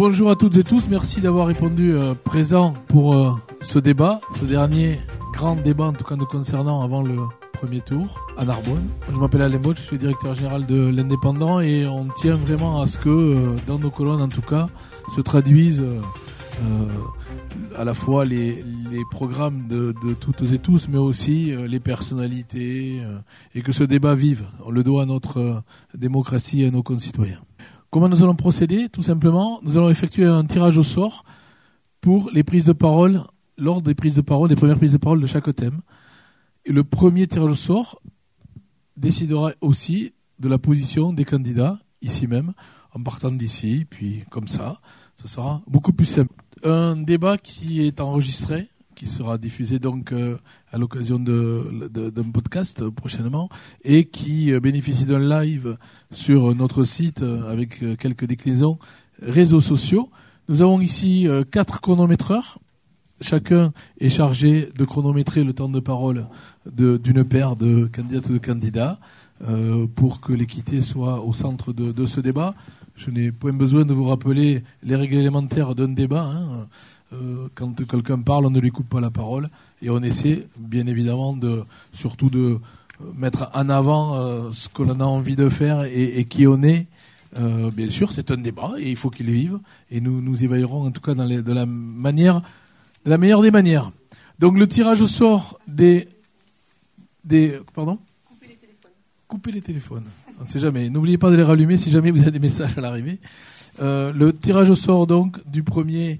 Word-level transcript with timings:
bonjour 0.00 0.30
à 0.30 0.34
toutes 0.34 0.56
et 0.56 0.64
tous. 0.64 0.88
Merci 0.88 1.20
d'avoir 1.20 1.46
répondu 1.46 1.92
euh, 1.92 2.14
présent 2.14 2.72
pour 2.88 3.14
euh, 3.14 3.32
ce 3.60 3.78
débat, 3.78 4.18
ce 4.38 4.46
dernier 4.46 4.98
grand 5.34 5.56
débat 5.56 5.84
en 5.84 5.92
tout 5.92 6.04
cas 6.04 6.16
nous 6.16 6.24
concernant 6.24 6.80
avant 6.80 7.02
le 7.02 7.16
premier 7.52 7.82
tour 7.82 8.24
à 8.38 8.46
Narbonne. 8.46 8.88
Je 9.12 9.18
m'appelle 9.18 9.42
Alain 9.42 9.60
je 9.76 9.82
suis 9.82 9.98
directeur 9.98 10.34
général 10.34 10.64
de 10.64 10.88
l'Indépendant 10.88 11.60
et 11.60 11.86
on 11.86 12.06
tient 12.18 12.36
vraiment 12.36 12.80
à 12.80 12.86
ce 12.86 12.96
que 12.96 13.10
euh, 13.10 13.56
dans 13.66 13.78
nos 13.78 13.90
colonnes 13.90 14.22
en 14.22 14.30
tout 14.30 14.40
cas 14.40 14.70
se 15.14 15.20
traduisent 15.20 15.84
à 17.76 17.84
la 17.84 17.92
fois 17.92 18.24
les, 18.24 18.64
programmes 19.10 19.68
de, 19.68 19.92
toutes 20.18 20.50
et 20.50 20.58
tous, 20.58 20.88
mais 20.88 20.98
aussi 20.98 21.52
les 21.68 21.80
personnalités, 21.80 23.00
et 23.54 23.62
que 23.62 23.72
ce 23.72 23.82
débat 23.82 24.14
vive. 24.14 24.44
On 24.66 24.70
le 24.70 24.82
doit 24.82 25.04
à 25.04 25.06
notre 25.06 25.62
démocratie 25.94 26.62
et 26.62 26.66
à 26.66 26.70
nos 26.70 26.82
concitoyens. 26.82 27.40
Comment 27.90 28.08
nous 28.08 28.22
allons 28.22 28.36
procéder 28.36 28.88
Tout 28.88 29.02
simplement, 29.02 29.58
nous 29.64 29.76
allons 29.76 29.90
effectuer 29.90 30.24
un 30.24 30.44
tirage 30.44 30.78
au 30.78 30.84
sort 30.84 31.24
pour 32.00 32.30
les 32.32 32.44
prises 32.44 32.64
de 32.64 32.72
parole, 32.72 33.24
lors 33.58 33.82
des 33.82 33.96
prises 33.96 34.14
de 34.14 34.20
parole, 34.20 34.48
des 34.48 34.54
premières 34.54 34.76
prises 34.76 34.92
de 34.92 34.98
parole 34.98 35.20
de 35.20 35.26
chaque 35.26 35.52
thème. 35.56 35.80
Et 36.64 36.72
le 36.72 36.84
premier 36.84 37.26
tirage 37.26 37.50
au 37.50 37.54
sort 37.56 38.00
décidera 38.96 39.50
aussi 39.60 40.12
de 40.38 40.48
la 40.48 40.58
position 40.58 41.12
des 41.12 41.24
candidats, 41.24 41.80
ici 42.00 42.28
même, 42.28 42.52
en 42.92 43.02
partant 43.02 43.32
d'ici, 43.32 43.86
puis 43.90 44.22
comme 44.30 44.46
ça, 44.46 44.80
ce 45.16 45.26
sera 45.26 45.60
beaucoup 45.66 45.92
plus 45.92 46.06
simple. 46.06 46.32
Un 46.62 46.94
débat 46.94 47.38
qui 47.38 47.84
est 47.84 48.00
enregistré, 48.00 48.69
qui 49.00 49.06
sera 49.06 49.38
diffusé 49.38 49.78
donc 49.78 50.12
euh, 50.12 50.36
à 50.70 50.76
l'occasion 50.76 51.18
d'un 51.18 52.30
podcast 52.34 52.86
prochainement 52.90 53.48
et 53.82 54.04
qui 54.04 54.52
euh, 54.52 54.60
bénéficie 54.60 55.06
d'un 55.06 55.18
live 55.40 55.78
sur 56.12 56.54
notre 56.54 56.84
site 56.84 57.22
euh, 57.22 57.50
avec 57.50 57.82
quelques 57.96 58.26
déclinaisons 58.26 58.78
réseaux 59.22 59.62
sociaux. 59.62 60.10
Nous 60.50 60.60
avons 60.60 60.82
ici 60.82 61.26
quatre 61.50 61.80
chronométreurs. 61.80 62.58
Chacun 63.22 63.72
est 64.00 64.10
chargé 64.10 64.68
de 64.76 64.84
chronométrer 64.84 65.44
le 65.44 65.54
temps 65.54 65.70
de 65.70 65.80
parole 65.80 66.26
d'une 66.66 67.24
paire 67.24 67.56
de 67.56 67.88
candidates 67.90 68.28
et 68.28 68.32
de 68.34 68.38
candidats 68.38 68.98
pour 69.94 70.20
que 70.20 70.32
l'équité 70.32 70.82
soit 70.82 71.24
au 71.24 71.32
centre 71.32 71.72
de, 71.72 72.06
ce 72.06 72.20
débat. 72.20 72.54
Je 72.96 73.10
n'ai 73.10 73.30
pas 73.30 73.52
besoin 73.52 73.84
de 73.84 73.94
vous 73.94 74.06
rappeler 74.06 74.64
les 74.82 74.96
règles 74.96 75.16
élémentaires 75.16 75.74
d'un 75.74 75.88
débat. 75.88 76.24
Hein. 76.24 76.66
Euh, 77.12 77.48
quand 77.54 77.74
quelqu'un 77.86 78.20
parle, 78.20 78.46
on 78.46 78.50
ne 78.50 78.60
lui 78.60 78.70
coupe 78.70 78.88
pas 78.88 79.00
la 79.00 79.10
parole 79.10 79.48
et 79.82 79.90
on 79.90 80.00
essaie, 80.00 80.46
bien 80.56 80.86
évidemment, 80.86 81.34
de 81.34 81.64
surtout 81.92 82.30
de 82.30 82.58
mettre 83.14 83.50
en 83.54 83.68
avant 83.68 84.16
euh, 84.16 84.50
ce 84.52 84.68
que 84.68 84.82
l'on 84.82 85.00
a 85.00 85.04
envie 85.04 85.34
de 85.34 85.48
faire 85.48 85.84
et, 85.84 86.24
qui 86.26 86.46
on 86.46 86.62
est. 86.62 86.86
Euh, 87.38 87.70
bien 87.70 87.90
sûr, 87.90 88.12
c'est 88.12 88.30
un 88.30 88.36
débat 88.36 88.74
et 88.78 88.90
il 88.90 88.96
faut 88.96 89.10
qu'il 89.10 89.30
vive 89.30 89.58
et 89.90 90.00
nous 90.00 90.20
nous 90.20 90.42
y 90.42 90.46
veillerons 90.46 90.86
en 90.86 90.90
tout 90.90 91.00
cas 91.00 91.14
dans 91.14 91.24
les, 91.24 91.42
de 91.42 91.52
la 91.52 91.66
manière, 91.66 92.42
de 93.04 93.10
la 93.10 93.18
meilleure 93.18 93.42
des 93.42 93.50
manières. 93.50 93.90
Donc 94.38 94.58
le 94.58 94.66
tirage 94.66 95.00
au 95.00 95.08
sort 95.08 95.58
des 95.66 96.08
des 97.24 97.60
pardon? 97.74 97.98
Couper 98.28 98.46
les 98.48 98.56
téléphones. 98.56 98.90
Couper 99.28 99.52
les 99.52 99.60
téléphones. 99.60 100.04
On 100.38 100.42
ne 100.42 100.48
sait 100.48 100.58
jamais. 100.58 100.90
N'oubliez 100.90 101.18
pas 101.18 101.30
de 101.30 101.36
les 101.36 101.42
rallumer 101.42 101.76
si 101.76 101.90
jamais 101.90 102.10
vous 102.10 102.20
avez 102.20 102.32
des 102.32 102.40
messages 102.40 102.76
à 102.76 102.80
l'arrivée. 102.80 103.18
le 103.80 104.30
tirage 104.32 104.70
au 104.70 104.76
sort 104.76 105.06
donc 105.06 105.38
du 105.48 105.62
premier 105.62 106.18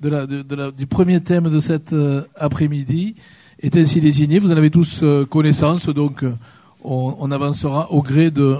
du 0.00 0.86
premier 0.86 1.20
thème 1.20 1.50
de 1.50 1.60
cet 1.60 1.92
euh, 1.92 2.22
après-midi 2.36 3.14
est 3.60 3.76
ainsi 3.76 4.00
désigné. 4.00 4.38
Vous 4.38 4.50
en 4.50 4.56
avez 4.56 4.70
tous 4.70 5.00
euh, 5.02 5.26
connaissance, 5.26 5.86
donc 5.88 6.24
euh, 6.24 6.32
on, 6.82 7.30
avancera 7.30 7.92
au 7.92 8.02
gré 8.02 8.30
de, 8.30 8.56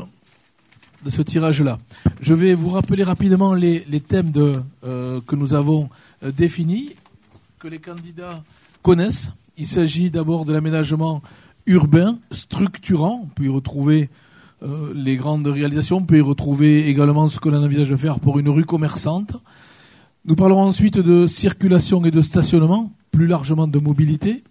de 1.04 1.10
ce 1.10 1.22
tirage-là. 1.22 1.78
Je 2.20 2.34
vais 2.34 2.52
vous 2.52 2.68
rappeler 2.68 3.02
rapidement 3.02 3.54
les, 3.54 3.82
thèmes 4.06 4.30
de, 4.30 4.60
que 4.82 5.36
nous 5.36 5.54
avons 5.54 5.88
définis, 6.22 6.90
que 7.58 7.68
les 7.68 7.78
candidats 7.78 8.42
connaissent. 8.82 9.32
Il 9.56 9.66
s'agit 9.66 10.10
d'abord 10.10 10.44
de 10.44 10.52
l'aménagement 10.52 11.22
urbain 11.64 12.18
structurant. 12.30 13.22
On 13.24 13.28
peut 13.28 13.44
y 13.44 13.48
retrouver 13.48 14.10
les 14.94 15.16
grandes 15.16 15.46
réalisations. 15.46 15.96
On 15.96 16.04
peut 16.04 16.18
y 16.18 16.20
retrouver 16.20 16.88
également 16.88 17.30
ce 17.30 17.40
que 17.40 17.48
l'on 17.48 17.64
envisage 17.64 17.88
de 17.88 17.96
faire 17.96 18.20
pour 18.20 18.38
une 18.38 18.50
rue 18.50 18.66
commerçante. 18.66 19.32
Nous 20.26 20.36
parlerons 20.36 20.64
ensuite 20.64 20.98
de 20.98 21.26
circulation 21.26 22.04
et 22.04 22.10
de 22.10 22.20
stationnement, 22.20 22.92
plus 23.10 23.26
largement 23.26 23.66
de 23.66 23.78
mobilité. 23.78 24.44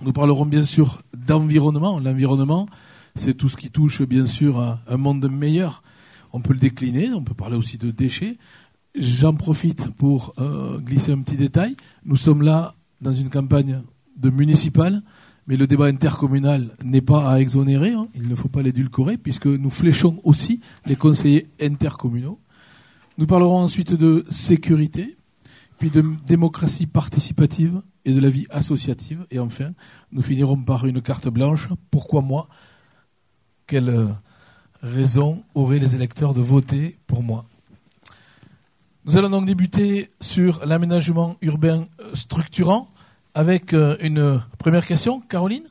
Nous 0.00 0.12
parlerons 0.12 0.46
bien 0.46 0.64
sûr 0.64 1.02
d'environnement. 1.26 1.98
L'environnement, 1.98 2.68
c'est 3.16 3.34
tout 3.34 3.48
ce 3.48 3.56
qui 3.56 3.70
touche 3.70 4.02
bien 4.02 4.26
sûr 4.26 4.60
à 4.60 4.80
un 4.86 4.96
monde 4.96 5.28
meilleur. 5.28 5.82
On 6.32 6.40
peut 6.40 6.52
le 6.52 6.60
décliner, 6.60 7.10
on 7.12 7.24
peut 7.24 7.34
parler 7.34 7.56
aussi 7.56 7.78
de 7.78 7.90
déchets. 7.90 8.38
J'en 8.94 9.34
profite 9.34 9.90
pour 9.90 10.34
euh, 10.38 10.78
glisser 10.78 11.10
un 11.10 11.18
petit 11.18 11.36
détail. 11.36 11.74
Nous 12.04 12.16
sommes 12.16 12.42
là 12.42 12.76
dans 13.00 13.12
une 13.12 13.28
campagne 13.28 13.82
de 14.16 14.30
municipal, 14.30 15.02
mais 15.48 15.56
le 15.56 15.66
débat 15.66 15.86
intercommunal 15.86 16.76
n'est 16.84 17.00
pas 17.00 17.28
à 17.28 17.40
exonérer. 17.40 17.90
Hein. 17.90 18.06
Il 18.14 18.28
ne 18.28 18.36
faut 18.36 18.48
pas 18.48 18.62
l'édulcorer, 18.62 19.18
puisque 19.18 19.46
nous 19.46 19.70
fléchons 19.70 20.20
aussi 20.22 20.60
les 20.86 20.94
conseillers 20.94 21.48
intercommunaux. 21.60 22.38
Nous 23.18 23.26
parlerons 23.26 23.60
ensuite 23.60 23.94
de 23.94 24.26
sécurité, 24.30 25.16
puis 25.78 25.88
de 25.88 26.04
démocratie 26.26 26.86
participative 26.86 27.80
et 28.04 28.12
de 28.12 28.20
la 28.20 28.28
vie 28.28 28.46
associative. 28.50 29.26
Et 29.30 29.38
enfin, 29.38 29.72
nous 30.12 30.20
finirons 30.20 30.62
par 30.62 30.84
une 30.84 31.00
carte 31.00 31.28
blanche. 31.28 31.68
Pourquoi 31.90 32.20
moi? 32.20 32.46
Quelle 33.66 33.88
euh, 33.88 34.08
raison 34.82 35.44
auraient 35.54 35.78
les 35.78 35.94
électeurs 35.94 36.34
de 36.34 36.42
voter 36.42 36.98
pour 37.06 37.22
moi? 37.22 37.46
Nous 39.06 39.16
allons 39.16 39.30
donc 39.30 39.46
débuter 39.46 40.10
sur 40.20 40.66
l'aménagement 40.66 41.36
urbain 41.40 41.86
euh, 42.00 42.14
structurant 42.14 42.90
avec 43.32 43.72
euh, 43.72 43.96
une 44.00 44.42
première 44.58 44.86
question. 44.86 45.20
Caroline? 45.22 45.64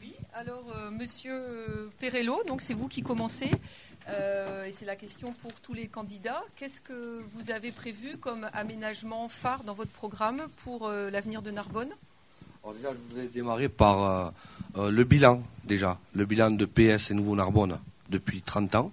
Oui, 0.00 0.14
alors 0.32 0.64
Monsieur 0.98 1.90
Perello, 1.98 2.38
donc 2.48 2.62
c'est 2.62 2.74
vous 2.74 2.88
qui 2.88 3.02
commencez. 3.02 3.50
Euh, 4.08 4.64
et 4.64 4.72
c'est 4.72 4.86
la 4.86 4.96
question 4.96 5.32
pour 5.32 5.52
tous 5.60 5.74
les 5.74 5.86
candidats. 5.86 6.42
Qu'est-ce 6.56 6.80
que 6.80 7.20
vous 7.34 7.50
avez 7.50 7.70
prévu 7.70 8.16
comme 8.18 8.48
aménagement 8.52 9.28
phare 9.28 9.62
dans 9.64 9.74
votre 9.74 9.90
programme 9.90 10.42
pour 10.64 10.86
euh, 10.86 11.10
l'avenir 11.10 11.42
de 11.42 11.50
Narbonne? 11.50 11.90
Alors 12.62 12.74
déjà, 12.74 12.90
je 12.92 12.98
voudrais 13.08 13.28
démarrer 13.28 13.68
par 13.68 14.32
euh, 14.76 14.90
le 14.90 15.04
bilan, 15.04 15.40
déjà. 15.64 15.98
Le 16.14 16.24
bilan 16.24 16.50
de 16.50 16.64
PS 16.64 17.10
et 17.10 17.14
Nouveau 17.14 17.36
Narbonne 17.36 17.78
depuis 18.08 18.42
30 18.42 18.74
ans 18.74 18.92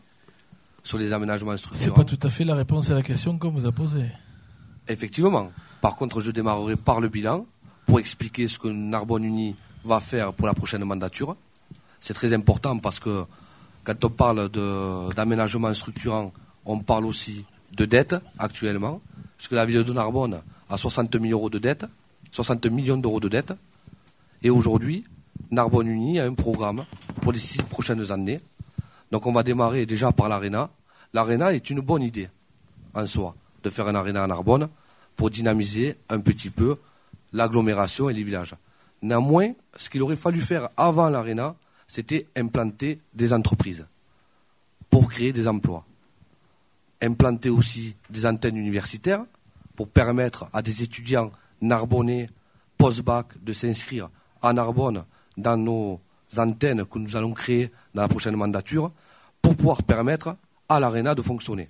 sur 0.84 0.97
les 0.97 1.12
aménagements 1.12 1.57
structurants. 1.57 1.96
C'est 1.96 2.03
pas 2.03 2.06
tout 2.06 2.19
à 2.25 2.29
fait 2.29 2.46
la 2.46 2.56
réponse 2.56 2.90
à 2.90 2.96
la 2.96 3.03
question 3.03 3.38
qu'on 3.38 3.51
vous 3.51 3.66
a 3.66 3.72
posée. 3.72 4.09
Effectivement. 4.88 5.51
Par 5.81 5.96
contre, 5.96 6.22
je 6.22 6.31
démarrerai 6.31 6.75
par 6.75 7.01
le 7.01 7.09
bilan 7.09 7.46
pour 7.85 8.00
expliquer 8.00 8.47
ce 8.47 8.57
que 8.57 8.67
Narbonne 8.67 9.25
Uni 9.25 9.56
va 9.84 10.00
faire 10.00 10.34
pour 10.34 10.47
la 10.47 10.53
prochaine 10.53 10.84
mandature. 10.84 11.35
C'est 12.00 12.13
très 12.13 12.34
important 12.34 12.78
parce 12.79 13.00
que 13.00 13.25
quand 13.88 14.03
on 14.03 14.09
parle 14.09 14.50
d'aménagement 15.16 15.74
structurant, 15.74 16.34
on 16.66 16.80
parle 16.80 17.06
aussi 17.06 17.46
de 17.72 17.86
dette 17.86 18.16
actuellement, 18.38 19.00
puisque 19.38 19.53
la 19.53 19.66
ville 19.66 19.86
de 19.86 19.94
Narbonne 19.94 20.42
a 20.70 20.75
60 20.75 21.16
millions 21.16 21.38
d'euros 21.38 21.50
de 21.50 21.58
dette, 21.58 21.86
60 22.34 22.66
millions 22.66 22.97
d'euros 22.97 23.22
de 23.22 23.30
et 24.44 24.50
aujourd'hui, 24.50 25.06
Narbonne 25.52 25.88
Uni 25.88 26.20
a 26.20 26.26
un 26.26 26.34
programme 26.34 26.84
pour 27.22 27.31
les 27.31 27.40
six 27.40 27.62
prochaines 27.64 28.12
années. 28.12 28.42
Donc 29.09 29.26
on 29.26 29.31
va 29.31 29.44
démarrer 29.44 29.86
déjà 29.86 30.12
par 30.12 30.28
l'ARENA. 30.28 30.70
L'ARENA 31.14 31.53
est 31.53 31.70
une 31.70 31.80
bonne 31.80 32.03
idée 32.03 32.28
en 32.94 33.06
soi, 33.06 33.36
de 33.64 33.70
faire 33.70 33.88
un 33.88 33.96
ARENA 33.96 34.26
à 34.26 34.28
Narbonne 34.28 34.68
pour 35.16 35.30
dynamiser 35.30 35.96
un 36.09 36.20
petit 36.20 36.50
peu 36.50 36.76
l'agglomération 37.31 38.09
et 38.09 38.14
les 38.14 38.24
villages. 38.24 38.53
Néanmoins, 39.02 39.53
ce 39.78 39.90
qu'il 39.90 40.02
aurait 40.02 40.17
fallu 40.17 40.41
faire 40.41 40.67
avant 40.76 41.09
l'ARENA, 41.09 41.56
c'était 41.87 42.28
implanter 42.35 42.99
des 43.13 43.34
entreprises 43.34 43.87
pour 44.89 45.09
créer 45.09 45.34
des 45.34 45.47
emplois. 45.47 45.85
Implanter 47.01 47.49
aussi 47.49 47.95
des 48.09 48.25
antennes 48.25 48.57
universitaires 48.57 49.23
pour 49.75 49.87
permettre 49.87 50.49
à 50.53 50.61
des 50.61 50.84
étudiants 50.84 51.31
narbonnais 51.61 52.28
post-bac 52.78 53.43
de 53.43 53.53
s'inscrire 53.53 54.09
à 54.41 54.53
Narbonne 54.53 55.03
dans 55.35 55.57
nos 55.57 55.99
antennes 56.37 56.85
que 56.85 56.99
nous 56.99 57.16
allons 57.16 57.34
créer 57.34 57.72
dans 57.93 58.01
la 58.01 58.07
prochaine 58.07 58.35
mandature 58.35 58.91
pour 59.41 59.55
pouvoir 59.55 59.84
permettre 59.84 60.35
à 60.69 60.79
l'ARENA 60.79 61.16
de 61.16 61.22
fonctionner. 61.22 61.69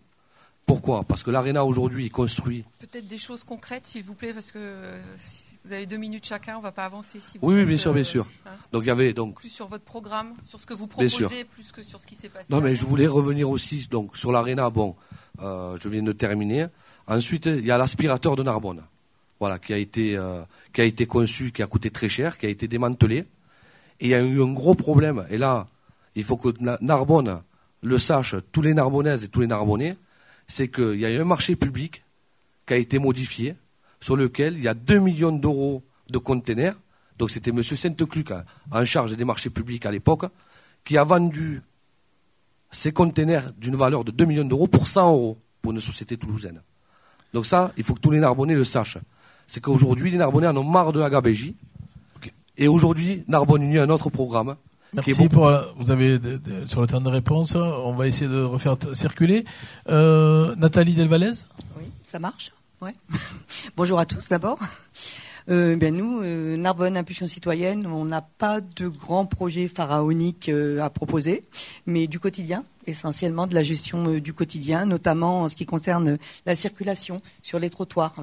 Pourquoi? 0.66 1.04
Parce 1.04 1.24
que 1.24 1.32
l'ARENA 1.32 1.64
aujourd'hui 1.64 2.10
construit. 2.10 2.66
Peut-être 2.80 3.08
des 3.08 3.18
choses 3.18 3.44
concrètes, 3.44 3.86
s'il 3.86 4.04
vous 4.04 4.16
plaît, 4.16 4.34
parce 4.34 4.52
que 4.52 4.60
euh, 4.60 5.02
vous 5.68 5.74
avez 5.74 5.86
deux 5.86 5.98
minutes 5.98 6.26
chacun, 6.26 6.56
on 6.56 6.60
ne 6.60 6.64
va 6.64 6.72
pas 6.72 6.86
avancer 6.86 7.20
si 7.20 7.38
Oui, 7.42 7.56
oui, 7.56 7.66
bien 7.66 7.78
sûr, 7.78 7.92
bien 7.92 8.02
euh, 8.02 8.06
sûr. 8.06 8.26
Hein. 8.46 8.52
donc 8.72 8.84
il 8.84 8.88
y 8.88 8.92
avait 8.92 9.12
donc 9.12 9.36
plus 9.36 9.50
sur 9.50 9.68
votre 9.68 9.84
programme, 9.84 10.34
sur 10.46 10.62
ce 10.62 10.66
que 10.66 10.74
vous 10.74 10.88
proposez, 10.88 11.44
plus 11.44 11.74
que 11.74 11.84
sur 11.84 12.00
ce 12.00 12.08
qui 12.08 12.16
s'est 12.16 12.30
passé. 12.30 12.46
Non, 12.50 12.62
mais 12.62 12.74
je 12.74 12.86
voulais 12.86 13.08
revenir 13.08 13.50
aussi 13.50 13.88
donc 13.92 14.16
sur 14.16 14.32
l'aréna. 14.32 14.70
Bon, 14.70 14.96
euh, 15.42 15.76
je 15.82 15.90
viens 15.90 16.04
de 16.04 16.14
terminer. 16.14 16.68
Ensuite, 17.08 17.48
il 17.48 17.66
y 17.66 17.72
a 17.72 17.78
l'aspirateur 17.78 18.38
de 18.38 18.44
Narbonne, 18.44 18.82
voilà, 19.40 19.60
qui 19.60 19.74
a 19.74 19.78
été 19.78 20.16
euh, 20.16 20.42
qui 20.72 20.80
a 20.80 20.86
été 20.86 21.06
conçu, 21.06 21.52
qui 21.52 21.62
a 21.62 21.68
coûté 21.68 21.92
très 21.92 22.08
cher, 22.08 22.38
qui 22.38 22.46
a 22.46 22.50
été 22.50 22.70
démantelé. 22.70 23.26
Et 24.00 24.06
il 24.06 24.10
y 24.10 24.16
a 24.16 24.22
eu 24.22 24.42
un 24.42 24.54
gros 24.54 24.76
problème. 24.76 25.28
Et 25.30 25.38
là, 25.38 25.68
il 26.16 26.24
faut 26.24 26.38
que 26.38 26.50
Narbonne 26.82 27.42
le 27.82 27.98
sache, 27.98 28.36
tous 28.52 28.62
les 28.62 28.74
Narbonnaises 28.74 29.24
et 29.26 29.28
tous 29.28 29.42
les 29.42 29.48
Narbonnais, 29.48 29.98
c'est 30.48 30.70
qu'il 30.70 31.00
y 31.00 31.06
a 31.06 31.10
eu 31.10 31.20
un 31.20 31.26
marché 31.26 31.56
public 31.56 32.04
qui 32.66 32.74
a 32.74 32.78
été 32.78 33.00
modifié, 33.00 33.56
sur 34.00 34.16
lequel 34.16 34.56
il 34.58 34.64
y 34.64 34.68
a 34.68 34.74
2 34.74 35.00
millions 35.00 35.32
d'euros 35.32 35.84
de 36.10 36.18
containers. 36.18 36.76
Donc 37.18 37.32
c'était 37.32 37.50
M. 37.52 37.64
Sainte-Cluc, 37.64 38.32
en 38.72 38.86
charge 38.86 39.16
des 39.16 39.26
marchés 39.26 39.50
publics 39.50 39.86
à 39.86 39.92
l'époque, 39.92 40.26
qui 40.86 40.98
a 40.98 41.04
vendu 41.04 41.62
ces 42.72 42.92
containers 42.92 43.52
d'une 43.58 43.76
valeur 43.76 44.04
de 44.04 44.12
2 44.12 44.26
millions 44.26 44.46
d'euros 44.46 44.68
pour 44.68 44.88
100 44.88 45.12
euros 45.12 45.38
pour 45.62 45.72
une 45.72 45.80
société 45.80 46.18
toulousaine. 46.18 46.62
Donc 47.34 47.46
ça, 47.46 47.72
il 47.78 47.84
faut 47.84 47.94
que 47.96 48.00
tous 48.00 48.12
les 48.12 48.20
Narbonnais 48.20 48.56
le 48.56 48.64
sachent. 48.64 48.98
C'est 49.48 49.62
qu'aujourd'hui, 49.62 50.12
les 50.12 50.18
Narbonnais 50.18 50.48
en 50.48 50.58
ont 50.58 50.64
marre 50.64 50.94
de 50.94 51.00
la 51.00 51.10
gabégie. 51.10 51.56
Et 52.58 52.68
aujourd'hui, 52.68 53.24
Narbonne 53.28 53.64
Unie 53.64 53.78
a 53.78 53.84
un 53.84 53.90
autre 53.90 54.10
programme. 54.10 54.56
Merci 54.94 55.12
qui 55.12 55.12
est 55.12 55.24
beaucoup- 55.24 55.34
pour. 55.36 55.48
euh, 55.48 55.64
Vous 55.78 55.92
avez 55.92 56.18
de- 56.18 56.38
de- 56.38 56.68
sur 56.68 56.82
le 56.82 56.88
temps 56.88 57.02
de 57.02 57.10
réponse. 57.10 57.56
On 57.56 57.94
va 57.94 58.08
essayer 58.08 58.30
de 58.30 58.42
refaire 58.42 58.78
t- 58.78 58.94
circuler. 58.96 59.46
Euh, 59.90 60.56
Nathalie 60.56 60.96
Delvalez. 60.96 61.34
Oui, 61.78 61.84
ça 62.04 62.20
marche. 62.20 62.52
Ouais. 62.80 62.94
Bonjour 63.76 63.98
à 63.98 64.06
tous 64.06 64.30
d'abord. 64.30 64.60
Euh, 65.50 65.76
ben 65.78 65.96
nous, 65.96 66.22
euh, 66.22 66.58
Narbonne 66.58 66.96
Impulsion 66.96 67.26
Citoyenne, 67.26 67.88
on 67.88 68.06
n'a 68.06 68.22
pas 68.22 68.62
de 68.62 68.88
grands 68.88 69.26
projets 69.26 69.68
pharaoniques 69.68 70.50
euh, 70.50 70.82
à 70.82 70.92
proposer, 70.92 71.44
mais 71.88 72.06
du 72.06 72.20
quotidien, 72.20 72.64
essentiellement 72.88 73.46
de 73.48 73.54
la 73.54 73.64
gestion 73.64 74.08
euh, 74.08 74.20
du 74.22 74.34
quotidien, 74.34 74.86
notamment 74.86 75.44
en 75.44 75.48
ce 75.50 75.56
qui 75.56 75.66
concerne 75.66 76.18
la 76.46 76.56
circulation 76.56 77.22
sur 77.44 77.60
les 77.60 77.70
trottoirs. 77.70 78.16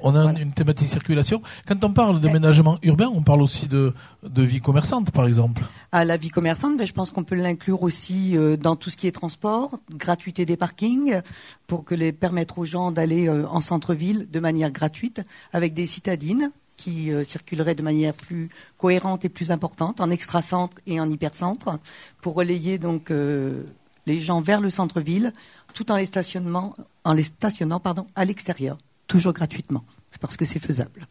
On 0.00 0.14
a 0.14 0.22
Voilà. 0.24 0.38
une 0.38 0.52
thématique 0.52 0.88
circulation. 0.88 1.42
Quand 1.66 1.82
on 1.82 1.92
parle 1.92 2.20
d'aménagement 2.20 2.78
urbain, 2.82 3.10
on 3.12 3.22
parle 3.22 3.42
aussi 3.42 3.66
de, 3.66 3.94
de 4.22 4.42
vie 4.42 4.60
commerçante, 4.60 5.10
par 5.10 5.26
exemple. 5.26 5.62
À 5.92 6.04
la 6.04 6.16
vie 6.16 6.28
commerçante, 6.30 6.76
ben, 6.76 6.86
je 6.86 6.92
pense 6.92 7.10
qu'on 7.10 7.24
peut 7.24 7.34
l'inclure 7.34 7.82
aussi 7.82 8.36
euh, 8.36 8.56
dans 8.56 8.76
tout 8.76 8.90
ce 8.90 8.96
qui 8.96 9.06
est 9.06 9.12
transport, 9.12 9.78
gratuité 9.90 10.44
des 10.46 10.56
parkings, 10.56 11.20
pour 11.66 11.84
que 11.84 11.94
les 11.94 12.12
permettre 12.12 12.58
aux 12.58 12.64
gens 12.64 12.92
d'aller 12.92 13.28
euh, 13.28 13.46
en 13.48 13.60
centre-ville 13.60 14.28
de 14.30 14.40
manière 14.40 14.70
gratuite, 14.70 15.22
avec 15.52 15.72
des 15.74 15.86
citadines 15.86 16.50
qui 16.76 17.12
euh, 17.12 17.24
circuleraient 17.24 17.74
de 17.74 17.82
manière 17.82 18.14
plus 18.14 18.48
cohérente 18.78 19.24
et 19.24 19.28
plus 19.28 19.50
importante, 19.50 20.00
en 20.00 20.08
extra-centre 20.10 20.78
et 20.86 20.98
en 20.98 21.10
hypercentre, 21.10 21.78
pour 22.22 22.34
relayer 22.34 22.78
donc 22.78 23.10
euh, 23.10 23.64
les 24.06 24.20
gens 24.20 24.40
vers 24.40 24.60
le 24.60 24.70
centre-ville, 24.70 25.32
tout 25.74 25.90
en 25.92 25.96
les, 25.96 26.06
stationnement, 26.06 26.74
en 27.04 27.12
les 27.12 27.22
stationnant 27.22 27.80
pardon, 27.80 28.06
à 28.14 28.24
l'extérieur, 28.24 28.78
toujours 29.06 29.32
gratuitement, 29.32 29.84
parce 30.20 30.36
que 30.36 30.44
c'est 30.44 30.58
faisable. 30.58 31.06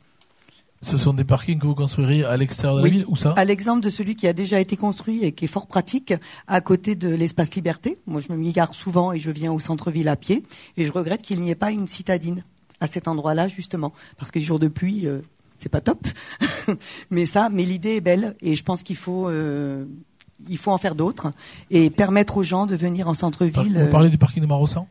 Ce 0.81 0.97
sont 0.97 1.13
des 1.13 1.25
parkings 1.25 1.59
que 1.59 1.68
vous 1.68 1.75
construiriez 1.75 2.24
à 2.24 2.38
l'extérieur 2.38 2.77
de 2.77 2.83
Oui. 2.83 2.89
la 2.89 2.95
ville 2.97 3.06
ou 3.09 3.18
ça? 3.18 3.33
À 3.36 3.44
l'exemple 3.44 3.81
de 3.83 3.89
celui 3.89 4.15
qui 4.15 4.27
a 4.27 4.33
déjà 4.33 4.62
été 4.62 4.77
construit 4.77 5.25
et 5.25 5.33
qui 5.33 5.44
est 5.44 5.50
fort 5.50 5.68
pratique, 5.68 6.13
à 6.47 6.62
côté 6.62 6.95
de 6.95 7.09
l'espace 7.09 7.53
Liberté. 7.53 7.97
Moi, 8.07 8.21
je 8.21 8.31
me 8.31 8.38
m'y 8.38 8.53
gare 8.53 8.74
souvent 8.74 9.12
et 9.12 9.19
je 9.19 9.30
viens 9.30 9.51
au 9.51 9.59
centre-ville 9.59 10.07
à 10.07 10.15
pied. 10.15 10.45
Et 10.77 10.86
je 10.86 10.91
regrette 10.94 11.21
qu'il 11.21 11.41
n'y 11.41 11.50
ait 11.51 11.56
pas 11.56 11.71
une 11.71 11.89
citadine 11.89 12.45
à 12.80 12.88
cet 12.88 13.09
endroit-là, 13.09 13.50
justement. 13.50 13.91
Parce 14.18 14.31
que 14.31 14.39
les 14.39 14.45
jours 14.45 14.57
de 14.59 14.69
pluie, 14.69 15.06
euh, 15.06 15.19
c'est 15.57 15.68
pas 15.68 15.81
top. 15.81 16.07
mais 17.09 17.25
ça, 17.25 17.50
mais 17.51 17.63
l'idée 17.65 17.97
est 17.97 18.01
belle. 18.01 18.38
Et 18.41 18.56
je 18.56 18.63
pense 18.63 18.81
qu'il 18.81 18.95
faut, 18.95 19.27
euh, 19.27 19.83
il 20.47 20.57
faut 20.57 20.71
en 20.71 20.77
faire 20.77 20.95
d'autres. 20.95 21.31
Et 21.71 21.89
permettre 21.89 22.38
aux 22.38 22.44
gens 22.44 22.65
de 22.65 22.75
venir 22.75 23.07
en 23.09 23.13
centre-ville. 23.13 23.77
Vous 23.83 23.89
parlez 23.89 24.09
du 24.09 24.18
parking 24.18 24.41
de 24.41 24.47
Marossan? 24.47 24.88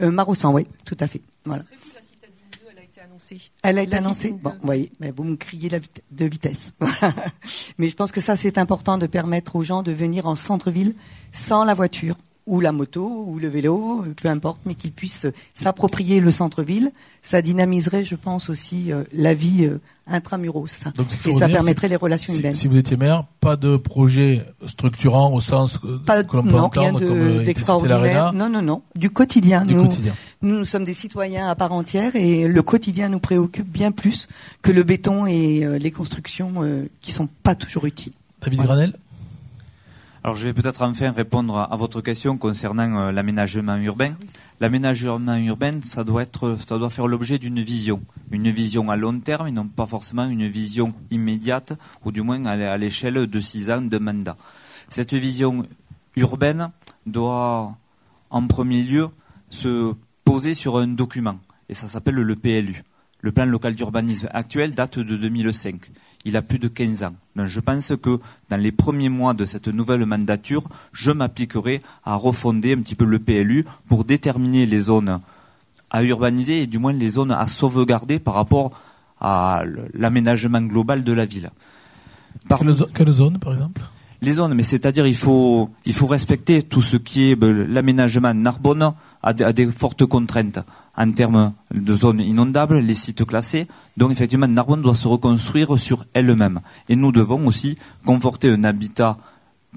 Euh, 0.00 0.10
Marossan, 0.10 0.52
oui, 0.54 0.66
tout 0.84 0.96
à 1.00 1.06
fait. 1.06 1.20
Voilà. 1.44 1.62
Prévu, 1.64 1.80
la 1.94 2.02
citadine 2.02 2.34
2, 2.52 2.58
elle 2.72 2.78
a 2.78 2.82
été 2.82 3.00
annoncée. 3.00 3.40
Elle 3.62 3.78
a 3.78 3.82
été 3.82 3.90
La 3.92 3.98
annoncée. 3.98 4.20
citadine 4.28 4.38
Bon, 4.42 4.50
de- 4.50 4.54
vous 4.56 4.66
voyez, 4.66 4.92
mais 5.00 5.10
vous 5.10 5.24
me 5.24 5.36
criez 5.36 5.68
la 5.68 5.78
de 5.78 6.24
vitesse. 6.24 6.72
Mais 7.78 7.88
je 7.88 7.96
pense 7.96 8.12
que 8.12 8.20
ça, 8.20 8.36
c'est 8.36 8.58
important 8.58 8.98
de 8.98 9.06
permettre 9.06 9.56
aux 9.56 9.62
gens 9.62 9.82
de 9.82 9.92
venir 9.92 10.26
en 10.26 10.34
centre-ville 10.36 10.94
sans 11.32 11.64
la 11.64 11.74
voiture 11.74 12.16
ou 12.46 12.60
la 12.60 12.70
moto 12.72 13.24
ou 13.26 13.38
le 13.38 13.48
vélo, 13.48 14.02
euh, 14.06 14.14
peu 14.22 14.28
importe, 14.28 14.60
mais 14.66 14.74
qu'ils 14.74 14.92
puissent 14.92 15.24
euh, 15.26 15.32
s'approprier 15.52 16.20
le 16.20 16.30
centre-ville. 16.30 16.92
Ça 17.22 17.42
dynamiserait, 17.42 18.04
je 18.04 18.14
pense, 18.14 18.48
aussi 18.48 18.92
euh, 18.92 19.02
la 19.12 19.34
vie 19.34 19.64
euh, 19.64 19.80
intramuros. 20.06 20.84
Donc, 20.94 21.06
Et 21.26 21.32
ça 21.32 21.48
permettrait 21.48 21.88
les 21.88 21.96
relations 21.96 22.32
Si, 22.32 22.38
humaines. 22.40 22.54
si 22.54 22.68
vous 22.68 22.76
étiez 22.76 22.96
maire, 22.96 23.24
pas 23.40 23.56
de 23.56 23.76
projet 23.76 24.46
structurant 24.64 25.32
au 25.32 25.40
sens 25.40 25.78
que, 25.78 25.96
Pas, 25.98 26.22
que 26.22 26.36
l'on 26.36 26.44
peut 26.44 26.54
entendre 26.54 27.00
de- 27.00 27.06
comme 27.06 27.20
euh, 27.20 27.42
d'extraordinaire. 27.44 28.32
Non, 28.32 28.48
non, 28.48 28.62
non. 28.62 28.82
Du 28.94 29.10
quotidien. 29.10 29.64
du 29.64 29.74
nous, 29.74 29.88
quotidien. 29.88 30.14
Nous, 30.42 30.58
nous 30.60 30.64
sommes 30.64 30.84
des 30.84 30.94
citoyens 30.94 31.48
à 31.48 31.56
part 31.56 31.72
entière 31.72 32.14
et 32.14 32.46
le 32.46 32.62
quotidien 32.62 33.08
nous 33.08 33.18
préoccupe 33.20 33.66
bien 33.68 33.90
plus 33.90 34.28
que 34.62 34.70
le 34.70 34.84
béton 34.84 35.26
et 35.26 35.64
euh, 35.64 35.78
les 35.78 35.90
constructions 35.90 36.52
euh, 36.62 36.88
qui 37.00 37.10
sont 37.10 37.28
pas 37.42 37.56
toujours 37.56 37.86
utiles. 37.86 38.12
David 38.40 38.58
Voilà. 38.60 38.68
Granel 38.74 38.94
Alors 40.26 40.34
je 40.34 40.44
vais 40.44 40.54
peut-être 40.54 40.82
enfin 40.82 41.12
répondre 41.12 41.56
à 41.70 41.76
votre 41.76 42.00
question 42.00 42.36
concernant 42.36 42.98
euh, 42.98 43.12
l'aménagement 43.12 43.76
urbain. 43.76 44.16
L'aménagement 44.58 45.36
urbain, 45.36 45.78
ça 45.84 46.02
doit 46.02 46.22
être, 46.22 46.56
ça 46.66 46.78
doit 46.78 46.90
faire 46.90 47.06
l'objet 47.06 47.38
d'une 47.38 47.62
vision, 47.62 48.02
une 48.32 48.50
vision 48.50 48.90
à 48.90 48.96
long 48.96 49.20
terme 49.20 49.46
et 49.46 49.52
non 49.52 49.68
pas 49.68 49.86
forcément 49.86 50.24
une 50.24 50.48
vision 50.48 50.94
immédiate 51.12 51.74
ou 52.04 52.10
du 52.10 52.22
moins 52.22 52.44
à 52.44 52.76
l'échelle 52.76 53.28
de 53.28 53.40
six 53.40 53.70
ans 53.70 53.82
de 53.82 53.98
mandat. 53.98 54.36
Cette 54.88 55.14
vision 55.14 55.64
urbaine 56.16 56.72
doit 57.06 57.76
en 58.30 58.46
premier 58.48 58.82
lieu 58.82 59.10
se 59.50 59.94
poser 60.24 60.54
sur 60.54 60.76
un 60.78 60.88
document 60.88 61.38
et 61.68 61.74
ça 61.74 61.86
s'appelle 61.86 62.16
le 62.16 62.34
PLU. 62.34 62.82
Le 63.20 63.30
plan 63.30 63.46
local 63.46 63.76
d'urbanisme 63.76 64.28
actuel 64.32 64.74
date 64.74 64.98
de 64.98 65.16
2005 65.16 65.88
il 66.26 66.36
a 66.36 66.42
plus 66.42 66.58
de 66.58 66.68
15 66.68 67.02
ans. 67.04 67.14
Donc 67.36 67.46
je 67.46 67.60
pense 67.60 67.92
que 68.02 68.18
dans 68.50 68.56
les 68.60 68.72
premiers 68.72 69.08
mois 69.08 69.32
de 69.32 69.44
cette 69.46 69.68
nouvelle 69.68 70.04
mandature, 70.04 70.64
je 70.92 71.10
m'appliquerai 71.12 71.80
à 72.04 72.14
refonder 72.16 72.74
un 72.74 72.80
petit 72.82 72.94
peu 72.96 73.06
le 73.06 73.18
PLU 73.18 73.64
pour 73.88 74.04
déterminer 74.04 74.66
les 74.66 74.80
zones 74.80 75.20
à 75.90 76.02
urbaniser 76.02 76.62
et 76.62 76.66
du 76.66 76.78
moins 76.78 76.92
les 76.92 77.08
zones 77.10 77.30
à 77.32 77.46
sauvegarder 77.46 78.18
par 78.18 78.34
rapport 78.34 78.72
à 79.20 79.62
l'aménagement 79.94 80.60
global 80.60 81.02
de 81.04 81.12
la 81.12 81.24
ville. 81.24 81.50
Par- 82.48 82.58
quelle, 82.58 82.72
zo- 82.72 82.88
quelle 82.92 83.10
zone, 83.12 83.38
par 83.38 83.52
exemple? 83.54 83.80
Les 84.22 84.32
zones, 84.32 84.54
mais 84.54 84.62
c'est-à-dire 84.62 85.06
il 85.06 85.14
faut 85.14 85.70
il 85.84 85.92
faut 85.92 86.06
respecter 86.06 86.62
tout 86.62 86.82
ce 86.82 86.96
qui 86.96 87.30
est 87.30 87.36
ben, 87.36 87.66
l'aménagement. 87.68 88.32
Narbonne 88.34 88.92
a 89.22 89.32
des 89.52 89.70
fortes 89.70 90.06
contraintes 90.06 90.58
en 90.96 91.12
termes 91.12 91.52
de 91.74 91.94
zones 91.94 92.20
inondables, 92.20 92.78
les 92.78 92.94
sites 92.94 93.24
classés. 93.24 93.66
Donc 93.96 94.12
effectivement, 94.12 94.48
Narbonne 94.48 94.82
doit 94.82 94.94
se 94.94 95.08
reconstruire 95.08 95.78
sur 95.78 96.04
elle-même. 96.14 96.60
Et 96.88 96.96
nous 96.96 97.12
devons 97.12 97.46
aussi 97.46 97.76
conforter 98.04 98.50
un 98.50 98.64
habitat, 98.64 99.18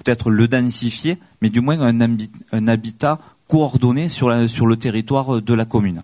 peut-être 0.03 0.29
le 0.29 0.47
densifier, 0.47 1.17
mais 1.41 1.49
du 1.49 1.59
moins 1.61 1.79
un, 1.81 1.99
habi- 1.99 2.29
un 2.51 2.67
habitat 2.67 3.19
coordonné 3.47 4.09
sur 4.09 4.29
le 4.29 4.75
territoire 4.77 5.41
de 5.41 5.53
la 5.53 5.65
commune. 5.65 6.03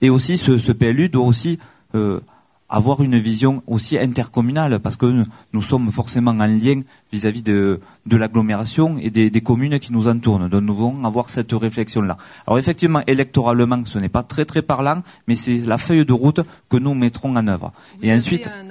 Et 0.00 0.10
aussi, 0.10 0.36
ce, 0.36 0.58
ce 0.58 0.72
PLU 0.72 1.08
doit 1.08 1.26
aussi 1.26 1.58
euh, 1.94 2.20
avoir 2.68 3.02
une 3.02 3.18
vision 3.18 3.62
aussi 3.66 3.96
intercommunale, 3.98 4.78
parce 4.80 4.96
que 4.96 5.24
nous 5.52 5.62
sommes 5.62 5.90
forcément 5.90 6.32
en 6.32 6.46
lien 6.46 6.82
vis-à-vis 7.12 7.42
de, 7.42 7.80
de 8.04 8.16
l'agglomération 8.16 8.98
et 8.98 9.10
des, 9.10 9.30
des 9.30 9.40
communes 9.40 9.78
qui 9.78 9.92
nous 9.92 10.06
entourent. 10.06 10.38
Donc 10.40 10.62
nous 10.62 10.74
devons 10.74 11.04
avoir 11.04 11.30
cette 11.30 11.52
réflexion-là. 11.52 12.16
Alors 12.46 12.58
effectivement, 12.58 13.02
électoralement, 13.06 13.84
ce 13.86 13.98
n'est 13.98 14.10
pas 14.10 14.22
très 14.22 14.44
très 14.44 14.62
parlant, 14.62 15.02
mais 15.26 15.34
c'est 15.34 15.58
la 15.58 15.78
feuille 15.78 16.04
de 16.04 16.12
route 16.12 16.40
que 16.68 16.76
nous 16.76 16.94
mettrons 16.94 17.34
en 17.34 17.46
œuvre. 17.46 17.72
Vous 17.96 18.04
et 18.04 18.10
avez 18.10 18.18
ensuite, 18.18 18.48
un 18.48 18.68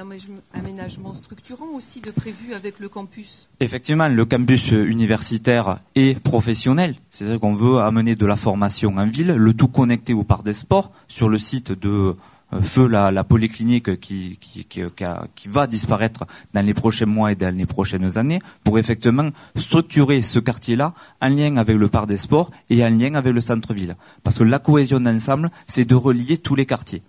aménagement- 0.54 1.14
structurant 1.14 1.66
aussi 1.76 2.00
de 2.00 2.12
prévu 2.12 2.54
avec 2.54 2.80
le 2.80 2.90
campus. 2.90 3.50
Effectivement, 3.60 4.08
le 4.08 4.26
campus 4.26 4.72
universitaire 4.72 5.80
et 5.96 6.16
professionnel, 6.16 6.96
c'est-à-dire 7.10 7.40
qu'on 7.40 7.56
veut 7.56 7.80
amener 7.80 8.16
de 8.16 8.26
la 8.26 8.36
formation 8.36 8.96
en 8.98 9.08
ville, 9.08 9.32
le 9.32 9.54
tout 9.54 9.68
connecté 9.68 10.14
au 10.14 10.24
parc 10.24 10.44
des 10.44 10.54
sports 10.54 10.92
sur 11.08 11.30
le 11.30 11.38
site 11.38 11.72
de 11.72 12.16
Feu 12.62 12.88
la, 12.88 13.24
polyclinique 13.26 14.00
qui, 14.00 14.38
qui, 14.40 15.48
va 15.48 15.68
disparaître 15.68 16.26
dans 16.54 16.66
les 16.66 16.74
prochains 16.74 17.06
mois 17.06 17.34
et 17.34 17.36
dans 17.36 17.54
les 17.54 17.66
prochaines 17.66 18.18
années 18.18 18.40
pour 18.64 18.80
effectivement 18.80 19.30
structurer 19.58 20.22
ce 20.22 20.40
quartier-là 20.40 20.94
en 21.22 21.28
lien 21.28 21.58
avec 21.58 21.76
le 21.76 21.90
parc 21.90 22.08
des 22.08 22.18
sports 22.18 22.52
et 22.70 22.86
en 22.86 22.90
lien 22.90 23.16
avec 23.16 23.34
le 23.34 23.42
centre-ville. 23.42 23.98
Parce 24.24 24.38
que 24.38 24.46
la 24.46 24.60
cohésion 24.60 25.02
d'ensemble, 25.02 25.52
c'est 25.68 25.88
de 25.88 25.96
relier 25.96 26.38
tous 26.38 26.56
les 26.56 26.66
quartiers 26.66 27.04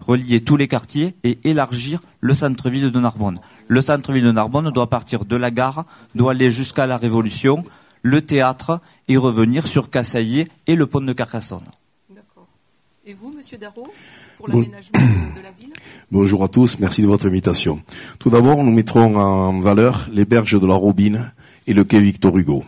relier 0.00 0.42
tous 0.42 0.56
les 0.56 0.68
quartiers 0.68 1.14
et 1.24 1.38
élargir 1.44 2.00
le 2.20 2.34
centre-ville 2.34 2.90
de 2.90 3.00
Narbonne. 3.00 3.38
Le 3.68 3.80
centre-ville 3.80 4.24
de 4.24 4.32
Narbonne 4.32 4.70
doit 4.70 4.88
partir 4.88 5.24
de 5.24 5.36
la 5.36 5.50
gare, 5.50 5.84
doit 6.14 6.32
aller 6.32 6.50
jusqu'à 6.50 6.86
la 6.86 6.96
Révolution, 6.96 7.64
le 8.02 8.20
théâtre 8.20 8.80
et 9.08 9.16
revenir 9.16 9.66
sur 9.66 9.90
Cassaillet 9.90 10.48
et 10.66 10.74
le 10.74 10.86
pont 10.86 11.00
de 11.00 11.12
Carcassonne. 11.12 11.64
D'accord. 12.10 12.46
Et 13.06 13.14
vous, 13.14 13.32
Monsieur 13.32 13.56
Darro, 13.56 13.88
Bonjour 16.10 16.44
à 16.44 16.48
tous, 16.48 16.78
merci 16.78 17.02
de 17.02 17.06
votre 17.06 17.26
invitation. 17.26 17.80
Tout 18.18 18.30
d'abord, 18.30 18.62
nous 18.62 18.72
mettrons 18.72 19.16
en 19.16 19.60
valeur 19.60 20.08
les 20.12 20.24
berges 20.24 20.60
de 20.60 20.66
la 20.66 20.74
Robine 20.74 21.32
et 21.66 21.74
le 21.74 21.84
quai 21.84 22.00
Victor 22.00 22.36
Hugo. 22.36 22.64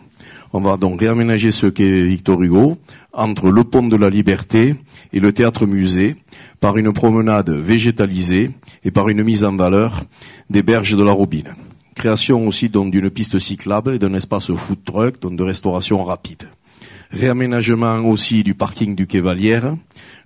On 0.53 0.61
va 0.61 0.77
donc 0.77 1.01
réaménager 1.01 1.51
ce 1.51 1.67
quai 1.67 2.05
Victor 2.05 2.41
Hugo 2.41 2.77
entre 3.13 3.49
le 3.49 3.63
pont 3.63 3.87
de 3.87 3.97
la 3.97 4.09
Liberté 4.09 4.75
et 5.11 5.19
le 5.19 5.33
théâtre 5.33 5.65
musée 5.65 6.15
par 6.59 6.77
une 6.77 6.93
promenade 6.93 7.49
végétalisée 7.49 8.51
et 8.83 8.91
par 8.91 9.09
une 9.09 9.23
mise 9.23 9.43
en 9.43 9.55
valeur 9.55 10.03
des 10.49 10.63
berges 10.63 10.95
de 10.95 11.03
la 11.03 11.11
Robine. 11.11 11.55
Création 11.95 12.47
aussi 12.47 12.69
d'une 12.69 13.09
piste 13.09 13.39
cyclable 13.39 13.95
et 13.95 13.99
d'un 13.99 14.13
espace 14.13 14.51
food 14.53 14.83
truck, 14.85 15.19
donc 15.19 15.35
de 15.35 15.43
restauration 15.43 16.03
rapide. 16.03 16.43
Réaménagement 17.11 17.99
aussi 17.99 18.43
du 18.43 18.53
parking 18.53 18.95
du 18.95 19.07
quai 19.07 19.19
Valière. 19.19 19.75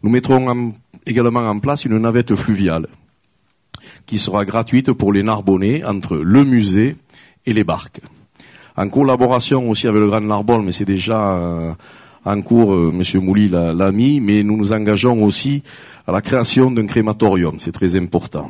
Nous 0.03 0.09
mettrons 0.09 0.73
également 1.05 1.47
en 1.47 1.59
place 1.59 1.85
une 1.85 1.97
navette 1.97 2.35
fluviale 2.35 2.87
qui 4.05 4.17
sera 4.17 4.45
gratuite 4.45 4.91
pour 4.91 5.13
les 5.13 5.23
Narbonnais 5.23 5.83
entre 5.83 6.17
le 6.17 6.43
musée 6.43 6.95
et 7.45 7.53
les 7.53 7.63
barques. 7.63 8.01
En 8.77 8.89
collaboration 8.89 9.69
aussi 9.69 9.87
avec 9.87 10.01
le 10.01 10.07
Grand 10.07 10.21
Narbonne, 10.21 10.65
mais 10.65 10.71
c'est 10.71 10.85
déjà 10.85 11.33
euh, 11.33 11.73
en 12.25 12.41
cours, 12.41 12.73
euh, 12.73 12.91
Monsieur 12.91 13.19
Mouli 13.19 13.49
l'a 13.49 13.91
mis, 13.91 14.19
mais 14.19 14.43
nous 14.43 14.57
nous 14.57 14.73
engageons 14.73 15.23
aussi 15.23 15.63
à 16.07 16.11
la 16.11 16.21
création 16.21 16.71
d'un 16.71 16.85
crématorium, 16.85 17.59
c'est 17.59 17.71
très 17.71 17.95
important. 17.95 18.49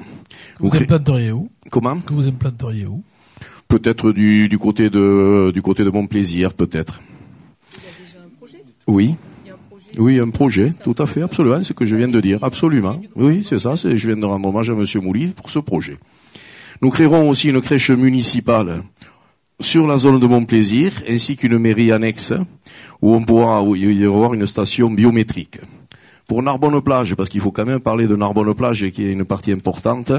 Vous, 0.60 0.70
vous 0.70 0.78
implanteriez 0.78 1.32
où? 1.32 1.50
Comment? 1.70 2.00
Que 2.00 2.14
vous 2.14 2.28
implanteriez 2.28 2.86
où? 2.86 3.04
Peut-être 3.68 4.12
du, 4.12 4.50
du, 4.50 4.60
côté 4.60 4.90
de 4.90 5.52
du 5.54 5.62
côté 5.62 5.84
de 5.84 5.90
mon 5.90 6.06
plaisir, 6.06 6.54
peut-être. 6.54 7.00
Il 7.72 7.84
y 7.84 7.88
a 7.88 8.06
déjà 8.06 8.26
un 8.26 8.30
projet? 8.38 8.64
Oui. 8.88 9.16
Oui, 9.98 10.20
un 10.20 10.30
projet, 10.30 10.72
tout 10.84 10.96
à 10.98 11.06
fait, 11.06 11.22
absolument, 11.22 11.58
c'est 11.58 11.70
ce 11.70 11.74
que 11.74 11.86
je 11.86 11.96
viens 11.96 12.08
de 12.08 12.22
dire, 12.22 12.40
absolument. 12.42 13.02
Oui, 13.16 13.44
c'est 13.44 13.60
ça, 13.60 13.76
je 13.76 14.08
viens 14.08 14.16
de 14.16 14.26
rendre 14.26 14.48
hommage 14.48 14.70
à 14.70 14.74
Monsieur 14.74 15.02
Mouli 15.02 15.28
pour 15.28 15.50
ce 15.50 15.60
projet. 15.60 15.98
Nous 16.82 16.90
créerons 16.90 17.30
aussi 17.30 17.50
une 17.50 17.62
crèche 17.62 17.92
municipale 17.92 18.84
sur 19.60 19.86
la 19.86 19.98
zone 19.98 20.20
de 20.20 20.26
mon 20.26 20.46
plaisir, 20.46 20.92
ainsi 21.08 21.36
qu'une 21.36 21.58
mairie 21.58 21.92
annexe, 21.92 22.34
où 23.02 23.14
on 23.14 23.22
pourra 23.24 23.62
y 23.76 24.06
avoir 24.06 24.34
une 24.34 24.48
station 24.48 24.90
biométrique. 24.90 25.60
Pour 26.32 26.44
Narbonne-Plage, 26.44 27.16
parce 27.16 27.28
qu'il 27.28 27.42
faut 27.42 27.52
quand 27.52 27.66
même 27.66 27.82
parler 27.82 28.08
de 28.08 28.16
Narbonne-Plage 28.16 28.90
qui 28.92 29.04
est 29.04 29.12
une 29.12 29.26
partie 29.26 29.52
importante, 29.52 30.14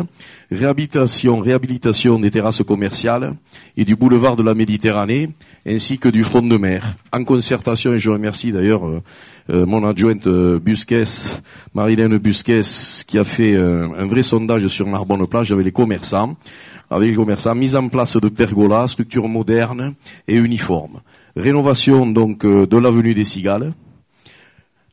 réhabilitation, 0.50 1.38
réhabilitation 1.38 2.19
des 2.19 2.31
terrasses 2.31 2.62
commerciales 2.62 3.33
et 3.78 3.87
du 3.87 3.97
boulevard 3.97 4.37
de 4.37 4.42
la 4.42 4.52
Méditerranée, 4.52 5.31
ainsi 5.66 5.97
que 5.97 6.11
du 6.11 6.23
front 6.23 6.42
de 6.42 6.59
mer, 6.59 6.97
en 7.14 7.25
concertation, 7.25 7.95
et 7.95 7.99
je 7.99 8.11
remercie 8.11 8.52
d'ailleurs 8.52 8.87
euh, 8.87 9.02
euh, 9.49 9.64
mon 9.64 9.88
adjointe 9.88 10.26
euh, 10.26 10.59
Busquets, 10.59 11.38
Marilène 11.73 12.19
Busquets, 12.19 13.04
qui 13.07 13.16
a 13.19 13.25
fait 13.25 13.57
un 13.57 14.04
vrai 14.04 14.23
sondage 14.23 14.66
sur 14.66 14.87
Narbonne-Plage 14.87 15.50
avec 15.50 15.64
les 15.64 15.73
commerçants, 15.73 16.37
avec 16.90 17.09
les 17.09 17.16
commerçants, 17.16 17.54
mise 17.54 17.75
en 17.75 17.88
place 17.88 18.19
de 18.19 18.28
pergolas, 18.28 18.88
structure 18.88 19.26
moderne 19.28 19.95
et 20.28 20.37
uniforme. 20.37 21.00
Rénovation 21.37 22.07
donc 22.07 22.45
de 22.45 22.76
l'avenue 22.76 23.14
des 23.14 23.25
Cigales, 23.25 23.73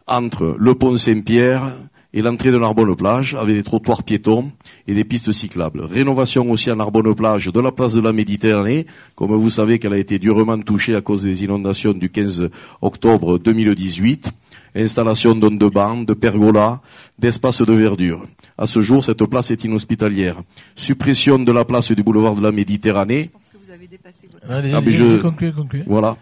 entre 0.10 0.56
le 0.60 0.76
pont 0.76 0.98
Saint-Pierre 0.98 1.76
et 2.12 2.22
l'entrée 2.24 2.50
de 2.52 2.58
Narbonne-Plage, 2.58 3.36
avec 3.36 3.56
des 3.56 3.62
trottoirs 3.64 4.02
piétons 4.02 4.52
et 4.88 4.96
des 4.96 5.04
pistes 5.04 5.32
cyclables. 5.32 5.82
Rénovation 5.84 6.50
aussi 6.50 6.72
à 6.72 6.76
Narbonne-Plage 6.76 7.48
de 7.54 7.60
la 7.60 7.72
place 7.72 7.94
de 7.94 8.02
la 8.02 8.12
Méditerranée, 8.12 8.88
comme 9.16 9.32
vous 9.36 9.50
savez 9.52 9.78
qu'elle 9.78 9.94
a 9.94 9.98
été 10.00 10.18
durement 10.18 10.58
touchée 10.60 10.96
à 10.96 11.02
cause 11.02 11.22
des 11.24 11.44
inondations 11.44 11.94
du 11.94 12.10
15 12.10 12.50
octobre 12.82 13.38
2018. 13.38 14.32
Installation 14.76 15.36
d'ondes 15.36 15.58
de 15.60 15.68
bancs, 15.68 16.06
de 16.06 16.14
pergolas, 16.14 16.80
d'espaces 17.18 17.62
de 17.64 17.74
verdure. 17.74 18.24
À 18.58 18.66
ce 18.68 18.82
jour, 18.82 19.04
cette 19.04 19.24
place 19.26 19.50
est 19.52 19.64
inhospitalière. 19.64 20.42
Suppression 20.76 21.40
de 21.40 21.52
la 21.52 21.66
place 21.66 21.92
du 21.92 22.02
boulevard 22.04 22.36
de 22.36 22.42
la 22.42 22.52
Méditerranée. 22.52 23.24
Je 23.24 23.30
pense 23.30 23.50
que 23.52 23.58
vous 23.66 23.72
avez 23.72 23.88
dépassé 23.88 24.28
votre... 24.32 24.52
Allez, 24.52 24.72
Ah, 24.74 24.82
mais 24.82 24.88
allez, 24.88 24.92
je- 25.18 25.22
concluez, 25.22 25.52
concluez. 25.52 25.84
Voilà. 25.88 26.18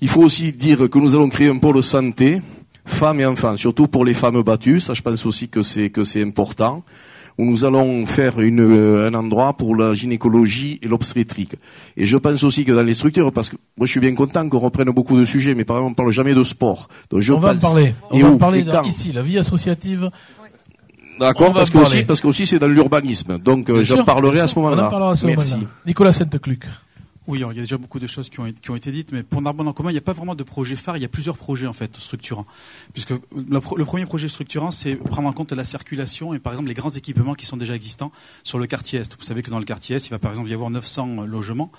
Il 0.00 0.08
faut 0.08 0.22
aussi 0.22 0.52
dire 0.52 0.88
que 0.90 0.98
nous 0.98 1.14
allons 1.14 1.28
créer 1.28 1.48
un 1.48 1.58
pôle 1.58 1.82
santé, 1.82 2.40
femmes 2.84 3.20
et 3.20 3.26
enfants, 3.26 3.56
surtout 3.56 3.86
pour 3.88 4.04
les 4.04 4.14
femmes 4.14 4.42
battues. 4.42 4.80
Ça, 4.80 4.94
je 4.94 5.02
pense 5.02 5.24
aussi 5.26 5.48
que 5.48 5.62
c'est 5.62 5.90
que 5.90 6.04
c'est 6.04 6.22
important. 6.22 6.82
Où 7.36 7.44
nous 7.44 7.64
allons 7.64 8.06
faire 8.06 8.38
une, 8.38 8.60
euh, 8.60 9.08
un 9.08 9.14
endroit 9.14 9.54
pour 9.56 9.74
la 9.74 9.92
gynécologie 9.92 10.78
et 10.82 10.86
l'obstétrique. 10.86 11.56
Et 11.96 12.06
je 12.06 12.16
pense 12.16 12.44
aussi 12.44 12.64
que 12.64 12.70
dans 12.70 12.84
les 12.84 12.94
structures, 12.94 13.32
parce 13.32 13.50
que 13.50 13.56
moi 13.76 13.88
je 13.88 13.90
suis 13.90 13.98
bien 13.98 14.14
content 14.14 14.48
qu'on 14.48 14.60
reprenne 14.60 14.88
beaucoup 14.90 15.16
de 15.18 15.24
sujets, 15.24 15.56
mais 15.56 15.64
par 15.64 15.78
exemple 15.78 15.90
on 15.90 15.94
parle 15.94 16.12
jamais 16.12 16.32
de 16.32 16.44
sport. 16.44 16.86
Donc 17.10 17.22
je 17.22 17.32
on 17.32 17.40
va 17.40 17.52
en 17.54 17.58
parler. 17.58 17.92
On 18.12 18.20
va 18.20 18.28
en 18.28 18.36
parler 18.36 18.62
dans- 18.62 18.84
ici, 18.84 19.10
la 19.10 19.22
vie 19.22 19.36
associative. 19.36 20.10
D'accord, 21.18 21.52
parce 21.52 21.70
que 21.70 21.78
aussi, 21.78 22.04
parce 22.04 22.20
que 22.20 22.28
aussi 22.28 22.46
c'est 22.46 22.60
dans 22.60 22.68
l'urbanisme. 22.68 23.38
Donc 23.38 23.68
euh, 23.68 23.82
j'en 23.82 24.04
parlerai 24.04 24.38
à 24.38 24.46
ce 24.46 24.56
moment-là. 24.60 25.14
ce 25.16 25.26
Merci. 25.26 25.54
moment-là. 25.54 25.68
Nicolas 25.86 26.12
Sainte-Cluc. 26.12 26.64
Oui, 27.26 27.38
il 27.38 27.40
y 27.40 27.44
a 27.44 27.52
déjà 27.54 27.78
beaucoup 27.78 27.98
de 27.98 28.06
choses 28.06 28.28
qui 28.28 28.38
ont, 28.40 28.46
été- 28.46 28.92
dites, 28.92 29.12
mais 29.12 29.22
pour 29.22 29.40
Narbonne 29.40 29.66
en 29.66 29.72
commun, 29.72 29.88
il 29.88 29.94
n'y 29.94 29.98
a 29.98 30.02
pas 30.02 30.12
vraiment 30.12 30.34
de 30.34 30.42
projet 30.42 30.76
phare, 30.76 30.98
il 30.98 31.02
y 31.02 31.06
a 31.06 31.08
plusieurs 31.08 31.38
projets 31.38 31.66
en 31.66 31.72
fait 31.72 31.96
structurants. 31.96 32.44
Puisque 32.92 33.10
le, 33.10 33.18
le 33.34 33.84
premier 33.86 34.04
projet 34.04 34.28
structurant, 34.28 34.70
c'est 34.70 34.94
prendre 34.94 35.26
en 35.28 35.32
compte 35.32 35.52
la 35.52 35.64
circulation 35.64 36.34
et 36.34 36.38
par 36.38 36.52
exemple 36.52 36.68
les 36.68 36.74
grands 36.74 36.90
équipements 36.90 37.34
qui 37.34 37.46
sont 37.46 37.56
déjà 37.56 37.74
existants 37.74 38.12
sur 38.42 38.58
le 38.58 38.66
quartier 38.66 38.98
Est. 39.00 39.16
Vous 39.18 39.24
savez 39.24 39.42
que 39.42 39.50
dans 39.50 39.58
le 39.58 39.64
quartier 39.64 39.96
Est, 39.96 40.06
il 40.06 40.10
va 40.10 40.18
par 40.18 40.32
exemple 40.32 40.50
y 40.50 40.54
avoir 40.54 40.68
900 40.68 41.22
logements 41.22 41.72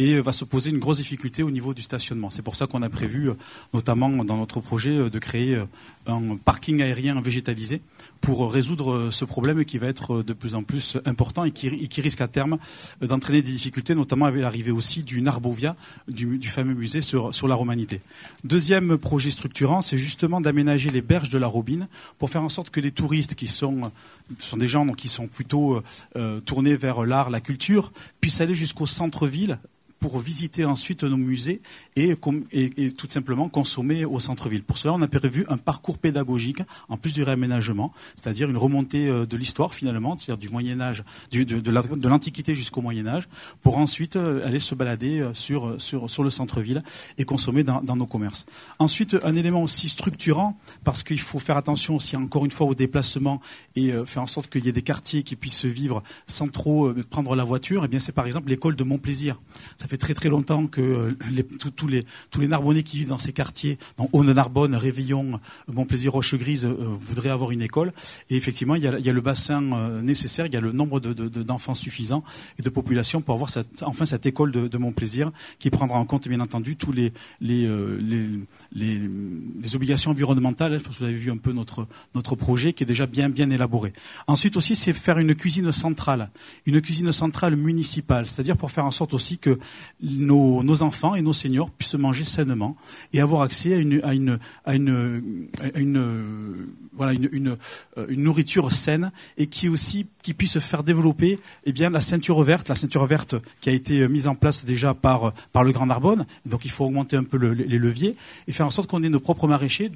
et 0.00 0.14
euh, 0.14 0.20
va 0.20 0.32
se 0.32 0.44
poser 0.44 0.70
une 0.70 0.78
grosse 0.80 0.96
difficulté 0.96 1.44
au 1.44 1.50
niveau 1.52 1.74
du 1.74 1.82
stationnement. 1.82 2.30
C'est 2.30 2.42
pour 2.42 2.56
ça 2.56 2.66
qu'on 2.66 2.82
a 2.82 2.88
prévu, 2.88 3.30
euh, 3.30 3.34
notamment 3.74 4.08
dans 4.24 4.36
notre 4.36 4.60
projet, 4.60 4.96
euh, 4.98 5.10
de 5.10 5.18
créer 5.20 5.54
euh, 5.54 5.64
un 6.08 6.36
parking 6.44 6.82
aérien 6.82 7.20
végétalisé 7.20 7.82
pour 8.20 8.44
euh, 8.44 8.48
résoudre 8.48 8.92
euh, 8.92 9.10
ce 9.10 9.24
problème 9.24 9.64
qui 9.64 9.78
va 9.78 9.86
être 9.86 10.16
euh, 10.16 10.24
de 10.24 10.32
plus 10.32 10.54
en 10.54 10.62
plus 10.62 10.98
important 11.04 11.44
et 11.44 11.50
qui, 11.50 12.00
risque 12.00 12.20
à 12.20 12.28
terme 12.28 12.58
euh, 13.02 13.06
d'entraîner 13.06 13.42
des 13.42 13.52
difficultés, 13.52 13.94
notamment 13.94 14.26
avec 14.26 14.42
l'arrivée 14.42 14.70
aussi 14.70 15.02
du 15.02 15.22
Narbovia, 15.22 15.76
du, 16.08 16.48
fameux 16.48 16.74
musée 16.74 17.02
sur, 17.02 17.48
la 17.48 17.54
romanité. 17.54 18.00
Deuxième 18.44 18.98
projet 18.98 19.30
structurant, 19.30 19.82
c'est 19.82 19.98
justement 19.98 20.40
d'aménager 20.40 20.90
les 20.90 21.02
berges 21.02 21.30
de 21.30 21.38
la 21.38 21.46
Robine 21.46 21.88
pour 22.18 22.30
faire 22.30 22.42
en 22.42 22.48
sorte 22.48 22.70
que 22.70 22.80
les 22.80 22.90
touristes 22.90 23.34
qui 23.34 23.46
sont, 23.46 23.90
euh, 24.30 24.56
des 24.56 24.68
gens 24.68 24.86
qui 24.92 25.08
sont 25.08 25.28
plutôt 25.28 25.74
euh, 25.74 25.82
euh, 26.16 26.40
tournés 26.40 26.76
vers 26.76 27.04
l'art, 27.04 27.30
la 27.30 27.40
culture, 27.40 27.92
puissent 28.20 28.40
aller 28.40 28.54
jusqu'au 28.54 28.86
centre-ville 28.86 29.58
pour 30.00 30.18
visiter 30.18 30.64
ensuite 30.64 31.02
nos 31.04 31.16
musées 31.16 31.60
et, 31.96 32.14
et- 32.52 32.84
et 32.84 32.92
tout 32.92 33.08
simplement 33.08 33.48
consommer 33.48 34.04
au 34.04 34.20
centre-ville. 34.20 34.62
Pour 34.62 34.78
cela, 34.78 34.94
on 34.94 35.02
a 35.02 35.08
prévu 35.08 35.44
un 35.48 35.56
parcours 35.56 35.98
pédagogique 35.98 36.62
en 36.88 36.96
plus 36.96 37.12
du 37.14 37.22
réaménagement, 37.22 37.92
c'est-à-dire 38.14 38.48
une 38.48 38.56
remontée 38.56 39.08
euh, 39.08 39.26
de 39.26 39.36
l'histoire 39.36 39.74
finalement, 39.74 40.16
c'est-à-dire 40.16 40.38
du 40.38 40.48
Moyen 40.50 40.80
Âge, 40.80 41.02
de, 41.32 41.42
de 41.44 41.70
la- 41.70 41.82
de 41.82 42.08
l'Antiquité 42.08 42.54
jusqu'au 42.54 42.80
Moyen 42.82 43.06
Âge, 43.06 43.28
pour 43.62 43.78
ensuite 43.78 44.16
euh, 44.16 44.46
aller 44.46 44.60
se 44.60 44.74
balader 44.74 45.20
euh, 45.20 45.34
sur, 45.34 45.80
sur, 45.80 46.08
sur 46.08 46.22
le 46.22 46.30
centre-ville 46.30 46.82
et 47.18 47.24
consommer 47.24 47.64
dans, 47.64 47.80
dans 47.82 47.96
nos 47.96 48.06
commerces. 48.06 48.46
Ensuite, 48.78 49.16
un 49.24 49.34
élément 49.34 49.62
aussi 49.62 49.88
structurant, 49.88 50.58
parce 50.84 51.02
qu'il 51.02 51.18
faut 51.20 51.38
faire 51.38 51.56
attention 51.56 51.96
aussi 51.96 52.16
encore 52.16 52.44
une 52.44 52.50
fois 52.50 52.66
au 52.66 52.74
déplacement 52.74 53.40
et 53.76 53.92
faire 54.06 54.22
en 54.22 54.26
sorte 54.26 54.48
qu'il 54.50 54.64
y 54.64 54.68
ait 54.68 54.72
des 54.72 54.82
quartiers 54.82 55.22
qui 55.22 55.36
puissent 55.36 55.64
vivre 55.64 56.02
sans 56.26 56.48
trop 56.48 56.92
prendre 57.10 57.34
la 57.34 57.44
voiture, 57.44 57.84
et 57.84 57.88
bien 57.88 57.98
c'est 57.98 58.12
par 58.12 58.26
exemple 58.26 58.48
l'école 58.48 58.76
de 58.76 58.84
Montplaisir. 58.84 59.40
Fait 59.88 59.96
très 59.96 60.14
très 60.14 60.28
longtemps 60.28 60.66
que 60.66 60.80
euh, 60.80 61.16
les- 61.30 61.44
tous- 61.44 61.70
tous 61.70 61.86
les, 61.88 62.04
tous 62.30 62.40
les 62.40 62.48
Narbonnais 62.48 62.82
qui 62.82 62.98
vivent 62.98 63.08
dans 63.08 63.18
ces 63.18 63.32
quartiers, 63.32 63.78
dans 63.96 64.08
Haut-de-Narbonne, 64.12 64.74
Réveillon, 64.74 65.34
euh, 65.68 65.72
Montplaisir, 65.72 66.12
Rochegrise, 66.12 66.64
euh, 66.64 66.74
voudraient 67.00 67.30
avoir 67.30 67.50
une 67.50 67.62
école. 67.62 67.92
Et 68.30 68.36
effectivement, 68.36 68.74
il 68.74 68.82
y 68.82 68.86
a, 68.86 68.98
il 68.98 69.04
y 69.04 69.10
a 69.10 69.12
le 69.12 69.20
bassin 69.20 69.60
nécessaire, 70.02 70.46
il 70.46 70.52
y 70.52 70.56
a 70.56 70.60
le 70.60 70.72
nombre 70.72 71.00
de- 71.00 71.12
de- 71.12 71.28
de- 71.28 71.42
d'enfants 71.42 71.74
suffisant 71.74 72.22
et 72.58 72.62
de 72.62 72.68
population 72.68 73.20
pour 73.20 73.34
avoir 73.34 73.50
cette, 73.50 73.82
enfin 73.82 74.06
cette 74.06 74.26
école 74.26 74.52
de, 74.52 74.68
de 74.68 74.78
Montplaisir 74.78 75.30
qui 75.58 75.70
prendra 75.70 75.98
en 75.98 76.04
compte 76.04 76.28
bien 76.28 76.40
entendu 76.40 76.76
tous 76.76 76.92
les, 76.92 77.12
les, 77.40 77.66
les, 78.00 78.28
les, 78.72 79.76
obligations 79.76 80.10
environnementales. 80.10 80.80
Parce 80.82 80.96
que 80.96 81.00
vous 81.04 81.08
avez 81.08 81.14
vu 81.18 81.30
un 81.30 81.36
peu 81.36 81.52
notre, 81.52 81.86
notre 82.14 82.36
projet 82.36 82.72
qui 82.72 82.82
est 82.84 82.86
déjà 82.86 83.06
bien 83.06 83.28
bien 83.28 83.50
élaboré. 83.50 83.92
Ensuite 84.26 84.56
aussi, 84.56 84.76
c'est 84.76 84.92
faire 84.92 85.18
une 85.18 85.34
cuisine 85.34 85.72
centrale, 85.72 86.30
une 86.66 86.80
cuisine 86.80 87.12
centrale 87.12 87.56
municipale, 87.56 88.26
c'est-à-dire 88.26 88.56
pour 88.56 88.70
faire 88.70 88.84
en 88.84 88.90
sorte 88.90 89.14
aussi 89.14 89.38
que 89.38 89.58
nos, 90.00 90.82
enfants 90.82 91.14
et 91.14 91.22
nos 91.22 91.32
seniors 91.32 91.70
puissent 91.70 91.94
manger 91.94 92.24
sainement 92.24 92.76
et 93.12 93.20
avoir 93.20 93.42
accès 93.42 93.74
à 93.74 93.76
une, 93.76 94.00
à 94.02 94.14
une, 94.14 94.38
à 94.64 94.74
une, 94.74 96.68
voilà, 96.98 97.14
une, 97.14 97.28
une, 97.32 97.56
euh, 97.96 98.06
une 98.10 98.22
nourriture 98.24 98.72
saine 98.72 99.10
et 99.38 99.46
qui 99.46 99.68
aussi 99.70 100.06
qui 100.22 100.34
puisse 100.34 100.58
faire 100.58 100.82
développer 100.82 101.38
eh 101.64 101.72
bien 101.72 101.88
la 101.88 102.02
ceinture 102.02 102.42
verte, 102.42 102.68
la 102.68 102.74
ceinture 102.74 103.06
verte 103.06 103.36
qui 103.62 103.70
a 103.70 103.72
été 103.72 104.00
euh, 104.00 104.08
mise 104.08 104.26
en 104.28 104.34
place 104.34 104.64
déjà 104.66 104.92
par 104.92 105.32
par 105.52 105.64
le 105.64 105.72
Grand 105.72 105.86
Narbonne. 105.86 106.26
Donc 106.44 106.64
il 106.66 106.70
faut 106.70 106.84
augmenter 106.84 107.16
un 107.16 107.24
peu 107.24 107.38
le- 107.38 107.54
les 107.54 107.78
leviers 107.78 108.16
et 108.46 108.52
faire 108.52 108.66
en 108.66 108.70
sorte 108.70 108.90
qu'on 108.90 109.02
ait 109.02 109.08
nos 109.08 109.20
propres 109.20 109.46
maraîchers, 109.48 109.90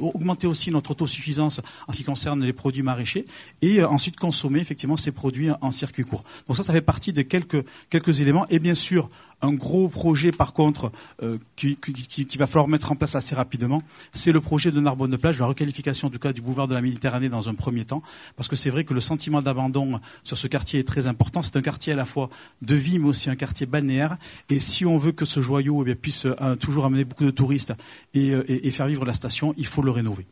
augmenter 0.00 0.46
aussi 0.46 0.70
notre 0.70 0.92
autosuffisance 0.92 1.60
en 1.88 1.92
ce 1.92 1.98
qui 1.98 2.04
concerne 2.04 2.42
les 2.44 2.52
produits 2.52 2.82
maraîchers 2.82 3.26
et 3.60 3.80
euh, 3.80 3.88
ensuite 3.88 4.16
consommer 4.16 4.60
effectivement 4.60 4.96
ces 4.96 5.12
produits 5.12 5.50
en 5.60 5.70
circuit 5.70 6.04
court. 6.04 6.24
Donc 6.46 6.56
ça, 6.56 6.62
ça 6.62 6.72
fait 6.72 6.80
partie 6.80 7.12
de 7.12 7.22
quelques 7.22 7.64
quelques 7.90 8.20
éléments 8.20 8.46
et 8.48 8.58
bien 8.58 8.74
sûr 8.74 9.08
un 9.44 9.52
gros 9.52 9.88
projet 9.88 10.32
par 10.32 10.52
contre 10.52 10.90
euh, 11.22 11.38
qui, 11.56 11.76
qui, 11.76 12.38
va 12.38 12.46
falloir 12.46 12.68
mettre 12.68 12.92
en 12.92 12.96
place 12.96 13.14
assez 13.14 13.34
rapidement, 13.34 13.82
c'est 14.12 14.32
le 14.32 14.40
projet 14.40 14.70
de 14.70 14.80
Narbonne 14.80 15.10
de 15.10 15.16
plage, 15.16 15.38
la 15.38 15.46
requalification 15.46 16.08
du 16.08 16.18
cas 16.18 16.32
du 16.32 16.40
boulevard 16.40 16.68
de 16.68 16.74
la 16.74 16.80
Méditerranée 16.80 17.28
dans 17.28 17.48
un 17.48 17.54
premier 17.54 17.84
temps, 17.84 18.02
parce 18.36 18.48
que 18.48 18.56
c'est 18.56 18.70
vrai 18.70 18.84
que 18.84 18.94
le 18.94 19.00
sentiment 19.00 19.42
d'abandon 19.42 20.00
sur 20.22 20.38
ce 20.38 20.46
quartier 20.46 20.80
est 20.80 20.84
très 20.84 21.06
important. 21.06 21.42
C'est 21.42 21.56
un 21.56 21.62
quartier 21.62 21.92
à 21.92 21.96
la 21.96 22.04
fois 22.04 22.30
de 22.62 22.74
vie, 22.74 22.98
mais 22.98 23.08
aussi 23.08 23.30
un 23.30 23.36
quartier 23.36 23.66
balnéaire. 23.66 24.16
Et 24.50 24.60
si 24.60 24.86
on 24.86 24.98
veut 24.98 25.12
que 25.12 25.24
ce 25.24 25.40
joyau 25.40 25.84
eh 25.86 25.94
puisse 25.94 26.26
euh, 26.26 26.56
toujours 26.56 26.84
amener 26.84 27.04
beaucoup 27.04 27.24
de 27.24 27.30
touristes 27.30 27.72
et, 28.14 28.30
euh, 28.30 28.44
et- 28.48 28.70
faire 28.70 28.86
vivre 28.86 29.04
la 29.04 29.14
station, 29.14 29.54
il 29.56 29.66
faut 29.66 29.82
le 29.82 29.90
rénover. 29.90 30.26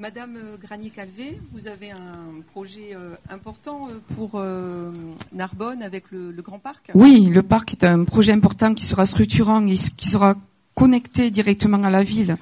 Madame 0.00 0.36
euh, 0.36 0.56
Granier-Calvé, 0.62 1.40
vous 1.50 1.66
avez 1.66 1.90
un 1.90 2.40
projet 2.52 2.90
euh, 2.94 3.16
important 3.30 3.88
euh, 3.88 3.98
pour 4.14 4.40
Narbonne 5.32 5.82
avec 5.82 6.12
le, 6.12 6.30
le 6.30 6.42
Grand 6.42 6.60
Parc? 6.60 6.92
Oui, 6.94 7.26
le 7.26 7.42
parc 7.42 7.72
est 7.72 7.82
un 7.82 8.04
projet 8.04 8.30
important 8.30 8.74
qui 8.74 8.84
sera 8.84 9.06
structurant 9.06 9.66
et 9.66 9.74
qui 9.74 10.08
sera 10.08 10.36
connecté 10.76 11.32
directement 11.32 11.82
à 11.82 11.90
la 11.90 12.04
ville 12.04 12.36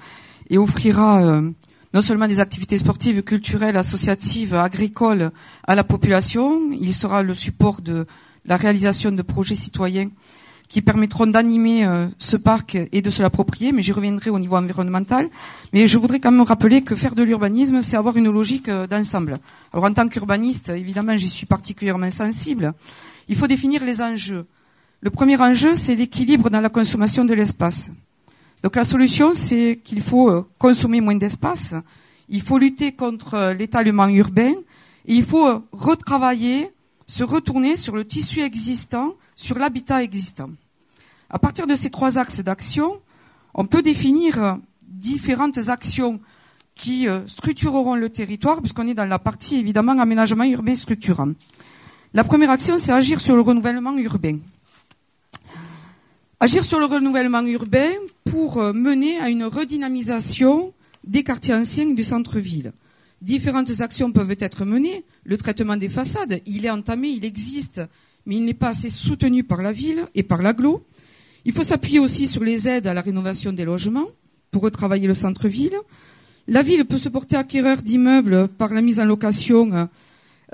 et 0.51 0.59
offrira 0.59 1.41
non 1.95 2.03
seulement 2.03 2.29
des 2.29 2.41
activités 2.41 2.77
sportives, 2.77 3.23
culturelles, 3.23 3.79
associatives, 3.79 4.55
agricoles 4.55 5.31
à 5.67 5.75
la 5.75 5.83
population, 5.83 6.71
il 6.73 6.95
sera 6.95 7.23
le 7.23 7.35
support 7.35 7.81
de 7.81 8.07
la 8.45 8.57
réalisation 8.57 9.13
de 9.13 9.23
projets 9.23 9.55
citoyens 9.55 10.11
qui 10.69 10.83
permettront 10.83 11.27
d'animer 11.27 11.85
euh, 11.85 12.09
ce 12.19 12.37
parc 12.37 12.77
et 12.93 13.03
de 13.03 13.11
se 13.11 13.23
l'approprier, 13.23 13.73
mais 13.73 13.83
j'y 13.83 13.93
reviendrai 13.93 14.31
au 14.31 14.39
niveau 14.39 14.57
environnemental. 14.57 15.29
Mais 15.73 15.87
je 15.87 15.99
voudrais 15.99 16.21
quand 16.21 16.33
même 16.33 16.43
rappeler 16.43 16.83
que 16.83 16.95
faire 16.95 17.15
de 17.15 17.23
l'urbanisme, 17.23 17.83
c'est 17.83 17.97
avoir 17.97 18.17
une 18.17 18.31
logique 18.31 18.69
euh, 18.69 18.87
d'ensemble. 18.87 19.39
Alors 19.73 19.85
en 19.85 19.93
tant 19.93 20.09
qu'urbaniste, 20.09 20.71
évidemment, 20.71 21.17
j'y 21.17 21.29
suis 21.29 21.47
particulièrement 21.47 22.11
sensible. 22.11 22.73
Il 23.29 23.37
faut 23.37 23.47
définir 23.47 23.85
les 23.85 24.01
enjeux. 24.01 24.47
Le 25.01 25.11
premier 25.11 25.41
enjeu, 25.41 25.77
c'est 25.77 25.95
l'équilibre 25.95 26.51
dans 26.51 26.61
la 26.61 26.69
consommation 26.69 27.25
de 27.25 27.35
l'espace. 27.35 27.91
Donc 28.63 28.75
la 28.75 28.85
solution, 28.85 29.33
c'est 29.33 29.81
qu'il 29.85 30.01
faut 30.01 30.31
euh, 30.31 30.45
consommer 30.59 31.01
moins 31.01 31.15
d'espace, 31.15 31.75
il 32.29 32.43
faut 32.43 32.59
lutter 32.59 32.91
contre 32.93 33.55
l'étalement 33.57 34.09
urbain, 34.09 34.53
et 35.07 35.15
il 35.15 35.23
faut 35.23 35.63
retravailler, 35.71 36.73
se 37.07 37.25
retourner 37.25 37.77
sur 37.77 37.95
le 37.95 38.05
tissu 38.05 38.41
existant 38.41 39.15
sur 39.35 39.59
l'habitat 39.59 40.03
existant. 40.03 40.51
À 41.31 41.39
partir 41.39 41.67
de 41.67 41.75
ces 41.75 41.91
trois 41.91 42.19
axes 42.19 42.41
d'action, 42.41 43.01
on 43.55 43.67
peut 43.67 43.83
définir 43.83 44.59
différentes 44.83 45.69
actions 45.69 46.21
qui 46.75 47.09
euh, 47.09 47.27
structureront 47.27 47.95
le 47.95 48.11
territoire, 48.11 48.61
puisqu'on 48.61 48.87
est 48.87 48.95
dans 48.95 49.07
la 49.07 49.19
partie 49.19 49.57
évidemment 49.57 49.99
aménagement 49.99 50.45
urbain 50.45 50.75
structurant. 50.75 51.33
La 52.13 52.23
première 52.23 52.51
action, 52.51 52.77
c'est 52.79 52.93
agir 52.93 53.21
sur 53.21 53.35
le 53.35 53.41
renouvellement 53.41 53.97
urbain. 53.97 54.39
Agir 56.39 56.65
sur 56.65 56.79
le 56.79 56.85
renouvellement 56.85 57.41
urbain 57.43 57.93
pour 58.31 58.59
euh, 58.59 58.73
mener 58.73 59.19
à 59.19 59.31
une 59.31 59.45
redynamisation 59.45 60.73
des 61.05 61.23
quartiers 61.23 61.55
anciens 61.55 61.87
du 61.87 62.03
centre-ville. 62.03 62.73
Différentes 63.27 63.81
actions 63.81 64.13
peuvent 64.13 64.37
être 64.39 64.65
menées. 64.65 65.05
Le 65.25 65.37
traitement 65.37 65.77
des 65.77 65.89
façades, 65.89 66.41
il 66.47 66.65
est 66.65 66.71
entamé, 66.71 67.09
il 67.09 67.25
existe, 67.25 67.81
mais 68.25 68.37
il 68.37 68.45
n'est 68.45 68.55
pas 68.55 68.69
assez 68.69 68.89
soutenu 68.89 69.43
par 69.43 69.63
la 69.63 69.73
ville 69.73 70.07
et 70.15 70.23
par 70.23 70.43
l'aglo. 70.43 70.87
Il 71.45 71.51
faut 71.53 71.65
s'appuyer 71.65 71.99
aussi 71.99 72.29
sur 72.29 72.45
les 72.45 72.69
aides 72.69 72.87
à 72.87 72.95
la 72.95 73.01
rénovation 73.01 73.53
des 73.53 73.65
logements 73.65 74.07
pour 74.53 74.63
retravailler 74.63 75.09
le 75.09 75.15
centre-ville. 75.15 75.75
La 76.47 76.63
ville 76.63 76.85
peut 76.85 76.99
se 76.99 77.09
porter 77.09 77.35
acquéreur 77.35 77.79
d'immeubles 77.79 78.47
par 78.47 78.73
la 78.73 78.81
mise 78.81 79.01
en 79.01 79.05
location 79.05 79.89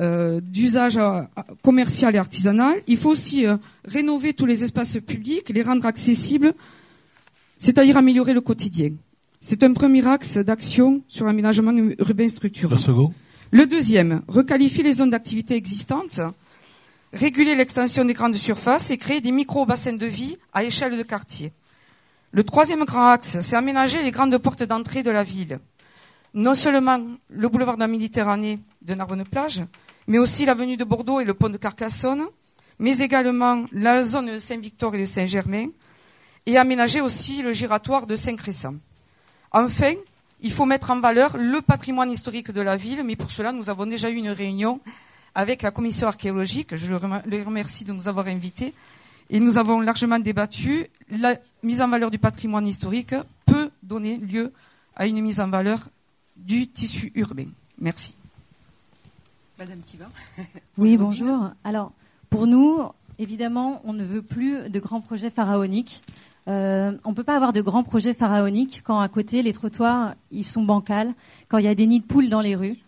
euh, 0.01 0.41
d'usage 0.41 0.97
euh, 0.97 1.21
commercial 1.61 2.15
et 2.15 2.19
artisanal. 2.19 2.81
Il 2.89 2.97
faut 2.97 3.11
aussi 3.11 3.47
euh, 3.47 3.59
rénover 3.85 4.33
tous 4.33 4.47
les 4.47 4.65
espaces 4.65 4.97
publics, 5.07 5.51
les 5.51 5.63
rendre 5.63 5.85
accessibles, 5.85 6.55
c'est-à-dire 7.59 7.99
améliorer 7.99 8.33
le 8.33 8.41
quotidien. 8.41 8.93
C'est 9.45 9.65
un 9.65 9.73
premier 9.73 10.07
axe 10.07 10.39
d'action 10.39 11.03
sur 11.09 11.27
l'aménagement 11.27 11.73
urbain 11.99 12.29
structurant. 12.29 12.77
Le 13.51 13.67
deuxième, 13.67 14.23
requalifier 14.29 14.83
les 14.83 14.93
zones 14.93 15.11
d'activité 15.11 15.57
existantes 15.57 16.21
réguler 17.13 17.55
l'extension 17.55 18.05
des 18.05 18.15
grandes 18.15 18.35
surfaces 18.35 18.91
et 18.91 18.97
créer 18.97 19.21
des 19.21 19.33
micro-bassins 19.33 19.95
de 19.95 20.07
vie 20.07 20.39
à 20.53 20.65
échelle 20.65 20.97
de 20.97 21.03
quartier. 21.03 21.53
Le 22.31 22.45
troisième 22.45 22.85
grand 22.85 23.09
axe, 23.09 23.39
c'est 23.41 23.57
aménager 23.57 24.03
les 24.03 24.11
grandes 24.11 24.39
portes 24.39 24.63
d'entrée 24.63 25.03
de 25.03 25.11
la 25.11 25.23
ville. 25.23 25.59
Non 26.35 26.55
seulement 26.55 26.99
le 27.29 27.49
boulevard 27.49 27.75
de 27.75 27.81
la 27.81 27.89
Méditerranée 27.89 28.59
de 28.87 28.95
Narbonne-Plage, 28.95 29.65
mais 30.07 30.19
aussi 30.19 30.47
l'avenue 30.47 30.79
de 30.79 30.85
Bordeaux 30.85 31.21
et 31.21 31.25
le 31.25 31.35
pont 31.35 31.51
de 31.51 31.59
Carcassonne, 31.59 32.25
mais 32.79 32.99
également 32.99 33.67
la 33.73 34.03
zone 34.03 34.35
de 34.35 34.39
Saint-Victor 34.39 34.95
et 34.95 35.01
de 35.01 35.05
Saint-Germain, 35.05 35.67
et 36.47 36.57
aménager 36.57 37.03
aussi 37.03 37.43
le 37.43 37.53
giratoire 37.53 38.07
de 38.07 38.17
Saint-Crescent. 38.17 38.77
Enfin, 39.53 39.95
il 40.41 40.53
faut 40.53 40.65
mettre 40.65 40.91
en 40.91 41.01
valeur 41.01 41.37
le 41.37 41.61
patrimoine 41.61 42.11
historique 42.11 42.51
de 42.51 42.61
la 42.61 42.77
ville, 42.77 43.03
mais 43.05 43.17
pour 43.17 43.31
cela, 43.31 43.53
nous 43.53 43.71
avons 43.71 43.87
déjà 43.87 44.11
eu 44.11 44.17
une 44.17 44.31
réunion 44.31 44.81
avec 45.35 45.63
la 45.63 45.71
commission 45.71 46.09
archéologique. 46.09 46.75
Je 46.77 46.87
les 47.27 47.43
remercie 47.43 47.85
de 47.85 47.93
nous 47.93 48.09
avoir 48.09 48.27
invités. 48.27 48.73
Et 49.31 49.41
nous 49.41 49.57
avons 49.57 49.81
largement 49.81 50.19
débattu. 50.19 50.87
La 51.11 51.37
mise 51.63 51.81
en 51.81 51.89
valeur 51.89 52.11
du 52.11 52.19
patrimoine 52.19 52.67
historique 52.67 53.15
peut 53.47 53.71
donner 53.83 54.17
lieu 54.17 54.53
à 54.97 55.07
une 55.07 55.21
mise 55.23 55.41
en 55.41 55.49
valeur 55.49 55.89
du 56.37 56.67
tissu 56.67 57.13
urbain. 57.15 57.47
Merci. 57.79 58.15
Madame 59.59 59.81
Thiva. 59.81 60.07
Oui, 60.79 60.97
bonjour. 60.97 61.51
Alors, 61.63 61.93
pour 62.31 62.47
nous, 62.47 62.81
évidemment, 63.19 63.81
on 63.85 63.93
ne 63.93 64.05
veut 64.05 64.23
plus 64.23 64.69
de 64.69 64.81
grands 64.81 65.01
projets 65.01 65.31
pharaoniques. 65.31 66.03
Euh, 66.49 66.93
on 67.05 67.11
ne 67.11 67.15
peut 67.15 67.25
pas 67.25 67.37
avoir 67.37 67.53
de 67.53 67.61
grands 67.61 67.85
projets 67.85 68.15
pharaoniques 68.15 68.83
quand 68.85 68.99
à 68.99 69.09
côté 69.09 69.43
les 69.43 69.53
trottoirs 69.53 70.15
ils 70.31 70.45
sont 70.45 70.65
bancals, 70.65 71.15
quand 71.49 71.59
il 71.59 71.65
y 71.65 71.69
a 71.69 71.75
des 71.75 71.87
nids 71.87 72.01
de 72.01 72.07
poules 72.07 72.29
dans 72.29 72.41
les 72.41 72.57
rues. 72.57 72.79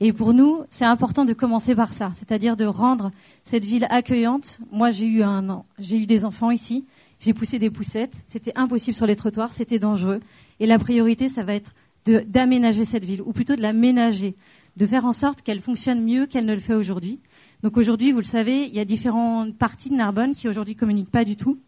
Et 0.00 0.12
pour 0.12 0.34
nous, 0.34 0.62
c'est 0.68 0.84
important 0.84 1.24
de 1.24 1.32
commencer 1.32 1.74
par 1.74 1.92
ça, 1.92 2.10
c'est-à-dire 2.14 2.56
de 2.56 2.64
rendre 2.64 3.12
cette 3.44 3.64
ville 3.64 3.86
accueillante. 3.90 4.58
Moi, 4.72 4.90
j'ai 4.90 5.06
eu 5.06 5.22
un, 5.22 5.62
j'ai 5.78 5.98
eu 5.98 6.06
des 6.06 6.24
enfants 6.24 6.50
ici, 6.50 6.84
j'ai 7.20 7.32
poussé 7.32 7.60
des 7.60 7.70
poussettes, 7.70 8.24
c'était 8.26 8.52
impossible 8.56 8.96
sur 8.96 9.06
les 9.06 9.14
trottoirs, 9.14 9.52
c'était 9.52 9.78
dangereux. 9.78 10.20
Et 10.58 10.66
la 10.66 10.80
priorité, 10.80 11.28
ça 11.28 11.44
va 11.44 11.54
être 11.54 11.72
d'aménager 12.04 12.84
cette 12.84 13.04
ville, 13.04 13.22
ou 13.22 13.32
plutôt 13.32 13.56
de 13.56 13.62
la 13.62 13.72
ménager, 13.72 14.34
de 14.76 14.86
faire 14.86 15.04
en 15.04 15.12
sorte 15.12 15.42
qu'elle 15.42 15.60
fonctionne 15.60 16.02
mieux 16.02 16.26
qu'elle 16.26 16.44
ne 16.44 16.54
le 16.54 16.60
fait 16.60 16.74
aujourd'hui. 16.74 17.20
Donc 17.62 17.76
aujourd'hui, 17.76 18.12
vous 18.12 18.18
le 18.18 18.24
savez, 18.24 18.64
il 18.64 18.74
y 18.74 18.80
a 18.80 18.84
différentes 18.84 19.56
parties 19.56 19.88
de 19.88 19.94
Narbonne 19.94 20.32
qui 20.32 20.48
aujourd'hui 20.48 20.74
communiquent 20.74 21.10
pas 21.10 21.24
du 21.24 21.36
tout. 21.36 21.58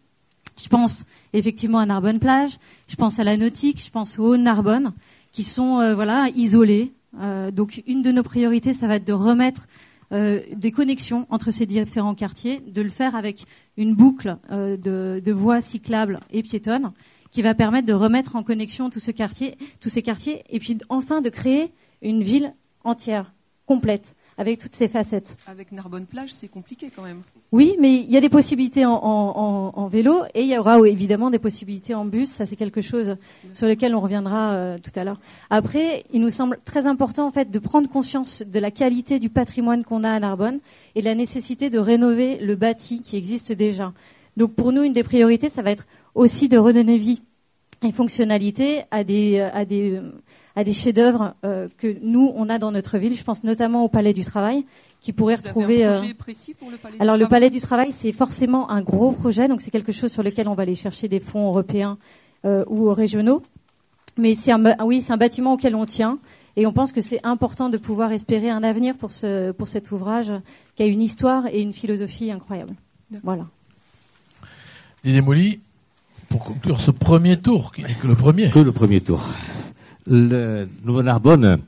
Je 0.61 0.69
pense 0.69 1.05
effectivement 1.33 1.79
à 1.79 1.85
Narbonne 1.85 2.19
plage, 2.19 2.57
je 2.87 2.95
pense 2.95 3.19
à 3.19 3.23
la 3.23 3.37
nautique, 3.37 3.83
je 3.83 3.91
pense 3.91 4.17
au 4.17 4.33
Haut 4.33 4.37
Narbonne, 4.37 4.93
qui 5.31 5.43
sont 5.43 5.79
euh, 5.79 5.93
voilà 5.93 6.29
isolés, 6.35 6.93
euh, 7.19 7.51
donc 7.51 7.83
une 7.85 8.01
de 8.01 8.11
nos 8.11 8.23
priorités, 8.23 8.73
ça 8.73 8.87
va 8.87 8.95
être 8.95 9.05
de 9.05 9.13
remettre 9.13 9.67
euh, 10.13 10.41
des 10.55 10.71
connexions 10.71 11.27
entre 11.29 11.51
ces 11.51 11.65
différents 11.65 12.15
quartiers, 12.15 12.59
de 12.59 12.81
le 12.81 12.89
faire 12.89 13.15
avec 13.15 13.45
une 13.77 13.93
boucle 13.93 14.37
de, 14.49 15.31
voies 15.31 15.61
cyclables 15.61 16.19
et 16.31 16.41
piétonnes 16.41 16.91
qui 17.31 17.41
va 17.41 17.53
permettre 17.53 17.85
de 17.85 17.93
remettre 17.93 18.35
en 18.35 18.41
connexion 18.41 18.89
tout 18.89 18.99
ce 18.99 19.11
quartier, 19.11 19.57
tous 19.79 19.89
ces 19.89 20.01
quartiers, 20.01 20.43
et 20.49 20.59
puis 20.59 20.77
enfin 20.89 21.21
de 21.21 21.29
créer 21.29 21.71
une 22.01 22.23
ville 22.23 22.53
entière, 22.83 23.33
complète, 23.65 24.15
avec 24.37 24.59
toutes 24.59 24.75
ses 24.75 24.87
facettes. 24.87 25.37
Avec 25.45 25.71
Narbonne 25.71 26.05
plage, 26.05 26.31
c'est 26.31 26.47
compliqué 26.47 26.89
quand 26.89 27.03
même. 27.03 27.21
Oui, 27.53 27.77
mais 27.79 27.95
il 27.95 28.09
y 28.09 28.17
a 28.17 28.21
des 28.21 28.27
possibilités 28.27 28.85
en, 28.85 29.87
vélo 29.89 30.23
et 30.33 30.41
il 30.41 30.49
y 30.49 30.57
aura 30.57 30.85
évidemment 30.85 31.29
des 31.29 31.39
possibilités 31.39 31.95
en 31.95 32.03
bus. 32.03 32.29
Ça, 32.29 32.45
c'est 32.45 32.57
quelque 32.57 32.81
chose 32.81 33.15
sur 33.53 33.67
lequel 33.67 33.95
on 33.95 34.01
reviendra 34.01 34.55
euh, 34.55 34.77
tout 34.77 34.91
à 34.99 35.05
l'heure. 35.05 35.19
Après, 35.49 36.03
il 36.11 36.19
nous 36.19 36.29
semble 36.29 36.59
très 36.65 36.85
important 36.87 37.25
en 37.25 37.31
fait 37.31 37.49
de 37.49 37.59
prendre 37.59 37.89
conscience 37.89 38.43
de 38.45 38.59
la 38.59 38.69
qualité 38.69 39.17
du 39.19 39.29
patrimoine 39.29 39.85
qu'on 39.85 40.03
a 40.03 40.11
à 40.11 40.19
Narbonne 40.19 40.59
et 40.95 40.99
de 40.99 41.05
la 41.05 41.15
nécessité 41.15 41.69
de 41.69 41.79
rénover 41.79 42.37
le 42.39 42.55
bâti 42.57 43.01
qui 43.01 43.15
existe 43.15 43.53
déjà. 43.53 43.93
Donc 44.35 44.53
pour 44.53 44.73
nous, 44.73 44.83
une 44.83 44.93
des 44.93 45.03
priorités, 45.03 45.47
ça 45.47 45.61
va 45.61 45.71
être 45.71 45.87
aussi 46.15 46.49
de 46.49 46.57
redonner 46.57 46.97
vie 46.97 47.21
et 47.81 47.93
fonctionnalité 47.93 48.81
à 48.91 49.05
des, 49.05 49.39
à 49.39 49.63
des, 49.63 50.01
à 50.57 50.63
des 50.63 50.73
chefs-d'œuvre 50.73 51.35
euh, 51.45 51.67
que 51.77 51.97
nous 52.01 52.31
on 52.35 52.49
a 52.49 52.57
dans 52.57 52.71
notre 52.71 52.97
ville. 52.97 53.15
Je 53.15 53.23
pense 53.23 53.43
notamment 53.43 53.83
au 53.83 53.89
Palais 53.89 54.11
du 54.11 54.25
Travail, 54.25 54.65
qui 55.01 55.13
pourrait 55.13 55.35
retrouver. 55.35 55.85
un 55.85 55.93
projet 55.93 56.09
euh, 56.09 56.13
précis 56.15 56.55
pour 56.55 56.71
le 56.71 56.77
Palais 56.77 56.95
Alors 56.99 57.15
le 57.15 57.27
Palais 57.27 57.51
du 57.51 57.61
Travail, 57.61 57.91
c'est 57.91 58.11
forcément 58.11 58.71
un 58.71 58.81
gros 58.81 59.11
projet, 59.11 59.47
donc 59.47 59.61
c'est 59.61 59.69
quelque 59.69 59.91
chose 59.91 60.11
sur 60.11 60.23
lequel 60.23 60.47
on 60.47 60.55
va 60.55 60.63
aller 60.63 60.73
chercher 60.73 61.07
des 61.07 61.19
fonds 61.19 61.47
européens 61.49 61.99
euh, 62.43 62.65
ou 62.67 62.91
régionaux. 62.91 63.43
Mais 64.17 64.33
c'est 64.33 64.51
un, 64.51 64.83
oui, 64.83 65.03
c'est 65.03 65.13
un 65.13 65.17
bâtiment 65.17 65.53
auquel 65.53 65.75
on 65.75 65.85
tient. 65.85 66.17
Et 66.55 66.65
on 66.65 66.73
pense 66.73 66.91
que 66.91 67.01
c'est 67.01 67.23
important 67.23 67.69
de 67.69 67.77
pouvoir 67.77 68.11
espérer 68.11 68.49
un 68.49 68.63
avenir 68.63 68.95
pour, 68.95 69.11
ce, 69.11 69.51
pour 69.51 69.67
cet 69.67 69.91
ouvrage 69.91 70.31
qui 70.75 70.81
a 70.81 70.87
une 70.87 71.01
histoire 71.01 71.45
et 71.45 71.61
une 71.61 71.71
philosophie 71.71 72.31
incroyable. 72.31 72.73
Voilà. 73.21 73.45
Didier 75.03 75.21
Molly, 75.21 75.59
pour 76.29 76.43
conclure 76.43 76.81
ce 76.81 76.89
premier 76.89 77.37
tour, 77.37 77.71
qui 77.71 77.83
n'est 77.83 77.93
que 77.93 78.07
le 78.07 78.15
premier. 78.15 78.49
Que 78.49 78.57
le 78.57 78.71
premier 78.71 79.01
tour. 79.01 79.23
Le 80.09 80.69
Nouveau-Narbonne 80.85 81.59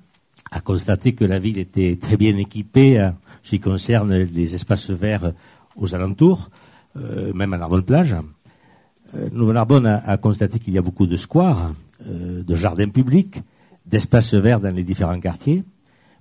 a 0.50 0.62
constaté 0.62 1.14
que 1.14 1.26
la 1.26 1.40
ville 1.40 1.58
était 1.58 1.98
très 2.00 2.16
bien 2.16 2.38
équipée 2.38 3.02
en 3.02 3.14
ce 3.44 3.50
qui 3.50 3.60
concerne 3.60 4.16
les 4.16 4.56
espaces 4.56 4.92
verts 4.92 5.34
aux 5.76 5.94
alentours, 5.94 6.50
euh, 6.96 7.34
même 7.34 7.52
à 7.54 7.58
Narbonne-Plage. 7.58 8.16
Euh, 9.14 9.30
Nouveau-Narbonne 9.34 9.88
a, 9.88 10.16
constaté 10.16 10.60
qu'il 10.60 10.74
y 10.74 10.78
a 10.78 10.82
beaucoup 10.82 11.06
de 11.06 11.18
squares, 11.18 11.74
euh, 12.08 12.42
de 12.42 12.56
jardins 12.56 12.88
publics, 12.88 13.42
d'espaces 13.86 14.36
verts 14.36 14.62
dans 14.62 14.74
les 14.74 14.84
différents 14.86 15.20
quartiers, 15.20 15.66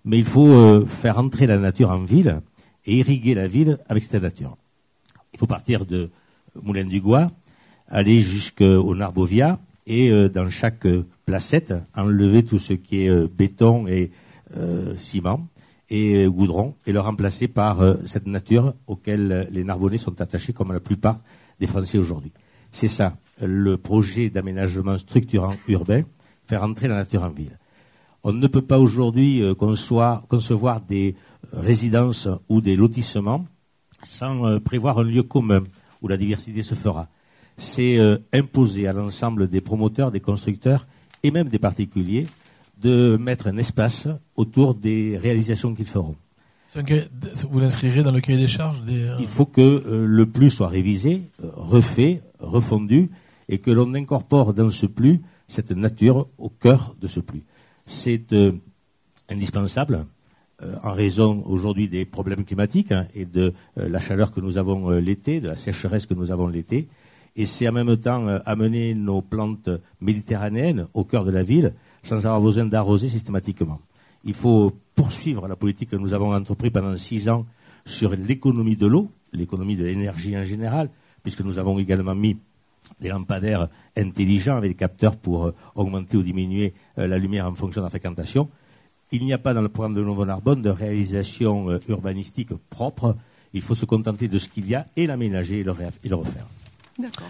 mais 0.05 0.19
il 0.19 0.25
faut 0.25 0.87
faire 0.87 1.19
entrer 1.19 1.47
la 1.47 1.59
nature 1.59 1.91
en 1.91 2.03
ville 2.03 2.41
et 2.85 2.97
irriguer 2.97 3.35
la 3.35 3.47
ville 3.47 3.79
avec 3.89 4.03
cette 4.03 4.23
nature. 4.23 4.57
Il 5.35 5.39
faut 5.39 5.47
partir 5.47 5.87
de 5.87 6.11
Moulin 6.61 6.85
du 6.85 7.01
Gois, 7.01 7.31
aller 7.87 8.19
jusqu'au 8.19 8.97
Narbovia 8.97 9.61
et 9.89 10.11
euh, 10.11 10.29
dans 10.29 10.49
chaque 10.49 10.87
placette 11.27 11.75
enlever 11.97 12.45
tout 12.45 12.59
ce 12.59 12.75
qui 12.75 13.03
est 13.03 13.09
euh, 13.09 13.27
béton 13.27 13.89
et 13.89 14.11
euh, 14.57 14.97
ciment 14.97 15.49
et 15.91 16.27
goudron 16.27 16.75
et 16.87 16.93
le 16.93 17.01
remplacer 17.01 17.49
par 17.49 17.79
cette 18.05 18.27
nature 18.27 18.75
auquel 18.87 19.49
les 19.51 19.65
Narbonnais 19.65 19.97
sont 19.97 20.21
attachés 20.21 20.53
comme 20.53 20.71
la 20.71 20.81
plupart 20.81 21.19
des 21.59 21.67
Français 21.67 21.97
aujourd'hui. 21.97 22.31
C'est 22.73 22.89
ça, 22.89 23.17
le 23.41 23.79
projet 23.79 24.29
d'aménagement 24.29 24.99
structurant 24.99 25.55
urbain, 25.67 26.03
faire 26.47 26.63
entrer 26.63 26.89
la 26.89 26.97
nature 26.97 27.23
en 27.23 27.31
ville. 27.31 27.59
On 28.25 28.33
ne 28.33 28.47
peut 28.47 28.63
pas 28.63 28.79
aujourd'hui 28.79 29.43
euh, 29.43 29.55
concevoir, 29.55 30.81
des 30.89 31.15
résidences 31.53 32.29
ou 32.49 32.61
des 32.61 32.77
lotissements 32.77 33.47
sans 34.03 34.47
euh, 34.47 34.61
prévoir 34.61 34.99
un 34.99 35.05
lieu 35.05 35.23
commun 35.23 35.63
où 36.03 36.09
la 36.09 36.17
diversité 36.17 36.63
se 36.63 36.75
fera. 36.75 37.09
C'est 37.59 37.99
euh, 37.99 38.17
imposer 38.33 38.87
à 38.87 38.93
l'ensemble 38.93 39.49
des 39.49 39.61
promoteurs, 39.61 40.11
des 40.11 40.21
constructeurs 40.21 40.87
et 41.23 41.31
même 41.31 41.49
des 41.49 41.59
particuliers 41.59 42.27
de 42.81 43.17
mettre 43.17 43.49
un 43.49 43.57
espace 43.57 44.09
autour 44.37 44.75
des 44.75 45.19
réalisations 45.19 45.75
qu'ils 45.75 45.87
feront. 45.87 46.17
Vous 47.51 47.61
l'inscrirez 47.61 48.03
dans 48.03 48.13
le 48.13 48.21
cahier 48.21 48.39
des 48.39 48.47
charges 48.47 48.83
des, 48.83 49.03
euh, 49.03 49.17
Il 49.21 49.27
faut 49.27 49.47
que 49.47 49.61
euh, 49.61 50.07
le 50.07 50.27
plus 50.27 50.51
soit 50.51 50.69
révisé, 50.69 51.23
euh, 51.43 51.51
refait, 51.55 52.23
refondu, 52.41 53.11
et 53.49 53.59
que 53.59 53.71
l'on 53.71 53.95
incorpore 53.95 54.53
dans 54.53 54.71
ce 54.71 54.85
plus 54.85 55.23
cette 55.49 55.71
nature 55.71 56.29
au 56.37 56.51
cœur 56.51 56.95
de 57.01 57.07
ce 57.07 57.21
plus. 57.21 57.43
C'est 57.87 58.35
euh, 58.35 58.53
indispensable 59.31 60.05
euh, 60.63 60.75
en 60.83 60.93
raison 60.93 61.43
aujourd'hui 61.47 61.89
des 61.89 62.05
problèmes 62.05 62.45
climatiques 62.45 62.93
hein, 62.93 63.07
et 63.15 63.25
de 63.25 63.55
la 63.77 64.01
chaleur 64.01 64.31
que 64.31 64.41
nous 64.41 64.59
avons 64.59 64.91
l'été, 64.91 65.41
de 65.41 65.49
la 65.49 65.57
sécheresse 65.57 66.05
que 66.05 66.15
nous 66.15 66.31
avons 66.31 66.49
l'été. 66.49 66.89
Et 67.39 67.47
c'est 67.47 67.69
en 67.69 67.73
même 67.73 67.97
temps 67.97 68.27
euh, 68.27 68.41
amener 68.45 68.95
nos 68.95 69.23
plantes 69.23 69.71
méditerranéennes 70.01 70.89
au 70.93 71.05
cœur 71.05 71.25
de 71.25 71.31
la 71.31 71.45
ville 71.45 71.73
sans 72.03 72.27
avoir 72.27 72.41
besoin 72.41 72.67
d'arroser 72.67 73.09
systématiquement. 73.09 73.81
Il 74.25 74.35
faut 74.35 74.73
poursuivre 74.97 75.47
la 75.47 75.55
politique 75.55 75.91
que 75.91 75.97
nous 75.97 76.13
avons 76.13 76.35
entreprise 76.35 76.73
pendant 76.73 76.97
six 76.97 77.29
ans 77.29 77.47
sur 77.85 78.11
l'économie 78.17 78.75
de 78.75 78.89
l'eau, 78.89 79.09
l'économie 79.33 79.77
de 79.77 79.85
l'énergie 79.85 80.37
en 80.37 80.43
général, 80.43 80.91
puisque 81.23 81.43
nous 81.43 81.61
avons 81.61 81.79
également 81.79 82.17
mis 82.17 82.37
des 83.01 83.11
lampadaires 83.11 83.69
intelligents 83.97 84.57
avec 84.57 84.73
des 84.73 84.77
capteurs 84.77 85.17
pour 85.17 85.47
euh, 85.47 85.55
augmenter 85.77 86.17
ou 86.17 86.25
diminuer 86.25 86.75
euh, 86.99 87.07
la 87.07 87.19
lumière 87.19 87.47
en 87.47 87.55
fonction 87.55 87.83
de 87.83 87.87
la 87.87 87.91
fréquentation. 87.91 88.49
Il 89.13 89.25
n'y 89.25 89.33
a 89.33 89.39
pas 89.39 89.55
dans 89.55 89.63
le 89.63 89.69
programme 89.69 89.95
de 89.95 90.03
Nouveau 90.03 90.27
Narbonne 90.27 90.61
de 90.61 90.71
réalisation 90.71 91.79
urbanistique 91.89 92.53
propre. 92.69 93.17
Il 93.53 93.63
faut 93.63 93.77
se 93.77 93.87
contenter 93.87 94.27
de 94.27 94.39
ce 94.39 94.49
qu'il 94.49 94.69
y 94.69 94.75
a 94.75 94.89
et 94.97 95.07
l'aménager 95.07 95.61
et 95.61 95.65
le 95.65 95.71
refaire. 96.17 96.47
D'accord. 96.99 97.29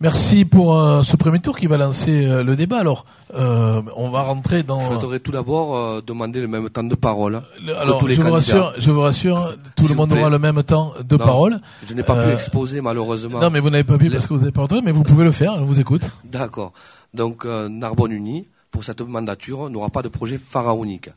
Merci 0.00 0.44
pour 0.44 0.76
euh, 0.76 1.02
ce 1.02 1.16
premier 1.16 1.38
tour 1.40 1.56
qui 1.56 1.66
va 1.66 1.76
lancer 1.76 2.26
euh, 2.26 2.42
le 2.42 2.56
débat. 2.56 2.78
Alors, 2.80 3.06
euh, 3.34 3.80
on 3.96 4.10
va 4.10 4.22
rentrer 4.22 4.62
dans. 4.64 4.80
Je 4.80 4.86
souhaiterais 4.86 5.20
tout 5.20 5.30
d'abord 5.30 5.76
euh, 5.76 6.00
demander 6.04 6.40
le 6.40 6.48
même 6.48 6.68
temps 6.68 6.82
de 6.82 6.94
parole 6.96 7.42
Le- 7.64 7.72
que 7.72 7.78
alors, 7.78 7.98
tous 8.00 8.08
les 8.08 8.14
je 8.14 8.20
vous 8.22 8.32
rassure, 8.32 8.72
je 8.76 8.90
vous 8.90 9.00
rassure, 9.00 9.54
tout 9.76 9.86
le 9.88 9.94
monde 9.94 10.10
plaît. 10.10 10.20
aura 10.20 10.30
le 10.30 10.38
même 10.40 10.62
temps 10.64 10.94
de 11.00 11.16
Non, 11.16 11.24
parole. 11.24 11.60
Je 11.86 11.94
n'ai 11.94 12.02
pas 12.02 12.22
pu 12.22 12.30
exposer 12.32 12.80
malheureusement. 12.80 13.40
Non, 13.40 13.50
mais 13.50 13.60
vous 13.60 13.70
n'avez 13.70 13.84
pas 13.84 13.96
pu 13.96 14.10
parce 14.10 14.26
que 14.26 14.34
vous 14.34 14.40
n'avez 14.40 14.52
pas 14.52 14.62
entendu, 14.62 14.82
mais 14.84 14.92
vous 14.92 15.04
pouvez 15.04 15.24
le 15.24 15.32
faire. 15.32 15.54
Je 15.60 15.64
vous 15.64 15.78
écoute. 15.80 16.02
D'accord. 16.24 16.72
Donc 17.14 17.44
euh, 17.44 17.68
Narbonne 17.68 18.12
Uni, 18.12 18.46
pour 18.72 18.82
cette 18.82 19.00
mandature, 19.00 19.70
n'aura 19.70 19.90
pas 19.90 20.02
de 20.02 20.08
projet 20.08 20.38
pharaonique. 20.38 21.08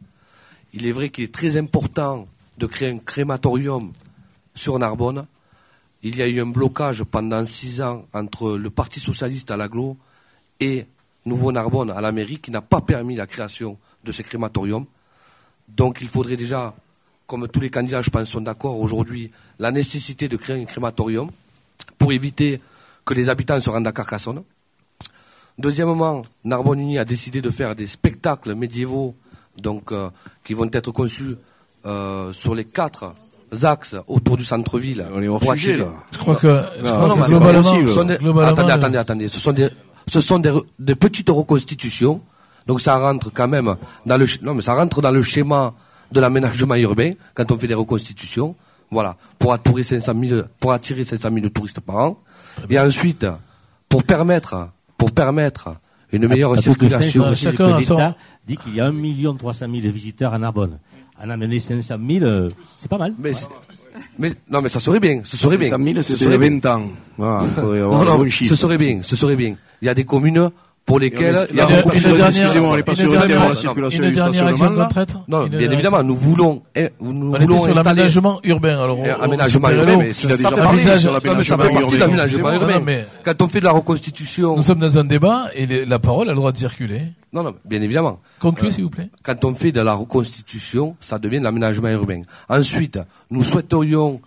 Il 0.73 0.85
est 0.85 0.91
vrai 0.91 1.09
qu'il 1.09 1.23
est 1.23 1.33
très 1.33 1.57
important 1.57 2.27
de 2.59 2.65
créer 2.67 2.91
un 2.91 2.99
crématorium 2.99 3.91
sur 4.53 4.77
Narbonne. 4.77 5.25
Il 6.03 6.15
y 6.15 6.21
a 6.21 6.27
eu 6.27 6.39
un 6.39 6.45
blocage 6.45 7.03
pendant 7.03 7.45
six 7.45 7.81
ans 7.81 8.05
entre 8.13 8.57
le 8.57 8.69
Parti 8.69 8.99
socialiste 8.99 9.49
à 9.51 9.57
l'aglo 9.57 9.97
et 10.59 10.85
Nouveau 11.25 11.51
Narbonne 11.51 11.91
à 11.91 12.01
la 12.01 12.11
mairie 12.11 12.39
qui 12.39 12.51
n'a 12.51 12.61
pas 12.61 12.81
permis 12.81 13.15
la 13.15 13.27
création 13.27 13.77
de 14.03 14.11
ce 14.11 14.21
crématorium. 14.21 14.85
Donc 15.67 15.97
il 16.01 16.07
faudrait 16.07 16.37
déjà, 16.37 16.73
comme 17.25 17.47
tous 17.47 17.59
les 17.59 17.69
candidats, 17.69 18.01
je 18.01 18.09
pense, 18.09 18.29
sont 18.29 18.41
d'accord 18.41 18.79
aujourd'hui, 18.79 19.31
la 19.59 19.71
nécessité 19.71 20.29
de 20.29 20.37
créer 20.37 20.61
un 20.61 20.65
crématorium 20.65 21.29
pour 21.97 22.13
éviter 22.13 22.61
que 23.03 23.13
les 23.13 23.29
habitants 23.29 23.59
se 23.59 23.69
rendent 23.69 23.87
à 23.87 23.91
Carcassonne. 23.91 24.43
Deuxièmement, 25.57 26.21
Narbonne 26.43 26.79
Uni 26.79 26.99
a 26.99 27.05
décidé 27.05 27.41
de 27.41 27.49
faire 27.49 27.75
des 27.75 27.87
spectacles 27.87 28.53
médiévaux 28.53 29.15
euh, 29.65 30.09
qui 30.43 30.53
vont 30.53 30.69
être 30.71 30.91
conçus 30.91 31.35
euh, 31.85 32.31
sur 32.31 32.53
les 32.53 32.65
quatre 32.65 33.15
axes 33.63 33.95
autour 34.07 34.37
du 34.37 34.43
centre-ville. 34.45 35.05
On 35.13 35.21
est 35.21 35.27
hors 35.27 35.39
pour 35.39 35.53
sujet, 35.53 35.73
attirer- 35.73 35.85
là. 35.85 35.93
Je 36.11 36.17
crois 36.17 36.35
que, 36.35 36.47
je 36.47 36.83
Non, 36.83 36.95
crois 36.95 37.07
non, 37.07 37.13
que 37.13 37.19
mais 37.19 37.25
c'est 37.25 37.31
globalement, 37.31 37.63
ce 37.63 37.87
sont 37.87 38.03
des- 38.03 38.17
globalement, 38.17 38.49
attendez, 38.51 38.71
euh, 38.71 38.75
attendez, 38.75 38.97
attendez. 38.97 39.27
Ce 39.27 39.39
sont 39.39 39.51
des, 39.53 39.69
ce 40.07 40.21
sont 40.21 40.39
des, 40.39 40.49
re- 40.49 40.63
des 40.79 40.95
petites 40.95 41.29
reconstitutions. 41.29 42.21
Donc 42.65 42.81
ça 42.81 42.97
rentre 42.97 43.31
quand 43.33 43.47
même 43.47 43.75
dans 44.05 44.17
le, 44.17 44.25
sch- 44.25 44.43
non 44.43 44.53
mais 44.53 44.61
ça 44.61 44.73
rentre 44.75 45.01
dans 45.01 45.11
le 45.11 45.21
schéma 45.21 45.73
de 46.11 46.19
l'aménagement 46.19 46.75
urbain 46.75 47.13
quand 47.33 47.49
on 47.51 47.57
fait 47.57 47.67
des 47.67 47.73
reconstitutions. 47.73 48.55
Voilà, 48.91 49.15
pour 49.39 49.51
attirer 49.53 49.83
500 49.83 50.13
000, 50.21 50.41
pour 50.59 50.71
attirer 50.71 51.03
500 51.03 51.29
000 51.33 51.49
touristes 51.49 51.79
par 51.81 51.97
an. 51.97 52.17
Et 52.69 52.79
ensuite, 52.79 53.25
pour 53.89 54.03
permettre, 54.03 54.69
pour 54.97 55.11
permettre 55.11 55.69
une 56.13 56.27
meilleure 56.27 56.51
À 56.53 56.55
toute 56.55 56.63
fin, 56.65 56.71
circulation. 56.71 57.23
rappelle 57.23 57.37
Chacun 57.37 57.57
que 57.57 57.63
a 57.73 57.81
son- 57.81 57.93
l'État 57.95 58.15
dit 58.47 58.57
qu'il 58.57 58.75
y 58.75 58.79
a 58.81 58.85
1 58.87 59.35
300 59.37 59.65
000 59.69 59.93
visiteurs 59.93 60.33
à 60.33 60.39
Narbonne. 60.39 60.79
En 61.23 61.29
amener 61.31 61.59
500 61.59 61.95
000, 62.07 62.23
euh, 62.25 62.49
c'est 62.77 62.87
pas 62.89 62.97
mal. 62.99 63.13
Mais, 63.17 63.31
mais, 64.19 64.31
non 64.51 64.61
mais 64.61 64.69
ça 64.69 64.79
serait 64.79 64.99
bien, 64.99 65.21
ce 65.23 65.35
serait 65.35 65.57
bien. 65.57 65.69
100 65.69 65.83
000, 65.83 65.95
Ce 65.97 66.01
c'était 66.13 66.17
serait 66.25 66.35
il 66.35 66.41
y 66.41 66.45
a 66.45 66.49
bien. 66.49 66.59
20 66.61 66.65
ans. 66.75 66.89
Voilà, 67.17 67.43
il 67.43 67.49
faudrait 67.61 67.79
avoir 67.81 67.99
Non, 68.05 68.11
non, 68.11 68.17
bon 68.19 68.29
chiffre. 68.29 68.49
ce 68.49 68.55
serait 68.55 68.77
bien, 68.77 68.99
ce 69.01 69.15
serait 69.15 69.35
bien. 69.35 69.55
Il 69.81 69.85
y 69.85 69.89
a 69.89 69.93
des 69.95 70.05
communes 70.05 70.51
pour 70.87 71.03
est- 71.03 71.07
il 71.51 71.57
y 71.57 71.59
a 71.59 71.65
beaucoup 71.67 71.89
de- 71.89 71.95
excusez-moi, 71.97 72.69
on 72.71 72.75
n'est 72.77 72.81
pas 72.83 72.95
sur 72.95 73.11
le 73.11 73.17
dernière- 73.17 73.37
thème 73.37 73.43
de 73.45 73.49
la 73.49 73.55
circulation 73.55 74.03
et 74.03 74.09
du 74.09 74.15
stationnement, 74.15 74.87
Non, 75.27 75.47
bien 75.47 75.69
évidemment, 75.69 76.01
nous 76.01 76.15
voulons, 76.15 76.63
eh, 76.73 76.89
nous 77.01 77.33
On 77.35 77.37
voulons 77.37 77.63
sur 77.63 77.75
l'aménagement 77.75 78.39
urbain. 78.45 78.79
Alors, 78.81 78.97
Eh, 79.05 79.09
aménagement 79.09 79.69
urbain, 79.69 79.97
mais 79.97 80.13
ça 80.13 80.29
fait 80.29 80.43
partie- 80.43 80.77
de 80.85 81.97
l'aménagement 81.99 82.51
urbain. 82.53 83.03
Quand 83.23 83.41
on 83.41 83.47
fait 83.49 83.59
de 83.59 83.65
la 83.65 83.71
reconstitution, 83.71 84.55
Nous 84.55 84.63
sommes 84.63 84.79
dans 84.79 84.97
un 84.97 85.03
débat 85.03 85.47
et 85.53 85.85
la 85.85 85.99
parole 85.99 86.29
a 86.29 86.31
le 86.31 86.37
droit 86.37 86.53
de 86.53 86.57
circuler. 86.57 87.01
non, 87.33 87.43
non, 87.43 87.53
bien 87.65 87.81
évidemment. 87.81 88.19
Concluez, 88.39 88.69
Euh, 88.69 88.71
s'il 88.71 88.83
vous 88.85 88.89
plaît. 88.89 89.09
Quand 89.23 89.43
on 89.43 89.53
fait 89.53 89.73
de 89.73 89.81
la 89.81 89.93
reconstitution, 89.93 90.95
ça 91.01 91.19
devient 91.19 91.39
de 91.39 91.43
l'aménagement 91.43 91.89
urbain. 91.89 92.21
Ensuite, 92.47 92.97
nous 93.29 93.43
souhaiterions 93.43 94.21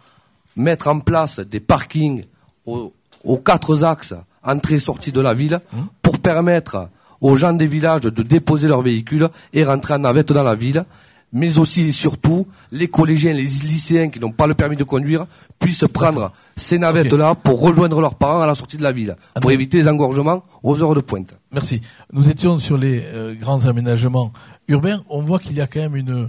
mettre 0.56 0.88
en 0.88 1.00
place 1.00 1.40
des 1.40 1.60
parkings 1.60 2.22
aux, 2.66 2.92
aux 3.24 3.38
quatre 3.38 3.82
axes, 3.82 4.14
entrée 4.42 4.76
et 4.76 4.78
sortie 4.78 5.12
de 5.12 5.20
la 5.20 5.34
ville, 5.34 5.60
pour 6.02 6.18
permettre 6.18 6.88
aux 7.20 7.36
gens 7.36 7.52
des 7.52 7.66
villages 7.66 8.02
de 8.02 8.22
déposer 8.22 8.68
leurs 8.68 8.80
véhicules 8.80 9.28
et 9.52 9.64
rentrer 9.64 9.94
en 9.94 9.98
navette 9.98 10.32
dans 10.32 10.42
la 10.42 10.54
ville, 10.54 10.84
mais 11.32 11.58
aussi 11.58 11.82
et 11.82 11.92
surtout, 11.92 12.46
les 12.72 12.88
collégiens, 12.88 13.32
les 13.32 13.42
lycéens 13.44 14.08
qui 14.08 14.18
n'ont 14.18 14.32
pas 14.32 14.46
le 14.46 14.54
permis 14.54 14.76
de 14.76 14.84
conduire 14.84 15.26
puissent 15.58 15.84
prendre 15.92 16.32
ces 16.56 16.78
navettes-là 16.78 17.36
pour 17.36 17.60
rejoindre 17.60 18.00
leurs 18.00 18.16
parents 18.16 18.40
à 18.40 18.46
la 18.46 18.54
sortie 18.54 18.76
de 18.76 18.82
la 18.82 18.92
ville, 18.92 19.14
pour 19.16 19.36
Attends. 19.36 19.50
éviter 19.50 19.82
les 19.82 19.88
engorgements 19.88 20.42
aux 20.62 20.82
heures 20.82 20.94
de 20.94 21.00
pointe. 21.00 21.38
Merci. 21.52 21.82
Nous 22.12 22.28
étions 22.28 22.58
sur 22.58 22.76
les 22.76 23.02
euh, 23.04 23.34
grands 23.34 23.64
aménagements 23.66 24.32
urbains. 24.66 25.02
On 25.08 25.22
voit 25.22 25.38
qu'il 25.38 25.56
y 25.56 25.60
a 25.60 25.66
quand 25.66 25.80
même 25.80 25.96
une, 25.96 26.28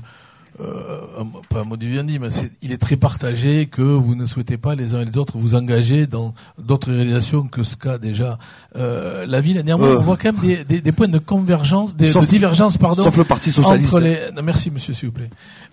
euh, 0.62 1.24
pas 1.50 1.62
un 1.62 1.64
mot 1.64 1.76
du 1.78 1.88
vivendi, 1.90 2.20
mais 2.20 2.30
c'est- 2.32 2.52
il 2.62 2.72
est 2.72 2.78
très 2.78 2.96
partagé 2.96 3.66
que 3.66 3.82
vous 3.82 4.16
ne 4.16 4.26
souhaitez 4.26 4.58
pas 4.58 4.76
les 4.76 4.94
uns 4.94 5.02
et 5.02 5.06
les 5.06 5.18
autres 5.18 5.38
vous 5.38 5.56
engager 5.56 6.08
dans 6.08 6.34
d'autres 6.58 6.92
réalisations 6.92 7.48
que 7.48 7.64
ce 7.64 7.76
qu'a 7.76 7.98
déjà 7.98 8.38
euh, 8.76 9.26
la 9.26 9.42
ville. 9.42 9.62
Néanmoins, 9.66 9.88
Euh. 9.90 9.98
on 9.98 10.02
voit 10.02 10.18
quand 10.18 10.32
même 10.34 10.42
des, 10.42 10.64
des, 10.64 10.82
des 10.82 10.92
points 10.92 11.08
de 11.08 11.20
convergence, 11.20 11.96
des, 11.96 12.12
de 12.14 12.26
divergence, 12.28 12.78
pardon. 12.78 13.04
sauf 13.04 13.18
le 13.18 13.24
Parti 13.24 13.52
socialiste. 13.52 13.94
Entre 13.94 14.04
les... 14.04 14.32
non, 14.36 14.44
merci, 14.44 14.70
monsieur, 14.72 14.94
s'il 14.94 15.10
vous 15.10 15.14
plaît. 15.16 15.30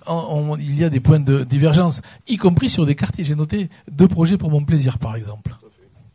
On- 0.07 0.57
il 0.59 0.74
y 0.79 0.85
a 0.85 0.88
des 0.90 1.01
points 1.01 1.20
de 1.20 1.44
divergence, 1.44 2.01
y 2.27 2.37
compris 2.38 2.68
sur 2.70 2.87
des 2.87 2.94
quartiers. 2.94 3.24
J'ai 3.24 3.35
noté 3.37 3.68
deux 3.90 4.09
projets 4.09 4.38
pour 4.38 4.51
mon 4.51 4.64
plaisir, 4.64 4.98
par 4.98 5.14
exemple. 5.16 5.55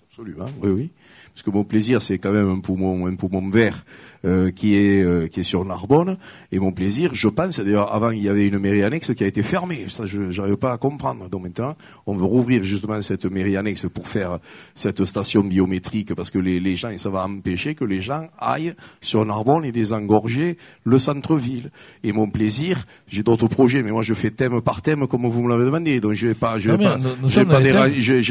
Absolument, 0.10 0.46
oui, 0.62 0.72
oui. 0.72 0.92
Parce 1.34 1.42
que 1.44 1.50
mon 1.50 1.64
plaisir, 1.64 2.02
c'est 2.02 2.20
quand 2.20 2.32
même 2.32 2.50
un 2.50 2.60
poumon, 2.60 3.08
un 3.08 3.16
poumon 3.16 3.50
vert 3.50 3.84
euh, 4.26 4.52
qui 4.52 4.76
est 4.76 5.02
euh, 5.04 5.28
qui 5.28 5.42
est 5.42 5.44
sur 5.44 5.66
Narbonne. 5.66 6.18
Et 6.52 6.60
mon 6.60 6.72
plaisir, 6.72 7.12
je 7.14 7.28
pense, 7.28 7.60
d'ailleurs, 7.60 7.94
avant 7.94 8.12
il 8.12 8.22
y 8.24 8.30
avait 8.30 8.48
une 8.48 8.60
mairie 8.60 8.84
annexe 8.84 9.14
qui 9.14 9.24
a 9.24 9.28
été 9.28 9.44
fermée. 9.44 9.86
Ça, 9.90 10.06
je 10.06 10.22
n'arrive 10.40 10.58
pas 10.58 10.72
à 10.74 10.78
comprendre. 10.78 11.30
Donc 11.30 11.44
maintenant, 11.44 11.76
on 12.06 12.16
veut 12.16 12.26
rouvrir 12.26 12.64
justement 12.64 13.02
cette 13.02 13.26
mairie 13.26 13.58
annexe 13.58 13.88
pour 13.94 14.08
faire 14.08 14.40
cette 14.76 15.04
station 15.06 15.44
biométrique, 15.44 16.14
parce 16.16 16.32
que 16.32 16.40
les, 16.40 16.60
les 16.60 16.76
gens, 16.76 16.90
et 16.90 16.98
ça 16.98 17.10
va 17.10 17.24
empêcher 17.26 17.76
que 17.76 17.86
les 17.86 18.02
gens 18.02 18.28
aillent 18.40 18.74
sur 19.02 19.26
Narbonne 19.26 19.66
et 19.66 19.72
désengorger 19.72 20.58
le 20.84 21.00
centre-ville. 21.00 21.72
Et 22.04 22.12
mon 22.12 22.30
plaisir, 22.30 22.86
j'ai 23.08 23.24
d'autres 23.24 23.48
projets, 23.48 23.84
mais 23.84 23.92
moi 23.92 24.04
je 24.04 24.14
fais 24.14 24.32
thème 24.32 24.62
par 24.62 24.82
thème 24.82 25.08
comme 25.08 25.26
vous 25.28 25.42
me 25.44 25.50
l'avez 25.50 25.66
demandé. 25.66 26.00
Donc 26.00 26.14
je 26.14 26.28
vais 26.28 26.34
pas, 26.34 26.60
je 26.60 26.72
vais 26.72 26.78
Non, 26.78 26.84
pas, 26.84 27.00
je 27.28 27.40
vais 27.40 27.46
pas, 27.46 27.62
déra- 27.62 27.90
je, 27.94 28.22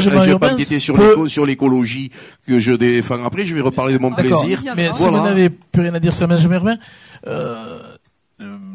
je 0.00 0.10
vais 0.10 0.20
sur, 0.30 0.38
pas 0.38 0.48
peut- 1.14 1.46
l'écologie 1.46 2.10
que 2.46 2.58
je 2.58 2.72
défends 2.72 3.24
après. 3.24 3.44
Je 3.44 3.54
vais 3.54 3.60
reparler 3.60 3.94
de 3.94 3.98
mon 3.98 4.12
plaisir. 4.12 4.62
Mais 4.76 4.83
si 4.92 5.02
Voilà. 5.02 5.18
vous 5.18 5.24
n'avez 5.24 5.50
plus 5.50 5.82
rien 5.82 5.94
à 5.94 6.00
dire 6.00 6.12
sur 6.14 6.26
l'aménagement 6.26 6.54
urbain, 6.54 6.76
euh, 7.26 7.80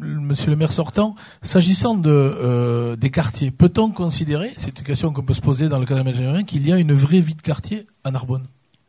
Monsieur 0.02 0.50
le 0.50 0.56
maire 0.56 0.72
sortant, 0.72 1.16
s'agissant 1.42 1.96
de 1.96 2.10
euh, 2.10 2.96
des 2.96 3.10
quartiers, 3.10 3.52
peut-on 3.52 3.90
considérer, 3.92 4.54
c'est 4.56 4.78
une 4.80 4.86
question 4.86 5.12
qu'on 5.12 5.24
peut 5.24 5.34
se 5.34 5.42
poser 5.42 5.68
dans 5.68 5.80
le 5.80 5.86
cadre 5.86 6.02
de 6.02 6.06
l'aménagement 6.06 6.30
urbain, 6.32 6.44
qu'il 6.44 6.66
y 6.68 6.72
a 6.72 6.78
une 6.78 6.94
vraie 6.94 7.20
vie 7.20 7.36
de 7.36 7.42
quartier 7.42 7.86
à 8.04 8.12
Narbonne? 8.12 8.46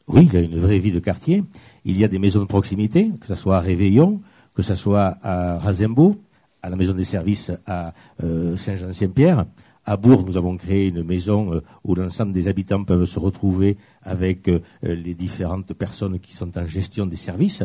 Oui, 0.07 0.29
il 0.31 0.33
y 0.33 0.37
a 0.37 0.41
une 0.41 0.59
vraie 0.59 0.79
vie 0.79 0.93
de 0.93 1.01
quartier. 1.01 1.45
Il 1.85 1.99
y 1.99 2.05
a 2.05 2.09
des 2.09 2.19
maisons 2.19 2.41
de 2.41 2.45
proximité, 2.47 3.11
que 3.21 3.27
ce 3.27 3.35
soit 3.35 3.57
à 3.57 3.61
Réveillon, 3.61 4.21
que 4.55 4.63
ce 4.63 4.75
soit 4.75 5.17
à 5.23 5.59
Razembeau, 5.59 6.21
à 6.63 6.71
la 6.71 6.77
maison 6.77 6.93
des 6.93 7.05
services 7.05 7.51
à 7.67 7.93
euh, 8.23 8.57
Saint-Jean-Saint-Pierre. 8.57 9.47
À 9.87 9.97
Bourg, 9.97 10.25
nous 10.27 10.37
avons 10.37 10.57
créé 10.59 10.89
une 10.89 11.03
maison 11.03 11.55
euh, 11.55 11.63
où 11.85 11.95
l'ensemble 11.95 12.33
des 12.33 12.49
habitants 12.49 12.85
peuvent 12.85 13.07
se 13.07 13.19
retrouver 13.19 13.79
avec 14.03 14.49
euh, 14.49 14.61
les 14.83 15.15
différentes 15.15 15.73
personnes 15.73 16.21
qui 16.21 16.35
sont 16.35 16.57
en 16.59 16.67
gestion 16.67 17.07
des 17.07 17.17
services. 17.17 17.63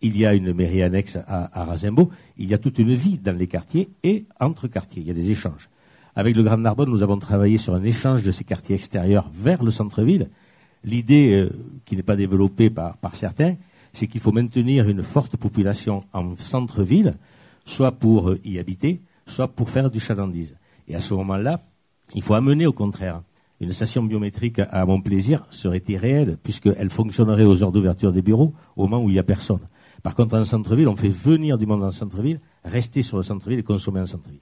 il 0.00 0.16
y 0.16 0.24
a 0.24 0.34
une 0.34 0.52
mairie 0.52 0.82
annexe 0.82 1.16
à, 1.26 1.44
à 1.52 1.76
il 2.36 2.48
y 2.48 2.54
a 2.54 2.58
toute 2.58 2.78
une 2.78 2.94
vie 2.94 3.18
dans 3.18 3.36
les 3.36 3.48
quartiers 3.48 3.90
et 4.04 4.26
entre 4.38 4.68
quartiers, 4.68 5.02
il 5.02 5.08
y 5.08 5.10
a 5.10 5.14
des 5.14 5.30
échanges. 5.30 5.68
Avec 6.14 6.36
le 6.36 6.44
Grand 6.44 6.58
Narbonne, 6.58 6.90
nous 6.90 7.02
avons 7.02 7.18
travaillé 7.18 7.58
sur 7.58 7.74
un 7.74 7.82
échange 7.82 8.22
de 8.22 8.30
ces 8.30 8.44
quartiers 8.44 8.76
extérieurs 8.76 9.28
vers 9.32 9.62
le 9.62 9.72
centre-ville. 9.72 10.30
L'idée, 10.84 11.32
euh, 11.32 11.50
qui 11.84 11.96
n'est 11.96 12.04
pas 12.04 12.16
développée 12.16 12.70
par, 12.70 12.96
certains, 13.14 13.56
c'est 13.92 14.06
qu'il 14.06 14.20
faut 14.20 14.32
maintenir 14.32 14.88
une 14.88 15.02
forte 15.02 15.36
population 15.36 16.04
en 16.12 16.36
centre-ville, 16.36 17.14
soit 17.64 17.92
pour 17.92 18.34
y 18.44 18.60
habiter, 18.60 19.00
soit 19.26 19.48
pour 19.48 19.70
faire 19.70 19.90
du 19.90 19.98
chalandise. 19.98 20.54
Et 20.88 20.94
à 20.94 21.00
ce 21.00 21.14
moment-là, 21.14 21.60
il 22.14 22.22
faut 22.22 22.34
amener 22.34 22.66
au 22.66 22.72
contraire 22.72 23.22
une 23.60 23.70
station 23.70 24.02
biométrique 24.02 24.60
à 24.70 24.86
mon 24.86 25.00
plaisir 25.00 25.46
serait 25.50 25.82
irréelle, 25.88 26.36
puisqu'elle 26.42 26.90
fonctionnerait 26.90 27.44
aux 27.44 27.62
heures 27.62 27.72
d'ouverture 27.72 28.12
des 28.12 28.22
bureaux, 28.22 28.54
au 28.76 28.86
moment 28.86 29.04
où 29.04 29.10
il 29.10 29.14
n'y 29.14 29.18
a 29.18 29.24
personne. 29.24 29.60
Par 30.02 30.14
contre, 30.14 30.36
en 30.38 30.44
centre-ville, 30.44 30.86
on 30.88 30.96
fait 30.96 31.08
venir 31.08 31.58
du 31.58 31.66
monde 31.66 31.82
en 31.82 31.90
centre-ville, 31.90 32.38
rester 32.64 33.02
sur 33.02 33.16
le 33.16 33.24
centre-ville 33.24 33.58
et 33.58 33.62
consommer 33.64 34.00
en 34.00 34.06
centre-ville. 34.06 34.40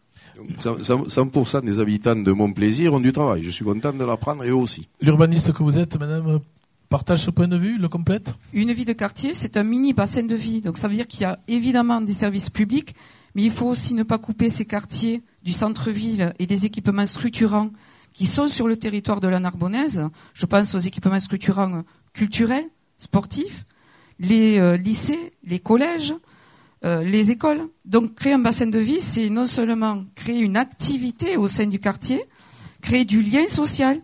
100% 0.61 1.65
des 1.65 1.81
habitants 1.81 2.15
de 2.15 2.31
mon 2.33 2.53
plaisir 2.53 2.93
ont 2.93 3.01
du 3.01 3.11
travail. 3.11 3.43
Je 3.43 3.51
suis 3.51 3.65
content 3.65 3.93
de 3.93 4.05
l'apprendre 4.05 4.45
et 4.45 4.51
eux 4.51 4.55
aussi. 4.55 4.87
L'urbaniste 5.01 5.53
que 5.53 5.63
vous 5.63 5.79
êtes, 5.79 5.99
madame, 5.99 6.41
partage 6.91 7.25
ce 7.25 7.31
point 7.31 7.49
de 7.49 7.57
vue, 7.57 7.79
le 7.79 7.89
complète? 7.89 8.35
Une 8.53 8.71
vie 8.73 8.85
de 8.85 8.93
quartier, 8.93 9.35
c'est 9.35 9.57
un 9.57 9.65
mini 9.65 9.95
bassin 9.95 10.25
de 10.25 10.35
vie. 10.35 10.61
Donc 10.61 10.77
ça 10.77 10.89
veut 10.89 10.95
dire 10.95 11.07
qu'il 11.07 11.23
y 11.23 11.25
a 11.25 11.39
évidemment 11.49 12.03
des 12.03 12.13
services 12.13 12.51
publics, 12.51 12.95
mais 13.37 13.43
il 13.43 13.51
faut 13.51 13.67
aussi 13.67 13.93
ne 13.93 14.03
pas 14.03 14.17
couper 14.17 14.49
ces 14.49 14.65
quartiers 14.65 15.23
du 15.45 15.53
centre-ville 15.53 16.33
et 16.39 16.47
des 16.47 16.65
équipements 16.65 17.05
structurants 17.05 17.69
qui 18.15 18.25
sont 18.25 18.49
sur 18.49 18.67
le 18.67 18.79
territoire 18.79 19.21
de 19.21 19.29
la 19.29 19.39
Narbonnaise. 19.39 20.09
Je 20.33 20.47
pense 20.47 20.75
aux 20.75 20.79
équipements 20.79 21.19
structurants 21.19 21.83
culturels, 22.15 22.65
sportifs, 22.97 23.67
les 24.19 24.59
euh, 24.59 24.79
lycées, 24.79 25.35
les 25.45 25.59
collèges, 25.59 26.15
euh, 26.87 27.03
les 27.03 27.31
écoles. 27.31 27.69
Donc 27.85 28.15
créer 28.15 28.33
un 28.33 28.39
bassin 28.39 28.69
de 28.69 28.79
vie, 28.79 29.03
c'est 29.03 29.29
non 29.29 29.45
seulement 29.45 30.03
créer 30.15 30.39
une 30.39 30.57
activité 30.57 31.37
au 31.37 31.47
sein 31.47 31.67
du 31.67 31.79
quartier, 31.79 32.25
créer 32.81 33.05
du 33.05 33.21
lien 33.21 33.47
social, 33.49 34.01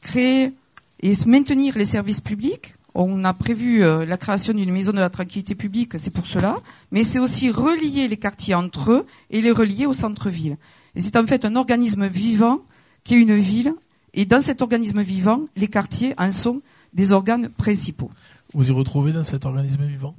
créer 0.00 0.52
et 1.00 1.12
maintenir 1.26 1.76
les 1.76 1.86
services 1.86 2.20
publics. 2.20 2.75
On 2.98 3.24
a 3.24 3.34
prévu 3.34 3.84
euh, 3.84 4.06
la 4.06 4.16
création 4.16 4.54
d'une 4.54 4.72
maison 4.72 4.90
de 4.90 5.00
la 5.00 5.10
tranquillité 5.10 5.54
publique, 5.54 5.98
c'est 5.98 6.10
pour 6.10 6.26
cela, 6.26 6.56
mais 6.90 7.02
c'est 7.02 7.18
aussi 7.18 7.50
relier 7.50 8.08
les 8.08 8.16
quartiers 8.16 8.54
entre 8.54 8.90
eux 8.90 9.06
et 9.28 9.42
les 9.42 9.50
relier 9.50 9.84
au 9.84 9.92
centre-ville. 9.92 10.56
Et 10.94 11.00
c'est 11.00 11.14
en 11.16 11.26
fait 11.26 11.44
un 11.44 11.56
organisme 11.56 12.06
vivant 12.06 12.60
qui 13.04 13.16
est 13.16 13.20
une 13.20 13.36
ville, 13.36 13.74
et 14.14 14.24
dans 14.24 14.40
cet 14.40 14.62
organisme 14.62 15.02
vivant, 15.02 15.42
les 15.56 15.68
quartiers 15.68 16.14
en 16.16 16.30
sont 16.30 16.62
des 16.94 17.12
organes 17.12 17.50
principaux. 17.50 18.10
Vous 18.54 18.66
y 18.66 18.72
retrouvez 18.72 19.12
dans 19.12 19.24
cet 19.24 19.44
organisme 19.44 19.84
vivant? 19.84 20.14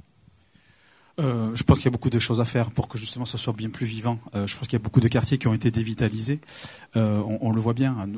Euh, 1.18 1.50
je 1.54 1.62
pense 1.64 1.78
qu'il 1.78 1.86
y 1.86 1.88
a 1.88 1.90
beaucoup 1.90 2.10
de 2.10 2.18
choses 2.18 2.40
à 2.40 2.44
faire 2.44 2.70
pour 2.70 2.88
que 2.88 2.96
justement 2.96 3.24
ça 3.24 3.38
soit 3.38 3.52
bien 3.52 3.70
plus 3.70 3.86
vivant. 3.86 4.18
Euh, 4.34 4.46
je 4.46 4.56
pense 4.56 4.68
qu'il 4.68 4.78
y 4.78 4.80
a 4.80 4.82
beaucoup 4.82 5.00
de 5.00 5.08
quartiers 5.08 5.38
qui 5.38 5.48
ont 5.48 5.54
été 5.54 5.70
dévitalisés. 5.70 6.40
Euh, 6.96 7.18
on, 7.26 7.38
on, 7.40 7.52
le 7.52 7.60
voit 7.60 7.74
bien. 7.74 7.96
Hein, 8.00 8.08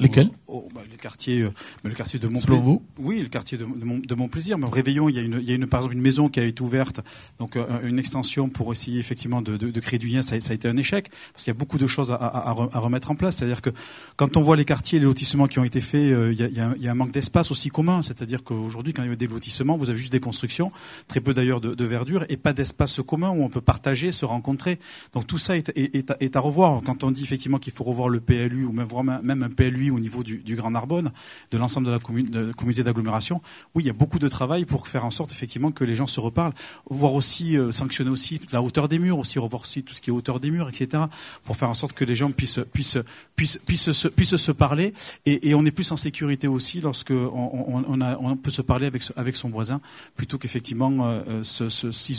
Lesquels? 0.00 0.30
oh, 0.46 0.68
bah, 0.74 0.82
Le 0.90 0.96
quartier, 0.96 1.40
euh, 1.42 1.50
bah, 1.82 1.90
le 1.90 1.94
quartier 1.94 2.18
de 2.18 2.28
Montplaisir. 2.28 2.78
Oui, 2.98 3.20
le 3.20 3.28
quartier 3.28 3.58
de, 3.58 3.64
de, 3.64 3.84
Mont, 3.84 3.98
de 3.98 4.14
Montplaisir. 4.14 4.58
Mais 4.58 4.66
au 4.66 4.70
Réveillon, 4.70 5.08
il 5.08 5.16
y 5.16 5.18
a 5.18 5.22
une, 5.22 5.38
il 5.40 5.48
y 5.48 5.52
a 5.52 5.54
une, 5.54 5.66
par 5.66 5.80
exemple, 5.80 5.94
une 5.94 6.02
maison 6.02 6.28
qui 6.28 6.40
a 6.40 6.44
été 6.44 6.62
ouverte, 6.62 7.00
donc 7.38 7.56
euh, 7.56 7.64
une 7.82 7.98
extension 7.98 8.48
pour 8.48 8.72
essayer 8.72 8.98
effectivement 8.98 9.42
de, 9.42 9.56
de, 9.56 9.70
de 9.70 9.80
créer 9.80 9.98
du 9.98 10.06
lien. 10.06 10.22
Ça, 10.22 10.40
ça, 10.40 10.52
a 10.52 10.54
été 10.54 10.68
un 10.68 10.76
échec 10.76 11.10
parce 11.32 11.44
qu'il 11.44 11.50
y 11.52 11.56
a 11.56 11.58
beaucoup 11.58 11.78
de 11.78 11.86
choses 11.86 12.12
à, 12.12 12.14
à, 12.14 12.50
à 12.50 12.78
remettre 12.78 13.10
en 13.10 13.16
place. 13.16 13.36
C'est-à-dire 13.36 13.62
que 13.62 13.70
quand 14.16 14.36
on 14.36 14.42
voit 14.42 14.56
les 14.56 14.64
quartiers, 14.64 14.98
les 14.98 15.04
lotissements 15.04 15.48
qui 15.48 15.58
ont 15.58 15.64
été 15.64 15.80
faits, 15.80 16.02
il 16.32 16.38
y, 16.38 16.42
a, 16.42 16.46
il, 16.48 16.56
y 16.56 16.60
a, 16.60 16.74
il 16.76 16.82
y 16.82 16.88
a 16.88 16.92
un 16.92 16.94
manque 16.94 17.12
d'espace 17.12 17.50
aussi 17.50 17.70
commun. 17.70 18.02
C'est-à-dire 18.02 18.44
qu'aujourd'hui, 18.44 18.92
quand 18.92 19.02
il 19.02 19.10
y 19.10 19.12
a 19.12 19.16
des 19.16 19.26
lotissements, 19.26 19.76
vous 19.76 19.90
avez 19.90 19.98
juste 19.98 20.12
des 20.12 20.20
constructions, 20.20 20.70
très 21.08 21.20
peu 21.20 21.34
d'ailleurs 21.34 21.60
de, 21.60 21.74
de 21.74 21.84
verdure 21.84 22.24
et 22.28 22.35
pas 22.36 22.52
d'espace 22.52 23.00
commun 23.06 23.30
où 23.30 23.42
on 23.42 23.48
peut 23.48 23.60
partager, 23.60 24.12
se 24.12 24.24
rencontrer. 24.24 24.78
Donc 25.12 25.26
tout 25.26 25.38
ça 25.38 25.56
est, 25.56 26.36
à, 26.36 26.40
revoir. 26.40 26.82
Quand 26.84 27.04
on 27.04 27.10
dit 27.10 27.22
effectivement 27.22 27.58
qu'il 27.58 27.72
faut 27.72 27.84
revoir 27.84 28.08
le 28.08 28.20
PLU 28.20 28.64
ou 28.64 28.72
même, 28.72 28.88
même 29.22 29.42
un 29.42 29.50
PLU 29.50 29.90
au 29.90 30.00
niveau 30.00 30.22
du, 30.22 30.56
Grand 30.56 30.70
Narbonne, 30.70 31.12
de 31.50 31.58
l'ensemble 31.58 31.86
de 31.86 31.92
la 31.92 31.98
communauté 31.98 32.82
d'agglomération, 32.82 33.42
oui, 33.74 33.84
il 33.84 33.86
y 33.86 33.90
a 33.90 33.92
beaucoup 33.92 34.18
de 34.18 34.28
travail 34.28 34.64
pour 34.64 34.88
faire 34.88 35.04
en 35.04 35.10
sorte 35.10 35.32
effectivement 35.32 35.70
que 35.70 35.84
les 35.84 35.94
gens 35.94 36.06
se 36.06 36.20
reparlent. 36.20 36.54
Voir 36.88 37.14
aussi, 37.14 37.56
euh, 37.56 37.72
sanctionner 37.72 38.10
aussi 38.10 38.40
la 38.52 38.62
hauteur 38.62 38.88
des 38.88 38.98
murs, 38.98 39.18
aussi 39.18 39.38
revoir 39.38 39.62
aussi 39.62 39.82
tout 39.82 39.94
ce 39.94 40.00
qui 40.00 40.10
est 40.10 40.12
hauteur 40.12 40.40
des 40.40 40.50
murs, 40.50 40.68
etc. 40.68 41.04
Pour 41.44 41.56
faire 41.56 41.70
en 41.70 41.74
sorte 41.74 41.92
que 41.92 42.04
les 42.04 42.14
gens 42.14 42.30
puissent, 42.30 42.60
puissent, 42.72 42.98
puissent, 43.34 43.58
puissent, 43.66 43.92
se, 43.92 44.36
se 44.36 44.52
parler 44.52 44.92
et, 45.24 45.54
on 45.54 45.64
est 45.64 45.70
plus 45.70 45.90
en 45.92 45.96
sécurité 45.96 46.48
aussi 46.48 46.80
lorsque 46.80 47.12
on, 47.12 48.36
peut 48.36 48.50
se 48.50 48.62
parler 48.62 48.86
avec, 48.86 49.02
avec 49.16 49.36
son 49.36 49.48
voisin 49.48 49.80
plutôt 50.16 50.38
qu'effectivement 50.38 51.06
euh, 51.06 51.42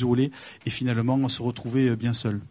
s'isoler 0.08 0.32
et 0.65 0.70
finalement 0.70 1.28
se 1.28 1.41
retrouver 1.41 1.96
bien 1.96 2.13
seul. 2.13 2.41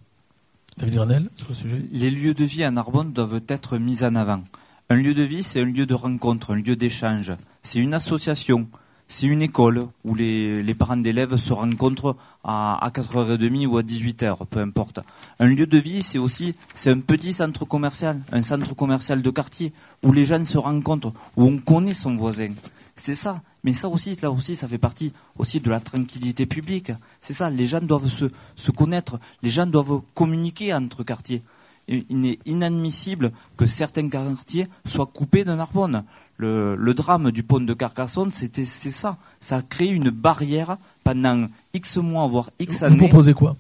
David 0.76 0.94
Granel, 0.94 1.30
sur 1.36 1.48
le 1.48 1.54
sujet 1.54 1.82
Les 1.90 2.10
lieux 2.10 2.34
de 2.34 2.44
vie 2.44 2.62
à 2.62 2.70
Narbonne 2.70 3.12
doivent 3.12 3.40
être 3.48 3.78
mis 3.78 4.04
en 4.04 4.14
avant. 4.14 4.42
Un 4.90 4.96
lieu 4.96 5.14
de 5.14 5.22
vie, 5.22 5.42
c'est 5.42 5.60
un 5.60 5.64
lieu 5.64 5.86
de 5.86 5.94
rencontre, 5.94 6.52
un 6.52 6.56
lieu 6.56 6.76
d'échange. 6.76 7.32
C'est 7.62 7.78
une 7.78 7.94
association, 7.94 8.68
c'est 9.08 9.26
une 9.26 9.40
école 9.40 9.86
où 10.04 10.14
les, 10.14 10.62
les 10.62 10.74
parents 10.74 10.96
d'élèves 10.96 11.36
se 11.36 11.52
rencontrent 11.52 12.16
à, 12.44 12.84
à 12.84 12.90
4h30 12.90 13.66
ou 13.66 13.78
à 13.78 13.82
18h, 13.82 14.46
peu 14.46 14.60
importe. 14.60 15.00
Un 15.40 15.46
lieu 15.46 15.66
de 15.66 15.78
vie, 15.78 16.02
c'est 16.02 16.18
aussi 16.18 16.54
c'est 16.74 16.90
un 16.90 17.00
petit 17.00 17.32
centre 17.32 17.64
commercial, 17.64 18.20
un 18.30 18.42
centre 18.42 18.74
commercial 18.74 19.22
de 19.22 19.30
quartier 19.30 19.72
où 20.02 20.12
les 20.12 20.24
gens 20.24 20.44
se 20.44 20.58
rencontrent, 20.58 21.12
où 21.36 21.44
on 21.44 21.58
connaît 21.58 21.94
son 21.94 22.16
voisin. 22.16 22.50
C'est 22.96 23.14
ça. 23.14 23.42
Mais 23.62 23.74
ça 23.74 23.88
aussi, 23.88 24.16
là 24.22 24.30
aussi, 24.30 24.56
ça 24.56 24.66
fait 24.66 24.78
partie 24.78 25.12
aussi 25.38 25.60
de 25.60 25.70
la 25.70 25.80
tranquillité 25.80 26.46
publique. 26.46 26.92
C'est 27.20 27.34
ça. 27.34 27.50
Les 27.50 27.66
gens 27.66 27.80
doivent 27.80 28.08
se, 28.08 28.26
se 28.56 28.70
connaître. 28.70 29.20
Les 29.42 29.50
gens 29.50 29.66
doivent 29.66 30.00
communiquer 30.14 30.72
entre 30.72 31.04
quartiers. 31.04 31.42
Il 31.88 32.26
est 32.26 32.38
inadmissible 32.46 33.32
que 33.56 33.66
certains 33.66 34.08
quartiers 34.08 34.66
soient 34.86 35.06
coupés 35.06 35.44
d'un 35.44 35.56
Narbonne. 35.56 36.04
Le, 36.36 36.74
le, 36.74 36.94
drame 36.94 37.30
du 37.30 37.44
pont 37.44 37.60
de 37.60 37.74
Carcassonne, 37.74 38.30
c'était 38.30 38.64
c'est 38.64 38.90
ça. 38.90 39.18
Ça 39.38 39.58
a 39.58 39.62
créé 39.62 39.90
une 39.90 40.10
barrière 40.10 40.76
pendant 41.04 41.46
X 41.74 41.98
mois, 41.98 42.26
voire 42.26 42.50
X 42.58 42.82
années. 42.82 42.96
Vous 42.96 43.08
proposez 43.08 43.34
quoi? 43.34 43.56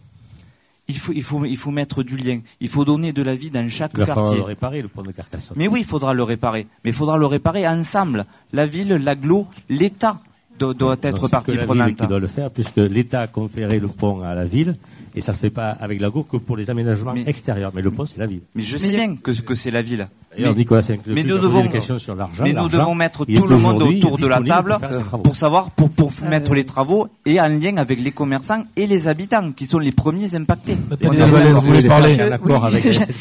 Il 0.88 0.96
faut, 0.98 1.12
il, 1.12 1.22
faut, 1.22 1.44
il 1.44 1.56
faut 1.56 1.70
mettre 1.70 2.02
du 2.02 2.16
lien. 2.16 2.40
Il 2.60 2.68
faut 2.68 2.84
donner 2.84 3.12
de 3.12 3.22
la 3.22 3.34
vie 3.34 3.50
dans 3.50 3.68
chaque 3.68 3.92
il 3.94 4.00
va 4.00 4.06
quartier. 4.06 4.36
le 4.36 4.42
réparer, 4.42 4.82
le 4.82 4.88
pont 4.88 5.02
de 5.02 5.10
Carcassonne. 5.12 5.56
Mais 5.58 5.66
oui, 5.68 5.80
il 5.80 5.86
faudra 5.86 6.14
le 6.14 6.22
réparer. 6.22 6.66
Mais 6.84 6.90
il 6.90 6.94
faudra 6.94 7.16
le 7.16 7.26
réparer 7.26 7.66
ensemble. 7.66 8.24
La 8.52 8.66
ville, 8.66 8.92
l'agglo, 8.94 9.46
l'État 9.68 10.20
doit, 10.58 10.74
doit 10.74 10.96
être 11.02 11.22
Non, 11.22 11.28
partie 11.28 11.50
c'est 11.50 11.56
que 11.56 11.60
la 11.60 11.66
prenante. 11.66 11.86
ville 11.88 11.96
qui 11.96 12.06
doit 12.06 12.20
le 12.20 12.26
faire, 12.28 12.50
puisque 12.50 12.76
l'État 12.76 13.22
a 13.22 13.26
conféré 13.26 13.78
le 13.80 13.88
pont 13.88 14.20
à 14.22 14.34
la 14.34 14.44
ville, 14.44 14.74
et 15.14 15.20
ça 15.20 15.32
ne 15.32 15.36
se 15.36 15.40
fait 15.40 15.50
pas 15.50 15.70
avec 15.70 16.00
la 16.00 16.10
que 16.10 16.36
pour 16.36 16.56
les 16.56 16.70
aménagements 16.70 17.14
Mais- 17.14 17.24
extérieurs. 17.26 17.72
Mais 17.74 17.82
le 17.82 17.90
pont, 17.90 18.06
c'est 18.06 18.18
la 18.18 18.26
ville. 18.26 18.42
Mais 18.54 18.62
je 18.62 18.78
sais 18.78 18.90
bien 18.94 19.16
que, 19.16 19.32
que 19.32 19.54
c'est 19.54 19.70
la 19.72 19.82
ville. 19.82 20.06
Mais- 20.38 21.22
Nicolas 21.22 21.34
nous 21.36 21.38
devons- 21.42 21.64
une 21.64 21.70
question 21.70 21.98
sur 21.98 22.14
l'argent. 22.14 22.44
Mais 22.44 22.52
nous 22.52 22.68
devons 22.68 22.94
mettre 22.94 23.24
tout 23.24 23.46
le 23.46 23.56
monde 23.56 23.82
autour 23.82 24.18
de 24.18 24.26
la 24.26 24.40
table 24.40 24.76
pour 25.24 25.36
savoir, 25.36 25.70
pour, 25.70 25.90
pour 25.90 26.10
mettre 26.28 26.54
les 26.54 26.64
travaux 26.64 27.08
et 27.24 27.40
en 27.40 27.48
lien 27.48 27.76
avec 27.78 27.98
les 28.02 28.12
commerçants 28.12 28.64
et 28.76 28.86
les 28.86 29.08
habitants 29.08 29.52
qui 29.52 29.66
sont 29.66 29.78
les 29.78 29.92
premiers 29.92 30.34
impactés. 30.34 30.76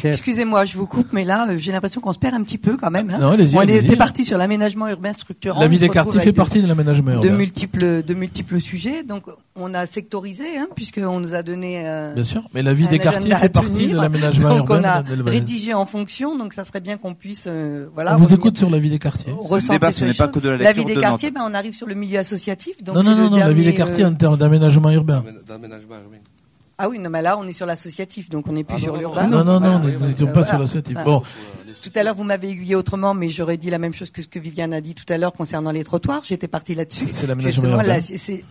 Excusez-moi, 0.03 0.65
je 0.65 0.77
vous 0.77 0.87
coupe, 0.87 1.07
mais 1.13 1.23
là, 1.23 1.47
euh, 1.49 1.57
j'ai 1.57 1.71
l'impression 1.71 2.01
qu'on 2.01 2.13
se 2.13 2.19
perd 2.19 2.35
un 2.35 2.43
petit 2.43 2.57
peu 2.57 2.77
quand 2.77 2.91
même. 2.91 3.09
hein. 3.09 3.17
Non, 3.19 3.35
on 3.55 3.61
était 3.61 3.95
parti 3.95 4.25
sur 4.25 4.37
l'aménagement 4.37 4.87
urbain 4.89 5.13
structurant. 5.13 5.59
La 5.59 5.67
vie 5.67 5.77
des 5.77 5.89
quartiers 5.89 6.19
fait 6.19 6.31
de- 6.31 6.35
partie 6.37 6.61
de 6.61 6.67
l'aménagement 6.67 7.11
de 7.11 7.15
urbain. 7.27 7.37
multiples, 7.37 8.03
de 8.03 8.13
multiples 8.13 8.59
sujets. 8.61 9.03
Donc, 9.03 9.23
on 9.55 9.73
a 9.73 9.85
sectorisé, 9.85 10.57
hein, 10.57 10.67
puisqu'on 10.75 11.19
nous 11.19 11.33
a 11.33 11.41
donné. 11.43 11.81
euh, 11.85 12.13
Bien 12.13 12.23
sûr, 12.23 12.43
mais 12.53 12.61
la 12.61 12.73
vie 12.73 12.87
des 12.87 12.99
quartiers 12.99 13.33
fait 13.35 13.49
partie 13.49 13.87
de 13.87 13.95
l'aménagement 13.95 14.49
Donc, 14.57 14.69
urbain. 14.69 14.81
on 14.81 15.23
a 15.27 15.29
rédigé 15.31 15.73
en 15.73 15.85
fonction, 15.85 16.37
donc 16.37 16.53
ça 16.53 16.63
serait 16.63 16.81
bien 16.81 16.97
qu'on 17.05 17.13
puisse, 17.13 17.45
euh, 17.47 17.87
voilà. 17.93 18.15
On 18.15 18.17
vous 18.17 18.33
écoute 18.33 18.57
sur 18.57 18.69
la 18.69 18.79
vie 18.79 18.89
des 18.89 18.97
quartiers. 18.97 19.31
recentrer 19.31 19.75
débat, 19.75 19.91
ce 19.91 20.05
n'est 20.05 20.13
pas 20.13 20.27
que 20.27 20.39
de 20.39 20.49
la 20.49 20.57
La 20.57 20.73
vie 20.73 20.85
des 20.85 20.95
de 20.95 20.99
quartiers, 20.99 21.29
ben, 21.29 21.41
on 21.45 21.53
arrive 21.53 21.75
sur 21.75 21.85
le 21.85 21.93
milieu 21.93 22.17
associatif. 22.17 22.83
Donc 22.83 22.95
Non, 22.95 23.03
non, 23.03 23.15
non, 23.15 23.29
non, 23.29 23.37
la 23.37 23.53
vie 23.53 23.63
des 23.63 23.75
quartiers 23.75 24.03
euh, 24.03 24.09
en 24.09 24.15
termes 24.15 24.37
d'aménagement 24.37 24.89
urbain. 24.89 25.23
D'aménagement 25.47 25.95
urbain. 26.03 26.17
Ah 26.77 26.89
oui, 26.89 26.99
non, 26.99 27.09
mais 27.09 27.21
là, 27.21 27.37
on 27.37 27.47
est 27.47 27.53
sur 27.53 27.65
l'associatif, 27.65 28.29
donc 28.29 28.47
on 28.49 28.51
n'est 28.51 28.65
plus 28.65 28.75
Ah, 28.77 28.81
sur 28.81 28.97
l'urbain. 28.97 29.27
Non, 29.27 29.45
non, 29.45 29.61
non, 29.61 29.79
nous 29.79 30.07
n'étions 30.07 30.27
pas 30.27 30.45
sur 30.45 30.59
l'associatif. 30.59 30.97
Bon, 31.05 31.21
Tout 31.81 31.91
à 31.95 32.03
l'heure, 32.03 32.15
vous 32.15 32.25
m'avez 32.25 32.49
aiguillé 32.49 32.75
autrement, 32.75 33.13
mais 33.13 33.29
j'aurais 33.29 33.55
dit 33.55 33.69
la 33.69 33.77
même 33.77 33.93
chose 33.93 34.11
que 34.11 34.21
ce 34.21 34.27
que 34.27 34.39
Viviane 34.39 34.73
a 34.73 34.81
dit 34.81 34.93
tout 34.93 35.05
à 35.07 35.17
l'heure 35.17 35.31
concernant 35.31 35.71
les 35.71 35.85
trottoirs. 35.85 36.23
J'étais 36.25 36.49
partie 36.49 36.75
là-dessus. 36.75 37.07
C'est 37.13 37.27
l'aménagement 37.27 37.77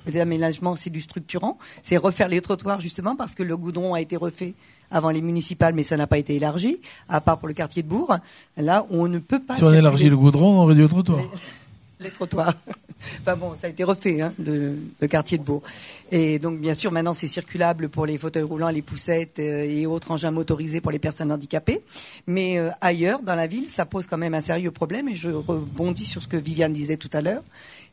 l'aménagement, 0.06 0.76
c'est 0.76 0.90
du 0.90 1.02
structurant. 1.02 1.58
C'est 1.82 1.96
refaire 1.98 2.28
les 2.28 2.40
trottoirs 2.40 2.80
justement 2.80 3.14
parce 3.14 3.34
que 3.34 3.42
le 3.42 3.56
goudron 3.56 3.92
a 3.94 4.00
été 4.00 4.16
refait 4.16 4.54
avant 4.90 5.10
les 5.10 5.20
municipales, 5.20 5.74
mais 5.74 5.82
ça 5.82 5.96
n'a 5.96 6.06
pas 6.06 6.18
été 6.18 6.36
élargi, 6.36 6.78
à 7.08 7.20
part 7.20 7.38
pour 7.38 7.48
le 7.48 7.54
quartier 7.54 7.82
de 7.82 7.88
Bourg. 7.88 8.16
Là, 8.56 8.86
on 8.90 9.08
ne 9.08 9.18
peut 9.18 9.40
pas. 9.40 9.56
si 9.56 9.64
on 9.64 9.72
élargit 9.72 10.08
le 10.08 10.16
goudron, 10.16 10.60
on 10.62 10.64
réduit 10.66 10.84
le 10.84 10.88
trottoir. 10.88 11.20
Les 12.00 12.10
trottoirs. 12.10 12.54
enfin 13.20 13.36
bon, 13.36 13.52
ça 13.60 13.66
a 13.66 13.70
été 13.70 13.84
refait, 13.84 14.20
hein, 14.20 14.32
de, 14.38 14.76
le 15.00 15.08
quartier 15.08 15.38
de 15.38 15.42
Bourg. 15.42 15.62
Et 16.10 16.38
donc, 16.38 16.60
bien 16.60 16.74
sûr, 16.74 16.92
maintenant, 16.92 17.14
c'est 17.14 17.28
circulable 17.28 17.88
pour 17.88 18.06
les 18.06 18.18
fauteuils 18.18 18.42
roulants, 18.42 18.70
les 18.70 18.82
poussettes 18.82 19.38
euh, 19.38 19.64
et 19.64 19.86
autres 19.86 20.10
engins 20.10 20.30
motorisés 20.30 20.80
pour 20.80 20.90
les 20.90 20.98
personnes 20.98 21.32
handicapées. 21.32 21.82
Mais 22.26 22.58
euh, 22.58 22.70
ailleurs, 22.80 23.22
dans 23.22 23.34
la 23.34 23.46
ville, 23.46 23.68
ça 23.68 23.86
pose 23.86 24.06
quand 24.06 24.18
même 24.18 24.34
un 24.34 24.40
sérieux 24.40 24.70
problème. 24.70 25.08
Et 25.08 25.14
je 25.14 25.30
rebondis 25.30 26.06
sur 26.06 26.22
ce 26.22 26.28
que 26.28 26.36
Viviane 26.36 26.72
disait 26.72 26.96
tout 26.96 27.10
à 27.12 27.20
l'heure. 27.20 27.42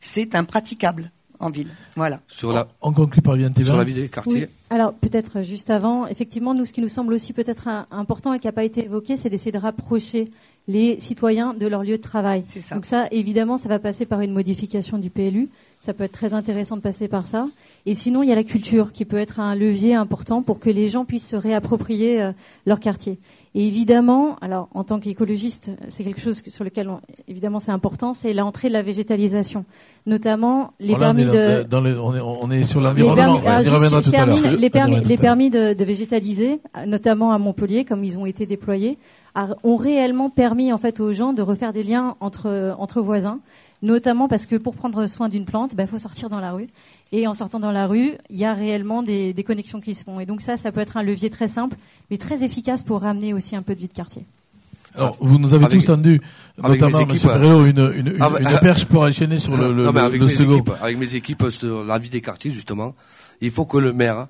C'est 0.00 0.34
impraticable. 0.34 1.10
en 1.38 1.50
ville. 1.50 1.68
Voilà. 1.96 2.20
Sur 2.28 2.52
la, 2.52 2.68
On 2.80 2.92
conclut 2.92 3.20
par 3.20 3.36
bien 3.36 3.52
sur 3.62 3.76
la 3.76 3.84
vie 3.84 3.94
des 3.94 4.08
quartiers. 4.08 4.42
Oui. 4.42 4.48
Alors 4.70 4.94
peut-être 4.94 5.42
juste 5.42 5.70
avant, 5.70 6.06
effectivement, 6.06 6.54
nous, 6.54 6.64
ce 6.64 6.72
qui 6.72 6.80
nous 6.80 6.88
semble 6.88 7.12
aussi 7.12 7.32
peut-être 7.32 7.68
important 7.90 8.32
et 8.32 8.38
qui 8.38 8.46
n'a 8.46 8.52
pas 8.52 8.64
été 8.64 8.84
évoqué, 8.84 9.16
c'est 9.16 9.28
d'essayer 9.28 9.52
de 9.52 9.58
rapprocher 9.58 10.30
les 10.68 11.00
citoyens 11.00 11.54
de 11.54 11.66
leur 11.66 11.82
lieu 11.82 11.96
de 11.96 12.02
travail. 12.02 12.42
C'est 12.46 12.60
ça. 12.60 12.76
Donc 12.76 12.86
ça, 12.86 13.08
évidemment, 13.10 13.56
ça 13.56 13.68
va 13.68 13.78
passer 13.78 14.06
par 14.06 14.20
une 14.20 14.32
modification 14.32 14.96
du 14.98 15.10
PLU. 15.10 15.48
Ça 15.80 15.92
peut 15.92 16.04
être 16.04 16.12
très 16.12 16.32
intéressant 16.34 16.76
de 16.76 16.80
passer 16.82 17.08
par 17.08 17.26
ça. 17.26 17.48
Et 17.86 17.94
sinon, 17.96 18.22
il 18.22 18.28
y 18.28 18.32
a 18.32 18.36
la 18.36 18.44
culture 18.44 18.92
qui 18.92 19.04
peut 19.04 19.16
être 19.18 19.40
un 19.40 19.56
levier 19.56 19.96
important 19.96 20.40
pour 20.40 20.60
que 20.60 20.70
les 20.70 20.88
gens 20.88 21.04
puissent 21.04 21.28
se 21.28 21.34
réapproprier 21.34 22.22
euh, 22.22 22.30
leur 22.66 22.78
quartier. 22.78 23.18
Et 23.56 23.66
évidemment, 23.66 24.36
alors 24.40 24.68
en 24.72 24.84
tant 24.84 25.00
qu'écologiste, 25.00 25.72
c'est 25.88 26.04
quelque 26.04 26.20
chose 26.20 26.40
sur 26.46 26.62
lequel, 26.62 26.88
on- 26.88 27.00
évidemment, 27.26 27.58
c'est 27.58 27.72
important, 27.72 28.12
c'est 28.12 28.32
l'entrée 28.32 28.68
de 28.68 28.72
la 28.74 28.82
végétalisation, 28.82 29.64
notamment 30.06 30.70
les 30.80 30.94
Voilà, 30.94 31.10
on 31.10 31.14
permis 31.14 31.22
est 31.22 31.62
de 31.62 31.62
dans, 31.68 31.80
le- 31.80 32.00
on, 32.00 32.14
est, 32.14 32.20
on 32.20 32.50
est 32.50 32.64
sur 32.64 32.80
les 32.80 32.86
l'environnement. 32.86 33.40
permis, 33.40 33.40
ah, 33.46 33.62
Les 34.58 34.70
permis, 34.70 35.00
les 35.00 35.16
permis 35.18 35.50
de, 35.50 35.74
de 35.74 35.84
végétaliser, 35.84 36.60
notamment 36.86 37.32
à 37.32 37.38
Montpellier, 37.38 37.84
comme 37.84 38.04
ils 38.04 38.16
ont 38.18 38.24
été 38.26 38.46
déployés, 38.46 38.96
a- 39.34 39.48
ont 39.64 39.76
réellement 39.76 40.30
permis 40.30 40.72
en 40.72 40.78
fait 40.78 41.00
aux 41.00 41.12
gens 41.12 41.32
de 41.32 41.42
refaire 41.42 41.72
des 41.72 41.82
liens 41.82 42.16
entre 42.20 42.74
entre 42.78 43.00
voisins, 43.00 43.38
notamment 43.82 44.28
parce 44.28 44.46
que 44.46 44.56
pour 44.56 44.74
prendre 44.74 45.06
soin 45.06 45.28
d'une 45.28 45.44
plante, 45.44 45.72
il 45.78 45.86
faut 45.86 45.98
sortir 45.98 46.28
dans 46.30 46.40
la 46.40 46.52
rue. 46.52 46.68
Et 47.12 47.26
en 47.26 47.34
sortant 47.34 47.60
dans 47.60 47.72
la 47.72 47.86
rue, 47.86 48.12
il 48.30 48.36
y 48.36 48.44
a 48.44 48.54
réellement 48.54 49.02
des, 49.02 49.32
des 49.34 49.44
connexions 49.44 49.80
qui 49.80 49.94
se 49.94 50.02
font. 50.04 50.18
Et 50.20 50.26
donc 50.26 50.40
ça, 50.40 50.56
ça 50.56 50.72
peut 50.72 50.80
être 50.80 50.96
un 50.96 51.02
levier 51.02 51.28
très 51.30 51.48
simple, 51.48 51.76
mais 52.10 52.16
très 52.16 52.42
efficace 52.44 52.82
pour 52.82 53.00
ramener 53.02 53.34
aussi 53.34 53.54
un 53.56 53.62
peu 53.62 53.74
de 53.74 53.80
vie 53.80 53.88
de 53.88 53.92
quartier. 53.92 54.24
Alors, 54.94 55.16
vous 55.20 55.38
nous 55.38 55.54
avez 55.54 55.64
Avec- 55.64 55.80
tous 55.80 55.86
tendu, 55.86 56.20
avec 56.62 56.80
notamment 56.82 56.98
mes 56.98 57.04
M. 57.04 57.10
équipes, 57.16 57.26
Perello, 57.28 57.64
une, 57.64 57.78
une, 57.78 58.06
une, 58.16 58.22
avec- 58.22 58.40
une 58.50 58.58
perche 58.60 58.84
pour 58.84 59.02
enchaîner 59.02 59.38
sur 59.38 59.56
le, 59.56 59.72
le, 59.72 59.84
non, 59.84 59.92
mais 59.92 60.00
le- 60.00 60.06
avec 60.06 60.20
le 60.20 60.26
mes 60.26 60.32
second. 60.32 60.52
équipes, 60.58 60.72
avec 60.82 60.98
mes 60.98 61.14
équipes 61.14 61.44
sur 61.48 61.82
la 61.84 61.98
vie 61.98 62.10
des 62.10 62.20
quartiers, 62.20 62.50
justement, 62.50 62.94
il 63.40 63.50
faut 63.50 63.64
que 63.64 63.78
le 63.78 63.94
maire, 63.94 64.26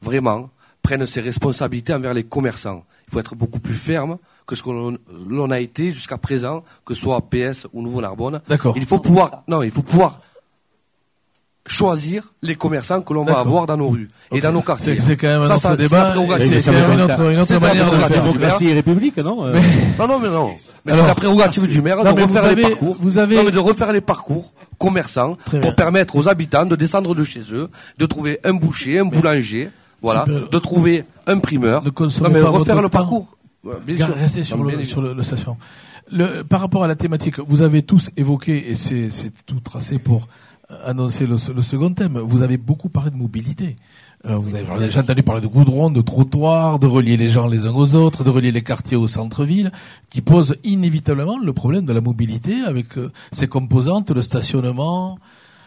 vraiment, 0.00 0.50
prenne 0.82 1.04
ses 1.06 1.20
responsabilités 1.20 1.94
envers 1.94 2.14
les 2.14 2.22
commerçants. 2.24 2.84
Il 3.08 3.12
faut 3.12 3.20
être 3.20 3.34
beaucoup 3.34 3.60
plus 3.60 3.74
ferme 3.74 4.16
que 4.46 4.54
ce 4.54 4.62
qu'on 4.62 4.96
l'on 5.28 5.50
a 5.50 5.60
été 5.60 5.90
jusqu'à 5.90 6.18
présent, 6.18 6.64
que 6.84 6.94
ce 6.94 7.00
soit 7.00 7.20
PS 7.30 7.66
ou 7.72 7.82
Nouveau 7.82 8.00
Narbonne. 8.00 8.40
D'accord. 8.48 8.74
Il 8.76 8.84
faut 8.86 8.98
pouvoir, 8.98 9.42
non, 9.48 9.62
il 9.62 9.70
faut 9.70 9.82
pouvoir 9.82 10.20
choisir 11.66 12.34
les 12.42 12.56
commerçants 12.56 13.00
que 13.00 13.14
l'on 13.14 13.24
va 13.24 13.38
avoir 13.38 13.64
dans 13.64 13.78
nos 13.78 13.88
rues 13.88 14.10
et 14.32 14.40
dans 14.42 14.52
nos 14.52 14.60
quartiers. 14.60 15.00
C'est 15.00 15.16
quand 15.16 15.28
même 15.28 15.40
un 15.40 15.44
Ça, 15.46 15.54
autre 15.54 15.62
ça, 15.62 15.76
débat. 15.76 16.10
prérogative. 16.10 16.60
C'est 16.60 16.70
quand 16.70 16.78
même 16.78 16.92
une 16.92 17.00
autre, 17.00 17.20
une 17.30 17.38
autre 17.40 17.58
manière 17.58 17.90
de 17.90 17.96
faire. 17.96 18.10
Démocratie 18.22 18.68
et 18.68 18.72
république, 18.74 19.16
non 19.16 19.46
Euh, 19.46 19.58
Non, 19.98 20.06
non, 20.06 20.18
mais 20.18 20.28
non. 20.28 20.50
Mais 20.84 20.92
c'est 20.92 21.06
la 21.06 21.14
prérogative 21.14 21.66
du 21.66 21.80
maire 21.80 21.96
Non, 22.04 22.12
de 22.12 22.16
mais 22.16 22.22
vous 22.26 22.34
refaire 22.34 22.42
les 22.54 22.64
avez- 22.64 22.70
parcours. 22.74 22.96
vous 23.00 23.16
avez- 23.18 23.36
Non, 23.36 23.44
mais 23.44 23.50
de 23.50 23.58
refaire 23.58 23.92
les 23.94 24.02
parcours 24.02 24.52
commerçants 24.78 25.38
pour 25.62 25.74
permettre 25.74 26.16
aux 26.16 26.28
habitants 26.28 26.66
de 26.66 26.76
descendre 26.76 27.14
de 27.14 27.24
chez 27.24 27.40
eux, 27.52 27.70
de 27.96 28.04
trouver 28.06 28.40
un 28.44 28.52
boucher, 28.52 28.98
un 28.98 29.06
boulanger, 29.06 29.70
voilà, 30.04 30.26
de 30.26 30.58
trouver 30.58 31.04
un 31.26 31.38
primeur. 31.38 31.82
Ne 31.82 31.90
non, 31.90 32.30
mais 32.30 32.40
pas 32.42 32.50
refaire 32.50 32.76
le 32.76 32.82
temps. 32.82 32.88
parcours. 33.00 33.36
Ouais, 33.64 33.74
bien 33.86 33.96
sûr. 33.96 34.14
Restez 34.14 34.42
sur, 34.44 34.62
le, 34.62 34.76
bien 34.76 34.84
sur 34.84 35.00
le, 35.00 35.14
le 35.14 35.22
station. 35.22 35.56
Le, 36.12 36.42
par 36.42 36.60
rapport 36.60 36.84
à 36.84 36.86
la 36.86 36.96
thématique, 36.96 37.38
vous 37.40 37.62
avez 37.62 37.82
tous 37.82 38.10
évoqué, 38.16 38.70
et 38.70 38.74
c'est 38.74 39.32
tout 39.46 39.60
tracé 39.60 39.98
pour 39.98 40.28
euh, 40.70 40.90
annoncer 40.90 41.26
le, 41.26 41.36
le 41.54 41.62
second 41.62 41.92
thème, 41.94 42.18
vous 42.18 42.42
avez 42.42 42.58
beaucoup 42.58 42.90
parlé 42.90 43.10
de 43.10 43.16
mobilité. 43.16 43.76
Euh, 44.26 44.36
vous 44.36 44.54
avez 44.54 44.66
déjà 44.78 45.00
entendu 45.00 45.22
parler 45.22 45.40
de 45.40 45.46
goudron, 45.46 45.90
de 45.90 46.00
trottoirs, 46.00 46.78
de 46.78 46.86
relier 46.86 47.16
les 47.16 47.28
gens 47.28 47.46
les 47.46 47.66
uns 47.66 47.74
aux 47.74 47.94
autres, 47.94 48.24
de 48.24 48.30
relier 48.30 48.52
les 48.52 48.62
quartiers 48.62 48.96
au 48.96 49.06
centre-ville, 49.06 49.72
qui 50.10 50.20
pose 50.22 50.56
inévitablement 50.64 51.38
le 51.38 51.52
problème 51.52 51.84
de 51.84 51.92
la 51.92 52.00
mobilité 52.00 52.60
avec 52.62 52.96
euh, 52.96 53.10
ses 53.32 53.48
composantes, 53.48 54.10
le 54.10 54.22
stationnement, 54.22 55.18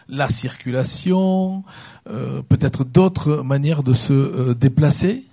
la 0.08 0.28
circulation, 0.28 1.64
euh, 2.10 2.42
peut-être 2.48 2.84
d'autres 2.84 3.42
manières 3.42 3.82
de 3.82 3.92
se 3.92 4.12
euh, 4.12 4.54
déplacer. 4.54 5.24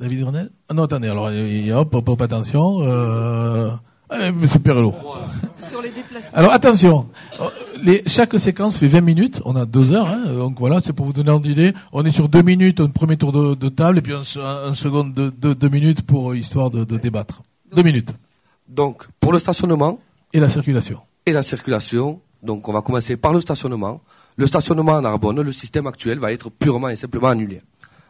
David 0.00 0.20
Grenel 0.20 0.50
ah 0.68 0.74
Non, 0.74 0.84
attendez, 0.84 1.08
alors 1.08 1.30
et 1.30 1.72
hop, 1.72 1.94
hop, 1.94 2.08
hop, 2.08 2.20
attention. 2.20 2.78
Euh... 2.82 3.70
Monsieur 4.40 4.60
Perrello. 4.60 4.94
Sur 5.56 5.82
les 5.82 5.90
déplacements. 5.90 6.38
Alors 6.38 6.52
attention, 6.52 7.08
Euh, 7.40 7.48
les, 7.82 8.02
chaque 8.06 8.38
séquence 8.38 8.76
fait 8.76 8.86
20 8.86 9.00
minutes, 9.00 9.42
on 9.44 9.56
a 9.56 9.66
deux 9.66 9.90
heures, 9.92 10.06
hein, 10.08 10.22
donc 10.32 10.58
voilà, 10.60 10.80
c'est 10.80 10.92
pour 10.92 11.06
vous 11.06 11.12
donner 11.12 11.32
une 11.32 11.44
idée. 11.50 11.72
On 11.92 12.04
est 12.04 12.10
sur 12.12 12.28
deux 12.28 12.42
minutes, 12.42 12.80
un 12.80 12.88
premier 12.88 13.16
tour 13.16 13.32
de, 13.32 13.54
de 13.56 13.68
table, 13.68 13.98
et 13.98 14.02
puis 14.02 14.12
un, 14.14 14.22
un 14.68 14.74
second 14.74 15.04
de, 15.04 15.32
de 15.36 15.54
deux 15.54 15.68
minutes 15.68 16.02
pour 16.02 16.30
euh, 16.30 16.36
histoire 16.36 16.70
de, 16.70 16.84
de 16.84 16.96
débattre. 16.98 17.42
Deux 17.74 17.82
minutes. 17.82 18.12
Donc, 18.68 19.04
pour 19.18 19.32
le 19.32 19.38
stationnement 19.40 19.98
Et 20.32 20.38
la 20.40 20.48
circulation. 20.48 21.00
et 21.26 21.32
la 21.32 21.42
circulation, 21.42 22.20
donc 22.42 22.68
on 22.68 22.72
va 22.72 22.82
commencer 22.82 23.16
par 23.16 23.32
le 23.32 23.40
stationnement. 23.40 24.00
Le 24.36 24.46
stationnement 24.46 24.92
en 24.92 25.02
Narbonne, 25.02 25.40
le 25.40 25.52
système 25.52 25.86
actuel 25.86 26.18
va 26.18 26.32
être 26.32 26.50
purement 26.50 26.88
et 26.88 26.96
simplement 26.96 27.28
annulé. 27.28 27.62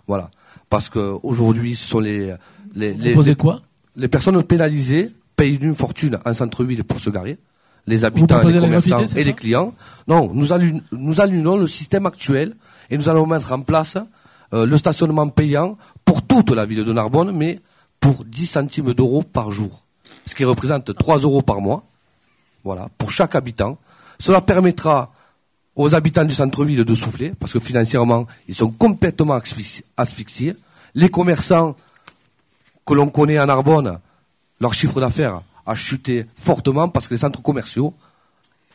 Voilà. 0.07 0.31
Parce 0.69 0.89
que 0.89 1.17
aujourd'hui, 1.23 1.77
ce 1.77 1.87
sont 1.89 2.01
les, 2.01 2.35
les, 2.75 2.93
Vous 2.93 3.03
les, 3.03 3.15
posez 3.15 3.31
les- 3.31 3.37
quoi 3.37 3.61
les 3.99 4.09
personnes 4.09 4.43
pénalisées 4.43 5.13
payent 5.37 5.57
une 5.57 5.75
fortune 5.75 6.19
en 6.27 6.33
centre-ville 6.35 6.85
pour 6.85 6.99
se 7.01 7.09
garer. 7.11 7.39
Les 7.87 8.05
habitants, 8.05 8.43
les 8.43 8.59
commerçants 8.61 8.89
gratuité, 8.99 9.21
et 9.21 9.25
les 9.25 9.33
clients. 9.33 9.73
Non, 10.09 10.31
nous, 10.35 10.53
allu- 10.53 10.83
nous 10.93 11.21
annulons 11.21 11.57
le 11.57 11.67
système 11.69 12.05
actuel 12.05 12.55
et 12.91 12.99
nous 12.99 13.09
allons 13.09 13.27
mettre 13.27 13.53
en 13.53 13.61
place 13.63 13.97
euh, 14.53 14.67
le 14.67 14.77
stationnement 14.77 15.29
payant 15.29 15.79
pour 16.05 16.27
toute 16.27 16.51
la 16.51 16.67
ville 16.67 16.85
de 16.85 16.93
Narbonne, 16.93 17.31
mais 17.33 17.59
pour 18.01 18.25
10 18.25 18.47
centimes 18.47 18.93
d'euros 18.93 19.23
par 19.23 19.53
jour. 19.53 19.85
Ce 20.27 20.35
qui 20.35 20.45
représente 20.45 20.95
3 20.95 21.19
euros 21.21 21.43
par 21.43 21.61
mois. 21.61 21.85
Voilà, 22.65 22.89
pour 22.99 23.11
chaque 23.13 23.35
habitant. 23.37 23.79
Cela 24.19 24.41
permettra 24.41 25.13
aux 25.75 25.95
habitants 25.95 26.25
du 26.25 26.35
centre-ville 26.35 26.85
de 26.85 26.95
souffler, 26.95 27.33
parce 27.39 27.53
que 27.53 27.61
financièrement, 27.61 28.27
ils 28.49 28.55
sont 28.55 28.71
complètement 28.71 29.35
asphyxi- 29.37 29.83
asphyxiés. 29.97 30.55
Les 30.95 31.11
commerçants 31.11 31.77
que 32.87 32.95
l'on 32.95 33.09
connaît 33.09 33.39
en 33.39 33.47
Narbonne, 33.47 33.99
leur 34.61 34.73
chiffre 34.73 35.01
d'affaires 35.01 35.41
a 35.67 35.75
chuté 35.75 36.27
fortement 36.37 36.89
parce 36.89 37.09
que 37.09 37.15
les 37.15 37.19
centres 37.19 37.43
commerciaux, 37.43 37.93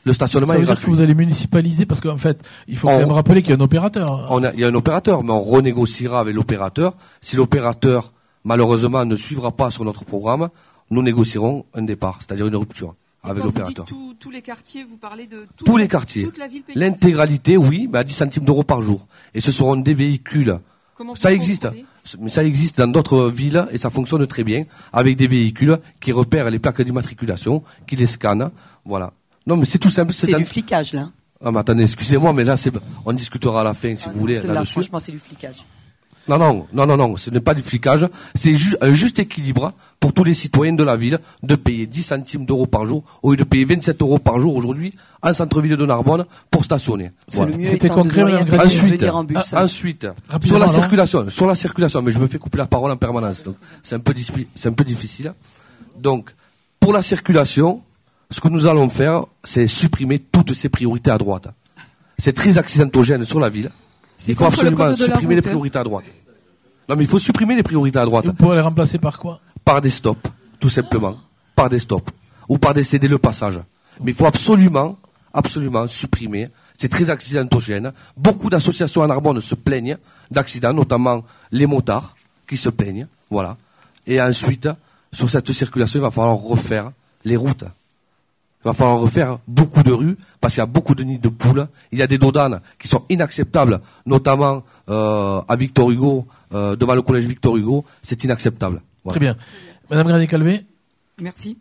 le 0.03 0.13
stationnement 0.13 0.47
Ça 0.47 0.57
veut 0.57 0.63
est 0.63 0.65
dire 0.65 0.79
que 0.81 0.85
vous 0.89 0.99
allez 1.01 1.13
municipaliser, 1.15 1.85
parce 1.85 2.01
qu'en 2.01 2.17
fait, 2.17 2.39
il 2.67 2.77
faut 2.77 2.87
On- 2.87 2.91
quand 2.91 2.99
même 2.99 3.11
rappeler 3.11 3.41
qu'il 3.41 3.51
y 3.51 3.53
a 3.53 3.57
un 3.57 3.61
opérateur. 3.61 4.27
On 4.29 4.43
a- 4.43 4.51
il 4.53 4.59
y 4.59 4.63
a 4.63 4.67
un 4.67 4.73
opérateur, 4.75 5.23
mais 5.23 5.31
on 5.31 5.41
renégociera 5.41 6.19
avec 6.19 6.35
l'opérateur. 6.35 6.93
Si 7.21 7.35
l'opérateur, 7.35 8.11
malheureusement, 8.43 9.05
ne 9.05 9.15
suivra 9.15 9.51
pas 9.51 9.69
sur 9.71 9.85
notre 9.85 10.03
programme, 10.05 10.49
nous 10.89 11.01
négocierons 11.01 11.65
un 11.73 11.83
départ, 11.83 12.19
c'est-à-dire 12.19 12.47
une 12.47 12.55
rupture 12.55 12.95
avec 13.23 13.43
Quand 13.43 13.49
vous 13.49 13.51
dites 13.51 13.57
l'opérateur. 13.59 13.85
tous- 14.19 14.31
les 14.31 14.41
quartiers, 14.41 14.83
vous 14.83 14.97
parlez 14.97 15.27
de 15.27 15.45
toute 15.57 15.65
Tous 15.67 15.77
la- 15.77 15.83
les 15.83 15.87
quartiers. 15.89 16.23
Toute 16.23 16.37
la 16.37 16.47
ville. 16.47 16.63
L'intégralité, 16.75 17.57
oui, 17.57 17.87
mais 17.91 17.99
à 17.99 18.03
10 18.03 18.13
centimes 18.13 18.45
d'euros 18.45 18.63
par 18.63 18.81
jour. 18.81 19.07
Et 19.33 19.41
ce 19.41 19.51
seront 19.51 19.75
des 19.75 19.93
véhicules. 19.93 20.57
Comment 20.95 21.15
Ça 21.15 21.31
existe. 21.33 21.67
Mais 22.19 22.29
ça 22.29 22.43
existe 22.43 22.77
dans 22.79 22.87
d'autres 22.87 23.27
villes 23.29 23.67
et 23.71 23.77
ça 23.77 23.89
fonctionne 23.89 24.25
très 24.25 24.43
bien 24.43 24.63
avec 24.93 25.17
des 25.17 25.27
véhicules 25.27 25.77
qui 25.99 26.11
repèrent 26.11 26.49
les 26.49 26.59
plaques 26.59 26.81
d'immatriculation, 26.81 27.63
qui 27.87 27.95
les 27.95 28.07
scannent. 28.07 28.49
Voilà. 28.85 29.11
Non, 29.45 29.57
mais 29.57 29.65
c'est 29.65 29.77
tout 29.79 29.89
simple. 29.89 30.13
C'est 30.13 30.27
dans- 30.31 30.37
du 30.39 30.45
flicage, 30.45 30.93
là. 30.93 31.09
Ah, 31.43 31.51
mais 31.51 31.59
attendez, 31.59 31.83
excusez-moi, 31.83 32.33
mais 32.33 32.43
là, 32.43 32.55
c'est, 32.57 32.71
on 33.05 33.13
discutera 33.13 33.61
à 33.61 33.63
la 33.63 33.73
fin, 33.73 33.95
si 33.95 34.07
vous 34.09 34.19
voulez, 34.19 34.35
C'est 34.35 34.47
là, 34.47 34.53
là-dessus. 34.55 34.73
franchement, 34.73 34.99
c'est 34.99 35.11
du 35.11 35.19
flicage. 35.19 35.57
Non, 36.27 36.37
non, 36.37 36.67
non, 36.71 36.85
non, 36.85 36.97
non, 36.97 37.17
ce 37.17 37.29
n'est 37.31 37.39
pas 37.39 37.53
du 37.55 37.61
flicage. 37.63 38.07
C'est 38.35 38.53
ju- 38.53 38.77
un 38.79 38.93
juste 38.93 39.17
équilibre 39.19 39.73
pour 39.99 40.13
tous 40.13 40.23
les 40.23 40.33
citoyens 40.35 40.73
de 40.73 40.83
la 40.83 40.95
ville 40.95 41.19
de 41.41 41.55
payer 41.55 41.87
10 41.87 42.03
centimes 42.03 42.45
d'euros 42.45 42.67
par 42.67 42.85
jour 42.85 43.03
au 43.23 43.31
lieu 43.31 43.37
de 43.37 43.43
payer 43.43 43.65
27 43.65 44.01
euros 44.01 44.19
par 44.19 44.39
jour 44.39 44.55
aujourd'hui 44.55 44.93
en 45.23 45.33
centre-ville 45.33 45.75
de 45.75 45.85
Narbonne 45.85 46.25
pour 46.51 46.63
stationner. 46.63 47.11
C'est 47.27 47.37
Voilà. 47.37 47.51
le 47.51 47.57
mieux 47.57 47.65
C'était 47.65 47.89
concret, 47.89 48.21
Ensuite, 48.65 49.03
en 49.03 49.23
bus. 49.23 49.37
ensuite, 49.53 50.07
sur 50.45 50.59
la 50.59 50.67
circulation, 50.67 51.29
sur 51.29 51.47
la 51.47 51.55
circulation, 51.55 52.01
mais 52.03 52.11
je 52.11 52.19
me 52.19 52.27
fais 52.27 52.37
couper 52.37 52.59
la 52.59 52.67
parole 52.67 52.91
en 52.91 52.97
permanence, 52.97 53.41
donc 53.43 53.55
c'est 53.81 53.95
un 53.95 53.99
peu 53.99 54.13
dispi- 54.13 54.47
c'est 54.53 54.69
un 54.69 54.73
peu 54.73 54.83
difficile. 54.83 55.33
Donc, 55.99 56.29
pour 56.79 56.93
la 56.93 57.01
circulation, 57.01 57.81
ce 58.29 58.39
que 58.39 58.47
nous 58.47 58.67
allons 58.67 58.89
faire, 58.89 59.23
c'est 59.43 59.67
supprimer 59.67 60.19
toutes 60.19 60.53
ces 60.53 60.69
priorités 60.69 61.11
à 61.11 61.17
droite. 61.17 61.47
C'est 62.17 62.33
très 62.33 62.57
accidentogène 62.59 63.23
sur 63.23 63.39
la 63.39 63.49
ville. 63.49 63.71
C'est 64.21 64.33
Il 64.33 64.35
faut 64.35 64.45
absolument 64.45 64.95
supprimer 64.95 65.33
les 65.33 65.39
hein. 65.39 65.49
priorités 65.49 65.79
à 65.79 65.83
droite. 65.83 66.05
Non, 66.87 66.95
mais 66.95 67.05
il 67.05 67.09
faut 67.09 67.17
supprimer 67.17 67.55
les 67.55 67.63
priorités 67.63 67.97
à 67.97 68.05
droite 68.05 68.25
Et 68.25 68.27
vous 68.27 68.33
pourrez 68.35 68.57
les 68.57 68.61
remplacer 68.61 68.99
par 68.99 69.17
quoi? 69.17 69.39
Par 69.65 69.81
des 69.81 69.89
stops, 69.89 70.29
tout 70.59 70.69
simplement, 70.69 71.17
par 71.55 71.69
des 71.69 71.79
stops, 71.79 72.11
ou 72.47 72.59
par 72.59 72.75
des 72.75 72.83
céder 72.83 73.07
le 73.07 73.17
passage. 73.17 73.59
Mais 73.99 74.11
il 74.11 74.13
faut 74.13 74.27
absolument, 74.27 74.95
absolument 75.33 75.87
supprimer. 75.87 76.49
C'est 76.77 76.89
très 76.89 77.09
accidentogène. 77.09 77.93
Beaucoup 78.15 78.51
d'associations 78.51 79.01
en 79.01 79.07
Narbonne 79.07 79.41
se 79.41 79.55
plaignent 79.55 79.97
d'accidents, 80.29 80.73
notamment 80.73 81.23
les 81.51 81.65
motards 81.65 82.15
qui 82.47 82.57
se 82.57 82.69
plaignent. 82.69 83.07
Voilà. 83.31 83.57
Et 84.05 84.21
ensuite, 84.21 84.69
sur 85.11 85.31
cette 85.31 85.51
circulation, 85.51 85.99
il 85.99 86.03
va 86.03 86.11
falloir 86.11 86.35
refaire 86.35 86.91
les 87.25 87.37
routes. 87.37 87.65
Il 88.63 88.67
va 88.67 88.73
falloir 88.73 88.99
refaire 88.99 89.39
beaucoup 89.47 89.81
de 89.81 89.91
rues 89.91 90.17
parce 90.39 90.53
qu'il 90.53 90.61
y 90.61 90.63
a 90.63 90.67
beaucoup 90.67 90.93
de 90.93 91.03
nids 91.03 91.17
de 91.17 91.29
poules. 91.29 91.67
Il 91.91 91.97
y 91.97 92.03
a 92.03 92.07
des 92.07 92.19
dodanes 92.19 92.61
qui 92.77 92.87
sont 92.87 93.03
inacceptables, 93.09 93.81
notamment 94.05 94.63
euh, 94.89 95.41
à 95.47 95.55
Victor 95.55 95.89
Hugo, 95.89 96.27
euh, 96.53 96.75
devant 96.75 96.93
le 96.93 97.01
collège 97.01 97.25
Victor 97.25 97.57
Hugo. 97.57 97.83
C'est 98.03 98.23
inacceptable. 98.23 98.81
Voilà. 99.03 99.13
Très 99.13 99.19
bien. 99.19 99.35
Madame 99.89 100.07
Granier-Calvé 100.07 100.63
Merci. 101.21 101.57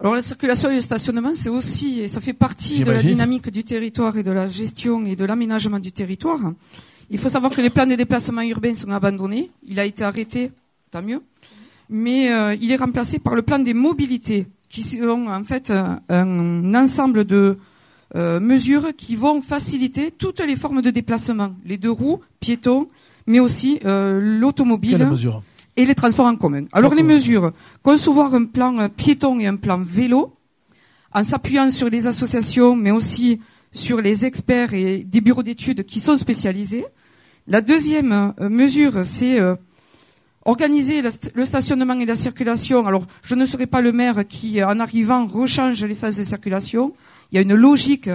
Alors 0.00 0.14
la 0.14 0.22
circulation 0.22 0.70
et 0.70 0.76
le 0.76 0.82
stationnement, 0.82 1.34
c'est 1.34 1.48
aussi, 1.48 2.00
et 2.00 2.08
ça 2.08 2.20
fait 2.20 2.32
partie 2.32 2.82
de 2.82 2.90
la 2.90 3.02
dynamique 3.02 3.50
du 3.50 3.62
territoire 3.62 4.16
et 4.16 4.22
de 4.22 4.30
la 4.30 4.48
gestion 4.48 5.04
et 5.04 5.16
de 5.16 5.24
l'aménagement 5.24 5.78
du 5.78 5.92
territoire. 5.92 6.40
Il 7.10 7.18
faut 7.18 7.28
savoir 7.28 7.52
que 7.52 7.60
les 7.60 7.70
plans 7.70 7.86
de 7.86 7.94
déplacement 7.94 8.42
urbain 8.42 8.74
sont 8.74 8.90
abandonnés. 8.90 9.50
Il 9.66 9.78
a 9.78 9.84
été 9.84 10.04
arrêté, 10.04 10.50
tant 10.90 11.02
mieux. 11.02 11.22
Mais 11.88 12.32
euh, 12.32 12.56
il 12.60 12.72
est 12.72 12.76
remplacé 12.76 13.18
par 13.18 13.34
le 13.34 13.42
plan 13.42 13.58
des 13.58 13.74
mobilités, 13.74 14.46
qui 14.74 14.82
sont 14.82 15.28
en 15.28 15.44
fait 15.44 15.70
euh, 15.70 15.94
un 16.08 16.74
ensemble 16.74 17.24
de 17.24 17.56
euh, 18.16 18.40
mesures 18.40 18.88
qui 18.96 19.14
vont 19.14 19.40
faciliter 19.40 20.10
toutes 20.10 20.40
les 20.40 20.56
formes 20.56 20.82
de 20.82 20.90
déplacement, 20.90 21.54
les 21.64 21.78
deux 21.78 21.92
roues, 21.92 22.18
piétons, 22.40 22.88
mais 23.28 23.38
aussi 23.38 23.78
euh, 23.84 24.18
l'automobile 24.20 25.08
et 25.76 25.86
les 25.86 25.94
transports 25.94 26.26
en 26.26 26.34
commun. 26.34 26.64
Alors 26.72 26.92
les 26.92 27.04
mesures, 27.04 27.52
concevoir 27.84 28.34
un 28.34 28.46
plan 28.46 28.88
piéton 28.88 29.38
et 29.38 29.46
un 29.46 29.54
plan 29.54 29.78
vélo, 29.78 30.34
en 31.12 31.22
s'appuyant 31.22 31.70
sur 31.70 31.88
les 31.88 32.08
associations, 32.08 32.74
mais 32.74 32.90
aussi 32.90 33.40
sur 33.70 34.00
les 34.00 34.24
experts 34.24 34.74
et 34.74 35.04
des 35.04 35.20
bureaux 35.20 35.44
d'études 35.44 35.84
qui 35.84 36.00
sont 36.00 36.16
spécialisés. 36.16 36.84
La 37.46 37.60
deuxième 37.60 38.34
mesure, 38.40 39.06
c'est 39.06 39.40
euh, 39.40 39.54
organiser 40.44 41.02
le 41.02 41.44
stationnement 41.44 41.98
et 41.98 42.06
la 42.06 42.14
circulation. 42.14 42.86
Alors, 42.86 43.06
je 43.24 43.34
ne 43.34 43.46
serai 43.46 43.66
pas 43.66 43.80
le 43.80 43.92
maire 43.92 44.26
qui, 44.28 44.60
euh, 44.60 44.68
en 44.68 44.80
arrivant, 44.80 45.26
rechange 45.26 45.82
les 45.84 45.94
sens 45.94 46.16
de 46.16 46.24
circulation. 46.24 46.94
Il 47.32 47.36
y 47.36 47.38
a 47.38 47.42
une 47.42 47.54
logique 47.54 48.10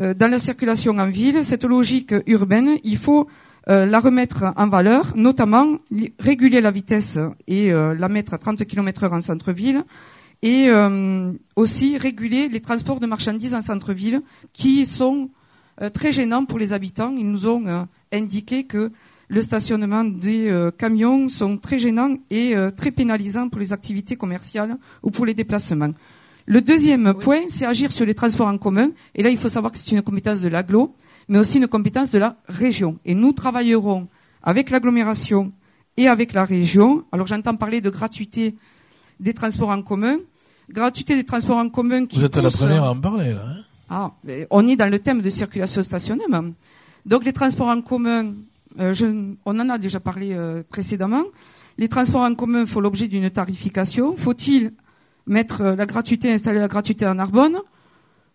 euh, 0.00 0.14
dans 0.14 0.30
la 0.30 0.38
circulation 0.38 0.98
en 0.98 1.08
ville. 1.08 1.44
Cette 1.44 1.64
logique 1.64 2.14
urbaine, 2.26 2.78
il 2.84 2.96
faut 2.96 3.28
euh, 3.68 3.84
la 3.84 4.00
remettre 4.00 4.52
en 4.56 4.68
valeur, 4.68 5.12
notamment 5.14 5.78
réguler 6.18 6.60
la 6.60 6.70
vitesse 6.70 7.18
et 7.46 7.70
la 7.70 8.08
mettre 8.08 8.34
à 8.34 8.38
30 8.38 8.64
km 8.64 9.04
heure 9.04 9.12
en 9.12 9.20
centre-ville 9.20 9.84
et 10.40 10.70
aussi 11.56 11.98
réguler 11.98 12.48
les 12.48 12.60
transports 12.60 13.00
de 13.00 13.06
marchandises 13.06 13.54
en 13.54 13.60
centre-ville 13.60 14.22
qui 14.52 14.86
sont 14.86 15.30
très 15.92 16.12
gênants 16.12 16.44
pour 16.44 16.60
les 16.60 16.72
habitants. 16.72 17.12
Ils 17.18 17.28
nous 17.28 17.48
ont 17.48 17.88
indiqué 18.12 18.64
que 18.64 18.92
le 19.28 19.42
stationnement 19.42 20.04
des 20.04 20.48
euh, 20.50 20.70
camions 20.70 21.28
sont 21.28 21.58
très 21.58 21.78
gênants 21.78 22.14
et 22.30 22.56
euh, 22.56 22.70
très 22.70 22.90
pénalisants 22.90 23.48
pour 23.48 23.60
les 23.60 23.72
activités 23.72 24.16
commerciales 24.16 24.76
ou 25.02 25.10
pour 25.10 25.26
les 25.26 25.34
déplacements. 25.34 25.92
Le 26.46 26.62
deuxième 26.62 27.12
point, 27.12 27.40
c'est 27.48 27.66
agir 27.66 27.92
sur 27.92 28.06
les 28.06 28.14
transports 28.14 28.46
en 28.48 28.56
commun. 28.56 28.88
Et 29.14 29.22
là, 29.22 29.28
il 29.28 29.36
faut 29.36 29.50
savoir 29.50 29.70
que 29.70 29.76
c'est 29.78 29.90
une 29.94 30.00
compétence 30.00 30.40
de 30.40 30.48
l'agglo, 30.48 30.94
mais 31.28 31.38
aussi 31.38 31.58
une 31.58 31.66
compétence 31.68 32.10
de 32.10 32.18
la 32.18 32.36
région. 32.48 32.98
Et 33.04 33.14
nous 33.14 33.32
travaillerons 33.32 34.08
avec 34.42 34.70
l'agglomération 34.70 35.52
et 35.98 36.08
avec 36.08 36.32
la 36.32 36.44
région. 36.46 37.04
Alors, 37.12 37.26
j'entends 37.26 37.54
parler 37.54 37.82
de 37.82 37.90
gratuité 37.90 38.54
des 39.20 39.34
transports 39.34 39.68
en 39.68 39.82
commun. 39.82 40.16
Gratuité 40.70 41.16
des 41.16 41.24
transports 41.24 41.58
en 41.58 41.68
commun 41.68 42.06
qui 42.06 42.18
Vous 42.18 42.24
êtes 42.24 42.36
la 42.36 42.44
pousse- 42.44 42.56
première 42.60 42.84
à 42.84 42.92
en 42.92 43.00
parler, 43.00 43.34
là. 43.34 43.42
hein 43.46 43.62
ah, 43.90 44.12
on 44.50 44.66
est 44.68 44.76
dans 44.76 44.90
le 44.90 44.98
thème 44.98 45.20
de 45.22 45.28
circulation-stationnement. 45.30 46.52
Donc 47.06 47.24
les 47.24 47.32
transports 47.32 47.68
en 47.68 47.80
commun, 47.80 48.34
euh, 48.78 49.34
on 49.44 49.58
en 49.58 49.70
a 49.70 49.78
déjà 49.78 50.00
parlé 50.00 50.32
euh, 50.32 50.62
précédemment. 50.68 51.24
Les 51.78 51.88
transports 51.88 52.22
en 52.22 52.34
commun 52.34 52.66
font 52.66 52.80
l'objet 52.80 53.08
d'une 53.08 53.30
tarification. 53.30 54.16
Faut-il 54.16 54.72
mettre 55.26 55.60
euh, 55.62 55.76
la 55.76 55.86
gratuité, 55.86 56.32
installer 56.32 56.58
la 56.58 56.68
gratuité 56.68 57.06
en 57.06 57.14
Narbonne? 57.14 57.58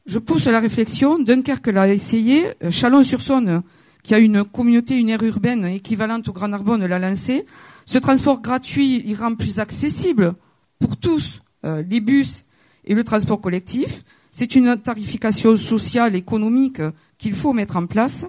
Je 0.05 0.19
pousse 0.19 0.47
la 0.47 0.59
réflexion. 0.59 1.17
Dunkerque 1.19 1.67
l'a 1.67 1.87
essayé. 1.87 2.45
Chalon-sur-Saône, 2.69 3.63
qui 4.03 4.13
a 4.13 4.19
une 4.19 4.43
communauté, 4.43 4.95
une 4.95 5.09
aire 5.09 5.23
urbaine 5.23 5.65
équivalente 5.65 6.27
au 6.27 6.33
Grand 6.33 6.49
Narbonne, 6.49 6.85
l'a 6.85 6.99
lancé. 6.99 7.45
Ce 7.85 7.99
transport 7.99 8.41
gratuit, 8.41 9.01
il 9.05 9.15
rend 9.15 9.35
plus 9.35 9.59
accessible 9.59 10.33
pour 10.79 10.97
tous 10.97 11.41
les 11.63 12.01
bus 12.01 12.43
et 12.83 12.93
le 12.93 13.05
transport 13.05 13.39
collectif. 13.39 14.03
C'est 14.29 14.55
une 14.55 14.75
tarification 14.75 15.55
sociale, 15.55 16.17
économique 16.17 16.81
qu'il 17.17 17.33
faut 17.33 17.53
mettre 17.53 17.77
en 17.77 17.85
place. 17.85 18.25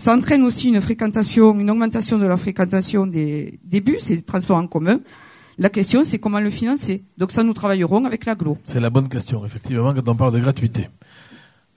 Ça 0.00 0.14
entraîne 0.14 0.44
aussi 0.44 0.68
une 0.68 0.80
fréquentation, 0.80 1.58
une 1.58 1.70
augmentation 1.70 2.18
de 2.18 2.26
la 2.26 2.36
fréquentation 2.36 3.04
des, 3.06 3.58
des 3.64 3.80
bus 3.80 4.10
et 4.12 4.16
des 4.16 4.22
transports 4.22 4.56
en 4.56 4.68
commun. 4.68 5.00
La 5.58 5.70
question, 5.70 6.04
c'est 6.04 6.20
comment 6.20 6.38
le 6.38 6.50
financer. 6.50 7.02
Donc 7.18 7.32
ça, 7.32 7.42
nous 7.42 7.52
travaillerons 7.52 8.04
avec 8.04 8.24
l'aglo. 8.24 8.56
C'est 8.64 8.78
la 8.78 8.90
bonne 8.90 9.08
question, 9.08 9.44
effectivement, 9.44 9.92
quand 9.92 10.08
on 10.08 10.14
parle 10.14 10.32
de 10.34 10.38
gratuité. 10.38 10.88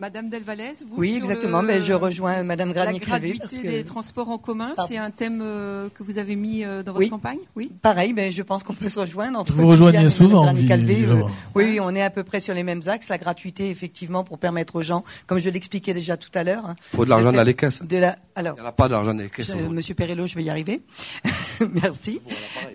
Madame 0.01 0.29
Delvalès, 0.31 0.83
vous 0.83 0.95
Oui, 0.97 1.13
exactement. 1.15 1.61
le- 1.61 1.67
Ben, 1.67 1.79
je 1.79 1.93
rejoins 1.93 2.41
Madame 2.41 2.69
la 2.69 2.73
Granier-Crévé, 2.85 3.19
gratuité 3.19 3.37
parce 3.39 3.53
que- 3.53 3.67
des 3.67 3.83
transports 3.83 4.29
en 4.29 4.39
commun, 4.39 4.73
c'est 4.87 4.97
un 4.97 5.11
thème 5.11 5.41
euh, 5.43 5.89
que 5.93 6.01
vous 6.01 6.17
avez 6.17 6.35
mis 6.35 6.63
euh, 6.65 6.81
dans 6.81 6.91
votre 6.93 7.03
Oui. 7.03 7.09
campagne? 7.11 7.37
Oui. 7.55 7.71
Pareil, 7.83 8.11
ben, 8.11 8.31
je 8.31 8.41
pense 8.41 8.63
qu'on 8.63 8.73
peut 8.73 8.89
se 8.89 8.97
rejoindre. 8.99 9.37
Entre 9.37 9.53
Vous 9.53 9.67
rejoignez 9.67 10.09
souvent, 10.09 10.51
visiblement. 10.53 11.27
oui, 11.53 11.65
oui, 11.65 11.79
on 11.79 11.93
est 11.93 12.01
à 12.01 12.09
peu 12.09 12.23
près 12.23 12.39
sur 12.39 12.55
les 12.55 12.63
mêmes 12.63 12.81
axes. 12.87 13.09
La 13.09 13.19
gratuité, 13.19 13.69
effectivement, 13.69 14.23
pour 14.23 14.39
permettre 14.39 14.75
aux 14.77 14.81
gens, 14.81 15.03
comme 15.27 15.37
je 15.37 15.51
l'expliquais 15.51 15.93
déjà 15.93 16.17
tout 16.17 16.31
à 16.33 16.43
l'heure. 16.43 16.73
Faut 16.81 17.05
de 17.05 17.09
l'argent 17.11 17.31
dans 17.31 17.43
les 17.43 17.53
caisses. 17.53 17.83
De 17.83 17.97
la, 17.97 18.17
alors, 18.35 18.55
Il 18.57 18.61
n'y 18.61 18.65
en 18.65 18.69
a 18.69 18.73
pas 18.73 18.89
d'argent 18.89 19.13
dans 19.13 19.21
les 19.21 19.29
caisses. 19.29 19.55
je-. 19.55 19.67
Monsieur 19.67 19.93
Perello, 19.93 20.25
je 20.25 20.33
vais 20.33 20.43
y 20.43 20.49
arriver. 20.49 20.81
Merci. 21.73 22.19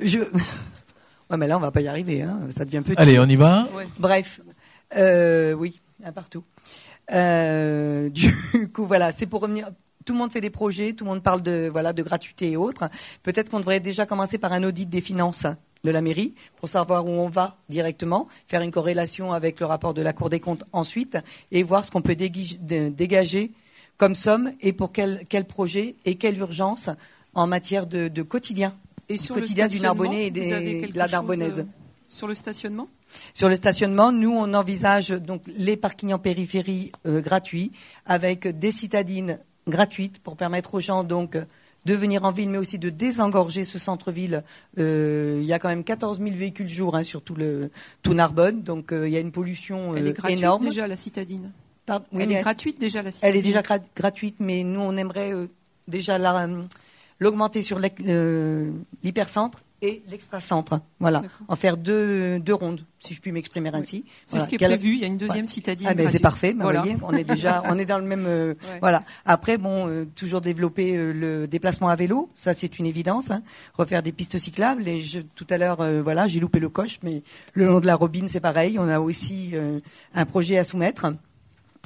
Je... 0.00 0.20
Ouais, 1.28 1.36
mais 1.38 1.48
là, 1.48 1.56
on 1.56 1.60
va 1.60 1.72
pas 1.72 1.80
y 1.80 1.88
arriver. 1.88 2.22
Hein. 2.22 2.38
Ça 2.56 2.64
devient 2.64 2.82
petit. 2.82 2.94
Allez, 2.98 3.18
on 3.18 3.24
y 3.24 3.34
va 3.34 3.66
Bref, 3.98 4.40
euh, 4.96 5.54
oui, 5.54 5.80
un 6.04 6.12
partout. 6.12 6.44
Euh, 7.12 8.08
du 8.10 8.32
coup, 8.72 8.86
voilà, 8.86 9.12
c'est 9.12 9.26
pour 9.26 9.40
revenir. 9.40 9.68
Tout 10.04 10.12
le 10.12 10.18
monde 10.20 10.30
fait 10.30 10.40
des 10.40 10.50
projets, 10.50 10.92
tout 10.92 11.04
le 11.04 11.10
monde 11.10 11.22
parle 11.22 11.42
de 11.42 11.68
voilà 11.70 11.92
de 11.92 12.02
gratuité 12.02 12.52
et 12.52 12.56
autres. 12.56 12.88
Peut-être 13.24 13.50
qu'on 13.50 13.58
devrait 13.58 13.80
déjà 13.80 14.06
commencer 14.06 14.38
par 14.38 14.52
un 14.52 14.62
audit 14.62 14.88
des 14.88 15.00
finances 15.00 15.46
de 15.82 15.90
la 15.90 16.00
mairie 16.00 16.32
pour 16.58 16.68
savoir 16.68 17.06
où 17.06 17.10
on 17.10 17.28
va 17.28 17.56
directement, 17.68 18.28
faire 18.46 18.62
une 18.62 18.70
corrélation 18.70 19.32
avec 19.32 19.58
le 19.58 19.66
rapport 19.66 19.94
de 19.94 20.02
la 20.02 20.12
Cour 20.12 20.30
des 20.30 20.38
comptes 20.38 20.62
ensuite 20.72 21.18
et 21.50 21.64
voir 21.64 21.84
ce 21.84 21.90
qu'on 21.90 22.02
peut 22.02 22.14
dégager 22.14 23.50
comme 23.96 24.14
somme 24.14 24.52
et 24.60 24.72
pour 24.72 24.92
quel, 24.92 25.24
quel 25.28 25.44
projet 25.44 25.96
et 26.04 26.14
quelle 26.14 26.38
urgence 26.38 26.88
en 27.34 27.46
matière 27.48 27.86
de, 27.88 28.06
de 28.06 28.22
quotidien. 28.22 28.74
Et 29.08 29.16
sur 29.16 29.34
quotidien 29.34 29.64
le 29.66 29.70
du 29.70 29.80
Narbonnais 29.80 30.26
et 30.26 30.30
des- 30.30 30.86
de 30.86 30.96
la 30.98 31.04
chose, 31.06 31.12
Narbonnaise. 31.12 31.58
euh, 31.60 31.64
sur 32.08 32.28
le 32.28 32.34
stationnement? 32.36 32.86
Sur 33.34 33.48
le 33.48 33.54
stationnement, 33.54 34.12
nous, 34.12 34.32
on 34.32 34.52
envisage 34.54 35.10
donc 35.10 35.42
les 35.56 35.76
parkings 35.76 36.12
en 36.12 36.18
périphérie 36.18 36.92
euh, 37.06 37.20
gratuits, 37.20 37.72
avec 38.06 38.46
des 38.46 38.70
citadines 38.70 39.38
gratuites 39.68 40.18
pour 40.20 40.36
permettre 40.36 40.74
aux 40.74 40.80
gens 40.80 41.04
donc 41.04 41.36
de 41.84 41.94
venir 41.94 42.24
en 42.24 42.32
ville, 42.32 42.48
mais 42.50 42.58
aussi 42.58 42.78
de 42.80 42.90
désengorger 42.90 43.62
ce 43.64 43.78
centre-ville. 43.78 44.42
Euh, 44.78 45.38
il 45.40 45.46
y 45.46 45.52
a 45.52 45.58
quand 45.60 45.68
même 45.68 45.84
14 45.84 46.18
000 46.18 46.30
véhicules 46.34 46.68
jour 46.68 46.96
hein, 46.96 47.02
sur 47.04 47.22
tout 47.22 47.34
le 47.36 47.70
tout 48.02 48.12
Narbonne, 48.14 48.62
donc 48.62 48.92
euh, 48.92 49.06
il 49.08 49.14
y 49.14 49.16
a 49.16 49.20
une 49.20 49.30
pollution 49.32 49.94
Elle 49.94 50.08
est 50.08 50.12
gratuite 50.12 50.38
énorme. 50.40 50.62
déjà 50.64 50.86
la 50.88 50.96
citadine? 50.96 51.52
Pardon, 51.84 52.04
oui, 52.12 52.22
Elle 52.24 52.32
est 52.32 52.40
gratuite 52.40 52.80
déjà 52.80 53.02
la 53.02 53.12
citadine. 53.12 53.30
Elle 53.36 53.40
est 53.40 53.46
déjà 53.46 53.60
gra- 53.62 53.80
gratuite, 53.94 54.36
mais 54.40 54.64
nous, 54.64 54.80
on 54.80 54.96
aimerait 54.96 55.32
déjà 55.86 56.18
la, 56.18 56.48
l'augmenter 57.20 57.62
sur 57.62 57.78
l'hypercentre 59.04 59.62
et 59.82 60.02
l'extracentre. 60.08 60.80
Voilà, 61.00 61.22
en 61.48 61.56
faire 61.56 61.76
deux, 61.76 62.38
deux 62.40 62.54
rondes, 62.54 62.80
si 62.98 63.12
je 63.14 63.20
puis 63.20 63.30
m'exprimer 63.32 63.70
ainsi. 63.74 64.04
C'est 64.22 64.30
Voilà. 64.30 64.44
ce 64.44 64.48
qui 64.48 64.54
est 64.54 64.58
Qu'elle- 64.58 64.70
prévu. 64.70 64.94
Il 64.94 65.00
y 65.00 65.04
a 65.04 65.06
une 65.06 65.18
deuxième 65.18 65.46
citadine. 65.46 65.86
Ah 65.90 65.94
ben 65.94 66.08
c'est 66.10 66.18
parfait, 66.18 66.54
ben, 66.54 66.62
Voilà. 66.64 66.80
voyez, 66.82 66.96
on 67.02 67.12
est 67.12 67.24
déjà, 67.24 67.62
on 67.68 67.78
est 67.78 67.84
dans 67.84 67.98
le 67.98 68.04
même. 68.04 68.24
euh, 68.26 68.54
Ouais. 68.72 68.78
Voilà. 68.80 69.02
Après, 69.26 69.58
bon, 69.58 69.86
euh, 69.88 70.04
toujours 70.16 70.40
développer 70.40 70.96
euh, 70.96 71.12
le 71.12 71.46
déplacement 71.46 71.88
à 71.88 71.96
vélo, 71.96 72.30
ça 72.34 72.54
c'est 72.54 72.78
une 72.78 72.86
évidence. 72.86 73.30
hein. 73.30 73.42
Refaire 73.74 74.02
des 74.02 74.12
pistes 74.12 74.38
cyclables. 74.38 74.86
Et 74.88 75.02
je, 75.02 75.20
tout 75.20 75.46
à 75.50 75.58
l'heure, 75.58 75.78
voilà, 76.02 76.26
j'ai 76.26 76.40
loupé 76.40 76.58
le 76.58 76.68
coche, 76.68 76.98
mais 77.02 77.22
le 77.54 77.66
long 77.66 77.80
de 77.80 77.86
la 77.86 77.96
Robine, 77.96 78.28
c'est 78.28 78.40
pareil. 78.40 78.78
On 78.78 78.88
a 78.88 78.98
aussi 79.00 79.52
un 80.14 80.24
projet 80.26 80.56
à 80.58 80.64
soumettre. 80.64 81.06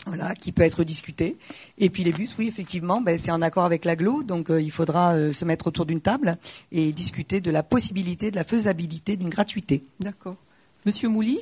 Voilà, 0.06 0.34
qui 0.34 0.52
peut 0.52 0.62
être 0.62 0.82
discuté. 0.84 1.36
Et 1.78 1.90
puis 1.90 2.04
les 2.04 2.12
bus, 2.12 2.34
oui, 2.38 2.48
effectivement, 2.48 3.00
ben, 3.00 3.18
c'est 3.18 3.30
en 3.30 3.42
accord 3.42 3.64
avec 3.64 3.84
l'aglo, 3.84 4.22
donc 4.22 4.50
euh, 4.50 4.60
il 4.60 4.70
faudra 4.70 5.14
euh, 5.14 5.32
se 5.32 5.44
mettre 5.44 5.66
autour 5.66 5.86
d'une 5.86 6.00
table 6.00 6.38
et 6.72 6.92
discuter 6.92 7.40
de 7.40 7.50
la 7.50 7.62
possibilité, 7.62 8.30
de 8.30 8.36
la 8.36 8.44
faisabilité 8.44 9.16
d'une 9.16 9.28
gratuité. 9.28 9.84
D'accord. 10.00 10.36
Monsieur 10.86 11.08
Mouly? 11.08 11.40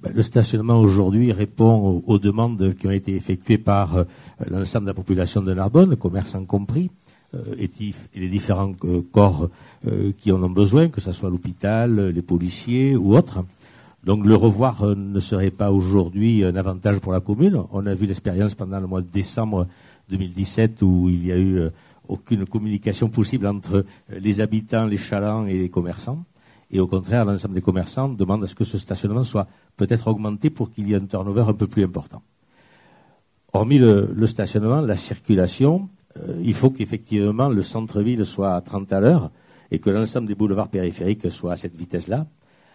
Ben, 0.00 0.12
Le 0.14 0.22
stationnement 0.22 0.78
aujourd'hui 0.78 1.32
répond 1.32 1.74
aux, 1.74 2.04
aux 2.06 2.18
demandes 2.18 2.74
qui 2.78 2.86
ont 2.86 2.92
été 2.92 3.16
effectuées 3.16 3.58
par 3.58 3.96
euh, 3.96 4.04
l'ensemble 4.48 4.86
de 4.86 4.90
la 4.90 4.94
population 4.94 5.42
de 5.42 5.52
Narbonne, 5.52 5.96
commerçants 5.96 6.44
compris, 6.44 6.90
euh, 7.34 7.54
et, 7.58 7.70
les 8.14 8.28
différents 8.28 8.72
euh, 8.84 9.02
corps 9.12 9.50
euh, 9.86 10.12
qui 10.18 10.32
en 10.32 10.42
ont 10.42 10.48
besoin, 10.48 10.88
que 10.88 11.00
ce 11.00 11.12
soit 11.12 11.28
l'hôpital, 11.28 12.08
les 12.08 12.22
policiers 12.22 12.96
ou 12.96 13.14
autres. 13.14 13.44
Donc 14.04 14.24
le 14.24 14.36
revoir 14.36 14.82
euh, 14.82 14.94
ne 14.94 15.20
serait 15.20 15.50
pas 15.50 15.72
aujourd'hui 15.72 16.44
un 16.44 16.54
avantage 16.56 17.00
pour 17.00 17.12
la 17.12 17.20
commune. 17.20 17.62
On 17.72 17.84
a 17.86 17.94
vu 17.94 18.06
l'expérience 18.06 18.54
pendant 18.54 18.78
le 18.80 18.86
mois 18.86 19.00
de 19.00 19.08
décembre 19.08 19.66
2017 20.10 20.82
où 20.82 21.08
il 21.08 21.26
y 21.26 21.32
a 21.32 21.36
eu 21.36 21.58
euh, 21.58 21.70
aucune 22.06 22.46
communication 22.46 23.08
possible 23.08 23.46
entre 23.46 23.76
euh, 23.76 23.84
les 24.20 24.40
habitants, 24.40 24.86
les 24.86 24.96
chalands 24.96 25.46
et 25.46 25.58
les 25.58 25.68
commerçants. 25.68 26.24
Et 26.70 26.80
au 26.80 26.86
contraire, 26.86 27.24
l'ensemble 27.24 27.54
des 27.54 27.62
commerçants 27.62 28.08
demandent 28.08 28.44
à 28.44 28.46
ce 28.46 28.54
que 28.54 28.64
ce 28.64 28.78
stationnement 28.78 29.24
soit 29.24 29.48
peut-être 29.76 30.06
augmenté 30.06 30.50
pour 30.50 30.70
qu'il 30.70 30.88
y 30.88 30.92
ait 30.92 30.96
un 30.96 31.06
turnover 31.06 31.44
un 31.48 31.54
peu 31.54 31.66
plus 31.66 31.82
important. 31.82 32.22
Hormis 33.52 33.78
le, 33.78 34.26
stationnement, 34.26 34.82
la 34.82 34.96
circulation, 34.96 35.88
il 36.42 36.52
faut 36.52 36.68
qu'effectivement 36.68 37.48
le 37.48 37.62
centre-ville 37.62 38.26
soit 38.26 38.54
à 38.54 38.60
30 38.60 38.92
à 38.92 39.00
l'heure 39.00 39.30
et 39.70 39.78
que 39.78 39.88
l'ensemble 39.88 40.28
des 40.28 40.34
boulevards 40.34 40.68
périphériques 40.68 41.30
soient 41.30 41.52
à 41.52 41.56
cette 41.56 41.74
vitesse-là, 41.74 42.26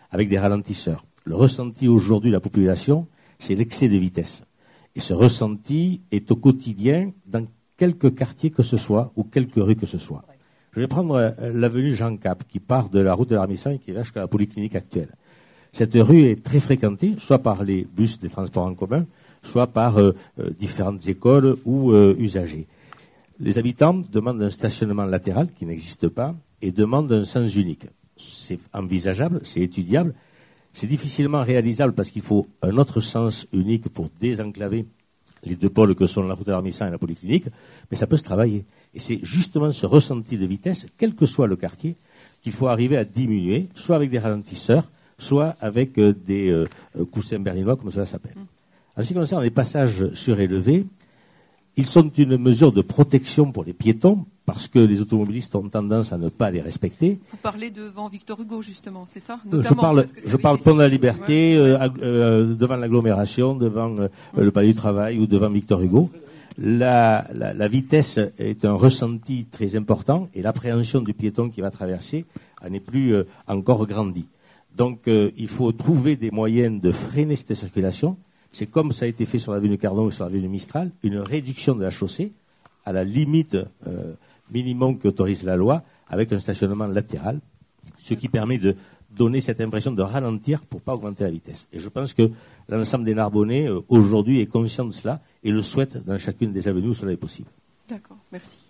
avec 0.10 0.28
des 0.28 0.40
ralentisseurs. 0.40 1.06
Le 1.26 1.36
ressenti 1.36 1.88
aujourd'hui 1.88 2.30
de 2.30 2.36
la 2.36 2.42
population, 2.42 3.08
c'est 3.40 3.56
l'excès 3.56 3.88
de 3.88 3.98
vitesse. 3.98 4.44
Et 4.96 5.00
ce 5.00 5.14
ressenti 5.14 6.02
est 6.12 6.30
au 6.32 6.36
quotidien 6.36 7.12
dans 7.26 7.46
quelques 7.78 8.14
quartiers 8.16 8.52
que 8.52 8.64
ce 8.64 8.78
soit 8.78 9.12
ou 9.16 9.24
quelques 9.24 9.56
rues 9.56 9.76
que 9.76 9.86
ce 9.86 9.98
soit. 9.98 10.24
Je 10.74 10.80
vais 10.80 10.88
prendre 10.88 11.16
euh, 11.16 11.32
l'avenue 11.54 11.94
Jean 11.94 12.18
Cap 12.18 12.44
qui 12.48 12.60
part 12.60 12.90
de 12.90 13.00
la 13.00 13.14
route 13.14 13.30
de 13.30 13.36
l'Armisson 13.36 13.72
et 13.72 13.80
qui 13.80 13.92
va 13.92 14.04
jusqu'à 14.04 14.22
la 14.22 14.28
polyclinique 14.28 14.76
actuelle. 14.76 15.10
Cette 15.72 15.94
rue 15.96 16.26
est 16.26 16.44
très 16.44 16.60
fréquentée, 16.60 17.16
soit 17.18 17.40
par 17.40 17.64
les 17.64 17.86
bus 17.86 18.20
des 18.20 18.30
transports 18.30 18.66
en 18.66 18.76
commun, 18.76 19.06
soit 19.42 19.68
par 19.68 19.98
euh, 19.98 20.14
euh, 20.40 20.50
différentes 20.52 21.08
écoles 21.08 21.58
ou 21.66 21.94
usagers. 21.94 22.68
Les 23.40 23.58
habitants 23.58 24.02
demandent 24.12 24.42
un 24.42 24.52
stationnement 24.52 25.06
latéral 25.06 25.50
qui 25.54 25.66
n'existe 25.66 26.08
pas 26.08 26.36
et 26.62 26.72
demandent 26.72 27.12
un 27.12 27.26
sens 27.26 27.56
unique. 27.56 27.88
C'est 28.16 28.60
envisageable, 28.74 29.40
c'est 29.44 29.62
étudiable, 29.62 30.14
c'est 30.74 30.88
difficilement 30.88 31.44
réalisable 31.44 31.94
parce 31.94 32.10
qu'il 32.10 32.24
faut 32.24 32.48
un 32.62 32.78
autre 32.78 33.00
sens 33.00 33.48
unique 33.54 33.90
pour 33.90 34.10
désenclaver 34.20 34.86
les 35.46 35.56
deux 35.56 35.70
pôles 35.70 35.96
que 35.96 36.06
sont 36.06 36.24
la 36.24 36.34
route 36.34 36.48
de 36.48 36.52
l'Armissan 36.52 36.88
et 36.88 36.92
la 36.92 36.98
polyclinique, 36.98 37.46
mais 37.92 37.98
ça 37.98 38.08
peut 38.08 38.18
se 38.18 38.24
travailler. 38.24 38.66
Et 38.94 39.00
c'est 39.00 39.20
justement 39.24 39.72
ce 39.72 39.86
ressenti 39.86 40.38
de 40.38 40.46
vitesse, 40.46 40.88
quel 40.98 41.16
que 41.16 41.26
soit 41.26 41.48
le 41.48 41.56
quartier, 41.56 41.96
qu'il 42.42 42.54
faut 42.54 42.68
arriver 42.68 42.98
à 42.98 43.06
diminuer, 43.06 43.70
soit 43.76 43.96
avec 43.96 44.10
des 44.10 44.20
ralentisseurs, 44.20 44.90
soit 45.18 45.56
avec 45.60 45.98
euh, 45.98 46.14
des 46.14 46.50
euh, 46.50 46.68
coussins 47.12 47.40
berlinois, 47.40 47.76
comme 47.76 47.92
cela 47.92 48.06
s'appelle. 48.06 48.36
En 48.96 49.02
ce 49.02 49.08
qui 49.08 49.14
concerne 49.14 49.44
les 49.44 49.52
passages 49.52 50.14
surélevés, 50.14 50.86
ils 51.76 51.86
sont 51.86 52.10
une 52.18 52.38
mesure 52.38 52.72
de 52.72 52.82
protection 52.82 53.52
pour 53.52 53.64
les 53.64 53.74
piétons, 53.74 54.26
parce 54.46 54.68
que 54.68 54.80
les 54.80 55.02
automobilistes 55.02 55.56
ont 55.56 55.70
tendance 55.70 56.12
à 56.12 56.18
ne 56.18 56.30
pas 56.30 56.52
les 56.52 56.62
respecter. 56.62 57.20
Vous 57.26 57.38
parlez 57.38 57.72
devant 57.72 58.10
Victor 58.10 58.40
Hugo, 58.40 58.62
justement, 58.62 59.06
c'est 59.06 59.22
ça 59.22 59.40
Je 59.52 59.74
parle, 59.74 60.06
je 60.26 60.38
parle 60.38 60.58
pont 60.60 60.76
de 60.76 60.82
la 60.82 60.88
Liberté, 60.90 61.56
devant 61.56 62.76
l'agglomération, 62.76 63.56
devant 63.56 63.96
le 64.36 64.52
Palais 64.52 64.68
du 64.68 64.76
Travail 64.76 65.18
ou 65.18 65.28
devant 65.28 65.50
Victor 65.50 65.82
Hugo 65.82 66.10
la, 66.58 67.26
la, 67.34 67.68
vitesse 67.68 68.20
est 68.38 68.66
un 68.66 68.74
ressenti 68.74 69.46
très 69.46 69.76
important 69.76 70.28
et 70.34 70.42
l'appréhension 70.42 71.02
du 71.02 71.14
piéton 71.14 71.50
qui 71.50 71.62
va 71.62 71.72
traverser 71.72 72.26
n'est 72.70 72.80
plus 72.80 73.14
euh, 73.14 73.24
encore 73.48 73.86
grandie. 73.88 74.28
Donc 74.76 75.08
euh, 75.08 75.32
il 75.38 75.48
faut 75.48 75.72
trouver 75.72 76.16
des 76.16 76.32
moyens 76.32 76.82
de 76.82 76.92
freiner 76.92 77.36
cette 77.36 77.54
circulation. 77.54 78.18
C'est 78.54 78.68
comme 78.68 78.94
ça 78.94 79.06
a 79.06 79.08
été 79.08 79.26
fait 79.26 79.40
sur 79.40 79.52
l'avenue 79.52 79.78
Cardon 79.78 80.10
et 80.10 80.12
sur 80.12 80.26
l'avenue 80.26 80.48
Mistral, 80.48 80.92
une 81.02 81.18
réduction 81.18 81.76
de 81.76 81.82
la 81.82 81.90
chaussée 81.90 82.32
à 82.86 82.92
la 82.92 83.04
limite 83.04 83.58
euh, 83.88 84.14
minimum 84.52 85.00
qu'autorise 85.00 85.44
la 85.44 85.58
loi 85.58 85.84
avec 86.08 86.32
un 86.32 86.40
stationnement 86.40 86.88
latéral, 86.88 87.40
ce 88.00 88.14
qui 88.14 88.30
permet 88.30 88.60
de 88.60 88.76
donner 89.10 89.42
cette 89.42 89.60
impression 89.60 89.92
de 89.92 90.02
ralentir 90.02 90.62
pour 90.62 90.82
pas 90.82 90.94
augmenter 90.94 91.24
la 91.24 91.32
vitesse. 91.32 91.68
Et 91.74 91.80
je 91.80 91.90
pense 91.90 92.14
que 92.14 92.30
l'ensemble 92.70 93.06
des 93.06 93.14
Narbonnais 93.14 93.70
aujourd'hui 93.90 94.40
est 94.40 94.48
conscient 94.48 94.86
de 94.86 94.92
cela 94.92 95.22
et 95.44 95.52
le 95.52 95.62
souhaite 95.62 96.04
dans 96.06 96.18
chacune 96.18 96.52
des 96.52 96.68
avenues 96.68 96.90
où 96.90 96.94
cela 96.94 97.12
est 97.12 97.18
possible. 97.18 97.50
D'accord, 97.88 98.18
merci. 98.32 98.63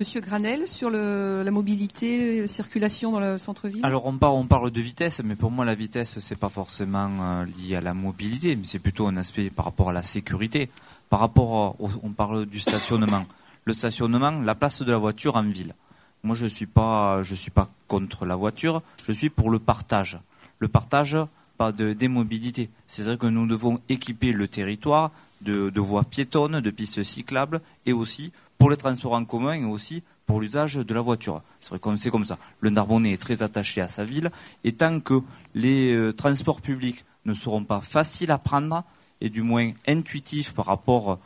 Monsieur 0.00 0.20
Granel, 0.20 0.68
sur 0.68 0.90
la 0.90 1.50
mobilité, 1.50 2.42
la 2.42 2.46
circulation 2.46 3.10
dans 3.10 3.18
le 3.18 3.36
centre-ville? 3.36 3.84
Alors 3.84 4.06
on 4.06 4.16
parle, 4.16 4.34
on 4.34 4.46
parle 4.46 4.70
de 4.70 4.80
vitesse, 4.80 5.20
mais 5.24 5.34
pour 5.34 5.50
moi 5.50 5.64
la 5.64 5.74
vitesse, 5.74 6.20
c'est 6.20 6.38
pas 6.38 6.48
forcément 6.48 7.10
euh, 7.20 7.44
lié 7.46 7.74
à 7.74 7.80
la 7.80 7.94
mobilité, 7.94 8.54
mais 8.54 8.62
c'est 8.62 8.78
plutôt 8.78 9.08
un 9.08 9.16
aspect 9.16 9.50
par 9.50 9.64
rapport 9.64 9.90
à 9.90 9.92
la 9.92 10.04
sécurité. 10.04 10.70
Par 11.10 11.18
rapport, 11.18 11.74
on 11.80 12.10
parle 12.10 12.46
du 12.46 12.60
stationnement. 12.60 13.26
Le 13.64 13.72
stationnement, 13.72 14.30
la 14.30 14.54
place 14.54 14.82
de 14.82 14.92
la 14.92 14.98
voiture 14.98 15.34
en 15.34 15.42
ville. 15.42 15.74
Moi, 16.22 16.36
je 16.36 16.46
suis 16.46 16.66
pas, 16.66 17.24
je 17.24 17.34
suis 17.34 17.50
pas 17.50 17.68
contre 17.88 18.24
la 18.24 18.36
voiture. 18.36 18.82
Je 19.04 19.10
suis 19.10 19.30
pour 19.30 19.50
le 19.50 19.58
partage. 19.58 20.20
Le 20.60 20.68
partage, 20.68 21.16
pas 21.56 21.72
de 21.72 21.92
des 21.92 22.08
mobilités. 22.08 22.70
C'est 22.86 23.02
vrai 23.02 23.16
que 23.16 23.26
nous 23.26 23.48
devons 23.48 23.80
équiper 23.88 24.32
le 24.32 24.46
territoire 24.46 25.10
de, 25.40 25.80
voies 25.80 26.04
piétonnes, 26.04 26.60
de 26.60 26.70
pistes 26.70 27.02
cyclables, 27.02 27.60
et 27.86 27.92
aussi 27.92 28.32
pour 28.58 28.70
les 28.70 28.76
transports 28.76 29.12
en 29.12 29.24
commun 29.24 29.54
et 29.54 29.64
aussi 29.64 30.02
pour 30.26 30.40
l'usage 30.40 30.74
de 30.74 30.94
la 30.94 31.00
voiture. 31.00 31.42
C'est 31.60 31.70
vrai 31.70 31.78
qu'on 31.78 31.96
sait 31.96 32.10
comme 32.10 32.24
ça. 32.26 32.38
Le 32.60 32.70
Narbonnais 32.70 33.12
est 33.12 33.22
très 33.22 33.42
attaché 33.42 33.80
à 33.80 33.88
sa 33.88 34.04
ville, 34.04 34.30
et 34.64 34.72
tant 34.72 35.00
que 35.00 35.22
les 35.54 35.94
euh, 35.94 36.12
transports 36.12 36.60
publics 36.60 37.04
ne 37.24 37.34
seront 37.34 37.64
pas 37.64 37.80
faciles 37.80 38.30
à 38.30 38.38
prendre, 38.38 38.84
et 39.20 39.30
du 39.30 39.42
moins 39.42 39.72
intuitifs 39.86 40.52
par 40.52 40.66
rapport 40.66 41.18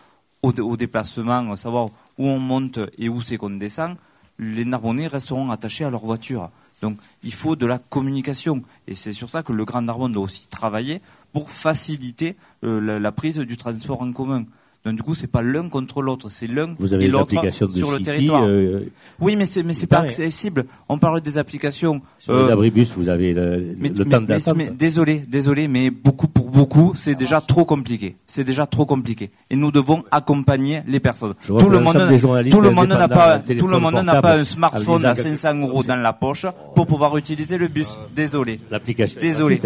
au, 0.42 0.52
au 0.52 0.76
déplacement, 0.76 1.56
savoir 1.56 1.86
où 2.18 2.26
on 2.26 2.38
monte 2.38 2.78
et 2.98 3.08
où 3.08 3.20
c'est 3.22 3.36
qu'on 3.36 3.50
descend, 3.50 3.96
les 4.38 4.64
Narbonnais 4.64 5.06
resteront 5.06 5.50
attachés 5.50 5.84
à 5.84 5.90
leur 5.90 6.04
voiture. 6.04 6.50
Donc 6.80 6.98
il 7.22 7.32
faut 7.32 7.56
de 7.56 7.64
la 7.64 7.78
communication. 7.78 8.62
Et 8.86 8.94
c'est 8.94 9.12
sur 9.12 9.30
ça 9.30 9.42
que 9.42 9.52
le 9.52 9.64
Grand 9.64 9.82
Narbonne 9.82 10.12
doit 10.12 10.24
aussi 10.24 10.48
travailler 10.48 11.00
pour 11.32 11.50
faciliter 11.50 12.36
euh, 12.64 12.98
la, 12.98 13.12
prise 13.12 13.38
du 13.38 13.56
transport 13.56 14.02
en 14.02 14.12
commun. 14.12 14.44
Donc 14.84 14.96
du 14.96 15.02
coup, 15.02 15.14
c'est 15.14 15.28
pas 15.28 15.42
l'un 15.42 15.68
contre 15.68 16.02
l'autre, 16.02 16.28
c'est 16.28 16.48
l'un 16.48 16.74
et 16.98 17.06
l'autre 17.06 17.50
sur 17.50 17.92
le 17.92 18.00
territoire. 18.00 18.42
Euh, 18.44 18.80
oui, 19.20 19.36
mais 19.36 19.44
c'est 19.44 19.62
mais 19.62 19.74
c'est 19.74 19.86
pas 19.86 20.00
accessible. 20.00 20.66
On 20.88 20.98
parle 20.98 21.20
des 21.20 21.38
applications. 21.38 22.00
Sur 22.18 22.34
les 22.34 22.48
euh, 22.48 22.52
abribus, 22.52 22.92
vous 22.96 23.08
avez 23.08 23.32
le, 23.32 24.04
temps 24.04 24.20
d'attente. 24.20 24.58
Désolé, 24.76 25.24
désolé, 25.28 25.68
mais 25.68 25.90
beaucoup 25.90 26.26
pour 26.26 26.50
beaucoup, 26.50 26.92
c'est 26.96 27.14
déjà 27.14 27.40
trop 27.40 27.64
compliqué. 27.64 28.16
C'est 28.26 28.42
déjà 28.42 28.66
trop 28.66 28.84
compliqué. 28.84 29.30
Et 29.50 29.56
nous 29.56 29.70
devons 29.70 30.02
accompagner 30.10 30.82
les 30.88 30.98
personnes. 30.98 31.34
Tout 31.46 31.70
le, 31.70 31.78
monde, 31.78 32.50
tout 32.50 32.60
le 32.60 32.70
monde 32.70 32.88
n'a 32.88 33.06
pas, 33.08 33.38
tout 33.38 33.68
le 33.68 33.78
monde 33.78 34.04
n'a 34.04 34.20
pas 34.20 34.34
un 34.34 34.44
smartphone 34.44 35.04
à 35.04 35.14
500 35.14 35.60
euros 35.60 35.84
dans 35.84 35.96
la 35.96 36.12
poche 36.12 36.46
pour 36.74 36.88
pouvoir 36.88 37.16
utiliser 37.16 37.56
le 37.56 37.68
bus. 37.68 37.96
Désolé. 38.16 38.58
L'application. 38.68 39.20
Désolé. 39.20 39.60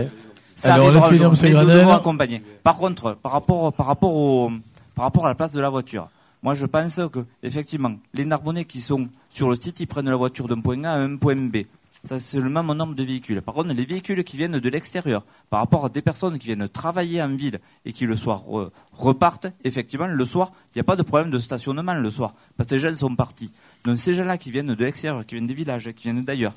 Ça 0.56 0.74
Alors, 0.74 0.88
arrivera 0.88 1.08
un 1.08 1.34
jour, 1.34 1.42
mais 1.42 1.52
nous 1.52 1.64
devons 1.64 1.92
accompagner. 1.92 2.42
Par 2.62 2.76
contre, 2.76 3.16
par 3.22 3.32
rapport, 3.32 3.72
par 3.74 3.86
rapport 3.86 4.14
au, 4.14 4.50
par 4.96 5.04
rapport 5.04 5.26
à 5.26 5.28
la 5.28 5.34
place 5.36 5.52
de 5.52 5.60
la 5.60 5.68
voiture, 5.68 6.08
moi 6.42 6.54
je 6.54 6.66
pense 6.66 7.00
que, 7.12 7.24
effectivement, 7.42 7.94
les 8.14 8.24
Narbonnais 8.24 8.64
qui 8.64 8.80
sont 8.80 9.08
sur 9.28 9.48
le 9.48 9.54
site, 9.54 9.78
ils 9.78 9.86
prennent 9.86 10.08
la 10.08 10.16
voiture 10.16 10.48
d'un 10.48 10.60
point 10.60 10.82
A 10.82 10.92
à 10.92 10.96
un 10.96 11.16
point 11.16 11.36
B. 11.36 11.58
Ça, 12.02 12.20
c'est 12.20 12.40
le 12.40 12.48
même 12.48 12.72
nombre 12.72 12.94
de 12.94 13.02
véhicules. 13.02 13.42
Par 13.42 13.54
contre, 13.54 13.72
les 13.72 13.84
véhicules 13.84 14.22
qui 14.22 14.36
viennent 14.36 14.58
de 14.60 14.68
l'extérieur, 14.68 15.24
par 15.50 15.60
rapport 15.60 15.84
à 15.84 15.88
des 15.88 16.02
personnes 16.02 16.38
qui 16.38 16.46
viennent 16.46 16.68
travailler 16.68 17.20
en 17.20 17.34
ville 17.34 17.58
et 17.84 17.92
qui 17.92 18.06
le 18.06 18.16
soir 18.16 18.44
repartent, 18.92 19.48
effectivement, 19.64 20.06
le 20.06 20.24
soir, 20.24 20.52
il 20.68 20.78
n'y 20.78 20.80
a 20.80 20.84
pas 20.84 20.96
de 20.96 21.02
problème 21.02 21.30
de 21.30 21.38
stationnement 21.38 21.94
le 21.94 22.10
soir, 22.10 22.34
parce 22.56 22.68
que 22.68 22.76
les 22.76 22.80
gens 22.80 22.94
sont 22.94 23.14
partis. 23.16 23.52
Donc 23.84 23.98
ces 23.98 24.14
gens-là 24.14 24.38
qui 24.38 24.50
viennent 24.50 24.74
de 24.74 24.84
l'extérieur, 24.84 25.26
qui 25.26 25.34
viennent 25.34 25.46
des 25.46 25.54
villages, 25.54 25.92
qui 25.92 26.04
viennent 26.04 26.22
d'ailleurs, 26.22 26.54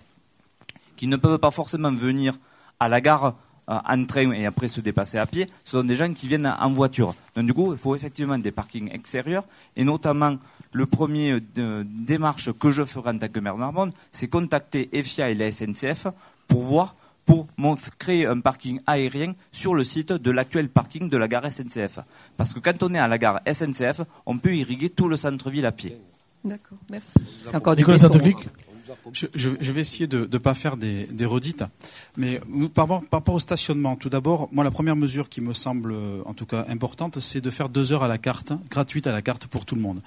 qui 0.95 1.07
ne 1.07 1.17
peuvent 1.17 1.39
pas 1.39 1.51
forcément 1.51 1.91
venir 1.91 2.37
à 2.79 2.87
la 2.87 3.01
gare 3.01 3.35
en 3.69 4.05
train 4.05 4.31
et 4.31 4.45
après 4.45 4.67
se 4.67 4.81
dépasser 4.81 5.17
à 5.17 5.25
pied, 5.25 5.47
ce 5.63 5.77
sont 5.77 5.83
des 5.83 5.95
gens 5.95 6.11
qui 6.11 6.27
viennent 6.27 6.47
en 6.47 6.71
voiture. 6.71 7.15
Donc 7.35 7.45
du 7.45 7.53
coup, 7.53 7.71
il 7.71 7.77
faut 7.77 7.95
effectivement 7.95 8.37
des 8.37 8.51
parkings 8.51 8.91
extérieurs 8.91 9.43
et 9.75 9.83
notamment 9.83 10.37
le 10.73 10.85
premier 10.85 11.39
euh, 11.57 11.83
démarche 11.85 12.51
que 12.53 12.71
je 12.71 12.83
ferai 12.83 13.11
en 13.11 13.17
tant 13.17 13.27
que 13.27 13.39
maire 13.39 13.55
de 13.55 13.59
Narbonne, 13.59 13.91
c'est 14.11 14.27
contacter 14.27 14.89
EFIA 14.93 15.29
et 15.29 15.35
la 15.35 15.51
SNCF 15.51 16.07
pour 16.47 16.63
voir 16.63 16.95
pour 17.25 17.47
créer 17.99 18.25
un 18.25 18.39
parking 18.39 18.79
aérien 18.87 19.35
sur 19.51 19.75
le 19.75 19.83
site 19.83 20.11
de 20.11 20.31
l'actuel 20.31 20.67
parking 20.67 21.09
de 21.09 21.15
la 21.15 21.27
gare 21.27 21.51
SNCF. 21.51 21.99
Parce 22.37 22.55
que 22.55 22.59
quand 22.59 22.81
on 22.81 22.91
est 22.95 22.97
à 22.97 23.07
la 23.07 23.19
gare 23.19 23.39
SNCF, 23.45 24.01
on 24.25 24.39
peut 24.39 24.55
irriguer 24.55 24.89
tout 24.89 25.07
le 25.07 25.15
centre-ville 25.15 25.67
à 25.67 25.71
pied. 25.71 25.95
D'accord, 26.43 26.79
merci. 26.89 27.19
C'est 27.43 27.55
encore 27.55 27.75
Nicolas 27.75 27.99
je, 29.13 29.71
vais 29.71 29.81
essayer 29.81 30.07
de 30.07 30.27
ne 30.31 30.37
pas 30.37 30.53
faire 30.53 30.77
des, 30.77 31.05
des 31.07 31.25
redites, 31.25 31.63
mais 32.17 32.39
par, 32.73 32.87
par, 32.87 33.01
rapport 33.11 33.35
au 33.35 33.39
stationnement, 33.39 33.95
tout 33.95 34.09
d'abord, 34.09 34.49
moi 34.51 34.63
la 34.63 34.71
première 34.71 34.95
mesure 34.95 35.29
qui 35.29 35.41
me 35.41 35.53
semble 35.53 35.93
en 36.25 36.33
tout 36.33 36.45
cas 36.45 36.65
importante, 36.67 37.19
c'est 37.19 37.41
de 37.41 37.49
faire 37.49 37.69
deux 37.69 37.93
heures 37.93 38.03
à 38.03 38.07
la 38.07 38.17
carte, 38.17 38.53
gratuite 38.69 39.07
à 39.07 39.11
la 39.11 39.21
carte 39.21 39.47
pour 39.47 39.65
tout 39.65 39.75
le 39.75 39.81
monde. 39.81 40.01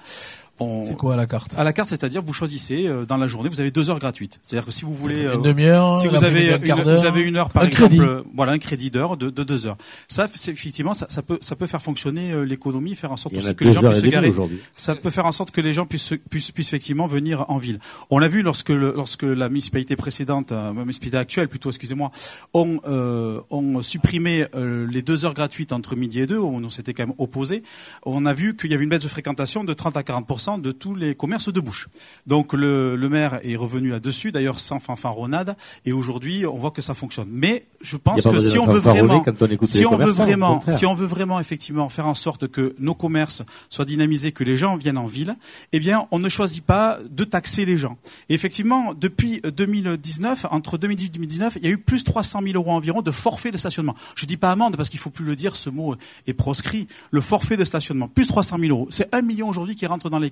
C'est 0.59 0.95
quoi 0.95 1.13
à 1.13 1.17
la 1.17 1.25
carte 1.25 1.55
À 1.57 1.63
la 1.63 1.73
carte, 1.73 1.89
c'est-à-dire 1.89 2.21
vous 2.21 2.33
choisissez 2.33 2.85
euh, 2.85 3.05
dans 3.05 3.17
la 3.17 3.27
journée, 3.27 3.49
vous 3.49 3.59
avez 3.59 3.71
deux 3.71 3.89
heures 3.89 3.99
gratuites. 3.99 4.39
C'est-à-dire 4.43 4.65
que 4.65 4.71
si 4.71 4.85
vous 4.85 4.93
voulez 4.93 5.21
une 5.21 5.27
euh, 5.27 5.37
demi-heure, 5.37 5.97
si 5.97 6.07
vous 6.07 6.23
avez 6.23 6.53
une, 6.53 6.83
vous 6.83 7.05
avez 7.05 7.21
une 7.21 7.37
heure 7.37 7.49
par 7.49 7.63
exemple, 7.63 7.99
euh, 7.99 8.23
voilà 8.35 8.51
un 8.51 8.59
crédit 8.59 8.91
d'heure 8.91 9.17
de, 9.17 9.31
de, 9.31 9.43
deux 9.43 9.65
heures. 9.65 9.77
Ça, 10.07 10.25
effectivement, 10.25 10.93
ça, 10.93 11.07
ça, 11.09 11.23
peut 11.23 11.39
ça 11.41 11.55
peut 11.55 11.65
faire 11.65 11.81
fonctionner 11.81 12.45
l'économie, 12.45 12.93
faire 12.95 13.11
en 13.11 13.17
sorte 13.17 13.35
que 13.55 13.63
les 13.63 13.73
gens 13.73 13.81
puissent 13.81 14.01
se 14.01 14.07
garer. 14.07 14.31
Ça 14.75 14.95
peut 14.95 15.09
faire 15.09 15.25
en 15.25 15.31
sorte 15.31 15.51
que 15.51 15.61
les 15.61 15.73
gens 15.73 15.85
puissent 15.85 16.13
puissent, 16.29 16.51
puissent 16.51 16.69
effectivement 16.69 17.07
venir 17.07 17.45
en 17.49 17.57
ville. 17.57 17.79
On 18.11 18.19
l'a 18.19 18.27
vu 18.27 18.43
lorsque 18.43 18.69
le, 18.69 18.93
lorsque 18.95 19.23
la 19.23 19.49
municipalité 19.49 19.95
précédente, 19.95 20.51
la 20.51 20.71
municipalité 20.71 21.17
actuelle 21.17 21.47
plutôt, 21.47 21.69
excusez-moi, 21.69 22.11
ont 22.53 22.79
ont 23.49 23.81
supprimé 23.81 24.45
les 24.53 25.01
deux 25.01 25.25
heures 25.25 25.33
gratuites 25.33 25.73
entre 25.73 25.95
midi 25.95 26.19
et 26.19 26.27
deux, 26.27 26.37
où 26.37 26.47
on 26.47 26.69
s'était 26.69 26.93
quand 26.93 27.07
même 27.07 27.15
opposé. 27.17 27.63
On 28.05 28.25
a 28.25 28.33
vu 28.33 28.55
qu'il 28.55 28.71
y 28.71 28.75
avait 28.75 28.83
une 28.83 28.89
baisse 28.89 29.03
de 29.03 29.07
fréquentation 29.07 29.63
de 29.63 29.73
30 29.73 29.97
à 29.97 30.03
40 30.03 30.27
50% 30.43 30.61
de 30.61 30.71
tous 30.71 30.95
les 30.95 31.15
commerces 31.15 31.51
de 31.51 31.59
bouche. 31.59 31.87
Donc 32.27 32.53
le, 32.53 32.95
le 32.95 33.09
maire 33.09 33.39
est 33.43 33.55
revenu 33.55 33.89
là-dessus, 33.89 34.31
d'ailleurs 34.31 34.59
sans 34.59 34.79
fanfaronade, 34.79 35.55
et 35.85 35.93
aujourd'hui 35.93 36.45
on 36.45 36.57
voit 36.57 36.71
que 36.71 36.81
ça 36.81 36.93
fonctionne. 36.93 37.27
Mais 37.31 37.65
je 37.81 37.97
pense 37.97 38.23
que 38.23 38.39
si 38.39 38.57
on 38.57 38.65
veut 38.65 38.79
vraiment, 38.79 39.23
on 39.25 39.65
si 39.65 39.85
on 39.85 39.97
veut 39.97 40.11
vraiment, 40.11 40.61
si 40.67 40.85
on 40.85 40.95
veut 40.95 41.05
vraiment 41.05 41.39
effectivement 41.39 41.89
faire 41.89 42.07
en 42.07 42.13
sorte 42.13 42.47
que 42.47 42.75
nos 42.79 42.95
commerces 42.95 43.43
soient 43.69 43.85
dynamisés, 43.85 44.31
que 44.31 44.43
les 44.43 44.57
gens 44.57 44.77
viennent 44.77 44.97
en 44.97 45.07
ville, 45.07 45.35
eh 45.71 45.79
bien 45.79 46.07
on 46.11 46.19
ne 46.19 46.29
choisit 46.29 46.63
pas 46.63 46.99
de 47.09 47.23
taxer 47.23 47.65
les 47.65 47.77
gens. 47.77 47.97
Et 48.29 48.33
effectivement, 48.33 48.93
depuis 48.93 49.41
euh, 49.45 49.51
2019, 49.51 50.47
entre 50.51 50.77
2018 50.77 51.07
et 51.07 51.09
2019, 51.13 51.57
il 51.57 51.63
y 51.63 51.67
a 51.67 51.71
eu 51.71 51.77
plus 51.77 52.03
de 52.03 52.09
300 52.09 52.41
000 52.43 52.55
euros 52.55 52.71
environ 52.71 53.01
de 53.01 53.11
forfait 53.11 53.51
de 53.51 53.57
stationnement. 53.57 53.95
Je 54.15 54.25
dis 54.25 54.37
pas 54.37 54.51
amende 54.51 54.77
parce 54.77 54.89
qu'il 54.89 54.99
faut 54.99 55.09
plus 55.09 55.25
le 55.25 55.35
dire, 55.35 55.55
ce 55.55 55.69
mot 55.69 55.95
est 56.27 56.33
proscrit. 56.33 56.87
Le 57.11 57.21
forfait 57.21 57.57
de 57.57 57.63
stationnement, 57.63 58.07
plus 58.07 58.27
300 58.27 58.57
000 58.59 58.71
euros. 58.71 58.87
C'est 58.89 59.13
un 59.13 59.21
million 59.21 59.47
aujourd'hui 59.49 59.75
qui 59.75 59.85
rentre 59.85 60.09
dans 60.09 60.19
les 60.19 60.29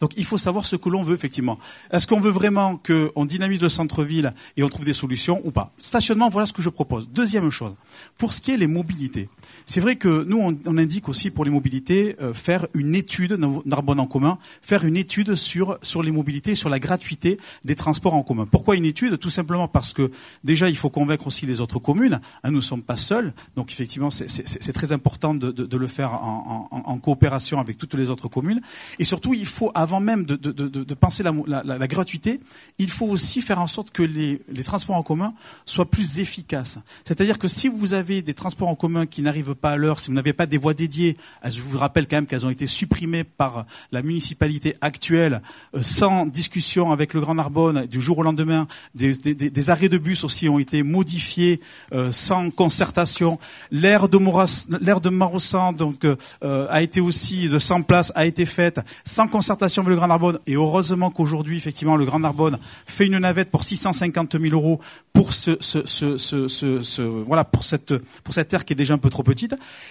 Donc 0.00 0.12
il 0.16 0.24
faut 0.24 0.38
savoir 0.38 0.66
ce 0.66 0.76
que 0.76 0.88
l'on 0.88 1.02
veut 1.02 1.14
effectivement. 1.14 1.58
Est-ce 1.90 2.06
qu'on 2.06 2.20
veut 2.20 2.30
vraiment 2.30 2.76
qu'on 2.76 3.24
dynamise 3.24 3.60
le 3.60 3.68
centre-ville 3.68 4.34
et 4.56 4.62
on 4.62 4.68
trouve 4.68 4.84
des 4.84 4.92
solutions 4.92 5.40
ou 5.44 5.50
pas? 5.50 5.72
Stationnement, 5.80 6.28
voilà 6.28 6.46
ce 6.46 6.52
que 6.52 6.62
je 6.62 6.68
propose. 6.68 7.08
Deuxième 7.08 7.50
chose, 7.50 7.74
pour 8.18 8.32
ce 8.32 8.40
qui 8.40 8.52
est 8.52 8.56
les 8.56 8.66
mobilités. 8.66 9.28
C'est 9.64 9.80
vrai 9.80 9.96
que 9.96 10.24
nous, 10.24 10.38
on, 10.38 10.56
on 10.66 10.78
indique 10.78 11.08
aussi 11.08 11.30
pour 11.30 11.44
les 11.44 11.50
mobilités 11.50 12.16
euh, 12.20 12.34
faire 12.34 12.66
une 12.74 12.94
étude, 12.94 13.38
Narbonne 13.64 14.00
en 14.00 14.06
commun, 14.06 14.38
faire 14.60 14.84
une 14.84 14.96
étude 14.96 15.34
sur, 15.34 15.78
sur 15.82 16.02
les 16.02 16.10
mobilités, 16.10 16.54
sur 16.54 16.68
la 16.68 16.78
gratuité 16.78 17.38
des 17.64 17.74
transports 17.76 18.14
en 18.14 18.22
commun. 18.22 18.46
Pourquoi 18.50 18.76
une 18.76 18.84
étude? 18.84 19.18
Tout 19.18 19.30
simplement 19.30 19.68
parce 19.68 19.92
que 19.92 20.10
déjà, 20.44 20.68
il 20.68 20.76
faut 20.76 20.90
convaincre 20.90 21.26
aussi 21.26 21.46
les 21.46 21.60
autres 21.60 21.78
communes. 21.78 22.20
Hein, 22.44 22.50
nous 22.50 22.56
ne 22.56 22.60
sommes 22.60 22.82
pas 22.82 22.96
seuls, 22.96 23.32
donc 23.56 23.70
effectivement, 23.72 24.10
c'est- 24.10 24.72
très 24.72 24.92
important 24.92 25.34
de, 25.34 25.50
de- 25.52 25.66
de 25.66 25.76
le 25.76 25.86
faire 25.86 26.12
en, 26.14 26.68
en- 26.70 26.82
en 26.90 26.98
coopération 26.98 27.60
avec 27.60 27.76
toutes 27.78 27.94
les 27.94 28.10
autres 28.10 28.28
communes. 28.28 28.60
Et 28.98 29.04
surtout, 29.04 29.34
il 29.34 29.46
faut, 29.46 29.70
avant 29.74 30.00
même 30.00 30.24
de, 30.24 30.36
de- 30.36 30.94
penser 30.94 31.22
la- 31.22 31.34
la- 31.46 31.62
la 31.78 31.88
gratuité, 31.88 32.40
il 32.78 32.90
faut 32.90 33.06
aussi 33.06 33.40
faire 33.42 33.60
en 33.60 33.66
sorte 33.66 33.90
que 33.90 34.02
les, 34.02 34.40
les 34.48 34.62
transports 34.64 34.96
en 34.96 35.02
commun 35.02 35.34
soient 35.66 35.90
plus 35.90 36.18
efficaces. 36.18 36.78
C'est-à-dire 37.04 37.38
que 37.38 37.48
si 37.48 37.68
vous 37.68 37.94
avez 37.94 38.22
des 38.22 38.34
transports 38.34 38.68
en 38.68 38.74
commun 38.74 39.06
qui 39.06 39.22
n'arrivent 39.22 39.51
pas 39.54 39.70
à 39.70 39.76
l'heure, 39.76 40.00
si 40.00 40.08
vous 40.08 40.14
n'avez 40.14 40.32
pas 40.32 40.46
des 40.46 40.58
voies 40.58 40.74
dédiées, 40.74 41.16
euh, 41.44 41.50
je 41.50 41.60
vous 41.62 41.78
rappelle 41.78 42.06
quand 42.06 42.16
même 42.16 42.26
qu'elles 42.26 42.46
ont 42.46 42.50
été 42.50 42.66
supprimées 42.66 43.24
par 43.24 43.66
la 43.90 44.02
municipalité 44.02 44.76
actuelle, 44.80 45.42
euh, 45.74 45.82
sans 45.82 46.26
discussion 46.26 46.92
avec 46.92 47.14
le 47.14 47.20
Grand 47.20 47.34
Narbonne, 47.34 47.86
du 47.86 48.00
jour 48.00 48.18
au 48.18 48.22
lendemain, 48.22 48.66
des, 48.94 49.70
arrêts 49.70 49.88
de 49.88 49.98
bus 49.98 50.24
aussi 50.24 50.48
ont 50.48 50.58
été 50.58 50.82
modifiés 50.82 51.60
euh, 51.92 52.10
sans 52.12 52.50
concertation. 52.50 53.38
L'aire 53.70 54.08
de, 54.08 54.18
donc 55.72 56.04
euh, 56.04 56.66
a 56.70 56.82
été 56.82 57.00
aussi 57.00 57.48
de 57.48 57.58
100 57.58 57.82
places 57.82 58.12
a 58.14 58.26
été 58.26 58.46
faite 58.46 58.80
sans 59.04 59.28
concertation 59.28 59.82
avec 59.82 59.90
le 59.90 59.96
Grand 59.96 60.08
Narbonne. 60.08 60.38
Et 60.46 60.54
heureusement 60.54 61.10
qu'aujourd'hui, 61.10 61.56
effectivement, 61.56 61.96
le 61.96 62.04
Grand 62.04 62.20
Narbonne 62.20 62.58
fait 62.86 63.06
une 63.06 63.18
navette 63.18 63.50
pour 63.50 63.64
650 63.64 64.38
000 64.40 64.54
euros 64.54 64.80
pour 65.12 65.32
ce- 65.32 65.58
voilà 67.26 67.44
pour 67.44 67.64
cette 67.64 67.94
pour 68.24 68.34
cette 68.34 68.52
aire 68.54 68.64
qui 68.64 68.72
est 68.72 68.76
déjà 68.76 68.94
un 68.94 68.98
peu 68.98 69.10
trop 69.10 69.22
petite. 69.22 69.41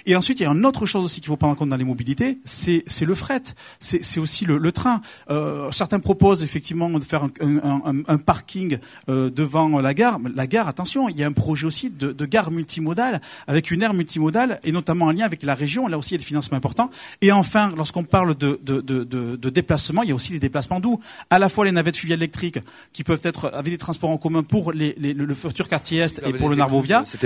Et 0.05 0.15
ensuite, 0.15 0.39
il 0.39 0.43
y 0.43 0.45
a 0.45 0.49
une 0.51 0.65
autre 0.65 0.85
chose 0.85 1.03
aussi 1.05 1.21
qu'il 1.21 1.27
faut 1.27 1.37
prendre 1.37 1.53
en 1.53 1.55
compte 1.55 1.69
dans 1.69 1.75
les 1.77 1.83
mobilités, 1.83 2.37
c'est 2.45 2.83
c'est 2.87 3.05
le 3.05 3.15
fret, 3.15 3.41
c'est 3.79 4.03
c'est 4.03 4.19
aussi 4.19 4.45
le, 4.45 4.57
le 4.57 4.71
train. 4.71 5.01
Euh, 5.29 5.71
certains 5.71 5.99
proposent 5.99 6.43
effectivement 6.43 6.89
de 6.89 7.03
faire 7.03 7.23
un, 7.23 7.29
un, 7.41 7.81
un- 7.85 8.03
un 8.07 8.17
parking 8.17 8.77
euh, 9.09 9.29
devant 9.29 9.79
la 9.79 9.93
gare. 9.93 10.19
La 10.35 10.47
gare, 10.47 10.67
attention, 10.67 11.09
il 11.09 11.17
y 11.17 11.23
a 11.23 11.27
un 11.27 11.31
projet 11.31 11.65
aussi 11.67 11.89
de, 11.89 12.11
de 12.11 12.25
gare 12.25 12.51
multimodale 12.51 13.21
avec 13.47 13.71
une 13.71 13.81
aire 13.81 13.93
multimodale 13.93 14.59
et 14.63 14.71
notamment 14.71 15.05
en 15.05 15.11
lien 15.11 15.25
avec 15.25 15.43
la 15.43 15.55
région. 15.55 15.87
Là 15.87 15.97
aussi, 15.97 16.11
il 16.11 16.13
y 16.13 16.15
a 16.15 16.19
des 16.19 16.25
financements 16.25 16.57
importants. 16.57 16.89
Et 17.21 17.31
enfin, 17.31 17.71
lorsqu'on 17.75 18.03
parle 18.03 18.35
de, 18.37 18.59
de, 18.63 18.81
de, 18.81 19.03
de, 19.03 19.35
de 19.35 19.49
déplacement, 19.49 20.03
il 20.03 20.09
y 20.09 20.11
a 20.11 20.15
aussi 20.15 20.33
les 20.33 20.39
déplacements 20.39 20.79
doux. 20.79 20.99
À 21.29 21.39
la 21.39 21.49
fois 21.49 21.65
les 21.65 21.71
navettes 21.71 21.95
fluviales 21.97 22.19
électriques 22.19 22.59
qui 22.93 23.03
peuvent 23.03 23.21
être 23.23 23.51
avec 23.53 23.71
des 23.73 23.77
transports 23.77 24.09
en 24.09 24.17
commun 24.17 24.43
pour 24.43 24.71
les, 24.71 24.95
les- 24.97 25.13
le, 25.13 25.33
futur 25.33 25.67
quartier 25.67 25.99
est 25.99 26.19
et 26.19 26.33
pour 26.33 26.49
le 26.49 26.55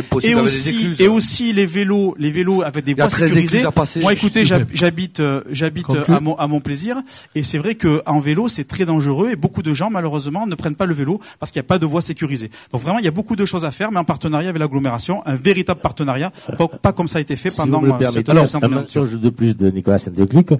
possible 0.03 0.31
Et 0.39 0.41
aussi, 0.41 0.69
et 1.03 1.07
aussi 1.07 1.53
les 1.53 1.65
vélos, 1.65 2.14
les 2.17 2.31
vélos 2.31 2.61
avec 2.61 2.85
des 2.85 2.93
voies 2.93 3.07
13 3.07 3.31
sécurisées. 3.31 3.67
Moi, 4.01 4.13
écoutez, 4.13 4.45
j'habite, 4.45 5.19
euh, 5.19 5.41
j'habite 5.49 5.89
euh, 5.89 6.03
à 6.07 6.19
mon, 6.19 6.35
à 6.35 6.47
mon 6.47 6.59
plaisir, 6.59 6.97
et 7.35 7.43
c'est 7.43 7.57
vrai 7.57 7.75
que 7.75 8.01
en 8.05 8.19
vélo, 8.19 8.47
c'est 8.47 8.65
très 8.65 8.85
dangereux, 8.85 9.31
et 9.31 9.35
beaucoup 9.35 9.61
de 9.61 9.73
gens, 9.73 9.89
malheureusement, 9.89 10.47
ne 10.47 10.55
prennent 10.55 10.75
pas 10.75 10.85
le 10.85 10.93
vélo 10.93 11.19
parce 11.39 11.51
qu'il 11.51 11.59
n'y 11.61 11.65
a 11.65 11.67
pas 11.67 11.79
de 11.79 11.85
voie 11.85 12.01
sécurisée. 12.01 12.49
Donc 12.71 12.81
vraiment, 12.81 12.99
il 12.99 13.05
y 13.05 13.07
a 13.07 13.11
beaucoup 13.11 13.35
de 13.35 13.45
choses 13.45 13.65
à 13.65 13.71
faire, 13.71 13.91
mais 13.91 13.99
en 13.99 14.03
partenariat 14.03 14.49
avec 14.49 14.59
l'agglomération, 14.59 15.25
un 15.25 15.35
véritable 15.35 15.81
partenariat, 15.81 16.31
pas, 16.57 16.67
pas 16.67 16.93
comme 16.93 17.07
ça 17.07 17.19
a 17.19 17.21
été 17.21 17.35
fait 17.35 17.49
Si 17.49 17.57
pendant 17.57 17.79
vous 17.79 17.87
me 17.87 17.99
le 17.99 18.03
euh, 18.03 18.11
cette 18.11 18.29
alors, 18.29 18.47
un 18.61 18.67
mensonge 18.67 19.19
de 19.19 19.29
plus 19.29 19.55
de 19.55 19.69
Nicolas 19.69 19.99
Saint-Eucluc, 19.99 20.51
euh, 20.51 20.57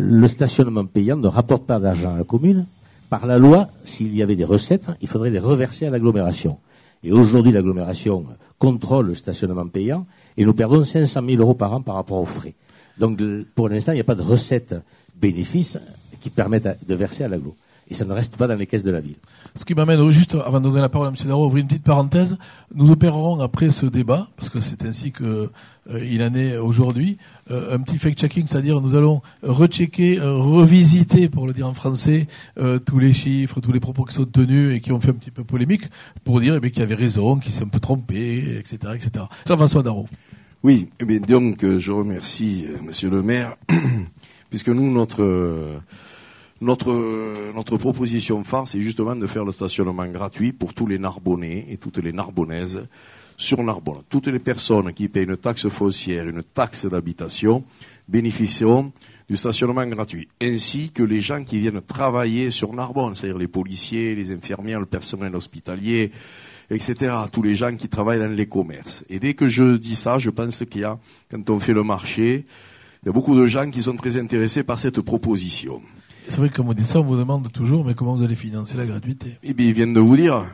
le 0.00 0.28
stationnement 0.28 0.84
payant 0.84 1.16
ne 1.16 1.28
rapporte 1.28 1.66
pas 1.66 1.78
d'argent 1.78 2.14
à 2.14 2.18
la 2.18 2.24
commune. 2.24 2.66
Par 3.10 3.26
la 3.26 3.38
loi, 3.38 3.68
s'il 3.84 4.14
y 4.14 4.22
avait 4.22 4.36
des 4.36 4.44
recettes, 4.44 4.88
il 5.00 5.08
faudrait 5.08 5.30
les 5.30 5.38
reverser 5.38 5.86
à 5.86 5.90
l'agglomération. 5.90 6.58
Et 7.02 7.12
aujourd'hui, 7.12 7.52
l'agglomération 7.52 8.24
contrôle 8.58 9.08
le 9.08 9.14
stationnement 9.14 9.66
payant 9.66 10.06
et 10.36 10.44
nous 10.44 10.54
perdons 10.54 10.84
500 10.84 11.20
000 11.26 11.40
euros 11.40 11.54
par 11.54 11.72
an 11.72 11.80
par 11.80 11.96
rapport 11.96 12.18
aux 12.18 12.26
frais. 12.26 12.54
Donc, 12.98 13.20
pour 13.54 13.68
l'instant, 13.68 13.92
il 13.92 13.96
n'y 13.96 14.00
a 14.00 14.04
pas 14.04 14.14
de 14.14 14.22
recettes 14.22 14.74
bénéfices 15.14 15.78
qui 16.20 16.30
permettent 16.30 16.86
de 16.86 16.94
verser 16.94 17.24
à 17.24 17.28
l'agglo. 17.28 17.56
Et 17.88 17.94
ça 17.94 18.04
ne 18.04 18.12
reste 18.12 18.36
pas 18.36 18.46
dans 18.46 18.54
les 18.54 18.66
caisses 18.66 18.82
de 18.82 18.90
la 18.90 19.00
ville. 19.00 19.16
Ce 19.54 19.64
qui 19.64 19.74
m'amène 19.74 20.10
juste, 20.10 20.34
avant 20.34 20.58
de 20.58 20.64
donner 20.64 20.80
la 20.80 20.88
parole 20.88 21.08
à 21.08 21.10
M. 21.10 21.16
Darro, 21.26 21.46
ouvrir 21.46 21.62
une 21.62 21.68
petite 21.68 21.84
parenthèse. 21.84 22.36
Nous 22.74 22.90
opérerons 22.90 23.40
après 23.40 23.70
ce 23.70 23.86
débat, 23.86 24.28
parce 24.36 24.48
que 24.48 24.60
c'est 24.60 24.84
ainsi 24.84 25.12
que 25.12 25.50
euh, 25.90 26.04
il 26.04 26.22
en 26.22 26.34
est 26.34 26.56
aujourd'hui, 26.56 27.18
euh, 27.50 27.76
un 27.76 27.80
petit 27.80 27.98
fact-checking, 27.98 28.46
c'est-à-dire 28.46 28.80
nous 28.80 28.94
allons 28.94 29.20
rechecker, 29.42 30.18
euh, 30.18 30.34
revisiter, 30.34 31.28
pour 31.28 31.46
le 31.46 31.52
dire 31.52 31.68
en 31.68 31.74
français, 31.74 32.26
euh, 32.58 32.78
tous 32.78 32.98
les 32.98 33.12
chiffres, 33.12 33.60
tous 33.60 33.72
les 33.72 33.80
propos 33.80 34.04
qui 34.04 34.14
sont 34.14 34.24
tenus 34.24 34.74
et 34.74 34.80
qui 34.80 34.92
ont 34.92 35.00
fait 35.00 35.10
un 35.10 35.14
petit 35.14 35.30
peu 35.30 35.44
polémique, 35.44 35.84
pour 36.24 36.40
dire 36.40 36.54
eh 36.56 36.60
bien, 36.60 36.70
qu'il 36.70 36.80
y 36.80 36.82
avait 36.82 36.94
raison, 36.94 37.36
qu'il 37.36 37.52
s'est 37.52 37.64
un 37.64 37.68
peu 37.68 37.80
trompé, 37.80 38.58
etc. 38.58 38.94
etc. 38.94 39.26
Jean-François 39.46 39.82
Darro. 39.82 40.06
Oui, 40.64 40.88
eh 40.98 41.04
bien, 41.04 41.20
donc 41.20 41.62
euh, 41.62 41.78
je 41.78 41.92
remercie 41.92 42.64
euh, 42.66 42.78
Monsieur 42.82 43.10
le 43.10 43.22
maire, 43.22 43.54
puisque 44.48 44.70
nous, 44.70 44.90
notre, 44.90 45.22
euh, 45.22 45.76
notre, 46.64 47.52
notre 47.54 47.76
proposition 47.76 48.42
phare, 48.42 48.66
c'est 48.66 48.80
justement 48.80 49.14
de 49.14 49.26
faire 49.26 49.44
le 49.44 49.52
stationnement 49.52 50.06
gratuit 50.06 50.52
pour 50.52 50.74
tous 50.74 50.86
les 50.86 50.98
Narbonnais 50.98 51.66
et 51.68 51.76
toutes 51.76 51.98
les 51.98 52.12
Narbonnaises 52.12 52.88
sur 53.36 53.62
Narbonne. 53.62 54.02
Toutes 54.08 54.28
les 54.28 54.38
personnes 54.38 54.92
qui 54.92 55.08
paient 55.08 55.24
une 55.24 55.36
taxe 55.36 55.68
foncière, 55.68 56.26
une 56.26 56.42
taxe 56.42 56.86
d'habitation, 56.86 57.64
bénéficieront 58.08 58.92
du 59.28 59.36
stationnement 59.36 59.86
gratuit, 59.86 60.28
ainsi 60.40 60.90
que 60.90 61.02
les 61.02 61.20
gens 61.20 61.44
qui 61.44 61.58
viennent 61.58 61.80
travailler 61.80 62.50
sur 62.50 62.72
Narbonne, 62.72 63.14
c'est-à-dire 63.14 63.38
les 63.38 63.48
policiers, 63.48 64.14
les 64.14 64.32
infirmières, 64.32 64.80
le 64.80 64.86
personnel 64.86 65.34
hospitalier, 65.34 66.12
etc. 66.70 67.14
Tous 67.32 67.42
les 67.42 67.54
gens 67.54 67.74
qui 67.76 67.88
travaillent 67.88 68.20
dans 68.20 68.28
les 68.28 68.46
commerces. 68.46 69.04
Et 69.08 69.18
dès 69.18 69.34
que 69.34 69.48
je 69.48 69.76
dis 69.76 69.96
ça, 69.96 70.18
je 70.18 70.30
pense 70.30 70.64
qu'il 70.70 70.82
y 70.82 70.84
a, 70.84 70.98
quand 71.30 71.50
on 71.50 71.58
fait 71.60 71.72
le 71.72 71.82
marché, 71.82 72.46
il 73.02 73.06
y 73.06 73.08
a 73.08 73.12
beaucoup 73.12 73.34
de 73.34 73.46
gens 73.46 73.70
qui 73.70 73.82
sont 73.82 73.96
très 73.96 74.18
intéressés 74.18 74.62
par 74.62 74.78
cette 74.78 75.00
proposition. 75.00 75.82
C'est 76.28 76.38
vrai 76.38 76.48
que 76.48 76.54
comme 76.56 76.68
on 76.68 76.74
dit 76.74 76.86
ça, 76.86 77.00
on 77.00 77.04
vous 77.04 77.16
demande 77.16 77.50
toujours, 77.52 77.84
mais 77.84 77.94
comment 77.94 78.14
vous 78.14 78.22
allez 78.22 78.34
financer 78.34 78.76
la 78.76 78.86
gratuité? 78.86 79.38
Eh 79.42 79.52
bien, 79.52 79.66
ils 79.66 79.74
viennent 79.74 79.94
de 79.94 80.00
vous 80.00 80.16
dire, 80.16 80.44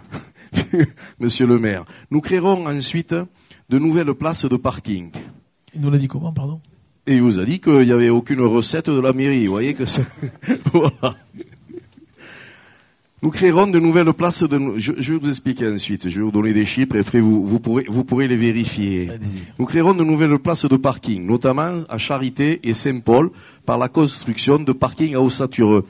monsieur 1.21 1.47
le 1.47 1.59
maire, 1.59 1.85
nous 2.11 2.21
créerons 2.21 2.67
ensuite 2.67 3.15
de 3.15 3.79
nouvelles 3.79 4.13
places 4.15 4.47
de 4.47 4.57
parking. 4.57 5.11
Il 5.75 5.81
nous 5.81 5.91
l'a 5.91 5.99
dit 5.99 6.09
comment, 6.09 6.33
pardon? 6.33 6.61
Et 7.07 7.15
il 7.15 7.23
vous 7.23 7.39
a 7.39 7.45
dit 7.45 7.61
qu'il 7.61 7.83
n'y 7.83 7.93
avait 7.93 8.11
aucune 8.11 8.43
recette 8.43 8.91
de 8.91 9.01
la 9.01 9.13
mairie. 9.13 9.47
Vous 9.47 9.53
voyez 9.53 9.75
que 9.75 9.87
c'est... 9.87 10.05
voilà. 10.73 11.17
Nous 13.23 13.31
créerons 13.31 13.67
de 13.67 13.79
nouvelles 13.79 14.13
places 14.15 14.45
de... 14.45 14.59
Je, 14.79 14.93
je 14.99 15.13
vais 15.13 15.19
vous 15.19 15.29
expliquer 15.29 15.69
ensuite. 15.69 16.09
Je 16.09 16.17
vais 16.19 16.25
vous 16.25 16.31
donner 16.31 16.55
des 16.55 16.65
chiffres 16.65 16.97
et 16.97 17.01
après 17.01 17.21
vous, 17.21 17.45
vous, 17.45 17.61
pourrez, 17.61 17.85
vous 17.87 18.03
pourrez 18.03 18.27
les 18.29 18.37
vérifier. 18.37 19.11
Nous 19.59 19.67
créerons 19.67 19.93
de 19.93 20.03
nouvelles 20.05 20.39
places 20.39 20.65
de 20.65 20.77
parking, 20.77 21.27
notamment 21.27 21.79
à 21.91 21.99
Charité 21.99 22.61
et 22.65 22.73
Saint-Paul, 22.73 23.31
par 23.67 23.77
la 23.77 23.89
construction 23.89 24.59
de 24.59 24.73
parkings 24.73 25.15
à 25.15 25.21
ossature 25.21 25.83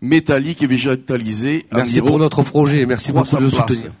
métallique 0.00 0.62
et 0.62 0.68
végétalisés. 0.68 1.66
Merci 1.72 2.00
pour 2.00 2.16
notre 2.18 2.42
projet, 2.44 2.86
merci 2.86 3.10
beaucoup 3.10 3.24
300 3.24 3.38
de 3.38 3.44
le 3.44 3.50
soutenir. 3.50 3.92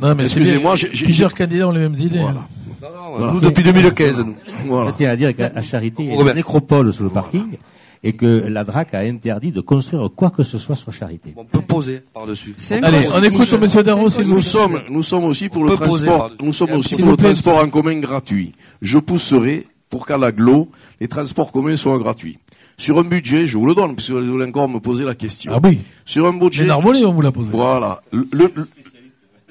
Non, 0.00 0.14
mais 0.14 0.24
Excusez-moi, 0.24 0.76
j'ai- 0.76 0.88
plusieurs 0.90 1.34
candidats 1.34 1.66
ont 1.68 1.72
les 1.72 1.80
mêmes 1.80 1.94
idées. 1.94 2.20
Voilà. 2.20 2.40
hein. 2.40 2.48
Non, 2.82 2.88
non, 2.94 3.16
Voilà. 3.18 3.32
Nous, 3.32 3.40
depuis 3.40 3.64
2015, 3.64 4.20
nous. 4.20 4.34
Voilà. 4.66 4.90
Je 4.92 4.96
tiens 4.96 5.10
à 5.10 5.16
dire 5.16 5.34
qu'à 5.34 5.50
à 5.54 5.62
Charité, 5.62 6.04
il 6.04 6.14
y 6.14 6.16
a 6.16 6.20
une 6.20 6.32
nécropole 6.34 6.92
sur 6.92 7.02
le 7.02 7.10
parking 7.10 7.56
et 8.02 8.12
que 8.12 8.26
la 8.48 8.64
DRAC 8.64 8.94
a 8.94 9.00
interdit 9.00 9.52
de 9.52 9.60
construire 9.60 10.08
quoi 10.14 10.30
que 10.30 10.42
ce 10.42 10.58
soit 10.58 10.76
sur 10.76 10.92
Charité. 10.92 11.34
On 11.36 11.44
peut 11.44 11.60
poser 11.60 12.02
par-dessus. 12.14 12.54
Allez, 12.82 13.08
on 13.14 13.22
écoute 13.22 13.52
M. 13.52 13.82
Darro, 13.82 14.10
s'il 14.10 14.24
vous 14.24 14.34
Nous 14.36 14.40
sommes, 14.42 14.80
nous 14.90 15.02
sommes 15.02 15.24
aussi 15.24 15.48
pour 15.48 15.62
On 15.62 15.66
le 15.70 15.76
transport, 15.76 16.30
nous 16.40 16.52
sommes 16.52 16.72
aussi 16.72 16.96
pour 16.96 17.10
le 17.10 17.16
transport 17.16 17.58
en 17.58 17.68
commun 17.68 17.98
gratuit. 17.98 18.52
Je 18.82 18.98
pousserai 18.98 19.66
pour 19.90 20.06
qu'à 20.06 20.18
l'aglo, 20.18 20.68
les 21.00 21.08
transports 21.08 21.50
communs 21.52 21.76
soient 21.76 21.98
gratuits. 21.98 22.38
Sur 22.76 22.98
un 23.00 23.04
budget, 23.04 23.46
je 23.46 23.58
vous 23.58 23.66
le 23.66 23.74
donne, 23.74 23.96
puisque 23.96 24.10
vous 24.12 24.24
voulez 24.24 24.46
encore 24.46 24.68
me 24.68 24.78
poser 24.78 25.04
la 25.04 25.16
question. 25.16 25.50
Ah 25.54 25.60
oui. 25.64 25.80
Sur 26.04 26.28
un 26.28 26.34
budget, 26.34 26.66
vont 26.66 27.12
vous 27.12 27.20
la 27.22 27.32
poser. 27.32 27.50
voilà, 27.50 28.00
le, 28.12 28.24
le, 28.32 28.52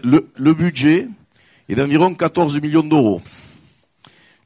le, 0.04 0.28
le 0.38 0.54
budget 0.54 1.10
est 1.68 1.76
d'environ 1.76 2.14
14 2.14 2.62
millions 2.62 2.84
d'euros. 2.84 3.22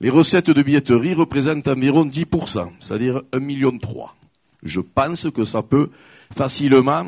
Les 0.01 0.09
recettes 0.09 0.49
de 0.49 0.63
billetterie 0.63 1.13
représentent 1.13 1.67
environ 1.67 2.05
10%, 2.05 2.71
c'est-à-dire 2.79 3.21
1,3 3.33 3.39
million. 3.39 3.77
Je 4.63 4.81
pense 4.81 5.27
que 5.29 5.45
ça 5.45 5.61
peut 5.61 5.91
facilement 6.35 7.05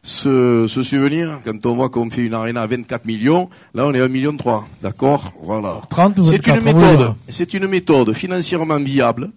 se, 0.00 0.68
se 0.68 0.82
souvenir 0.82 1.40
quand 1.44 1.66
on 1.66 1.74
voit 1.74 1.88
qu'on 1.88 2.08
fait 2.08 2.20
une 2.22 2.34
arena 2.34 2.62
à 2.62 2.68
24 2.68 3.04
millions. 3.04 3.50
Là, 3.74 3.88
on 3.88 3.92
est 3.94 4.00
à 4.00 4.04
1 4.04 4.08
million 4.08 4.36
3. 4.36 4.68
D'accord? 4.80 5.32
Voilà. 5.42 5.80
30 5.90 6.20
ou 6.20 6.22
C'est 6.22 6.36
24, 6.46 6.58
une 6.58 6.64
méthode. 6.64 7.14
C'est 7.28 7.52
une 7.52 7.66
méthode 7.66 8.12
financièrement 8.12 8.78
viable. 8.78 9.32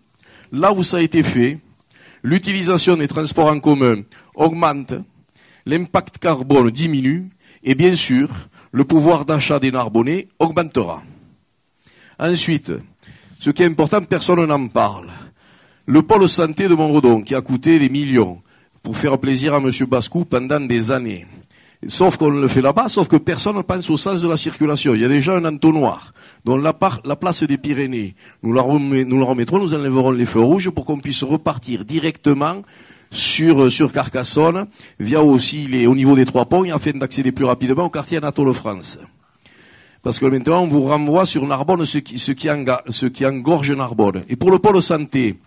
Là 0.52 0.72
où 0.72 0.84
ça 0.84 0.98
a 0.98 1.02
été 1.02 1.24
fait, 1.24 1.58
l'utilisation 2.22 2.96
des 2.96 3.08
transports 3.08 3.48
en 3.48 3.60
commun 3.60 4.04
augmente, 4.36 4.94
l'impact 5.66 6.20
carbone 6.20 6.70
diminue, 6.70 7.28
et 7.64 7.74
bien 7.74 7.96
sûr, 7.96 8.30
le 8.72 8.84
pouvoir 8.84 9.26
d'achat 9.26 9.58
des 9.58 9.72
Narbonnais 9.72 10.28
augmentera. 10.38 11.02
Ensuite, 12.24 12.72
ce 13.38 13.50
qui 13.50 13.64
est 13.64 13.66
important, 13.66 14.02
personne 14.02 14.46
n'en 14.46 14.68
parle. 14.68 15.10
Le 15.86 16.04
pôle 16.04 16.30
santé 16.30 16.70
de 16.70 16.74
Montredon, 16.74 17.22
qui 17.22 17.36
a 17.36 17.42
coûté 17.42 17.80
des 17.80 17.90
millions 17.90 18.42
pour 18.82 18.96
faire 18.96 19.18
plaisir 19.18 19.54
à 19.54 19.58
M. 19.58 19.70
Bascou 19.90 20.24
pendant 20.24 20.62
des 20.62 20.92
années. 20.92 21.28
Sauf 21.86 22.16
qu'on 22.16 22.30
le 22.30 22.48
fait 22.48 22.62
là-bas, 22.62 22.88
sauf 22.88 23.10
que 23.10 23.18
personne 23.18 23.58
ne 23.58 23.62
pense 23.62 23.90
au 23.90 23.98
sens 23.98 24.22
de 24.22 24.30
la 24.30 24.38
circulation. 24.38 24.96
Il 24.96 25.02
y 25.02 25.04
a 25.04 25.10
déjà 25.10 25.36
un 25.36 25.44
entonnoir. 25.44 26.14
Dans 26.46 26.56
la, 26.56 26.72
place 26.72 27.44
des 27.44 27.58
Pyrénées, 27.58 28.16
nous 28.42 28.54
la, 28.54 28.62
remettrons, 28.62 29.60
nous 29.60 29.74
enlèverons 29.74 30.12
les 30.12 30.26
feux 30.26 30.40
rouges 30.40 30.70
pour 30.70 30.86
qu'on 30.86 31.00
puisse 31.00 31.24
repartir 31.24 31.84
directement 31.84 32.62
sur, 33.12 33.92
Carcassonne, 33.92 34.68
via 34.98 35.22
aussi 35.22 35.86
au 35.86 35.94
niveau 35.94 36.16
des 36.16 36.26
trois 36.26 36.46
ponts, 36.46 36.64
afin 36.72 36.92
d'accéder 36.92 37.34
plus 37.34 37.44
rapidement 37.44 37.84
au 37.84 37.90
quartier 37.90 38.20
Anatole 38.20 38.54
France. 38.54 38.98
Parce 40.04 40.20
que 40.20 40.26
maintenant, 40.26 40.64
on 40.64 40.68
vous 40.68 40.84
renvoie 40.84 41.26
sur 41.26 41.48
Narbonne 41.48 41.86
ce 41.86 41.98
qui, 42.00 42.20
ce 42.20 42.34
qui, 42.34 42.48
enga- 42.50 42.82
ce 42.90 43.06
qui 43.06 43.26
engorge 43.26 43.72
Narbonne. 43.72 44.24
Et 44.28 44.36
pour 44.36 44.52
le 44.52 44.60
pôle 44.60 44.82
santé, 44.82 45.40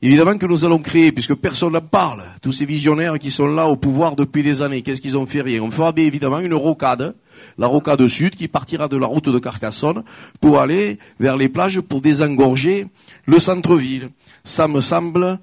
évidemment 0.00 0.38
que 0.38 0.46
nous 0.46 0.64
allons 0.64 0.78
créer, 0.78 1.12
puisque 1.12 1.34
personne 1.34 1.74
n'en 1.74 1.82
parle, 1.82 2.22
tous 2.40 2.52
ces 2.52 2.64
visionnaires 2.64 3.18
qui 3.18 3.30
sont 3.30 3.46
là 3.46 3.66
au 3.68 3.76
pouvoir 3.76 4.16
depuis 4.16 4.42
des 4.42 4.62
années, 4.62 4.80
qu'est-ce 4.80 5.02
qu'ils 5.02 5.18
ont 5.18 5.26
fait 5.26 5.42
Rien? 5.42 5.62
On 5.62 5.70
fera 5.70 5.92
bien 5.92 6.06
évidemment 6.06 6.38
une 6.40 6.54
rocade, 6.54 7.14
la 7.58 7.66
rocade 7.66 8.06
sud, 8.08 8.36
qui 8.36 8.48
partira 8.48 8.88
de 8.88 8.96
la 8.96 9.06
route 9.06 9.28
de 9.28 9.38
Carcassonne 9.38 10.02
pour 10.40 10.58
aller 10.60 10.98
vers 11.18 11.36
les 11.36 11.50
plages 11.50 11.80
pour 11.80 12.00
désengorger 12.00 12.86
le 13.26 13.38
centre-ville. 13.38 14.08
Ça 14.44 14.66
me 14.66 14.80
semble 14.80 15.38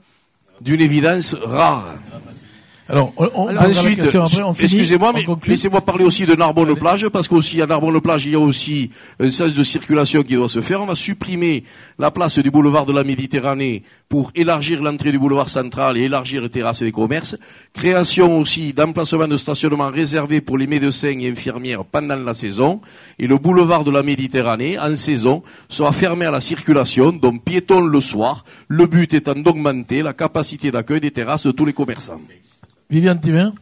d'une 0.62 0.82
évidence 0.82 1.36
rare. 1.36 1.93
Alors, 2.90 3.12
on, 3.18 3.56
Ensuite, 3.58 4.00
excusez-moi, 4.60 5.12
mais 5.14 5.26
laissez-moi 5.46 5.82
parler 5.82 6.06
aussi 6.06 6.26
de 6.26 6.36
Narbonne-Plage, 6.36 7.10
parce 7.10 7.28
qu'aussi 7.28 7.62
à 7.62 7.66
Narbonne-Plage, 7.66 8.26
il 8.26 8.32
y 8.32 8.36
a 8.36 8.40
aussi 8.40 8.92
un 9.20 9.30
sens 9.30 9.54
de 9.56 9.64
circulation 9.64 10.24
qui 10.24 10.36
doit 10.36 10.48
se 10.48 10.62
faire. 10.62 10.82
On 10.82 10.86
va 10.86 10.96
supprimer 10.96 11.64
la 12.00 12.12
place 12.12 12.40
du 12.40 12.50
boulevard 12.50 12.86
de 12.86 12.94
la 12.94 13.04
Méditerranée 13.04 13.84
pour 14.08 14.32
élargir 14.36 14.82
l'entrée 14.82 15.12
du 15.12 15.20
boulevard 15.20 15.50
central 15.50 15.98
et 15.98 16.04
élargir 16.04 16.42
les 16.42 16.50
terrasses 16.50 16.82
des 16.82 16.94
commerces. 16.94 17.36
Création 17.74 18.40
aussi 18.40 18.72
d'emplacements 18.72 19.28
de 19.28 19.36
stationnement 19.36 19.90
réservés 19.90 20.40
pour 20.40 20.58
les 20.58 20.68
médecins 20.68 21.20
et 21.20 21.30
infirmières 21.30 21.84
pendant 21.84 22.16
la 22.16 22.34
saison. 22.34 22.80
Et 23.20 23.28
le 23.28 23.38
boulevard 23.38 23.84
de 23.84 23.92
la 23.92 24.02
Méditerranée, 24.04 24.80
en 24.80 24.96
saison, 24.96 25.44
sera 25.68 25.92
fermé 25.92 26.26
à 26.26 26.32
la 26.32 26.40
circulation, 26.40 27.12
donc 27.12 27.44
piétons 27.44 27.82
le 27.82 28.00
soir. 28.00 28.46
Le 28.70 28.86
but 28.86 29.14
étant 29.14 29.36
d'augmenter 29.36 30.02
la 30.04 30.14
capacité 30.14 30.72
d'accueil 30.72 31.02
des 31.02 31.12
terrasses 31.12 31.46
de 31.46 31.52
tous 31.52 31.66
les 31.66 31.74
commerçants. 31.74 32.22
Viviane 32.90 33.20
Thibin 33.20 33.54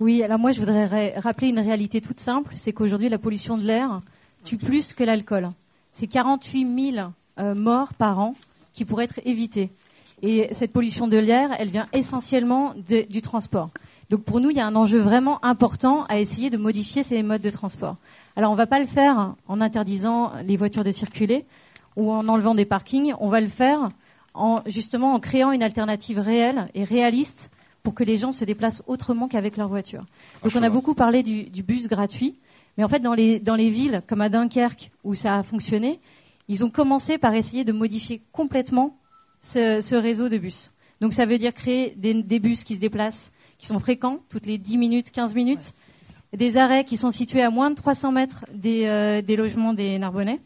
Oui, 0.00 0.22
alors 0.22 0.38
moi 0.38 0.52
je 0.52 0.60
voudrais 0.60 0.86
ra- 0.86 1.20
rappeler 1.20 1.48
une 1.48 1.58
réalité 1.58 2.00
toute 2.00 2.20
simple, 2.20 2.52
c'est 2.56 2.72
qu'aujourd'hui 2.72 3.08
la 3.08 3.18
pollution 3.18 3.58
de 3.58 3.62
l'air 3.64 4.00
tue 4.44 4.56
plus 4.56 4.94
que 4.94 5.04
l'alcool. 5.04 5.50
C'est 5.92 6.06
48 6.06 6.92
000 6.94 7.08
euh, 7.38 7.54
morts 7.54 7.94
par 7.94 8.18
an 8.18 8.34
qui 8.72 8.84
pourraient 8.84 9.04
être 9.04 9.20
évitées. 9.24 9.70
Et 10.22 10.48
cette 10.52 10.72
pollution 10.72 11.08
de 11.08 11.16
l'air, 11.18 11.50
elle 11.58 11.68
vient 11.70 11.88
essentiellement 11.92 12.74
de- 12.88 13.06
du 13.10 13.20
transport. 13.22 13.70
Donc 14.08 14.22
pour 14.22 14.40
nous, 14.40 14.50
il 14.50 14.56
y 14.56 14.60
a 14.60 14.66
un 14.66 14.74
enjeu 14.76 14.98
vraiment 14.98 15.44
important 15.44 16.04
à 16.08 16.18
essayer 16.18 16.50
de 16.50 16.56
modifier 16.56 17.02
ces 17.02 17.22
modes 17.22 17.42
de 17.42 17.50
transport. 17.50 17.96
Alors 18.36 18.50
on 18.50 18.54
ne 18.54 18.58
va 18.58 18.66
pas 18.66 18.80
le 18.80 18.86
faire 18.86 19.34
en 19.48 19.60
interdisant 19.60 20.32
les 20.46 20.56
voitures 20.56 20.84
de 20.84 20.92
circuler 20.92 21.44
ou 21.96 22.10
en 22.12 22.26
enlevant 22.28 22.54
des 22.54 22.64
parkings, 22.64 23.12
on 23.20 23.28
va 23.28 23.40
le 23.40 23.48
faire 23.48 23.90
en 24.34 24.60
justement 24.66 25.12
en 25.12 25.20
créant 25.20 25.50
une 25.52 25.62
alternative 25.62 26.18
réelle 26.20 26.68
et 26.74 26.84
réaliste 26.84 27.50
pour 27.82 27.94
que 27.94 28.04
les 28.04 28.18
gens 28.18 28.32
se 28.32 28.44
déplacent 28.44 28.82
autrement 28.86 29.28
qu'avec 29.28 29.56
leur 29.56 29.68
voiture. 29.68 30.04
Donc 30.42 30.52
on 30.54 30.62
a 30.62 30.70
beaucoup 30.70 30.94
parlé 30.94 31.22
du, 31.22 31.44
du 31.44 31.62
bus 31.62 31.88
gratuit, 31.88 32.36
mais 32.76 32.84
en 32.84 32.88
fait 32.88 33.00
dans 33.00 33.14
les, 33.14 33.40
dans 33.40 33.54
les 33.56 33.70
villes 33.70 34.02
comme 34.06 34.20
à 34.20 34.28
Dunkerque 34.28 34.90
où 35.04 35.14
ça 35.14 35.38
a 35.38 35.42
fonctionné, 35.42 36.00
ils 36.48 36.64
ont 36.64 36.70
commencé 36.70 37.18
par 37.18 37.34
essayer 37.34 37.64
de 37.64 37.72
modifier 37.72 38.22
complètement 38.32 38.96
ce, 39.40 39.80
ce 39.80 39.94
réseau 39.94 40.28
de 40.28 40.38
bus. 40.38 40.72
Donc 41.00 41.14
ça 41.14 41.24
veut 41.24 41.38
dire 41.38 41.54
créer 41.54 41.94
des, 41.96 42.22
des 42.22 42.40
bus 42.40 42.64
qui 42.64 42.74
se 42.74 42.80
déplacent, 42.80 43.32
qui 43.58 43.66
sont 43.66 43.78
fréquents, 43.78 44.20
toutes 44.28 44.46
les 44.46 44.58
10 44.58 44.76
minutes, 44.76 45.10
15 45.10 45.34
minutes, 45.34 45.74
des 46.36 46.56
arrêts 46.56 46.84
qui 46.84 46.96
sont 46.96 47.10
situés 47.10 47.42
à 47.42 47.50
moins 47.50 47.70
de 47.70 47.74
300 47.74 48.12
mètres 48.12 48.44
des, 48.52 48.86
euh, 48.86 49.22
des 49.22 49.36
logements 49.36 49.72
des 49.74 49.98
Narbonnais, 49.98 50.40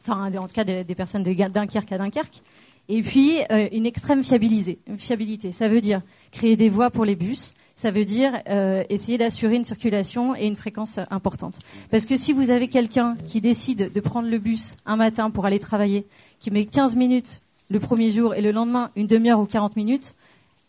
enfin 0.00 0.30
en 0.34 0.46
tout 0.46 0.54
cas 0.54 0.64
des, 0.64 0.84
des 0.84 0.94
personnes 0.94 1.22
de 1.22 1.32
Dunkerque 1.32 1.92
à 1.92 1.98
Dunkerque. 1.98 2.42
Et 2.88 3.02
puis 3.02 3.38
euh, 3.50 3.68
une 3.72 3.86
extrême 3.86 4.22
fiabilité. 4.22 5.52
Ça 5.52 5.68
veut 5.68 5.80
dire 5.80 6.02
créer 6.32 6.56
des 6.56 6.68
voies 6.68 6.90
pour 6.90 7.04
les 7.04 7.16
bus. 7.16 7.54
Ça 7.76 7.90
veut 7.90 8.04
dire 8.04 8.32
euh, 8.48 8.84
essayer 8.88 9.18
d'assurer 9.18 9.56
une 9.56 9.64
circulation 9.64 10.36
et 10.36 10.46
une 10.46 10.56
fréquence 10.56 10.98
euh, 10.98 11.04
importante. 11.10 11.58
Parce 11.90 12.06
que 12.06 12.16
si 12.16 12.32
vous 12.32 12.50
avez 12.50 12.68
quelqu'un 12.68 13.16
qui 13.26 13.40
décide 13.40 13.92
de 13.92 14.00
prendre 14.00 14.28
le 14.28 14.38
bus 14.38 14.76
un 14.86 14.96
matin 14.96 15.30
pour 15.30 15.46
aller 15.46 15.58
travailler, 15.58 16.06
qui 16.38 16.50
met 16.50 16.66
15 16.66 16.94
minutes 16.94 17.40
le 17.70 17.80
premier 17.80 18.10
jour 18.10 18.34
et 18.34 18.42
le 18.42 18.52
lendemain 18.52 18.90
une 18.96 19.06
demi-heure 19.06 19.40
ou 19.40 19.46
40 19.46 19.76
minutes, 19.76 20.14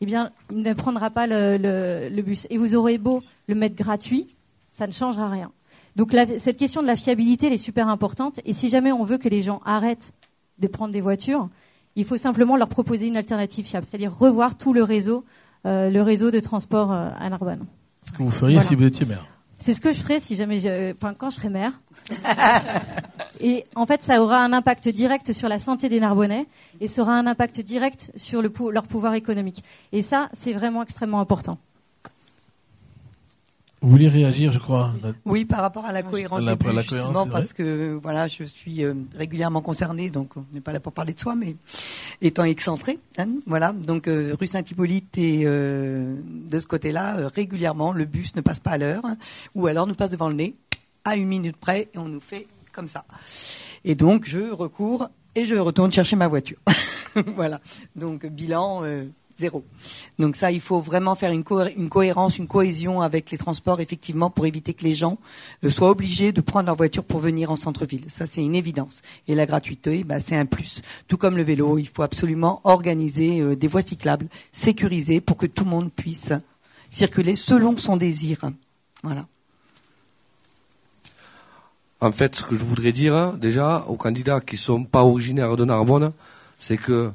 eh 0.02 0.06
bien, 0.06 0.32
il 0.52 0.62
ne 0.62 0.74
prendra 0.74 1.10
pas 1.10 1.28
le, 1.28 2.22
bus. 2.22 2.48
Et 2.50 2.58
vous 2.58 2.76
aurez 2.76 2.98
beau 2.98 3.22
le 3.48 3.56
mettre 3.56 3.76
gratuit, 3.76 4.28
ça 4.72 4.88
ne 4.88 4.92
changera 4.92 5.30
rien. 5.30 5.52
Donc 5.96 6.14
cette 6.38 6.58
question 6.58 6.82
de 6.82 6.88
la 6.88 6.96
fiabilité, 6.96 7.48
est 7.48 7.58
super 7.58 7.88
importante. 7.88 8.40
Et 8.46 8.54
si 8.54 8.68
jamais 8.70 8.92
on 8.92 9.06
veut 9.06 9.18
que 9.18 9.30
les 9.30 9.42
gens 9.42 9.62
arrêtent 9.64 10.14
de 10.60 10.68
prendre 10.68 10.92
des 10.92 11.02
voitures, 11.02 11.50
il 11.96 12.06
faut 12.06 12.18
simplement 12.18 12.58
leur 12.58 12.68
proposer 12.70 13.08
une 13.08 13.18
alternative 13.18 13.66
fiable, 13.66 13.86
c'est-à-dire 13.86 14.14
revoir 14.16 14.58
tout 14.58 14.74
le 14.74 14.84
réseau, 14.84 15.24
euh, 15.66 15.90
le 15.90 16.02
réseau 16.02 16.32
de 16.32 16.40
transport 16.40 16.92
euh, 16.92 17.10
à 17.20 17.30
Narbonne. 17.30 17.66
Ce 18.02 18.12
que 18.12 18.18
vous 18.24 18.30
feriez 18.30 18.56
Voilà. 18.56 18.68
si 18.68 18.76
vous 18.76 18.84
étiez 18.84 19.06
maire. 19.06 19.26
C'est 19.58 19.74
ce 19.74 19.80
que 19.80 19.94
je 19.94 20.02
ferais 20.02 20.20
si 20.20 20.36
jamais, 20.36 20.60
je- 20.60 20.94
enfin 20.94 21.14
quand 21.18 21.30
je 21.30 21.36
serai 21.36 21.50
maire. 21.50 21.72
et 23.40 23.64
en 23.76 23.86
fait, 23.86 24.04
ça 24.04 24.22
aura 24.22 24.44
un 24.44 24.54
impact 24.54 24.90
direct 24.90 25.32
sur 25.34 25.48
la 25.48 25.60
santé 25.60 25.90
des 25.90 26.00
Narbonnais 26.00 26.46
et 26.82 26.88
ça 26.88 27.02
aura 27.04 27.14
un 27.18 27.26
impact 27.28 27.62
direct 27.62 28.12
sur 28.16 28.42
le 28.42 28.50
pou- 28.50 28.70
leur 28.72 28.84
pouvoir 28.84 29.14
économique. 29.14 29.64
Et 29.92 30.02
ça, 30.02 30.30
c'est 30.34 30.54
vraiment 30.54 30.84
extrêmement 30.84 31.20
important. 31.20 31.58
Vous 33.86 33.92
voulez 33.92 34.10
réagir, 34.10 34.52
je 34.52 34.58
crois. 34.58 34.92
Oui, 35.26 35.46
par 35.46 35.62
rapport 35.62 35.86
à 35.86 35.92
la 35.92 36.02
cohérence 36.02 36.42
La- 36.42 36.56
des 36.56 36.66
bus, 36.66 36.74
la 36.76 36.84
cohérence, 36.84 36.90
justement, 37.14 37.28
parce 37.28 37.54
que 37.54 38.00
voilà, 38.02 38.28
je 38.28 38.44
suis 38.44 38.84
euh, 38.84 38.96
régulièrement 39.16 39.62
concernée, 39.62 40.10
donc 40.10 40.36
on 40.38 40.46
n'est 40.56 40.60
pas 40.60 40.74
là 40.74 40.80
pour 40.80 40.92
parler 40.92 41.14
de 41.14 41.20
soi, 41.20 41.36
mais 41.36 41.56
étant 42.20 42.46
excentré, 42.46 42.98
hein, 43.20 43.28
voilà. 43.46 43.74
Donc 43.74 44.08
euh, 44.08 44.36
rue 44.40 44.48
Saint-Hippolyte 44.48 45.16
et 45.20 45.44
euh, 45.46 46.16
de 46.26 46.58
ce 46.58 46.66
côté-là, 46.66 47.18
euh, 47.20 47.28
régulièrement, 47.28 47.94
le 47.94 48.06
bus 48.06 48.36
ne 48.36 48.42
passe 48.42 48.60
pas 48.60 48.72
à 48.72 48.78
l'heure, 48.80 49.06
hein, 49.06 49.18
ou 49.54 49.68
alors 49.68 49.86
nous 49.86 49.94
passe 49.94 50.10
devant 50.10 50.30
le 50.30 50.36
nez 50.36 50.56
à 51.04 51.16
une 51.16 51.28
minute 51.28 51.56
près 51.56 51.88
et 51.94 52.00
on 52.00 52.08
nous 52.08 52.22
fait 52.22 52.48
comme 52.72 52.88
ça. 52.88 53.06
Et 53.84 53.94
donc 53.94 54.26
je 54.26 54.52
recours 54.52 55.10
et 55.36 55.46
je 55.46 55.54
retourne 55.58 55.94
chercher 55.94 56.16
ma 56.16 56.28
voiture. 56.28 56.58
voilà. 57.36 57.62
Donc 57.96 58.26
bilan. 58.26 58.82
Zéro. 59.38 59.66
Donc 60.18 60.38
ça, 60.38 60.50
il 60.50 60.62
faut 60.62 60.80
vraiment 60.80 61.16
faire 61.16 61.32
une, 61.32 61.44
cohé- 61.44 61.74
une 61.76 61.90
cohérence, 61.90 62.38
une 62.38 62.48
cohésion 62.48 63.02
avec 63.02 63.32
les 63.32 63.38
transports, 63.38 63.82
effectivement, 63.82 64.30
pour 64.30 64.46
éviter 64.46 64.74
que 64.74 64.86
les 64.86 64.94
gens 64.94 65.18
euh, 65.64 65.70
soient 65.70 65.90
obligés 65.90 66.32
de 66.32 66.40
prendre 66.40 66.68
leur 66.68 66.78
voiture 66.78 67.04
pour 67.04 67.20
venir 67.20 67.52
en 67.52 67.58
centre-ville. 67.58 68.06
Ça, 68.08 68.28
c'est 68.28 68.42
une 68.42 68.56
évidence. 68.56 69.02
Et 69.28 69.36
la 69.36 69.46
gratuité, 69.46 70.06
bah, 70.06 70.22
c'est 70.22 70.38
un 70.38 70.46
plus. 70.46 70.82
Tout 71.10 71.18
comme 71.18 71.36
le 71.36 71.44
vélo, 71.44 71.78
il 71.78 71.88
faut 71.88 72.04
absolument 72.04 72.62
organiser 72.64 73.42
euh, 73.42 73.58
des 73.58 73.68
voies 73.68 73.82
cyclables 73.82 74.28
sécurisées 74.54 75.20
pour 75.20 75.36
que 75.36 75.48
tout 75.48 75.66
le 75.66 75.70
monde 75.70 75.92
puisse 75.92 76.32
circuler 76.90 77.36
selon 77.36 77.76
son 77.76 77.98
désir. 77.98 78.50
Voilà. 79.04 79.28
En 82.00 82.12
fait, 82.14 82.36
ce 82.36 82.44
que 82.44 82.56
je 82.56 82.64
voudrais 82.64 82.94
dire, 82.94 83.16
hein, 83.16 83.36
déjà, 83.38 83.84
aux 83.90 83.98
candidats 83.98 84.40
qui 84.40 84.56
sont 84.56 84.86
pas 84.86 85.04
originaires 85.04 85.58
de 85.58 85.66
Narbonne, 85.66 86.14
c'est 86.58 86.78
que 86.78 87.12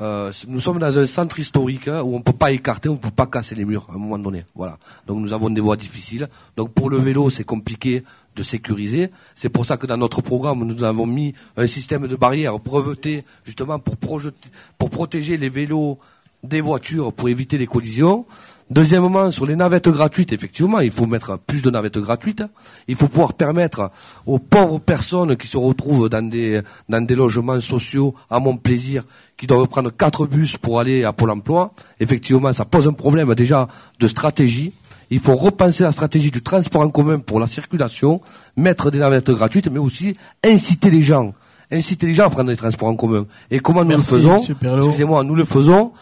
euh, 0.00 0.32
nous 0.48 0.60
sommes 0.60 0.78
dans 0.78 0.98
un 0.98 1.06
centre 1.06 1.38
historique 1.38 1.88
hein, 1.88 2.02
où 2.02 2.16
on 2.16 2.22
peut 2.22 2.32
pas 2.32 2.52
écarter, 2.52 2.88
on 2.88 2.96
peut 2.96 3.10
pas 3.10 3.26
casser 3.26 3.54
les 3.54 3.64
murs 3.64 3.86
à 3.90 3.94
un 3.94 3.98
moment 3.98 4.18
donné. 4.18 4.44
Voilà. 4.54 4.78
Donc 5.06 5.18
nous 5.18 5.32
avons 5.32 5.50
des 5.50 5.60
voies 5.60 5.76
difficiles. 5.76 6.28
Donc 6.56 6.72
pour 6.72 6.88
le 6.88 6.96
vélo, 6.96 7.28
c'est 7.30 7.44
compliqué 7.44 8.02
de 8.36 8.42
sécuriser. 8.42 9.10
C'est 9.34 9.50
pour 9.50 9.66
ça 9.66 9.76
que 9.76 9.86
dans 9.86 9.96
notre 9.96 10.22
programme, 10.22 10.64
nous 10.64 10.84
avons 10.84 11.06
mis 11.06 11.34
un 11.56 11.66
système 11.66 12.06
de 12.06 12.16
barrières 12.16 12.58
breveté 12.58 13.24
justement 13.44 13.78
pour 13.78 14.90
protéger 14.90 15.36
les 15.36 15.48
vélos 15.48 15.98
des 16.42 16.60
voitures 16.60 17.12
pour 17.12 17.28
éviter 17.28 17.58
les 17.58 17.66
collisions. 17.66 18.26
Deuxièmement, 18.70 19.32
sur 19.32 19.46
les 19.46 19.56
navettes 19.56 19.88
gratuites, 19.88 20.32
effectivement, 20.32 20.78
il 20.78 20.92
faut 20.92 21.06
mettre 21.06 21.36
plus 21.38 21.60
de 21.60 21.70
navettes 21.70 21.98
gratuites. 21.98 22.44
Il 22.86 22.94
faut 22.94 23.08
pouvoir 23.08 23.34
permettre 23.34 23.90
aux 24.26 24.38
pauvres 24.38 24.78
personnes 24.78 25.36
qui 25.36 25.48
se 25.48 25.56
retrouvent 25.56 26.08
dans 26.08 26.22
des, 26.22 26.62
dans 26.88 27.04
des 27.04 27.16
logements 27.16 27.58
sociaux, 27.58 28.14
à 28.30 28.38
mon 28.38 28.56
plaisir, 28.56 29.02
qui 29.36 29.48
doivent 29.48 29.66
prendre 29.66 29.90
quatre 29.90 30.24
bus 30.24 30.56
pour 30.56 30.78
aller 30.78 31.02
à 31.02 31.12
Pôle 31.12 31.30
emploi. 31.30 31.72
Effectivement, 31.98 32.52
ça 32.52 32.64
pose 32.64 32.86
un 32.86 32.92
problème 32.92 33.34
déjà 33.34 33.66
de 33.98 34.06
stratégie. 34.06 34.72
Il 35.10 35.18
faut 35.18 35.34
repenser 35.34 35.82
la 35.82 35.90
stratégie 35.90 36.30
du 36.30 36.40
transport 36.40 36.82
en 36.82 36.90
commun 36.90 37.18
pour 37.18 37.40
la 37.40 37.48
circulation, 37.48 38.20
mettre 38.56 38.92
des 38.92 38.98
navettes 38.98 39.32
gratuites, 39.32 39.66
mais 39.66 39.80
aussi 39.80 40.14
inciter 40.44 40.90
les 40.90 41.02
gens, 41.02 41.34
inciter 41.72 42.06
les 42.06 42.14
gens 42.14 42.26
à 42.26 42.30
prendre 42.30 42.50
des 42.50 42.56
transports 42.56 42.88
en 42.88 42.94
commun. 42.94 43.26
Et 43.50 43.58
comment 43.58 43.82
nous 43.82 43.88
Merci, 43.88 44.14
le 44.14 44.18
faisons. 44.20 44.42
Excusez-moi, 44.76 45.24
nous 45.24 45.34
le 45.34 45.44
faisons 45.44 45.92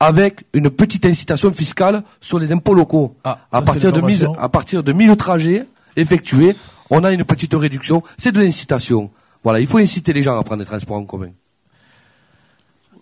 avec 0.00 0.44
une 0.52 0.70
petite 0.70 1.06
incitation 1.06 1.50
fiscale 1.52 2.02
sur 2.20 2.38
les 2.38 2.52
impôts 2.52 2.74
locaux. 2.74 3.16
Ah, 3.24 3.38
à 3.50 3.62
partir 3.62 3.92
de 3.92 4.00
mise, 4.00 4.22
l'information. 4.22 4.44
à 4.44 4.48
partir 4.48 4.82
de 4.82 4.92
1000 4.92 5.16
trajets 5.16 5.66
effectués, 5.96 6.56
on 6.90 7.02
a 7.04 7.12
une 7.12 7.24
petite 7.24 7.54
réduction. 7.54 8.02
C'est 8.18 8.32
de 8.32 8.40
l'incitation. 8.40 9.10
Voilà, 9.42 9.60
il 9.60 9.66
faut 9.66 9.78
inciter 9.78 10.12
les 10.12 10.22
gens 10.22 10.38
à 10.38 10.42
prendre 10.42 10.62
des 10.62 10.66
transports 10.66 10.96
en 10.96 11.04
commun. 11.04 11.30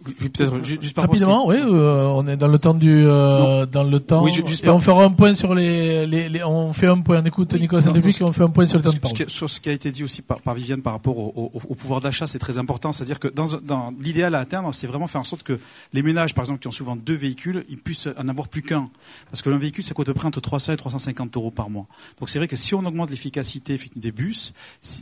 Oui, 0.07 0.28
peut-être 0.28 0.62
ju- 0.64 0.78
juste 0.80 0.94
par 0.94 1.05
Rapidement, 1.05 1.46
oui, 1.46 1.57
euh, 1.59 2.05
on 2.07 2.26
est 2.28 2.36
dans 2.36 2.48
le 2.48 2.59
temps 2.59 2.74
du, 2.74 3.05
euh, 3.07 3.66
dans 3.66 3.82
le 3.84 4.00
temps. 4.00 4.22
Oui, 4.24 4.32
ju- 4.32 4.42
juste 4.46 4.64
et 4.64 4.68
on 4.70 4.78
fera 4.80 5.05
un 5.05 5.11
point 5.11 5.34
sur 5.34 5.55
les, 5.55 6.07
les, 6.07 6.28
les- 6.28 6.42
on 6.44 6.72
fait 6.72 6.86
un 6.88 7.00
point, 7.00 7.22
on 7.22 7.24
écoute 7.24 7.55
Nicolas 7.55 7.80
Non, 7.82 7.88
Saint-Debuc 7.88 8.20
et 8.20 8.24
on 8.24 8.32
fait 8.32 8.42
un 8.42 8.48
point 8.48 8.66
sur 8.66 8.78
le 8.78 8.84
temps 8.84 8.92
de 8.92 8.98
parole. 8.98 9.28
Sur 9.28 9.48
ce 9.50 9.61
qui 9.61 9.68
a 9.68 9.72
été 9.72 9.90
dit 9.90 10.05
aussi 10.05 10.22
par, 10.22 10.40
par 10.40 10.55
Viviane 10.55 10.82
par 10.82 10.92
rapport 10.92 11.18
au, 11.18 11.50
au- 11.55 11.61
au 11.68 11.74
pouvoir 11.74 12.00
d'achat, 12.00 12.26
c'est 12.26 12.38
très 12.38 12.59
important. 12.59 12.92
C'est-à-dire 12.92 13.18
que 13.20 13.28
dans, 13.28 13.46
dans 13.62 13.92
l'idéal 14.00 14.34
à 14.34 14.40
atteindre, 14.40 14.72
c'est 14.74 14.86
vraiment 14.86 15.07
faire 15.07 15.20
en 15.20 15.24
sorte 15.24 15.42
que 15.42 15.59
les 15.92 16.02
ménages, 16.02 16.34
par 16.34 16.42
exemple, 16.44 16.61
qui 16.61 16.68
ont 16.68 16.72
souvent 16.72 16.96
deux 16.96 17.14
véhicules, 17.14 17.64
ils 17.68 17.78
puissent 17.78 18.09
en 18.18 18.28
avoir 18.28 18.48
plus 18.48 18.62
qu'un. 18.62 18.88
Parce 19.30 19.42
que 19.42 19.50
l'un 19.50 19.59
véhicule, 19.59 19.84
ça 19.84 19.94
coûte 19.94 20.09
à 20.09 20.12
peu 20.12 20.18
près 20.18 20.28
entre 20.28 20.40
300 20.40 20.72
et 20.72 20.76
350 20.76 21.36
euros 21.36 21.50
par 21.50 21.70
mois. 21.70 21.86
Donc 22.20 22.28
c'est 22.28 22.38
vrai 22.38 22.48
que 22.48 22.57
si 22.57 22.74
on 22.74 22.84
augmente 22.84 23.11
l'efficacité 23.11 23.80
des 23.96 24.12
bus, 24.12 24.52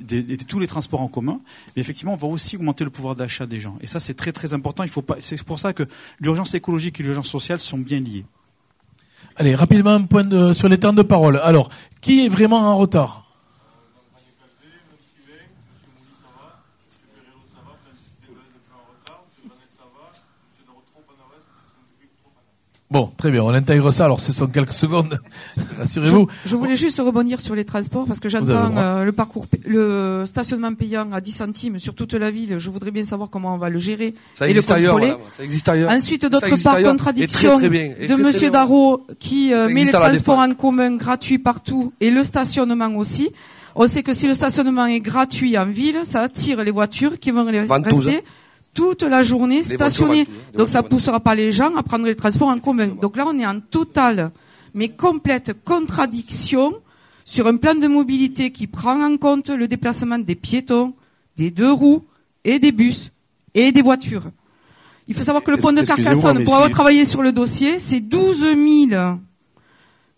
des, 0.03 0.23
des- 0.23 0.37
tous 0.37 0.59
les 0.59 0.67
transports 0.67 1.01
en 1.01 1.09
commun, 1.09 1.41
mais 1.77 1.81
effectivement, 1.83 2.13
on 2.13 2.17
va 2.17 2.29
aussi 2.29 2.57
augmenter 2.57 2.85
le 2.85 2.91
pouvoir 2.91 3.15
d'achat 3.15 3.47
des 3.47 3.61
gens. 3.61 3.77
Et 3.81 3.87
ça, 3.87 4.01
c'est 4.01 4.15
très 4.15 4.33
très 4.33 4.55
important. 4.55 4.83
Il 4.83 4.89
C'est 5.21 5.43
pour 5.43 5.59
ça 5.59 5.73
que 5.73 5.85
l'urgence 6.21 6.55
écologique 6.55 7.01
et 7.01 7.03
l'urgence 7.03 7.29
sociale 7.29 7.61
sont 7.61 7.79
bien 7.79 8.01
liées. 8.01 8.25
Allez, 9.37 9.55
rapidement 9.55 9.91
un 9.93 10.03
point 10.03 10.55
sur 10.55 10.69
les 10.69 10.79
temps 10.79 10.93
de 10.93 11.03
parole. 11.03 11.41
Alors, 11.43 11.71
qui 12.01 12.27
est 12.27 12.29
vraiment 12.29 12.59
en 12.59 12.77
retard? 12.77 13.22
Bon, 22.93 23.11
très 23.17 23.31
bien, 23.31 23.43
on 23.43 23.49
intègre 23.55 23.91
ça, 23.91 24.05
alors 24.05 24.21
ce 24.21 24.33
sont 24.35 24.47
quelques 24.47 24.75
secondes. 24.75 25.19
Rassurez-vous. 25.79 26.27
Je 26.45 26.57
voulais 26.57 26.77
juste 26.77 26.99
rebondir 27.01 27.41
sur 27.41 27.55
les 27.55 27.65
transports 27.65 28.07
parce 28.07 28.21
que 28.21 28.29
j'entends 28.29 28.77
euh, 28.77 29.05
le 29.05 29.13
parcours, 29.13 29.47
pa- 29.47 29.57
le 29.67 30.25
stationnement 30.27 30.75
payant 30.75 31.11
à 31.13 31.21
10 31.23 31.33
centimes 31.33 31.79
sur 31.79 31.95
toute 31.95 32.13
la 32.13 32.31
ville. 32.31 32.59
Je 32.59 32.69
voudrais 32.71 32.91
bien 32.91 33.03
savoir 33.03 33.31
comment 33.31 33.55
on 33.55 33.57
va 33.59 33.71
le 33.71 33.79
gérer 33.79 34.15
Ça 34.35 34.45
et 34.47 34.49
le 34.53 34.57
existe 34.59 34.71
ailleurs, 34.73 34.95
contrôler. 34.97 35.15
Ça 35.37 35.43
existe 35.45 35.69
ailleurs. 35.69 35.91
Ensuite, 35.91 36.23
Ça 36.23 36.29
d'autre 36.29 36.47
existe 36.49 36.65
part, 36.65 36.83
contradiction 36.83 37.49
très, 37.53 37.59
très 37.61 37.69
bien, 37.71 37.95
et 37.99 38.07
de 38.07 38.13
très, 38.13 38.23
Monsieur. 38.23 38.51
Darro 38.51 39.07
qui 39.19 39.55
euh, 39.55 39.69
met 39.69 39.73
les 39.75 39.81
existe 39.81 39.95
à 39.95 40.01
la 40.01 40.09
transports 40.11 40.39
en 40.41 40.53
commun 40.55 40.95
gratuits 40.97 41.39
partout 41.39 41.93
et 42.01 42.11
le 42.11 42.23
stationnement 42.25 42.95
aussi. 42.97 43.31
On 43.75 43.87
sait 43.87 44.03
que 44.03 44.13
si 44.13 44.29
le 44.29 44.35
stationnement 44.35 44.85
est 44.85 45.01
gratuit 45.01 45.57
en 45.57 45.65
ville, 45.65 46.01
ça 46.05 46.21
attire 46.21 46.63
les 46.63 46.71
voitures 46.71 47.19
qui 47.19 47.31
vont 47.31 47.45
les- 47.47 47.61
rester 47.61 48.23
toute 48.75 49.03
la 49.03 49.23
journée 49.23 49.63
ventouses, 49.63 50.03
hein, 50.03 50.25
Donc 50.55 50.69
ça 50.69 50.83
poussera 50.83 51.21
pas 51.21 51.35
les 51.35 51.53
gens 51.53 51.75
à 51.77 51.83
prendre 51.83 52.07
les 52.07 52.17
transports 52.17 52.49
en 52.49 52.59
commun. 52.59 52.89
Donc 52.89 53.17
là, 53.17 53.25
on 53.27 53.39
est 53.39 53.47
en 53.47 53.61
totale, 53.61 54.31
mais 54.75 54.89
complète 54.89 55.53
contradiction 55.65 56.75
sur 57.25 57.47
un 57.47 57.57
plan 57.57 57.75
de 57.75 57.87
mobilité 57.87 58.51
qui 58.51 58.67
prend 58.67 59.03
en 59.03 59.17
compte 59.17 59.51
le 59.51 59.69
déplacement 59.69 60.19
des 60.19 60.35
piétons, 60.35 60.95
des 61.37 61.51
deux 61.51 61.73
roues 61.73 62.05
et 62.45 62.59
des 62.59 62.73
bus 62.73 63.11
et 63.55 63.73
des 63.73 63.83
voitures. 63.83 64.31
Il 65.09 65.15
faut 65.15 65.25
savoir 65.25 65.43
que 65.43 65.51
le 65.51 65.57
pont 65.57 65.73
de 65.73 65.83
Carcassonne, 65.83 66.45
pour 66.45 66.55
avoir 66.55 66.71
travaillé 66.71 67.05
sur 67.05 67.23
le 67.23 67.33
dossier, 67.33 67.79
c'est 67.79 68.01
12 68.01 68.57
000 68.89 69.19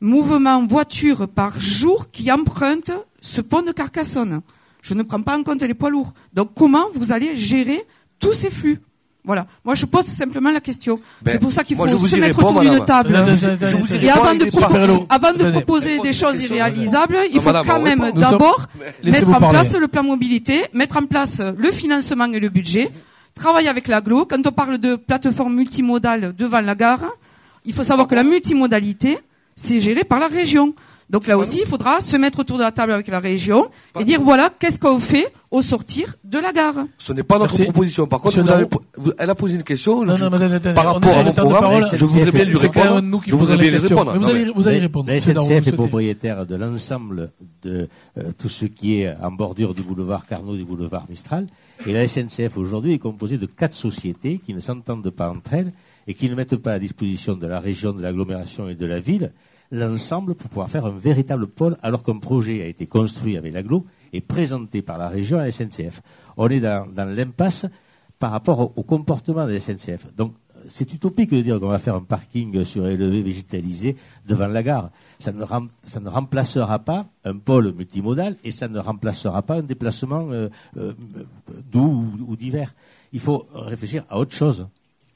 mouvements 0.01 0.65
voitures 0.67 1.27
par 1.29 1.59
jour 1.59 2.11
qui 2.11 2.31
empruntent 2.31 2.93
ce 3.21 3.41
pont 3.41 3.63
de 3.63 3.73
Carcassonne. 3.73 4.43
Je 4.83 4.93
ne 4.93 5.03
prends 5.03 5.23
pas 5.23 5.37
en 5.37 5.43
compte 5.43 5.63
les 5.63 5.75
poids 5.75 5.89
lourds. 5.89 6.13
Donc 6.35 6.51
comment 6.55 6.85
vous 6.95 7.13
allez 7.13 7.37
gérer 7.37 7.85
tous 8.25 8.33
ces 8.35 8.51
flux 8.51 8.81
Voilà. 9.25 9.47
Moi, 9.65 9.75
je 9.75 9.87
pose 9.87 10.05
simplement 10.05 10.51
la 10.51 10.61
question. 10.61 10.99
Ben, 11.23 11.33
c'est 11.33 11.39
pour 11.39 11.53
ça 11.53 11.65
qu'il 11.65 11.77
faut 11.77 11.87
je 11.89 11.97
vous 11.97 12.09
se 12.09 12.17
mettre 12.17 12.39
autour 12.45 12.61
d'une 12.61 12.85
table. 12.85 13.15
Je 13.15 13.77
vous 13.77 13.95
y. 13.95 14.05
Et 14.05 14.11
avant 14.11 14.35
de, 14.35 14.45
propo- 14.47 15.07
avant 15.09 15.33
proposer 15.53 15.99
des 16.01 16.13
choses 16.13 16.39
irréalisables, 16.45 17.17
il 17.33 17.41
faut 17.41 17.47
madame, 17.53 17.67
quand 17.67 17.81
même 17.81 18.05
d'abord 18.15 18.67
mettre 19.03 19.31
en 19.31 19.41
parler. 19.41 19.59
place 19.59 19.75
le 19.79 19.89
plan 19.89 20.03
mobilité, 20.03 20.57
mettre 20.75 20.97
en 20.99 21.07
place 21.07 21.41
le 21.41 21.71
financement 21.73 22.31
et 22.33 22.41
le 22.41 22.51
budget, 22.51 22.91
travailler 23.35 23.69
avec 23.69 23.89
l'aglo. 23.89 24.27
Quand 24.27 24.47
on 24.47 24.53
parle 24.53 24.77
de 24.79 24.97
plateforme 24.97 25.55
multimodale 25.55 26.35
devant 26.37 26.61
la 26.61 26.75
gare, 26.75 27.07
il 27.65 27.73
faut 27.73 27.83
savoir 27.83 28.07
que 28.07 28.15
la 28.15 28.25
multimodalité, 28.25 29.19
c'est 29.57 29.81
géré 29.81 30.05
par 30.05 30.19
la 30.19 30.29
région. 30.29 30.75
Donc 31.11 31.27
là 31.27 31.37
aussi, 31.37 31.59
il 31.61 31.67
faudra 31.67 32.01
se 32.01 32.17
mettre 32.17 32.39
autour 32.41 32.57
de 32.59 32.63
la 32.63 32.73
table 32.73 32.93
avec 32.93 33.09
la 33.09 33.21
région 33.21 33.69
et 34.01 34.05
dire 34.05 34.21
voilà, 34.23 34.51
qu'est-ce 34.59 34.79
qu'on 34.79 34.99
fait 34.99 35.27
au 35.51 35.61
sortir 35.63 36.17
de 36.25 36.39
la 36.39 36.53
gare 36.53 36.87
Ce 36.99 37.13
n'est 37.13 37.23
pas 37.23 37.39
notre 37.39 37.53
Merci. 37.53 37.65
proposition. 37.65 38.07
Par 38.07 38.21
contre, 38.21 38.41
vous 38.41 38.51
avez, 38.51 38.67
vous- 38.97 39.13
elle 39.19 39.31
a 39.31 39.35
posé 39.35 39.57
une 39.57 39.63
question. 39.63 40.05
Non, 40.05 40.17
je- 40.17 40.25
non, 40.25 40.31
par 40.75 40.95
rapport 40.95 41.17
à 41.19 41.23
mon 41.23 41.33
programme, 41.33 41.61
parole. 41.61 41.85
je 41.93 42.05
voudrais 42.05 42.33
bien 42.33 42.45
lui 42.45 42.57
répondre. 42.57 42.95
même 42.97 43.11
nous 43.11 43.21
qui 43.21 43.31
Je 43.31 43.37
voudrais 43.37 43.57
posons 43.57 43.63
bien 43.71 43.71
lui 43.79 43.87
répondre. 43.87 44.13
Mais 44.13 44.19
vous 44.19 44.25
Non, 44.25 44.31
allez, 44.31 44.53
vous 44.55 44.69
allez 44.69 44.79
répondre. 44.81 45.09
La 45.09 45.21
SNCF 45.21 45.67
est 45.69 45.73
propriétaire 45.73 46.47
de 46.47 46.57
l'ensemble 46.57 47.31
de 47.63 47.89
euh, 48.19 48.23
tout 48.39 48.49
ce 48.49 48.65
qui 48.67 49.01
est 49.03 49.15
en 49.23 49.31
bordure 49.31 49.75
du 49.75 49.83
boulevard 49.83 50.27
Carnot, 50.27 50.57
du 50.57 50.65
boulevard 50.65 51.05
Mistral. 51.09 51.47
Et 51.87 51.93
la 51.93 52.09
SNCF 52.09 52.57
aujourd'hui 52.57 52.95
est 52.95 52.99
composée 52.99 53.37
de 53.39 53.47
quatre 53.47 53.75
sociétés 53.75 54.41
qui 54.45 54.55
ne 54.55 54.61
s'entendent 54.61 55.11
pas 55.11 55.29
entre 55.29 55.53
elles 55.55 55.73
et 56.07 56.15
qui 56.15 56.29
ne 56.31 56.35
mettent 56.35 56.57
pas 56.57 56.73
à 56.73 56.79
disposition 56.79 57.35
de 57.35 57.47
la 57.47 57.61
région, 57.61 57.93
de 57.93 58.03
l'agglomération 58.03 58.69
et 58.69 58.75
de 58.75 58.87
la 58.87 59.01
ville 59.01 59.33
l'ensemble 59.71 60.35
pour 60.35 60.49
pouvoir 60.49 60.71
faire 60.71 60.87
un 60.87 60.97
véritable 60.97 61.47
pôle 61.47 61.77
alors 61.83 62.03
qu'un 62.03 62.19
projet 62.19 62.63
a 62.63 62.67
été 62.67 62.87
construit 62.87 63.37
avec 63.37 63.53
l'aglo 63.53 63.87
et 64.13 64.21
présenté 64.21 64.83
par 64.83 64.99
la 64.99 65.09
région 65.09 65.39
à 65.39 65.45
la 65.45 65.53
SNCF. 65.53 66.03
On 66.37 66.49
est 66.49 66.61
dans, 66.61 66.87
l'impasse 66.97 67.67
par 68.19 68.31
rapport 68.31 68.61
au, 68.77 68.83
comportement 68.83 69.47
de 69.47 69.53
la 69.53 69.61
SNCF. 69.61 70.15
Donc, 70.17 70.35
c'est 70.69 70.91
utopique 70.95 71.31
de 71.31 71.43
dire 71.43 71.61
qu'on 71.61 71.69
va 71.69 71.79
faire 71.79 71.95
un 71.95 72.03
parking 72.03 72.65
surélevé, 72.65 73.23
végétalisé 73.23 73.97
devant 74.27 74.47
la 74.47 74.63
gare. 74.63 74.91
Ça 75.19 75.33
ne, 75.33 76.09
remplacera 76.09 76.79
pas 76.79 77.07
un 77.25 77.37
pôle 77.37 77.73
multimodal 77.73 78.37
et 78.45 78.51
ça 78.51 78.69
ne 78.69 78.79
remplacera 78.79 79.43
pas 79.43 79.57
un 79.57 79.63
déplacement 79.63 80.31
euh, 80.31 80.49
euh, 80.79 80.95
doux 81.71 82.07
ou, 82.27 82.37
d'hiver. 82.37 82.75
Il 83.13 83.21
faut 83.21 83.47
réfléchir 83.53 84.05
à 84.09 84.19
autre 84.19 84.35
chose. 84.35 84.67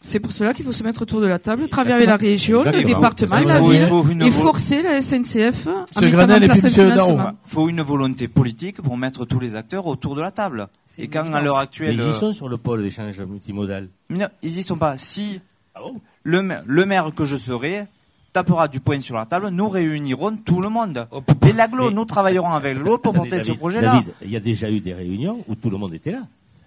C'est 0.01 0.21
pour 0.21 0.31
cela 0.33 0.55
qu'il 0.55 0.65
faut 0.65 0.73
se 0.73 0.85
mettre 0.85 1.03
autour 1.03 1.21
de 1.21 1.27
la 1.27 1.41
table, 1.41 1.69
travailler 1.69 1.95
avec 1.97 2.07
la 2.07 2.17
région, 2.17 2.63
le 2.63 2.83
département, 2.85 3.41
la 3.41 3.61
ville, 3.61 3.87
faut 3.89 4.07
une 4.09 4.23
et 4.23 4.31
forcer 4.31 4.83
la 4.83 5.01
SNCF 5.01 5.67
à 5.97 6.01
mettre 6.01 6.19
en 6.21 6.27
place 6.39 6.65
un 6.65 6.71
financement. 6.71 7.31
Il 7.47 7.51
faut 7.51 7.69
une 7.69 7.83
volonté 7.83 8.29
politique 8.29 8.81
pour 8.81 8.97
mettre 8.97 9.25
tous 9.25 9.41
les 9.41 9.57
acteurs 9.57 9.87
autour 9.89 10.15
de 10.15 10.21
la 10.21 10.31
table. 10.31 10.69
Et 10.99 11.09
quand 11.09 11.33
à 11.33 11.41
l'heure 11.41 11.57
Mais 11.57 11.63
actuelle, 11.63 11.95
ils 11.95 12.01
y 12.01 12.03
euh, 12.05 12.13
sont 12.13 12.33
sur 12.33 12.49
le 12.49 12.59
pôle 12.59 12.83
d'échange 12.83 13.21
multimodal. 13.21 13.89
mais 14.09 14.19
non, 14.19 14.29
ils 14.43 14.57
y 14.59 14.63
sont 14.63 14.77
pas. 14.77 14.99
Si 14.99 15.41
Ah 15.75 15.81
bon? 15.83 16.01
le, 16.23 16.43
ma- 16.43 16.63
le 16.67 16.87
maire 16.87 17.11
que 17.15 17.25
je 17.25 17.37
serai 17.37 17.87
tapera 18.33 18.69
du 18.69 18.79
poing 18.81 19.01
sur 19.01 19.17
la 19.17 19.27
table, 19.27 19.49
nous 19.49 19.69
réunirons 19.69 20.37
tout 20.45 20.61
le 20.61 20.69
monde. 20.69 21.07
Oh, 21.11 21.23
Et 21.49 21.53
l'aglo, 21.53 21.91
nous 21.91 22.05
travaillerons 22.05 22.51
avec 22.53 22.77
l'aglo 22.77 22.99
pour 22.99 23.15
porter 23.15 23.41
ce 23.41 23.53
projet-là. 23.53 23.93
David, 23.95 24.09
il 24.25 24.31
y 24.31 24.37
a 24.37 24.41
déjà 24.41 24.71
eu 24.71 24.79
des 24.81 24.95
réunions 24.95 25.43
où 25.49 25.55
tout 25.57 25.71
le 25.71 25.77
monde 25.79 25.95
était 25.95 26.13
là. 26.13 26.23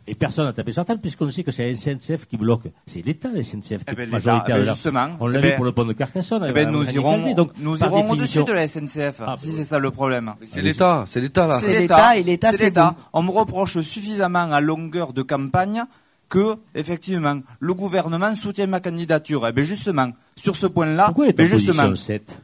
Et 0.08 0.16
personne 0.16 0.46
n'a 0.46 0.54
tapé 0.54 0.72
sur 0.72 0.82
la 0.82 0.86
table 0.86 1.00
puisqu'on 1.00 1.30
sait 1.30 1.44
que 1.44 1.52
c'est 1.52 1.70
la 1.70 1.76
SNCF 1.76 2.26
qui 2.28 2.36
bloque. 2.36 2.64
C'est 2.88 3.06
l'État, 3.06 3.30
la 3.34 3.44
SNCF, 3.44 3.84
qui 3.84 3.84
Eh 3.88 3.92
est 3.92 3.96
ben, 3.96 4.10
majoritaire 4.10 4.58
eh 4.58 4.64
ben, 4.66 4.74
justement, 4.74 5.08
On 5.20 5.28
l'a 5.28 5.40
eh 5.40 5.42
vu 5.44 5.50
ben, 5.50 5.56
pour 5.58 5.66
le 5.66 5.72
pont 5.74 5.86
de 5.86 5.94
Carcassonne. 5.94 6.44
Eh 6.50 6.52
ben, 6.52 6.66
la 6.66 6.72
nous 6.72 6.90
irons. 6.92 7.34
Donc, 7.36 7.52
nous 7.60 7.78
irons 7.78 8.10
au-dessus 8.10 8.40
définition- 8.40 8.44
de 8.46 8.52
la 8.54 8.68
SNCF, 8.68 9.22
Ah, 9.26 9.36
si 9.38 9.54
c'est 9.54 9.64
ça 9.64 9.78
le 9.78 9.92
problème. 9.92 10.34
C'est 10.44 10.62
l'État, 10.64 11.04
c'est 11.06 11.22
l'État 11.22 11.46
là. 11.46 11.60
C'est 11.60 11.80
l'État. 11.80 12.18
et 12.18 12.24
l'État, 12.24 12.50
C'est 12.52 12.58
l'État. 12.66 12.96
On 13.14 13.22
me 13.22 13.30
reproche 13.32 13.80
suffisamment 13.82 14.52
à 14.52 14.60
longueur 14.60 15.14
de 15.14 15.22
campagne 15.22 15.84
que, 16.30 16.56
effectivement, 16.74 17.40
le 17.60 17.74
gouvernement 17.76 18.34
soutient 18.36 18.66
ma 18.66 18.80
candidature. 18.80 19.48
Et 19.48 19.52
bien, 19.52 19.64
justement, 19.64 20.10
sur 20.36 20.56
ce 20.56 20.66
point-là, 20.66 21.06
Pourquoi 21.06 21.28
il 21.28 21.30
est 21.30 21.40
en 21.42 21.46
justement, 21.46 21.90
position 21.90 21.96
7 21.96 22.42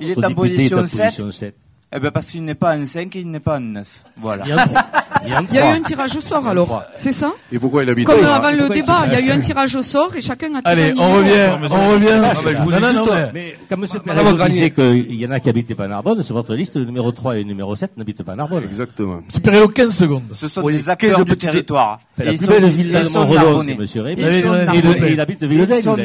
il 0.00 0.10
est 0.10 0.24
en 0.24 0.34
position 0.34 0.78
en 0.78 0.86
7, 0.86 1.04
position 1.06 1.30
7. 1.30 1.54
eh 1.92 1.98
ben, 2.00 2.10
parce 2.10 2.26
qu'il 2.26 2.44
n'est 2.44 2.54
pas 2.54 2.72
un 2.72 2.84
5 2.86 3.14
et 3.16 3.20
il 3.20 3.30
n'est 3.30 3.40
pas 3.40 3.56
un 3.56 3.60
9. 3.60 4.02
Voilà. 4.18 4.44
Il 5.26 5.30
y 5.32 5.34
a 5.34 5.42
Il 5.50 5.54
y 5.54 5.58
a 5.58 5.74
eu 5.74 5.76
un 5.78 5.82
tirage 5.82 6.16
au 6.16 6.20
sort 6.20 6.46
alors, 6.46 6.82
c'est 6.96 7.12
ça 7.12 7.32
Et 7.52 7.58
pourquoi 7.58 7.82
il 7.82 7.90
habite 7.90 8.06
Comme 8.06 8.20
là 8.22 8.36
avant 8.36 8.50
le 8.50 8.68
débat, 8.68 9.04
il 9.06 9.12
y 9.12 9.16
a 9.16 9.20
eu 9.20 9.30
un 9.38 9.40
tirage 9.40 9.74
au 9.76 9.82
sort 9.82 10.14
et 10.16 10.22
chacun 10.22 10.48
a 10.54 10.62
tiré 10.62 10.82
Allez, 10.90 10.94
on 10.98 11.14
revient, 11.14 11.68
on 11.70 11.88
revient. 11.92 12.20
Mais 12.44 12.54
je 12.54 12.62
voulais 12.62 12.80
Non, 12.80 12.86
non, 12.86 12.92
juste- 12.92 13.06
non, 13.06 13.14
mais- 13.16 13.30
Mais 13.34 13.56
comme 13.68 13.84
M. 13.84 14.34
Granier. 14.36 14.52
disait 14.54 14.70
qu'il 14.70 15.14
y 15.14 15.26
en 15.26 15.30
a 15.30 15.40
qui 15.40 15.48
habitent 15.48 15.74
pas 15.74 15.84
à 15.84 15.88
Narbonne, 15.88 16.22
sur 16.22 16.34
votre 16.34 16.54
liste, 16.54 16.76
le 16.76 16.84
numéro 16.84 17.10
3 17.12 17.36
et 17.36 17.42
le 17.42 17.44
numéro 17.48 17.74
7 17.76 17.96
n'habitent 17.96 18.22
pas 18.22 18.32
à 18.32 18.36
Narbonne. 18.36 18.64
Exactement. 18.64 19.20
Perello, 19.42 19.68
15 19.68 19.94
secondes. 19.94 20.22
Ce 20.34 20.48
sont 20.48 20.66
des 20.66 20.88
acteurs 20.90 21.16
15 21.16 21.24
du 21.26 21.36
territoire. 21.36 22.00
Fait 22.16 22.24
la 22.24 22.32
plus 22.32 22.46
belle 22.46 22.64
ville 22.68 22.92
de 22.92 22.98
Montredon, 23.18 23.62
c'est 23.86 23.98
Et 24.18 24.42
Narbonnais. 24.42 25.12
il 25.12 25.20
habite 25.20 25.42
a. 25.42 25.46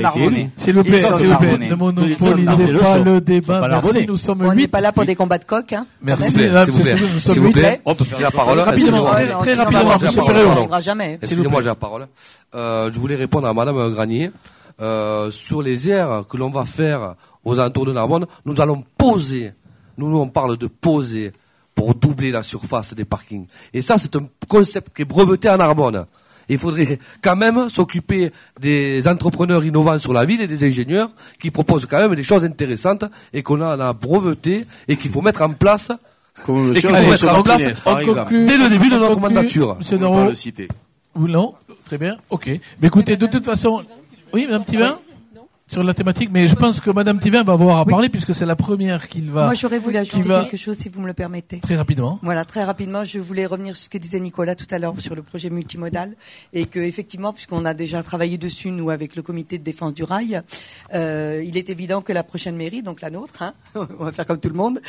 Narbonnais. 0.02 0.50
S'il 0.58 0.76
vous 0.76 0.84
plaît, 0.84 1.04
s'il 1.18 1.28
vous 1.28 1.38
plaît, 1.38 1.58
ne 1.58 1.76
monopolisez 1.76 2.78
pas 2.80 2.98
le 3.00 3.22
débat. 3.22 3.68
Merci, 3.68 4.06
nous 4.08 4.18
sommes 4.18 4.42
On 4.42 4.54
n'est 4.54 4.64
8. 4.64 4.68
pas 4.68 4.82
là 4.82 4.92
pour 4.92 5.06
des 5.06 5.16
combats 5.16 5.38
de 5.38 5.46
coq. 5.46 5.74
Hein. 5.74 5.86
Merci, 6.02 6.32
S'il 6.32 7.40
vous 7.42 7.52
plaît, 7.52 7.72
8. 7.76 7.82
on 7.86 7.96
peut 7.96 8.06
la 8.22 8.32
parole. 8.32 8.60
Rapidement. 8.60 9.03
Très- 9.12 9.54
rapidement, 9.56 9.98
monsieur 10.00 10.82
jamais. 10.82 11.20
Excusez-moi, 11.22 11.62
j'ai 11.62 11.68
la 11.68 11.76
parole. 11.76 12.08
Euh, 12.56 12.92
je 12.92 13.00
voulais 13.00 13.16
répondre 13.16 13.48
à 13.48 13.54
Madame 13.54 13.94
Granier. 13.94 14.32
Euh, 14.82 15.30
sur 15.30 15.62
les 15.62 15.88
aires 15.88 16.24
que 16.28 16.36
l'on 16.36 16.50
va 16.50 16.66
faire 16.66 17.14
aux 17.46 17.60
alentours 17.60 17.86
de 17.86 17.94
Narbonne, 17.94 18.26
nous 18.44 18.60
allons 18.60 18.84
poser. 18.98 19.54
Nous, 20.00 20.10
nous, 20.10 20.18
on 20.18 20.28
parle 20.30 20.58
de 20.58 20.66
poser 20.66 21.32
pour 21.76 21.94
doubler 21.94 22.32
la 22.32 22.42
surface 22.42 22.94
des 22.96 23.06
parkings. 23.06 23.46
Et 23.72 23.82
ça, 23.82 23.98
c'est 24.00 24.16
un 24.16 24.28
concept 24.48 24.96
qui 24.96 25.04
est 25.04 25.06
breveté 25.06 25.48
à 25.48 25.58
Narbonne. 25.58 26.06
Il 26.50 26.58
faudrait 26.58 27.00
quand 27.22 27.36
même 27.36 27.70
s'occuper 27.70 28.32
des 28.60 29.08
entrepreneurs 29.08 29.64
innovants 29.64 30.00
sur 30.00 30.12
la 30.12 30.26
ville 30.26 30.42
et 30.42 30.48
des 30.48 30.64
ingénieurs 30.66 31.10
qui 31.40 31.52
proposent 31.52 31.86
quand 31.86 32.00
même 32.00 32.16
des 32.16 32.24
choses 32.24 32.44
intéressantes 32.44 33.06
et 33.32 33.44
qu'on 33.44 33.62
a, 33.62 33.74
a 33.88 33.94
breveté 33.94 34.66
et 34.88 34.98
qu'il 34.98 35.12
faut 35.12 35.22
mettre 35.22 35.42
en 35.44 35.52
place 35.54 35.92
Faut 36.36 36.58
Allez, 36.58 37.08
mettre 37.08 37.30
en 37.30 37.44
place 37.44 37.64
dès 37.64 38.58
le 38.58 38.70
début 38.70 38.90
de 38.90 38.98
notre 38.98 39.20
mandature. 39.20 39.78
Monsieur 39.78 40.34
citer. 40.34 40.68
ou 41.16 41.28
non 41.28 41.54
Très 41.86 41.98
bien, 41.98 42.18
ok. 42.30 42.48
Mais 42.82 42.88
écoutez, 42.88 43.18
de 43.18 43.28
toute 43.28 43.46
façon, 43.46 43.84
oui, 44.34 44.46
Madame 44.46 44.66
Tivin 44.66 44.98
sur 45.66 45.82
la 45.84 45.94
thématique, 45.94 46.30
mais 46.32 46.46
je 46.46 46.56
pense 46.56 46.80
que 46.82 46.92
Madame 46.92 47.20
Tivin 47.20 47.44
va 47.44 47.54
avoir 47.54 47.78
à 47.78 47.84
Oui. 47.86 47.90
parler 47.92 48.10
puisque 48.10 48.36
c'est 48.36 48.46
la 48.46 48.56
première 48.56 49.08
qu'il 49.08 49.32
va 49.32 49.46
Moi, 49.46 49.54
j'aurais 49.54 49.80
voulu 49.80 49.98
ajouter 49.98 50.22
va- 50.22 50.42
quelque 50.44 50.58
chose, 50.58 50.78
si 50.78 50.90
vous 50.90 51.02
me 51.02 51.08
le 51.08 51.14
permettez. 51.14 51.60
très 51.62 51.76
rapidement. 51.78 52.20
Voilà, 52.22 52.44
très 52.46 52.64
rapidement, 52.64 53.04
je 53.06 53.18
voulais 53.20 53.46
revenir 53.46 53.76
sur 53.76 53.86
ce 53.86 53.90
que 53.90 53.98
disait 53.98 54.20
Nicolas 54.20 54.56
tout 54.56 54.68
à 54.72 54.78
l'heure 54.78 54.94
sur 55.00 55.16
le 55.16 55.24
projet 55.24 55.50
multimodal 55.50 56.16
et 56.52 56.66
que 56.66 56.80
effectivement, 56.80 57.34
puisqu'on 57.34 57.66
a 57.66 57.74
déjà 57.74 58.04
travaillé 58.04 58.38
dessus 58.38 58.72
nous 58.72 58.90
avec 58.90 59.16
le 59.16 59.22
comité 59.24 59.58
de 59.58 59.64
défense 59.64 59.94
du 59.94 60.04
rail, 60.04 60.42
euh, 60.94 61.42
il 61.46 61.58
est 61.58 61.70
évident 61.70 62.02
que 62.02 62.12
la 62.14 62.24
prochaine 62.24 62.56
mairie, 62.58 62.84
donc 62.84 63.02
la 63.02 63.10
nôtre, 63.10 63.42
hein, 63.42 63.54
on 63.76 64.04
va 64.04 64.12
faire 64.12 64.28
comme 64.28 64.40
tout 64.40 64.50
le 64.50 64.56
monde, 64.56 64.80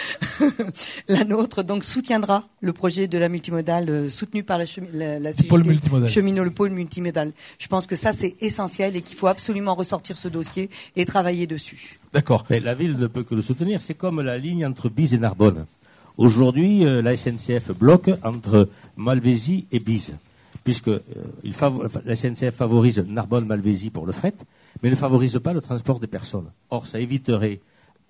la 1.09 1.25
nôtre 1.25 1.63
donc 1.63 1.85
soutiendra 1.85 2.49
le 2.61 2.73
projet 2.73 3.07
de 3.07 3.17
la 3.19 3.29
multimodale 3.29 3.89
euh, 3.91 4.11
soutenu 4.11 4.43
par 4.43 4.59
la, 4.59 4.65
chemi- 4.65 4.89
la, 4.93 5.19
la 5.19 5.33
CGT, 5.33 5.49
pôle 5.49 5.67
multimodal. 5.67 6.09
cheminot, 6.09 6.45
le 6.45 6.51
pôle 6.51 6.71
multimodal. 6.71 7.33
Je 7.59 7.69
pense 7.69 7.87
que 7.87 7.97
ça 7.97 8.13
c'est 8.13 8.35
essentiel 8.41 8.97
et 8.97 9.03
qu'il 9.03 9.17
faut 9.17 9.29
absolument 9.29 9.75
ressortir 9.75 10.19
ce 10.19 10.29
dossier 10.29 10.64
et 10.97 11.05
travailler 11.05 11.47
dessus. 11.47 12.01
D'accord. 12.13 12.45
Mais 12.51 12.61
la 12.61 12.75
ville 12.75 12.97
ne 12.97 13.07
peut 13.07 13.23
que 13.23 13.35
le 13.35 13.43
soutenir. 13.43 13.83
C'est 13.83 13.95
comme 13.95 14.21
la 14.21 14.39
ligne 14.39 14.65
entre 14.67 14.89
Bise 14.89 15.15
et 15.15 15.19
Narbonne. 15.19 15.67
Aujourd'hui, 16.17 16.87
euh, 16.87 17.03
la 17.03 17.17
SNCF 17.17 17.73
bloque 17.73 18.11
entre 18.23 18.69
Malvézy 18.97 19.67
et 19.73 19.81
Bise, 19.81 20.15
puisque 20.63 20.89
euh, 20.89 21.01
il 21.43 21.53
la 22.05 22.15
SNCF 22.15 22.55
favorise 22.55 22.99
Narbonne-Malvézy 23.01 23.91
pour 23.91 24.07
le 24.07 24.13
fret, 24.13 24.35
mais 24.83 24.91
ne 24.91 24.95
favorise 24.95 25.41
pas 25.43 25.53
le 25.53 25.61
transport 25.61 25.99
des 25.99 26.07
personnes. 26.07 26.47
Or, 26.71 26.87
ça 26.87 27.01
éviterait 27.01 27.61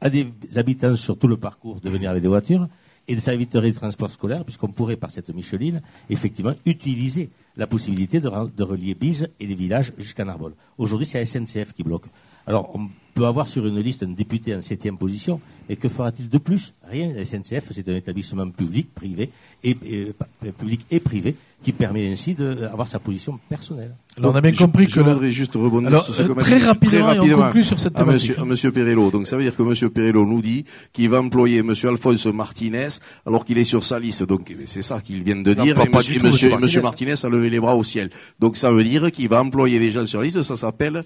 à 0.03 0.11
des 0.11 0.27
habitants 0.57 0.97
sur 0.97 1.19
tout 1.19 1.29
le 1.29 1.39
parcours 1.39 1.81
de 1.81 1.89
venir 1.89 2.11
avec 2.11 2.23
des 2.23 2.29
voitures, 2.29 2.69
et 3.09 3.19
ça 3.19 3.33
éviterait 3.33 3.69
le 3.69 3.75
transport 3.75 4.11
scolaire, 4.11 4.45
puisqu'on 4.45 4.69
pourrait, 4.69 4.97
par 4.97 5.11
cette 5.11 5.35
Micheline, 5.35 5.81
effectivement, 6.11 6.55
utiliser 6.67 7.31
la 7.57 7.67
possibilité 7.67 8.21
de 8.21 8.29
relier 8.63 8.95
Bise 8.95 9.31
et 9.41 9.47
les 9.47 9.55
villages 9.55 9.93
jusqu'à 9.97 10.27
Narbonne. 10.27 10.55
Aujourd'hui, 10.77 11.07
c'est 11.07 11.19
la 11.19 11.27
SNCF 11.27 11.73
qui 11.73 11.85
bloque. 11.85 12.07
Alors, 12.47 12.71
on 12.75 12.89
peut 13.15 13.27
avoir 13.27 13.49
sur 13.49 13.67
une 13.67 13.81
liste 13.81 14.03
un 14.03 14.09
député 14.09 14.55
en 14.55 14.63
septième 14.63 14.99
position, 14.99 15.41
mais 15.69 15.77
que 15.77 15.89
fera-t-il 15.89 16.29
de 16.29 16.39
plus? 16.39 16.75
Rien. 16.91 17.13
La 17.15 17.25
SNCF, 17.25 17.65
c'est 17.71 17.89
un 17.89 17.95
établissement 17.97 18.49
public, 18.51 18.89
privé, 18.95 19.31
et, 19.63 19.71
et- 19.85 20.13
pa- 20.19 20.27
public 20.59 20.85
et 20.91 21.01
privé, 21.01 21.35
qui 21.63 21.73
permet 21.73 22.13
ainsi 22.13 22.35
d'avoir 22.35 22.87
sa 22.87 22.99
position 22.99 23.39
personnelle. 23.49 23.95
Alors, 24.19 24.33
on 24.33 24.37
a 24.37 24.41
bien 24.43 24.53
Je- 24.53 24.59
compris 24.59 24.87
je 24.89 24.97
que 24.97 25.01
la- 25.01 25.13
voudrais 25.15 25.31
juste 25.31 25.55
rebondir 25.55 25.89
Alors, 25.89 26.05
sur 26.05 26.15
ce 26.15 26.23
euh, 26.23 26.29
que 26.29 26.33
m'a 26.35 26.43
très 26.43 26.59
rapidement, 26.59 26.99
et 26.99 27.03
on 27.03 27.07
rapidement 27.07 27.37
conclut 27.47 27.65
sur 27.65 27.81
cette 27.81 27.97
à 27.97 28.01
thématique, 28.05 28.13
monsieur, 28.31 28.35
hein. 28.39 28.43
à 28.43 28.45
monsieur 28.45 28.71
Perello. 28.73 29.11
Donc 29.11 29.27
ça 29.27 29.37
veut 29.37 29.43
dire 29.43 29.57
que 29.57 29.63
monsieur 29.63 29.89
Perello 29.89 30.27
nous 30.27 30.43
dit 30.43 30.65
qu'il 30.93 31.09
va 31.09 31.21
employer 31.21 31.63
monsieur 31.63 31.89
Alphonse 31.89 32.27
Martinez 32.27 32.89
alors 33.27 33.45
qu'il 33.45 33.57
est 33.59 33.65
sur 33.65 33.83
sa 33.83 33.99
liste. 33.99 34.23
Donc 34.25 34.51
eh 34.51 34.57
c'est 34.67 34.83
ça 34.83 35.01
qu'il 35.01 35.23
vient 35.25 35.37
de 35.41 35.55
Non, 35.55 35.65
dire. 35.65 35.75
pas- 35.75 35.85
et 35.85 35.89
pas 35.91 35.99
monsieur, 35.99 36.13
du 36.15 36.21
tout, 36.21 36.27
monsieur, 36.27 36.49
monsieur 36.51 36.63
monsieur 36.65 36.83
Martinez. 36.83 37.11
Martinez 37.13 37.27
a 37.35 37.39
levé 37.39 37.51
les 37.51 37.61
bras 37.61 37.77
au 37.77 37.83
ciel. 37.83 38.11
Donc 38.39 38.57
ça 38.59 38.71
veut 38.71 38.85
dire 38.85 39.11
qu'il 39.11 39.29
va 39.29 39.41
employer 39.43 39.79
des 39.81 39.91
gens 39.91 40.05
sur 40.07 40.21
la 40.21 40.27
liste. 40.27 40.43
Ça 40.43 40.57
s'appelle 40.57 41.01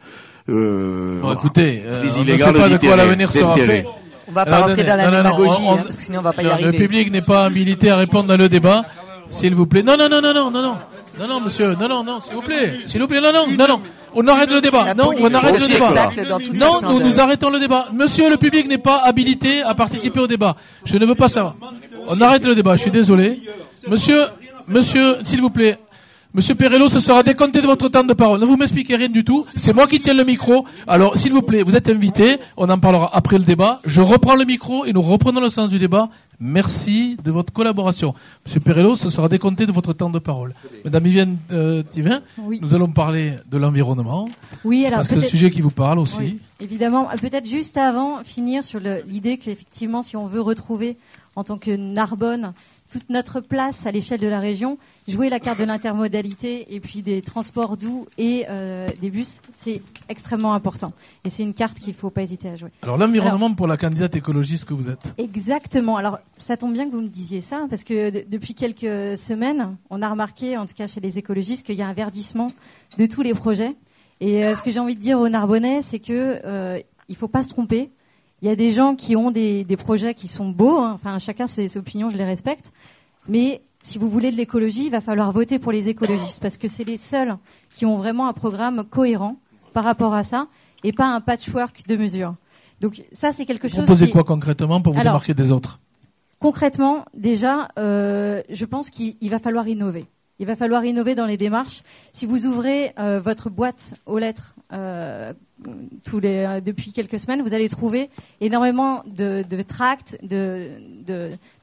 euh, 0.49 1.15
Bon, 1.21 1.27
voilà. 1.29 1.41
écoutez, 1.41 1.83
euh, 1.85 2.01
on 2.03 2.05
ne 2.05 2.09
sait 2.37 2.53
pas 2.53 2.69
de 2.69 2.77
quoi 2.79 2.97
l'avenir 2.97 3.31
sera 3.33 3.55
fait. 3.55 3.85
On 4.29 4.33
va 4.33 4.45
pas 4.45 4.59
rentrer 4.59 4.85
dans 4.85 4.97
la 4.97 5.11
démagogie, 5.11 5.63
sinon 5.91 6.19
on 6.19 6.23
va 6.23 6.33
pas 6.33 6.43
y 6.43 6.49
arriver. 6.49 6.73
Le 6.73 6.79
public 6.79 7.11
n'est 7.11 7.23
pas 7.23 7.45
habilité 7.45 7.91
à 7.91 7.97
répondre 7.97 8.29
dans 8.29 8.37
le 8.37 8.49
débat. 8.49 8.85
S'il 9.31 9.55
vous 9.55 9.67
plaît. 9.67 9.83
Non, 9.83 9.97
non, 9.97 10.09
non, 10.09 10.21
non, 10.23 10.33
non, 10.33 10.51
non, 10.51 10.63
non. 10.63 10.77
Non, 11.21 11.29
non, 11.29 11.41
monsieur. 11.41 11.75
Non, 11.79 11.89
non, 11.89 12.03
non, 12.03 12.21
s'il 12.21 12.35
vous 12.35 12.43
plaît. 12.43 12.73
S'il 12.87 13.01
vous 13.01 13.09
plaît. 13.09 13.21
Non, 13.21 13.33
non, 13.33 13.47
non, 13.47 13.69
non. 13.69 13.81
On 14.15 14.27
arrête 14.27 14.51
le 14.51 14.61
débat. 14.63 14.95
Non, 14.95 15.11
on 15.19 15.35
arrête 15.35 15.61
le 15.61 15.69
débat. 15.69 16.11
Non, 16.55 16.81
nous, 16.83 17.03
nous 17.03 17.21
arrêtons 17.21 17.51
le 17.51 17.59
débat. 17.59 17.89
Monsieur, 17.93 18.31
le 18.31 18.39
public 18.39 18.67
n'est 18.67 18.79
pas 18.79 19.03
habilité 19.05 19.63
à 19.63 19.75
participer 19.75 20.21
au 20.21 20.27
débat. 20.27 20.57
Je 20.85 20.97
ne 20.97 21.05
veux 21.05 21.15
pas 21.15 21.29
savoir. 21.29 21.57
On 22.09 22.19
arrête 22.21 22.45
le 22.45 22.55
débat. 22.55 22.77
Je 22.77 22.83
suis 22.83 22.91
désolé. 22.91 23.41
Monsieur, 23.87 24.27
monsieur, 24.67 25.17
s'il 25.25 25.41
vous 25.41 25.51
plaît. 25.51 25.79
Monsieur 26.35 26.55
Perello, 26.55 26.91
ce 26.91 27.01
sera 27.01 27.23
décompté 27.23 27.63
de 27.63 27.67
votre 27.67 27.89
temps 27.89 28.05
de 28.05 28.13
parole. 28.13 28.39
Ne 28.39 28.45
vous 28.45 28.57
m'expliquez 28.59 28.97
rien 28.97 29.09
du 29.09 29.25
tout. 29.25 29.47
C'est 29.57 29.73
moi 29.73 29.87
qui 29.87 29.99
tiens 29.99 30.13
le 30.13 30.25
micro. 30.25 30.67
Alors, 30.87 31.17
s'il 31.17 31.33
vous 31.33 31.41
plaît, 31.41 31.63
vous 31.63 31.75
êtes 31.75 31.89
invité. 31.89 32.37
On 32.59 32.69
en 32.69 32.79
parlera 32.79 33.11
après 33.17 33.39
le 33.39 33.45
débat. 33.45 33.81
Je 33.87 34.03
reprends 34.03 34.35
le 34.35 34.45
micro 34.45 34.85
et 34.85 34.93
nous 34.93 35.01
reprenons 35.01 35.41
le 35.41 35.49
sens 35.49 35.71
du 35.71 35.79
débat. 35.79 36.11
Merci 36.39 37.17
de 37.25 37.31
votre 37.31 37.51
collaboration. 37.53 38.15
Monsieur 38.45 38.61
Perello, 38.61 38.95
ce 38.95 39.09
sera 39.09 39.29
décompté 39.31 39.65
de 39.65 39.73
votre 39.73 39.95
temps 39.95 40.11
de 40.11 40.19
parole. 40.19 40.53
Madame 40.85 41.03
Vivienne 41.03 41.39
euh, 41.51 41.83
Thivin, 41.83 42.21
Oui. 42.43 42.59
nous 42.61 42.75
allons 42.75 42.89
parler 42.89 43.33
de 43.51 43.57
l'environnement. 43.57 44.29
Oui, 44.65 44.85
alors 44.85 44.99
Parce 44.99 45.09
que 45.09 45.21
c'est 45.21 45.27
un 45.27 45.31
sujet 45.31 45.51
qui 45.51 45.63
vous 45.63 45.71
parle 45.71 45.99
aussi. 45.99 46.19
Oui, 46.19 46.39
évidemment. 46.61 47.09
Euh, 47.11 47.17
Peut-être 47.17 47.47
juste 47.49 47.79
avant, 47.79 48.23
finir 48.23 48.65
sur 48.65 48.81
l'idée 49.07 49.39
qu'effectivement, 49.39 50.03
si 50.03 50.15
on 50.17 50.27
veut 50.27 50.43
retrouver 50.43 50.99
en 51.37 51.43
tant 51.43 51.57
que 51.57 51.71
Narbonne 51.75 52.53
toute 52.91 53.11
notre 53.11 53.41
place 53.41 53.87
à 53.87 53.91
l'échelle 53.93 54.21
de 54.21 54.29
la 54.29 54.41
région, 54.41 54.79
jouer 55.07 55.29
la 55.29 55.41
carte 55.41 55.59
de 55.59 55.65
l'intermodalité 55.65 56.75
et 56.75 56.81
puis 56.81 57.03
des 57.03 57.21
transports 57.23 57.77
doux 57.77 58.07
et 58.17 58.47
euh, 58.49 58.89
des 59.01 59.11
bus, 59.11 59.41
c'est 59.53 59.83
extrêmement 60.09 60.55
important. 60.55 60.93
Et 61.25 61.31
c'est 61.31 61.43
une 61.43 61.55
carte 61.55 61.79
qu'il 61.79 61.93
ne 61.93 61.99
faut 61.99 62.11
pas 62.11 62.23
hésiter 62.23 62.49
à 62.49 62.57
jouer. 62.57 62.71
Alors, 62.83 62.97
l'environnement 62.99 63.53
pour 63.55 63.67
la 63.67 63.77
candidate 63.77 64.17
écologiste 64.17 64.65
que 64.65 64.75
vous 64.75 64.89
êtes. 64.89 65.01
Exactement. 65.19 65.97
Alors, 65.97 66.19
ça 66.37 66.57
tombe 66.57 66.73
bien 66.73 66.87
que 66.87 66.93
vous 66.95 67.03
me 67.03 67.09
disiez 67.09 67.41
ça, 67.41 67.67
parce 67.69 67.85
que 67.85 68.11
de- 68.11 68.25
depuis 68.29 68.55
quelques 68.55 69.17
semaines, 69.19 69.77
on 69.91 70.01
a 70.03 70.09
remarqué, 70.09 70.57
en 70.57 70.67
tout 70.67 70.75
cas 70.75 70.87
chez 70.87 71.01
les 71.01 71.19
écologistes, 71.19 71.67
qu'il 71.67 71.75
y 71.77 71.83
a 71.83 71.89
un 71.89 71.93
verdissement 71.93 72.53
de 72.97 73.07
tous 73.07 73.23
les 73.23 73.35
projets. 73.35 73.77
Et 74.21 74.45
euh, 74.45 74.55
ce 74.55 74.63
que 74.63 74.71
j'ai 74.71 74.81
envie 74.81 74.97
de 74.97 75.01
dire 75.01 75.21
aux 75.21 75.29
Narbonnais, 75.29 75.83
c'est 75.83 75.99
que 76.01 76.41
euh, 76.45 76.79
il 77.09 77.17
faut 77.17 77.29
pas 77.29 77.43
se 77.43 77.51
tromper. 77.51 77.91
Il 78.43 78.49
y 78.49 78.51
a 78.51 78.57
des 78.57 78.71
gens 78.71 78.95
qui 78.95 79.17
ont 79.17 79.31
des, 79.31 79.65
des 79.65 79.77
projets 79.77 80.15
qui 80.15 80.29
sont 80.29 80.49
beaux. 80.51 80.79
hein. 80.79 80.93
Enfin, 80.95 81.19
chacun 81.19 81.47
ses, 81.47 81.69
ses 81.69 81.79
opinions, 81.79 82.09
je 82.11 82.17
les 82.17 82.25
respecte. 82.25 82.73
Mais 83.29 83.63
si 83.83 83.99
vous 83.99 84.09
voulez 84.09 84.31
de 84.31 84.37
l'écologie, 84.37 84.87
il 84.87 84.91
va 84.91 85.01
falloir 85.01 85.33
voter 85.33 85.59
pour 85.59 85.73
les 85.73 85.89
écologistes, 85.89 86.41
parce 86.41 86.57
que 86.57 86.69
c'est 86.69 86.85
les 86.85 86.97
seuls 86.97 87.37
qui 87.75 87.85
ont 87.87 87.97
vraiment 87.97 88.29
un 88.29 88.33
programme 88.33 88.85
cohérent 88.85 89.37
par 89.73 89.85
rapport 89.85 90.15
à 90.15 90.23
ça, 90.23 90.47
et 90.85 90.93
pas 90.93 91.07
un 91.07 91.21
patchwork 91.21 91.87
de 91.87 91.97
mesures. 91.97 92.35
Donc 92.81 93.03
ça, 93.13 93.33
c'est 93.33 93.45
quelque 93.45 93.67
Vous 93.67 93.75
chose. 93.77 93.85
proposez 93.85 94.07
qui- 94.07 94.13
quoi 94.13 94.25
concrètement 94.25 94.81
pour 94.81 94.93
vous 94.95 95.01
Alors, 95.01 95.15
démarquer 95.15 95.35
des 95.35 95.51
autres? 95.51 95.81
Concrètement, 96.41 97.05
déjà, 97.15 97.69
euh, 97.79 98.43
je 98.49 98.65
pense 98.65 98.91
qu'il 98.91 99.17
il 99.21 99.31
va 99.31 99.41
falloir 99.41 99.67
innover. 99.67 100.07
Il 100.39 100.47
va 100.47 100.55
falloir 100.55 100.85
innover 100.85 101.17
dans 101.17 101.27
les 101.27 101.37
démarches. 101.37 101.83
Si 102.13 102.25
vous 102.27 102.47
ouvrez 102.47 102.93
euh, 103.01 103.19
votre 103.19 103.51
boîte 103.51 103.95
aux 104.07 104.19
lettres 104.19 104.55
euh, 104.73 105.33
tous 106.05 106.21
les, 106.21 106.45
euh, 106.45 106.61
depuis 106.61 106.93
quelques 106.93 107.19
semaines, 107.19 107.43
vous 107.43 107.55
allez 107.55 107.69
trouver 107.69 108.11
énormément 108.41 109.03
de, 109.07 109.45
tracts, 109.63 110.19
de, 110.23 110.71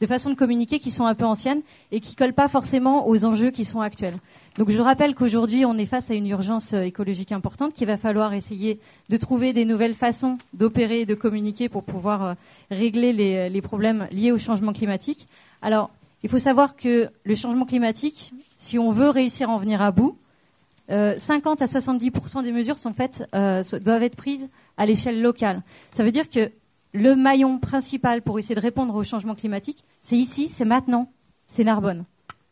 façons 0.08 0.30
de 0.30 0.36
communiquer 0.36 0.80
qui 0.80 0.92
sont 0.92 1.06
un 1.06 1.16
peu 1.16 1.26
anciennes 1.26 1.62
et 1.92 2.00
qui 2.00 2.16
collent 2.16 2.34
pas 2.34 2.48
forcément 2.48 3.08
aux 3.08 3.26
enjeux 3.26 3.52
qui 3.52 3.66
sont 3.66 3.82
actuels. 3.82 4.16
Donc 4.58 4.70
je 4.70 4.82
rappelle 4.82 5.16
qu'aujourd'hui, 5.16 5.66
on 5.66 5.78
est 5.78 5.86
face 5.86 6.12
à 6.12 6.14
une 6.14 6.28
urgence 6.28 6.74
euh, 6.74 6.82
écologique 6.82 7.32
importante 7.32 7.74
qu'il 7.74 7.88
va 7.88 7.98
falloir 7.98 8.34
essayer 8.34 8.80
de 9.10 9.18
trouver 9.18 9.54
des 9.54 9.66
nouvelles 9.66 9.96
façons 9.96 10.38
d'opérer 10.54 11.02
et 11.02 11.06
de 11.06 11.16
communiquer 11.16 11.70
pour 11.70 11.84
pouvoir 11.84 12.24
euh, 12.24 12.34
régler 12.72 13.14
les, 13.14 13.50
les 13.50 13.62
problèmes 13.62 14.08
liés 14.12 14.32
au 14.32 14.38
changement 14.38 14.74
climatique. 14.74 15.28
Alors, 15.62 15.90
il 16.24 16.30
faut 16.30 16.40
savoir 16.40 16.76
que 16.76 17.10
le 17.24 17.36
changement 17.36 17.66
climatique, 17.66 18.34
si 18.58 18.80
on 18.80 18.92
veut 18.92 19.10
réussir 19.10 19.50
à 19.50 19.54
en 19.54 19.58
venir 19.58 19.82
à 19.82 19.92
bout, 19.92 20.18
euh, 20.92 21.16
50 21.18 21.62
à 21.62 21.66
70% 21.66 22.44
des 22.44 22.52
mesures 22.52 22.78
sont 22.78 22.94
faites, 22.94 23.28
euh, 23.34 23.64
doivent 23.84 24.04
être 24.04 24.16
prises 24.16 24.50
à 24.78 24.86
l'échelle 24.86 25.22
locale. 25.22 25.64
Ça 25.92 26.04
veut 26.04 26.12
dire 26.12 26.30
que 26.30 26.52
le 26.94 27.16
maillon 27.16 27.58
principal 27.60 28.22
pour 28.22 28.40
essayer 28.40 28.56
de 28.56 28.62
répondre 28.62 28.96
au 28.96 29.04
changement 29.04 29.36
climatique, 29.36 29.84
c'est 30.02 30.18
ici, 30.18 30.48
c'est 30.50 30.66
maintenant, 30.66 31.12
c'est 31.46 31.64
Narbonne. 31.64 32.06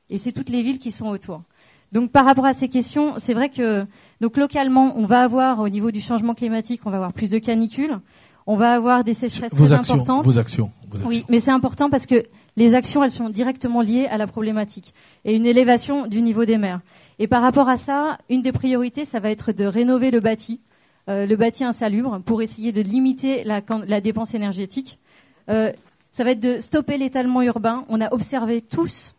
et 0.10 0.18
c'est 0.18 0.32
toutes 0.32 0.50
les 0.50 0.64
villes 0.64 0.80
qui 0.80 0.92
sont 0.92 1.08
autour. 1.08 1.44
Donc 1.92 2.12
par 2.12 2.26
rapport 2.26 2.46
à 2.46 2.54
ces 2.54 2.70
questions, 2.70 3.14
c'est 3.18 3.34
vrai 3.36 3.50
que 3.50 3.86
donc 4.20 4.36
localement, 4.38 4.94
on 4.98 5.06
va 5.06 5.22
avoir 5.22 5.60
au 5.60 5.70
niveau 5.70 5.92
du 5.92 6.02
changement 6.02 6.34
climatique, 6.34 6.82
on 6.86 6.90
va 6.90 6.98
avoir 6.98 7.14
plus 7.14 7.30
de 7.30 7.38
canicules, 7.38 8.00
on 8.48 8.56
va 8.56 8.74
avoir 8.74 9.04
des 9.04 9.14
sécheresses 9.14 9.54
Vos 9.54 9.68
très 9.68 9.76
actions, 9.76 9.94
importantes. 9.94 10.26
vos 10.26 10.38
actions. 10.40 10.72
vos 10.90 10.96
actions. 10.98 11.08
Oui, 11.10 11.24
mais 11.30 11.40
c'est 11.40 11.52
important 11.52 11.90
parce 11.90 12.08
que 12.08 12.24
les 12.56 12.76
actions, 12.76 13.04
elles 13.04 13.12
sont 13.12 13.30
directement 13.30 13.82
liées 13.82 14.06
à 14.06 14.18
la 14.18 14.28
problématique 14.28 14.94
et 15.26 15.36
une 15.36 15.46
élévation 15.46 16.08
du 16.08 16.22
niveau 16.22 16.46
des 16.46 16.58
mers. 16.58 16.82
Et 17.20 17.28
par 17.28 17.42
rapport 17.42 17.70
à 17.70 17.78
ça, 17.78 18.18
une 18.30 18.42
des 18.42 18.52
priorités, 18.52 19.06
ça 19.06 19.20
va 19.20 19.32
être 19.32 19.52
de 19.52 19.66
rénover 19.66 20.12
le 20.12 20.20
bâti, 20.20 20.60
euh, 21.10 21.26
le 21.26 21.36
bâti 21.36 21.64
insalubre, 21.64 22.22
pour 22.24 22.42
essayer 22.42 22.72
de 22.72 22.82
limiter 22.82 23.44
la, 23.44 23.62
dépense 24.02 24.34
énergétique. 24.34 25.00
Euh, 25.50 25.72
ça 26.12 26.24
va 26.24 26.32
être 26.32 26.40
de 26.40 26.60
stopper 26.60 26.98
l'étalement 26.98 27.42
urbain. 27.42 27.86
On 27.90 28.00
a 28.02 28.14
observé 28.14 28.62
tous 28.62 29.16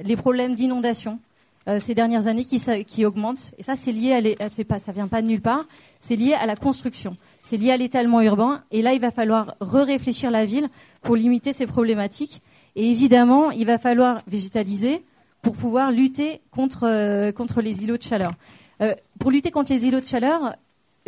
les 0.00 0.16
problèmes 0.16 0.54
d'inondation 0.54 1.20
euh, 1.68 1.80
ces 1.80 1.94
dernières 1.94 2.28
années 2.28 2.44
qui, 2.44 3.04
augmentent. 3.04 3.52
Et 3.58 3.62
ça, 3.64 3.74
c'est 3.74 3.90
lié 3.90 4.36
à, 4.38 4.78
ça 4.78 4.92
vient 4.92 5.08
pas 5.08 5.20
de 5.20 5.26
nulle 5.26 5.40
part. 5.40 5.64
C'est 5.98 6.14
lié 6.14 6.34
à 6.34 6.46
la 6.46 6.54
construction. 6.54 7.16
C'est 7.42 7.56
lié 7.56 7.72
à 7.72 7.76
l'étalement 7.76 8.20
urbain. 8.20 8.62
Et 8.70 8.82
là, 8.82 8.92
il 8.92 9.00
va 9.00 9.10
falloir 9.10 9.56
re-réfléchir 9.60 10.30
la 10.30 10.46
ville 10.46 10.68
pour 11.02 11.16
limiter 11.16 11.52
ces 11.52 11.66
problématiques. 11.66 12.40
Et 12.76 12.90
évidemment, 12.90 13.50
il 13.50 13.66
va 13.66 13.78
falloir 13.78 14.20
végétaliser 14.28 15.02
pour 15.42 15.54
pouvoir 15.54 15.90
lutter 15.90 16.40
contre, 16.50 16.84
euh, 16.84 17.32
contre 17.32 17.60
les 17.62 17.82
îlots 17.84 17.96
de 17.96 18.02
chaleur. 18.02 18.32
Euh, 18.82 18.94
pour 19.18 19.30
lutter 19.30 19.50
contre 19.50 19.72
les 19.72 19.86
îlots 19.86 20.00
de 20.00 20.06
chaleur, 20.06 20.54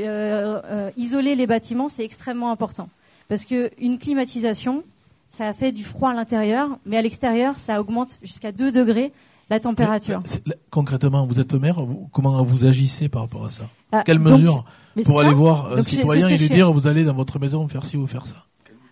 euh, 0.00 0.60
euh, 0.64 0.90
isoler 0.96 1.34
les 1.34 1.46
bâtiments, 1.46 1.88
c'est 1.88 2.04
extrêmement 2.04 2.50
important. 2.50 2.88
Parce 3.28 3.44
qu'une 3.44 3.98
climatisation, 3.98 4.82
ça 5.28 5.52
fait 5.52 5.72
du 5.72 5.84
froid 5.84 6.10
à 6.10 6.14
l'intérieur, 6.14 6.78
mais 6.86 6.96
à 6.96 7.02
l'extérieur, 7.02 7.58
ça 7.58 7.80
augmente 7.80 8.18
jusqu'à 8.22 8.52
2 8.52 8.72
degrés 8.72 9.12
la 9.50 9.60
température. 9.60 10.22
Mais, 10.46 10.54
Concrètement, 10.70 11.26
vous 11.26 11.40
êtes 11.40 11.52
maire, 11.54 11.82
vous- 11.84 12.08
comment 12.12 12.42
vous 12.42 12.64
agissez 12.64 13.08
par 13.08 13.22
rapport 13.22 13.44
à 13.44 13.50
ça? 13.50 13.64
Ah, 13.92 14.02
Quelles 14.04 14.18
mesures 14.18 14.64
pour 15.04 15.20
aller 15.20 15.32
voir 15.34 15.72
un 15.76 15.82
citoyen 15.82 16.28
et 16.28 16.36
lui 16.38 16.48
dire 16.48 16.72
vous 16.72 16.86
allez 16.86 17.04
dans 17.04 17.14
votre 17.14 17.38
maison 17.38 17.66
faire 17.68 17.84
ci 17.84 17.96
ou 17.96 18.06
faire 18.06 18.26
ça? 18.26 18.36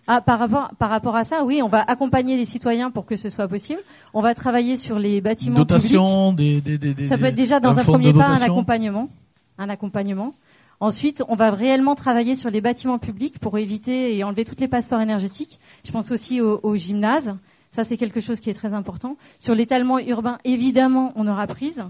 Ah, 0.09 0.21
par 0.21 0.39
rapport, 0.39 0.71
par 0.79 0.89
rapport 0.89 1.15
à 1.17 1.23
ça, 1.25 1.43
oui, 1.43 1.61
on 1.61 1.67
va 1.67 1.81
accompagner 1.81 2.37
les 2.37 2.45
citoyens 2.45 2.91
pour 2.91 3.05
que 3.05 3.17
ce 3.17 3.29
soit 3.29 3.47
possible. 3.49 3.81
On 4.13 4.21
va 4.21 4.33
travailler 4.33 4.77
sur 4.77 4.99
les 4.99 5.19
bâtiments 5.19 5.65
publics. 5.65 5.91
dotation, 5.91 6.31
des, 6.33 6.61
des, 6.61 6.77
des, 6.77 6.93
des- 6.93 7.07
Ça 7.07 7.17
peut 7.17 7.25
être 7.25 7.35
déjà 7.35 7.59
dans 7.59 7.71
un, 7.77 7.83
premier 7.83 8.13
pas 8.13 8.27
un 8.27 8.35
accompagnement, 8.45 9.09
un 9.57 9.69
accompagnement. 9.69 10.33
Ensuite, 10.79 11.23
on 11.27 11.35
va 11.35 11.51
réellement 11.51 11.95
travailler 11.95 12.35
sur 12.35 12.49
les 12.49 12.61
bâtiments 12.61 12.99
publics 12.99 13.39
pour 13.39 13.57
éviter 13.57 14.15
et 14.15 14.23
enlever 14.23 14.45
toutes 14.45 14.59
les 14.61 14.67
passoires 14.67 15.01
énergétiques. 15.01 15.59
Je 15.83 15.91
pense 15.91 16.11
aussi 16.11 16.39
au, 16.39 16.59
au 16.63 16.75
gymnase. 16.77 17.35
Ça, 17.69 17.83
c'est 17.83 17.97
quelque 17.97 18.21
chose 18.21 18.39
qui 18.39 18.49
est 18.49 18.53
très 18.53 18.73
important. 18.73 19.17
Sur 19.39 19.55
l'étalement 19.55 19.99
urbain, 19.99 20.37
évidemment, 20.45 21.11
on 21.15 21.27
aura 21.27 21.47
prise. 21.47 21.83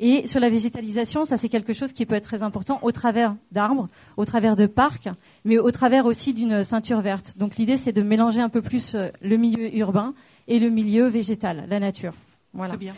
Et 0.00 0.26
sur 0.26 0.40
la 0.40 0.50
végétalisation, 0.50 1.24
ça 1.24 1.36
c'est 1.36 1.48
quelque 1.48 1.72
chose 1.72 1.92
qui 1.92 2.04
peut 2.04 2.16
être 2.16 2.24
très 2.24 2.42
important 2.42 2.80
au 2.82 2.90
travers 2.90 3.36
d'arbres, 3.52 3.88
au 4.16 4.24
travers 4.24 4.56
de 4.56 4.66
parcs, 4.66 5.08
mais 5.44 5.56
au 5.58 5.70
travers 5.70 6.04
aussi 6.06 6.34
d'une 6.34 6.64
ceinture 6.64 7.00
verte. 7.00 7.34
Donc 7.38 7.56
l'idée 7.56 7.76
c'est 7.76 7.92
de 7.92 8.02
mélanger 8.02 8.40
un 8.40 8.48
peu 8.48 8.60
plus 8.60 8.96
euh, 8.96 9.08
le 9.22 9.36
milieu 9.36 9.74
urbain 9.76 10.12
et 10.48 10.58
le 10.58 10.68
milieu 10.68 11.06
végétal, 11.06 11.66
la 11.68 11.78
nature. 11.78 12.12
Voilà. 12.52 12.70
Très 12.70 12.78
bien. 12.78 12.94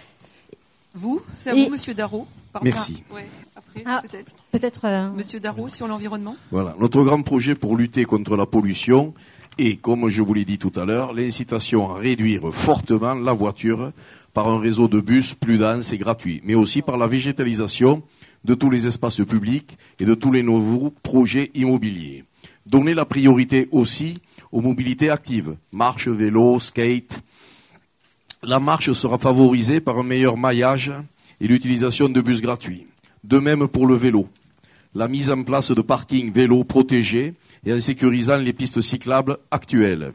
Vous, 0.94 1.20
c'est 1.36 1.50
à 1.50 1.54
Et- 1.54 1.64
vous, 1.66 1.70
Monsieur 1.72 1.92
Darro. 1.94 2.26
Merci. 2.62 3.02
Ah, 3.10 3.14
ouais, 3.14 3.26
après, 3.54 3.82
Ah. 3.84 4.02
peut-être. 4.02 4.32
Peut-être. 4.50 4.84
euh, 4.86 5.10
Monsieur 5.10 5.38
Darro 5.40 5.68
sur 5.68 5.86
l'environnement. 5.86 6.34
Voilà. 6.50 6.74
Notre 6.80 7.02
grand 7.02 7.20
projet 7.20 7.54
pour 7.54 7.76
lutter 7.76 8.06
contre 8.06 8.34
la 8.34 8.46
pollution 8.46 9.12
est, 9.58 9.76
comme 9.76 10.08
je 10.08 10.22
vous 10.22 10.32
l'ai 10.32 10.46
dit 10.46 10.56
tout 10.56 10.72
à 10.76 10.86
l'heure, 10.86 11.12
l'incitation 11.12 11.94
à 11.94 11.98
réduire 11.98 12.50
fortement 12.54 13.14
la 13.14 13.34
voiture 13.34 13.92
par 14.36 14.48
un 14.48 14.58
réseau 14.58 14.86
de 14.86 15.00
bus 15.00 15.32
plus 15.32 15.56
dense 15.56 15.94
et 15.94 15.96
gratuit, 15.96 16.42
mais 16.44 16.54
aussi 16.54 16.82
par 16.82 16.98
la 16.98 17.06
végétalisation 17.06 18.02
de 18.44 18.54
tous 18.54 18.68
les 18.68 18.86
espaces 18.86 19.24
publics 19.24 19.78
et 19.98 20.04
de 20.04 20.12
tous 20.12 20.30
les 20.30 20.42
nouveaux 20.42 20.92
projets 21.02 21.50
immobiliers. 21.54 22.22
Donner 22.66 22.92
la 22.92 23.06
priorité 23.06 23.66
aussi 23.72 24.18
aux 24.52 24.60
mobilités 24.60 25.08
actives, 25.08 25.56
marche, 25.72 26.08
vélo, 26.08 26.60
skate. 26.60 27.18
La 28.42 28.60
marche 28.60 28.92
sera 28.92 29.16
favorisée 29.16 29.80
par 29.80 30.00
un 30.00 30.02
meilleur 30.02 30.36
maillage 30.36 30.92
et 31.40 31.48
l'utilisation 31.48 32.10
de 32.10 32.20
bus 32.20 32.42
gratuits. 32.42 32.86
De 33.24 33.38
même 33.38 33.66
pour 33.68 33.86
le 33.86 33.94
vélo 33.94 34.28
la 34.94 35.08
mise 35.08 35.30
en 35.30 35.44
place 35.44 35.70
de 35.72 35.80
parkings 35.80 36.30
vélos 36.30 36.64
protégés 36.64 37.34
et 37.64 37.72
en 37.72 37.80
sécurisant 37.80 38.36
les 38.36 38.52
pistes 38.52 38.82
cyclables 38.82 39.38
actuelles. 39.50 40.12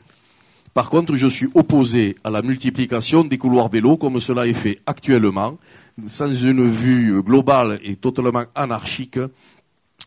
Par 0.73 0.89
contre, 0.89 1.15
je 1.15 1.27
suis 1.27 1.49
opposé 1.53 2.15
à 2.23 2.29
la 2.29 2.41
multiplication 2.41 3.23
des 3.23 3.37
couloirs 3.37 3.69
vélos 3.69 3.97
comme 3.97 4.19
cela 4.19 4.47
est 4.47 4.53
fait 4.53 4.79
actuellement, 4.85 5.57
sans 6.05 6.33
une 6.33 6.63
vue 6.63 7.21
globale 7.21 7.79
et 7.83 7.97
totalement 7.97 8.45
anarchique 8.55 9.19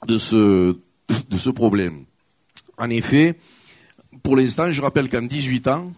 de 0.07 0.19
ce, 0.19 0.77
de 1.09 1.37
ce 1.37 1.51
problème. 1.51 2.05
En 2.79 2.89
effet, 2.91 3.39
pour 4.23 4.37
l'instant, 4.37 4.71
je 4.71 4.81
rappelle 4.81 5.11
qu'en 5.11 5.23
18 5.23 5.69
ans, 5.69 5.93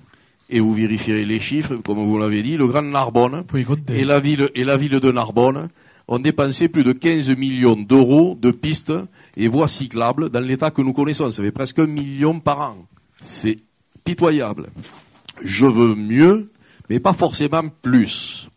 et 0.49 0.61
vous 0.61 0.75
vérifierez 0.75 1.25
les 1.25 1.41
chiffres, 1.41 1.77
comme 1.77 2.05
vous 2.05 2.19
l'avez 2.19 2.43
dit, 2.43 2.57
le 2.57 2.67
Grand 2.67 2.83
Narbonne 2.83 3.45
et 3.89 4.05
la 4.05 4.21
ville, 4.21 4.51
et 4.55 4.65
la 4.65 4.77
ville 4.77 5.01
de 5.01 5.13
Narbonne 5.13 5.69
ont 6.09 6.19
dépensé 6.19 6.69
plus 6.69 6.85
de 6.85 6.93
15 6.93 7.31
millions 7.31 7.77
d'euros 7.77 8.39
de 8.41 8.53
pistes 8.53 8.93
et 9.37 9.49
voies 9.49 9.69
cyclables 9.69 10.31
dans 10.31 10.41
l'état 10.41 10.71
que 10.71 10.83
nous 10.83 10.93
connaissons. 10.93 11.31
Ça 11.31 11.43
fait 11.43 11.51
presque 11.51 11.81
un 11.81 11.87
million 11.87 12.39
par 12.39 12.61
an. 12.61 12.77
C'est 13.21 13.59
pitoyable. 14.07 14.69
Je 15.43 15.67
veux 15.67 15.95
mieux, 15.95 16.51
mais 16.89 17.01
pas 17.01 17.13
forcément 17.13 17.65
plus. 17.83 18.49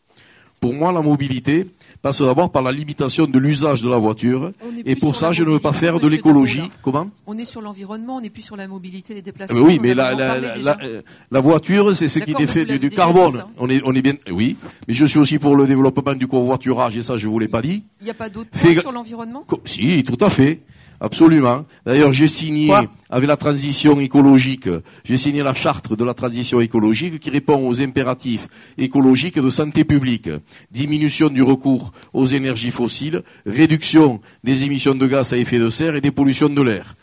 Pour 0.61 0.73
moi, 0.73 0.91
la 0.91 1.01
mobilité 1.01 1.67
passe 2.01 2.21
d'abord 2.21 2.51
par 2.51 2.61
la 2.61 2.71
limitation 2.71 3.25
de 3.25 3.37
l'usage 3.39 3.81
de 3.81 3.89
la 3.89 3.97
voiture. 3.97 4.51
Et 4.85 4.95
pour 4.95 5.15
ça, 5.15 5.31
je 5.33 5.43
ne 5.43 5.49
veux 5.51 5.59
pas 5.59 5.73
faire 5.73 5.99
de 5.99 6.07
l'écologie. 6.07 6.69
Comment? 6.81 7.09
On 7.27 7.37
est 7.37 7.45
sur 7.45 7.61
l'environnement, 7.61 8.17
on 8.17 8.21
n'est 8.21 8.29
plus 8.29 8.41
sur 8.41 8.55
la 8.55 8.67
mobilité, 8.67 9.13
les 9.13 9.19
Ah, 9.19 9.23
déplacements. 9.23 9.59
mais 9.59 9.65
oui, 9.65 9.79
mais 9.81 9.93
la, 9.93 11.39
voiture, 11.41 11.95
c'est 11.95 12.07
ce 12.07 12.19
qui 12.19 12.27
D'accord, 12.33 12.41
est 12.41 12.45
mais 12.45 12.51
fait 12.51 12.65
vous 12.65 12.71
du, 12.79 12.79
du 12.79 12.89
carbone. 12.89 13.33
dit. 13.33 13.39
On 13.57 13.69
est, 13.69 13.81
on 13.85 13.93
est 13.93 14.01
bien, 14.01 14.15
oui. 14.31 14.55
Mais 14.87 14.93
je 14.93 15.05
suis 15.05 15.19
aussi 15.19 15.39
pour 15.39 15.55
le 15.55 15.65
développement 15.67 16.13
du 16.13 16.27
covoiturage, 16.27 16.95
et 16.97 17.01
ça, 17.01 17.17
je 17.17 17.27
vous 17.27 17.39
l'ai 17.39 17.47
pas 17.49 17.61
dit. 17.61 17.83
Il 18.01 18.05
n'y 18.05 18.11
a 18.11 18.13
pas 18.13 18.29
Fait- 18.53 18.73
points 18.73 18.81
sur 18.81 18.91
l'environnement? 18.91 19.45
Si, 19.65 20.03
tout 20.03 20.23
à 20.23 20.29
fait. 20.29 20.61
Absolument. 20.99 21.65
D'ailleurs, 21.85 22.13
j'ai 22.13 22.27
signé, 22.27 22.67
Quoi 22.67 22.85
avec 23.09 23.27
la 23.27 23.37
transition 23.37 23.99
écologique, 23.99 24.69
j'ai 25.03 25.17
signé 25.17 25.41
la 25.41 25.55
charte 25.55 25.93
de 25.93 26.05
la 26.05 26.13
transition 26.13 26.61
écologique 26.61 27.19
qui 27.19 27.31
répond 27.31 27.67
aux 27.67 27.81
impératifs 27.81 28.47
écologiques 28.77 29.39
de 29.39 29.49
santé 29.49 29.83
publique. 29.83 30.29
Diminution 30.71 31.29
du 31.29 31.41
recours 31.41 31.91
aux 32.13 32.27
énergies 32.27 32.69
fossiles, 32.69 33.23
réduction 33.47 34.21
des 34.43 34.63
émissions 34.63 34.93
de 34.93 35.07
gaz 35.07 35.33
à 35.33 35.37
effet 35.37 35.57
de 35.57 35.69
serre 35.69 35.95
et 35.95 36.01
des 36.01 36.11
pollutions 36.11 36.49
de 36.49 36.61
l'air. 36.61 36.95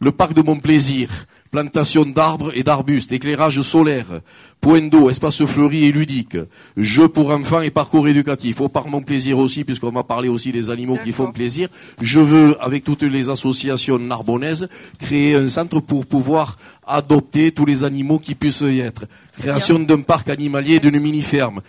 Le 0.00 0.12
parc 0.12 0.32
de 0.32 0.40
mon 0.40 0.58
plaisir, 0.58 1.10
plantation 1.50 2.04
d'arbres 2.04 2.52
et 2.54 2.62
d'arbustes, 2.62 3.12
éclairage 3.12 3.60
solaire, 3.62 4.20
point 4.60 4.82
d'eau, 4.82 5.10
espace 5.10 5.44
fleuri 5.44 5.84
et 5.86 5.92
ludique, 5.92 6.36
jeux 6.76 7.08
pour 7.08 7.30
enfants 7.30 7.60
et 7.60 7.70
parcours 7.70 8.06
éducatif. 8.08 8.60
Au 8.60 8.68
parc 8.68 8.88
mon 8.88 9.02
plaisir 9.02 9.38
aussi, 9.38 9.64
puisqu'on 9.64 9.90
va 9.90 10.04
parler 10.04 10.28
aussi 10.28 10.52
des 10.52 10.70
animaux 10.70 10.98
qui 11.02 11.12
font 11.12 11.32
plaisir. 11.32 11.68
Je 12.00 12.20
veux, 12.20 12.56
avec 12.62 12.84
toutes 12.84 13.02
les 13.02 13.28
associations 13.28 13.98
narbonnaises, 13.98 14.68
créer 14.98 15.34
un 15.34 15.48
centre 15.48 15.80
pour 15.80 16.06
pouvoir 16.06 16.56
adopter 16.86 17.52
tous 17.52 17.64
les 17.64 17.84
animaux 17.84 18.18
qui 18.18 18.34
puissent 18.34 18.60
y 18.60 18.80
être. 18.80 19.06
Création 19.38 19.78
d'un 19.78 20.02
parc 20.02 20.28
animalier 20.28 20.76
et 20.76 20.80
d'une 20.80 21.00
mini-ferme. 21.00 21.60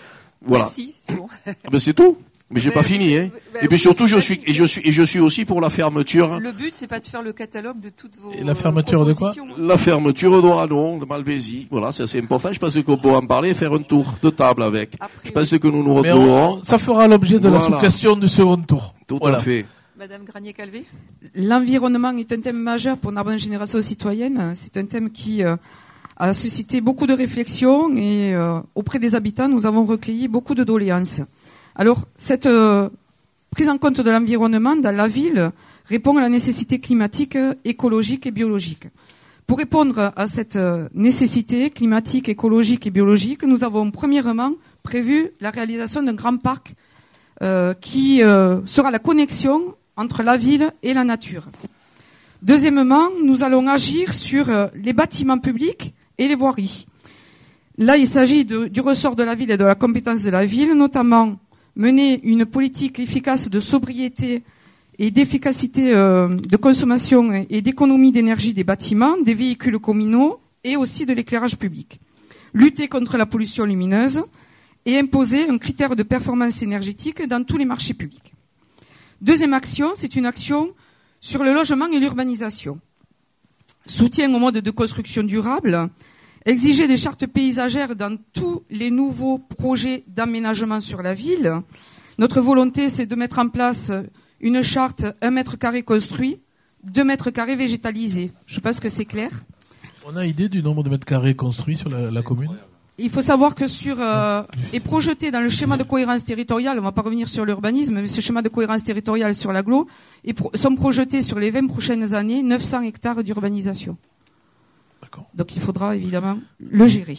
Voilà. 0.44 0.64
Merci, 0.64 0.96
c'est 1.02 1.16
bon. 1.16 1.28
Ah 1.46 1.70
ben, 1.72 1.80
c'est 1.80 1.94
tout. 1.94 2.18
Mais 2.52 2.60
j'ai 2.60 2.72
pas 2.72 2.84
fini, 2.84 3.16
hein. 3.18 3.30
Et 3.62 3.68
puis 3.68 3.80
surtout, 3.80 4.08
je 4.08 4.18
suis, 4.18 4.42
et 4.46 4.54
je 4.54 4.64
suis, 4.66 4.82
et 4.84 4.92
je 4.92 5.04
suis 5.04 5.20
aussi 5.20 5.46
pour 5.46 5.62
la 5.62 5.70
fermeture. 5.70 6.40
Le 6.40 6.52
but, 6.52 6.74
c'est 6.74 6.88
pas 6.88 7.00
de 7.00 7.06
faire 7.06 7.22
le 7.22 7.32
catalogue 7.34 7.80
de 7.80 7.90
toutes 7.90 8.18
vos. 8.18 8.32
Et 8.34 8.44
la 8.44 8.56
fermeture 8.56 9.06
de 9.06 9.14
quoi. 9.14 9.34
La 9.58 9.78
fermeture 9.78 10.42
d'Oranon, 10.42 10.98
de 10.98 11.06
Malvésie. 11.06 11.68
Voilà, 11.72 11.92
c'est 11.92 12.04
assez 12.04 12.20
important. 12.20 12.52
Je 12.52 12.60
pense 12.60 12.78
qu'on 12.84 12.98
peut 12.98 13.10
en 13.12 13.22
parler 13.26 13.52
et 13.52 13.54
faire 13.54 13.72
un 13.74 13.80
tour 13.82 14.14
de 14.22 14.30
table 14.30 14.64
avec. 14.64 14.96
Après, 15.00 15.28
Je 15.28 15.32
pense 15.32 15.50
que 15.58 15.68
nous 15.68 15.84
nous 15.84 15.94
retrouverons. 15.96 16.58
on- 16.60 16.64
ça 16.64 16.78
fera 16.78 17.08
l'objet 17.08 17.40
de 17.40 17.48
la 17.50 17.60
sous-question 17.62 18.16
du 18.18 18.28
second 18.28 18.58
tour. 18.58 18.94
Tout 19.08 19.20
Voilà. 19.22 19.38
à 19.38 19.42
fait. 19.42 19.66
Madame 19.98 20.24
Granier-Calvé 20.26 20.86
L'environnement 21.36 22.12
est 22.18 22.32
un 22.34 22.40
thème 22.42 22.58
majeur 22.60 22.98
pour 22.98 23.12
Narbonne 23.12 23.40
Génération 23.40 23.80
Citoyenne. 23.82 24.52
C'est 24.56 24.76
un 24.78 24.86
thème 24.86 25.10
qui 25.12 25.44
euh, 25.44 25.56
a 26.18 26.34
suscité 26.34 26.82
beaucoup 26.82 27.08
de 27.08 27.14
réflexions 27.14 27.96
et 27.96 28.34
euh, 28.34 28.60
auprès 28.76 29.00
des 29.00 29.16
habitants, 29.16 29.48
nous 29.48 29.66
avons 29.66 29.86
recueilli 29.86 30.28
beaucoup 30.28 30.56
de 30.56 30.64
doléances. 30.64 31.22
Alors, 31.76 32.06
cette 32.18 32.48
euh, 32.48 32.90
prise 33.52 33.70
en 33.70 33.78
compte 33.78 34.02
de 34.02 34.10
l'environnement 34.10 34.76
dans 34.76 34.96
la 34.96 35.08
ville 35.08 35.52
répond 35.86 36.18
à 36.18 36.22
la 36.22 36.30
nécessité 36.30 36.80
climatique, 36.80 37.38
écologique 37.64 38.26
et 38.28 38.32
biologique. 38.32 38.88
Pour 39.48 39.58
répondre 39.58 40.12
à 40.16 40.28
cette 40.28 40.58
euh, 40.58 40.88
nécessité 40.94 41.70
climatique, 41.70 42.30
écologique 42.30 42.88
et 42.88 42.90
biologique, 42.90 43.44
nous 43.44 43.64
avons 43.64 43.90
premièrement 43.92 44.54
prévu 44.84 45.32
la 45.40 45.50
réalisation 45.50 46.04
d'un 46.04 46.14
grand 46.14 46.38
parc 46.38 46.74
euh, 47.42 47.74
qui 47.74 48.20
sera 48.20 48.92
la 48.92 49.00
connexion 49.00 49.76
entre 49.98 50.24
la 50.24 50.38
ville 50.38 50.72
et 50.84 50.94
la 50.94 51.04
nature. 51.04 51.46
Deuxièmement, 52.42 53.08
nous 53.24 53.44
allons 53.44 53.68
agir 53.68 54.14
sur 54.14 54.48
les 54.76 54.94
bâtiments 54.94 55.38
publics 55.38 55.94
et 56.18 56.28
les 56.28 56.36
voiries. 56.36 56.88
Là, 57.78 57.98
il 57.98 58.08
s'agit 58.08 58.46
du 58.46 58.82
ressort 58.82 59.16
de 59.16 59.24
la 59.24 59.36
ville 59.36 59.52
et 59.52 59.58
de 59.58 59.64
la 59.64 59.76
compétence 59.76 60.24
de 60.24 60.30
la 60.32 60.46
ville, 60.46 60.74
notamment 60.74 61.38
mener 61.76 62.20
une 62.24 62.46
politique 62.46 63.00
efficace 63.00 63.50
de 63.50 63.60
sobriété 63.60 64.44
et 65.00 65.12
d'efficacité 65.12 65.94
euh, 65.94 66.28
de 66.28 66.58
consommation 66.58 67.46
et 67.50 67.62
d'économie 67.62 68.12
d'énergie 68.12 68.54
des 68.54 68.64
bâtiments, 68.64 69.18
des 69.18 69.34
véhicules 69.34 69.80
communaux 69.80 70.40
et 70.64 70.76
aussi 70.76 71.06
de 71.06 71.14
l'éclairage 71.14 71.58
public. 71.58 72.00
Lutter 72.54 72.88
contre 72.88 73.18
la 73.18 73.26
pollution 73.26 73.66
lumineuse 73.66 74.24
et 74.86 74.98
imposer 74.98 75.50
un 75.50 75.58
critère 75.58 75.96
de 75.96 76.04
performance 76.04 76.62
énergétique 76.62 77.26
dans 77.28 77.44
tous 77.44 77.58
les 77.58 77.66
marchés 77.66 77.94
publics. 77.94 78.34
Deuxième 79.22 79.54
action, 79.54 79.92
c'est 79.96 80.16
une 80.16 80.26
action 80.26 80.72
sur 81.20 81.44
le 81.44 81.54
logement 81.54 81.88
et 81.88 82.00
l'urbanisation. 82.00 82.80
Soutien 83.86 84.34
au 84.34 84.40
mode 84.40 84.58
de 84.58 84.72
construction 84.72 85.24
durable, 85.24 85.90
exiger 86.46 86.88
des 86.88 86.98
chartes 86.98 87.28
paysagères 87.28 87.96
dans 87.96 88.18
tous 88.34 88.64
les 88.70 88.92
nouveaux 88.92 89.38
projets 89.38 90.04
d'aménagement 90.08 90.80
sur 90.80 91.02
la 91.02 91.14
ville. 91.14 91.54
Notre 92.18 92.42
volonté, 92.42 92.90
c'est 92.90 93.06
de 93.06 93.16
mettre 93.16 93.40
en 93.40 93.50
place 93.50 93.92
une 94.40 94.62
charte 94.62 95.06
un 95.22 95.32
mètre 95.32 95.58
carré 95.58 95.84
construit, 95.84 96.40
deux 96.84 97.04
mètres 97.04 97.30
carrés 97.30 97.56
végétalisés. 97.56 98.32
Je 98.46 98.60
pense 98.60 98.80
que 98.80 98.90
c'est 98.90 99.06
clair. 99.06 99.30
On 100.06 100.16
a 100.18 100.26
idée 100.26 100.50
du 100.50 100.64
nombre 100.64 100.84
de 100.84 100.90
mètres 100.90 101.06
carrés 101.06 101.36
construits 101.36 101.78
sur 101.78 101.90
la 101.90 102.22
commune 102.22 102.58
il 103.02 103.10
faut 103.10 103.22
savoir 103.22 103.56
que 103.56 103.68
sur 103.68 103.98
euh, 104.00 104.44
est 104.74 104.80
projeté 104.80 105.32
dans 105.32 105.42
le 105.42 105.50
schéma 105.50 105.78
de 105.78 105.84
cohérence 105.84 106.24
territoriale, 106.24 106.78
on 106.78 106.82
ne 106.82 106.86
va 106.86 106.92
pas 106.92 107.02
revenir 107.02 107.28
sur 107.30 107.46
l'urbanisme, 107.46 107.96
mais 107.96 108.08
ce 108.08 108.22
schéma 108.22 108.42
de 108.42 108.50
cohérence 108.50 108.84
territoriale 108.84 109.34
sur 109.34 109.52
l'aglo, 109.52 109.88
sont 110.56 110.76
projetés 110.76 111.22
sur 111.22 111.40
les 111.40 111.52
20 111.52 111.68
prochaines 111.68 112.14
années 112.14 112.44
900 112.44 112.82
hectares 112.82 113.24
d'urbanisation. 113.24 113.98
Donc 115.34 115.56
il 115.56 115.62
faudra 115.62 115.96
évidemment 115.96 116.40
le 116.60 116.88
gérer 116.88 117.18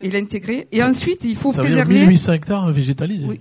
et 0.00 0.10
l'intégrer. 0.10 0.68
Et 0.72 0.82
ensuite, 0.82 1.24
il 1.24 1.36
faut 1.36 1.52
Ça 1.52 1.62
préserver. 1.62 1.94
Veut 1.94 2.00
dire 2.00 2.08
1800 2.08 2.32
hectares 2.32 2.70
végétalisés. 2.70 3.26
Oui. 3.26 3.40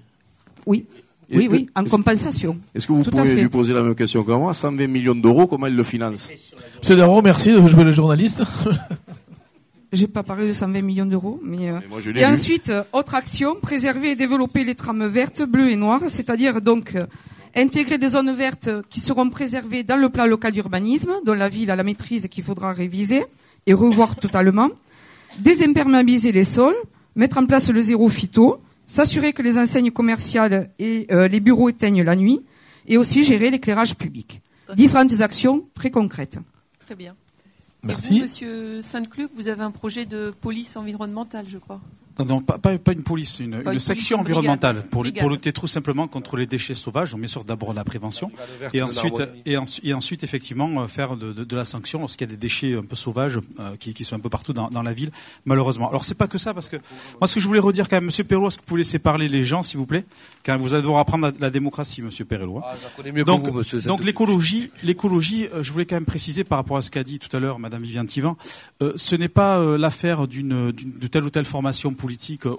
Oui. 0.65 0.85
Oui, 1.29 1.49
oui, 1.51 1.69
en 1.75 1.83
compensation. 1.83 2.57
Est-ce 2.73 2.87
que 2.87 2.93
vous 2.93 3.03
pouvez 3.03 3.35
lui 3.35 3.49
poser 3.49 3.73
la 3.73 3.81
même 3.81 3.95
question 3.95 4.23
que 4.23 4.31
moi 4.31 4.53
120 4.53 4.87
millions 4.87 5.13
d'euros, 5.15 5.45
comment 5.45 5.67
il 5.67 5.75
le 5.75 5.83
finance? 5.83 6.31
Monsieur 6.79 6.95
Darro, 6.95 7.21
merci 7.21 7.51
de 7.51 7.67
jouer 7.67 7.83
le 7.83 7.91
journaliste. 7.91 8.43
J'ai 9.91 10.07
pas 10.07 10.23
parlé 10.23 10.47
de 10.47 10.53
120 10.53 10.81
millions 10.81 11.05
d'euros, 11.05 11.39
mais, 11.43 11.69
euh, 11.69 11.79
et 12.15 12.25
ensuite 12.25 12.69
euh, 12.69 12.83
autre 12.93 13.15
action 13.15 13.55
préserver 13.61 14.11
et 14.11 14.15
développer 14.15 14.63
les 14.63 14.75
trames 14.75 15.05
vertes, 15.07 15.43
bleues 15.43 15.69
et 15.69 15.75
noires, 15.75 16.01
c'est-à-dire 16.07 16.61
donc 16.61 16.95
euh, 16.95 17.05
intégrer 17.55 17.97
des 17.97 18.09
zones 18.09 18.33
vertes 18.33 18.69
qui 18.89 18.99
seront 18.99 19.29
préservées 19.29 19.83
dans 19.83 19.95
le 19.95 20.09
plan 20.09 20.25
local 20.25 20.51
d'urbanisme, 20.51 21.11
dont 21.25 21.33
la 21.33 21.47
ville 21.49 21.71
a 21.71 21.75
la 21.75 21.83
maîtrise 21.83 22.27
qu'il 22.27 22.43
faudra 22.43 22.73
réviser 22.73 23.23
et 23.67 23.73
revoir 23.73 24.15
totalement, 24.15 24.69
désimperméabiliser 25.37 26.31
les 26.31 26.43
sols, 26.43 26.75
mettre 27.15 27.37
en 27.37 27.45
place 27.45 27.69
le 27.69 27.81
zéro 27.81 28.09
phyto, 28.09 28.59
s'assurer 28.87 29.33
que 29.33 29.43
les 29.43 29.57
enseignes 29.59 29.91
commerciales 29.91 30.71
et 30.79 31.05
les 31.09 31.39
bureaux 31.39 31.69
éteignent 31.69 32.03
la 32.03 32.15
nuit, 32.15 32.41
et 32.87 32.97
aussi 32.97 33.23
gérer 33.23 33.51
l'éclairage 33.51 33.95
public. 33.95 34.41
Différentes 34.75 35.19
actions 35.21 35.67
très 35.73 35.91
concrètes. 35.91 36.39
Très 36.79 36.95
bien. 36.95 37.15
Merci. 37.83 38.07
Et 38.07 38.15
vous, 38.15 38.23
Monsieur 38.23 38.81
Saint-Cluc, 38.81 39.29
vous 39.35 39.49
avez 39.49 39.61
un 39.61 39.71
projet 39.71 40.05
de 40.05 40.33
police 40.41 40.75
environnementale, 40.77 41.45
je 41.47 41.57
crois. 41.57 41.81
Non, 42.25 42.41
pas, 42.41 42.57
pas, 42.57 42.91
une 42.91 43.03
police, 43.03 43.39
une, 43.39 43.61
une, 43.71 43.79
section 43.79 44.19
environnementale 44.19 44.83
pour, 44.89 45.05
pour, 45.19 45.29
lutter 45.29 45.53
tout 45.53 45.67
simplement 45.67 46.07
contre 46.07 46.35
les 46.35 46.47
déchets 46.47 46.73
sauvages. 46.73 47.13
On 47.13 47.17
met 47.17 47.27
sur 47.27 47.43
d'abord 47.43 47.73
la 47.73 47.83
prévention 47.83 48.31
et 48.73 48.81
ensuite, 48.81 49.21
et, 49.45 49.57
et, 49.83 49.93
ensuite 49.93 50.23
effectivement 50.23 50.81
euh, 50.81 50.87
faire 50.87 51.15
de, 51.15 51.31
de, 51.31 51.43
de 51.43 51.55
la 51.55 51.65
sanction 51.65 51.99
lorsqu'il 51.99 52.27
y 52.27 52.29
a 52.29 52.31
des 52.31 52.37
déchets 52.37 52.75
un 52.75 52.83
peu 52.83 52.95
sauvages 52.95 53.39
euh, 53.59 53.75
qui, 53.77 53.93
qui, 53.93 54.03
sont 54.03 54.15
un 54.15 54.19
peu 54.19 54.29
partout 54.29 54.53
dans, 54.53 54.69
dans, 54.69 54.81
la 54.81 54.93
ville, 54.93 55.11
malheureusement. 55.45 55.89
Alors 55.89 56.05
c'est 56.05 56.15
pas 56.15 56.27
que 56.27 56.37
ça 56.37 56.53
parce 56.53 56.69
que 56.69 56.77
moi 57.19 57.27
ce 57.27 57.35
que 57.35 57.39
je 57.39 57.47
voulais 57.47 57.59
redire 57.59 57.87
quand 57.87 57.97
même, 57.97 58.05
Monsieur 58.05 58.23
Perrault, 58.23 58.47
est-ce 58.47 58.57
que 58.57 58.61
vous 58.61 58.67
pouvez 58.67 58.81
laisser 58.81 58.99
parler 58.99 59.27
les 59.27 59.43
gens 59.43 59.61
s'il 59.61 59.77
vous 59.77 59.85
plaît? 59.85 60.05
Car 60.43 60.57
vous 60.57 60.73
allez 60.73 60.81
devoir 60.81 60.99
apprendre 60.99 61.31
la, 61.39 61.49
démocratie, 61.49 62.01
Monsieur 62.01 62.25
Perrault. 62.25 62.61
Ah, 62.63 62.73
mieux 63.13 63.23
donc, 63.23 63.43
que 63.43 63.49
vous, 63.49 63.57
monsieur 63.57 63.81
donc 63.81 64.03
l'écologie, 64.03 64.71
l'écologie, 64.83 65.47
euh, 65.53 65.61
je 65.61 65.71
voulais 65.71 65.85
quand 65.85 65.95
même 65.95 66.05
préciser 66.05 66.43
par 66.43 66.57
rapport 66.57 66.77
à 66.77 66.81
ce 66.81 66.89
qu'a 66.89 67.03
dit 67.03 67.19
tout 67.19 67.35
à 67.35 67.39
l'heure 67.39 67.59
Madame 67.59 67.83
Viviane 67.83 68.07
Tivan, 68.07 68.37
euh, 68.81 68.93
ce 68.95 69.15
n'est 69.15 69.29
pas 69.29 69.59
l'affaire 69.77 70.27
d'une 70.27 70.71
de 70.71 71.07
telle 71.07 71.23
ou 71.23 71.29
telle 71.29 71.45
formation 71.45 71.93
politique 71.93 72.06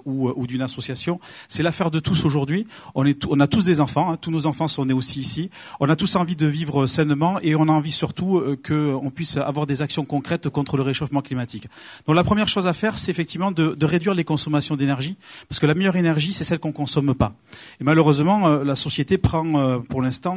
ou 0.05 0.29
ou 0.35 0.47
d'une 0.47 0.61
association. 0.61 1.19
C'est 1.47 1.63
l'affaire 1.63 1.91
de 1.91 1.99
tous 1.99 2.25
aujourd'hui. 2.25 2.65
On, 2.95 3.39
a 3.39 3.47
tous 3.47 3.65
des 3.65 3.81
enfants, 3.81 4.11
hein. 4.11 4.17
tous 4.17 4.31
nos 4.31 4.47
enfants 4.47 4.67
sont 4.67 4.85
nés 4.85 4.93
aussi 4.93 5.19
ici. 5.19 5.49
On 5.79 5.89
a 5.89 5.95
tous 5.95 6.15
envie 6.15 6.35
de 6.35 6.45
vivre 6.45 6.85
sainement 6.87 7.39
et 7.41 7.55
on 7.55 7.63
a 7.63 7.71
envie 7.71 7.91
surtout 7.91 8.37
euh, 8.37 8.57
qu'on 8.57 9.09
puisse 9.09 9.37
avoir 9.37 9.67
des 9.67 9.81
actions 9.81 10.05
concrètes 10.05 10.49
contre 10.49 10.77
le 10.77 10.83
réchauffement 10.83 11.21
climatique. 11.21 11.67
Donc 12.05 12.15
la 12.15 12.23
première 12.23 12.47
chose 12.47 12.67
à 12.67 12.73
faire, 12.73 12.97
c'est 12.97 13.11
effectivement 13.11 13.51
de, 13.51 13.75
réduire 13.85 14.13
les 14.13 14.23
consommations 14.23 14.75
d'énergie, 14.75 15.17
parce 15.47 15.59
que 15.59 15.65
la 15.65 15.73
meilleure 15.73 15.95
énergie, 15.95 16.31
c'est 16.31 16.43
celle 16.43 16.59
qu'on 16.59 16.71
consomme 16.71 17.15
pas. 17.15 17.33
Et 17.81 17.83
malheureusement, 17.83 18.47
euh, 18.47 18.63
la 18.63 18.75
société 18.75 19.17
prend 19.17 19.59
euh, 19.59 19.79
pour 19.79 20.01
l'instant 20.01 20.29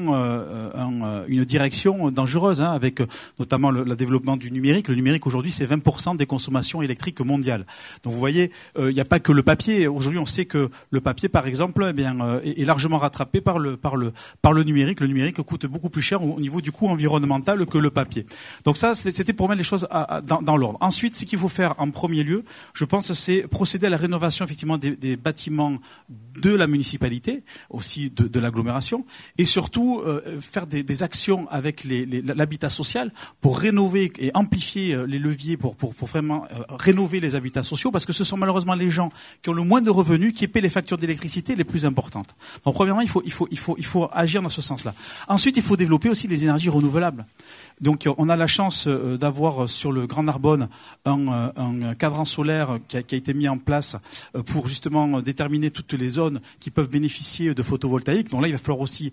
une 1.28 1.44
direction 1.44 2.10
dangereuse, 2.10 2.60
hein, 2.60 2.72
avec 2.72 3.01
notamment 3.39 3.70
le, 3.70 3.84
le, 3.84 3.97
développement 3.97 4.36
du 4.36 4.51
numérique. 4.51 4.89
Le 4.89 4.94
numérique 4.94 5.26
aujourd'hui, 5.26 5.52
c'est 5.52 5.66
20% 5.66 6.16
des 6.16 6.26
consommations 6.26 6.82
électriques 6.82 7.20
mondiales. 7.20 7.66
Donc 8.02 8.12
vous 8.14 8.18
voyez, 8.18 8.51
il 8.78 8.86
n'y 8.86 9.01
a 9.01 9.01
pas 9.04 9.20
que 9.20 9.32
le 9.32 9.42
papier 9.42 9.62
Aujourd'hui, 9.88 10.18
on 10.18 10.26
sait 10.26 10.44
que 10.44 10.70
le 10.90 11.00
papier, 11.00 11.28
par 11.28 11.46
exemple, 11.46 11.86
eh 11.88 11.92
bien, 11.92 12.20
euh, 12.20 12.40
est, 12.42 12.64
largement 12.64 12.98
rattrapé 12.98 13.40
par 13.40 13.58
le, 13.58 13.76
par, 13.76 13.96
le, 13.96 14.12
par 14.40 14.52
le 14.52 14.62
numérique. 14.62 15.00
Le 15.00 15.06
numérique 15.06 15.40
coûte 15.42 15.66
beaucoup 15.66 15.90
plus 15.90 16.02
cher 16.02 16.22
au 16.22 16.40
niveau 16.40 16.60
du 16.60 16.72
coût 16.72 16.88
environnemental 16.88 17.64
que 17.66 17.78
le 17.78 17.90
papier. 17.90 18.26
Donc 18.64 18.76
ça, 18.76 18.94
c'était 18.94 19.32
pour 19.32 19.48
mettre 19.48 19.58
les 19.58 19.64
choses 19.64 19.86
dans, 20.24 20.42
dans 20.42 20.56
l'ordre. 20.56 20.78
Ensuite, 20.80 21.14
ce 21.14 21.24
qu'il 21.24 21.38
faut 21.38 21.48
faire 21.48 21.74
en 21.78 21.90
premier 21.90 22.22
lieu, 22.22 22.44
je 22.74 22.84
pense, 22.84 23.12
c'est 23.14 23.42
procéder 23.48 23.86
à 23.86 23.90
la 23.90 23.96
rénovation 23.96 24.44
effectivement 24.44 24.78
des, 24.78 25.16
bâtiments 25.16 25.78
de 26.08 26.50
la 26.54 26.66
municipalité, 26.66 27.44
aussi 27.70 28.10
de, 28.10 28.40
l'agglomération, 28.40 29.04
et 29.38 29.44
surtout 29.44 30.00
euh, 30.04 30.40
faire 30.40 30.66
des, 30.66 30.82
des, 30.82 31.02
actions 31.02 31.48
avec 31.50 31.84
l'habitat 31.84 32.70
social 32.70 33.12
pour 33.40 33.58
rénover 33.58 34.12
et 34.18 34.30
amplifier 34.34 34.94
euh, 34.94 35.04
les 35.04 35.18
leviers 35.18 35.56
pour, 35.56 35.76
pour, 35.76 35.94
pour 35.94 36.08
vraiment 36.08 36.46
rénover 36.68 37.20
les 37.20 37.34
habitats 37.34 37.62
sociaux, 37.62 37.90
parce 37.90 38.06
que 38.06 38.12
ce 38.12 38.24
sont 38.24 38.36
malheureusement 38.36 38.74
les 38.74 38.90
gens 38.93 39.10
qui 39.43 39.51
ont 39.51 39.55
le 39.55 39.62
moins 39.62 39.81
de 39.81 39.90
revenus 39.90 40.35
qui 40.35 40.47
paient 40.47 40.60
les 40.60 40.70
factures 40.70 40.98
d'électricité 40.98 41.56
les 41.56 41.64
plus 41.64 41.85
importantes. 41.85 42.35
Donc 42.64 42.74
premièrement, 42.74 43.01
il 43.01 43.09
faut, 43.09 44.09
agir 44.12 44.43
dans 44.43 44.48
ce 44.48 44.62
sens-là. 44.62 44.94
Ensuite, 45.28 45.56
il 45.56 45.62
faut 45.62 45.77
développer 45.77 46.09
aussi 46.09 46.28
les 46.28 46.44
énergies 46.44 46.69
renouvelables. 46.69 47.24
Donc 47.81 48.09
on 48.16 48.28
a 48.28 48.36
la 48.36 48.47
chance 48.47 48.86
euh, 48.86 49.16
d'avoir 49.16 49.69
sur 49.69 49.93
le 49.93 50.06
Grand 50.06 50.23
Narbonne 50.23 50.69
un, 51.05 51.28
euh, 51.28 51.94
cadran 51.94 52.24
solaire 52.24 52.78
qui 52.89 52.97
a, 52.97 53.01
été 53.01 53.35
mis 53.35 53.48
en 53.48 53.59
place 53.59 53.97
euh, 54.36 54.43
pour 54.43 54.69
justement 54.69 55.20
déterminer 55.20 55.70
toutes 55.70 55.93
les 55.94 56.10
zones 56.10 56.40
qui 56.60 56.70
peuvent 56.70 56.89
bénéficier 56.89 57.55
de 57.55 57.62
photovoltaïque. 57.62 58.31
Donc 58.31 58.43
là, 58.43 58.48
il 58.48 58.52
va 58.52 58.59
falloir 58.59 58.81
aussi 58.81 59.12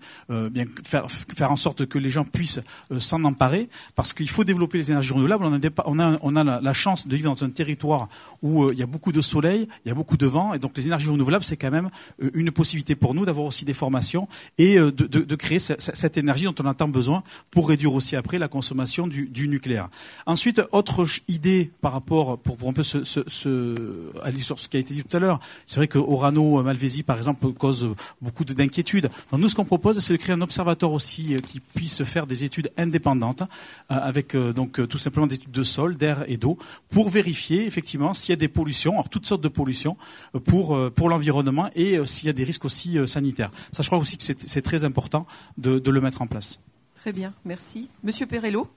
faire, 0.84 1.06
en 1.50 1.56
sorte 1.56 1.86
que 1.86 1.98
les 1.98 2.10
gens 2.10 2.24
puissent 2.24 2.60
s'en 2.98 3.24
emparer 3.24 3.68
parce 3.96 4.12
qu'il 4.12 4.28
faut 4.28 4.44
développer 4.44 4.78
les 4.78 4.90
énergies 4.90 5.12
renouvelables. 5.12 5.44
On 5.84 6.36
a, 6.36 6.60
la, 6.60 6.72
chance 6.72 7.08
de 7.08 7.16
vivre 7.16 7.30
dans 7.30 7.44
un 7.44 7.50
territoire 7.50 8.08
où 8.42 8.70
il 8.70 8.78
y 8.78 8.82
a 8.82 8.86
beaucoup 8.86 9.12
de 9.12 9.20
soleil, 9.20 9.59
il 9.84 9.88
y 9.88 9.90
a 9.90 9.94
beaucoup 9.94 10.16
de 10.16 10.26
vent 10.26 10.54
et 10.54 10.58
donc 10.58 10.76
les 10.76 10.86
énergies 10.86 11.08
renouvelables, 11.08 11.44
c'est 11.44 11.56
quand 11.56 11.70
même 11.70 11.90
euh, 12.22 12.30
une 12.34 12.50
possibilité 12.50 12.94
pour 12.94 13.14
nous 13.14 13.24
d'avoir 13.24 13.46
aussi 13.46 13.64
des 13.64 13.74
formations 13.74 14.28
et 14.58 14.78
euh, 14.78 14.92
de, 14.92 15.34
créer 15.36 15.58
cette 15.58 16.18
énergie 16.18 16.44
dont 16.44 16.54
on 16.60 16.66
a 16.66 16.74
tant 16.74 16.88
besoin 16.88 17.22
pour 17.50 17.68
réduire 17.68 17.94
aussi 17.94 18.14
après 18.14 18.38
la 18.38 18.48
consommation 18.48 19.06
du, 19.06 19.48
nucléaire. 19.48 19.88
Ensuite, 20.26 20.60
autre 20.72 21.06
idée 21.28 21.70
par 21.80 21.92
rapport, 21.92 22.38
pour, 22.38 22.56
pour 22.56 22.68
un 22.68 22.72
peu 22.72 22.82
se, 22.82 24.20
aller 24.22 24.40
sur 24.40 24.58
ce 24.58 24.68
qui 24.68 24.76
a 24.76 24.80
été 24.80 24.92
dit 24.92 25.02
tout 25.02 25.16
à 25.16 25.20
l'heure, 25.20 25.40
c'est 25.66 25.76
vrai 25.76 25.88
que 25.88 25.98
Orano 25.98 26.62
Malvézi, 26.62 27.02
par 27.02 27.16
exemple, 27.16 27.52
cause 27.52 27.88
beaucoup 28.20 28.44
d'inquiétudes. 28.44 29.08
Nous, 29.32 29.48
ce 29.48 29.54
qu'on 29.54 29.64
propose, 29.64 29.98
c'est 30.00 30.12
de 30.12 30.18
créer 30.18 30.34
un 30.34 30.42
observatoire 30.42 30.92
aussi 30.92 31.34
euh, 31.34 31.38
qui 31.38 31.60
puisse 31.60 32.04
faire 32.04 32.26
des 32.26 32.44
études 32.44 32.70
indépendantes, 32.76 33.42
avec 33.88 34.36
donc 34.36 34.86
tout 34.88 34.98
simplement 34.98 35.26
des 35.26 35.36
études 35.36 35.50
de 35.50 35.62
sol, 35.62 35.96
d'air 35.96 36.24
et 36.26 36.36
d'eau, 36.36 36.58
pour 36.90 37.08
vérifier 37.08 37.66
effectivement 37.66 38.14
s'il 38.14 38.30
y 38.30 38.34
a 38.34 38.36
des 38.36 38.48
pollutions, 38.48 38.92
alors 38.92 39.08
toutes 39.08 39.26
sortes 39.26 39.42
de 39.42 39.48
pollutions, 39.50 39.96
pour, 40.44 40.76
euh, 40.76 40.90
pour 40.90 41.08
l'environnement 41.08 41.70
et 41.74 41.96
euh, 41.96 42.06
s'il 42.06 42.26
y 42.26 42.30
a 42.30 42.32
des 42.32 42.44
risques 42.44 42.64
aussi 42.64 42.98
euh, 42.98 43.06
sanitaires. 43.06 43.50
Ça, 43.72 43.82
je 43.82 43.88
crois 43.88 43.98
aussi 43.98 44.16
que 44.16 44.24
c'est 44.24 44.62
très 44.62 44.84
important 44.84 45.26
de, 45.58 45.78
de, 45.78 45.90
le 45.90 46.00
mettre 46.00 46.22
en 46.22 46.26
place. 46.26 46.58
Très 46.94 47.12
bien, 47.12 47.32
merci. 47.44 47.88
Monsieur 48.02 48.26
Perello 48.26 48.68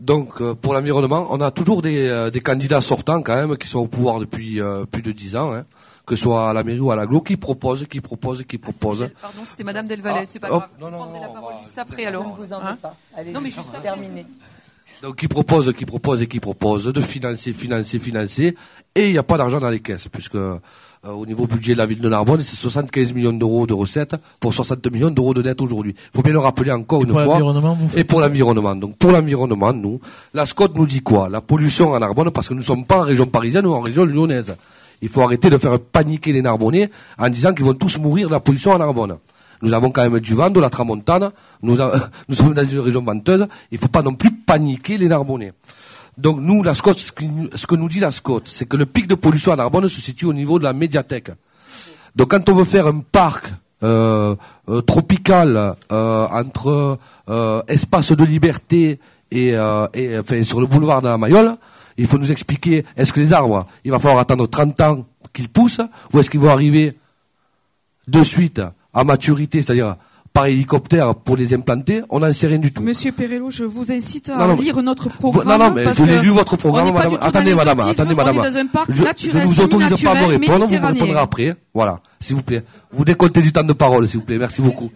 donc 0.00 0.42
pour 0.54 0.74
l'environnement, 0.74 1.28
on 1.30 1.40
a 1.40 1.52
toujours 1.52 1.80
des, 1.80 2.30
des, 2.32 2.40
candidats 2.40 2.80
sortants 2.80 3.22
quand 3.22 3.36
même 3.36 3.56
qui 3.56 3.68
sont 3.68 3.78
au 3.78 3.86
pouvoir 3.86 4.18
depuis 4.18 4.60
plus 4.90 5.02
de 5.02 5.12
dix 5.12 5.36
ans, 5.36 5.54
hein, 5.54 5.64
que 6.06 6.16
ce 6.16 6.22
soit 6.22 6.50
à 6.50 6.54
la 6.54 6.64
mairie 6.64 6.80
ou 6.80 6.90
à 6.90 6.96
l'aglo, 6.96 7.20
qui 7.20 7.36
proposent, 7.36 7.86
qui 7.86 8.00
proposent, 8.00 8.42
qui 8.42 8.58
proposent. 8.58 9.10
Ah, 9.14 9.18
pardon, 9.20 9.42
c'était 9.44 9.62
Madame 9.62 9.86
Delvalet, 9.86 10.20
ah, 10.22 10.24
c'est 10.24 10.40
pas 10.40 10.48
grave. 10.48 10.68
Non, 10.80 10.90
non, 10.90 11.06
non, 11.06 11.20
la 11.20 11.28
parole 11.28 11.54
juste 11.62 11.78
après 11.78 12.06
alors. 12.06 12.24
Je 12.24 12.42
ne 12.42 12.46
vous 12.46 12.52
en 12.52 12.60
hein 12.62 12.78
pas. 12.82 12.96
Allez, 13.14 13.30
non 13.30 13.40
mais 13.40 13.50
juste 13.50 13.70
terminé. 13.80 14.26
Donc 15.02 15.16
qui 15.16 15.26
propose, 15.26 15.72
qui 15.72 15.84
propose 15.84 16.22
et 16.22 16.28
qui 16.28 16.38
propose 16.38 16.84
de 16.84 17.00
financer, 17.00 17.52
financer, 17.52 17.98
financer, 17.98 18.54
et 18.94 19.06
il 19.06 19.10
n'y 19.10 19.18
a 19.18 19.24
pas 19.24 19.36
d'argent 19.36 19.58
dans 19.58 19.68
les 19.68 19.80
caisses, 19.80 20.06
puisque 20.06 20.36
euh, 20.36 20.60
au 21.02 21.26
niveau 21.26 21.48
budget 21.48 21.72
de 21.72 21.78
la 21.78 21.86
ville 21.86 22.00
de 22.00 22.08
Narbonne, 22.08 22.40
c'est 22.40 22.54
75 22.54 23.12
millions 23.12 23.32
d'euros 23.32 23.66
de 23.66 23.74
recettes 23.74 24.14
pour 24.38 24.54
60 24.54 24.92
millions 24.92 25.10
d'euros 25.10 25.34
de 25.34 25.42
dettes 25.42 25.60
aujourd'hui. 25.60 25.96
Il 25.96 26.16
faut 26.16 26.22
bien 26.22 26.32
le 26.32 26.38
rappeler 26.38 26.70
encore 26.70 27.02
une 27.02 27.08
pour 27.08 27.20
fois. 27.20 27.40
l'environnement, 27.40 27.74
vous 27.74 27.98
Et 27.98 28.04
pour 28.04 28.20
l'environnement. 28.20 28.76
Donc 28.76 28.96
pour 28.96 29.10
l'environnement, 29.10 29.72
nous, 29.72 30.00
la 30.34 30.46
SCOT 30.46 30.68
nous 30.76 30.86
dit 30.86 31.00
quoi? 31.00 31.28
La 31.28 31.40
pollution 31.40 31.90
en 31.90 31.98
Narbonne, 31.98 32.30
parce 32.30 32.46
que 32.48 32.54
nous 32.54 32.60
ne 32.60 32.64
sommes 32.64 32.84
pas 32.84 32.98
en 32.98 33.02
région 33.02 33.26
parisienne 33.26 33.66
ou 33.66 33.74
en 33.74 33.80
région 33.80 34.04
lyonnaise. 34.04 34.54
Il 35.00 35.08
faut 35.08 35.22
arrêter 35.22 35.50
de 35.50 35.58
faire 35.58 35.80
paniquer 35.80 36.32
les 36.32 36.42
Narbonnais 36.42 36.90
en 37.18 37.28
disant 37.28 37.52
qu'ils 37.52 37.64
vont 37.64 37.74
tous 37.74 37.98
mourir 37.98 38.28
de 38.28 38.34
la 38.34 38.40
pollution 38.40 38.70
en 38.70 38.78
Narbonne. 38.78 39.16
Nous 39.62 39.72
avons 39.72 39.90
quand 39.90 40.02
même 40.02 40.20
du 40.20 40.34
vent, 40.34 40.50
de 40.50 40.60
la 40.60 40.70
tramontane, 40.70 41.30
nous, 41.62 41.76
nous 42.28 42.34
sommes 42.34 42.54
dans 42.54 42.64
une 42.64 42.80
région 42.80 43.02
venteuse, 43.02 43.46
il 43.70 43.76
ne 43.76 43.80
faut 43.80 43.88
pas 43.88 44.02
non 44.02 44.14
plus 44.14 44.32
paniquer 44.32 44.98
les 44.98 45.08
Narbonnais. 45.08 45.52
Donc 46.18 46.40
nous, 46.40 46.62
la 46.62 46.74
SCOT, 46.74 46.94
ce, 46.94 47.12
que 47.12 47.74
nous 47.74 47.88
dit 47.88 48.00
la 48.00 48.10
SCOT, 48.10 48.42
c'est 48.44 48.66
que 48.66 48.76
le 48.76 48.86
pic 48.86 49.06
de 49.06 49.14
pollution 49.14 49.52
à 49.52 49.56
Narbonne 49.56 49.88
se 49.88 50.00
situe 50.00 50.26
au 50.26 50.34
niveau 50.34 50.58
de 50.58 50.64
la 50.64 50.72
médiathèque. 50.72 51.30
Donc 52.14 52.32
quand 52.32 52.48
on 52.50 52.54
veut 52.54 52.64
faire 52.64 52.86
un 52.86 53.00
parc 53.00 53.46
euh, 53.82 54.36
euh, 54.68 54.80
tropical 54.82 55.74
euh, 55.90 56.26
entre 56.28 56.98
euh, 57.28 57.62
espace 57.66 58.12
de 58.12 58.24
liberté 58.24 59.00
et, 59.30 59.54
euh, 59.54 59.86
et 59.94 60.18
enfin, 60.18 60.42
sur 60.42 60.60
le 60.60 60.66
boulevard 60.66 61.00
de 61.00 61.08
la 61.08 61.16
Mayole, 61.16 61.56
il 61.96 62.06
faut 62.06 62.18
nous 62.18 62.30
expliquer 62.30 62.84
est-ce 62.96 63.12
que 63.12 63.20
les 63.20 63.32
arbres, 63.32 63.66
il 63.84 63.90
va 63.90 63.98
falloir 63.98 64.20
attendre 64.20 64.46
30 64.46 64.80
ans 64.82 65.06
qu'ils 65.32 65.48
poussent 65.48 65.80
ou 66.12 66.20
est-ce 66.20 66.30
qu'ils 66.30 66.40
vont 66.40 66.50
arriver 66.50 66.96
de 68.08 68.22
suite 68.22 68.60
à 68.94 69.04
maturité, 69.04 69.62
c'est-à-dire 69.62 69.96
par 70.32 70.46
hélicoptère 70.46 71.14
pour 71.14 71.36
les 71.36 71.52
implanter, 71.52 72.02
on 72.08 72.20
n'en 72.20 72.32
sait 72.32 72.46
rien 72.46 72.58
du 72.58 72.72
tout. 72.72 72.82
Monsieur 72.82 73.12
Perello, 73.12 73.50
je 73.50 73.64
vous 73.64 73.92
incite 73.92 74.30
à 74.30 74.36
Non, 74.36 74.48
non, 74.48 74.56
lire 74.56 74.82
notre 74.82 75.10
programme. 75.10 75.46
non, 75.46 75.58
non, 75.58 75.70
mais 75.74 75.84
parce 75.84 75.98
je 75.98 76.04
l'ai 76.04 76.20
lu 76.20 76.30
votre 76.30 76.56
programme, 76.56 76.88
on 76.88 76.92
n'est 76.92 76.98
pas 76.98 77.04
madame. 77.04 77.10
du 77.10 77.16
tout 77.16 77.20
dans 77.20 77.28
Attendez, 77.28 77.54
madame, 77.54 77.80
attendez, 77.80 78.14
madame. 78.14 78.38
On 78.38 78.42
est 78.42 78.50
dans 78.50 78.56
un 78.56 78.66
parc 78.66 78.90
je, 78.90 79.02
ne 79.38 79.44
vous 79.44 79.60
autorise 79.60 80.00
pas 80.00 80.12
à 80.12 80.22
me 80.22 80.26
répondre, 80.26 80.66
vous 80.66 80.74
me 80.78 80.86
répondrez 80.86 81.18
après. 81.18 81.54
Voilà, 81.74 82.00
s'il 82.18 82.36
vous 82.36 82.42
plaît. 82.42 82.62
Vous 82.92 83.04
décomptez 83.04 83.42
du 83.42 83.52
temps 83.52 83.62
de 83.62 83.72
parole, 83.72 84.08
s'il 84.08 84.20
vous 84.20 84.26
plaît. 84.26 84.38
Merci 84.38 84.62
beaucoup. 84.62 84.90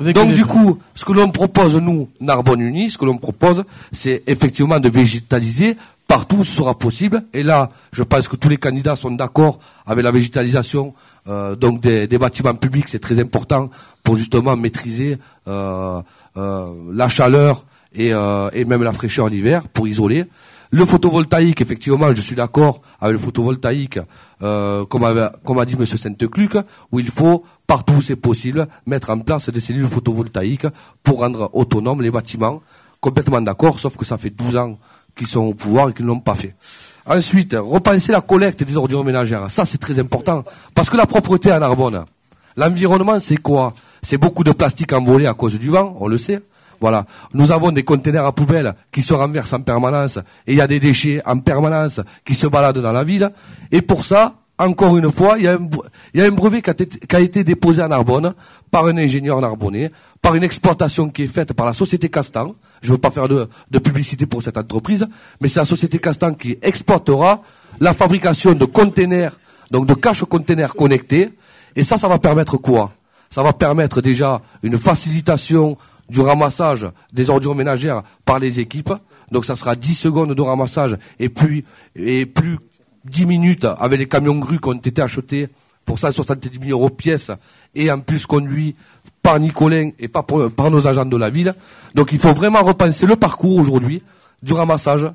Donc, 0.00 0.32
du 0.32 0.44
coup, 0.44 0.78
ce 0.94 1.04
que 1.04 1.12
l'on 1.12 1.30
propose, 1.30 1.76
nous, 1.76 2.08
Narbonne 2.20 2.60
Unis, 2.60 2.90
ce 2.90 2.98
que 2.98 3.04
l'on 3.06 3.16
propose, 3.16 3.64
c'est 3.92 4.22
effectivement 4.26 4.78
de 4.78 4.88
végétaliser 4.90 5.76
partout 6.06 6.36
où 6.36 6.44
ce 6.44 6.56
sera 6.56 6.78
possible. 6.78 7.22
Et 7.32 7.42
là, 7.42 7.70
je 7.92 8.02
pense 8.02 8.28
que 8.28 8.36
tous 8.36 8.50
les 8.50 8.58
candidats 8.58 8.96
sont 8.96 9.10
d'accord 9.10 9.58
avec 9.86 10.04
la 10.04 10.10
végétalisation 10.10 10.92
euh, 11.28 11.54
donc 11.54 11.80
des, 11.80 12.18
bâtiments 12.18 12.54
publics. 12.54 12.88
C'est 12.88 12.98
très 12.98 13.20
important 13.20 13.70
pour 14.02 14.16
justement 14.16 14.56
maîtriser 14.56 15.18
euh, 15.46 16.02
euh, 16.36 16.66
la 16.92 17.08
chaleur 17.08 17.64
et, 17.94 18.08
et 18.08 18.64
même 18.64 18.82
la 18.82 18.92
fraîcheur 18.92 19.28
l'hiver 19.28 19.68
pour 19.68 19.86
isoler. 19.86 20.24
Le 20.70 20.86
photovoltaïque, 20.86 21.60
effectivement, 21.60 22.14
je 22.14 22.20
suis 22.22 22.34
d'accord 22.34 22.80
avec 23.02 23.12
le 23.12 23.18
photovoltaïque, 23.18 23.98
comme, 24.40 25.30
comme 25.44 25.58
a 25.58 25.64
dit 25.66 25.76
M. 25.78 25.84
Sainte-Cluc, 25.84 26.56
où 26.90 26.98
il 26.98 27.10
faut, 27.10 27.44
partout 27.66 27.92
où 27.98 28.00
c'est 28.00 28.16
possible, 28.16 28.66
mettre 28.86 29.10
en 29.10 29.18
place 29.18 29.50
des 29.50 29.60
cellules 29.60 29.86
photovoltaïques 29.86 30.66
pour 31.02 31.18
rendre 31.18 31.50
autonomes 31.52 32.00
les 32.00 32.10
bâtiments. 32.10 32.62
Complètement 33.00 33.42
d'accord, 33.42 33.78
sauf 33.78 33.98
que 33.98 34.06
ça 34.06 34.16
fait 34.16 34.30
12 34.30 34.56
ans 34.56 34.78
qu'ils 35.14 35.26
sont 35.26 35.40
au 35.40 35.52
pouvoir 35.52 35.90
et 35.90 35.92
qu'ils 35.92 36.06
ne 36.06 36.10
l'ont 36.12 36.20
pas 36.20 36.34
fait. 36.34 36.56
Ensuite, 37.06 37.56
repenser 37.58 38.12
la 38.12 38.20
collecte 38.20 38.62
des 38.62 38.76
ordures 38.76 39.04
ménagères. 39.04 39.50
Ça, 39.50 39.64
c'est 39.64 39.78
très 39.78 39.98
important. 39.98 40.44
Parce 40.74 40.88
que 40.88 40.96
la 40.96 41.06
propreté 41.06 41.50
à 41.50 41.58
Narbonne, 41.58 42.04
l'environnement, 42.56 43.18
c'est 43.18 43.38
quoi? 43.38 43.74
C'est 44.02 44.18
beaucoup 44.18 44.44
de 44.44 44.52
plastique 44.52 44.92
envolé 44.92 45.26
à 45.26 45.34
cause 45.34 45.58
du 45.58 45.68
vent, 45.68 45.96
on 46.00 46.06
le 46.06 46.18
sait. 46.18 46.40
Voilà. 46.80 47.06
Nous 47.32 47.52
avons 47.52 47.70
des 47.70 47.84
conteneurs 47.84 48.26
à 48.26 48.32
poubelle 48.32 48.74
qui 48.90 49.02
se 49.02 49.14
renversent 49.14 49.52
en 49.52 49.62
permanence 49.62 50.16
et 50.46 50.52
il 50.52 50.58
y 50.58 50.60
a 50.60 50.66
des 50.66 50.80
déchets 50.80 51.22
en 51.24 51.38
permanence 51.38 52.00
qui 52.24 52.34
se 52.34 52.48
baladent 52.48 52.80
dans 52.80 52.92
la 52.92 53.04
ville. 53.04 53.30
Et 53.70 53.82
pour 53.82 54.04
ça, 54.04 54.34
encore 54.66 54.96
une 54.96 55.10
fois, 55.10 55.38
il 55.38 55.44
y 55.44 55.48
a 55.48 55.54
un, 55.54 55.68
y 56.14 56.20
a 56.20 56.24
un 56.24 56.30
brevet 56.30 56.62
qui 56.62 56.70
a, 56.70 57.20
été, 57.20 57.44
déposé 57.44 57.82
à 57.82 57.88
Narbonne 57.88 58.34
par 58.70 58.86
un 58.86 58.96
ingénieur 58.96 59.40
narbonnais, 59.40 59.90
par 60.20 60.34
une 60.34 60.42
exploitation 60.42 61.08
qui 61.08 61.24
est 61.24 61.26
faite 61.26 61.52
par 61.52 61.66
la 61.66 61.72
société 61.72 62.08
Castan. 62.08 62.48
Je 62.80 62.88
ne 62.88 62.92
veux 62.94 63.00
pas 63.00 63.10
faire 63.10 63.28
de, 63.28 63.48
de 63.70 63.78
publicité 63.78 64.26
pour 64.26 64.42
cette 64.42 64.58
entreprise, 64.58 65.06
mais 65.40 65.48
c'est 65.48 65.60
la 65.60 65.64
société 65.64 65.98
Castan 65.98 66.34
qui 66.34 66.58
exploitera 66.62 67.42
la 67.80 67.94
fabrication 67.94 68.52
de 68.52 68.64
conteneurs, 68.64 69.38
donc 69.70 69.86
de 69.86 69.94
caches 69.94 70.24
conteneurs 70.24 70.74
connectés. 70.74 71.30
Et 71.74 71.84
ça, 71.84 71.98
ça 71.98 72.08
va 72.08 72.18
permettre 72.18 72.56
quoi? 72.56 72.92
Ça 73.30 73.42
va 73.42 73.52
permettre 73.52 74.02
déjà 74.02 74.42
une 74.62 74.76
facilitation 74.78 75.78
du 76.08 76.20
ramassage 76.20 76.86
des 77.12 77.30
ordures 77.30 77.54
ménagères 77.54 78.02
par 78.24 78.38
les 78.38 78.60
équipes. 78.60 78.92
Donc 79.30 79.44
ça 79.44 79.56
sera 79.56 79.74
10 79.74 79.94
secondes 79.94 80.34
de 80.34 80.42
ramassage 80.42 80.98
et 81.18 81.30
puis 81.30 81.64
et 81.96 82.26
plus 82.26 82.58
10 83.04 83.26
minutes 83.26 83.66
avec 83.78 83.98
les 83.98 84.08
camions 84.08 84.36
grues 84.36 84.60
qui 84.60 84.68
ont 84.68 84.72
été 84.74 85.02
achetés 85.02 85.48
pour 85.84 85.98
170 85.98 86.50
000 86.68 86.70
euros 86.70 86.90
pièce 86.90 87.30
et 87.74 87.90
en 87.90 88.00
plus 88.00 88.26
conduits 88.26 88.76
par 89.22 89.38
Nicolin 89.40 89.90
et 89.98 90.08
pas 90.08 90.22
par 90.22 90.70
nos 90.70 90.86
agents 90.86 91.04
de 91.04 91.16
la 91.16 91.30
ville. 91.30 91.54
Donc 91.94 92.12
il 92.12 92.18
faut 92.18 92.32
vraiment 92.32 92.62
repenser 92.62 93.06
le 93.06 93.16
parcours 93.16 93.56
aujourd'hui 93.56 94.02
du 94.42 94.52
ramassage 94.52 95.06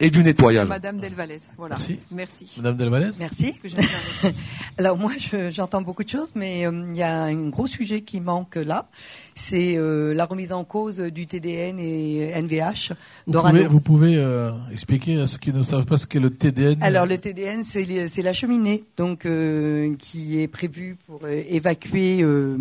et 0.00 0.10
du 0.10 0.22
nettoyage. 0.22 0.68
Madame 0.68 1.00
Delvalez, 1.00 1.38
voilà. 1.56 1.76
Merci. 1.76 1.98
Merci. 2.10 2.52
Madame 2.58 2.76
Delvalès 2.76 3.18
Merci. 3.18 3.52
Alors 4.78 4.96
moi, 4.96 5.12
je- 5.18 5.50
j'entends 5.50 5.82
beaucoup 5.82 6.04
de 6.04 6.08
choses, 6.08 6.30
mais 6.34 6.66
euh, 6.66 6.84
il 6.92 6.96
y 6.96 7.02
a 7.02 7.22
un 7.24 7.48
gros 7.48 7.66
sujet 7.66 8.02
qui 8.02 8.20
manque 8.20 8.56
là. 8.56 8.86
C'est 9.34 9.76
euh, 9.76 10.14
la 10.14 10.24
remise 10.24 10.52
en 10.52 10.64
cause 10.64 10.98
du 10.98 11.26
TDN 11.26 11.78
et 11.78 12.30
NVH. 12.40 12.92
Vous 13.26 13.40
pouvez, 13.42 13.66
vous 13.66 13.80
pouvez 13.80 14.16
euh, 14.16 14.52
expliquer 14.72 15.20
à 15.20 15.26
ceux 15.26 15.38
qui 15.38 15.52
ne 15.52 15.62
savent 15.62 15.86
pas 15.86 15.96
ce 15.98 16.06
qu'est 16.06 16.20
le 16.20 16.30
TDN 16.30 16.82
Alors 16.82 17.06
le 17.06 17.18
TDN, 17.18 17.62
c'est 17.64 18.22
la 18.22 18.32
cheminée, 18.32 18.84
donc 18.96 19.26
euh, 19.26 19.92
qui 19.98 20.40
est 20.40 20.48
prévue 20.48 20.96
pour 21.06 21.20
euh, 21.24 21.42
évacuer, 21.48 22.22
euh, 22.22 22.56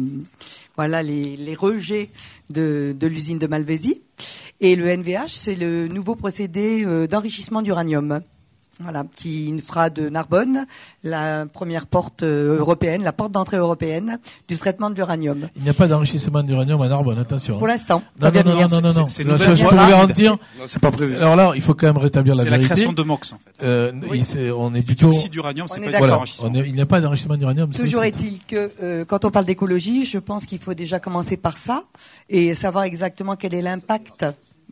voilà, 0.75 1.01
les, 1.03 1.35
les 1.37 1.55
rejets 1.55 2.09
de, 2.49 2.95
de 2.97 3.07
l'usine 3.07 3.39
de 3.39 3.47
Malvésie. 3.47 4.01
Et 4.59 4.75
le 4.75 4.87
NVH, 4.87 5.29
c'est 5.29 5.55
le 5.55 5.87
nouveau 5.87 6.15
procédé 6.15 6.83
euh, 6.85 7.07
d'enrichissement 7.07 7.61
d'uranium. 7.61 8.21
Voilà, 8.79 9.05
qui 9.15 9.57
fera 9.59 9.89
de 9.89 10.07
Narbonne 10.07 10.67
la 11.03 11.47
première 11.51 11.87
porte 11.87 12.21
euh, 12.21 12.59
européenne, 12.59 13.01
la 13.03 13.11
porte 13.11 13.31
d'entrée 13.31 13.57
européenne 13.57 14.19
du 14.47 14.55
traitement 14.57 14.91
de 14.91 14.95
l'uranium. 14.95 15.49
Il 15.55 15.63
n'y 15.63 15.69
a 15.69 15.73
pas 15.73 15.87
d'enrichissement 15.87 16.43
d'uranium 16.43 16.79
à 16.83 16.87
Narbonne, 16.87 17.17
attention. 17.17 17.57
Pour 17.57 17.65
l'instant, 17.65 18.03
Non, 18.21 18.29
non, 18.31 18.43
non, 18.43 18.51
non, 18.53 18.67
non, 18.81 18.93
non. 18.93 19.07
C'est- 19.07 19.23
je, 19.23 19.45
peux 19.67 19.75
vous 19.75 19.89
garantir. 19.89 20.33
Non, 20.59 20.65
c'est 20.67 20.79
pas 20.79 20.91
prévu. 20.91 21.15
Alors 21.15 21.35
là, 21.35 21.53
il 21.55 21.61
faut 21.63 21.73
quand 21.73 21.87
même 21.87 21.97
rétablir 21.97 22.35
la 22.35 22.43
C'est 22.43 22.49
la 22.51 22.57
vérité. 22.57 22.75
création 22.75 22.93
de 22.93 23.01
MOX, 23.01 23.33
en 23.33 23.37
fait. 23.39 23.65
Euh, 23.65 24.53
on 24.55 24.73
est 24.75 24.83
plutôt. 24.83 25.11
D'uranium, 25.31 25.67
c'est 25.67 25.79
On 25.79 25.81
pas 25.81 25.81
est 25.81 25.85
du 25.87 25.91
d'accord. 25.93 25.99
Voilà, 26.07 26.17
enrichissement. 26.19 26.49
on 26.51 26.55
est- 26.55 26.67
il 26.67 26.75
n'y 26.75 26.81
a 26.81 26.85
pas 26.85 27.01
d'enrichissement 27.01 27.35
d'uranium. 27.37 27.73
c'est- 27.73 27.81
Toujours 27.81 28.03
est-il 28.03 28.39
que 28.45 28.69
euh, 28.83 29.05
quand 29.05 29.25
on 29.25 29.31
parle 29.31 29.45
d'écologie, 29.45 30.05
je 30.05 30.19
pense 30.19 30.45
qu'il 30.45 30.59
faut 30.59 30.75
déjà 30.75 30.99
commencer 30.99 31.35
par 31.35 31.57
ça 31.57 31.83
et 32.29 32.53
savoir 32.53 32.83
exactement 32.83 33.35
quel 33.37 33.55
est 33.55 33.61
l'impact 33.63 34.23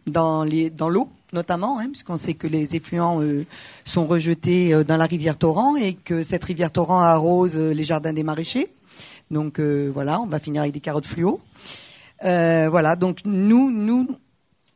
dans 0.06 0.44
les 0.44 0.70
dans 0.70 0.90
l'eau 0.90 1.10
notamment, 1.36 1.80
hein, 1.80 1.88
puisqu'on 1.92 2.18
sait 2.18 2.34
que 2.34 2.48
les 2.48 2.76
effluents 2.76 3.22
euh, 3.22 3.46
sont 3.84 4.08
rejetés 4.08 4.74
euh, 4.74 4.84
dans 4.84 4.98
la 4.98 5.06
rivière 5.06 5.38
Torrent 5.38 5.76
et 5.76 5.94
que 5.94 6.24
cette 6.24 6.44
rivière 6.44 6.72
Torrent 6.72 7.02
arrose 7.02 7.58
euh, 7.58 7.72
les 7.72 7.84
jardins 7.84 8.14
des 8.14 8.24
maraîchers. 8.24 8.68
Donc 9.30 9.60
voilà, 9.60 10.22
on 10.22 10.28
va 10.28 10.38
finir 10.38 10.62
avec 10.62 10.72
des 10.72 10.80
carottes 10.80 11.08
fluo. 11.08 11.42
Voilà, 12.22 12.96
donc 12.96 13.22
nous, 13.26 13.72
nous, 13.72 14.08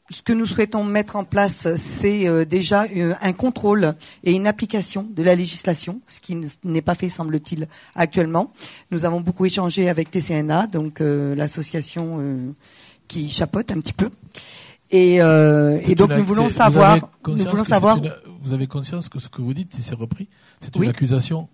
ce 0.10 0.24
que 0.24 0.34
nous 0.34 0.48
souhaitons 0.48 0.84
mettre 0.84 1.18
en 1.18 1.24
place, 1.24 1.76
c'est 1.76 2.46
déjà 2.48 2.88
un 3.22 3.34
contrôle 3.34 3.94
et 4.24 4.32
une 4.32 4.48
application 4.48 5.06
de 5.08 5.22
la 5.22 5.36
législation, 5.36 6.02
ce 6.08 6.20
qui 6.20 6.36
n'est 6.64 6.82
pas 6.82 6.96
fait, 6.96 7.10
semble-t-il, 7.10 7.68
actuellement. 7.94 8.52
Nous 8.90 9.06
avons 9.06 9.22
beaucoup 9.22 9.46
échangé 9.46 9.88
avec 9.88 10.10
TCNA, 10.10 10.66
donc 10.66 11.00
l'association 11.00 12.56
qui 13.08 13.30
chapeaute 13.30 13.72
un 13.72 13.82
petit 13.82 13.94
peu. 13.94 14.10
Et, 14.92 15.22
euh, 15.22 15.80
et 15.88 15.96
donc 15.96 16.12
nous 16.16 16.24
voulons 16.26 16.50
savoir, 16.50 16.98
nous 17.28 17.36
voulons 17.46 17.64
savoir. 17.64 17.98
une- 17.98 18.12
vous 18.42 18.54
avez 18.54 18.68
conscience 18.68 19.10
que 19.10 19.20
ce 19.20 19.30
que 19.30 19.42
vous 19.42 19.54
dites, 19.54 19.74
si 19.74 19.82
c'est 19.82 19.96
repris, 19.96 20.28
c'est 20.62 20.76
Oui. 20.78 20.86
une 20.86 20.90
accusation 20.92 21.48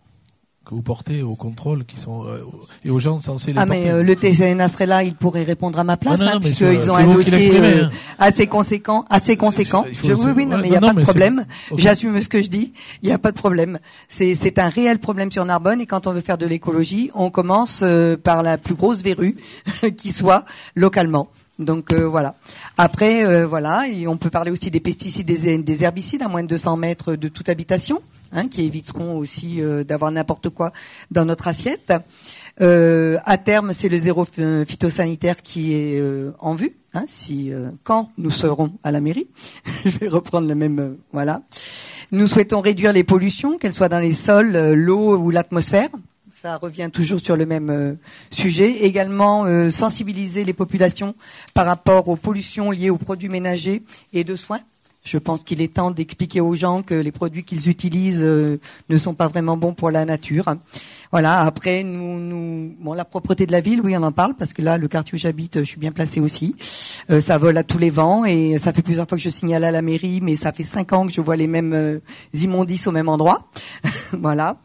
que 0.65 0.73
vous 0.73 0.81
portez 0.81 1.21
aux 1.21 1.35
contrôles 1.35 1.85
qui 1.85 1.99
sont 1.99 2.25
euh, 2.25 2.39
et 2.83 2.89
aux 2.89 2.97
gens 2.97 3.19
censés 3.19 3.53
les 3.53 3.59
Ah 3.59 3.67
porter. 3.67 3.83
mais 3.83 3.91
euh, 3.91 4.01
le 4.01 4.15
TCNA 4.15 4.67
serait 4.67 4.87
là, 4.87 5.03
il 5.03 5.13
pourrait 5.13 5.43
répondre 5.43 5.77
à 5.77 5.83
ma 5.83 5.95
place, 5.95 6.19
non, 6.19 6.25
non, 6.25 6.31
hein, 6.33 6.39
puisqu'ils 6.39 6.89
ont 6.89 6.95
un 6.95 7.05
dossier 7.13 7.59
euh, 7.59 7.85
hein. 7.85 7.89
assez 8.17 8.47
conséquent, 8.47 9.05
assez 9.09 9.37
conséquent. 9.37 9.85
Je- 10.03 10.13
oui, 10.13 10.31
oui, 10.35 10.45
non, 10.47 10.57
mais 10.57 10.67
il 10.67 10.71
n'y 10.71 10.77
a 10.77 10.79
Non, 10.79 10.87
pas 10.87 10.93
de 10.95 11.01
problème. 11.05 11.45
J'assume 11.77 12.19
ce 12.19 12.29
que 12.29 12.41
je 12.41 12.47
dis. 12.47 12.73
Il 13.03 13.07
n'y 13.07 13.13
a 13.13 13.19
pas 13.19 13.31
de 13.31 13.37
problème. 13.37 13.77
C'est 14.07 14.33
c'est 14.33 14.57
un 14.57 14.69
réel 14.69 14.97
problème 14.97 15.29
sur 15.31 15.45
Narbonne 15.45 15.81
et 15.81 15.85
quand 15.85 16.07
on 16.07 16.13
veut 16.13 16.21
faire 16.21 16.37
de 16.39 16.47
l'écologie, 16.47 17.11
on 17.13 17.29
commence 17.29 17.81
euh, 17.83 18.17
par 18.17 18.41
la 18.41 18.57
plus 18.57 18.73
grosse 18.75 19.03
verrue 19.03 19.35
qui 19.97 20.11
soit 20.11 20.45
localement. 20.75 21.27
Donc 21.60 21.91
euh, 21.91 22.06
voilà. 22.06 22.36
Après, 22.77 23.26
euh, 23.26 23.48
voilà, 23.48 23.88
et 23.88 24.07
on 24.07 24.18
peut 24.18 24.30
parler 24.30 24.52
aussi 24.52 24.72
des 24.72 24.80
pesticides, 24.80 25.26
des, 25.26 25.57
des 25.57 25.84
herbicides 25.84 26.22
à 26.22 26.27
moins 26.27 26.44
de 26.44 26.48
200 26.48 26.77
mètres 26.77 27.15
de 27.15 27.27
toute 27.27 27.49
habitation. 27.49 28.02
hein, 28.32 28.48
qui 28.49 28.64
éviteront 28.64 29.18
aussi 29.18 29.61
d'avoir 29.88 30.11
n'importe 30.11 30.49
quoi 30.49 30.73
dans 31.11 31.23
notre 31.26 31.48
assiette. 31.48 31.94
à 32.60 33.38
terme, 33.38 33.72
c'est 33.72 33.90
le 33.90 33.98
zéro 33.98 34.26
phytosanitaire 34.26 35.41
qui 35.41 35.73
est 35.73 36.03
en 36.40 36.56
vue. 36.56 36.76
Hein, 36.94 37.06
si 37.07 37.52
quand 37.84 38.11
nous 38.18 38.32
serons 38.32 38.73
à 38.84 38.91
la 38.91 38.99
mairie, 38.99 39.27
je 39.86 39.98
vais 39.99 40.07
reprendre 40.07 40.48
le 40.48 40.56
même 40.56 40.98
voilà. 41.14 41.44
Nous 42.11 42.27
souhaitons 42.27 42.61
réduire 42.61 42.91
les 42.91 43.03
pollutions, 43.03 43.57
qu'elles 43.57 43.73
soient 43.73 43.90
dans 43.90 43.99
les 43.99 44.14
sols, 44.14 44.73
l'eau 44.73 45.18
ou 45.18 45.30
l'atmosphère 45.30 45.90
ça 46.41 46.57
revient 46.57 46.89
toujours 46.91 47.21
sur 47.21 47.37
le 47.37 47.45
même 47.45 47.69
euh, 47.69 47.93
sujet. 48.29 48.83
Également, 48.83 49.45
euh, 49.45 49.71
sensibiliser 49.71 50.43
les 50.43 50.51
populations 50.51 51.15
par 51.53 51.65
rapport 51.65 52.09
aux 52.09 52.17
pollutions 52.17 52.71
liées 52.71 52.89
aux 52.89 52.97
produits 52.97 53.29
ménagers 53.29 53.83
et 54.11 54.25
de 54.25 54.35
soins. 54.35 54.59
Je 55.05 55.17
pense 55.17 55.43
qu'il 55.43 55.61
est 55.61 55.75
temps 55.75 55.91
d'expliquer 55.91 56.41
aux 56.41 56.55
gens 56.55 56.81
que 56.81 56.95
les 56.95 57.11
produits 57.13 57.43
qu'ils 57.45 57.69
utilisent 57.69 58.21
euh, 58.21 58.59
ne 58.89 58.97
sont 58.97 59.13
pas 59.13 59.29
vraiment 59.29 59.55
bons 59.55 59.73
pour 59.73 59.91
la 59.91 60.03
nature. 60.03 60.55
Voilà. 61.09 61.39
Après, 61.39 61.83
nous, 61.83 62.19
nous, 62.19 62.75
bon, 62.79 62.93
la 62.93 63.05
propreté 63.05 63.45
de 63.45 63.53
la 63.53 63.61
ville, 63.61 63.79
oui, 63.81 63.95
on 63.95 64.03
en 64.03 64.11
parle 64.11 64.33
parce 64.33 64.51
que 64.51 64.61
là, 64.61 64.77
le 64.77 64.89
quartier 64.89 65.15
où 65.15 65.17
j'habite, 65.17 65.59
je 65.59 65.63
suis 65.63 65.79
bien 65.79 65.93
placée 65.93 66.19
aussi. 66.19 66.55
ça 67.19 67.37
vole 67.37 67.57
à 67.57 67.63
tous 67.63 67.77
les 67.77 67.91
vents 67.91 68.25
et 68.25 68.57
ça 68.57 68.73
fait 68.73 68.81
plusieurs 68.81 69.07
fois 69.07 69.17
que 69.17 69.23
je 69.23 69.29
signale 69.29 69.63
à 69.63 69.71
la 69.71 69.81
mairie, 69.81 70.19
mais 70.21 70.35
ça 70.35 70.51
fait 70.51 70.65
cinq 70.65 70.91
ans 70.91 71.07
que 71.07 71.13
je 71.13 71.21
vois 71.21 71.37
les 71.37 71.47
mêmes 71.47 72.01
immondices 72.33 72.87
au 72.87 72.91
même 72.91 73.07
endroit. 73.07 73.47
voilà. 74.11 74.57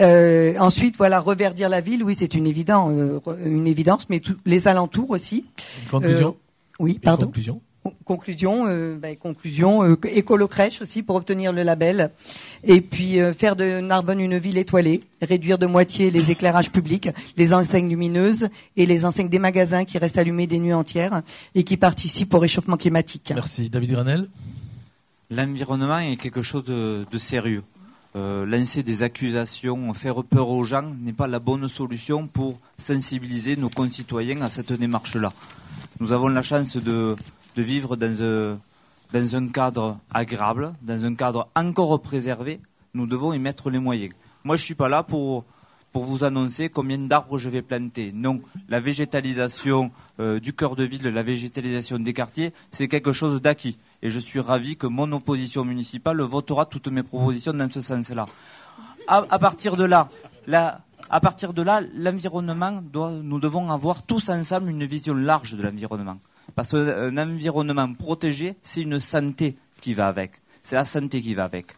Euh, 0.00 0.54
ensuite, 0.58 0.96
voilà, 0.96 1.20
reverdir 1.20 1.68
la 1.68 1.80
ville, 1.80 2.04
oui, 2.04 2.14
c'est 2.14 2.34
une 2.34 2.46
évidence, 2.46 2.92
euh, 2.94 3.20
une 3.44 3.66
évidence, 3.66 4.08
mais 4.08 4.20
les 4.44 4.68
alentours 4.68 5.10
aussi. 5.10 5.44
conclusion. 5.90 6.28
Euh, 6.28 6.82
oui, 6.82 6.98
pardon. 7.02 7.26
conclusion. 7.26 7.60
Conclusion, 8.04 8.64
ben, 8.96 9.16
conclusion, 9.16 9.96
écolo 10.04 10.46
crèche 10.46 10.82
aussi 10.82 11.02
pour 11.02 11.16
obtenir 11.16 11.52
le 11.54 11.62
label, 11.62 12.10
et 12.62 12.82
puis 12.82 13.18
faire 13.34 13.56
de 13.56 13.80
Narbonne 13.80 14.20
une 14.20 14.36
ville 14.36 14.58
étoilée, 14.58 15.00
réduire 15.22 15.56
de 15.56 15.64
moitié 15.64 16.10
les 16.10 16.30
éclairages 16.30 16.70
publics, 16.70 17.08
les 17.38 17.54
enseignes 17.54 17.88
lumineuses 17.88 18.48
et 18.76 18.84
les 18.84 19.06
enseignes 19.06 19.30
des 19.30 19.38
magasins 19.38 19.86
qui 19.86 19.96
restent 19.96 20.18
allumés 20.18 20.46
des 20.46 20.58
nuits 20.58 20.74
entières 20.74 21.22
et 21.54 21.64
qui 21.64 21.78
participent 21.78 22.34
au 22.34 22.38
réchauffement 22.38 22.76
climatique. 22.76 23.32
Merci, 23.34 23.70
David 23.70 23.92
Granel. 23.92 24.28
L'environnement 25.30 25.98
est 25.98 26.16
quelque 26.16 26.42
chose 26.42 26.64
de 26.64 27.06
sérieux. 27.16 27.62
Euh, 28.16 28.46
lancer 28.46 28.82
des 28.82 29.02
accusations, 29.02 29.92
faire 29.92 30.24
peur 30.24 30.48
aux 30.48 30.64
gens 30.64 30.94
n'est 31.02 31.12
pas 31.12 31.26
la 31.26 31.38
bonne 31.38 31.68
solution 31.68 32.26
pour 32.26 32.58
sensibiliser 32.78 33.54
nos 33.56 33.68
concitoyens 33.68 34.40
à 34.40 34.48
cette 34.48 34.72
démarche-là. 34.72 35.30
Nous 36.00 36.12
avons 36.12 36.28
la 36.28 36.42
chance 36.42 36.78
de, 36.78 37.16
vivre 37.56 37.98
euh, 38.00 38.56
dans, 39.12 39.36
un 39.36 39.48
cadre 39.48 39.98
agréable, 40.10 40.72
dans 40.80 41.04
un 41.04 41.14
cadre 41.14 41.48
encore 41.54 42.00
préservé. 42.00 42.60
Nous 42.94 43.06
devons 43.06 43.34
y 43.34 43.38
mettre 43.38 43.68
les 43.68 43.78
moyens. 43.78 44.14
Moi, 44.42 44.56
je 44.56 44.62
ne 44.62 44.66
suis 44.66 44.74
pas 44.74 44.88
là 44.88 45.02
pour, 45.02 45.44
vous 45.92 46.22
annoncer 46.22 46.68
combien 46.68 46.96
d'arbres 46.96 47.38
je 47.38 47.48
vais 47.48 47.60
planter. 47.60 48.12
Non, 48.14 48.40
la 48.68 48.78
végétalisation 48.78 49.90
euh, 50.20 50.38
du 50.38 50.52
cœur 50.52 50.76
de 50.76 50.84
ville, 50.84 51.02
la 51.02 51.24
végétalisation 51.24 51.98
des 51.98 52.12
quartiers, 52.12 52.52
c'est 52.70 52.86
quelque 52.86 53.12
chose 53.12 53.42
d'acquis 53.42 53.76
et 54.02 54.10
je 54.10 54.18
suis 54.18 54.40
ravi 54.40 54.76
que 54.76 54.86
mon 54.86 55.10
opposition 55.12 55.64
municipale 55.64 56.20
votera 56.22 56.66
toutes 56.66 56.88
mes 56.88 57.02
propositions 57.02 57.52
dans 57.52 57.70
ce 57.70 57.80
sens-là. 57.80 58.26
À, 59.06 59.38
partir 59.38 59.76
de 59.76 59.84
là, 59.84 60.08
à 61.10 61.20
partir 61.20 61.52
de 61.52 61.62
là, 61.62 61.80
l'environnement 61.94 62.82
nous 62.92 63.40
devons 63.40 63.70
avoir 63.70 64.02
tous 64.02 64.28
ensemble 64.28 64.70
une 64.70 64.84
vision 64.84 65.14
large 65.14 65.54
de 65.54 65.62
l'environnement. 65.62 66.18
Parce 66.54 66.70
qu'un 66.70 67.16
environnement 67.16 67.92
protégé, 67.94 68.56
c'est 68.62 68.82
une 68.82 68.98
santé 68.98 69.56
qui 69.80 69.94
va 69.94 70.08
avec. 70.08 70.32
C'est 70.62 70.76
la 70.76 70.84
santé 70.84 71.20
qui 71.20 71.34
va 71.34 71.44
avec. 71.44 71.76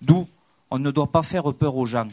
D'où 0.00 0.26
on 0.70 0.78
ne 0.78 0.90
doit 0.90 1.10
pas 1.10 1.22
faire 1.22 1.52
peur 1.54 1.76
aux 1.76 1.86
gens. 1.86 2.08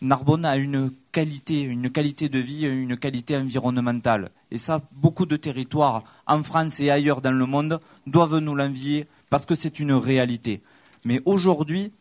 Narbonne 0.00 0.44
a 0.44 0.56
une 0.56 0.92
une 1.16 1.90
qualité 1.90 2.28
de 2.28 2.38
vie, 2.38 2.66
une 2.66 2.96
qualité 2.96 3.36
environnementale. 3.36 4.30
Et 4.50 4.58
ça, 4.58 4.82
beaucoup 4.92 5.26
de 5.26 5.36
territoires 5.36 6.04
en 6.26 6.42
France 6.42 6.80
et 6.80 6.90
ailleurs 6.90 7.20
dans 7.20 7.32
le 7.32 7.46
monde 7.46 7.80
doivent 8.06 8.38
nous 8.38 8.54
l'envier 8.54 9.06
parce 9.30 9.46
que 9.46 9.54
c'est 9.54 9.80
une 9.80 9.92
réalité. 9.92 10.62
Mais 11.04 11.20
aujourd'hui, 11.24 11.92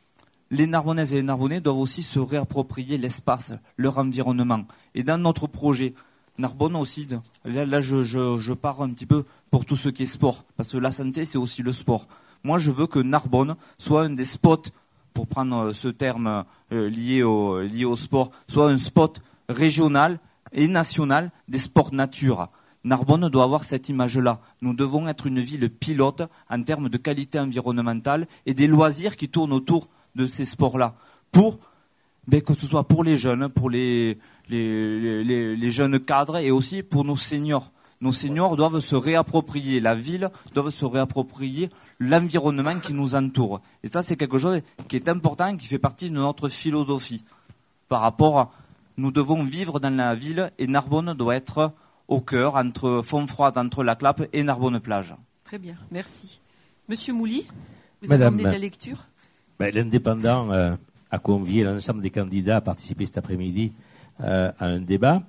les 0.52 0.68
Narbonnaises 0.68 1.14
et 1.14 1.18
les 1.18 1.23
Narbonnais 1.23 1.61
doivent 1.61 1.80
aussi 1.80 2.03
se 2.03 2.19
réapproprier 2.19 2.98
l'espace, 2.98 3.53
leur 3.77 3.98
environnement. 3.98 4.65
Et 4.94 5.03
dans 5.03 5.18
notre 5.18 5.48
projet, 5.48 5.94
Narbonne 6.38 6.76
aussi, 6.76 7.07
là, 7.45 7.81
je, 7.81 8.03
je, 8.03 8.53
pars 8.53 8.81
un 8.81 8.90
petit 8.90 9.06
peu 9.06 9.26
pour 9.52 9.65
tout 9.65 9.76
ce 9.76 9.90
qui 9.90 10.03
est 10.03 10.07
sport, 10.07 10.45
parce 10.57 10.72
que 10.72 10.77
la 10.77 10.91
santé, 10.91 11.26
c'est 11.26 11.38
aussi 11.38 11.61
le 11.61 11.72
sport. 11.72 12.07
Moi, 12.44 12.60
je 12.60 12.72
veux 12.72 12.88
que 12.88 12.99
Narbonne 12.99 13.56
soit 13.77 14.03
un 14.03 14.10
des 14.10 14.26
spots 14.26 14.64
pour 15.14 15.27
prendre 15.27 15.57
euh, 15.57 15.73
ce 15.73 15.88
terme 15.88 16.45
euh, 16.72 16.90
lié, 16.90 17.23
au, 17.23 17.61
lié 17.61 17.85
au 17.85 17.95
sport, 17.95 18.31
soit 18.48 18.69
un 18.69 18.77
spot 18.77 19.22
régional 19.49 20.19
et 20.52 20.68
national 20.68 21.31
des 21.48 21.60
sports 21.60 21.94
nature. 21.94 22.49
Narbonne 22.84 23.30
doit 23.30 23.45
avoir 23.45 23.64
cette 23.64 23.90
image-là. 23.90 24.41
Nous 24.61 24.73
devons 24.73 25.07
être 25.07 25.27
une 25.27 25.40
ville 25.40 25.69
pilote 25.69 26.23
en 26.49 26.64
termes 26.64 26.90
de 26.90 26.98
qualité 26.98 27.40
environnementale 27.40 28.27
et 28.45 28.53
des 28.53 28.68
loisirs 28.68 29.15
qui 29.15 29.30
tournent 29.30 29.53
autour 29.53 29.88
de 30.15 30.26
ces 30.27 30.45
sports-là. 30.45 30.95
Pour 31.31 31.60
ben, 32.27 32.41
que 32.41 32.53
ce 32.53 32.68
soit 32.68 32.88
pour 32.88 33.03
les 33.03 33.18
jeunes, 33.18 33.49
pour 33.49 33.69
les, 33.69 34.18
les, 34.49 35.72
jeunes 35.72 35.99
cadres 35.99 36.38
et 36.38 36.52
aussi 36.52 36.84
pour 36.84 37.03
nos 37.03 37.18
seniors. 37.18 37.72
Nos 38.03 38.11
seniors 38.11 38.57
doivent 38.57 38.81
se 38.81 38.97
réapproprier 38.97 39.80
la 39.80 39.95
ville, 39.95 40.30
doivent 40.53 40.71
se 40.71 40.84
réapproprier 40.84 41.69
l'environnement 41.99 42.77
qui 42.80 42.93
nous 42.93 43.15
entoure. 43.15 43.61
Et 43.81 43.88
ça, 43.88 44.03
c'est 44.03 44.17
quelque 44.17 44.38
chose 44.38 44.59
qui 44.89 44.97
est 44.97 45.07
important, 45.07 45.55
qui 45.55 45.67
fait 45.67 45.80
partie 45.80 46.09
de 46.09 46.15
notre 46.15 46.49
philosophie. 46.49 47.23
Par 47.88 48.01
rapport 48.01 48.39
à, 48.39 48.51
nous 48.97 49.09
devons 49.09 49.41
vivre 49.43 49.80
dans 49.80 49.95
la 49.95 50.15
ville 50.15 50.51
et 50.57 50.67
Narbonne 50.67 51.13
doit 51.13 51.38
être 51.38 51.71
au 52.09 52.19
cœur, 52.19 52.57
entre 52.57 53.01
Fontfroide, 53.05 53.57
entre 53.57 53.85
la 53.85 53.95
Clappe 53.95 54.23
et 54.34 54.43
Narbonne-Plage. 54.43 55.15
Très 55.45 55.57
bien, 55.57 55.75
merci. 55.89 56.41
Monsieur 56.89 57.13
Mouly, 57.13 57.47
vous 58.01 58.11
avez 58.11 58.25
amené 58.25 58.43
de 58.43 58.49
la 58.49 58.57
lecture? 58.57 59.05
Ben, 59.57 59.73
L'indépendant 59.73 60.51
euh, 60.51 60.75
a 61.09 61.19
convié 61.19 61.63
l'ensemble 61.63 62.01
des 62.01 62.09
candidats 62.09 62.57
à 62.57 62.61
participer 62.61 63.05
cet 63.05 63.17
après-midi 63.17 63.71
euh, 64.19 64.51
à 64.59 64.65
un 64.65 64.81
débat. 64.81 65.23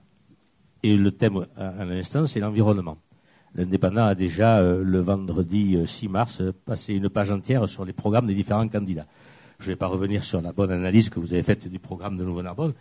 Et 0.85 0.99
le 0.99 1.13
thème, 1.13 1.47
à 1.57 1.83
l'instant, 1.87 2.27
c'est 2.27 2.41
l'environnement. 2.41 2.99
L'Indépendant 3.55 4.05
a 4.05 4.15
déjà, 4.15 4.59
euh, 4.59 4.85
le 4.85 5.01
vendredi 5.01 5.79
6 5.83 6.05
euh, 6.05 6.09
mars, 6.11 6.43
euh, 6.43 6.53
passé 6.67 6.93
une 6.93 7.09
page 7.09 7.31
entière 7.31 7.67
sur 7.71 7.87
les 7.87 7.95
programmes 7.95 8.27
des 8.27 8.35
différents 8.35 8.69
candidats. 8.69 9.07
Je 9.61 9.65
ne 9.65 9.69
vais 9.71 9.77
pas 9.77 9.87
revenir 9.87 10.23
sur 10.23 10.43
la 10.43 10.53
bonne 10.53 10.71
analyse 10.71 11.09
que 11.09 11.19
vous 11.19 11.33
avez 11.33 11.43
faite 11.43 11.69
du 11.69 11.79
programme 11.79 12.19
de 12.19 12.25
Nouveau-Narbonne, 12.25 12.75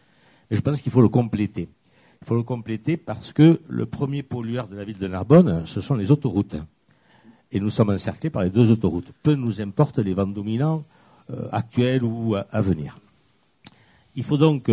mais 0.52 0.58
je 0.58 0.62
pense 0.62 0.82
qu'il 0.82 0.92
faut 0.92 1.02
le 1.02 1.08
compléter. 1.08 1.70
Il 2.22 2.28
faut 2.28 2.36
le 2.36 2.44
compléter 2.44 2.98
parce 2.98 3.32
que 3.32 3.62
le 3.70 3.86
premier 3.86 4.22
pollueur 4.22 4.68
de 4.68 4.76
la 4.76 4.84
ville 4.84 4.98
de 4.98 5.08
Narbonne, 5.08 5.66
ce 5.66 5.80
sont 5.80 5.96
les 5.96 6.12
autoroutes. 6.12 6.58
Et 7.54 7.62
nous 7.62 7.70
sommes 7.70 7.92
encerclés 7.92 8.30
par 8.30 8.44
les 8.44 8.50
deux 8.50 8.70
autoroutes. 8.70 9.14
Peu 9.24 9.36
nous 9.36 9.62
importe 9.62 10.00
les 10.00 10.14
vents 10.14 10.28
dominants 10.28 10.84
actuels 11.54 12.04
ou 12.04 12.36
à, 12.36 12.60
venir. 12.60 13.00
Il 14.18 14.24
faut 14.24 14.36
donc 14.36 14.70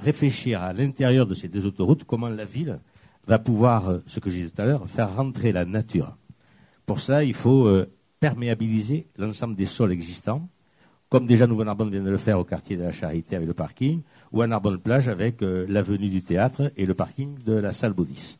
réfléchir 0.00 0.62
à 0.62 0.72
l'intérieur 0.72 1.26
de 1.26 1.34
ces 1.34 1.48
deux 1.48 1.66
autoroutes 1.66 2.04
comment 2.04 2.28
la 2.28 2.44
ville 2.44 2.80
va 3.26 3.38
pouvoir, 3.38 3.88
euh, 3.88 3.98
ce 4.06 4.20
que 4.20 4.30
je 4.30 4.46
tout 4.46 4.60
à 4.62 4.64
l'heure, 4.64 4.88
faire 4.88 5.14
rentrer 5.14 5.52
la 5.52 5.64
nature. 5.64 6.16
Pour 6.86 7.00
ça, 7.00 7.22
il 7.22 7.34
faut 7.34 7.66
euh, 7.66 7.90
perméabiliser 8.18 9.06
l'ensemble 9.16 9.54
des 9.54 9.66
sols 9.66 9.92
existants, 9.92 10.48
comme 11.08 11.26
déjà 11.26 11.46
Nouveau-Narbonne 11.46 11.90
vient 11.90 12.02
de 12.02 12.10
le 12.10 12.18
faire 12.18 12.38
au 12.38 12.44
quartier 12.44 12.76
de 12.76 12.82
la 12.82 12.92
Charité 12.92 13.36
avec 13.36 13.48
le 13.48 13.54
parking, 13.54 14.02
ou 14.32 14.42
à 14.42 14.46
Narbonne-Plage 14.46 15.08
avec 15.08 15.42
euh, 15.42 15.66
l'avenue 15.68 16.08
du 16.08 16.22
théâtre 16.22 16.72
et 16.76 16.86
le 16.86 16.94
parking 16.94 17.36
de 17.44 17.52
la 17.52 17.72
salle 17.72 17.92
Baudis. 17.92 18.38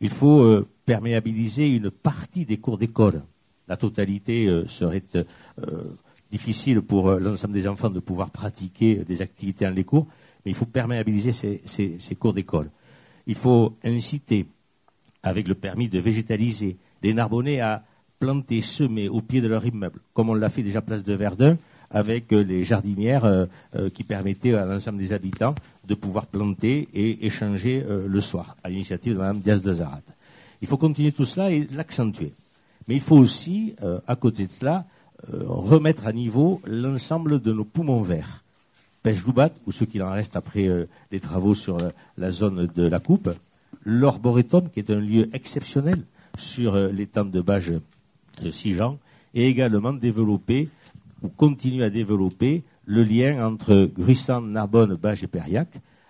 Il 0.00 0.10
faut 0.10 0.64
perméabiliser 0.84 1.76
une 1.76 1.88
partie 1.88 2.44
des 2.44 2.56
cours 2.56 2.76
d'école. 2.76 3.22
La 3.68 3.76
totalité 3.76 4.64
serait 4.66 5.04
difficile 6.28 6.82
pour 6.82 7.12
l'ensemble 7.12 7.54
des 7.54 7.68
enfants 7.68 7.88
de 7.88 8.00
pouvoir 8.00 8.32
pratiquer 8.32 8.96
des 9.04 9.22
activités 9.22 9.64
en 9.64 9.70
les 9.70 9.84
cours, 9.84 10.08
mais 10.44 10.50
il 10.52 10.54
faut 10.54 10.66
perméabiliser 10.66 11.32
ces 11.32 12.14
cours 12.16 12.32
d'école 12.32 12.70
il 13.26 13.34
faut 13.34 13.76
inciter, 13.84 14.46
avec 15.22 15.48
le 15.48 15.54
permis 15.54 15.88
de 15.88 15.98
végétaliser, 15.98 16.76
les 17.02 17.14
Narbonnais 17.14 17.60
à 17.60 17.84
planter, 18.18 18.60
semer 18.60 19.08
au 19.08 19.20
pied 19.20 19.40
de 19.40 19.48
leur 19.48 19.64
immeuble, 19.66 20.00
comme 20.14 20.30
on 20.30 20.34
l'a 20.34 20.48
fait 20.48 20.62
déjà 20.62 20.80
place 20.80 21.02
de 21.02 21.12
Verdun, 21.12 21.58
avec 21.90 22.32
euh, 22.32 22.42
les 22.42 22.64
jardinières 22.64 23.24
euh, 23.24 23.46
euh, 23.76 23.90
qui 23.90 24.04
permettaient 24.04 24.54
à 24.54 24.64
l'ensemble 24.64 24.98
des 24.98 25.12
habitants 25.12 25.54
de 25.86 25.94
pouvoir 25.94 26.26
planter 26.26 26.88
et 26.94 27.26
échanger 27.26 27.84
le 27.88 28.20
soir, 28.20 28.56
à 28.62 28.68
l'initiative 28.68 29.14
de 29.14 29.18
Mme 29.18 29.40
Diaz 29.40 29.60
de 29.60 29.72
Zarat. 29.72 30.00
Il 30.60 30.68
faut 30.68 30.76
continuer 30.76 31.10
tout 31.10 31.24
cela 31.24 31.50
et 31.50 31.66
l'accentuer. 31.72 32.32
Mais 32.86 32.94
il 32.94 33.00
faut 33.00 33.16
aussi, 33.16 33.74
à 34.06 34.14
côté 34.14 34.46
de 34.46 34.50
cela, 34.50 34.86
remettre 35.28 36.06
à 36.06 36.12
niveau 36.12 36.60
l'ensemble 36.64 37.42
de 37.42 37.52
nos 37.52 37.64
poumons 37.64 38.02
verts 38.02 38.41
pêche 39.02 39.24
loubat 39.24 39.50
ou 39.66 39.72
ceux 39.72 39.86
qu'il 39.86 40.02
en 40.02 40.10
reste 40.10 40.36
après 40.36 40.68
euh, 40.68 40.86
les 41.10 41.20
travaux 41.20 41.54
sur 41.54 41.78
la, 42.16 42.30
zone 42.30 42.66
de 42.74 42.86
la 42.86 43.00
coupe, 43.00 43.30
l'Orboretum, 43.84 44.70
qui 44.70 44.80
est 44.80 44.90
un 44.90 45.00
lieu 45.00 45.28
exceptionnel 45.32 46.04
sur 46.36 46.74
euh, 46.74 46.90
l'étang 46.90 47.24
de 47.24 47.40
Bage 47.40 47.72
de 48.42 48.50
Sijan, 48.50 48.98
et 49.34 49.48
également 49.48 49.92
développer 49.92 50.68
ou 51.22 51.28
continuer 51.28 51.84
à 51.84 51.90
développer 51.90 52.64
le 52.84 53.02
lien 53.02 53.46
entre 53.46 53.90
Gruissan, 53.94 54.42
Narbonne, 54.42 54.94
Bages 54.94 55.22
et 55.22 55.28
Périac, 55.28 55.68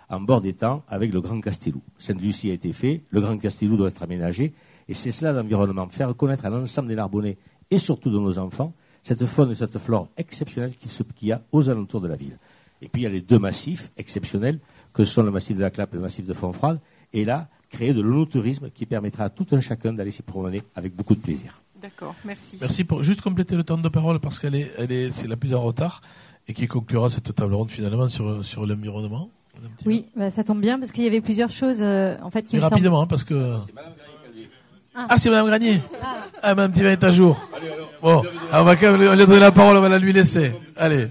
en 0.08 0.20
bord 0.20 0.40
d'étang 0.40 0.82
avec 0.88 1.12
le 1.12 1.20
Grand 1.20 1.40
Castelou. 1.40 1.80
Sainte-Lucie 1.98 2.50
a 2.50 2.54
été 2.54 2.72
fait, 2.72 3.02
le 3.10 3.20
Grand 3.20 3.38
Castelou 3.38 3.76
doit 3.76 3.88
être 3.88 4.02
aménagé, 4.02 4.52
et 4.88 4.94
c'est 4.94 5.12
cela 5.12 5.32
l'environnement, 5.32 5.88
faire 5.88 6.14
connaître 6.16 6.44
à 6.44 6.50
l'ensemble 6.50 6.88
des 6.88 6.96
Narbonnais 6.96 7.38
et 7.70 7.78
surtout 7.78 8.10
de 8.10 8.18
nos 8.18 8.38
enfants 8.38 8.74
cette 9.02 9.26
faune 9.26 9.50
et 9.50 9.54
cette 9.54 9.78
flore 9.78 10.08
exceptionnelle 10.16 10.72
qu'il 10.76 11.28
y 11.28 11.32
a 11.32 11.42
aux 11.50 11.68
alentours 11.68 12.00
de 12.00 12.08
la 12.08 12.16
ville. 12.16 12.38
Et 12.82 12.88
puis 12.88 13.02
il 13.02 13.04
y 13.04 13.06
a 13.06 13.10
les 13.10 13.20
deux 13.22 13.38
massifs 13.38 13.90
exceptionnels 13.96 14.58
que 14.92 15.04
sont 15.04 15.22
le 15.22 15.30
massif 15.30 15.56
de 15.56 15.62
la 15.62 15.70
Clappe 15.70 15.94
et 15.94 15.96
le 15.96 16.02
massif 16.02 16.26
de 16.26 16.34
Fontfrade, 16.34 16.78
et 17.14 17.24
là, 17.24 17.48
créer 17.70 17.94
de 17.94 18.02
l'onotourisme 18.02 18.68
qui 18.70 18.84
permettra 18.84 19.24
à 19.24 19.30
tout 19.30 19.46
un 19.52 19.60
chacun 19.60 19.92
d'aller 19.94 20.10
s'y 20.10 20.22
promener 20.22 20.62
avec 20.74 20.94
beaucoup 20.94 21.14
de 21.14 21.20
plaisir. 21.20 21.62
D'accord, 21.80 22.14
merci. 22.24 22.58
Merci 22.60 22.84
pour 22.84 23.02
juste 23.02 23.22
compléter 23.22 23.56
le 23.56 23.64
temps 23.64 23.78
de 23.78 23.88
parole 23.88 24.20
parce 24.20 24.38
qu'elle 24.38 24.54
est, 24.54 24.70
elle 24.76 24.92
est, 24.92 25.10
c'est 25.12 25.26
la 25.28 25.36
plus 25.36 25.54
en 25.54 25.62
retard 25.62 26.00
et 26.46 26.52
qui 26.54 26.66
conclura 26.66 27.08
cette 27.08 27.34
table 27.34 27.54
ronde 27.54 27.70
finalement 27.70 28.08
sur, 28.08 28.44
sur 28.44 28.66
l'environnement. 28.66 29.30
Oui, 29.86 30.06
bah, 30.16 30.30
ça 30.30 30.44
tombe 30.44 30.60
bien 30.60 30.78
parce 30.78 30.92
qu'il 30.92 31.04
y 31.04 31.06
avait 31.06 31.20
plusieurs 31.20 31.50
choses 31.50 31.82
euh, 31.82 32.16
en 32.22 32.30
fait 32.30 32.42
qui 32.42 32.56
Mais 32.56 32.62
me 32.62 32.68
rapidement 32.68 33.00
semblent- 33.00 33.08
parce 33.08 33.24
que. 33.24 33.56
Ah. 34.94 35.06
Ah, 35.08 35.16
c'est 35.16 35.30
Madame 35.30 35.46
Granier. 35.46 35.80
Ah, 36.42 36.54
Madame 36.54 36.72
Petit 36.72 36.84
est 36.84 37.02
à 37.02 37.10
jour. 37.10 37.40
Bon, 38.02 38.22
ah, 38.50 38.60
on 38.60 38.64
va 38.64 38.76
quand 38.76 38.92
même 38.92 39.00
lui 39.00 39.16
donner 39.26 39.38
la 39.38 39.50
parole, 39.52 39.76
on 39.76 39.80
va 39.80 39.88
la 39.88 39.98
lui 39.98 40.12
laisser. 40.12 40.52
Allez, 40.76 41.06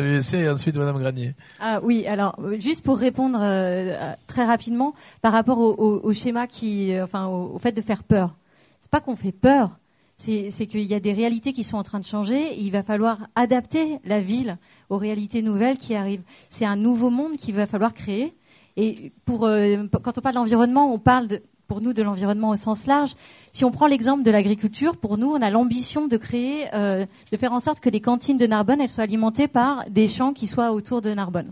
lui 0.00 0.10
laisser 0.10 0.38
et 0.38 0.48
ensuite 0.48 0.76
Madame 0.76 0.98
Granier. 0.98 1.34
Ah 1.60 1.80
oui, 1.82 2.06
alors 2.06 2.36
euh, 2.40 2.58
juste 2.58 2.82
pour 2.82 2.98
répondre 2.98 3.40
euh, 3.40 3.92
euh, 3.92 4.12
très 4.26 4.44
rapidement 4.44 4.94
par 5.20 5.32
rapport 5.32 5.58
au, 5.58 6.12
schéma 6.12 6.46
qui, 6.46 6.94
enfin 7.00 7.26
au, 7.26 7.58
fait 7.58 7.72
de 7.72 7.82
faire 7.82 8.04
peur. 8.04 8.34
C'est 8.80 8.90
pas 8.90 9.00
qu'on 9.00 9.16
fait 9.16 9.32
peur, 9.32 9.70
c'est 10.16 10.66
qu'il 10.66 10.82
y 10.82 10.94
a 10.94 11.00
des 11.00 11.12
réalités 11.12 11.52
qui 11.52 11.64
sont 11.64 11.76
en 11.76 11.82
train 11.82 12.00
de 12.00 12.04
changer. 12.04 12.40
Et 12.40 12.60
il 12.60 12.70
va 12.70 12.82
falloir 12.82 13.18
adapter 13.34 13.98
la 14.04 14.20
ville 14.20 14.56
aux 14.88 14.98
réalités 14.98 15.42
nouvelles 15.42 15.78
qui 15.78 15.94
arrivent. 15.94 16.22
C'est 16.48 16.66
un 16.66 16.76
nouveau 16.76 17.10
monde 17.10 17.36
qu'il 17.36 17.54
va 17.54 17.66
falloir 17.66 17.94
créer. 17.94 18.34
Et 18.76 19.12
pour 19.24 19.40
quand 19.40 20.18
on 20.18 20.20
parle 20.20 20.34
d'environnement, 20.34 20.92
on 20.92 20.98
parle 20.98 21.26
de, 21.26 21.42
pour 21.72 21.80
nous 21.80 21.94
de 21.94 22.02
l'environnement 22.02 22.50
au 22.50 22.56
sens 22.56 22.84
large. 22.84 23.12
Si 23.52 23.64
on 23.64 23.70
prend 23.70 23.86
l'exemple 23.86 24.22
de 24.24 24.30
l'agriculture, 24.30 24.94
pour 24.98 25.16
nous, 25.16 25.30
on 25.30 25.40
a 25.40 25.48
l'ambition 25.48 26.06
de 26.06 26.18
créer, 26.18 26.66
euh, 26.74 27.06
de 27.32 27.36
faire 27.38 27.54
en 27.54 27.60
sorte 27.60 27.80
que 27.80 27.88
les 27.88 28.00
cantines 28.02 28.36
de 28.36 28.46
Narbonne, 28.46 28.82
elles 28.82 28.90
soient 28.90 29.04
alimentées 29.04 29.48
par 29.48 29.82
des 29.88 30.06
champs 30.06 30.34
qui 30.34 30.46
soient 30.46 30.72
autour 30.72 31.00
de 31.00 31.14
Narbonne. 31.14 31.50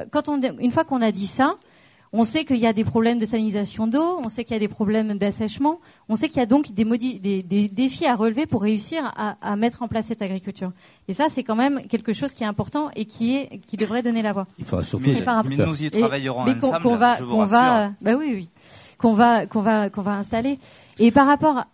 Euh, 0.00 0.06
Quand 0.10 0.28
on, 0.28 0.40
une 0.58 0.72
fois 0.72 0.82
qu'on 0.82 1.02
a 1.02 1.12
dit 1.12 1.28
ça, 1.28 1.54
on 2.16 2.22
sait 2.24 2.44
qu'il 2.44 2.58
y 2.58 2.66
a 2.66 2.72
des 2.72 2.84
problèmes 2.84 3.18
de 3.18 3.26
salinisation 3.26 3.88
d'eau, 3.88 4.18
on 4.22 4.28
sait 4.28 4.44
qu'il 4.44 4.54
y 4.54 4.56
a 4.56 4.60
des 4.60 4.68
problèmes 4.68 5.14
d'assèchement, 5.18 5.80
on 6.08 6.14
sait 6.14 6.28
qu'il 6.28 6.38
y 6.38 6.42
a 6.42 6.46
donc 6.46 6.70
des, 6.72 6.84
modi- 6.84 7.18
des, 7.18 7.42
des 7.42 7.66
défis 7.68 8.06
à 8.06 8.14
relever 8.14 8.46
pour 8.46 8.62
réussir 8.62 9.00
à, 9.16 9.36
à 9.42 9.56
mettre 9.56 9.82
en 9.82 9.88
place 9.88 10.06
cette 10.06 10.22
agriculture. 10.22 10.70
Et 11.08 11.12
ça, 11.12 11.24
c'est 11.28 11.42
quand 11.42 11.56
même 11.56 11.82
quelque 11.88 12.12
chose 12.12 12.32
qui 12.32 12.44
est 12.44 12.46
important 12.46 12.88
et 12.94 13.04
qui 13.04 13.34
est 13.36 13.60
qui 13.66 13.76
devrait 13.76 14.04
donner 14.04 14.22
la 14.22 14.32
voix. 14.32 14.46
Il 14.60 14.64
faudra 14.64 14.84
surtout 14.84 15.06
Mais- 15.06 15.18
Et 15.18 15.22
par 15.22 15.44
mais 15.44 15.56
nous 15.56 15.82
y 15.82 15.86
et- 15.86 15.90
travaillerons 15.90 16.44
mais 16.44 16.54
qu'on- 16.56 16.68
ensemble, 16.68 16.82
qu'on 16.84 16.96
va, 16.96 17.16
je 17.18 17.24
vous 17.24 17.34
qu'on 17.34 17.44
va, 17.46 17.90
bah 18.00 18.12
oui, 18.16 18.26
oui, 18.32 18.48
qu'on 18.98 19.14
va, 19.14 19.46
qu'on 19.46 19.60
va, 19.60 19.90
qu'on 19.90 20.02
va 20.02 20.12
installer. 20.12 20.58
Et 20.98 21.10
par 21.10 21.26
rapport, 21.26 21.64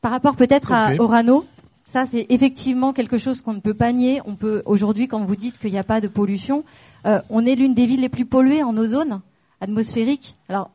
par 0.00 0.12
rapport 0.12 0.36
peut-être 0.36 0.72
à. 0.72 0.94
Orano, 0.98 1.46
ça 1.84 2.06
c'est 2.06 2.26
effectivement 2.28 2.92
quelque 2.92 3.18
chose 3.18 3.40
qu'on 3.40 3.54
ne 3.54 3.60
peut 3.60 3.74
pas 3.74 3.92
nier. 3.92 4.20
On 4.26 4.36
peut 4.36 4.62
aujourd'hui, 4.66 5.08
quand 5.08 5.24
vous 5.24 5.36
dites 5.36 5.58
qu'il 5.58 5.72
n'y 5.72 5.78
a 5.78 5.84
pas 5.84 6.00
de 6.00 6.08
pollution, 6.08 6.64
euh, 7.06 7.20
on 7.30 7.44
est 7.46 7.54
l'une 7.54 7.74
des 7.74 7.86
villes 7.86 8.00
les 8.00 8.08
plus 8.08 8.26
polluées 8.26 8.62
en 8.62 8.76
ozone 8.76 9.20
atmosphérique. 9.60 10.36
Alors 10.48 10.70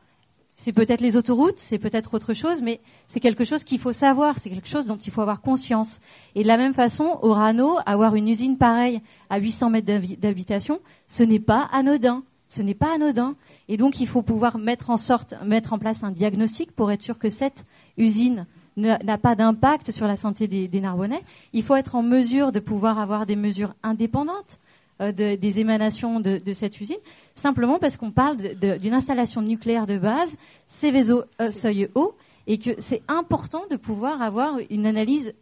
c'est 0.60 0.72
peut-être 0.72 1.00
les 1.00 1.16
autoroutes, 1.16 1.58
c'est 1.58 1.78
peut-être 1.78 2.12
autre 2.12 2.34
chose, 2.34 2.60
mais 2.60 2.80
c'est 3.08 3.18
quelque 3.18 3.44
chose 3.44 3.64
qu'il 3.64 3.78
faut 3.78 3.92
savoir, 3.92 4.38
c'est 4.38 4.50
quelque 4.50 4.68
chose 4.68 4.84
dont 4.84 4.98
il 4.98 5.10
faut 5.10 5.22
avoir 5.22 5.40
conscience. 5.40 6.00
Et 6.34 6.42
de 6.42 6.48
la 6.48 6.58
même 6.58 6.74
façon, 6.74 7.18
Orano, 7.22 7.78
avoir 7.86 8.14
une 8.14 8.28
usine 8.28 8.58
pareille 8.58 9.00
à 9.30 9.38
800 9.38 9.70
mètres 9.70 9.90
d'habitation, 10.18 10.80
ce 11.06 11.22
n'est 11.22 11.40
pas 11.40 11.66
anodin. 11.72 12.24
Ce 12.46 12.60
n'est 12.60 12.74
pas 12.74 12.94
anodin. 12.94 13.36
Et 13.72 13.76
donc, 13.76 14.00
il 14.00 14.08
faut 14.08 14.20
pouvoir 14.22 14.58
mettre 14.58 14.90
en 14.90 15.78
place 15.78 16.02
un 16.02 16.10
diagnostic 16.10 16.72
pour 16.72 16.90
être 16.90 17.02
sûr 17.02 17.20
que 17.20 17.30
cette 17.30 17.64
usine 17.96 18.44
ne- 18.76 19.02
n'a 19.04 19.16
pas 19.16 19.36
d'impact 19.36 19.92
sur 19.92 20.08
la 20.08 20.16
santé 20.16 20.48
des, 20.48 20.80
Narbonnais. 20.80 21.22
Il 21.52 21.62
faut 21.62 21.76
être 21.76 21.94
en 21.94 22.02
mesure 22.02 22.50
de 22.50 22.58
pouvoir 22.58 22.98
avoir 22.98 23.26
des 23.26 23.36
mesures 23.36 23.74
indépendantes 23.84 24.58
euh, 25.00 25.12
de- 25.12 25.36
des 25.36 25.60
émanations 25.60 26.18
de, 26.18 26.52
cette 26.52 26.80
usine, 26.80 26.96
simplement 27.36 27.78
parce 27.78 27.96
qu'on 27.96 28.10
parle 28.10 28.38
d'une 28.38 28.92
installation 28.92 29.40
nucléaire 29.40 29.86
de 29.86 29.98
base, 29.98 30.36
Céveso 30.66 31.22
euh, 31.40 31.52
seuil 31.52 31.88
haut, 31.94 32.16
et 32.48 32.58
que 32.58 32.70
c'est 32.78 33.02
important 33.06 33.62
de 33.70 33.76
pouvoir 33.76 34.20
avoir 34.20 34.56
une 34.68 34.84
analyse 34.84 35.32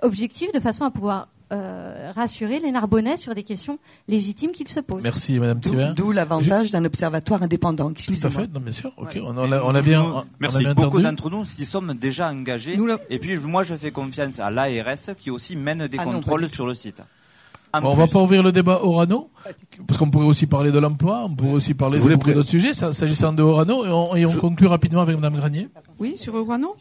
objective 0.00 0.50
de 0.54 0.58
façon 0.58 0.86
à 0.86 0.90
pouvoir 0.90 1.28
euh, 1.52 2.10
rassurer 2.14 2.58
les 2.58 2.70
Narbonnais 2.72 3.16
sur 3.16 3.34
des 3.34 3.42
questions 3.42 3.78
légitimes 4.08 4.52
qu'ils 4.52 4.68
se 4.68 4.80
posent. 4.80 5.02
Merci 5.04 5.38
Madame 5.38 5.60
D'où 5.60 5.70
Thibert. 5.70 5.94
d'où 5.94 6.10
l'avantage 6.12 6.70
d'un 6.70 6.84
observatoire 6.84 7.42
indépendant. 7.42 7.92
Tout 7.92 8.14
à 8.22 8.30
fait, 8.30 8.46
non, 8.52 8.60
bien 8.60 8.72
sûr. 8.72 8.92
Ok, 8.96 9.18
on, 9.22 9.36
on 9.36 9.46
l'a, 9.46 9.64
on 9.64 9.70
l'a 9.72 9.82
bien, 9.82 10.02
Nous- 10.02 10.08
on 10.14 10.18
a 10.20 10.24
merci. 10.40 10.58
bien 10.60 10.74
Beaucoup 10.74 11.00
d'entre 11.00 11.30
nous 11.30 11.44
s'y 11.44 11.66
sommes 11.66 11.94
déjà 11.94 12.30
engagés. 12.30 12.76
Nous, 12.76 12.88
Et 13.10 13.18
puis, 13.18 13.36
moi, 13.38 13.62
je 13.62 13.74
fais 13.74 13.90
confiance 13.90 14.38
à 14.40 14.50
l'ARS 14.50 15.14
qui 15.18 15.30
aussi 15.30 15.54
mène 15.56 15.86
des 15.86 15.98
Ah 15.98 16.04
contrôles 16.04 16.48
sur 16.48 16.66
le 16.66 16.74
site. 16.74 17.02
Bon, 17.82 17.90
on 17.90 17.94
va 17.94 18.06
pas 18.06 18.20
ouvrir 18.20 18.42
le 18.44 18.52
débat 18.52 18.80
Orano, 18.84 19.30
parce 19.88 19.98
qu'on 19.98 20.08
pourrait 20.08 20.26
aussi 20.26 20.46
parler 20.46 20.70
de 20.70 20.78
l'emploi, 20.78 21.24
on 21.28 21.34
pourrait 21.34 21.54
aussi 21.54 21.74
parler 21.74 21.98
d'autres 21.98 22.48
sujets, 22.48 22.72
ça- 22.72 22.92
s'agissant 22.92 23.32
de 23.32 23.42
Orano, 23.42 23.84
et 23.84 23.88
on, 23.88 24.14
et 24.14 24.24
on 24.26 24.30
Je- 24.30 24.38
conclut 24.38 24.68
rapidement 24.68 25.00
avec 25.00 25.16
Madame 25.16 25.36
Granier, 25.36 25.68
Oui, 25.98 26.16
sur 26.16 26.34
Orano. 26.36 26.76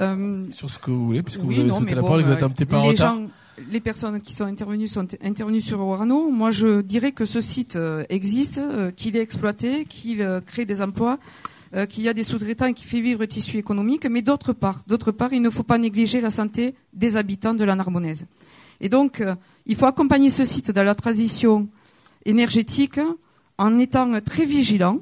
Euh, 0.00 0.46
sur 0.52 0.70
ce 0.70 0.78
que 0.78 0.90
vous 0.90 1.06
voulez, 1.06 1.22
puisque 1.22 1.40
oui, 1.44 1.54
vous 1.54 1.60
avez 1.60 1.70
non, 1.70 1.80
la 1.80 1.94
bon, 1.96 2.02
parole 2.02 2.22
vous 2.22 2.32
êtes 2.32 2.42
euh, 2.42 2.46
un 2.46 2.50
petit 2.50 2.66
peu 2.66 2.76
en 2.76 2.82
les 2.82 2.88
retard. 2.88 3.14
gens, 3.14 3.26
les 3.70 3.78
personnes 3.80 4.20
qui 4.20 4.32
sont 4.34 4.44
intervenues 4.44 4.88
sont 4.88 5.06
intervenues 5.22 5.60
sur 5.60 5.78
Orano. 5.80 6.30
Moi, 6.30 6.50
je 6.50 6.80
dirais 6.80 7.12
que 7.12 7.24
ce 7.24 7.40
site 7.40 7.76
euh, 7.76 8.02
existe, 8.08 8.60
qu'il 8.96 9.16
est 9.16 9.20
exploité, 9.20 9.84
qu'il 9.84 10.26
crée 10.46 10.64
des 10.64 10.82
emplois, 10.82 11.18
qu'il 11.88 12.04
y 12.04 12.08
a 12.08 12.14
des 12.14 12.22
sous-traitants 12.22 12.66
et 12.66 12.74
qu'il 12.74 12.88
fait 12.88 13.00
vivre 13.00 13.20
le 13.20 13.28
tissu 13.28 13.58
économique. 13.58 14.06
Mais 14.06 14.22
d'autre 14.22 14.52
part, 14.52 14.82
d'autre 14.86 15.12
part, 15.12 15.32
il 15.32 15.42
ne 15.42 15.50
faut 15.50 15.62
pas 15.64 15.78
négliger 15.78 16.20
la 16.20 16.30
santé 16.30 16.74
des 16.92 17.16
habitants 17.16 17.54
de 17.54 17.64
la 17.64 17.74
Narbonnaise. 17.74 18.26
Et 18.80 18.88
donc, 18.88 19.22
il 19.66 19.76
faut 19.76 19.86
accompagner 19.86 20.30
ce 20.30 20.44
site 20.44 20.70
dans 20.70 20.84
la 20.84 20.94
transition 20.94 21.68
énergétique 22.24 23.00
en 23.58 23.78
étant 23.78 24.20
très 24.20 24.44
vigilant, 24.44 24.98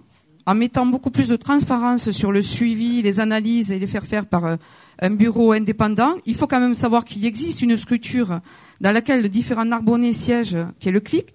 en 0.46 0.54
mettant 0.54 0.86
beaucoup 0.86 1.10
plus 1.10 1.28
de 1.28 1.36
transparence 1.36 2.10
sur 2.10 2.32
le 2.32 2.40
suivi, 2.42 3.02
les 3.02 3.20
analyses 3.20 3.70
et 3.70 3.78
les 3.78 3.86
faire 3.86 4.04
faire 4.04 4.24
par 4.24 4.56
un 5.02 5.10
bureau 5.10 5.52
indépendant. 5.52 6.14
Il 6.24 6.34
faut 6.36 6.46
quand 6.46 6.60
même 6.60 6.74
savoir 6.74 7.04
qu'il 7.04 7.26
existe 7.26 7.60
une 7.60 7.76
structure 7.76 8.40
dans 8.80 8.92
laquelle 8.92 9.28
différents 9.28 9.64
Narbonnais 9.64 10.12
siègent, 10.12 10.64
qui 10.78 10.88
est 10.88 10.92
le 10.92 11.00
CLIC, 11.00 11.34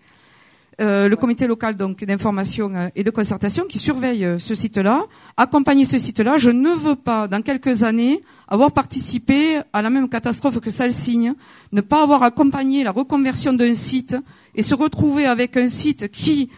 euh, 0.79 1.09
le 1.09 1.15
comité 1.15 1.47
local 1.47 1.75
donc 1.75 2.03
d'information 2.05 2.71
euh, 2.75 2.89
et 2.95 3.03
de 3.03 3.09
concertation 3.09 3.65
qui 3.65 3.79
surveille 3.79 4.23
euh, 4.23 4.39
ce 4.39 4.55
site-là, 4.55 5.05
accompagner 5.35 5.85
ce 5.85 5.97
site-là. 5.97 6.37
Je 6.37 6.51
ne 6.51 6.69
veux 6.69 6.95
pas, 6.95 7.27
dans 7.27 7.41
quelques 7.41 7.83
années, 7.83 8.21
avoir 8.47 8.71
participé 8.71 9.59
à 9.73 9.81
la 9.81 9.89
même 9.89 10.07
catastrophe 10.07 10.61
que 10.61 10.69
Salsigne, 10.69 11.33
ne 11.73 11.81
pas 11.81 12.03
avoir 12.03 12.23
accompagné 12.23 12.83
la 12.83 12.91
reconversion 12.91 13.51
d'un 13.51 13.73
site 13.73 14.15
et 14.55 14.61
se 14.61 14.75
retrouver 14.75 15.25
avec 15.25 15.57
un 15.57 15.67
site 15.67 16.09
qui, 16.09 16.49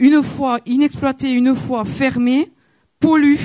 une 0.00 0.22
fois 0.22 0.58
inexploité, 0.66 1.30
une 1.30 1.54
fois 1.54 1.84
fermé, 1.84 2.50
pollue, 3.00 3.38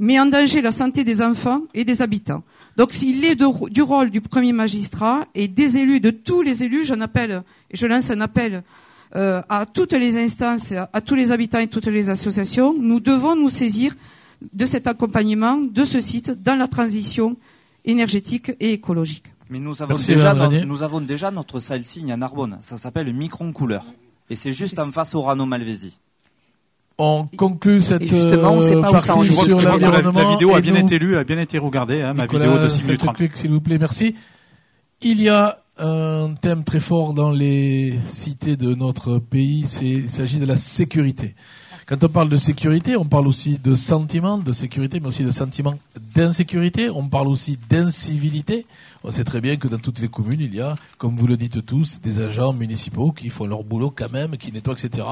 met 0.00 0.18
en 0.18 0.26
danger 0.26 0.60
la 0.62 0.72
santé 0.72 1.04
des 1.04 1.22
enfants 1.22 1.62
et 1.74 1.84
des 1.84 2.02
habitants. 2.02 2.42
Donc 2.76 2.90
s'il 2.92 3.24
est 3.24 3.36
de- 3.36 3.68
du 3.70 3.82
rôle 3.82 4.10
du 4.10 4.20
premier 4.20 4.52
magistrat 4.52 5.26
et 5.34 5.46
des 5.46 5.76
élus, 5.78 6.00
de 6.00 6.10
tous 6.10 6.42
les 6.42 6.64
élus, 6.64 6.84
j'en 6.86 7.00
appelle, 7.00 7.42
et 7.70 7.76
je 7.76 7.86
lance 7.86 8.10
un 8.10 8.20
appel 8.20 8.62
euh, 9.16 9.42
à 9.48 9.66
toutes 9.66 9.92
les 9.92 10.16
instances, 10.16 10.72
à, 10.72 10.88
à 10.92 11.00
tous 11.00 11.14
les 11.16 11.30
habitants 11.32 11.58
et 11.58 11.68
toutes 11.68 11.86
les 11.86 12.10
associations, 12.10 12.74
nous 12.78 13.00
devons 13.00 13.36
nous 13.36 13.50
saisir 13.50 13.94
de 14.54 14.66
cet 14.66 14.86
accompagnement 14.86 15.56
de 15.58 15.84
ce 15.84 16.00
site 16.00 16.30
dans 16.42 16.54
la 16.56 16.66
transition 16.68 17.36
énergétique 17.84 18.52
et 18.60 18.72
écologique. 18.72 19.24
Mais 19.50 19.58
nous 19.58 19.82
avons, 19.82 19.94
Merci, 19.94 20.06
déjà, 20.14 20.32
no- 20.32 20.64
nous 20.64 20.82
avons 20.82 21.00
déjà 21.00 21.30
notre 21.32 21.58
salle 21.60 21.84
signe 21.84 22.12
à 22.12 22.16
Narbonne. 22.16 22.58
Ça 22.60 22.76
s'appelle 22.76 23.12
Micron 23.12 23.52
Couleur. 23.52 23.84
Et 24.30 24.36
c'est 24.36 24.52
juste 24.52 24.78
en 24.78 24.92
face 24.92 25.14
au 25.16 25.22
Rano 25.22 25.44
Malvézy. 25.44 25.98
On 27.02 27.26
conclut 27.36 27.80
cette 27.80 28.02
Et 28.02 28.08
justement, 28.08 28.52
on 28.52 28.60
sait 28.60 28.76
euh, 28.76 28.80
pas 28.82 28.90
où 28.90 29.00
ça 29.00 29.12
en 29.14 29.16
partie 29.16 29.32
sur 29.34 29.58
je 29.58 29.66
vois 29.66 29.78
que 29.78 29.82
la, 29.84 30.02
la 30.12 30.30
vidéo 30.30 30.54
a 30.54 30.60
bien 30.60 30.72
nous- 30.74 30.80
été 30.80 30.98
lue, 30.98 31.16
a 31.16 31.24
bien 31.24 31.38
été 31.38 31.56
regardée, 31.58 32.02
hein, 32.02 32.12
ma 32.12 32.24
Nicolas 32.24 32.46
vidéo 32.46 32.62
de 32.62 32.68
6 32.68 32.84
minutes 32.84 32.98
30. 33.00 33.08
Sainte-Clique, 33.08 33.36
s'il 33.38 33.50
vous 33.50 33.60
plaît, 33.62 33.78
merci. 33.78 34.14
Il 35.00 35.22
y 35.22 35.30
a 35.30 35.60
un 35.78 36.34
thème 36.34 36.62
très 36.62 36.78
fort 36.80 37.14
dans 37.14 37.30
les 37.30 37.98
cités 38.08 38.56
de 38.56 38.74
notre 38.74 39.18
pays, 39.18 39.64
c'est, 39.66 39.86
il 39.86 40.10
s'agit 40.10 40.38
de 40.38 40.44
la 40.44 40.58
sécurité. 40.58 41.34
Quand 41.90 42.04
on 42.04 42.08
parle 42.08 42.28
de 42.28 42.36
sécurité, 42.36 42.96
on 42.96 43.04
parle 43.04 43.26
aussi 43.26 43.58
de 43.58 43.74
sentiment 43.74 44.38
de 44.38 44.52
sécurité, 44.52 45.00
mais 45.00 45.08
aussi 45.08 45.24
de 45.24 45.32
sentiment 45.32 45.74
d'insécurité. 46.14 46.88
On 46.88 47.08
parle 47.08 47.26
aussi 47.26 47.58
d'incivilité. 47.68 48.64
On 49.02 49.10
sait 49.10 49.24
très 49.24 49.40
bien 49.40 49.56
que 49.56 49.66
dans 49.66 49.78
toutes 49.78 49.98
les 49.98 50.06
communes, 50.06 50.40
il 50.40 50.54
y 50.54 50.60
a, 50.60 50.76
comme 50.98 51.16
vous 51.16 51.26
le 51.26 51.36
dites 51.36 51.66
tous, 51.66 52.00
des 52.00 52.20
agents 52.20 52.52
municipaux 52.52 53.10
qui 53.10 53.28
font 53.28 53.44
leur 53.44 53.64
boulot 53.64 53.90
quand 53.90 54.12
même, 54.12 54.36
qui 54.36 54.52
nettoient, 54.52 54.74
etc. 54.74 55.04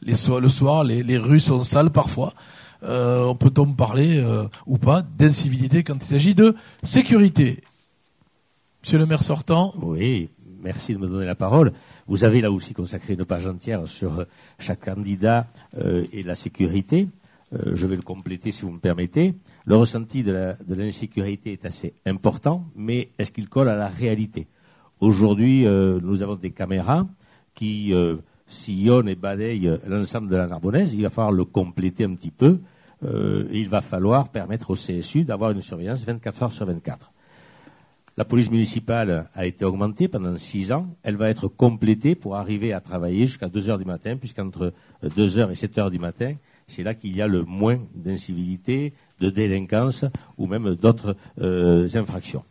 Le 0.00 0.48
soir, 0.48 0.84
les, 0.84 1.02
les 1.02 1.18
rues 1.18 1.38
sont 1.38 1.64
sales 1.64 1.90
parfois. 1.90 2.32
Euh, 2.82 3.24
on 3.24 3.34
peut-on 3.34 3.70
parler 3.74 4.16
euh, 4.16 4.44
ou 4.66 4.78
pas 4.78 5.02
d'incivilité 5.02 5.84
quand 5.84 5.96
il 5.96 6.06
s'agit 6.06 6.34
de 6.34 6.56
sécurité? 6.82 7.62
Monsieur 8.82 8.96
le 8.96 9.04
maire 9.04 9.22
sortant, 9.22 9.74
Oui, 9.82 10.30
merci 10.62 10.94
de 10.94 10.98
me 10.98 11.08
donner 11.08 11.26
la 11.26 11.34
parole. 11.34 11.72
Vous 12.06 12.24
avez 12.24 12.40
là 12.40 12.50
aussi 12.50 12.72
consacré 12.72 13.14
une 13.14 13.24
page 13.24 13.46
entière 13.46 13.86
sur 13.86 14.20
euh, 14.20 14.24
chaque 14.58 14.84
candidat 14.84 15.46
euh, 15.78 16.06
et 16.12 16.22
la 16.22 16.34
sécurité. 16.34 17.08
Euh, 17.52 17.72
je 17.74 17.86
vais 17.86 17.96
le 17.96 18.02
compléter 18.02 18.52
si 18.52 18.62
vous 18.62 18.70
me 18.70 18.78
permettez. 18.78 19.34
Le 19.64 19.76
ressenti 19.76 20.22
de 20.22 20.54
l'insécurité 20.68 21.52
est 21.52 21.64
assez 21.64 21.94
important, 22.06 22.64
mais 22.74 23.10
est-ce 23.18 23.32
qu'il 23.32 23.48
colle 23.48 23.68
à 23.68 23.76
la 23.76 23.88
réalité? 23.88 24.46
Aujourd'hui, 25.00 25.64
nous 25.64 26.22
avons 26.22 26.36
des 26.36 26.52
caméras 26.52 27.06
qui 27.56 27.92
sillonnent 28.46 29.08
et 29.08 29.16
balayent 29.16 29.78
l'ensemble 29.86 30.28
de 30.28 30.36
la 30.36 30.46
Narbonnaise. 30.46 30.94
Il 30.94 31.02
va 31.02 31.10
falloir 31.10 31.32
le 31.32 31.44
compléter 31.44 32.04
un 32.04 32.14
petit 32.14 32.30
peu. 32.30 32.60
il 33.04 33.68
va 33.68 33.80
falloir 33.80 34.28
permettre 34.28 34.70
au 34.70 34.74
CSU 34.74 35.24
d'avoir 35.24 35.50
une 35.50 35.60
surveillance 35.60 36.04
24 36.04 36.42
heures 36.44 36.52
sur 36.52 36.66
24. 36.66 37.11
La 38.18 38.26
police 38.26 38.50
municipale 38.50 39.30
a 39.32 39.46
été 39.46 39.64
augmentée 39.64 40.06
pendant 40.06 40.36
six 40.36 40.70
ans. 40.70 40.94
Elle 41.02 41.16
va 41.16 41.30
être 41.30 41.48
complétée 41.48 42.14
pour 42.14 42.36
arriver 42.36 42.74
à 42.74 42.80
travailler 42.80 43.26
jusqu'à 43.26 43.48
2 43.48 43.70
heures 43.70 43.78
du 43.78 43.86
matin, 43.86 44.18
puisqu'entre 44.18 44.74
2 45.16 45.38
heures 45.38 45.50
et 45.50 45.54
7 45.54 45.78
heures 45.78 45.90
du 45.90 45.98
matin, 45.98 46.34
c'est 46.66 46.82
là 46.82 46.94
qu'il 46.94 47.16
y 47.16 47.22
a 47.22 47.26
le 47.26 47.42
moins 47.42 47.78
d'incivilité, 47.94 48.92
de 49.20 49.30
délinquance 49.30 50.04
ou 50.36 50.46
même 50.46 50.74
d'autres 50.74 51.16
euh, 51.40 51.88
infractions. 51.94 52.44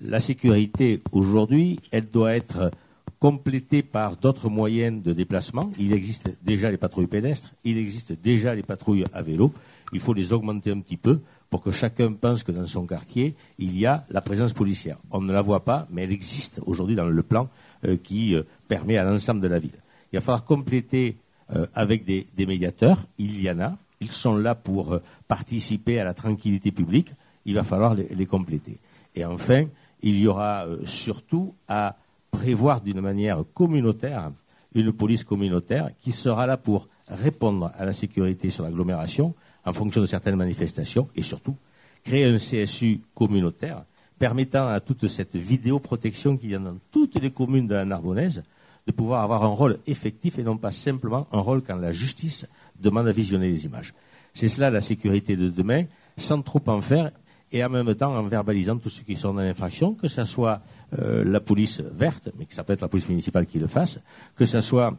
La 0.00 0.20
sécurité, 0.20 1.00
aujourd'hui, 1.10 1.80
elle 1.90 2.08
doit 2.08 2.36
être 2.36 2.70
complétée 3.18 3.82
par 3.82 4.16
d'autres 4.16 4.48
moyens 4.48 5.02
de 5.02 5.12
déplacement. 5.12 5.72
Il 5.80 5.92
existe 5.92 6.30
déjà 6.44 6.70
les 6.70 6.76
patrouilles 6.76 7.08
pédestres, 7.08 7.54
il 7.64 7.76
existe 7.76 8.12
déjà 8.12 8.54
les 8.54 8.62
patrouilles 8.62 9.04
à 9.12 9.22
vélo. 9.22 9.52
Il 9.92 10.00
faut 10.00 10.14
les 10.14 10.32
augmenter 10.32 10.70
un 10.70 10.80
petit 10.80 10.96
peu 10.96 11.20
pour 11.50 11.62
que 11.62 11.70
chacun 11.70 12.12
pense 12.12 12.42
que 12.42 12.52
dans 12.52 12.66
son 12.66 12.86
quartier, 12.86 13.34
il 13.58 13.78
y 13.78 13.86
a 13.86 14.04
la 14.10 14.20
présence 14.20 14.52
policière. 14.52 14.98
On 15.10 15.20
ne 15.20 15.32
la 15.32 15.42
voit 15.42 15.64
pas, 15.64 15.86
mais 15.90 16.02
elle 16.02 16.12
existe 16.12 16.60
aujourd'hui 16.66 16.96
dans 16.96 17.06
le 17.06 17.22
plan 17.22 17.48
euh, 17.84 17.96
qui 17.96 18.34
euh, 18.34 18.42
permet 18.68 18.96
à 18.96 19.04
l'ensemble 19.04 19.40
de 19.40 19.46
la 19.46 19.58
ville. 19.58 19.78
Il 20.12 20.16
va 20.16 20.20
falloir 20.20 20.44
compléter 20.44 21.16
euh, 21.54 21.66
avec 21.74 22.04
des, 22.04 22.26
médiateurs. 22.46 22.98
Il 23.18 23.40
y 23.40 23.50
en 23.50 23.60
a. 23.60 23.76
Ils 24.00 24.12
sont 24.12 24.36
là 24.36 24.54
pour 24.54 24.98
participer 25.26 26.00
à 26.00 26.04
la 26.04 26.14
tranquillité 26.14 26.70
publique. 26.70 27.12
Il 27.44 27.54
va 27.54 27.64
falloir 27.64 27.94
les, 27.94 28.26
compléter. 28.26 28.78
Et 29.14 29.24
enfin, 29.24 29.64
il 30.02 30.18
y 30.18 30.26
aura 30.26 30.66
surtout 30.84 31.54
à 31.66 31.96
prévoir 32.30 32.82
d'une 32.82 33.00
manière 33.00 33.42
communautaire 33.54 34.30
une 34.74 34.92
police 34.92 35.24
communautaire 35.24 35.90
qui 35.98 36.12
sera 36.12 36.46
là 36.46 36.58
pour 36.58 36.88
répondre 37.08 37.72
à 37.78 37.84
la 37.86 37.94
sécurité 37.94 38.50
sur 38.50 38.62
l'agglomération, 38.64 39.34
en 39.66 39.72
fonction 39.72 40.00
de 40.00 40.06
certaines 40.06 40.36
manifestations 40.36 41.08
et 41.14 41.22
surtout 41.22 41.56
créer 42.04 42.24
un 42.24 42.38
CSU 42.38 43.00
communautaire 43.14 43.84
permettant 44.18 44.68
à 44.68 44.80
toute 44.80 45.08
cette 45.08 45.36
vidéoprotection 45.36 46.36
qu'il 46.36 46.50
y 46.50 46.54
a 46.54 46.58
dans 46.58 46.78
toutes 46.90 47.16
les 47.16 47.30
communes 47.30 47.66
de 47.66 47.74
la 47.74 47.84
Narbonnaise 47.84 48.42
de 48.86 48.92
pouvoir 48.92 49.22
avoir 49.22 49.44
un 49.44 49.48
rôle 49.48 49.78
effectif 49.86 50.38
et 50.38 50.44
non 50.44 50.56
pas 50.56 50.70
simplement 50.70 51.26
un 51.32 51.40
rôle 51.40 51.62
quand 51.62 51.76
la 51.76 51.92
justice 51.92 52.46
demande 52.80 53.08
à 53.08 53.12
visionner 53.12 53.48
les 53.48 53.66
images. 53.66 53.92
C'est 54.32 54.48
cela 54.48 54.70
la 54.70 54.80
sécurité 54.80 55.36
de 55.36 55.48
demain, 55.48 55.84
sans 56.16 56.40
trop 56.42 56.62
en 56.66 56.80
faire 56.80 57.10
et 57.52 57.64
en 57.64 57.68
même 57.68 57.94
temps 57.94 58.14
en 58.14 58.22
verbalisant 58.22 58.78
tous 58.78 58.90
ceux 58.90 59.02
qui 59.02 59.16
sont 59.16 59.34
dans 59.34 59.42
l'infraction, 59.42 59.94
que 59.94 60.08
ce 60.08 60.24
soit 60.24 60.60
euh, 60.98 61.24
la 61.24 61.40
police 61.40 61.80
verte, 61.80 62.30
mais 62.38 62.46
que 62.46 62.54
ça 62.54 62.64
peut 62.64 62.72
être 62.72 62.82
la 62.82 62.88
police 62.88 63.08
municipale 63.08 63.46
qui 63.46 63.58
le 63.58 63.66
fasse, 63.66 63.98
que 64.36 64.44
ce 64.44 64.60
soit 64.60 64.96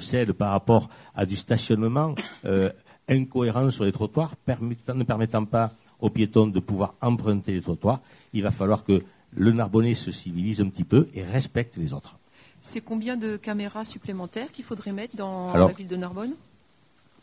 celle 0.00 0.34
par 0.34 0.50
rapport 0.50 0.88
à 1.14 1.26
du 1.26 1.36
stationnement 1.36 2.14
euh, 2.44 2.70
incohérent 3.08 3.70
sur 3.70 3.84
les 3.84 3.92
trottoirs, 3.92 4.34
ne 4.48 5.04
permettant 5.04 5.44
pas 5.44 5.72
aux 6.00 6.10
piétons 6.10 6.46
de 6.46 6.60
pouvoir 6.60 6.94
emprunter 7.00 7.52
les 7.52 7.60
trottoirs. 7.60 8.00
Il 8.32 8.42
va 8.42 8.50
falloir 8.50 8.84
que 8.84 9.02
le 9.36 9.52
Narbonnais 9.52 9.94
se 9.94 10.12
civilise 10.12 10.60
un 10.60 10.68
petit 10.68 10.84
peu 10.84 11.08
et 11.14 11.22
respecte 11.22 11.76
les 11.76 11.92
autres. 11.92 12.16
C'est 12.60 12.80
combien 12.80 13.16
de 13.16 13.36
caméras 13.36 13.84
supplémentaires 13.84 14.50
qu'il 14.50 14.64
faudrait 14.64 14.92
mettre 14.92 15.16
dans 15.16 15.54
la 15.54 15.66
ville 15.66 15.88
de 15.88 15.96
Narbonne? 15.96 16.34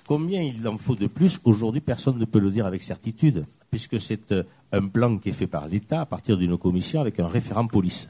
Combien 0.06 0.42
il 0.42 0.68
en 0.68 0.78
faut 0.78 0.96
de 0.96 1.08
plus? 1.08 1.40
Aujourd'hui, 1.44 1.82
personne 1.82 2.18
ne 2.18 2.26
peut 2.26 2.40
le 2.40 2.52
dire 2.52 2.66
avec 2.66 2.84
certitude, 2.84 3.46
puisque 3.70 4.00
c'est 4.00 4.32
euh, 4.32 4.44
un 4.72 4.88
plan 4.88 5.18
qui 5.18 5.30
est 5.30 5.34
fait 5.34 5.48
par 5.48 5.68
l'État 5.68 6.02
à 6.02 6.06
partir 6.06 6.38
d'une 6.38 6.58
commission 6.58 7.02
avec 7.02 7.20
un 7.20 7.28
référent 7.28 7.68
police. 7.68 8.10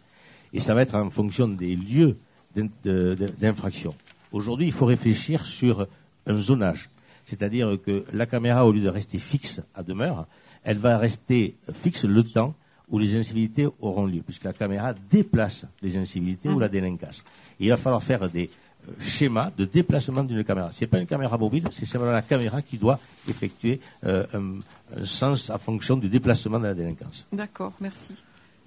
Et 0.54 0.60
ça 0.60 0.74
va 0.74 0.82
être 0.82 0.96
en 0.96 1.10
fonction 1.10 1.48
des 1.48 1.76
lieux 1.76 2.18
d'infraction. 2.56 3.96
Aujourd'hui, 4.32 4.68
il 4.68 4.74
faut 4.74 4.86
réfléchir 4.86 5.46
sur 5.46 5.88
un 6.26 6.38
zonage. 6.38 6.90
C'est-à-dire 7.32 7.78
que 7.82 8.04
la 8.12 8.26
caméra, 8.26 8.66
au 8.66 8.74
lieu 8.74 8.82
de 8.82 8.90
rester 8.90 9.18
fixe 9.18 9.62
à 9.74 9.84
demeure, 9.84 10.28
elle 10.66 10.78
va 10.78 10.98
rester 10.98 11.56
fixe 11.74 12.04
le 12.04 12.26
temps 12.26 12.56
où 12.90 13.00
les 13.00 13.18
incivilités 13.18 13.70
auront 13.80 14.06
lieu, 14.06 14.22
puisque 14.22 14.44
la 14.44 14.52
caméra 14.52 14.94
déplace 15.10 15.66
les 15.82 15.96
incivilités 15.96 16.50
ou 16.50 16.60
la 16.60 16.68
délinquance. 16.68 17.24
il 17.58 17.70
va 17.70 17.78
falloir 17.78 18.04
faire 18.04 18.30
des 18.30 18.50
euh, 18.90 18.92
schémas 19.00 19.50
de 19.58 19.64
déplacement 19.64 20.26
d'une 20.26 20.44
caméra. 20.44 20.74
Ce 20.74 20.82
n'est 20.82 20.88
pas 20.88 21.00
une 21.00 21.06
caméra 21.06 21.38
mobile, 21.38 21.64
c'est 21.72 21.86
simplement 21.86 22.12
la 22.12 22.22
caméra 22.22 22.62
qui 22.62 22.78
doit 22.78 23.00
effectuer 23.30 23.80
euh, 24.04 24.26
un, 24.34 25.06
sens 25.06 25.50
à 25.50 25.58
fonction 25.58 25.96
du 25.96 26.10
déplacement 26.10 26.60
de 26.60 26.66
la 26.66 26.74
délinquance. 26.74 27.26
D'accord, 27.32 27.72
merci. 27.80 28.12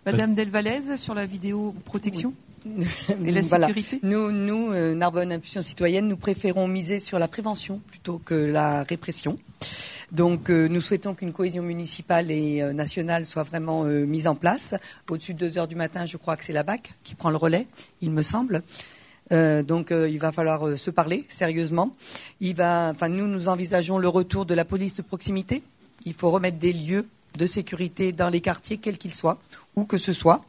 Madame 0.07 0.35
Delvalez, 0.35 0.97
sur 0.97 1.13
la 1.13 1.27
vidéo 1.27 1.75
protection? 1.85 2.33
Et 3.25 3.31
la 3.31 3.43
sécurité? 3.43 4.01
Nous, 4.03 4.33
nous 4.33 4.73
euh, 4.73 4.95
Narbonne 4.95 5.33
Impulsion 5.33 5.63
Citoyenne, 5.63 6.09
nous 6.09 6.17
préférons 6.17 6.67
miser 6.67 6.99
sur 6.99 7.19
la 7.19 7.29
prévention 7.29 7.81
plutôt 7.87 8.21
que 8.25 8.35
la 8.35 8.83
répression. 8.83 9.37
Donc 10.13 10.51
euh, 10.51 10.69
nous 10.69 10.81
souhaitons 10.81 11.15
qu'une 11.15 11.33
cohésion 11.33 11.63
municipale 11.63 12.31
et 12.31 12.63
euh, 12.63 12.73
nationale 12.73 13.27
soit 13.27 13.43
vraiment 13.43 13.85
mise 13.85 14.27
en 14.27 14.35
place. 14.35 14.75
Au-dessus 15.11 15.35
de 15.35 15.49
2 15.49 15.59
heures 15.59 15.69
du 15.69 15.77
matin, 15.77 16.07
je 16.07 16.17
crois 16.17 16.37
que 16.37 16.45
c'est 16.45 16.53
la 16.53 16.63
BAC 16.63 16.95
qui 17.03 17.15
prend 17.15 17.31
le 17.31 17.37
relais, 17.37 17.67
il 18.01 18.11
me 18.11 18.23
semble. 18.23 18.63
donc 19.31 19.91
il 19.91 20.19
va 20.19 20.33
falloir 20.33 20.79
se 20.79 20.91
parler 20.91 21.25
sérieusement. 21.29 21.93
Il 22.41 22.55
va, 22.57 22.93
enfin, 22.95 23.09
nous, 23.09 23.27
nous 23.27 23.49
envisageons 23.49 23.99
le 23.99 24.09
retour 24.09 24.47
de 24.47 24.55
la 24.55 24.65
police 24.65 24.95
de 24.97 25.03
proximité. 25.03 25.63
Il 26.05 26.15
faut 26.15 26.31
remettre 26.31 26.59
des 26.59 26.73
lieux 26.73 27.07
de 27.39 27.47
sécurité 27.47 28.13
dans 28.13 28.29
les 28.29 28.41
quartiers, 28.41 28.79
quels 28.79 28.99
qu'ils 28.99 29.15
soient, 29.15 29.39
où 29.77 29.85
que 29.85 29.99
ce 29.99 30.13
soit. 30.13 30.43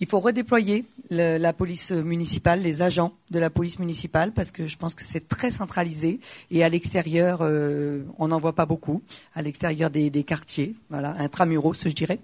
Il 0.00 0.08
faut 0.08 0.20
redéployer 0.20 0.84
la 1.10 1.52
police 1.52 1.92
municipale, 1.92 2.60
les 2.62 2.82
agents 2.82 3.12
de 3.30 3.38
la 3.38 3.50
police 3.50 3.78
municipale, 3.78 4.32
parce 4.32 4.50
que 4.50 4.66
je 4.66 4.76
pense 4.76 4.94
que 4.94 5.04
c'est 5.04 5.28
très 5.28 5.50
centralisé 5.50 6.20
et 6.50 6.64
à 6.64 6.68
l'extérieur, 6.68 7.40
euh, 7.42 8.02
on 8.18 8.28
n'en 8.28 8.40
voit 8.40 8.54
pas 8.54 8.66
beaucoup. 8.66 9.02
À 9.34 9.42
l'extérieur 9.42 9.90
des, 9.90 10.24
quartiers, 10.24 10.74
voilà, 10.90 11.14
intramuros, 11.18 11.74
je 11.84 11.88
dirais. 11.90 12.18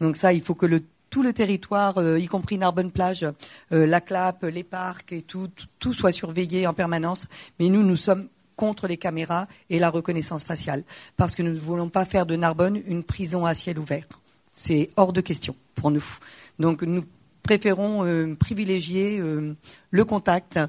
Donc 0.00 0.16
ça, 0.16 0.32
il 0.32 0.40
faut 0.40 0.54
que 0.54 0.66
tout 1.10 1.22
le 1.22 1.32
territoire, 1.32 1.98
euh, 1.98 2.18
y 2.18 2.26
compris 2.26 2.56
Narbonne 2.56 2.90
Plage, 2.90 3.26
euh, 3.72 3.86
la 3.86 4.00
Clap, 4.00 4.44
les 4.44 4.64
parcs 4.64 5.12
et 5.12 5.22
tout, 5.22 5.48
tout 5.78 5.92
soit 5.92 6.12
surveillé 6.12 6.66
en 6.66 6.72
permanence. 6.72 7.26
Mais 7.58 7.68
nous, 7.68 7.82
nous 7.82 7.96
sommes 7.96 8.28
contre 8.56 8.86
les 8.86 8.96
caméras 8.96 9.48
et 9.70 9.78
la 9.78 9.90
reconnaissance 9.90 10.44
faciale, 10.44 10.84
parce 11.16 11.34
que 11.34 11.42
nous 11.42 11.52
ne 11.52 11.58
voulons 11.58 11.88
pas 11.88 12.04
faire 12.04 12.26
de 12.26 12.36
Narbonne 12.36 12.80
une 12.86 13.02
prison 13.02 13.44
à 13.44 13.54
ciel 13.54 13.78
ouvert. 13.78 14.06
C'est 14.52 14.90
hors 14.96 15.12
de 15.12 15.20
question 15.20 15.56
pour 15.74 15.90
nous. 15.90 16.04
Donc 16.60 16.82
nous 16.82 17.02
préférons 17.42 18.04
euh, 18.04 18.34
privilégier 18.36 19.18
euh, 19.18 19.56
le 19.90 20.04
contact, 20.04 20.60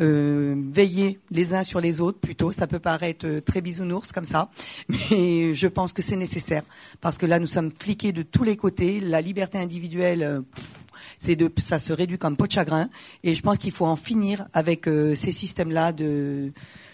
euh, 0.00 0.54
veiller 0.72 1.18
les 1.30 1.54
uns 1.54 1.64
sur 1.64 1.80
les 1.80 2.00
autres 2.00 2.18
plutôt. 2.18 2.52
Ça 2.52 2.66
peut 2.66 2.78
paraître 2.78 3.40
très 3.40 3.60
bisounours 3.60 4.12
comme 4.12 4.24
ça, 4.24 4.50
mais 4.88 5.52
je 5.52 5.66
pense 5.66 5.92
que 5.92 6.02
c'est 6.02 6.16
nécessaire 6.16 6.62
parce 7.00 7.18
que 7.18 7.26
là 7.26 7.38
nous 7.38 7.48
sommes 7.48 7.72
fliqués 7.76 8.12
de 8.12 8.22
tous 8.22 8.44
les 8.44 8.56
côtés. 8.56 9.00
La 9.00 9.20
liberté 9.20 9.58
individuelle, 9.58 10.42
c'est 11.18 11.36
de, 11.36 11.50
ça 11.58 11.78
se 11.78 11.92
réduit 11.92 12.16
comme 12.16 12.36
peau 12.36 12.46
de 12.46 12.52
chagrin, 12.52 12.88
et 13.24 13.34
je 13.34 13.42
pense 13.42 13.58
qu'il 13.58 13.72
faut 13.72 13.86
en 13.86 13.96
finir 13.96 14.46
avec 14.52 14.84
ces 14.86 15.32
systèmes-là 15.32 15.92
de 15.92 16.52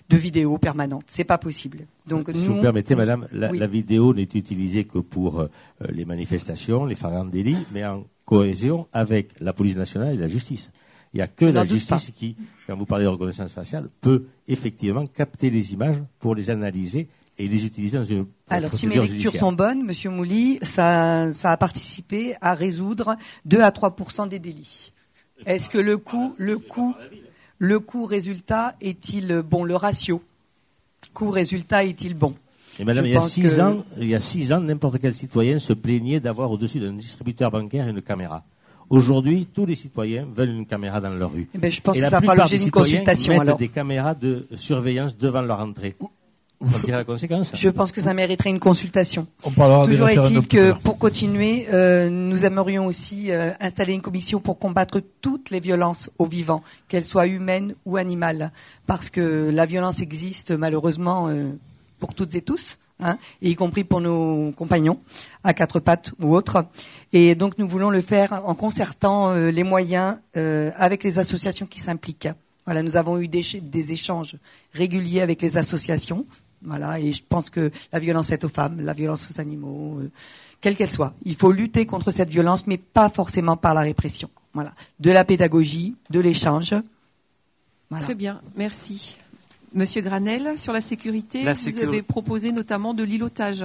de 0.09 0.17
vidéo 0.17 0.59
permanente. 0.59 1.05
C'est 1.07 1.25
pas 1.25 1.39
possible. 1.39 1.87
Donc, 2.07 2.31
si 2.33 2.47
vous 2.47 2.61
permettez, 2.61 2.95
Madame, 2.95 3.27
la, 3.33 3.67
vidéo 3.67 4.15
n'est 4.15 4.23
utilisée 4.23 4.85
que 4.85 4.99
pour 4.99 5.41
euh, 5.41 5.49
les 5.89 6.05
manifestations, 6.05 6.85
les 6.85 6.97
délits, 7.31 7.57
mais 7.73 7.85
en 7.85 8.05
cohésion 8.27 8.87
avec 8.93 9.31
la 9.41 9.55
police 9.55 9.77
nationale 9.77 10.15
et 10.15 10.19
la 10.19 10.29
justice. 10.29 10.69
Il 11.15 11.19
n'y 11.19 11.23
a 11.23 11.29
que 11.29 11.47
la 11.47 11.65
justice 11.65 12.11
qui, 12.15 12.37
quand 12.67 12.77
vous 12.77 12.85
parlez 12.85 13.05
de 13.05 13.09
reconnaissance 13.09 13.53
faciale, 13.53 13.89
peut 14.03 14.27
effectivement 14.47 15.07
capter 15.07 15.49
les 15.49 15.73
images 15.73 16.03
pour 16.19 16.35
les 16.35 16.51
analyser 16.51 17.09
et 17.39 17.49
les 17.49 17.65
utiliser 17.65 17.97
dans 17.97 18.05
une 18.05 18.27
Alors, 18.51 18.75
si 18.75 18.87
mes 18.87 18.99
lectures 18.99 19.35
sont 19.37 19.53
bonnes, 19.53 19.83
Monsieur 19.85 20.11
Mouly, 20.11 20.59
ça, 20.61 21.33
ça 21.33 21.53
a 21.53 21.57
participé 21.57 22.35
à 22.43 22.53
résoudre 22.55 23.17
2 23.47 23.61
à 23.61 23.71
3 23.71 23.97
des 24.29 24.39
délits. 24.39 24.93
Est-ce 25.47 25.69
que 25.69 25.79
le 25.79 25.97
coût, 25.97 26.35
le 26.37 26.59
coût, 26.59 26.95
le 27.59 27.79
coût-résultat 27.81 28.75
est-il 28.81 29.43
bon? 29.43 29.65
Le 29.65 29.77
ratio 29.77 30.23
coût-résultat 31.15 31.85
est-il 31.85 32.15
bon? 32.15 32.35
Et 32.79 32.85
madame, 32.85 33.07
il 33.07 33.13
y, 33.13 33.17
a 33.17 33.23
six 33.23 33.61
ans, 33.61 33.85
il 33.99 34.09
y 34.09 34.15
a 34.15 34.21
six 34.21 34.53
ans, 34.53 34.61
n'importe 34.61 34.99
quel 35.01 35.15
citoyen 35.15 35.59
se 35.59 35.73
plaignait 35.73 36.21
d'avoir 36.21 36.51
au-dessus 36.51 36.81
d'un 36.81 36.93
distributeur 36.93 37.51
bancaire 37.51 37.89
une 37.89 38.03
caméra. 38.03 38.45
Aujourd'hui, 38.89 39.49
tous 39.53 39.67
les 39.67 39.75
citoyens 39.75 40.27
veulent 40.33 40.51
une 40.51 40.67
caméra 40.67 41.01
dans 41.01 41.11
leur 41.11 41.33
rue. 41.33 41.49
Eh 41.55 41.59
ben, 41.59 41.71
je 41.71 41.81
pense 41.81 41.97
que 41.97 42.03
ça 42.03 42.21
fera 42.21 42.35
l'objet 42.37 42.59
d'une 42.59 42.71
consultation. 42.71 43.43
Mettent 43.43 43.59
des 43.59 43.69
caméras 43.69 44.15
de 44.15 44.47
surveillance 44.55 45.17
devant 45.17 45.43
leur 45.43 45.59
entrée. 45.61 45.97
la 46.87 47.05
conséquence? 47.05 47.51
Je 47.55 47.69
pense 47.69 47.91
que 47.91 48.01
ça 48.01 48.15
mériterait 48.15 48.51
une 48.51 48.61
consultation. 48.61 49.27
On 49.45 49.51
parlera 49.51 49.87
Toujours 49.87 50.07
des 50.07 50.15
est-il 50.15 50.47
que 50.47 50.73
pour 50.73 50.99
continuer, 50.99 51.67
euh, 51.73 52.11
nous 52.11 52.45
aimerions 52.45 52.87
aussi 52.87 53.33
euh, 53.33 53.51
installer 53.61 53.93
une 53.93 54.03
commission 54.03 54.39
pour 54.41 54.59
combattre 54.59 55.03
toutes 55.21 55.51
les 55.51 55.61
violences 55.61 56.11
aux 56.19 56.27
vivants, 56.27 56.63
qu'elles 56.89 57.05
soient 57.05 57.27
humaines 57.27 57.75
ou 57.87 57.97
animales, 57.97 58.53
parce 58.87 59.11
que 59.11 59.51
la 59.53 59.67
violence 59.67 60.01
existe 60.01 60.53
malheureusement 60.53 61.29
euh, 61.29 61.49
pour 61.99 62.15
toutes 62.15 62.35
et 62.35 62.43
tous. 62.43 62.79
Hein, 62.99 63.19
et 63.43 63.51
y 63.51 63.55
compris 63.57 63.85
pour 63.85 64.01
nos 64.01 64.53
compagnons 64.53 64.99
à 65.45 65.53
quatre 65.53 65.81
pattes 65.81 66.13
ou 66.19 66.35
autres. 66.35 66.65
Et 67.13 67.35
donc 67.35 67.59
nous 67.59 67.69
voulons 67.69 67.91
le 67.91 68.01
faire 68.01 68.43
en 68.47 68.55
concertant 68.55 69.33
euh, 69.33 69.51
les 69.51 69.65
moyens 69.65 70.17
euh, 70.39 70.71
avec 70.77 71.05
les 71.05 71.19
associations 71.19 71.67
qui 71.67 71.79
s'impliquent. 71.79 72.31
Voilà, 72.65 72.83
nous 72.83 72.97
avons 72.97 73.19
eu 73.19 73.29
des, 73.29 73.43
ch- 73.43 73.63
des 73.63 73.93
échanges 73.93 74.39
réguliers 74.73 75.21
avec 75.21 75.43
les 75.43 75.59
associations. 75.59 76.25
Voilà, 76.63 76.99
et 76.99 77.13
je 77.13 77.23
pense 77.23 77.51
que 77.51 77.71
la 77.93 77.99
violence 77.99 78.29
faite 78.29 78.45
aux 78.45 78.49
femmes, 78.49 78.81
la 78.81 78.95
violence 78.95 79.29
aux 79.31 79.39
animaux, 79.43 79.99
euh, 80.01 80.11
quelle 80.63 80.75
qu'elle 80.75 80.91
soit, 80.91 81.13
il 81.27 81.37
faut 81.37 81.53
lutter 81.53 81.85
contre 81.85 82.11
cette 82.11 82.31
violence, 82.31 82.67
mais 82.67 82.79
pas 82.79 83.11
forcément 83.11 83.59
par 83.59 83.75
la 83.75 83.83
répression. 83.83 84.31
Voilà, 84.55 84.73
de 85.01 85.11
la 85.11 85.27
pédagogie, 85.27 85.97
de 86.09 86.19
l'échange. 86.19 86.75
Très 88.01 88.15
bien, 88.15 88.41
merci. 88.57 89.19
Monsieur 89.75 90.03
Granel, 90.03 90.59
sur 90.59 90.73
la 90.73 90.81
sécurité, 90.81 91.43
La 91.45 91.53
vous 91.53 91.79
avez 91.79 92.03
proposé 92.03 92.53
notamment 92.53 92.95
de 92.95 93.03
l'îlotage. 93.03 93.65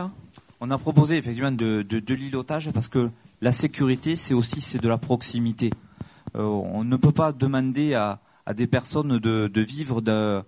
On 0.60 0.70
a 0.72 0.78
proposé 0.78 1.18
effectivement 1.18 1.52
de, 1.52 1.82
de, 1.88 2.00
de 2.00 2.14
l'îlotage 2.14 2.70
parce 2.72 2.90
que 2.90 3.10
la 3.42 3.52
sécurité, 3.52 4.16
c'est 4.16 4.34
aussi 4.34 4.62
c'est 4.62 4.82
de 4.82 4.88
la 4.88 4.98
proximité. 4.98 5.72
Euh, 6.36 6.44
on 6.44 6.84
ne 6.84 6.96
peut 6.98 7.12
pas 7.12 7.32
demander 7.32 7.94
à, 7.94 8.20
à 8.46 8.54
des 8.54 8.68
personnes 8.68 9.20
de, 9.20 9.48
de 9.48 9.62
vivre 9.62 10.02
dans 10.02 10.44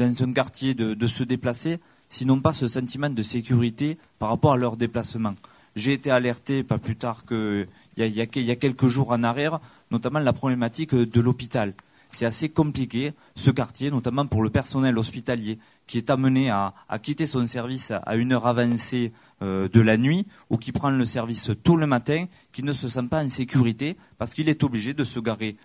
un 0.00 0.32
quartier, 0.32 0.74
de, 0.74 1.06
se 1.06 1.22
déplacer, 1.22 1.78
s'ils 2.08 2.26
n'ont 2.26 2.40
pas 2.40 2.52
ce 2.52 2.68
sentiment 2.68 3.10
de 3.10 3.22
sécurité 3.22 3.98
par 4.18 4.28
rapport 4.30 4.52
à 4.52 4.56
leur 4.56 4.76
déplacement. 4.76 5.34
J'ai 5.76 5.92
été 5.92 6.10
alerté 6.10 6.62
pas 6.62 6.78
plus 6.78 6.96
tard 6.96 7.24
qu'il 7.26 7.66
y 7.96 8.50
a 8.50 8.56
quelques 8.56 8.86
jours 8.86 9.10
en 9.10 9.22
arrière, 9.22 9.60
notamment 9.90 10.20
la 10.20 10.32
problématique 10.32 10.94
de 10.94 11.20
l'hôpital. 11.20 11.74
C'est 12.14 12.26
assez 12.26 12.48
compliqué, 12.48 13.12
ce 13.34 13.50
quartier, 13.50 13.90
notamment 13.90 14.24
pour 14.24 14.44
le 14.44 14.48
personnel 14.48 14.96
hospitalier, 14.98 15.58
qui 15.88 15.98
est 15.98 16.10
amené 16.10 16.48
à, 16.48 16.72
quitter 17.02 17.26
son 17.26 17.44
service 17.48 17.90
à 17.90 18.14
une 18.14 18.32
heure 18.32 18.46
avancée 18.46 19.12
euh, 19.42 19.68
de 19.68 19.80
la 19.80 19.96
nuit, 19.96 20.24
ou 20.48 20.56
qui 20.56 20.70
prend 20.70 20.90
le 20.90 21.04
service 21.06 21.50
tôt 21.64 21.76
le 21.76 21.88
matin, 21.88 22.26
qui 22.52 22.62
ne 22.62 22.72
se 22.72 22.86
sent 22.86 23.08
pas 23.10 23.24
en 23.24 23.28
sécurité, 23.28 23.96
parce 24.16 24.32
qu'il 24.32 24.48
est 24.48 24.62
obligé 24.62 24.94
de 24.94 25.02
se 25.02 25.18
garer 25.18 25.56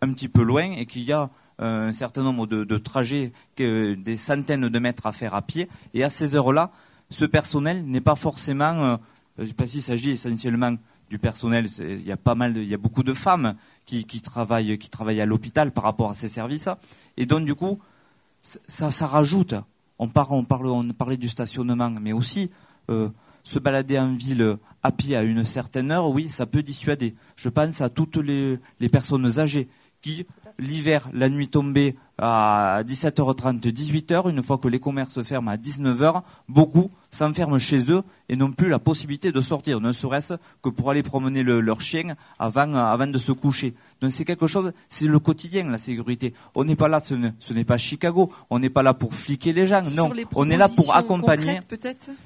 un 0.00 0.10
petit 0.14 0.28
peu 0.28 0.42
loin 0.42 0.72
et 0.72 0.86
qu'il 0.86 1.02
y 1.02 1.12
a 1.12 1.28
euh, 1.60 1.88
un 1.88 1.92
certain 1.92 2.22
nombre 2.22 2.46
de, 2.46 2.78
trajets, 2.78 3.32
des 3.58 4.16
centaines 4.16 4.70
de 4.70 4.78
mètres 4.78 5.04
à 5.04 5.12
faire 5.12 5.34
à 5.34 5.42
pied. 5.42 5.68
Et 5.92 6.04
à 6.04 6.08
ces 6.08 6.36
heures-là, 6.36 6.72
ce 7.10 7.26
personnel 7.26 7.84
n'est 7.84 8.00
pas 8.00 8.16
forcément, 8.16 8.98
euh, 9.38 9.44
je 9.60 9.80
s'agit 9.80 10.12
essentiellement 10.12 10.74
du 11.08 11.18
personnel, 11.18 11.66
il 11.78 12.06
y 12.06 12.12
a 12.12 12.16
pas 12.16 12.34
mal, 12.34 12.56
il 12.56 12.68
y 12.68 12.74
a 12.74 12.78
beaucoup 12.78 13.02
de 13.02 13.14
femmes 13.14 13.54
qui, 13.86 14.04
travaillent, 14.20 14.78
qui 14.78 14.90
travaillent 14.90 15.20
à 15.20 15.26
l'hôpital 15.26 15.72
par 15.72 15.84
rapport 15.84 16.10
à 16.10 16.14
ces 16.14 16.28
services. 16.28 16.68
Et 17.16 17.26
donc 17.26 17.44
du 17.44 17.54
coup, 17.54 17.78
ça, 18.42 19.06
rajoute. 19.06 19.54
On, 19.98 20.08
parlait 20.08 21.16
du 21.16 21.28
stationnement, 21.28 21.90
mais 21.90 22.12
aussi 22.12 22.50
euh, 22.90 23.08
se 23.42 23.58
balader 23.58 23.98
en 23.98 24.14
ville 24.14 24.56
à 24.82 24.92
pied 24.92 25.16
à 25.16 25.22
une 25.22 25.42
certaine 25.42 25.90
heure, 25.90 26.08
oui, 26.10 26.28
ça 26.28 26.46
peut 26.46 26.62
dissuader. 26.62 27.14
Je 27.36 27.48
pense 27.48 27.80
à 27.80 27.88
toutes 27.88 28.16
les 28.16 28.88
personnes 28.90 29.40
âgées 29.40 29.68
qui, 30.02 30.26
l'hiver, 30.58 31.08
la 31.12 31.28
nuit 31.28 31.48
tombée 31.48 31.96
à 32.18 32.82
17h30, 32.84 33.60
18h, 33.60 34.28
une 34.28 34.42
fois 34.42 34.58
que 34.58 34.66
les 34.68 34.80
commerces 34.80 35.22
ferment 35.22 35.52
à 35.52 35.56
19h, 35.56 36.22
beaucoup 36.48 36.90
s'enferment 37.10 37.58
chez 37.58 37.90
eux 37.92 38.02
et 38.28 38.36
n'ont 38.36 38.50
plus 38.50 38.68
la 38.68 38.78
possibilité 38.78 39.30
de 39.32 39.40
sortir, 39.40 39.80
ne 39.80 39.92
serait-ce 39.92 40.34
que 40.62 40.68
pour 40.68 40.90
aller 40.90 41.02
promener 41.02 41.42
le- 41.42 41.60
leur 41.60 41.80
chien 41.80 42.16
avant, 42.38 42.74
avant 42.74 43.06
de 43.06 43.18
se 43.18 43.32
coucher. 43.32 43.74
Donc 44.00 44.10
c'est 44.12 44.24
quelque 44.24 44.46
chose, 44.46 44.72
c'est 44.88 45.06
le 45.06 45.18
quotidien, 45.18 45.64
la 45.70 45.78
sécurité. 45.78 46.34
On 46.54 46.64
n'est 46.64 46.76
pas 46.76 46.88
là, 46.88 47.00
ce 47.00 47.14
ne- 47.14 47.30
ce 47.38 47.52
n'est 47.54 47.64
pas 47.64 47.78
Chicago, 47.78 48.30
on 48.50 48.58
n'est 48.58 48.68
pas 48.70 48.82
là 48.82 48.94
pour 48.94 49.14
fliquer 49.14 49.52
les 49.52 49.66
gens, 49.66 49.82
non, 49.94 50.12
les 50.12 50.26
on 50.34 50.50
est 50.50 50.56
là 50.56 50.68
pour 50.68 50.94
accompagner. 50.94 51.60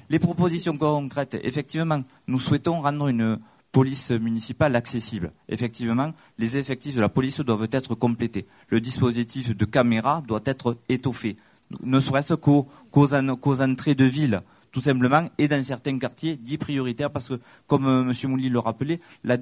Les 0.09 0.19
propositions 0.19 0.77
concrètes, 0.77 1.37
effectivement, 1.43 2.01
nous 2.27 2.39
souhaitons 2.39 2.81
rendre 2.81 3.07
une 3.07 3.37
police 3.73 4.11
municipale 4.11 4.75
accessible. 4.77 5.33
Effectivement, 5.49 6.13
les 6.37 6.55
effectifs 6.57 6.95
de 6.95 7.01
la 7.01 7.09
police 7.09 7.41
doivent 7.41 7.67
être 7.71 7.95
complétés. 7.95 8.45
Le 8.69 8.79
dispositif 8.79 9.57
de 9.57 9.65
caméra 9.65 10.23
doit 10.25 10.43
être 10.45 10.77
étoffé, 10.87 11.35
ne 11.81 11.99
serait-ce 11.99 12.35
qu'aux 12.35 12.67
qu'aux 12.91 13.13
en- 13.15 13.35
qu'aux 13.35 13.61
entrées 13.61 13.95
de 13.95 14.05
ville, 14.05 14.41
tout 14.71 14.79
simplement, 14.81 15.27
et 15.39 15.47
dans 15.47 15.63
certains 15.63 15.97
quartiers 15.97 16.35
dits 16.35 16.57
prioritaires, 16.57 17.11
parce 17.11 17.29
que, 17.29 17.39
comme 17.67 17.85
euh, 17.87 18.01
M. 18.11 18.29
Mouli 18.29 18.49
le 18.49 18.59
rappelait, 18.59 18.99
la, 19.23 19.37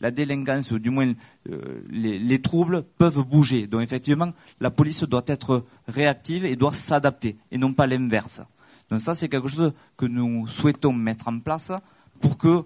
la 0.00 0.10
délinquance, 0.10 0.70
ou 0.70 0.78
du 0.78 0.90
moins 0.90 1.12
euh, 1.50 1.82
les, 1.90 2.18
les 2.18 2.40
troubles, 2.40 2.82
peuvent 2.98 3.22
bouger. 3.24 3.66
Donc, 3.66 3.82
effectivement, 3.82 4.32
la 4.60 4.70
police 4.70 5.02
doit 5.04 5.24
être 5.28 5.64
réactive 5.88 6.44
et 6.46 6.56
doit 6.56 6.72
s'adapter, 6.74 7.36
et 7.50 7.58
non 7.58 7.72
pas 7.74 7.86
l'inverse. 7.86 8.40
Donc 8.90 9.00
ça, 9.00 9.14
c'est 9.14 9.28
quelque 9.28 9.48
chose 9.48 9.72
que 9.98 10.06
nous 10.06 10.46
souhaitons 10.46 10.92
mettre 10.94 11.28
en 11.28 11.38
place 11.40 11.72
pour 12.20 12.38
que, 12.38 12.62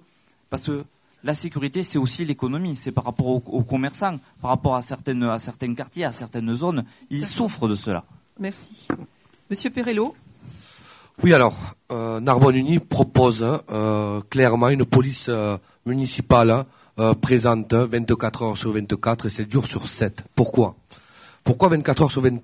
parce 0.50 0.66
que 0.66 0.84
la 1.22 1.34
sécurité, 1.34 1.82
c'est 1.82 1.98
aussi 1.98 2.24
l'économie, 2.24 2.76
c'est 2.76 2.92
par 2.92 3.04
rapport 3.04 3.26
aux, 3.26 3.42
aux 3.46 3.62
commerçants, 3.62 4.18
par 4.40 4.50
rapport 4.50 4.76
à, 4.76 4.82
certaines, 4.82 5.22
à 5.24 5.38
certains 5.38 5.74
quartiers, 5.74 6.04
à 6.04 6.12
certaines 6.12 6.54
zones, 6.54 6.84
ils 7.10 7.26
souffrent 7.26 7.68
de 7.68 7.76
cela. 7.76 8.04
Merci. 8.38 8.88
Monsieur 9.50 9.70
Perello, 9.70 10.14
Oui, 11.22 11.34
alors, 11.34 11.74
euh, 11.92 12.20
Narbonne 12.20 12.56
Uni 12.56 12.78
propose 12.78 13.44
euh, 13.70 14.20
clairement 14.30 14.68
une 14.68 14.86
police 14.86 15.26
euh, 15.28 15.58
municipale 15.84 16.64
euh, 16.98 17.14
présente 17.14 17.74
24 17.74 18.42
heures 18.42 18.56
sur 18.56 18.72
24 18.72 19.26
et 19.26 19.30
7 19.30 19.50
jours 19.50 19.66
sur 19.66 19.86
7. 19.88 20.24
Pourquoi? 20.34 20.76
Pourquoi 21.44 21.68
24 21.68 22.02
heures 22.02 22.10
sur 22.10 22.22
20 22.22 22.38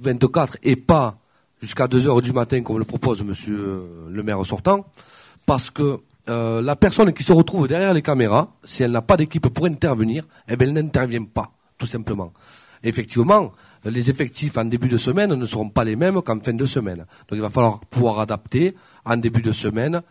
24 0.00 0.58
et 0.62 0.76
pas 0.76 1.16
jusqu'à 1.62 1.88
2 1.88 2.06
heures 2.06 2.20
du 2.20 2.32
matin 2.32 2.62
comme 2.62 2.78
le 2.78 2.84
propose 2.84 3.22
monsieur 3.22 3.58
euh, 3.58 4.08
le 4.10 4.22
maire 4.22 4.44
sortant? 4.44 4.84
Parce 5.46 5.70
que 5.70 6.00
euh, 6.28 6.62
la 6.62 6.76
personne 6.76 7.12
qui 7.12 7.22
se 7.22 7.32
retrouve 7.32 7.68
derrière 7.68 7.94
les 7.94 8.02
caméras, 8.02 8.52
si 8.64 8.82
elle 8.82 8.92
n'a 8.92 9.02
pas 9.02 9.16
d'équipe 9.16 9.48
pour 9.48 9.66
intervenir, 9.66 10.24
eh 10.48 10.56
ben, 10.56 10.68
elle 10.68 10.74
n'intervient 10.74 11.24
pas, 11.24 11.52
tout 11.78 11.86
simplement. 11.86 12.32
Effectivement, 12.82 13.52
les 13.84 14.10
effectifs 14.10 14.56
en 14.56 14.64
début 14.64 14.88
de 14.88 14.96
semaine 14.96 15.34
ne 15.34 15.44
seront 15.44 15.70
pas 15.70 15.84
les 15.84 15.96
mêmes 15.96 16.20
qu'en 16.22 16.40
fin 16.40 16.52
de 16.52 16.66
semaine. 16.66 16.98
Donc 16.98 17.32
il 17.32 17.40
va 17.40 17.50
falloir 17.50 17.80
pouvoir 17.80 18.20
adapter 18.20 18.74
en 19.04 19.16
début 19.16 19.42
de 19.42 19.52
semaine 19.52 20.02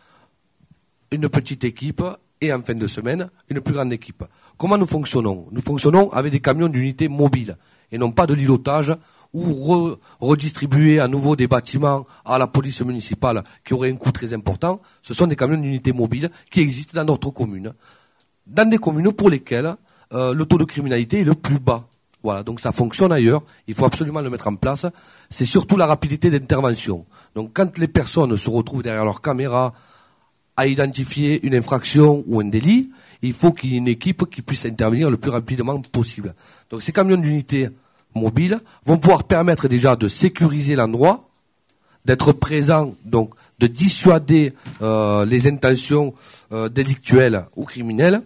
une 1.10 1.28
petite 1.28 1.64
équipe 1.64 2.02
et 2.40 2.52
en 2.52 2.62
fin 2.62 2.74
de 2.74 2.86
semaine 2.86 3.30
une 3.48 3.60
plus 3.60 3.74
grande 3.74 3.92
équipe. 3.92 4.24
Comment 4.56 4.78
nous 4.78 4.86
fonctionnons? 4.86 5.48
Nous 5.50 5.62
fonctionnons 5.62 6.10
avec 6.10 6.32
des 6.32 6.40
camions 6.40 6.68
d'unités 6.68 7.08
mobiles 7.08 7.56
et 7.90 7.98
non 7.98 8.12
pas 8.12 8.26
de 8.26 8.34
lilotage 8.34 8.94
ou 9.38 9.52
re- 9.52 9.96
redistribuer 10.20 11.00
à 11.00 11.08
nouveau 11.08 11.36
des 11.36 11.46
bâtiments 11.46 12.06
à 12.24 12.38
la 12.38 12.46
police 12.46 12.80
municipale 12.82 13.44
qui 13.64 13.74
aurait 13.74 13.90
un 13.90 13.96
coût 13.96 14.12
très 14.12 14.32
important. 14.32 14.80
Ce 15.02 15.14
sont 15.14 15.26
des 15.26 15.36
camions 15.36 15.58
d'unités 15.60 15.92
mobiles 15.92 16.30
qui 16.50 16.60
existent 16.60 16.94
dans 16.94 17.12
notre 17.12 17.30
commune, 17.30 17.72
dans 18.46 18.68
des 18.68 18.78
communes 18.78 19.12
pour 19.12 19.30
lesquelles 19.30 19.76
euh, 20.12 20.34
le 20.34 20.44
taux 20.46 20.58
de 20.58 20.64
criminalité 20.64 21.20
est 21.20 21.24
le 21.24 21.34
plus 21.34 21.58
bas. 21.58 21.86
Voilà, 22.22 22.42
donc 22.42 22.58
ça 22.58 22.72
fonctionne 22.72 23.12
ailleurs, 23.12 23.42
il 23.68 23.74
faut 23.74 23.84
absolument 23.84 24.20
le 24.20 24.28
mettre 24.28 24.48
en 24.48 24.56
place. 24.56 24.86
C'est 25.30 25.44
surtout 25.44 25.76
la 25.76 25.86
rapidité 25.86 26.30
d'intervention. 26.30 27.06
Donc 27.36 27.52
quand 27.54 27.78
les 27.78 27.86
personnes 27.86 28.36
se 28.36 28.50
retrouvent 28.50 28.82
derrière 28.82 29.04
leur 29.04 29.20
caméra 29.22 29.72
à 30.56 30.66
identifier 30.66 31.46
une 31.46 31.54
infraction 31.54 32.24
ou 32.26 32.40
un 32.40 32.46
délit, 32.46 32.90
il 33.22 33.32
faut 33.32 33.52
qu'il 33.52 33.70
y 33.70 33.74
ait 33.74 33.78
une 33.78 33.86
équipe 33.86 34.28
qui 34.28 34.42
puisse 34.42 34.66
intervenir 34.66 35.10
le 35.10 35.16
plus 35.16 35.30
rapidement 35.30 35.80
possible. 35.80 36.34
Donc 36.70 36.82
ces 36.82 36.92
camions 36.92 37.16
d'unité 37.16 37.68
mobiles 38.14 38.60
vont 38.84 38.98
pouvoir 38.98 39.24
permettre 39.24 39.68
déjà 39.68 39.96
de 39.96 40.08
sécuriser 40.08 40.76
l'endroit, 40.76 41.28
d'être 42.04 42.32
présents, 42.32 42.94
donc 43.04 43.34
de 43.58 43.66
dissuader 43.66 44.52
euh, 44.82 45.24
les 45.24 45.46
intentions 45.46 46.14
euh, 46.52 46.68
délictuelles 46.68 47.44
ou 47.56 47.64
criminelles, 47.64 48.22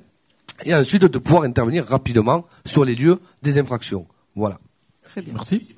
et 0.64 0.74
ensuite 0.74 1.04
de 1.04 1.18
pouvoir 1.18 1.44
intervenir 1.44 1.84
rapidement 1.86 2.46
sur 2.64 2.84
les 2.84 2.94
lieux 2.94 3.20
des 3.42 3.58
infractions. 3.58 4.06
Voilà. 4.36 4.58
très 5.04 5.22
bien. 5.22 5.34
Merci. 5.34 5.74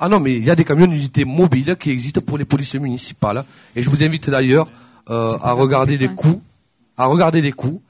Ah 0.00 0.08
non, 0.08 0.20
mais 0.20 0.36
il 0.36 0.44
y 0.44 0.50
a 0.50 0.56
des 0.56 0.64
camions 0.64 0.86
d'unité 0.86 1.24
mobiles 1.24 1.76
qui 1.78 1.90
existent 1.90 2.20
pour 2.20 2.38
les 2.38 2.44
polices 2.44 2.74
municipales. 2.76 3.44
Et 3.76 3.82
je 3.82 3.90
vous 3.90 4.02
invite 4.02 4.30
d'ailleurs 4.30 4.70
euh, 5.10 5.36
à 5.42 5.52
regarder 5.52 5.98
les 5.98 6.08
coûts, 6.08 6.42
à 6.96 7.06
regarder 7.06 7.40
les 7.40 7.52
coûts. 7.52 7.82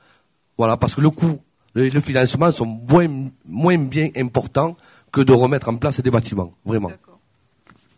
Voilà, 0.58 0.76
parce 0.76 0.94
que 0.94 1.00
le 1.00 1.10
coût, 1.10 1.40
le, 1.74 1.88
le 1.88 2.00
financement 2.00 2.50
sont 2.52 2.66
moins, 2.66 3.30
moins 3.46 3.78
bien 3.78 4.10
importants 4.16 4.76
que 5.10 5.20
de 5.20 5.32
remettre 5.32 5.68
en 5.68 5.76
place 5.76 6.00
des 6.00 6.10
bâtiments. 6.10 6.52
Vraiment. 6.64 6.88
D'accord. 6.88 7.18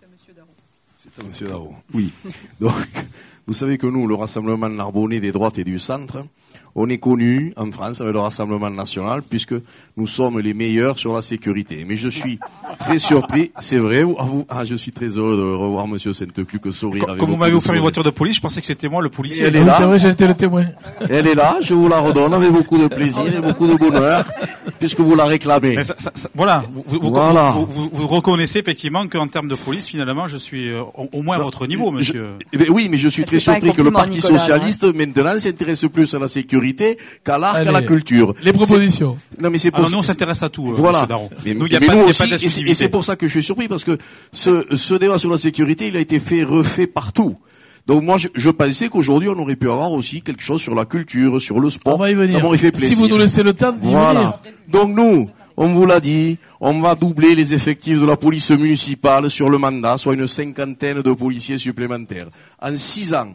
C'est 0.01 0.09
Monsieur 0.13 0.35
Darro. 0.35 0.51
C'est 0.97 1.19
à 1.19 1.23
Monsieur 1.23 1.49
Darro. 1.49 1.75
Oui. 1.93 2.13
Donc, 2.61 2.75
Vous 3.47 3.53
savez 3.53 3.77
que 3.77 3.87
nous, 3.87 4.07
le 4.07 4.15
Rassemblement 4.15 4.71
Narbonnais 4.71 5.21
des 5.21 5.31
droites 5.31 5.59
et 5.59 5.65
du 5.65 5.79
centre, 5.79 6.25
on 6.77 6.89
est 6.89 6.99
connu 6.99 7.53
en 7.57 7.71
France 7.71 8.01
avec 8.01 8.13
le 8.15 8.21
Rassemblement 8.21 8.71
national 8.71 9.23
puisque 9.23 9.55
nous 9.97 10.07
sommes 10.07 10.41
les 10.41 10.55
meilleurs 10.55 10.99
sur 10.99 11.15
la 11.15 11.23
sécurité. 11.23 11.85
Mais 11.87 11.97
je 11.97 12.09
suis 12.09 12.39
très 12.79 12.99
surpris, 12.99 13.53
c'est 13.59 13.79
vrai, 13.79 14.03
ah, 14.19 14.25
vous, 14.25 14.45
ah, 14.49 14.65
je 14.65 14.75
suis 14.75 14.91
très 14.91 15.07
heureux 15.07 15.37
de 15.37 15.43
revoir 15.43 15.87
Monsieur 15.87 16.13
Sainte-Cluc 16.13 16.73
sourire. 16.73 17.07
Comme 17.19 17.31
vous 17.31 17.37
m'avez 17.37 17.55
offert 17.55 17.75
une 17.75 17.81
voiture 17.81 18.03
de 18.03 18.11
police, 18.11 18.37
je 18.37 18.41
pensais 18.41 18.61
que 18.61 18.67
c'était 18.67 18.89
moi 18.89 19.03
le 19.03 19.09
policier. 19.09 19.45
elle 19.45 19.57
est 19.57 19.65
là. 19.65 19.77
C'est 19.79 19.85
vrai, 19.85 19.99
j'ai 19.99 20.09
été 20.09 20.27
le 20.27 20.35
témoin. 20.35 20.67
Elle 21.09 21.29
est 21.29 21.35
là, 21.35 21.59
je 21.61 21.75
vous 21.75 21.89
la 21.89 22.01
redonne 22.01 22.35
avec 22.35 22.51
beaucoup 22.51 22.79
de 22.79 22.89
plaisir 22.89 23.27
et 23.33 23.41
beaucoup 23.41 23.67
de 23.69 23.75
bonheur, 23.75 24.25
puisque 24.81 25.01
vous 25.01 25.15
la 25.15 25.27
réclamez. 25.27 25.77
Mais 25.77 25.85
ça, 25.85 25.95
ça, 25.99 26.11
ça, 26.15 26.29
voilà, 26.35 26.65
vous, 26.73 26.85
vous, 27.01 27.11
Voilà. 27.11 27.51
Vous, 27.51 27.67
vous- 27.67 27.91
vous 27.93 28.07
reconnaissez 28.07 28.59
effectivement 28.59 29.07
qu'en 29.07 29.29
termes 29.29 29.49
de 29.49 29.55
police, 29.55 29.87
finalement, 29.87 30.27
je 30.27 30.37
suis 30.39 30.71
euh, 30.71 30.83
au, 31.13 31.23
moins 31.23 31.37
à 31.37 31.43
votre 31.43 31.67
niveau, 31.67 31.91
monsieur. 31.91 32.31
Eh 32.53 32.57
ben 32.57 32.67
oui, 32.71 32.89
mais 32.91 32.97
je 32.97 33.09
suis 33.09 33.25
très 33.25 33.39
surpris 33.39 33.73
que 33.73 33.83
le 33.83 33.91
Parti 33.93 34.17
Nicolas, 34.17 34.39
Socialiste, 34.39 34.85
maintenant, 34.95 35.39
s'intéresse 35.39 35.87
plus 35.93 36.15
à 36.15 36.19
la 36.19 36.29
sécurité 36.29 36.64
qu'à 36.73 37.37
l'art, 37.39 37.55
qu'à 37.63 37.71
la 37.73 37.83
culture. 37.83 38.35
Les 38.43 38.53
propositions. 38.53 39.17
Non, 39.41 39.51
mais 39.51 39.59
c'est 39.59 39.75
Alors 39.75 39.87
pour 39.87 39.91
nous, 39.93 39.99
on 39.99 40.03
s'intéresse 40.03 40.43
à 40.43 40.49
tout, 40.49 40.71
euh, 40.71 40.75
Voilà. 40.75 41.07
Mais, 41.45 41.55
Nous, 41.55 41.67
il 41.67 41.71
n'y 41.71 41.77
a 41.77 41.81
mais 41.81 41.87
pas, 41.87 41.95
nous 41.95 42.03
il 42.03 42.07
y 42.07 42.11
a 42.11 42.15
pas 42.15 42.27
et 42.37 42.49
c'est- 42.49 42.63
et 42.63 42.75
c'est 42.75 42.89
pour 42.89 43.05
ça 43.05 43.17
que 43.17 43.27
je 43.27 43.33
suis 43.33 43.43
surpris, 43.43 43.69
parce 43.69 43.85
que 43.85 43.99
ce, 44.33 44.65
ce 44.75 44.95
débat 44.95 45.19
sur 45.19 45.31
la 45.31 45.39
sécurité, 45.39 45.89
il 45.89 45.97
a 45.97 46.01
été 46.01 46.19
fait, 46.19 46.43
refait 46.45 46.87
partout. 46.87 47.37
Donc 47.87 48.03
moi, 48.03 48.17
je, 48.17 48.29
je 48.35 48.49
pensais 48.49 48.89
qu'aujourd'hui, 48.89 49.29
on 49.29 49.39
aurait 49.39 49.57
pu 49.57 49.71
avoir 49.71 49.93
aussi 49.93 50.23
quelque 50.23 50.41
chose 50.43 50.63
sur 50.63 50.75
la 50.75 50.87
culture, 50.87 51.41
sur 51.41 51.61
le 51.61 51.69
sport. 51.69 51.97
On 51.97 51.99
va 51.99 52.11
y 52.11 52.15
Ça 52.15 52.21
venir. 52.21 52.41
m'aurait 52.43 52.57
fait 52.57 52.73
plaisir. 52.73 52.89
Si 52.89 52.95
vous 52.95 53.09
nous 53.09 53.19
laissez 53.19 53.43
le 53.43 53.53
temps 53.53 53.73
d'y 53.73 53.81
venir. 53.87 53.99
Voilà. 53.99 54.41
Donc 54.69 54.97
nous, 54.97 55.29
on 55.57 55.69
vous 55.69 55.85
l'a 55.85 56.01
dit, 56.01 56.39
on 56.61 56.81
va 56.81 56.95
doubler 56.95 57.35
les 57.35 57.53
effectifs 57.53 58.01
de 58.01 58.07
la 58.07 58.17
police 58.17 58.51
municipale 58.51 59.29
sur 59.29 59.51
le 59.51 59.59
mandat, 59.59 59.99
soit 59.99 60.15
une 60.15 60.27
cinquantaine 60.27 61.03
de 61.03 61.13
policiers 61.13 61.59
supplémentaires. 61.59 62.29
En 62.61 62.75
six 62.75 63.13
ans, 63.13 63.35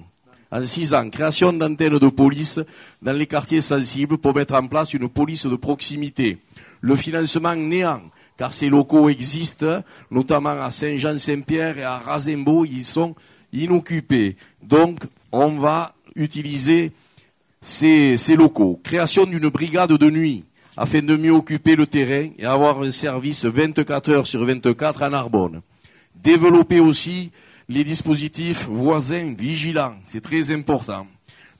en 0.52 0.64
six 0.64 0.94
ans, 0.94 1.10
création 1.10 1.54
d'antennes 1.54 2.00
de 2.00 2.08
police 2.10 2.60
dans 3.02 3.14
les 3.14 3.28
quartiers 3.28 3.62
sensibles 3.62 4.18
pour 4.18 4.36
mettre 4.36 4.56
en 4.56 4.68
place 4.68 4.94
une 4.94 5.08
police 5.08 5.46
de 5.46 5.56
proximité. 5.56 6.38
Le 6.82 6.96
financement 6.96 7.56
néant, 7.56 8.02
car 8.38 8.52
ces 8.52 8.70
locaux 8.70 9.10
existent, 9.10 9.84
notamment 10.10 10.62
à 10.62 10.72
Saint-Jean-Saint-Pierre 10.72 11.78
et 11.78 11.84
à 11.84 12.00
Razembo, 12.00 12.66
ils 12.66 12.86
sont 12.86 13.16
inoccupés. 13.54 14.38
Donc, 14.64 15.00
on 15.32 15.50
va 15.56 15.94
utiliser 16.16 16.92
ces, 17.62 18.18
ces 18.18 18.36
locaux. 18.36 18.80
Création 18.84 19.26
d'une 19.26 19.50
brigade 19.50 19.94
de 19.94 20.10
nuit 20.10 20.46
afin 20.78 21.02
de 21.02 21.16
mieux 21.18 21.34
occuper 21.34 21.76
le 21.76 21.86
terrain 21.86 22.30
et 22.38 22.46
avoir 22.46 22.82
un 22.82 22.92
service 22.92 23.46
24 23.46 24.10
heures 24.12 24.28
sur 24.28 24.46
24 24.46 25.04
à 25.04 25.10
Narbonne. 25.10 25.62
Développer 26.16 26.80
aussi 26.80 27.32
les 27.70 27.84
dispositifs 27.84 28.66
voisins 28.68 29.36
vigilants, 29.38 29.94
c'est 30.08 30.22
très 30.22 30.52
important. 30.52 31.06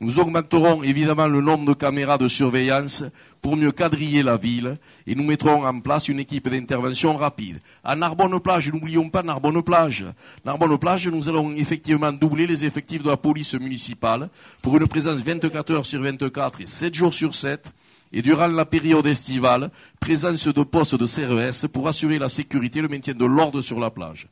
Nous 0.02 0.18
augmenterons 0.18 0.82
évidemment 0.82 1.28
le 1.28 1.40
nombre 1.40 1.66
de 1.66 1.74
caméras 1.74 2.18
de 2.18 2.28
surveillance 2.28 3.04
pour 3.42 3.56
mieux 3.56 3.72
quadriller 3.72 4.24
la 4.24 4.36
ville 4.36 4.80
et 5.06 5.14
nous 5.14 5.24
mettrons 5.24 5.68
en 5.68 5.80
place 5.82 6.08
une 6.08 6.20
équipe 6.20 6.50
d'intervention 6.50 7.16
rapide. 7.16 7.60
À 7.84 7.96
Narbonne-Plage, 7.96 8.72
n'oublions 8.72 9.10
pas 9.10 9.22
Narbonne-Plage. 9.22 10.06
Narbonne-Plage, 10.46 11.10
nous 11.10 11.30
allons 11.30 11.54
effectivement 11.56 12.12
doubler 12.12 12.48
les 12.48 12.66
effectifs 12.66 13.04
de 13.04 13.10
la 13.10 13.18
police 13.18 13.54
municipale 13.54 14.30
pour 14.64 14.78
une 14.78 14.88
présence 14.88 15.22
24 15.22 15.72
heures 15.72 15.86
sur 15.86 16.02
24 16.02 16.62
et 16.62 16.66
7 16.66 16.96
jours 16.96 17.14
sur 17.14 17.36
7 17.36 17.72
et 18.12 18.24
durant 18.24 18.48
la 18.48 18.66
période 18.66 19.06
estivale, 19.06 19.70
présence 20.00 20.48
de 20.48 20.64
postes 20.64 20.96
de 20.96 21.06
CRS 21.06 21.68
pour 21.68 21.88
assurer 21.88 22.18
la 22.18 22.30
sécurité 22.30 22.80
et 22.80 22.82
le 22.82 22.88
maintien 22.88 23.14
de 23.14 23.26
l'ordre 23.26 23.62
sur 23.62 23.80
la 23.80 23.92
plage. 23.92 24.28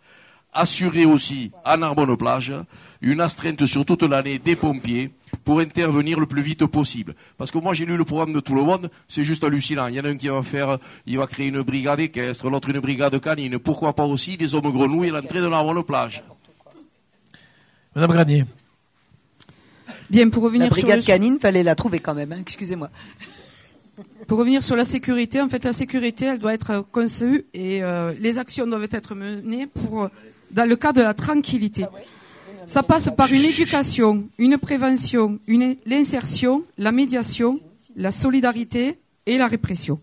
Assurer 0.54 1.06
aussi 1.06 1.52
à 1.64 1.78
Narbonne-Plage 1.78 2.54
une 3.02 3.22
astreinte 3.22 3.66
sur 3.68 3.86
toute 3.86 4.02
l'année 4.04 4.40
des 4.40 4.56
pompiers 4.56 5.12
pour 5.44 5.60
intervenir 5.60 6.20
le 6.20 6.26
plus 6.26 6.42
vite 6.42 6.66
possible. 6.66 7.14
Parce 7.38 7.52
que 7.52 7.60
moi 7.60 7.74
j'ai 7.76 7.86
lu 7.86 7.96
le 7.96 8.06
programme 8.06 8.34
de 8.34 8.40
tout 8.40 8.56
le 8.56 8.64
monde, 8.64 8.90
c'est 9.08 9.24
juste 9.24 9.44
hallucinant. 9.44 9.88
Il 9.88 9.96
y 9.96 10.00
en 10.00 10.06
a 10.06 10.10
un 10.10 10.18
qui 10.18 10.30
va 10.30 10.42
faire, 10.42 10.80
il 11.06 11.18
va 11.18 11.28
créer 11.28 11.48
une 11.48 11.62
brigade 11.62 12.00
équestre, 12.00 12.50
l'autre 12.50 12.70
une 12.70 12.80
brigade 12.80 13.20
canine. 13.20 13.60
Pourquoi 13.60 13.94
pas 13.94 14.06
aussi 14.06 14.36
des 14.36 14.56
hommes 14.56 14.72
grenouilles 14.72 15.10
à 15.10 15.14
l'entrée 15.22 15.42
de 15.42 15.48
Narbonne-Plage 15.48 16.24
Madame 17.96 18.12
Granier. 18.12 18.46
Bien, 20.10 20.30
pour 20.30 20.44
La 20.44 20.48
revenir 20.48 20.68
sur 20.68 20.82
brigade 20.82 21.00
le- 21.00 21.06
canine, 21.06 21.40
fallait 21.40 21.64
la 21.64 21.76
trouver 21.76 22.00
quand 22.00 22.14
même, 22.16 22.32
hein, 22.32 22.38
excusez-moi. 22.40 22.90
Pour 24.28 24.40
revenir 24.40 24.64
sur 24.64 24.76
la 24.76 24.86
sécurité, 24.86 25.42
en 25.42 25.50
fait, 25.50 25.64
la 25.64 25.74
sécurité, 25.74 26.26
elle 26.26 26.40
doit 26.40 26.54
être 26.54 26.86
conçue 26.92 27.46
et 27.54 27.84
euh, 27.84 28.14
les 28.20 28.38
actions 28.38 28.66
doivent 28.68 28.88
être 28.92 29.16
menées 29.16 29.68
pour, 29.68 30.04
euh, 30.04 30.08
dans 30.52 30.68
le 30.68 30.76
cadre 30.76 31.00
de 31.00 31.04
la 31.04 31.14
tranquillité. 31.14 31.86
Ça 32.66 32.84
passe 32.84 33.10
par 33.16 33.32
une 33.32 33.46
éducation, 33.46 34.28
une 34.38 34.58
prévention, 34.58 35.40
une, 35.48 35.78
l'insertion, 35.86 36.64
la 36.78 36.92
médiation, 36.92 37.60
la 37.96 38.12
solidarité 38.12 39.00
et 39.26 39.38
la 39.38 39.48
répression. 39.48 40.00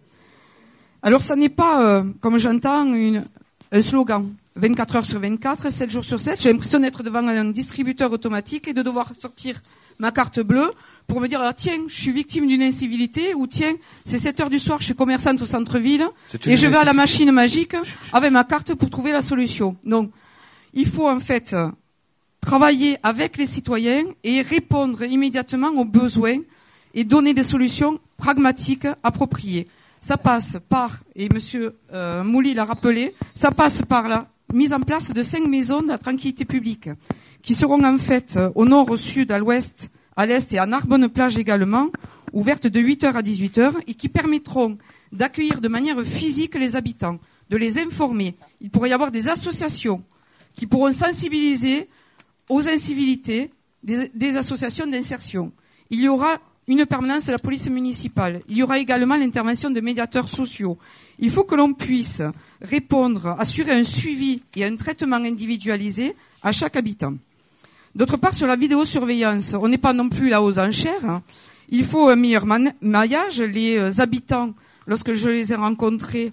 Alors, 1.03 1.23
ça 1.23 1.37
n'est 1.37 1.51
pas, 1.51 1.83
euh, 1.83 2.05
comme 2.21 2.39
j'entends, 2.39 2.85
une, 2.95 3.25
un 3.73 3.81
slogan. 3.83 4.33
24 4.57 4.97
heures 4.97 5.05
sur 5.05 5.19
24, 5.19 5.71
7 5.71 5.91
jours 5.91 6.05
sur 6.05 6.21
7. 6.21 6.41
J'ai 6.41 6.53
l'impression 6.53 6.79
d'être 6.79 7.03
devant 7.03 7.27
un 7.27 7.45
distributeur 7.47 8.13
automatique 8.13 8.69
et 8.69 8.73
de 8.73 8.83
devoir 8.83 9.13
sortir 9.21 9.61
ma 9.99 10.13
carte 10.13 10.41
bleue 10.41 10.71
pour 11.07 11.21
me 11.21 11.27
dire, 11.27 11.41
ah, 11.43 11.53
tiens, 11.53 11.83
je 11.89 12.01
suis 12.01 12.13
victime 12.13 12.47
d'une 12.47 12.63
incivilité, 12.63 13.35
ou 13.35 13.47
tiens, 13.47 13.75
c'est 14.05 14.19
7 14.19 14.41
heures 14.41 14.51
du 14.51 14.59
soir, 14.59 14.79
je 14.79 14.87
suis 14.87 14.95
commerçante 14.95 15.43
au 15.43 15.45
centre-ville, 15.45 16.07
et 16.47 16.57
je 16.57 16.67
vais 16.67 16.77
à 16.77 16.85
la 16.85 16.93
machine 16.93 17.31
magique 17.33 17.77
avec 18.13 18.31
ma 18.31 18.45
carte 18.45 18.75
pour 18.75 18.91
trouver 18.91 19.13
la 19.13 19.23
solution. 19.23 19.77
Donc, 19.85 20.11
il 20.75 20.87
faut 20.87 21.09
en 21.09 21.21
fait 21.21 21.55
travailler 22.41 22.99
avec 23.03 23.37
les 23.39 23.47
citoyens 23.47 24.05
et 24.23 24.43
répondre 24.43 25.03
immédiatement 25.03 25.71
aux 25.71 25.85
besoins 25.85 26.39
et 26.93 27.05
donner 27.05 27.33
des 27.33 27.43
solutions 27.43 27.99
pragmatiques 28.17 28.87
appropriées. 29.03 29.67
Ça 30.01 30.19
passe 30.19 30.59
par, 30.69 30.99
et 31.17 31.29
Monsieur 31.31 31.77
euh, 31.93 32.23
Mouly 32.23 32.53
l'a 32.53 32.67
rappelé, 32.67 33.15
ça 33.35 33.51
passe 33.51 33.83
par 33.83 34.07
la 34.07 34.29
mise 34.53 34.75
en 34.75 34.81
place 34.81 35.11
de 35.11 35.23
cinq 35.23 35.47
maisons 35.47 35.81
de 35.81 35.89
la 35.89 35.99
tranquillité 35.99 36.45
publique, 36.45 36.91
qui 37.43 37.55
seront 37.55 37.83
en 37.83 37.97
fait 37.97 38.37
euh, 38.37 38.51
au 38.55 38.67
nord, 38.67 38.91
au 38.91 38.97
sud, 38.99 39.33
à 39.33 39.39
l'ouest, 39.39 39.91
à 40.17 40.27
l'est 40.27 40.53
et 40.53 40.59
à 40.59 40.67
Narbonne-Plage 40.67 41.39
également, 41.39 41.89
ouvertes 42.33 42.67
de 42.67 42.81
8h 42.81 43.15
à 43.15 43.23
18h, 43.23 43.73
et 43.87 43.95
qui 43.95 44.11
permettront 44.11 44.77
d'accueillir 45.11 45.63
de 45.63 45.69
manière 45.69 46.01
physique 46.03 46.55
les 46.55 46.77
habitants, 46.77 47.19
de 47.49 47.57
les 47.57 47.79
informer. 47.79 48.35
Il 48.61 48.69
pourrait 48.69 48.91
y 48.91 48.93
avoir 48.93 49.11
des 49.11 49.29
associations 49.29 50.03
qui 50.55 50.67
pourront 50.67 50.91
sensibiliser 50.91 51.89
aux 52.49 52.69
incivilités 52.69 53.51
des, 53.83 54.37
associations 54.37 54.87
d'insertion. 54.87 55.53
Il 55.91 56.01
y 56.01 56.09
aura 56.09 56.39
une 56.67 56.87
permanence 56.87 57.27
de 57.27 57.33
la 57.33 57.39
police 57.39 57.69
municipale. 57.69 58.41
Il 58.49 58.57
y 58.57 58.63
aura 58.63 58.79
également 58.79 59.17
l'intervention 59.17 59.71
de 59.71 59.81
médiateurs 59.81 60.29
sociaux. 60.29 60.79
Il 61.19 61.31
faut 61.31 61.45
que 61.45 61.55
l'on 61.55 61.75
puisse 61.75 62.23
répondre, 62.63 63.37
assurer 63.39 63.73
un 63.73 63.83
suivi 63.83 64.43
et 64.57 64.65
un 64.65 64.77
traitement 64.77 65.17
individualisé 65.17 66.17
à 66.43 66.53
chaque 66.53 66.77
habitant. 66.77 67.15
D'autre 67.95 68.17
part, 68.17 68.35
sur 68.35 68.47
la 68.47 68.57
vidéosurveillance, 68.57 69.55
on 69.55 69.69
n'est 69.69 69.79
pas 69.79 69.93
non 69.93 70.09
plus 70.09 70.29
là 70.29 70.43
aux 70.43 70.59
enchères. 70.59 71.05
hein. 71.05 71.23
Il 71.69 71.85
faut 71.85 72.09
un 72.09 72.17
meilleur 72.17 72.45
maillage. 72.81 73.41
Les 73.41 73.77
euh, 73.79 74.01
habitants, 74.01 74.53
lorsque 74.87 75.15
je 75.15 75.29
les 75.29 75.53
ai 75.53 75.57
rencontrés 75.57 76.33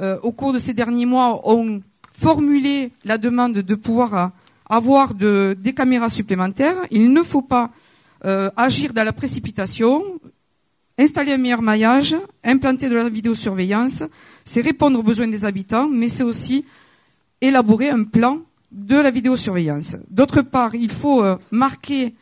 euh, 0.00 0.18
au 0.22 0.32
cours 0.32 0.52
de 0.52 0.58
ces 0.58 0.72
derniers 0.72 1.06
mois, 1.06 1.48
ont 1.48 1.82
formulé 2.18 2.90
la 3.04 3.18
demande 3.18 3.54
de 3.54 3.74
pouvoir 3.74 4.30
avoir 4.68 5.14
de- 5.14 5.56
des 5.58 5.72
caméras 5.74 6.08
supplémentaires. 6.08 6.76
Il 6.90 7.12
ne 7.12 7.22
faut 7.22 7.42
pas 7.42 7.70
euh, 8.24 8.50
agir 8.56 8.92
dans 8.94 9.04
la 9.04 9.12
précipitation, 9.12 10.02
installer 10.98 11.32
un 11.32 11.38
meilleur 11.38 11.60
maillage, 11.60 12.16
implanter 12.42 12.88
de 12.88 12.96
la 12.96 13.08
vidéosurveillance. 13.10 14.04
C'est 14.44 14.62
répondre 14.62 14.98
aux 14.98 15.02
besoins 15.02 15.28
des 15.28 15.44
habitants, 15.44 15.88
mais 15.88 16.08
c'est 16.08 16.22
aussi 16.22 16.64
élaborer 17.40 17.90
un 17.90 18.04
plan 18.04 18.38
de 18.72 18.96
la 18.96 19.10
vidéosurveillance. 19.10 19.96
D'autre 20.08 20.40
part, 20.42 20.74
il 20.74 20.90
faut 20.90 21.22
euh, 21.22 21.36
marquer 21.50 22.14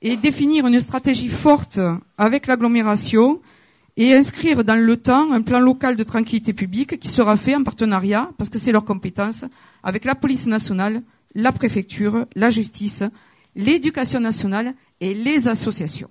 et 0.00 0.16
définir 0.16 0.66
une 0.66 0.80
stratégie 0.80 1.28
forte 1.28 1.78
avec 2.16 2.46
l'agglomération 2.46 3.40
et 3.96 4.14
inscrire 4.14 4.64
dans 4.64 4.74
le 4.74 4.96
temps 4.96 5.32
un 5.32 5.42
plan 5.42 5.60
local 5.60 5.94
de 5.96 6.02
tranquillité 6.02 6.52
publique 6.52 6.98
qui 6.98 7.08
sera 7.08 7.36
fait 7.36 7.54
en 7.54 7.62
partenariat, 7.62 8.30
parce 8.38 8.50
que 8.50 8.58
c'est 8.58 8.72
leur 8.72 8.84
compétence, 8.84 9.44
avec 9.82 10.04
la 10.04 10.14
police 10.14 10.46
nationale, 10.46 11.02
la 11.34 11.52
préfecture, 11.52 12.26
la 12.34 12.50
justice, 12.50 13.04
l'éducation 13.54 14.20
nationale 14.20 14.74
et 15.00 15.14
les 15.14 15.46
associations. 15.48 16.08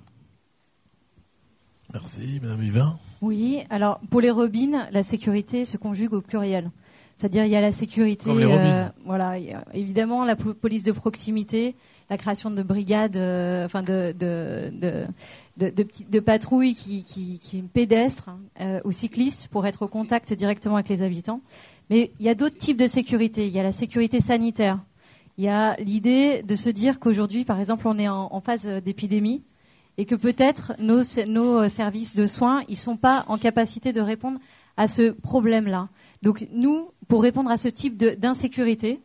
Merci, 1.94 2.40
Madame 2.42 2.60
Vivin. 2.62 2.98
Oui, 3.22 3.60
alors 3.70 4.00
pour 4.10 4.22
les 4.22 4.32
robines, 4.32 4.88
la 4.92 5.04
sécurité 5.04 5.66
se 5.66 5.78
conjugue 5.78 6.14
au 6.14 6.22
pluriel. 6.22 6.72
C'est-à-dire 7.16 7.46
il 7.46 7.52
y 7.52 7.56
a 7.56 7.62
la 7.62 7.72
sécurité, 7.72 8.26
Comme 8.30 8.40
les 8.40 8.46
robines. 8.46 8.92
voilà, 9.06 9.30
a 9.32 9.38
évidemment 9.76 10.26
la 10.26 10.36
po- 10.36 10.54
police 10.56 10.84
de 10.84 10.92
proximité, 10.92 11.76
la 12.10 12.18
création 12.18 12.52
de 12.52 12.64
brigades, 12.64 13.16
euh, 13.16 13.68
de 15.58 16.20
patrouilles 16.20 16.76
qui 16.76 17.04
qui, 17.04 17.62
pédestres 17.74 18.30
euh, 18.62 18.82
ou 18.86 18.92
cyclistes 18.92 19.48
pour 19.48 19.66
être 19.66 19.84
au 19.84 19.88
contact 19.88 20.34
directement 20.34 20.76
avec 20.76 20.90
les 20.90 21.02
habitants. 21.02 21.42
Mais 21.90 22.12
il 22.20 22.26
y 22.26 22.30
a 22.30 22.36
d'autres 22.36 22.58
types 22.58 22.78
de 22.78 22.88
sécurité. 22.88 23.48
Il 23.48 23.54
y 23.54 23.60
a 23.60 23.64
la 23.64 23.72
sécurité 23.72 24.20
sanitaire. 24.20 24.80
Il 25.38 25.44
y 25.44 25.50
a 25.50 25.76
l'idée 25.78 26.44
de 26.44 26.56
se 26.56 26.70
dire 26.70 27.00
qu'aujourd'hui, 27.00 27.44
par 27.44 27.60
exemple, 27.60 27.88
on 27.88 27.98
est 27.98 28.08
en, 28.08 28.42
phase 28.42 28.68
d'épidémie 28.68 29.42
et 29.98 30.06
que 30.06 30.16
peut-être 30.16 30.74
nos, 30.80 31.02
nos 31.28 31.68
services 31.68 32.16
de 32.16 32.28
soins, 32.28 32.64
ils 32.68 32.78
sont 32.78 32.98
pas 32.98 33.26
en 33.28 33.38
capacité 33.38 33.94
de 33.94 34.02
répondre 34.02 34.40
à 34.78 34.88
ce 34.88 35.10
problème-là. 35.12 35.90
Donc 36.22 36.48
nous, 36.52 36.90
pour 37.08 37.22
répondre 37.22 37.52
à 37.52 37.58
ce 37.58 37.68
type 37.68 37.98
d'insécurité, 37.98 39.00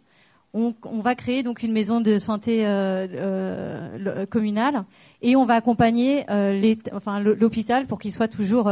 on, 0.59 0.75
on, 0.85 1.01
va 1.01 1.15
créer 1.15 1.43
donc 1.43 1.63
une 1.63 1.73
maison 1.73 2.01
de 2.01 2.19
santé 2.19 2.67
euh, 2.67 3.07
euh, 3.15 4.27
communale 4.27 4.85
et 5.23 5.37
on 5.37 5.45
va 5.45 5.55
accompagner 5.55 6.25
euh, 6.31 6.75
enfin, 6.93 7.21
l'hôpital 7.21 7.87
pour 7.87 7.99
qu'il 7.99 8.13
soit 8.13 8.29
toujours 8.29 8.71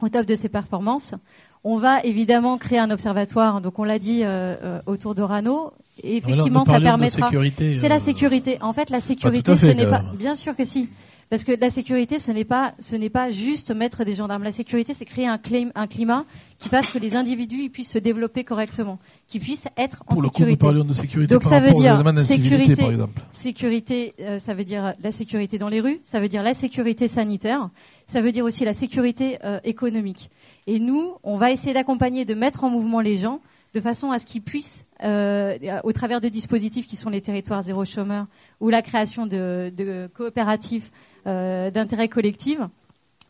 au 0.00 0.08
top 0.08 0.26
de 0.26 0.34
ses 0.34 0.48
performances. 0.48 1.14
On 1.62 1.76
va 1.76 2.02
évidemment 2.04 2.56
créer 2.56 2.78
un 2.78 2.90
observatoire, 2.90 3.60
donc 3.60 3.78
on 3.78 3.84
l'a 3.84 3.98
dit 3.98 4.22
euh, 4.24 4.80
autour 4.86 5.14
d'Orano. 5.14 5.72
Et 6.02 6.16
effectivement, 6.16 6.64
ça 6.64 6.80
permettra. 6.80 7.30
C'est 7.58 7.88
la 7.88 7.98
sécurité. 7.98 8.56
En 8.62 8.72
fait, 8.72 8.88
la 8.88 9.00
sécurité, 9.00 9.56
ce 9.58 9.66
n'est 9.66 9.86
pas. 9.86 10.02
Bien 10.14 10.34
sûr 10.34 10.56
que 10.56 10.64
si. 10.64 10.88
Parce 11.30 11.44
que 11.44 11.52
la 11.52 11.70
sécurité, 11.70 12.18
ce 12.18 12.32
n'est 12.32 12.44
pas, 12.44 12.74
ce 12.80 12.96
n'est 12.96 13.08
pas 13.08 13.30
juste 13.30 13.70
mettre 13.70 14.04
des 14.04 14.16
gendarmes. 14.16 14.42
La 14.42 14.50
sécurité, 14.50 14.94
c'est 14.94 15.04
créer 15.04 15.28
un, 15.28 15.38
un, 15.76 15.86
climat 15.86 16.24
qui 16.58 16.68
fasse 16.68 16.90
que 16.90 16.98
les 16.98 17.14
individus 17.14 17.62
ils 17.62 17.70
puissent 17.70 17.92
se 17.92 18.00
développer 18.00 18.42
correctement, 18.42 18.98
qu'ils 19.28 19.40
puissent 19.40 19.68
être 19.76 20.02
en 20.08 20.16
sécurité. 20.16 20.66
de 20.66 20.92
sécurité. 20.92 21.32
Donc 21.32 21.44
ça 21.44 21.60
veut 21.60 21.72
dire 21.72 22.02
sécurité, 22.18 22.96
sécurité, 23.30 24.14
euh, 24.18 24.40
ça 24.40 24.54
veut 24.54 24.64
dire 24.64 24.94
la 25.00 25.12
sécurité 25.12 25.56
dans 25.56 25.68
les 25.68 25.80
rues, 25.80 26.00
ça 26.02 26.18
veut 26.18 26.28
dire 26.28 26.42
la 26.42 26.52
sécurité 26.52 27.06
sanitaire, 27.06 27.70
ça 28.06 28.20
veut 28.20 28.32
dire 28.32 28.44
aussi 28.44 28.64
la 28.64 28.74
sécurité 28.74 29.38
euh, 29.44 29.60
économique. 29.62 30.30
Et 30.66 30.80
nous, 30.80 31.14
on 31.22 31.36
va 31.36 31.52
essayer 31.52 31.74
d'accompagner, 31.74 32.24
de 32.24 32.34
mettre 32.34 32.64
en 32.64 32.70
mouvement 32.70 33.00
les 33.00 33.18
gens 33.18 33.40
de 33.72 33.80
façon 33.80 34.10
à 34.10 34.18
ce 34.18 34.26
qu'ils 34.26 34.42
puissent, 34.42 34.84
euh, 35.04 35.56
au 35.84 35.92
travers 35.92 36.20
de 36.20 36.28
dispositifs 36.28 36.88
qui 36.88 36.96
sont 36.96 37.08
les 37.08 37.20
territoires 37.20 37.62
zéro 37.62 37.84
chômeur 37.84 38.26
ou 38.58 38.68
la 38.68 38.82
création 38.82 39.26
de, 39.26 39.72
de 39.76 40.10
coopératives 40.12 40.90
d'intérêt 41.26 42.08
collectif, 42.08 42.58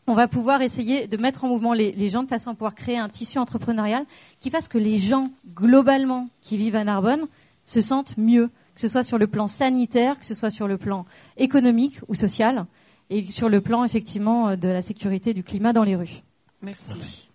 on 0.07 0.13
va 0.13 0.27
pouvoir 0.27 0.61
essayer 0.61 1.07
de 1.07 1.17
mettre 1.17 1.43
en 1.43 1.47
mouvement 1.47 1.73
les, 1.73 2.09
gens 2.09 2.23
de 2.23 2.27
façon 2.27 2.51
à 2.51 2.53
pouvoir 2.53 2.75
créer 2.75 2.97
un 2.97 3.09
tissu 3.09 3.37
entrepreneurial 3.37 4.05
qui 4.39 4.49
fasse 4.49 4.67
que 4.67 4.77
les 4.77 4.97
gens, 4.97 5.31
globalement, 5.55 6.29
qui 6.41 6.57
vivent 6.57 6.75
à 6.75 6.83
Narbonne, 6.83 7.27
se 7.65 7.81
sentent 7.81 8.17
mieux, 8.17 8.49
que 8.75 8.81
ce 8.81 8.87
soit 8.87 9.03
sur 9.03 9.17
le 9.17 9.27
plan 9.27 9.47
sanitaire, 9.47 10.19
que 10.19 10.25
ce 10.25 10.33
soit 10.33 10.49
sur 10.49 10.67
le 10.67 10.77
plan 10.77 11.05
économique 11.37 11.99
ou 12.07 12.15
social, 12.15 12.65
et 13.09 13.29
sur 13.29 13.49
le 13.49 13.61
plan, 13.61 13.83
effectivement, 13.83 14.55
de 14.55 14.67
la 14.67 14.81
sécurité 14.81 15.33
du 15.33 15.43
climat 15.43 15.73
dans 15.73 15.83
les 15.83 15.95
rues. 15.95 16.23
Merci 16.61 17.29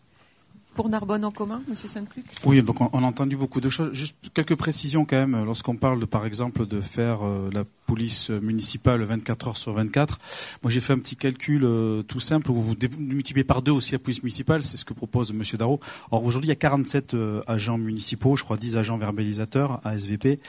pour 0.77 0.91
Narbonne 0.91 1.25
en 1.25 1.33
commun, 1.33 1.63
Monsieur 1.69 1.89
Saint-Cluc 1.89 2.27
Oui, 2.45 2.63
donc 2.63 2.81
on, 2.81 3.03
a 3.03 3.07
entendu 3.07 3.37
beaucoup 3.37 3.63
de 3.63 3.71
choses. 3.71 3.95
Juste 3.95 4.17
quelques 4.35 4.55
précisions 4.55 5.07
quand 5.07 5.17
même. 5.17 5.45
Lorsqu'on 5.45 5.75
parle, 5.75 6.07
par 6.07 6.27
exemple, 6.27 6.67
de 6.67 6.83
faire 6.83 7.27
euh, 7.27 7.49
la 7.51 7.65
police 7.87 8.31
municipale 8.31 9.03
24 9.03 9.49
heures 9.49 9.57
sur 9.57 9.73
24, 9.73 10.19
moi 10.63 10.71
j'ai 10.71 10.81
fait 10.81 10.93
un 10.93 10.99
petit 10.99 11.17
calcul 11.17 11.65
euh, 11.65 12.03
tout 12.03 12.21
simple 12.21 12.51
où 12.51 12.61
vous 12.61 12.75
multipliez 12.99 13.45
par 13.45 13.63
deux 13.63 13.73
aussi 13.73 13.93
la 13.93 13.99
police 13.99 14.23
municipale. 14.23 14.63
C'est 14.63 14.77
ce 14.77 14.85
que 14.85 14.95
propose 14.95 15.33
Monsieur 15.33 15.59
Darro. 15.59 15.81
Or 16.11 16.25
aujourd'hui, 16.25 16.49
il 16.49 16.51
y 16.51 16.53
a 16.53 16.57
47 16.57 17.15
euh, 17.15 17.43
agents 17.47 17.79
municipaux, 17.79 18.37
je 18.37 18.45
crois 18.45 18.57
10 18.57 18.77
agents 18.77 18.99
verbalisateurs 18.99 19.81
ASVP. 19.85 20.41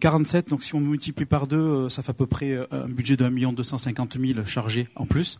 47, 0.00 0.50
donc 0.50 0.62
si 0.62 0.74
on 0.74 0.80
multiplie 0.80 1.24
par 1.24 1.46
deux, 1.46 1.88
ça 1.88 2.02
fait 2.02 2.10
à 2.10 2.14
peu 2.14 2.26
près 2.26 2.58
un 2.70 2.88
budget 2.88 3.16
d'un 3.16 3.30
million 3.30 3.52
deux 3.52 3.62
cent 3.62 3.78
cinquante 3.78 4.16
mille 4.16 4.44
chargés 4.46 4.88
en 4.94 5.06
plus. 5.06 5.38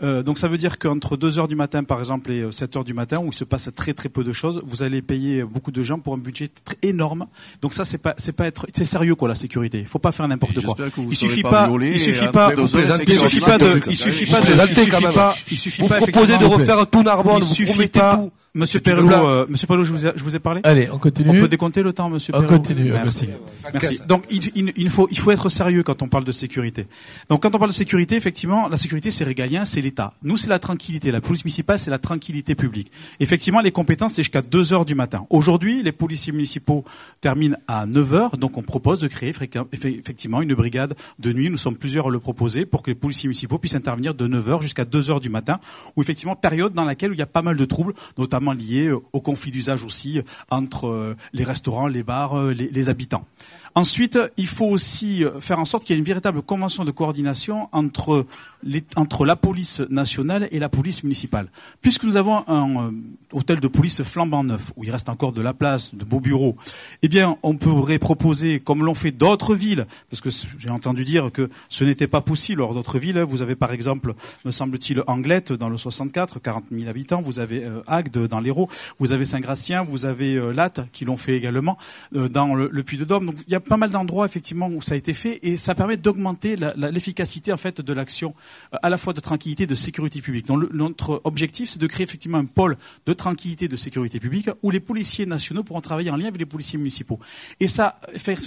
donc 0.00 0.38
ça 0.38 0.48
veut 0.48 0.56
dire 0.56 0.78
qu'entre 0.78 1.16
2 1.16 1.38
heures 1.38 1.48
du 1.48 1.56
matin, 1.56 1.84
par 1.84 1.98
exemple, 1.98 2.30
et 2.32 2.50
7 2.50 2.76
heures 2.76 2.84
du 2.84 2.94
matin, 2.94 3.18
où 3.18 3.26
il 3.26 3.34
se 3.34 3.44
passe 3.44 3.70
très 3.74 3.94
très 3.94 4.08
peu 4.08 4.24
de 4.24 4.32
choses. 4.32 4.62
Vous 4.66 4.82
allez 4.82 5.02
payer 5.02 5.44
beaucoup 5.44 5.70
de 5.70 5.82
gens 5.82 5.98
pour 5.98 6.14
un 6.14 6.18
budget 6.18 6.48
très 6.48 6.76
énorme. 6.82 7.26
Donc 7.62 7.74
ça 7.74 7.84
c'est 7.84 7.98
pas 7.98 8.14
c'est 8.18 8.32
pas 8.32 8.46
être 8.46 8.66
c'est 8.72 8.84
sérieux 8.84 9.14
quoi 9.14 9.28
la 9.28 9.34
sécurité. 9.34 9.80
Il 9.80 9.86
faut 9.86 9.98
pas 9.98 10.12
faire 10.12 10.26
n'importe 10.28 10.60
quoi. 10.64 10.73
Il 11.10 11.16
suffit 11.16 11.42
pas 11.42 11.68
il 11.80 12.00
suffit 12.00 12.28
pas 12.28 12.52
il 12.56 12.68
suffit 12.68 13.40
pas 13.40 13.58
de 13.58 13.80
il 13.88 13.96
suffit 13.96 14.26
pas 14.26 14.40
de 14.40 14.46
il 14.50 14.58
suffit 14.58 15.10
pas 15.12 15.34
il 15.50 15.56
suffit 15.58 15.82
pas 15.88 15.98
de 15.98 16.44
refaire 16.44 16.86
tout 16.90 17.02
Narbonne. 17.02 17.38
Il 17.38 17.44
suffit 17.44 17.88
pas 17.88 18.24
Monsieur 18.56 18.78
Perlot, 18.78 19.10
euh, 19.10 19.46
Monsieur 19.48 19.66
je 19.68 19.90
vous 19.90 20.06
ai, 20.06 20.12
je 20.14 20.22
vous 20.22 20.36
ai 20.36 20.38
parlé. 20.38 20.60
Allez, 20.62 20.88
on 20.88 20.98
continue. 20.98 21.28
On 21.28 21.32
peut 21.32 21.48
décompter 21.48 21.82
le 21.82 21.92
temps, 21.92 22.08
Monsieur 22.08 22.30
Perlot. 22.30 22.46
On 22.48 22.56
continue. 22.56 22.92
Merci. 22.92 23.28
Merci. 23.72 23.98
Donc, 24.06 24.22
il, 24.30 24.72
il, 24.76 24.90
faut, 24.90 25.08
il 25.10 25.18
faut 25.18 25.32
être 25.32 25.48
sérieux 25.48 25.82
quand 25.82 26.02
on 26.02 26.08
parle 26.08 26.22
de 26.22 26.30
sécurité. 26.30 26.86
Donc, 27.28 27.42
quand 27.42 27.52
on 27.52 27.58
parle 27.58 27.72
de 27.72 27.74
sécurité, 27.74 28.14
effectivement, 28.14 28.68
la 28.68 28.76
sécurité, 28.76 29.10
c'est 29.10 29.24
régalien, 29.24 29.64
c'est 29.64 29.80
l'État. 29.80 30.14
Nous, 30.22 30.36
c'est 30.36 30.50
la 30.50 30.60
tranquillité. 30.60 31.10
La 31.10 31.20
police 31.20 31.44
municipale, 31.44 31.80
c'est 31.80 31.90
la 31.90 31.98
tranquillité 31.98 32.54
publique. 32.54 32.92
Effectivement, 33.18 33.60
les 33.60 33.72
compétences, 33.72 34.12
c'est 34.12 34.22
jusqu'à 34.22 34.42
2 34.42 34.72
heures 34.72 34.84
du 34.84 34.94
matin. 34.94 35.26
Aujourd'hui, 35.30 35.82
les 35.82 35.90
policiers 35.90 36.32
municipaux 36.32 36.84
terminent 37.20 37.56
à 37.66 37.86
9 37.86 38.14
heures. 38.14 38.36
Donc, 38.36 38.56
on 38.56 38.62
propose 38.62 39.00
de 39.00 39.08
créer 39.08 39.34
effectivement 39.72 40.42
une 40.42 40.54
brigade 40.54 40.94
de 41.18 41.32
nuit. 41.32 41.50
Nous 41.50 41.56
sommes 41.56 41.76
plusieurs 41.76 42.06
à 42.06 42.10
le 42.10 42.20
proposer 42.20 42.66
pour 42.66 42.84
que 42.84 42.92
les 42.92 42.94
policiers 42.94 43.26
municipaux 43.26 43.58
puissent 43.58 43.74
intervenir 43.74 44.14
de 44.14 44.28
9 44.28 44.48
heures 44.48 44.62
jusqu'à 44.62 44.84
2 44.84 45.10
heures 45.10 45.20
du 45.20 45.28
matin. 45.28 45.58
Ou 45.96 46.02
effectivement, 46.02 46.36
période 46.36 46.72
dans 46.72 46.84
laquelle 46.84 47.10
il 47.12 47.18
y 47.18 47.22
a 47.22 47.26
pas 47.26 47.42
mal 47.42 47.56
de 47.56 47.64
troubles, 47.64 47.94
notamment 48.16 48.43
lié 48.52 48.90
au 48.90 49.20
conflit 49.20 49.50
d'usage 49.50 49.84
aussi 49.84 50.20
entre 50.50 50.88
euh, 50.88 51.16
les 51.32 51.44
restaurants, 51.44 51.86
les 51.86 52.02
bars, 52.02 52.38
euh, 52.38 52.52
les, 52.52 52.88
habitants. 52.88 53.26
Ensuite, 53.74 54.18
il 54.36 54.46
faut 54.46 54.66
aussi 54.66 55.24
faire 55.40 55.58
en 55.58 55.64
sorte 55.64 55.84
qu'il 55.84 55.94
y 55.94 55.96
ait 55.96 55.98
une 55.98 56.04
véritable 56.04 56.42
convention 56.42 56.84
de 56.84 56.90
coordination 56.90 57.68
entre, 57.72 58.26
les, 58.62 58.84
entre 58.96 59.24
la 59.24 59.36
police 59.36 59.80
nationale 59.90 60.48
et 60.50 60.58
la 60.58 60.68
police 60.68 61.02
municipale. 61.02 61.48
Puisque 61.80 62.04
nous 62.04 62.16
avons 62.16 62.44
un 62.48 62.88
euh, 62.88 62.90
hôtel 63.32 63.60
de 63.60 63.68
police 63.68 64.02
flambant 64.02 64.44
neuf, 64.44 64.72
où 64.76 64.84
il 64.84 64.90
reste 64.90 65.08
encore 65.08 65.32
de 65.32 65.42
la 65.42 65.54
place, 65.54 65.94
de 65.94 66.04
beaux 66.04 66.20
bureaux, 66.20 66.56
eh 67.02 67.08
bien, 67.08 67.36
on 67.42 67.56
pourrait 67.56 67.98
proposer, 67.98 68.60
comme 68.60 68.84
l'ont 68.84 68.94
fait 68.94 69.10
d'autres 69.10 69.54
villes, 69.54 69.86
parce 70.10 70.20
que 70.20 70.30
j'ai 70.58 70.70
entendu 70.70 71.04
dire 71.04 71.30
que 71.32 71.50
ce 71.68 71.84
n'était 71.84 72.06
pas 72.06 72.20
possible 72.20 72.60
lors 72.60 72.74
d'autres 72.74 72.98
villes. 72.98 73.18
Vous 73.20 73.42
avez 73.42 73.56
par 73.56 73.72
exemple, 73.72 74.14
me 74.44 74.50
semble-t-il, 74.50 75.02
Anglette 75.06 75.52
dans 75.52 75.68
le 75.68 75.76
64, 75.76 76.40
40 76.40 76.64
000 76.70 76.88
habitants. 76.88 77.22
Vous 77.22 77.38
avez 77.38 77.64
Agde 77.86 78.28
dans 78.28 78.40
l'Hérault. 78.40 78.68
Vous 78.98 79.12
avez 79.12 79.24
Saint-Gratien, 79.24 79.82
vous 79.82 80.06
avez 80.06 80.34
euh, 80.34 80.52
Latte 80.52 80.80
qui 80.92 81.04
l'ont 81.04 81.16
fait 81.16 81.36
également 81.36 81.76
euh, 82.14 82.28
dans 82.28 82.54
le, 82.54 82.70
Puy-de-Dôme. 82.82 83.32
Pas 83.68 83.76
mal 83.76 83.90
d'endroits 83.90 84.26
effectivement 84.26 84.68
où 84.68 84.82
ça 84.82 84.94
a 84.94 84.96
été 84.96 85.14
fait 85.14 85.38
et 85.42 85.56
ça 85.56 85.74
permet 85.74 85.96
d'augmenter 85.96 86.56
l'efficacité 86.76 87.52
en 87.52 87.56
fait 87.56 87.80
de 87.80 87.92
l'action 87.92 88.34
euh, 88.72 88.78
à 88.82 88.90
la 88.90 88.98
fois 88.98 89.12
de 89.12 89.20
tranquillité 89.20 89.64
et 89.64 89.66
de 89.66 89.74
sécurité 89.74 90.20
publique. 90.20 90.46
Donc 90.46 90.72
notre 90.72 91.20
objectif 91.24 91.70
c'est 91.70 91.80
de 91.80 91.86
créer 91.86 92.04
effectivement 92.04 92.38
un 92.38 92.44
pôle 92.44 92.76
de 93.06 93.12
tranquillité 93.12 93.66
et 93.66 93.68
de 93.68 93.76
sécurité 93.76 94.20
publique 94.20 94.48
où 94.62 94.70
les 94.70 94.80
policiers 94.80 95.26
nationaux 95.26 95.62
pourront 95.62 95.80
travailler 95.80 96.10
en 96.10 96.16
lien 96.16 96.26
avec 96.26 96.38
les 96.38 96.46
policiers 96.46 96.78
municipaux. 96.78 97.18
Et 97.60 97.68
ça, 97.68 97.96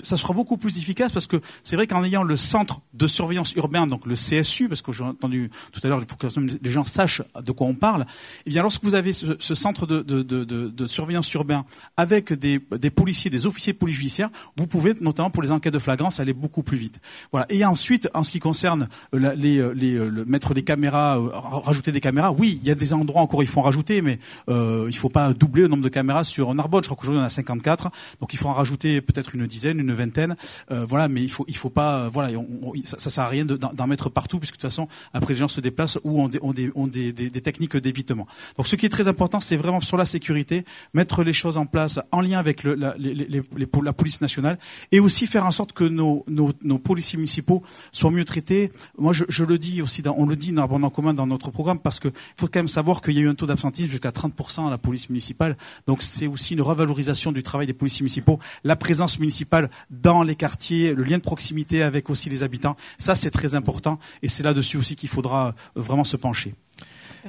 ça 0.03 0.17
sera 0.17 0.33
beaucoup 0.33 0.57
plus 0.57 0.77
efficace 0.77 1.11
parce 1.11 1.27
que 1.27 1.41
c'est 1.63 1.75
vrai 1.75 1.87
qu'en 1.87 2.03
ayant 2.03 2.23
le 2.23 2.35
centre 2.35 2.81
de 2.93 3.07
surveillance 3.07 3.53
urbain, 3.55 3.87
donc 3.87 4.05
le 4.05 4.15
CSU, 4.15 4.67
parce 4.67 4.81
que 4.81 4.91
j'ai 4.91 5.03
entendu 5.03 5.49
tout 5.71 5.81
à 5.83 5.87
l'heure, 5.87 6.01
il 6.01 6.09
faut 6.09 6.15
que 6.15 6.27
les 6.61 6.71
gens 6.71 6.85
sachent 6.85 7.21
de 7.41 7.51
quoi 7.51 7.67
on 7.67 7.75
parle. 7.75 8.05
Eh 8.45 8.49
bien, 8.49 8.61
lorsque 8.61 8.83
vous 8.83 8.95
avez 8.95 9.13
ce, 9.13 9.35
ce 9.39 9.55
centre 9.55 9.85
de, 9.85 10.87
surveillance 10.87 11.31
urbain 11.33 11.65
avec 11.95 12.33
des, 12.33 12.59
des, 12.79 12.89
policiers, 12.89 13.29
des 13.29 13.45
officiers 13.45 13.73
de 13.73 13.77
police 13.77 13.95
judiciaire, 13.95 14.29
vous 14.55 14.67
pouvez, 14.67 14.93
notamment 15.07 15.29
pour 15.29 15.43
les 15.43 15.51
enquêtes 15.51 15.73
de 15.73 15.79
flagrance, 15.79 16.19
aller 16.19 16.33
beaucoup 16.33 16.63
plus 16.63 16.77
vite. 16.77 16.99
Voilà. 17.31 17.45
Et 17.49 17.65
ensuite, 17.65 18.09
en 18.13 18.23
ce 18.23 18.31
qui 18.31 18.39
concerne 18.39 18.87
euh, 19.13 19.33
les, 19.35 19.57
euh, 19.57 19.73
les, 19.73 19.93
euh, 19.93 20.09
le, 20.09 20.25
mettre 20.25 20.53
des 20.53 20.63
caméras, 20.63 21.17
rajouter 21.63 21.91
des 21.91 22.01
caméras, 22.01 22.31
oui, 22.31 22.59
il 22.61 22.67
y 22.67 22.71
a 22.71 22.75
des 22.75 22.93
endroits 22.93 23.21
encore 23.21 23.43
il 23.43 23.47
faut 23.47 23.59
en 23.59 23.63
rajouter, 23.63 24.01
mais 24.01 24.19
il 24.47 24.97
faut 24.97 25.09
pas 25.09 25.33
doubler 25.33 25.63
le 25.63 25.67
nombre 25.67 25.83
de 25.83 25.89
caméras 25.89 26.23
sur 26.23 26.53
Narbonne. 26.53 26.83
Je 26.83 26.87
crois 26.87 26.97
qu'aujourd'hui 26.97 27.21
on 27.21 27.25
a 27.25 27.29
54, 27.29 27.89
donc 28.19 28.33
il 28.33 28.37
faut 28.37 28.49
en 28.49 28.53
rajouter 28.53 29.01
peut-être 29.01 29.35
une 29.35 29.47
dizaine, 29.47 29.79
une 29.79 29.93
vingtaine. 29.93 30.35
Voilà, 30.69 31.07
mais 31.07 31.21
il 31.21 31.29
faut, 31.29 31.45
il 31.47 31.55
faut 31.55 31.69
pas, 31.69 32.09
voilà, 32.09 32.37
ça, 32.83 32.99
ça 32.99 33.09
sert 33.09 33.23
à 33.23 33.27
rien 33.27 33.45
d'en 33.45 33.87
mettre 33.87 34.09
partout, 34.09 34.39
puisque 34.39 34.55
de 34.55 34.61
toute 34.61 34.69
façon, 34.69 34.87
après 35.13 35.33
les 35.33 35.39
gens 35.39 35.47
se 35.47 35.61
déplacent 35.61 35.99
ou 36.03 36.21
ont 36.21 36.27
des, 36.27 36.39
ont 36.41 36.53
des, 36.53 36.71
ont 36.75 36.87
des, 36.87 37.13
des, 37.13 37.41
techniques 37.41 37.77
d'évitement. 37.77 38.27
Donc 38.57 38.67
ce 38.67 38.75
qui 38.75 38.85
est 38.85 38.89
très 38.89 39.07
important, 39.07 39.39
c'est 39.39 39.57
vraiment 39.57 39.81
sur 39.81 39.97
la 39.97 40.05
sécurité, 40.05 40.65
mettre 40.93 41.23
les 41.23 41.33
choses 41.33 41.57
en 41.57 41.65
place 41.65 41.99
en 42.11 42.21
lien 42.21 42.39
avec 42.39 42.63
la, 42.63 42.95
la, 42.97 43.93
police 43.93 44.21
nationale 44.21 44.57
aussi 44.99 45.27
faire 45.27 45.45
en 45.45 45.51
sorte 45.51 45.73
que 45.73 45.83
nos, 45.83 46.23
nos, 46.27 46.51
nos 46.63 46.77
policiers 46.77 47.17
municipaux 47.17 47.63
soient 47.91 48.11
mieux 48.11 48.25
traités. 48.25 48.71
Moi, 48.97 49.13
je, 49.13 49.25
je 49.29 49.43
le 49.43 49.57
dis 49.57 49.81
aussi, 49.81 50.01
dans, 50.01 50.15
on 50.17 50.25
le 50.25 50.35
dit 50.35 50.51
dans 50.51 50.63
en 50.67 50.89
commun 50.89 51.13
dans 51.13 51.27
notre 51.27 51.51
programme 51.51 51.79
parce 51.79 51.99
qu'il 51.99 52.11
faut 52.35 52.47
quand 52.47 52.59
même 52.59 52.67
savoir 52.67 53.01
qu'il 53.01 53.15
y 53.15 53.19
a 53.19 53.21
eu 53.21 53.29
un 53.29 53.35
taux 53.35 53.45
d'absentisme 53.45 53.89
jusqu'à 53.89 54.11
30% 54.11 54.67
à 54.67 54.69
la 54.69 54.77
police 54.77 55.09
municipale. 55.09 55.57
Donc 55.87 56.03
c'est 56.03 56.27
aussi 56.27 56.53
une 56.53 56.61
revalorisation 56.61 57.31
du 57.31 57.43
travail 57.43 57.67
des 57.67 57.73
policiers 57.73 58.03
municipaux, 58.03 58.39
la 58.63 58.75
présence 58.75 59.19
municipale 59.19 59.69
dans 59.89 60.23
les 60.23 60.35
quartiers, 60.35 60.93
le 60.93 61.03
lien 61.03 61.17
de 61.17 61.23
proximité 61.23 61.81
avec 61.83 62.09
aussi 62.09 62.29
les 62.29 62.43
habitants. 62.43 62.75
Ça, 62.97 63.15
c'est 63.15 63.31
très 63.31 63.55
important 63.55 63.99
et 64.21 64.29
c'est 64.29 64.43
là-dessus 64.43 64.77
aussi 64.77 64.95
qu'il 64.95 65.09
faudra 65.09 65.55
vraiment 65.75 66.03
se 66.03 66.17
pencher. 66.17 66.53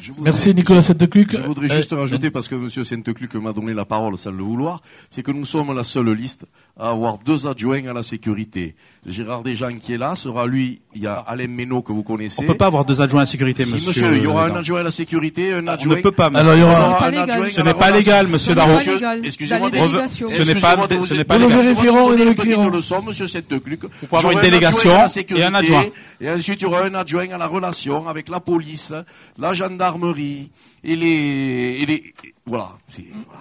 Je 0.00 0.12
voudrais- 0.12 0.30
Merci 0.30 0.54
Nicolas 0.54 0.82
Sainte-Cluc. 0.82 1.32
Je 1.32 1.42
voudrais 1.42 1.68
Euh, 1.72 1.74
juste 1.76 1.90
rajouter, 1.92 2.30
parce 2.30 2.46
que 2.46 2.54
Monsieur 2.54 2.84
Sainte-Cluc 2.84 3.34
m'a 3.34 3.52
donné 3.52 3.74
la 3.74 3.84
parole 3.84 4.16
sans 4.16 4.30
le 4.30 4.44
vouloir, 4.44 4.80
c'est 5.10 5.24
que 5.24 5.32
nous 5.32 5.44
sommes 5.44 5.74
la 5.74 5.82
seule 5.82 6.10
liste 6.12 6.44
à 6.78 6.90
avoir 6.90 7.18
deux 7.18 7.46
adjoints 7.46 7.84
à 7.88 7.92
la 7.92 8.02
sécurité. 8.04 8.76
Gérard 9.04 9.42
Desjans 9.42 9.78
qui 9.82 9.94
est 9.94 9.98
là 9.98 10.14
sera 10.14 10.46
lui, 10.46 10.80
il 10.94 11.02
y 11.02 11.06
a 11.06 11.14
Alain 11.26 11.48
Ménaud 11.48 11.82
que 11.82 11.92
vous 11.92 12.02
connaissez. 12.04 12.40
On 12.42 12.46
peut 12.46 12.54
pas 12.56 12.66
avoir 12.66 12.84
deux 12.84 13.00
adjoints 13.00 13.20
à 13.20 13.22
la 13.22 13.26
sécurité, 13.26 13.64
Si, 13.64 13.72
monsieur. 13.74 13.88
monsieur, 13.88 14.16
il 14.16 14.22
y 14.22 14.26
aura 14.26 14.44
un 14.46 14.54
adjoint 14.56 14.80
à 14.80 14.82
la 14.84 14.90
sécurité, 14.92 15.52
un 15.54 15.64
On 15.64 15.68
adjoint. 15.68 15.96
ne 15.96 16.00
peut 16.02 16.12
pas, 16.12 16.30
monsieur. 16.30 16.40
Alors, 16.50 16.54
il 16.56 16.60
y 16.60 16.64
aura- 16.64 16.96
un 16.96 17.00
pas 17.00 17.10
légal. 17.10 17.30
adjoint 17.30 17.48
Ce 17.50 17.60
n'est 17.62 17.74
pas 17.74 17.90
légal, 17.90 18.26
monsieur 18.28 18.38
Ce 18.44 18.50
n'est 18.50 18.54
Darro. 18.56 18.70
pas 18.72 18.78
Monsieur, 18.78 18.94
légal. 18.94 19.20
Excusez-moi. 19.24 19.68
Ce 19.70 19.74
n'est 19.74 20.54
pas- 20.60 20.88
ce 21.06 21.14
n'est 21.14 21.24
pas 21.24 21.38
Nous 21.38 21.46
légal. 21.48 21.58
le 21.58 21.62
vérifierons 21.64 22.12
et 22.12 22.16
nous 22.16 22.24
l'écrirons. 22.24 22.68
leçon, 22.70 23.02
monsieur 23.02 23.26
Sainte-Cluc. 23.26 23.82
Vous 23.82 24.06
pouvez 24.06 24.18
avoir 24.18 24.32
une 24.34 24.40
délégation 24.40 24.92
et 25.36 25.42
un 25.42 25.54
adjoint. 25.54 25.86
Et 26.20 26.30
ensuite, 26.30 26.60
il 26.60 26.64
y 26.64 26.66
aura 26.66 26.82
un 26.84 26.94
adjoint 26.94 27.28
à 27.32 27.38
la 27.38 27.46
relation 27.46 28.06
avec 28.08 28.28
la 28.28 28.38
police, 28.40 28.92
la 29.38 29.52
gendarmerie 29.52 30.50
et 30.84 30.94
les, 30.96 31.78
et 31.80 31.86
les, 31.86 32.14
voilà. 32.46 32.68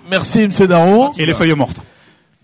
Merci 0.09 0.47
Monsieur 0.47 0.67
Darro. 0.67 1.11
Et 1.17 1.25
les 1.25 1.33
feuilles 1.33 1.53
mortes. 1.53 1.77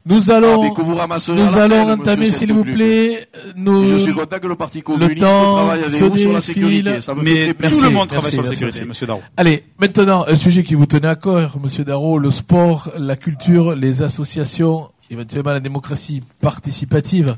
Nous 0.06 0.30
Ah, 0.32 0.36
allons, 0.36 0.62
mais 0.64 0.74
que 0.74 0.82
vous 0.82 0.96
ramasserez 0.96 1.42
nous 1.42 1.56
allons 1.58 1.90
entamer, 1.92 2.30
s'il 2.32 2.52
vous 2.52 2.66
plaît, 2.66 3.26
Je 3.56 3.96
suis 3.98 4.14
content 4.14 4.38
que 4.40 4.48
le 4.48 4.56
Parti 4.56 4.82
communiste 4.82 5.22
temps 5.22 5.54
travaille 5.56 5.84
avec 5.84 6.02
vous 6.02 6.18
sur 6.18 6.34
la 6.34 6.42
sécurité. 6.42 7.00
Ça 7.02 7.14
me 7.16 7.24
fait 7.24 7.56
Mais 7.60 7.70
tout 7.70 7.82
le 7.82 7.90
monde 7.90 8.08
travaille 8.10 8.24
merci, 8.24 8.34
sur 8.36 8.44
la 8.44 8.50
sécurité, 8.50 8.80
merci. 8.80 8.88
monsieur 8.90 9.08
Darro. 9.08 9.22
Allez, 9.38 9.64
maintenant, 9.80 10.26
un 10.28 10.36
sujet 10.36 10.64
qui 10.64 10.76
vous 10.76 10.86
tenait 10.88 11.08
à 11.08 11.16
cœur, 11.16 11.58
Monsieur 11.64 11.86
Darro, 11.86 12.20
le 12.20 12.32
sport, 12.32 12.92
la 12.98 13.16
culture, 13.16 13.76
les 13.76 14.02
associations, 14.02 14.90
éventuellement 15.10 15.52
la 15.52 15.62
démocratie 15.62 16.22
participative. 16.42 17.38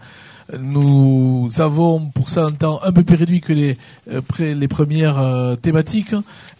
Nous 0.59 1.49
avons 1.57 1.99
pour 2.09 2.29
ça 2.29 2.45
un 2.45 2.51
temps 2.51 2.79
un 2.83 2.91
peu 2.91 3.03
plus 3.03 3.15
réduit 3.15 3.41
que 3.41 3.53
les, 3.53 3.77
euh, 4.11 4.21
pré- 4.21 4.53
les 4.53 4.67
premières 4.67 5.19
euh, 5.19 5.55
thématiques. 5.55 6.13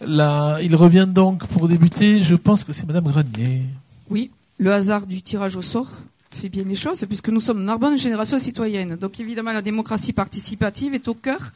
Là, 0.04 0.58
il 0.62 0.74
revient 0.76 1.06
donc 1.08 1.46
pour 1.48 1.68
débuter, 1.68 2.20
je 2.22 2.34
pense 2.34 2.64
que 2.64 2.72
c'est 2.72 2.86
Madame 2.86 3.04
Granier. 3.04 3.62
Oui, 4.10 4.30
le 4.58 4.72
hasard 4.72 5.06
du 5.06 5.22
tirage 5.22 5.56
au 5.56 5.62
sort 5.62 5.90
fait 6.30 6.48
bien 6.48 6.64
les 6.64 6.74
choses, 6.74 7.04
puisque 7.06 7.30
nous 7.30 7.40
sommes 7.40 7.64
Narbonne 7.64 7.96
Génération 7.96 8.38
Citoyenne. 8.38 8.96
Donc 8.96 9.18
évidemment, 9.20 9.52
la 9.52 9.62
démocratie 9.62 10.12
participative 10.12 10.94
est 10.94 11.08
au 11.08 11.14
cœur, 11.14 11.52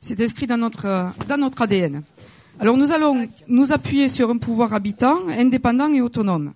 c'est 0.00 0.20
inscrit 0.20 0.46
dans 0.46 0.56
notre, 0.56 0.86
euh, 0.86 1.48
ADN. 1.58 2.02
Alors 2.58 2.76
nous 2.76 2.92
allons 2.92 3.28
nous 3.48 3.72
appuyer 3.72 4.08
sur 4.08 4.30
un 4.30 4.38
pouvoir 4.38 4.72
habitant, 4.74 5.16
indépendant 5.28 5.92
et 5.92 6.00
autonome. 6.00 6.52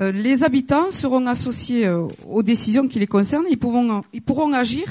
Euh, 0.00 0.12
les 0.12 0.42
habitants 0.42 0.90
seront 0.90 1.26
associés 1.26 1.86
euh, 1.86 2.06
aux 2.28 2.42
décisions 2.42 2.88
qui 2.88 2.98
les 2.98 3.06
concernent. 3.06 3.46
Ils 3.50 3.58
pourront, 3.58 4.02
ils 4.12 4.22
pourront 4.22 4.52
agir 4.52 4.84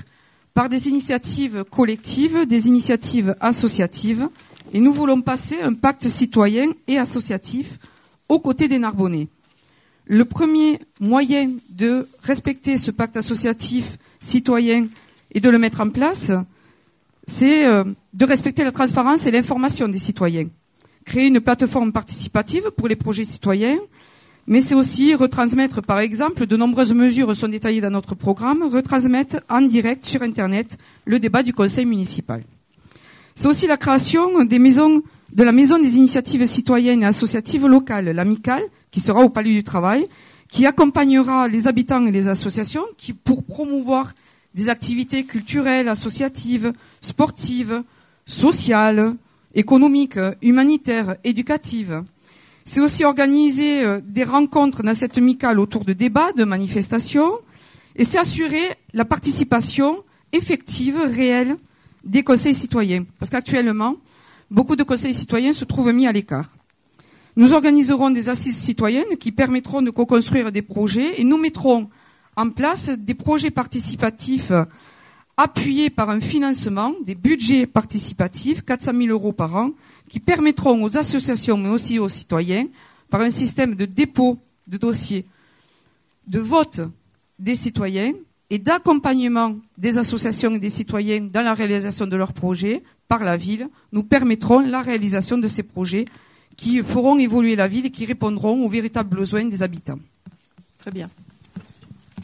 par 0.53 0.69
des 0.69 0.87
initiatives 0.87 1.63
collectives, 1.69 2.45
des 2.45 2.67
initiatives 2.67 3.35
associatives. 3.39 4.29
Et 4.73 4.79
nous 4.79 4.93
voulons 4.93 5.21
passer 5.21 5.61
un 5.61 5.73
pacte 5.73 6.07
citoyen 6.07 6.67
et 6.87 6.97
associatif 6.97 7.79
aux 8.27 8.39
côtés 8.39 8.67
des 8.67 8.77
Narbonnais. 8.77 9.27
Le 10.11 10.25
premier 10.25 10.79
moyen 10.99 11.51
de 11.69 12.07
respecter 12.23 12.77
ce 12.77 12.89
pacte 12.89 13.15
associatif 13.15 13.99
citoyen 14.19 14.87
et 15.31 15.39
de 15.39 15.49
le 15.51 15.59
mettre 15.59 15.81
en 15.81 15.89
place, 15.89 16.31
c'est 17.27 17.67
euh, 17.67 17.83
de 18.15 18.25
respecter 18.25 18.63
la 18.63 18.71
transparence 18.71 19.27
et 19.27 19.31
l'information 19.31 19.87
des 19.87 19.99
citoyens. 19.99 20.47
Créer 21.05 21.27
une 21.27 21.39
plateforme 21.39 21.91
participative 21.91 22.71
pour 22.75 22.87
les 22.87 22.95
projets 22.95 23.23
citoyens, 23.23 23.77
mais 24.47 24.61
c'est 24.61 24.73
aussi 24.73 25.13
retransmettre, 25.13 25.83
par 25.83 25.99
exemple, 25.99 26.47
de 26.47 26.57
nombreuses 26.57 26.95
mesures 26.95 27.35
sont 27.35 27.47
détaillées 27.47 27.81
dans 27.81 27.91
notre 27.91 28.15
programme, 28.15 28.63
retransmettre 28.63 29.41
en 29.47 29.61
direct 29.61 30.05
sur 30.05 30.23
Internet 30.23 30.79
le 31.05 31.19
débat 31.19 31.43
du 31.43 31.53
conseil 31.53 31.85
municipal. 31.85 32.41
C'est 33.35 33.47
aussi 33.47 33.67
la 33.67 33.77
création 33.77 34.43
de 34.43 35.43
la 35.43 35.51
maison 35.51 35.77
des 35.77 35.97
initiatives 35.97 36.47
citoyennes 36.47 37.03
et 37.03 37.05
associatives 37.05 37.67
locales, 37.67 38.09
l'amicale, 38.09 38.63
qui 38.91 38.99
sera 38.99 39.21
au 39.21 39.29
Palais 39.29 39.53
du 39.53 39.63
Travail, 39.63 40.07
qui 40.49 40.65
accompagnera 40.65 41.47
les 41.47 41.67
habitants 41.67 42.05
et 42.05 42.11
les 42.11 42.27
associations 42.27 42.85
qui, 42.97 43.13
pour 43.13 43.43
promouvoir 43.43 44.13
des 44.55 44.69
activités 44.69 45.23
culturelles, 45.23 45.87
associatives, 45.87 46.73
sportives, 47.01 47.83
sociales, 48.25 49.15
économiques, 49.53 50.19
humanitaires, 50.41 51.15
éducatives. 51.23 52.03
C'est 52.65 52.81
aussi 52.81 53.03
organiser 53.03 53.83
euh, 53.83 53.99
des 54.03 54.23
rencontres 54.23 54.83
dans 54.83 54.93
cette 54.93 55.17
amicale 55.17 55.59
autour 55.59 55.85
de 55.85 55.93
débats, 55.93 56.33
de 56.33 56.43
manifestations, 56.43 57.31
et 57.95 58.03
c'est 58.03 58.19
assurer 58.19 58.61
la 58.93 59.05
participation 59.05 60.03
effective, 60.31 60.99
réelle, 60.99 61.57
des 62.03 62.23
conseils 62.23 62.53
citoyens. 62.53 63.05
Parce 63.17 63.31
qu'actuellement, 63.31 63.95
beaucoup 64.51 64.75
de 64.75 64.83
conseils 64.83 65.15
citoyens 65.15 65.53
se 65.53 65.65
trouvent 65.65 65.91
mis 65.91 66.07
à 66.07 66.11
l'écart. 66.11 66.49
Nous 67.35 67.53
organiserons 67.53 68.09
des 68.09 68.29
assises 68.29 68.57
citoyennes 68.57 69.17
qui 69.19 69.31
permettront 69.31 69.81
de 69.81 69.91
co-construire 69.91 70.51
des 70.51 70.61
projets 70.61 71.21
et 71.21 71.23
nous 71.23 71.37
mettrons 71.37 71.89
en 72.35 72.49
place 72.49 72.89
des 72.89 73.13
projets 73.13 73.51
participatifs 73.51 74.51
appuyés 75.37 75.89
par 75.89 76.09
un 76.09 76.19
financement, 76.19 76.93
des 77.05 77.15
budgets 77.15 77.65
participatifs, 77.65 78.61
400 78.63 78.91
000 78.93 79.09
euros 79.09 79.31
par 79.31 79.55
an, 79.55 79.71
qui 80.09 80.19
permettront 80.19 80.83
aux 80.83 80.97
associations, 80.97 81.57
mais 81.57 81.69
aussi 81.69 81.97
aux 81.99 82.09
citoyens, 82.09 82.65
par 83.09 83.21
un 83.21 83.29
système 83.29 83.75
de 83.75 83.85
dépôt 83.85 84.37
de 84.67 84.77
dossiers, 84.77 85.25
de 86.27 86.39
vote 86.39 86.81
des 87.37 87.55
citoyens 87.55 88.13
et 88.49 88.59
d'accompagnement 88.59 89.55
des 89.77 89.97
associations 89.97 90.55
et 90.55 90.59
des 90.59 90.69
citoyens 90.69 91.21
dans 91.21 91.41
la 91.41 91.53
réalisation 91.53 92.05
de 92.05 92.15
leurs 92.17 92.33
projets 92.33 92.83
par 93.07 93.23
la 93.23 93.37
ville, 93.37 93.69
nous 93.91 94.03
permettront 94.03 94.59
la 94.59 94.81
réalisation 94.81 95.37
de 95.37 95.47
ces 95.47 95.63
projets 95.63 96.05
qui 96.59 96.83
feront 96.83 97.17
évoluer 97.17 97.55
la 97.55 97.67
ville 97.67 97.85
et 97.85 97.91
qui 97.91 98.05
répondront 98.05 98.65
aux 98.65 98.69
véritables 98.69 99.15
besoins 99.15 99.45
des 99.45 99.63
habitants. 99.63 99.99
Très 100.77 100.91
bien. 100.91 101.07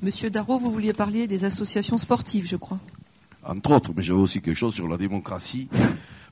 Monsieur 0.03 0.29
Darro, 0.29 0.59
vous 0.59 0.71
vouliez 0.71 0.93
parler 0.93 1.25
des 1.27 1.45
associations 1.45 1.97
sportives, 1.97 2.45
je 2.47 2.57
crois. 2.57 2.79
entre 3.43 3.71
autres, 3.71 3.91
mais 3.95 4.01
j'avais 4.03 4.19
aussi 4.19 4.41
quelque 4.41 4.57
chose 4.57 4.73
sur 4.75 4.87
la 4.87 4.97
démocratie 4.97 5.67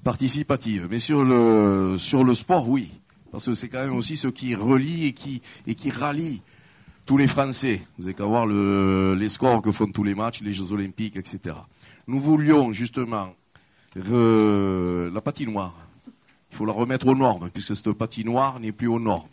participative. 0.03 0.87
Mais 0.91 0.99
sur 0.99 1.23
le, 1.23 1.95
sur 1.97 2.23
le 2.23 2.35
sport, 2.35 2.67
oui. 2.69 2.91
Parce 3.31 3.45
que 3.45 3.53
c'est 3.53 3.69
quand 3.69 3.83
même 3.85 3.95
aussi 3.95 4.17
ce 4.17 4.27
qui 4.27 4.53
relie 4.53 5.05
et 5.07 5.13
qui, 5.13 5.41
et 5.65 5.73
qui 5.75 5.89
rallie 5.89 6.41
tous 7.05 7.17
les 7.17 7.27
Français. 7.27 7.81
Vous 7.97 8.05
avez 8.05 8.13
qu'à 8.13 8.25
voir 8.25 8.45
le, 8.45 9.15
les 9.15 9.29
scores 9.29 9.61
que 9.61 9.71
font 9.71 9.87
tous 9.87 10.03
les 10.03 10.13
matchs, 10.15 10.41
les 10.41 10.51
Jeux 10.51 10.71
Olympiques, 10.73 11.15
etc. 11.15 11.55
Nous 12.07 12.19
voulions 12.19 12.71
justement 12.73 13.33
re- 13.97 15.11
la 15.13 15.21
patinoire. 15.21 15.73
Il 16.53 16.57
faut 16.57 16.65
la 16.65 16.73
remettre 16.73 17.07
aux 17.07 17.15
normes, 17.15 17.49
puisque 17.51 17.75
cette 17.75 17.91
patinoire 17.93 18.59
n'est 18.59 18.71
plus 18.71 18.87
aux 18.87 18.99
normes. 18.99 19.25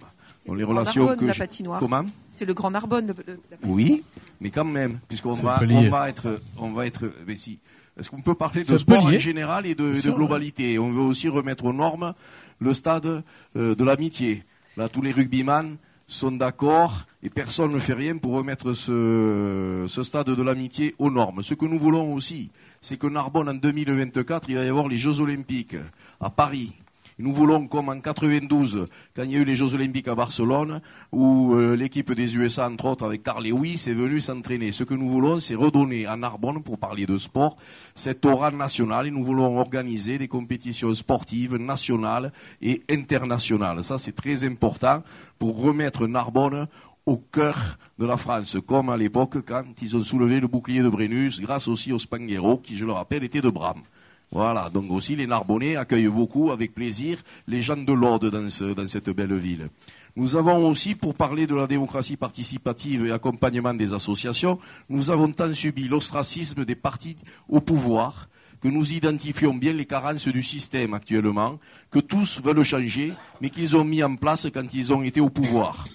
Dans 0.46 0.54
les 0.54 0.62
Grand 0.62 0.72
relations 0.72 1.02
Narbonne, 1.04 1.18
que 1.20 1.24
la 1.26 1.32
je- 1.34 1.38
patinoire. 1.38 1.78
Comment? 1.78 2.04
C'est 2.28 2.46
le 2.46 2.54
Grand 2.54 2.70
Narbonne. 2.70 3.08
le- 3.08 3.14
le- 3.34 3.40
la 3.50 3.56
oui, 3.64 4.02
mais 4.40 4.48
quand 4.48 4.64
même, 4.64 4.98
puisqu'on 5.06 5.34
va, 5.34 5.60
on 5.68 5.90
va 5.90 6.08
être, 6.08 6.40
on 6.56 6.70
va 6.72 6.86
être, 6.86 7.12
mais 7.26 7.36
si. 7.36 7.58
Est-ce 7.98 8.08
qu'on 8.08 8.22
peut 8.22 8.34
parler 8.34 8.64
de 8.64 8.78
sport 8.78 9.04
en 9.04 9.10
général 9.18 9.66
et 9.66 9.74
de, 9.74 10.00
de 10.00 10.10
globalité? 10.10 10.78
On 10.78 10.90
veut 10.90 11.02
aussi 11.02 11.28
remettre 11.28 11.66
aux 11.66 11.74
normes 11.74 12.14
le 12.58 12.72
stade 12.72 13.22
euh, 13.56 13.74
de 13.74 13.84
l'amitié. 13.84 14.42
Là, 14.78 14.88
tous 14.88 15.02
les 15.02 15.12
rugbyman 15.12 15.76
sont 16.06 16.32
d'accord 16.32 17.02
et 17.22 17.28
personne 17.28 17.72
ne 17.72 17.78
fait 17.78 17.92
rien 17.92 18.16
pour 18.16 18.32
remettre 18.32 18.72
ce, 18.72 19.84
ce 19.86 20.02
stade 20.02 20.28
de 20.30 20.42
l'amitié 20.42 20.94
aux 20.98 21.10
normes. 21.10 21.42
Ce 21.42 21.52
que 21.52 21.66
nous 21.66 21.78
voulons 21.78 22.14
aussi, 22.14 22.50
c'est 22.80 22.96
que 22.96 23.06
Narbonne, 23.08 23.48
en 23.50 23.54
2024, 23.54 24.48
il 24.48 24.56
va 24.56 24.64
y 24.64 24.68
avoir 24.68 24.88
les 24.88 24.96
Jeux 24.96 25.20
Olympiques 25.20 25.76
à 26.20 26.30
Paris. 26.30 26.72
Nous 27.20 27.32
voulons, 27.32 27.66
comme 27.66 27.90
en 27.90 28.00
92, 28.00 28.86
quand 29.14 29.22
il 29.22 29.30
y 29.30 29.36
a 29.36 29.38
eu 29.38 29.44
les 29.44 29.54
Jeux 29.54 29.74
Olympiques 29.74 30.08
à 30.08 30.14
Barcelone, 30.14 30.80
où 31.12 31.54
euh, 31.54 31.76
l'équipe 31.76 32.12
des 32.12 32.36
USA, 32.36 32.68
entre 32.68 32.86
autres, 32.86 33.04
avec 33.04 33.22
Carl 33.22 33.44
Lewis, 33.44 33.84
est 33.86 33.92
venue 33.92 34.20
s'entraîner. 34.20 34.72
Ce 34.72 34.84
que 34.84 34.94
nous 34.94 35.08
voulons, 35.08 35.38
c'est 35.40 35.54
redonner 35.54 36.06
à 36.06 36.16
Narbonne, 36.16 36.62
pour 36.62 36.78
parler 36.78 37.06
de 37.06 37.18
sport, 37.18 37.56
cette 37.94 38.24
aura 38.24 38.50
nationale. 38.50 39.06
Et 39.06 39.10
nous 39.10 39.22
voulons 39.22 39.58
organiser 39.58 40.18
des 40.18 40.28
compétitions 40.28 40.94
sportives 40.94 41.56
nationales 41.56 42.32
et 42.62 42.82
internationales. 42.90 43.84
Ça, 43.84 43.98
c'est 43.98 44.16
très 44.16 44.44
important 44.44 45.02
pour 45.38 45.60
remettre 45.60 46.06
Narbonne 46.06 46.66
au 47.06 47.16
cœur 47.16 47.78
de 47.98 48.06
la 48.06 48.16
France, 48.16 48.56
comme 48.66 48.88
à 48.88 48.96
l'époque 48.96 49.44
quand 49.44 49.64
ils 49.82 49.96
ont 49.96 50.02
soulevé 50.02 50.40
le 50.40 50.46
bouclier 50.46 50.80
de 50.80 50.88
Brennus, 50.88 51.40
grâce 51.40 51.68
aussi 51.68 51.92
au 51.92 51.98
Spanghero, 51.98 52.58
qui, 52.58 52.76
je 52.76 52.84
le 52.86 52.92
rappelle, 52.92 53.24
était 53.24 53.40
de 53.40 53.50
Bram. 53.50 53.82
Voilà, 54.32 54.70
donc 54.70 54.90
aussi 54.92 55.16
les 55.16 55.26
Narbonnais 55.26 55.74
accueillent 55.76 56.06
beaucoup, 56.08 56.52
avec 56.52 56.72
plaisir, 56.72 57.18
les 57.48 57.62
gens 57.62 57.76
de 57.76 57.92
l'Aude 57.92 58.26
dans, 58.30 58.48
ce- 58.48 58.74
dans 58.74 58.86
cette 58.86 59.10
belle 59.10 59.34
ville. 59.34 59.68
Nous 60.14 60.36
avons 60.36 60.68
aussi, 60.68 60.94
pour 60.94 61.14
parler 61.14 61.46
de 61.48 61.54
la 61.56 61.66
démocratie 61.66 62.16
participative 62.16 63.06
et 63.06 63.12
accompagnement 63.12 63.74
des 63.74 63.92
associations, 63.92 64.58
nous 64.88 65.10
avons 65.10 65.32
tant 65.32 65.52
subi 65.52 65.88
l'ostracisme 65.88 66.64
des 66.64 66.76
partis 66.76 67.16
au 67.48 67.60
pouvoir 67.60 68.28
que 68.60 68.68
nous 68.68 68.92
identifions 68.92 69.54
bien 69.54 69.72
les 69.72 69.86
carences 69.86 70.28
du 70.28 70.42
système 70.42 70.92
actuellement, 70.94 71.58
que 71.90 71.98
tous 71.98 72.40
veulent 72.44 72.62
changer, 72.62 73.12
mais 73.40 73.48
qu'ils 73.50 73.74
ont 73.74 73.84
mis 73.84 74.02
en 74.02 74.14
place 74.16 74.46
quand 74.52 74.74
ils 74.74 74.92
ont 74.92 75.02
été 75.02 75.20
au 75.20 75.30
pouvoir. 75.30 75.86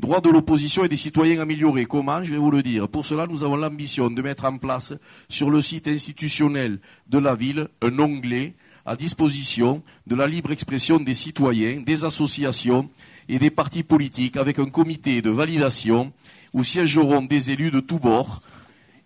Droit 0.00 0.20
de 0.20 0.28
l'opposition 0.28 0.84
et 0.84 0.88
des 0.88 0.96
citoyens 0.96 1.40
améliorés. 1.40 1.86
Comment 1.86 2.22
Je 2.22 2.32
vais 2.32 2.38
vous 2.38 2.50
le 2.50 2.62
dire. 2.62 2.88
Pour 2.88 3.06
cela, 3.06 3.26
nous 3.28 3.44
avons 3.44 3.56
l'ambition 3.56 4.10
de 4.10 4.22
mettre 4.22 4.44
en 4.44 4.58
place 4.58 4.92
sur 5.28 5.50
le 5.50 5.62
site 5.62 5.86
institutionnel 5.86 6.80
de 7.08 7.18
la 7.18 7.36
ville 7.36 7.68
un 7.80 7.96
onglet 8.00 8.54
à 8.84 8.96
disposition 8.96 9.82
de 10.06 10.14
la 10.16 10.26
libre 10.26 10.50
expression 10.50 10.98
des 10.98 11.14
citoyens, 11.14 11.80
des 11.80 12.04
associations 12.04 12.90
et 13.28 13.38
des 13.38 13.50
partis 13.50 13.84
politiques 13.84 14.36
avec 14.36 14.58
un 14.58 14.68
comité 14.68 15.22
de 15.22 15.30
validation 15.30 16.12
où 16.52 16.64
siégeront 16.64 17.22
des 17.22 17.50
élus 17.52 17.70
de 17.70 17.80
tous 17.80 17.98
bords 17.98 18.42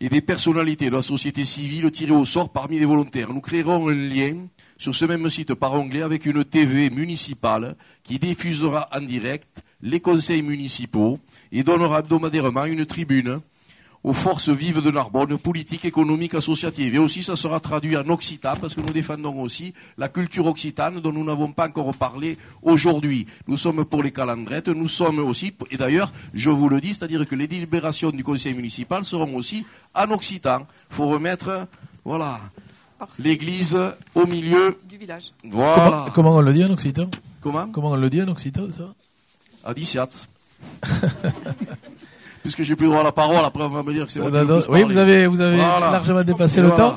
et 0.00 0.08
des 0.08 0.22
personnalités 0.22 0.86
de 0.86 0.96
la 0.96 1.02
société 1.02 1.44
civile 1.44 1.90
tirées 1.90 2.12
au 2.12 2.24
sort 2.24 2.50
parmi 2.50 2.78
les 2.78 2.86
volontaires. 2.86 3.32
Nous 3.32 3.40
créerons 3.40 3.88
un 3.88 3.94
lien 3.94 4.46
sur 4.78 4.94
ce 4.94 5.04
même 5.04 5.28
site 5.28 5.54
par 5.54 5.74
onglet 5.74 6.02
avec 6.02 6.24
une 6.24 6.44
TV 6.44 6.88
municipale 6.88 7.76
qui 8.02 8.18
diffusera 8.18 8.88
en 8.92 9.02
direct 9.02 9.62
les 9.82 10.00
conseils 10.00 10.42
municipaux 10.42 11.18
et 11.52 11.62
donnera 11.62 12.00
hebdomadairement 12.00 12.64
une 12.64 12.84
tribune 12.86 13.40
aux 14.04 14.12
forces 14.12 14.48
vives 14.48 14.80
de 14.80 14.92
Narbonne, 14.92 15.36
politique, 15.38 15.84
économique, 15.84 16.34
associative. 16.34 16.94
Et 16.94 16.98
aussi, 16.98 17.22
ça 17.24 17.34
sera 17.34 17.58
traduit 17.58 17.96
en 17.96 18.08
occitan, 18.08 18.54
parce 18.60 18.74
que 18.74 18.80
nous 18.80 18.92
défendons 18.92 19.40
aussi 19.42 19.74
la 19.98 20.08
culture 20.08 20.46
occitane 20.46 21.00
dont 21.00 21.12
nous 21.12 21.24
n'avons 21.24 21.50
pas 21.50 21.66
encore 21.66 21.94
parlé 21.96 22.38
aujourd'hui. 22.62 23.26
Nous 23.48 23.56
sommes 23.56 23.84
pour 23.84 24.04
les 24.04 24.12
calendrettes, 24.12 24.68
nous 24.68 24.88
sommes 24.88 25.18
aussi, 25.18 25.52
et 25.72 25.76
d'ailleurs, 25.76 26.12
je 26.32 26.48
vous 26.48 26.68
le 26.68 26.80
dis, 26.80 26.94
c'est-à-dire 26.94 27.26
que 27.26 27.34
les 27.34 27.48
délibérations 27.48 28.10
du 28.10 28.22
conseil 28.22 28.54
municipal 28.54 29.04
seront 29.04 29.34
aussi 29.34 29.66
en 29.94 30.10
occitan. 30.12 30.60
Il 30.90 30.94
faut 30.94 31.08
remettre, 31.08 31.66
voilà, 32.04 32.38
l'église 33.18 33.76
au 34.14 34.26
milieu 34.26 34.78
du 34.88 34.96
village. 34.96 35.32
Voilà. 35.42 35.74
Comment, 35.74 36.10
comment 36.14 36.36
on 36.36 36.40
le 36.40 36.52
dit 36.52 36.64
en 36.64 36.70
occitan? 36.70 37.10
Comment? 37.40 37.66
Comment 37.72 37.90
on 37.90 37.96
le 37.96 38.08
dit 38.08 38.22
en 38.22 38.28
occitan, 38.28 38.68
ça? 38.70 38.94
Adiciats. 39.68 40.26
Puisque 42.42 42.62
j'ai 42.62 42.76
plus 42.76 42.86
droit 42.86 43.00
à 43.00 43.04
la 43.04 43.12
parole, 43.12 43.44
après 43.44 43.62
on 43.64 43.68
va 43.68 43.82
me 43.82 43.92
dire 43.92 44.06
que 44.06 44.12
c'est 44.12 44.20
moi 44.20 44.30
Oui, 44.30 44.46
parler. 44.80 44.84
vous 44.84 44.96
avez, 44.96 45.26
vous 45.26 45.40
avez 45.40 45.56
Voilà. 45.56 45.90
largement 45.90 46.24
dépassé 46.24 46.62
le 46.62 46.70
temps. 46.70 46.94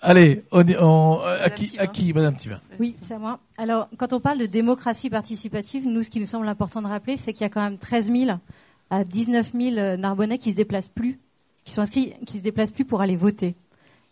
Allez, 0.00 0.44
on, 0.52 0.66
est- 0.66 0.78
on- 0.78 1.20
à 1.20 1.24
Madame 1.24 1.54
qui, 1.54 1.78
à 1.78 1.86
qui, 1.86 2.12
Madame 2.12 2.36
Oui, 2.78 2.94
c'est 3.00 3.14
à 3.14 3.18
moi. 3.18 3.40
Alors, 3.58 3.88
quand 3.98 4.12
on 4.12 4.20
parle 4.20 4.38
de 4.38 4.46
démocratie 4.46 5.10
participative, 5.10 5.86
nous, 5.86 6.02
ce 6.02 6.10
qui 6.10 6.20
nous 6.20 6.26
semble 6.26 6.46
important 6.48 6.80
de 6.80 6.86
rappeler, 6.86 7.16
c'est 7.16 7.32
qu'il 7.32 7.42
y 7.42 7.46
a 7.46 7.48
quand 7.50 7.62
même 7.62 7.78
13 7.78 8.10
000 8.12 8.30
à 8.90 9.04
19 9.04 9.50
000 9.52 9.96
Narbonnais 9.96 10.38
qui 10.38 10.52
se 10.52 10.56
déplacent 10.56 10.88
plus, 10.88 11.18
qui 11.64 11.72
sont 11.72 11.82
inscrits, 11.82 12.14
qui 12.24 12.38
se 12.38 12.42
déplacent 12.42 12.70
plus 12.70 12.84
pour 12.84 13.00
aller 13.00 13.16
voter. 13.16 13.54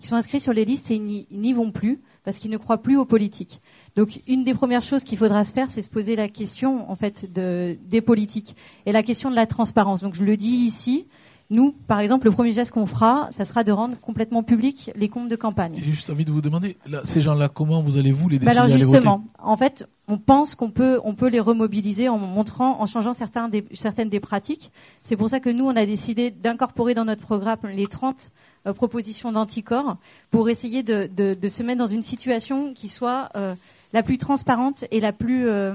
Ils 0.00 0.06
sont 0.06 0.16
inscrits 0.16 0.40
sur 0.40 0.52
les 0.52 0.64
listes 0.64 0.90
et 0.90 0.96
ils 0.96 1.40
n'y 1.40 1.52
vont 1.52 1.70
plus 1.70 2.00
parce 2.24 2.38
qu'ils 2.38 2.50
ne 2.50 2.56
croient 2.56 2.78
plus 2.82 2.96
aux 2.96 3.04
politiques. 3.04 3.60
Donc, 3.96 4.20
une 4.26 4.42
des 4.44 4.54
premières 4.54 4.82
choses 4.82 5.04
qu'il 5.04 5.18
faudra 5.18 5.44
se 5.44 5.52
faire, 5.52 5.70
c'est 5.70 5.82
se 5.82 5.88
poser 5.88 6.16
la 6.16 6.28
question, 6.28 6.90
en 6.90 6.96
fait, 6.96 7.32
de, 7.32 7.76
des 7.88 8.00
politiques 8.00 8.56
et 8.86 8.92
la 8.92 9.02
question 9.02 9.30
de 9.30 9.36
la 9.36 9.46
transparence. 9.46 10.00
Donc, 10.02 10.14
je 10.14 10.22
le 10.24 10.36
dis 10.36 10.48
ici. 10.48 11.06
Nous, 11.50 11.72
par 11.86 12.00
exemple, 12.00 12.26
le 12.26 12.32
premier 12.32 12.52
geste 12.52 12.72
qu'on 12.72 12.86
fera, 12.86 13.28
ça 13.30 13.44
sera 13.44 13.64
de 13.64 13.70
rendre 13.70 14.00
complètement 14.00 14.42
public 14.42 14.90
les 14.96 15.08
comptes 15.10 15.28
de 15.28 15.36
campagne. 15.36 15.74
J'ai 15.76 15.92
juste 15.92 16.08
envie 16.08 16.24
de 16.24 16.32
vous 16.32 16.40
demander, 16.40 16.76
là, 16.86 17.02
ces 17.04 17.20
gens-là, 17.20 17.48
comment 17.50 17.82
vous 17.82 17.98
allez 17.98 18.12
vous 18.12 18.28
les 18.30 18.38
Bah 18.38 18.46
décider 18.46 18.58
alors 18.58 18.76
justement, 18.76 19.18
voter? 19.18 19.28
en 19.38 19.56
fait, 19.56 19.86
on 20.08 20.16
pense 20.16 20.54
qu'on 20.54 20.70
peut, 20.70 21.00
on 21.04 21.14
peut 21.14 21.28
les 21.28 21.40
remobiliser 21.40 22.08
en 22.08 22.16
montrant, 22.18 22.80
en 22.80 22.86
changeant 22.86 23.12
certains 23.12 23.48
des, 23.48 23.64
certaines 23.74 24.08
des 24.08 24.20
pratiques. 24.20 24.72
C'est 25.02 25.16
pour 25.16 25.28
ça 25.28 25.38
que 25.38 25.50
nous, 25.50 25.66
on 25.66 25.76
a 25.76 25.84
décidé 25.84 26.30
d'incorporer 26.30 26.94
dans 26.94 27.04
notre 27.04 27.22
programme 27.22 27.58
les 27.74 27.86
30 27.86 28.32
euh, 28.66 28.72
propositions 28.72 29.30
d'anticorps 29.30 29.98
pour 30.30 30.48
essayer 30.48 30.82
de, 30.82 31.10
de, 31.14 31.34
de 31.34 31.48
se 31.48 31.62
mettre 31.62 31.78
dans 31.78 31.86
une 31.86 32.02
situation 32.02 32.72
qui 32.72 32.88
soit 32.88 33.28
euh, 33.36 33.54
la 33.94 34.02
plus 34.02 34.18
transparente 34.18 34.84
et 34.90 35.00
la 35.00 35.12
plus, 35.14 35.48
euh, 35.48 35.72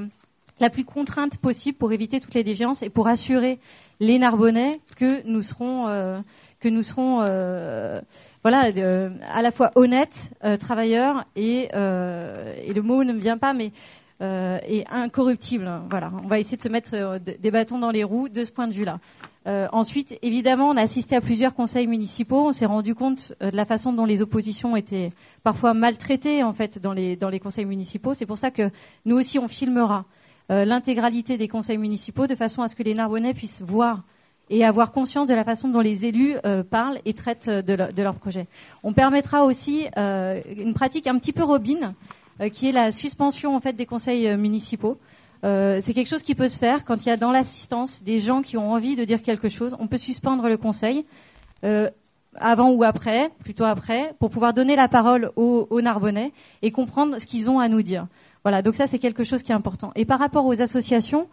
la 0.60 0.70
plus 0.70 0.84
contrainte 0.86 1.38
possible 1.38 1.78
pour 1.78 1.92
éviter 1.94 2.20
toutes 2.20 2.36
les 2.36 2.44
déviances 2.44 2.84
et 2.84 2.90
pour 2.92 3.08
assurer 3.08 3.60
les 4.00 4.20
Narbonnais 4.20 4.82
que 4.98 5.26
nous 5.26 5.42
serons, 5.42 5.88
euh, 5.88 6.20
que 6.60 6.68
nous 6.70 6.84
serons, 6.84 7.22
euh, 7.24 8.00
voilà, 8.44 8.70
à 9.34 9.42
la 9.42 9.52
fois 9.52 9.72
honnêtes, 9.76 10.32
travailleurs 10.60 11.26
et, 11.36 11.70
et 11.74 12.74
le 12.74 12.82
mot 12.82 13.04
ne 13.04 13.14
me 13.14 13.20
vient 13.20 13.38
pas, 13.38 13.54
mais 13.54 13.72
et 14.22 14.84
incorruptibles. 14.92 15.70
Voilà, 15.90 16.12
on 16.24 16.28
va 16.28 16.40
essayer 16.40 16.58
de 16.58 16.62
se 16.62 16.68
mettre 16.70 16.92
de- 17.20 17.38
des 17.40 17.52
bâtons 17.52 17.80
dans 17.80 17.92
les 17.92 18.04
roues 18.04 18.28
de 18.30 18.44
ce 18.44 18.52
point 18.52 18.68
de 18.68 18.74
vue-là. 18.74 19.00
Euh, 19.48 19.68
ensuite, 19.72 20.20
évidemment, 20.22 20.70
on 20.70 20.76
a 20.78 20.82
assisté 20.82 21.16
à 21.16 21.22
plusieurs 21.22 21.56
conseils 21.56 21.88
municipaux. 21.88 22.48
On 22.48 22.52
s'est 22.52 22.66
rendu 22.66 22.94
compte 22.94 23.32
euh, 23.42 23.52
de 23.52 23.56
la 23.56 23.66
façon 23.66 23.94
dont 23.94 24.06
les 24.06 24.22
oppositions 24.22 24.76
étaient 24.76 25.12
parfois 25.44 25.74
maltraitées 25.74 26.44
en 26.44 26.54
fait 26.54 26.78
dans 26.80 26.92
les 26.94 27.16
dans 27.16 27.30
les 27.30 27.40
conseils 27.40 27.66
municipaux. 27.66 28.14
C'est 28.14 28.26
pour 28.26 28.38
ça 28.38 28.52
que 28.52 28.70
nous 29.06 29.16
aussi 29.16 29.40
on 29.40 29.48
filmera 29.48 30.06
euh, 30.52 30.66
l'intégralité 30.66 31.38
des 31.38 31.48
conseils 31.48 31.78
municipaux 31.78 32.28
de 32.28 32.36
façon 32.36 32.62
à 32.64 32.68
ce 32.68 32.76
que 32.76 32.84
les 32.84 32.94
Narbonnais 32.94 33.34
puissent 33.34 33.62
voir 33.62 34.04
et 34.50 34.66
avoir 34.66 34.92
conscience 34.92 35.28
de 35.28 35.34
la 35.34 35.46
façon 35.46 35.70
dont 35.70 35.80
les 35.80 36.06
élus 36.06 36.36
parlent 36.72 36.98
et 37.06 37.14
traitent 37.14 37.50
de, 37.50 37.74
leur- 37.76 37.94
de 37.94 38.02
leurs 38.02 38.16
projets. 38.16 38.48
On 38.82 38.94
permettra 38.94 39.46
aussi 39.46 39.86
une 39.96 40.74
pratique 40.74 41.06
un 41.06 41.20
petit 41.20 41.34
peu 41.34 41.44
robine, 41.44 41.94
qui 42.52 42.70
est 42.70 42.72
la 42.72 42.92
suspension 42.92 43.56
en 43.56 43.60
fait 43.60 43.74
des 43.74 43.86
conseils 43.86 44.36
municipaux. 44.38 44.98
Euh, 45.46 45.78
c'est 45.82 45.94
quelque 45.94 46.08
chose 46.08 46.24
qui 46.24 46.36
peut 46.36 46.50
se 46.50 46.58
faire 46.58 46.84
quand 46.84 47.06
il 47.06 47.10
y 47.10 47.12
a 47.12 47.18
dans 47.18 47.32
l'assistance 47.32 48.04
des 48.04 48.20
gens 48.20 48.42
qui 48.42 48.58
ont 48.58 48.72
envie 48.72 48.96
de 48.96 49.04
dire 49.06 49.22
quelque 49.22 49.50
chose. 49.50 49.76
On 49.80 49.88
peut 49.88 49.98
suspendre 49.98 50.48
le 50.50 50.58
conseil 50.58 51.06
euh, 51.64 51.90
avant 52.36 52.72
ou 52.72 52.84
après, 52.84 53.30
plutôt 53.44 53.64
après, 53.64 54.14
pour 54.20 54.30
pouvoir 54.30 54.54
donner 54.54 54.76
la 54.76 54.88
parole 54.88 55.32
aux, 55.36 55.82
Narbonnais 55.82 56.34
et 56.62 56.72
comprendre 56.72 57.20
ce 57.20 57.26
qu'ils 57.26 57.50
ont 57.50 57.60
à 57.60 57.68
nous 57.68 57.82
dire. 57.82 58.08
Voilà, 58.44 58.62
donc 58.62 58.76
ça 58.76 58.88
c'est 58.88 59.00
quelque 59.00 59.24
chose 59.24 59.44
qui 59.44 59.52
est 59.52 59.56
important. 59.56 59.92
Et 59.96 60.06
par 60.06 60.20
rapport 60.20 60.46
aux 60.46 60.62
associations, 60.62 61.28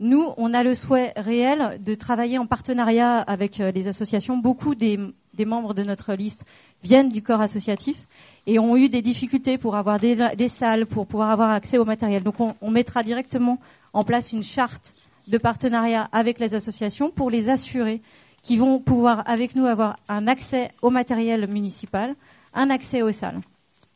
nous, 0.00 0.28
on 0.36 0.54
a 0.54 0.62
le 0.62 0.74
souhait 0.74 1.12
réel 1.16 1.80
de 1.84 1.94
travailler 1.94 2.38
en 2.38 2.46
partenariat 2.46 3.18
avec 3.18 3.60
euh, 3.60 3.70
les 3.70 3.88
associations. 3.88 4.36
Beaucoup 4.36 4.74
des 4.74 4.98
membres 5.44 5.74
de 5.74 5.82
notre 5.82 6.14
liste 6.14 6.44
viennent 6.82 7.08
du 7.08 7.22
corps 7.22 7.40
associatif 7.40 8.06
et 8.46 8.58
ont 8.58 8.76
eu 8.76 8.88
des 8.88 9.02
difficultés 9.02 9.58
pour 9.58 9.76
avoir 9.76 9.98
des, 9.98 10.48
salles, 10.48 10.86
pour 10.86 11.06
pouvoir 11.06 11.30
avoir 11.30 11.50
accès 11.50 11.78
au 11.78 11.84
matériel. 11.84 12.22
Donc 12.22 12.36
on, 12.40 12.70
mettra 12.70 13.02
directement 13.02 13.58
en 13.92 14.04
place 14.04 14.32
une 14.32 14.42
charte 14.42 14.94
de 15.28 15.38
partenariat 15.38 16.08
avec 16.12 16.40
les 16.40 16.54
associations 16.54 17.10
pour 17.10 17.30
les 17.30 17.48
assurer 17.48 18.00
qu'ils 18.42 18.58
vont 18.58 18.80
pouvoir 18.80 19.22
avec 19.26 19.54
nous 19.54 19.66
avoir 19.66 19.96
un 20.08 20.26
accès 20.26 20.70
au 20.82 20.90
matériel 20.90 21.46
municipal, 21.46 22.16
un 22.54 22.70
accès 22.70 23.02
aux 23.02 23.12
salles. 23.12 23.40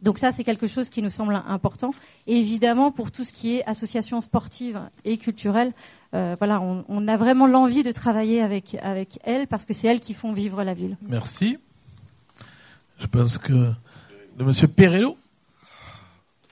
Donc 0.02 0.18
ça, 0.18 0.30
c'est 0.30 0.44
quelque 0.44 0.66
chose 0.66 0.90
qui 0.90 1.02
nous 1.02 1.10
semble 1.10 1.40
important. 1.48 1.92
Et 2.26 2.38
évidemment, 2.38 2.92
pour 2.92 3.10
tout 3.10 3.24
ce 3.24 3.32
qui 3.32 3.56
est 3.56 3.64
association 3.66 4.20
sportive 4.20 4.80
et 5.04 5.16
culturelle, 5.16 5.72
euh, 6.14 6.36
voilà, 6.38 6.60
on, 6.60 6.84
on 6.88 7.08
a 7.08 7.16
vraiment 7.16 7.46
l'envie 7.46 7.82
de 7.82 7.90
travailler 7.90 8.42
avec, 8.42 8.76
avec 8.82 9.18
elles 9.24 9.46
parce 9.48 9.64
que 9.64 9.72
c'est 9.72 9.88
elles 9.88 10.00
qui 10.00 10.14
font 10.14 10.32
vivre 10.32 10.62
la 10.62 10.74
ville. 10.74 10.96
Merci. 11.08 11.58
Je 13.00 13.06
pense 13.06 13.38
que 13.38 13.72
de 14.36 14.44
Monsieur 14.44 14.68
Perello. 14.68 15.16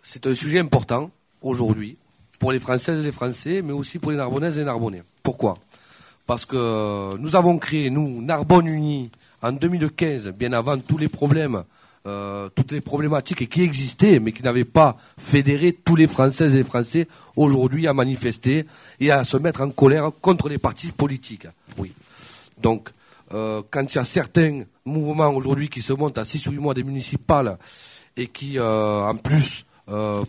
C'est 0.02 0.26
un 0.26 0.34
sujet 0.34 0.58
important 0.58 1.10
aujourd'hui 1.42 1.98
pour 2.38 2.50
les 2.52 2.58
Françaises 2.58 3.00
et 3.00 3.02
les 3.02 3.12
Français, 3.12 3.60
mais 3.62 3.72
aussi 3.72 3.98
pour 3.98 4.10
les 4.10 4.16
Narbonnaises 4.16 4.56
et 4.56 4.60
les 4.60 4.66
Narbonnais. 4.66 5.02
Pourquoi? 5.22 5.54
Parce 6.26 6.46
que 6.46 7.16
nous 7.18 7.36
avons 7.36 7.58
créé, 7.58 7.90
nous, 7.90 8.22
Narbonne 8.22 8.68
Unie, 8.68 9.10
en 9.42 9.52
2015, 9.52 10.30
bien 10.30 10.54
avant 10.54 10.78
tous 10.78 10.96
les 10.96 11.08
problèmes, 11.08 11.64
euh, 12.06 12.48
toutes 12.54 12.72
les 12.72 12.80
problématiques 12.80 13.48
qui 13.50 13.62
existaient, 13.62 14.18
mais 14.18 14.32
qui 14.32 14.42
n'avaient 14.42 14.64
pas 14.64 14.96
fédéré 15.18 15.72
tous 15.72 15.96
les 15.96 16.06
Françaises 16.06 16.54
et 16.54 16.58
les 16.58 16.64
Français 16.64 17.06
aujourd'hui 17.36 17.86
à 17.86 17.92
manifester 17.92 18.64
et 19.00 19.10
à 19.10 19.24
se 19.24 19.36
mettre 19.36 19.60
en 19.60 19.68
colère 19.68 20.10
contre 20.22 20.48
les 20.48 20.58
partis 20.58 20.92
politiques. 20.92 21.48
Oui. 21.76 21.92
Donc, 22.62 22.88
euh, 23.34 23.60
quand 23.70 23.92
il 23.92 23.96
y 23.96 23.98
a 23.98 24.04
certains 24.04 24.62
mouvements 24.86 25.28
aujourd'hui 25.30 25.68
qui 25.68 25.82
se 25.82 25.92
montent 25.92 26.18
à 26.18 26.24
6 26.24 26.46
ou 26.46 26.52
8 26.52 26.58
mois 26.58 26.74
des 26.74 26.84
municipales 26.84 27.58
et 28.16 28.28
qui, 28.28 28.58
euh, 28.58 29.02
en 29.02 29.16
plus, 29.16 29.66
euh, 29.90 30.22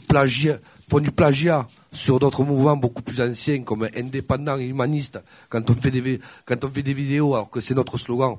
font 0.90 1.00
du 1.00 1.12
plagiat 1.12 1.68
sur 1.92 2.20
d'autres 2.20 2.44
mouvements 2.44 2.76
beaucoup 2.78 3.02
plus 3.02 3.20
anciens 3.22 3.62
comme 3.64 3.88
indépendants 3.96 4.58
et 4.58 4.66
humanistes, 4.66 5.20
quand 5.50 5.70
on 5.70 5.74
fait 5.74 5.92
des, 5.92 6.20
quand 6.46 6.64
on 6.66 6.70
fait 6.70 6.84
des 6.84 6.94
vidéos 6.94 7.34
alors 7.36 7.50
que 7.50 7.60
c'est 7.62 7.74
notre 7.76 7.98
slogan, 7.98 8.36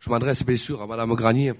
je 0.00 0.08
m'adresse 0.10 0.44
bien 0.44 0.56
sûr 0.56 0.80
à 0.82 0.86
Madame 0.86 1.12
Granier. 1.14 1.52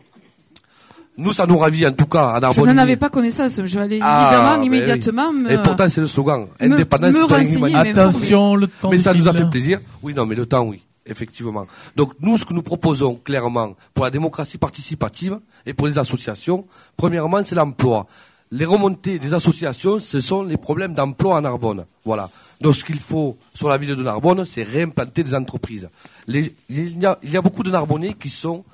Nous, 1.16 1.32
ça 1.32 1.46
nous 1.46 1.58
ravit 1.58 1.86
en 1.86 1.92
tout 1.92 2.06
cas 2.06 2.30
à 2.42 2.52
Je 2.52 2.60
n'en 2.60 2.76
avais 2.76 2.96
pas 2.96 3.08
connaissance. 3.08 3.60
Je 3.64 3.78
vais 3.78 3.84
aller 3.84 3.98
Ah, 4.02 4.26
évidemment, 4.26 4.56
ben 4.58 4.64
immédiatement. 4.64 5.30
oui. 5.30 5.42
me- 5.42 5.50
Et 5.52 5.62
pourtant, 5.62 5.88
c'est 5.88 6.00
le 6.00 6.08
slogan. 6.08 6.48
me- 6.60 6.72
Indépendance, 6.72 7.12
me 7.14 7.20
citoyen, 7.20 7.44
renseigner, 7.44 7.72
mais 7.72 7.88
Attention, 8.00 8.56
le 8.56 8.66
temps. 8.66 8.90
Mais 8.90 8.98
ça 8.98 9.14
nous 9.14 9.28
a 9.28 9.32
fait 9.32 9.48
plaisir. 9.48 9.80
Oui, 10.02 10.12
non, 10.12 10.26
mais 10.26 10.34
le 10.34 10.44
temps, 10.46 10.64
oui, 10.64 10.82
effectivement. 11.06 11.66
Donc 11.96 12.12
nous, 12.20 12.36
ce 12.38 12.44
que 12.44 12.54
nous 12.54 12.62
proposons 12.62 13.16
clairement 13.16 13.74
pour 13.92 14.04
la 14.04 14.10
démocratie 14.10 14.58
participative 14.58 15.38
et 15.66 15.74
pour 15.74 15.86
les 15.86 15.98
associations, 15.98 16.66
premièrement, 16.96 17.42
c'est 17.42 17.54
l'emploi. 17.54 18.06
Les 18.50 18.64
remontées 18.64 19.18
des 19.18 19.34
associations, 19.34 19.98
ce 19.98 20.20
sont 20.20 20.42
les 20.44 20.56
problèmes 20.56 20.94
d'emploi 20.94 21.38
à 21.38 21.40
Narbonne. 21.40 21.86
Voilà. 22.04 22.30
Donc 22.60 22.76
ce 22.76 22.84
qu'il 22.84 23.00
faut 23.00 23.36
sur 23.52 23.68
la 23.68 23.78
ville 23.78 23.96
de 23.96 24.02
Narbonne, 24.02 24.44
c'est 24.44 24.62
réimplanter 24.62 25.24
des 25.24 25.34
entreprises. 25.34 25.88
Il, 26.28 26.52
y 26.70 27.06
a, 27.06 27.18
il 27.22 27.30
y 27.30 27.36
a 27.36 27.42
beaucoup 27.42 27.62
de 27.62 27.70
Narbonnais 27.70 28.14
qui 28.14 28.28
sont 28.28 28.64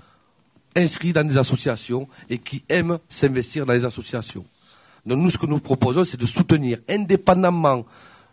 inscrits 0.77 1.13
dans 1.13 1.27
des 1.27 1.37
associations 1.37 2.09
et 2.29 2.39
qui 2.39 2.63
aiment 2.69 2.99
s'investir 3.09 3.65
dans 3.67 3.73
les 3.73 3.85
associations. 3.85 4.45
Donc 5.07 5.19
nous, 5.19 5.31
ce 5.31 5.39
que 5.39 5.47
nous 5.47 5.59
proposons, 5.61 6.05
c'est 6.05 6.21
de 6.21 6.27
soutenir, 6.27 6.79
indépendamment 6.89 7.85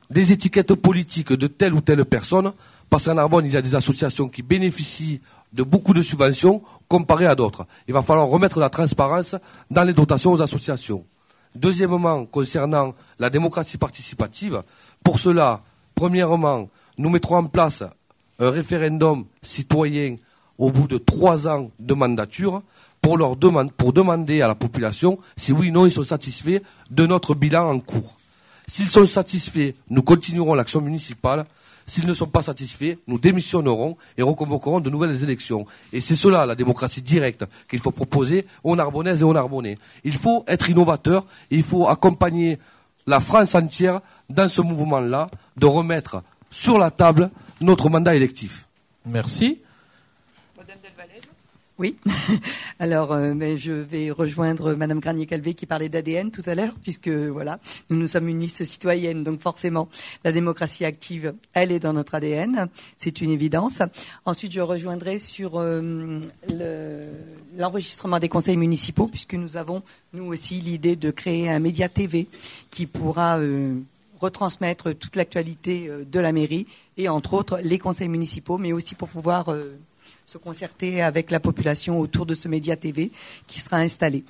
des 0.10 0.32
étiquettes 0.32 0.74
politiques 0.76 1.34
de 1.34 1.48
telle 1.48 1.74
ou 1.74 1.82
telle 1.82 2.04
personne, 2.06 2.52
parce 2.90 3.06
qu'en 3.06 3.16
Narbonne, 3.16 3.46
il 3.46 3.54
y 3.54 3.58
a 3.58 3.62
des 3.62 3.76
associations 3.76 4.30
qui 4.30 4.42
bénéficient 4.42 5.22
de 5.54 5.64
beaucoup 5.64 5.94
de 5.94 6.02
subventions 6.02 6.62
comparées 6.88 7.26
à 7.26 7.36
d'autres. 7.36 7.66
Il 7.88 7.94
va 7.94 8.02
falloir 8.02 8.28
remettre 8.28 8.60
la 8.60 8.70
transparence 8.70 9.36
dans 9.70 9.84
les 9.84 9.94
dotations 9.94 10.34
aux 10.34 10.42
associations. 10.42 11.06
Deuxièmement, 11.56 12.26
concernant 12.26 12.94
la 13.20 13.30
démocratie 13.30 13.78
participative, 13.78 14.62
pour 15.04 15.20
cela, 15.20 15.62
premièrement, 15.96 16.70
nous 16.98 17.10
mettrons 17.10 17.38
en 17.38 17.46
place 17.46 17.84
un 18.40 18.50
référendum 18.50 19.26
citoyen 19.42 20.16
au 20.58 20.72
bout 20.72 20.88
de 20.88 20.98
trois 20.98 21.48
ans 21.48 21.72
de 21.80 21.94
mandature 21.94 22.62
pour, 23.02 23.18
leur 23.18 23.36
demander, 23.36 23.72
pour 23.76 23.94
demander 23.94 24.42
à 24.42 24.48
la 24.48 24.56
population 24.56 25.18
si 25.36 25.52
oui 25.52 25.70
ou 25.70 25.74
non 25.74 25.86
ils 25.86 25.92
sont 25.92 26.04
satisfaits 26.04 26.62
de 26.90 27.06
notre 27.06 27.36
bilan 27.36 27.70
en 27.70 27.80
cours. 27.80 28.18
S'ils 28.68 28.88
sont 28.88 29.06
satisfaits, 29.06 29.74
nous 29.90 30.02
continuerons 30.02 30.54
l'action 30.54 30.82
municipale. 30.82 31.46
S'ils 31.88 32.06
ne 32.06 32.14
sont 32.14 32.28
pas 32.28 32.42
satisfaits, 32.42 32.98
nous 33.08 33.18
démissionnerons 33.18 33.96
et 34.18 34.22
reconvoquerons 34.22 34.82
de 34.82 34.90
nouvelles 34.90 35.24
élections. 35.24 35.66
Et 35.94 36.02
c'est 36.02 36.18
cela, 36.18 36.46
la 36.46 36.56
démocratie 36.56 37.02
directe, 37.02 37.46
qu'il 37.70 37.80
faut 37.80 37.92
proposer 37.92 38.46
aux 38.64 38.76
Narbonnaises 38.76 39.22
et 39.22 39.24
aux 39.24 39.34
Narbonnais. 39.34 39.78
Il 40.04 40.14
faut 40.14 40.44
être 40.48 40.70
innovateur 40.70 41.26
il 41.50 41.64
faut 41.64 41.88
accompagner 41.88 42.60
la 43.06 43.20
France 43.20 43.56
entière 43.56 44.02
dans 44.30 44.48
ce 44.48 44.62
mouvement-là 44.62 45.30
de 45.56 45.66
remettre 45.66 46.24
sur 46.50 46.78
la 46.78 46.92
table 46.92 47.30
notre 47.62 47.90
mandat 47.90 48.16
électif. 48.16 48.68
Merci. 49.06 49.62
Oui. 51.80 51.96
Alors, 52.80 53.12
euh, 53.12 53.36
mais 53.36 53.56
je 53.56 53.72
vais 53.72 54.10
rejoindre 54.10 54.74
Madame 54.74 55.00
Granier-Calvé 55.00 55.54
qui 55.54 55.68
parlait 55.68 55.90
d'ADN 55.90 56.32
tout 56.32 56.42
à 56.48 56.56
l'heure, 56.56 56.74
puisque 56.82 57.08
voilà, 57.10 57.60
nous, 57.92 57.98
nous 57.98 58.08
sommes 58.08 58.28
une 58.28 58.40
liste 58.40 58.64
citoyenne, 58.64 59.24
donc 59.24 59.40
forcément, 59.42 59.88
la 60.24 60.32
démocratie 60.32 60.86
active, 60.86 61.36
elle 61.54 61.72
est 61.72 61.80
dans 61.80 61.94
notre 61.94 62.16
ADN, 62.16 62.68
c'est 62.98 63.22
une 63.22 63.30
évidence. 63.30 63.84
Ensuite, 64.26 64.54
je 64.54 64.62
rejoindrai 64.62 65.20
sur 65.20 65.60
euh, 65.60 66.20
l'enregistrement 67.56 68.18
des 68.18 68.30
conseils 68.30 68.58
municipaux, 68.58 69.08
puisque 69.08 69.36
nous 69.36 69.56
avons, 69.56 69.84
nous 70.14 70.26
aussi, 70.26 70.60
l'idée 70.62 70.96
de 70.96 71.12
créer 71.12 71.48
un 71.48 71.60
média 71.60 71.90
TV 71.90 72.28
qui 72.72 72.88
pourra 72.88 73.38
euh, 73.38 73.76
retransmettre 74.20 74.96
toute 74.96 75.16
l'actualité 75.16 75.92
de 76.12 76.20
la 76.20 76.32
mairie 76.32 76.66
et 76.98 77.08
entre 77.08 77.36
autres 77.36 77.60
les 77.64 77.78
conseils 77.78 78.10
municipaux, 78.10 78.58
mais 78.58 78.74
aussi 78.74 78.96
pour 78.96 79.10
pouvoir 79.10 79.54
se 80.28 80.38
concerter 80.38 81.02
avec 81.02 81.32
la 81.32 81.40
population 81.40 82.02
autour 82.02 82.26
de 82.26 82.34
ce 82.34 82.50
média 82.50 82.76
TV 82.76 83.12
qui 83.48 83.62
sera 83.62 83.78
installé. 83.78 84.26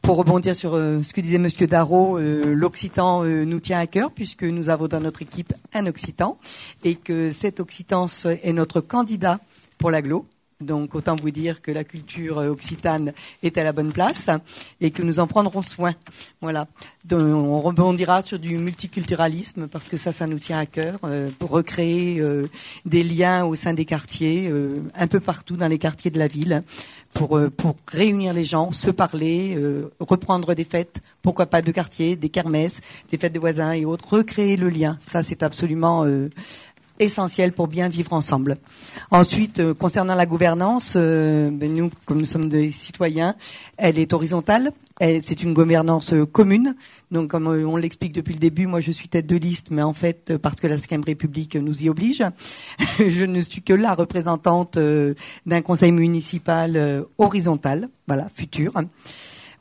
Pour 0.00 0.16
rebondir 0.16 0.54
sur 0.54 0.74
euh, 0.74 1.02
ce 1.02 1.12
que 1.12 1.20
disait 1.20 1.38
Monsieur 1.38 1.66
Darro, 1.66 2.16
euh, 2.16 2.54
l'Occitan 2.54 3.24
euh, 3.24 3.44
nous 3.44 3.58
tient 3.58 3.80
à 3.80 3.88
cœur 3.88 4.12
puisque 4.12 4.44
nous 4.44 4.68
avons 4.68 4.86
dans 4.86 5.00
notre 5.00 5.20
équipe 5.20 5.52
un 5.74 5.86
Occitan 5.86 6.38
et 6.84 6.94
que 6.94 7.32
cet 7.32 7.58
Occitan 7.58 8.06
est 8.24 8.52
notre 8.52 8.80
candidat 8.80 9.40
pour 9.78 9.90
l'aglo. 9.90 10.26
Donc 10.62 10.94
autant 10.94 11.16
vous 11.16 11.30
dire 11.30 11.62
que 11.62 11.70
la 11.70 11.84
culture 11.84 12.38
occitane 12.38 13.12
est 13.42 13.58
à 13.58 13.64
la 13.64 13.72
bonne 13.72 13.92
place 13.92 14.30
et 14.80 14.90
que 14.90 15.02
nous 15.02 15.20
en 15.20 15.26
prendrons 15.26 15.62
soin. 15.62 15.94
Voilà. 16.40 16.66
on 17.10 17.60
rebondira 17.60 18.22
sur 18.22 18.38
du 18.38 18.56
multiculturalisme 18.56 19.68
parce 19.68 19.86
que 19.86 19.96
ça, 19.96 20.12
ça 20.12 20.26
nous 20.26 20.38
tient 20.38 20.58
à 20.58 20.66
cœur 20.66 20.98
euh, 21.04 21.30
pour 21.38 21.50
recréer 21.50 22.20
euh, 22.20 22.46
des 22.84 23.02
liens 23.02 23.44
au 23.44 23.54
sein 23.54 23.74
des 23.74 23.84
quartiers, 23.84 24.48
euh, 24.50 24.76
un 24.94 25.06
peu 25.06 25.20
partout 25.20 25.56
dans 25.56 25.68
les 25.68 25.78
quartiers 25.78 26.10
de 26.10 26.18
la 26.18 26.28
ville, 26.28 26.62
pour 27.14 27.38
pour 27.56 27.76
réunir 27.88 28.32
les 28.32 28.44
gens, 28.44 28.72
se 28.72 28.90
parler, 28.90 29.58
reprendre 30.00 30.54
des 30.54 30.64
fêtes, 30.64 31.02
pourquoi 31.20 31.46
pas 31.46 31.60
de 31.60 31.70
quartier, 31.70 32.16
des 32.16 32.30
kermesses, 32.30 32.80
des 33.10 33.18
fêtes 33.18 33.34
de 33.34 33.38
voisins 33.38 33.72
et 33.72 33.84
autres, 33.84 34.16
recréer 34.16 34.56
le 34.56 34.70
lien. 34.70 34.96
Ça, 34.98 35.22
c'est 35.22 35.42
absolument 35.42 36.06
essentiel 37.02 37.52
pour 37.52 37.68
bien 37.68 37.88
vivre 37.88 38.12
ensemble. 38.12 38.56
Ensuite, 39.10 39.60
euh, 39.60 39.74
concernant 39.74 40.14
la 40.14 40.26
gouvernance, 40.26 40.94
euh, 40.96 41.50
ben, 41.50 41.72
nous, 41.72 41.90
comme 42.06 42.18
nous 42.18 42.24
sommes 42.24 42.48
des 42.48 42.70
citoyens, 42.70 43.34
elle 43.76 43.98
est 43.98 44.12
horizontale. 44.12 44.72
C'est 45.00 45.42
une 45.42 45.52
gouvernance 45.52 46.12
euh, 46.12 46.26
commune. 46.26 46.76
Donc, 47.10 47.30
comme 47.30 47.48
on 47.48 47.76
l'explique 47.76 48.12
depuis 48.12 48.34
le 48.34 48.38
début, 48.38 48.66
moi, 48.66 48.80
je 48.80 48.92
suis 48.92 49.08
tête 49.08 49.26
de 49.26 49.36
liste, 49.36 49.68
mais 49.70 49.82
en 49.82 49.92
fait, 49.92 50.36
parce 50.36 50.56
que 50.56 50.66
la 50.66 50.76
Cinquième 50.76 51.04
République 51.04 51.56
nous 51.56 51.84
y 51.84 51.88
oblige, 51.88 52.22
je 52.98 53.24
ne 53.24 53.40
suis 53.40 53.62
que 53.62 53.72
la 53.72 53.94
représentante 53.94 54.78
d'un 54.78 55.62
conseil 55.62 55.92
municipal 55.92 57.04
horizontal, 57.18 57.88
voilà, 58.06 58.28
futur. 58.32 58.72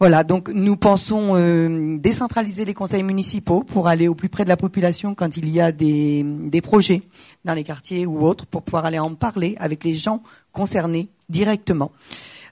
Voilà, 0.02 0.23
donc 0.23 0.49
nous 0.49 0.78
pensons 0.78 1.36
euh, 1.36 1.95
décentraliser 1.99 2.65
les 2.65 2.73
conseils 2.73 3.03
municipaux 3.03 3.61
pour 3.61 3.88
aller 3.88 4.07
au 4.07 4.15
plus 4.15 4.30
près 4.30 4.44
de 4.44 4.49
la 4.49 4.57
population 4.57 5.14
quand 5.14 5.38
il 5.38 5.48
y 5.48 5.61
a 5.61 5.72
des, 5.72 6.26
projets 6.64 7.03
dans 7.45 7.53
les 7.53 7.64
quartiers 7.64 8.07
ou 8.07 8.26
autres, 8.26 8.48
pour 8.48 8.64
pouvoir 8.64 8.86
aller 8.86 8.98
en 8.98 9.14
parler 9.14 9.56
avec 9.60 9.84
les 9.84 9.94
gens 9.94 10.23
concernés 10.53 11.10
directement. 11.30 11.91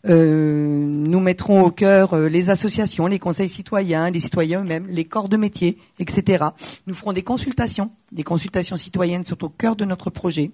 Euh, 0.07 0.85
nous 0.85 1.19
mettrons 1.19 1.63
au 1.63 1.71
cœur 1.71 2.13
euh, 2.13 2.29
les 2.29 2.51
associations, 2.51 3.07
les 3.07 3.17
conseils 3.17 3.49
citoyens, 3.49 4.11
les 4.11 4.19
citoyens 4.19 4.61
eux-mêmes, 4.61 4.85
les 4.87 5.05
corps 5.05 5.27
de 5.27 5.35
métier, 5.35 5.79
etc. 5.97 6.45
Nous 6.85 6.93
ferons 6.93 7.13
des 7.13 7.23
consultations, 7.23 7.89
des 8.11 8.23
consultations 8.23 8.77
citoyennes 8.77 9.25
sont 9.25 9.43
au 9.43 9.49
cœur 9.49 9.75
de 9.75 9.85
notre 9.85 10.11
projet. 10.11 10.51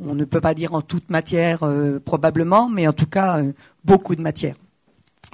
On 0.00 0.14
ne 0.14 0.24
peut 0.24 0.40
pas 0.40 0.54
dire 0.54 0.72
en 0.72 0.80
toute 0.80 1.10
matière 1.10 1.60
probablement, 2.06 2.70
mais 2.70 2.88
en 2.88 2.94
tout 2.94 3.06
cas 3.06 3.42
beaucoup 3.84 4.16
de 4.16 4.22
matière 4.22 4.54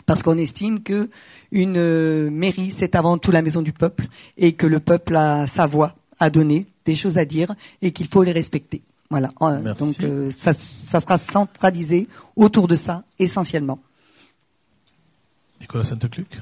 parce 0.06 0.22
qu'on 0.22 0.38
estime 0.38 0.82
que 0.82 1.10
une 1.52 1.76
euh, 1.76 2.30
mairie 2.30 2.70
c'est 2.70 2.94
avant 2.94 3.18
tout 3.18 3.30
la 3.30 3.42
maison 3.42 3.62
du 3.62 3.72
peuple 3.72 4.06
et 4.36 4.52
que 4.52 4.66
le 4.66 4.80
peuple 4.80 5.16
a 5.16 5.46
sa 5.46 5.66
voix 5.66 5.94
à 6.18 6.30
donner, 6.30 6.66
des 6.84 6.94
choses 6.94 7.18
à 7.18 7.24
dire 7.24 7.54
et 7.82 7.92
qu'il 7.92 8.06
faut 8.06 8.22
les 8.22 8.32
respecter. 8.32 8.82
Voilà. 9.10 9.30
Euh, 9.42 9.74
donc 9.74 10.00
euh, 10.00 10.30
ça, 10.30 10.52
ça, 10.52 11.00
sera 11.00 11.18
centralisé 11.18 12.08
autour 12.36 12.68
de 12.68 12.74
ça 12.74 13.04
essentiellement. 13.18 13.78
Nicolas 15.60 15.84
Sainte-Cluc 15.84 16.40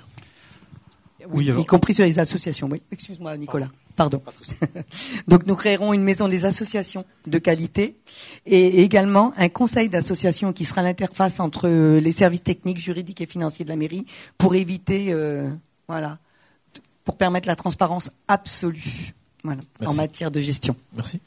oui, 1.29 1.51
y 1.51 1.67
compris 1.67 1.95
sur 1.95 2.05
les 2.05 2.19
associations. 2.19 2.69
Oui, 2.71 2.83
excuse-moi, 2.91 3.37
Nicolas. 3.37 3.69
Pardon. 3.97 4.23
Donc, 5.29 5.47
nous 5.47 5.55
créerons 5.55 5.93
une 5.93 6.03
maison 6.03 6.29
des 6.29 6.45
associations 6.45 7.05
de 7.27 7.39
qualité 7.39 7.97
et 8.47 8.83
également 8.83 9.33
un 9.37 9.49
conseil 9.49 9.89
d'association 9.89 10.53
qui 10.53 10.65
sera 10.65 10.83
l'interface 10.83 11.41
entre 11.41 11.69
les 11.69 12.13
services 12.13 12.43
techniques, 12.43 12.79
juridiques 12.79 13.21
et 13.21 13.27
financiers 13.27 13.65
de 13.65 13.71
la 13.71 13.77
mairie 13.77 14.07
pour 14.39 14.55
éviter, 14.55 15.13
euh, 15.13 15.51
voilà, 15.89 16.19
pour 17.05 17.17
permettre 17.17 17.49
la 17.49 17.57
transparence 17.57 18.11
absolue, 18.29 19.15
voilà, 19.45 19.61
en 19.85 19.95
matière 19.95 20.31
de 20.31 20.41
gestion. 20.41 20.75
Merci. 20.95 21.21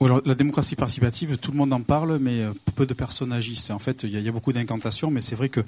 la 0.00 0.34
démocratie 0.34 0.76
participative, 0.76 1.38
tout 1.38 1.52
le 1.52 1.56
monde 1.56 1.72
en 1.72 1.80
parle, 1.80 2.18
mais 2.18 2.42
euh, 2.42 2.52
peu 2.74 2.84
de 2.84 2.94
personnes 2.94 3.32
agissent. 3.32 3.70
En 3.70 3.78
fait, 3.78 4.02
il 4.02 4.10
y, 4.10 4.20
y, 4.20 4.28
a 4.28 4.32
beaucoup 4.32 4.52
d'incantations, 4.52 5.10
mais 5.10 5.22
c'est 5.22 5.36
vrai 5.36 5.48
que 5.48 5.60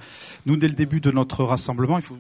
nous, 0.45 0.57
dès 0.57 0.69
le 0.69 0.75
début 0.75 1.01
de 1.01 1.11
notre 1.11 1.45
rassemblement, 1.45 1.97
il 1.97 2.03
faut 2.03 2.19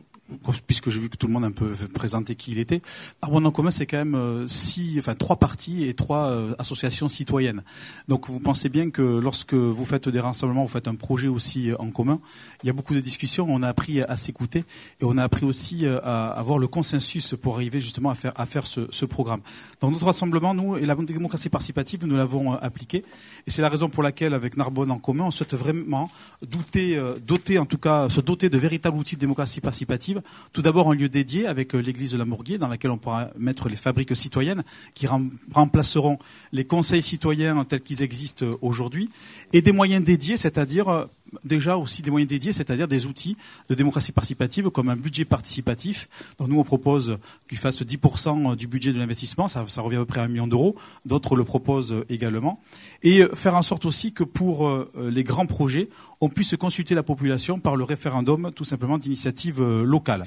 puisque 0.66 0.90
j'ai 0.90 1.00
vu 1.00 1.10
que 1.10 1.16
tout 1.16 1.26
le 1.26 1.32
monde 1.32 1.44
a 1.44 1.48
un 1.48 1.52
peu 1.52 1.74
présenté 1.92 2.34
qui 2.34 2.52
il 2.52 2.58
était, 2.58 2.80
Arbonne 3.20 3.46
en 3.46 3.50
commun, 3.50 3.70
c'est 3.70 3.86
quand 3.86 3.98
même 3.98 4.14
euh, 4.14 4.46
six, 4.46 4.96
enfin 4.98 5.14
trois 5.14 5.36
partis 5.36 5.84
et 5.84 5.94
trois 5.94 6.30
euh, 6.30 6.54
associations 6.58 7.08
citoyennes. 7.08 7.62
Donc 8.08 8.28
vous 8.28 8.40
pensez 8.40 8.68
bien 8.68 8.90
que 8.90 9.02
lorsque 9.02 9.54
vous 9.54 9.84
faites 9.84 10.08
des 10.08 10.20
rassemblements, 10.20 10.62
vous 10.62 10.72
faites 10.72 10.88
un 10.88 10.94
projet 10.94 11.28
aussi 11.28 11.70
euh, 11.70 11.76
en 11.78 11.90
commun, 11.90 12.20
il 12.62 12.66
y 12.66 12.70
a 12.70 12.72
beaucoup 12.72 12.94
de 12.94 13.00
discussions, 13.00 13.46
on 13.48 13.62
a 13.62 13.68
appris 13.68 14.00
à 14.00 14.16
s'écouter 14.16 14.64
et 15.00 15.04
on 15.04 15.18
a 15.18 15.24
appris 15.24 15.44
aussi 15.44 15.86
à 15.86 16.28
avoir 16.28 16.58
le 16.58 16.66
consensus 16.66 17.34
pour 17.40 17.56
arriver 17.56 17.80
justement 17.80 18.10
à 18.10 18.46
faire, 18.46 18.66
ce, 18.66 19.04
programme. 19.04 19.40
Dans 19.80 19.90
notre 19.90 20.06
rassemblement, 20.06 20.54
nous, 20.54 20.76
et 20.76 20.86
la 20.86 20.94
démocratie 20.94 21.50
participative, 21.50 22.06
nous 22.06 22.16
l'avons 22.16 22.52
appliqué 22.54 23.04
et 23.46 23.50
c'est 23.50 23.60
la 23.60 23.68
raison 23.68 23.90
pour 23.90 24.02
laquelle, 24.02 24.32
avec 24.32 24.56
Narbonne 24.56 24.90
en 24.90 24.98
commun, 24.98 25.24
on 25.24 25.30
souhaite 25.30 25.54
vraiment 25.54 26.10
douter, 26.46 26.98
doter, 27.26 27.58
en 27.58 27.66
tout 27.66 27.78
cas, 27.78 28.08
se 28.08 28.20
doter 28.20 28.48
de 28.48 28.56
véritables 28.56 28.96
outils 28.96 29.16
de 29.16 29.20
démocratie 29.20 29.60
participative 29.60 30.13
tout 30.52 30.62
d'abord 30.62 30.90
un 30.90 30.94
lieu 30.94 31.08
dédié 31.08 31.46
avec 31.46 31.74
euh, 31.74 31.78
l'église 31.78 32.12
de 32.12 32.18
la 32.18 32.24
Mourguier 32.24 32.58
dans 32.58 32.68
laquelle 32.68 32.90
on 32.90 32.98
pourra 32.98 33.30
mettre 33.38 33.68
les 33.68 33.76
fabriques 33.76 34.14
citoyennes 34.16 34.62
qui 34.94 35.06
remplaceront 35.52 36.18
les 36.52 36.64
conseils 36.64 37.02
citoyens 37.02 37.64
tels 37.64 37.80
qu'ils 37.80 38.02
existent 38.02 38.44
euh, 38.44 38.56
aujourd'hui 38.62 39.10
et 39.52 39.62
des 39.62 39.72
moyens 39.72 40.04
dédiés, 40.04 40.36
c'est-à-dire 40.36 40.88
euh, 40.88 41.06
déjà 41.44 41.76
aussi 41.76 42.02
des 42.02 42.10
moyens 42.10 42.28
dédiés, 42.28 42.52
c'est-à-dire 42.52 42.88
des 42.88 43.06
outils 43.06 43.36
de 43.68 43.74
démocratie 43.74 44.12
participative 44.12 44.70
comme 44.70 44.88
un 44.88 44.96
budget 44.96 45.24
participatif. 45.24 46.08
nous, 46.40 46.58
on 46.58 46.64
propose 46.64 47.18
qu'il 47.48 47.58
fasse 47.58 47.82
10% 47.82 48.56
du 48.56 48.66
budget 48.66 48.92
de 48.92 48.98
l'investissement, 48.98 49.48
ça, 49.48 49.64
revient 49.78 49.96
à 49.96 50.00
peu 50.00 50.06
près 50.06 50.20
à 50.20 50.24
un 50.24 50.28
million 50.28 50.46
d'euros. 50.46 50.76
D'autres 51.04 51.36
le 51.36 51.44
proposent 51.44 52.04
également. 52.08 52.60
Et 53.02 53.22
faire 53.34 53.54
en 53.54 53.62
sorte 53.62 53.84
aussi 53.84 54.12
que 54.12 54.24
pour 54.24 54.86
les 54.96 55.24
grands 55.24 55.46
projets, 55.46 55.88
on 56.20 56.28
puisse 56.28 56.56
consulter 56.56 56.94
la 56.94 57.02
population 57.02 57.60
par 57.60 57.76
le 57.76 57.84
référendum 57.84 58.50
tout 58.54 58.64
simplement 58.64 58.98
d'initiative 58.98 59.60
euh, 59.60 59.84
locale. 59.84 60.24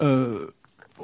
Euh, 0.00 0.48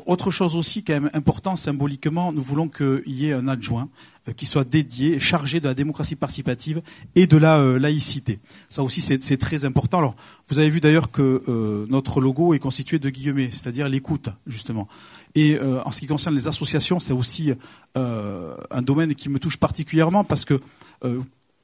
autre 0.07 0.31
chose 0.31 0.57
aussi 0.57 0.83
quand 0.85 0.95
même 0.95 1.11
important 1.15 1.57
symboliquement, 1.57 2.33
nous 2.33 2.43
voulons 2.43 2.69
qu'il 2.69 3.03
y 3.07 3.27
ait 3.27 3.33
un 3.33 3.49
adjoint 3.49 3.89
euh, 4.29 4.33
qui 4.33 4.47
soit 4.47 4.65
dédié, 4.65 5.19
chargé 5.19 5.61
de 5.61 5.67
la 5.67 5.75
démocratie 5.75 6.17
participative 6.17 6.83
et 7.15 7.27
de 7.27 7.37
la 7.37 7.79
laïcité. 7.79 8.39
Ça 8.69 8.83
aussi 8.83 9.01
c'est 9.01 9.37
très 9.37 9.65
important. 9.65 9.99
Alors 9.99 10.17
vous 10.49 10.59
avez 10.59 10.71
vu 10.71 10.81
d'ailleurs 10.81 11.11
que 11.11 11.87
notre 11.89 12.21
logo 12.21 12.55
est 12.55 12.59
constitué 12.59 12.99
de 12.99 13.11
guillemets, 13.11 13.51
c'est-à-dire 13.51 13.89
l'écoute 13.89 14.29
justement. 14.47 14.89
Et 15.35 15.59
en 15.61 15.91
ce 15.93 16.01
qui 16.01 16.07
concerne 16.07 16.35
les 16.35 16.49
associations, 16.49 16.99
c'est 17.01 17.13
aussi 17.13 17.53
un 17.95 18.83
domaine 18.83 19.15
qui 19.15 19.29
me 19.29 19.39
touche 19.39 19.57
particulièrement 19.57 20.25
parce 20.25 20.45
que 20.45 20.61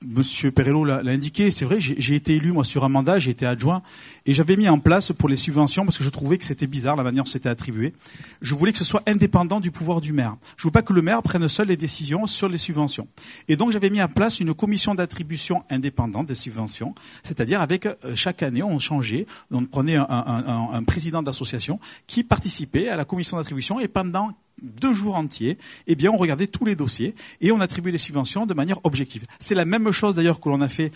Monsieur 0.05 0.51
Perello 0.51 0.85
l'a 0.85 1.01
indiqué, 1.11 1.51
c'est 1.51 1.65
vrai, 1.65 1.79
j'ai 1.81 2.15
été 2.15 2.37
élu 2.37 2.53
moi 2.53 2.65
sur 2.65 2.85
un 2.85 2.91
mandat, 2.91 3.19
j'ai 3.19 3.31
été 3.31 3.47
adjoint, 3.47 3.83
et 4.27 4.35
j'avais 4.35 4.57
mis 4.57 4.69
en 4.69 4.79
place 4.79 5.11
pour 5.11 5.27
les 5.27 5.37
subventions, 5.37 5.87
parce 5.87 5.97
que 5.97 6.05
je 6.05 6.11
trouvais 6.11 6.37
que 6.37 6.45
c'était 6.45 6.67
bizarre 6.67 6.97
la 6.97 7.03
manière 7.03 7.25
dont 7.25 7.31
c'était 7.31 7.49
attribué, 7.49 7.95
je 8.43 8.55
voulais 8.55 8.73
que 8.73 8.79
ce 8.79 8.85
soit 8.85 9.03
indépendant 9.07 9.59
du 9.59 9.71
pouvoir 9.71 10.03
du 10.03 10.13
maire. 10.13 10.37
Je 10.59 10.65
ne 10.65 10.69
veux 10.69 10.73
pas 10.73 10.83
que 10.83 10.93
le 10.93 11.01
maire 11.01 11.23
prenne 11.23 11.49
seul 11.49 11.69
les 11.69 11.79
décisions 11.79 12.27
sur 12.27 12.47
les 12.47 12.59
subventions. 12.59 13.09
Et 13.49 13.57
donc 13.57 13.73
j'avais 13.73 13.89
mis 13.89 14.03
en 14.03 14.09
place 14.09 14.39
une 14.39 14.53
commission 14.53 14.95
d'attribution 14.95 15.65
indépendante 15.71 16.27
des 16.27 16.35
subventions, 16.35 16.95
c'est-à-dire 17.23 17.63
avec 17.63 17.87
euh, 17.87 17.95
chaque 18.15 18.43
année 18.43 18.63
on 18.63 18.79
changeait, 18.79 19.27
on 19.51 19.65
prenait 19.65 19.97
un, 19.97 20.83
président 20.87 21.23
d'association 21.23 21.81
qui 22.07 22.23
participait 22.23 22.91
à 22.91 22.97
la 22.97 23.07
commission 23.07 23.39
d'attribution 23.39 23.81
et 23.81 23.89
pendant 23.89 24.33
deux 24.63 24.95
jours 24.95 25.17
entiers, 25.17 25.59
eh 25.87 25.95
bien, 25.95 26.11
on 26.11 26.17
regardait 26.17 26.47
tous 26.47 26.65
les 26.65 26.77
dossiers 26.77 27.15
et 27.41 27.53
on 27.53 27.61
attribuait 27.61 27.93
les 27.93 27.99
subventions 27.99 28.47
de 28.47 28.55
manière 28.55 28.79
objective. 28.85 29.25
C'est 29.39 29.55
la 29.55 29.65
même 29.65 29.91
chose 29.91 30.17
d'ailleurs 30.17 30.41
que 30.41 30.49
l'on 30.49 30.61
a 30.61 30.69
fait 30.69 30.93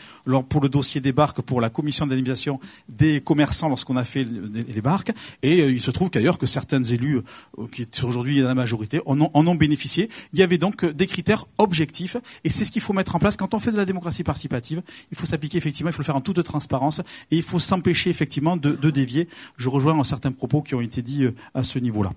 pour 0.48 0.60
le 0.60 0.68
dossier 0.68 1.00
des 1.00 1.12
barques, 1.12 1.42
pour 1.42 1.60
la 1.60 1.70
commission 1.70 2.06
d'animation 2.06 2.60
des 2.88 3.20
commerçants 3.20 3.68
lorsqu'on 3.68 3.96
a 3.96 4.04
fait 4.04 4.24
les 4.24 4.80
barques. 4.80 5.12
Et 5.42 5.60
euh, 5.60 5.72
il 5.72 5.80
se 5.80 5.90
trouve 5.90 6.10
qu'ailleurs 6.10 6.38
que 6.38 6.46
certains 6.46 6.82
élus, 6.82 7.20
euh, 7.58 7.66
qui 7.72 7.86
sont 7.90 8.08
aujourd'hui 8.08 8.40
dans 8.40 8.48
la 8.48 8.54
majorité, 8.54 9.00
en 9.06 9.20
ont, 9.20 9.54
bénéficié. 9.54 10.08
Il 10.32 10.38
y 10.38 10.42
avait 10.42 10.58
donc 10.58 10.84
des 10.84 11.06
critères 11.06 11.46
objectifs 11.58 12.16
et 12.44 12.50
c'est 12.50 12.64
ce 12.64 12.70
qu'il 12.70 12.82
faut 12.82 12.92
mettre 12.92 13.16
en 13.16 13.18
place 13.18 13.36
quand 13.36 13.52
on 13.52 13.58
fait 13.58 13.72
de 13.72 13.76
la 13.76 13.84
démocratie 13.84 14.24
participative. 14.24 14.82
Il 15.10 15.18
faut 15.18 15.26
s'appliquer 15.26 15.58
effectivement, 15.58 15.90
il 15.90 15.92
faut 15.92 16.02
le 16.02 16.06
faire 16.06 16.16
en 16.16 16.20
toute 16.20 16.42
transparence 16.42 17.00
et 17.30 17.36
il 17.36 17.42
faut 17.42 17.58
s'empêcher 17.58 18.10
effectivement 18.10 18.56
de, 18.56 18.72
de 18.72 18.90
dévier. 18.90 19.28
Je 19.56 19.68
rejoins 19.68 20.02
certains 20.04 20.32
propos 20.32 20.62
qui 20.62 20.74
ont 20.74 20.80
été 20.80 21.02
dits 21.02 21.24
euh, 21.24 21.34
à 21.54 21.62
ce 21.62 21.78
niveau-là. 21.78 22.12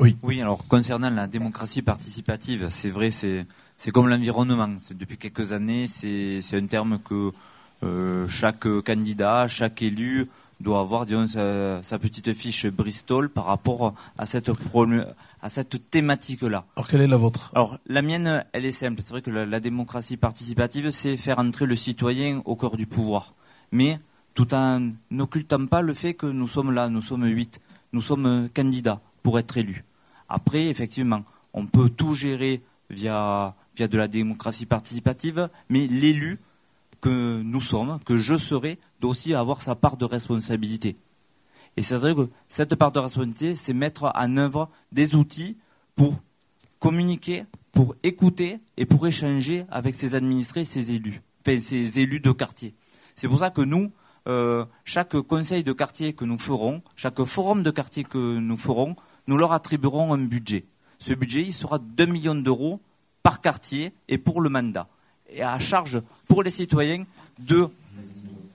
Oui. 0.00 0.16
Oui, 0.22 0.40
alors 0.40 0.66
concernant 0.68 1.10
la 1.10 1.26
démocratie 1.26 1.82
participative, 1.82 2.68
c'est 2.70 2.90
vrai, 2.90 3.10
c'est 3.10 3.46
c'est 3.76 3.90
comme 3.90 4.08
l'environnement. 4.08 4.76
C'est 4.78 4.96
depuis 4.96 5.16
quelques 5.16 5.52
années, 5.52 5.86
c'est 5.86 6.40
c'est 6.42 6.56
un 6.56 6.66
terme 6.66 6.98
que 6.98 7.32
euh, 7.82 8.26
chaque 8.28 8.66
candidat, 8.84 9.48
chaque 9.48 9.82
élu 9.82 10.28
doit 10.60 10.80
avoir 10.80 11.04
disons, 11.04 11.26
sa, 11.26 11.98
petite 11.98 12.32
fiche 12.32 12.66
Bristol 12.66 13.28
par 13.28 13.44
rapport 13.44 13.94
à 14.16 14.24
cette 14.26 14.50
à 15.42 15.48
cette 15.50 15.90
thématique-là. 15.90 16.64
Alors 16.76 16.88
quelle 16.88 17.02
est 17.02 17.06
la 17.06 17.18
vôtre? 17.18 17.50
Alors 17.54 17.78
la 17.86 18.02
mienne, 18.02 18.44
elle 18.52 18.64
est 18.64 18.72
simple. 18.72 19.02
C'est 19.02 19.10
vrai 19.10 19.22
que 19.22 19.30
la, 19.30 19.46
la 19.46 19.60
démocratie 19.60 20.16
participative, 20.16 20.90
c'est 20.90 21.16
faire 21.16 21.38
entrer 21.38 21.66
le 21.66 21.76
citoyen 21.76 22.42
au 22.44 22.56
cœur 22.56 22.76
du 22.76 22.86
pouvoir, 22.86 23.34
mais 23.70 23.98
tout 24.34 24.52
en 24.54 24.90
n'occultant 25.10 25.66
pas 25.66 25.82
le 25.82 25.94
fait 25.94 26.14
que 26.14 26.26
nous 26.26 26.48
sommes 26.48 26.70
là, 26.70 26.88
nous 26.88 27.02
sommes 27.02 27.26
huit, 27.26 27.60
nous 27.92 28.02
sommes 28.02 28.48
candidats 28.54 29.00
pour 29.22 29.38
être 29.38 29.56
élu. 29.56 29.84
Après, 30.28 30.66
effectivement, 30.66 31.24
on 31.52 31.66
peut 31.66 31.88
tout 31.88 32.14
gérer 32.14 32.62
via, 32.90 33.54
via 33.76 33.88
de 33.88 33.98
la 33.98 34.08
démocratie 34.08 34.66
participative, 34.66 35.48
mais 35.68 35.86
l'élu 35.86 36.38
que 37.00 37.42
nous 37.42 37.60
sommes, 37.60 37.98
que 38.04 38.18
je 38.18 38.36
serai, 38.36 38.78
doit 39.00 39.10
aussi 39.10 39.34
avoir 39.34 39.62
sa 39.62 39.74
part 39.74 39.96
de 39.96 40.04
responsabilité. 40.04 40.96
Et 41.76 41.82
c'est 41.82 41.96
vrai 41.96 42.14
que 42.14 42.28
cette 42.48 42.74
part 42.74 42.92
de 42.92 42.98
responsabilité, 42.98 43.54
c'est 43.54 43.74
mettre 43.74 44.10
en 44.14 44.36
œuvre 44.36 44.70
des 44.92 45.14
outils 45.14 45.58
pour 45.94 46.14
communiquer, 46.78 47.44
pour 47.72 47.94
écouter 48.02 48.60
et 48.76 48.86
pour 48.86 49.06
échanger 49.06 49.66
avec 49.70 49.94
ses 49.94 50.14
administrés, 50.14 50.64
ses 50.64 50.92
élus, 50.92 51.22
enfin 51.40 51.58
ses 51.60 52.00
élus 52.00 52.20
de 52.20 52.32
quartier. 52.32 52.74
C'est 53.14 53.28
pour 53.28 53.38
ça 53.38 53.50
que 53.50 53.62
nous, 53.62 53.92
euh, 54.28 54.64
chaque 54.84 55.20
conseil 55.20 55.64
de 55.64 55.72
quartier 55.72 56.12
que 56.12 56.24
nous 56.24 56.38
ferons, 56.38 56.82
chaque 56.96 57.22
forum 57.24 57.62
de 57.62 57.70
quartier 57.70 58.02
que 58.02 58.38
nous 58.38 58.56
ferons, 58.56 58.96
nous 59.26 59.36
leur 59.36 59.52
attribuerons 59.52 60.14
un 60.14 60.18
budget. 60.18 60.64
Ce 60.98 61.12
budget, 61.12 61.42
il 61.42 61.52
sera 61.52 61.78
2 61.78 62.06
millions 62.06 62.34
d'euros 62.34 62.80
par 63.22 63.40
quartier 63.40 63.92
et 64.08 64.18
pour 64.18 64.40
le 64.40 64.48
mandat. 64.48 64.86
Et 65.30 65.42
à 65.42 65.58
charge 65.58 66.00
pour 66.28 66.42
les 66.42 66.50
citoyens 66.50 67.04
de 67.38 67.68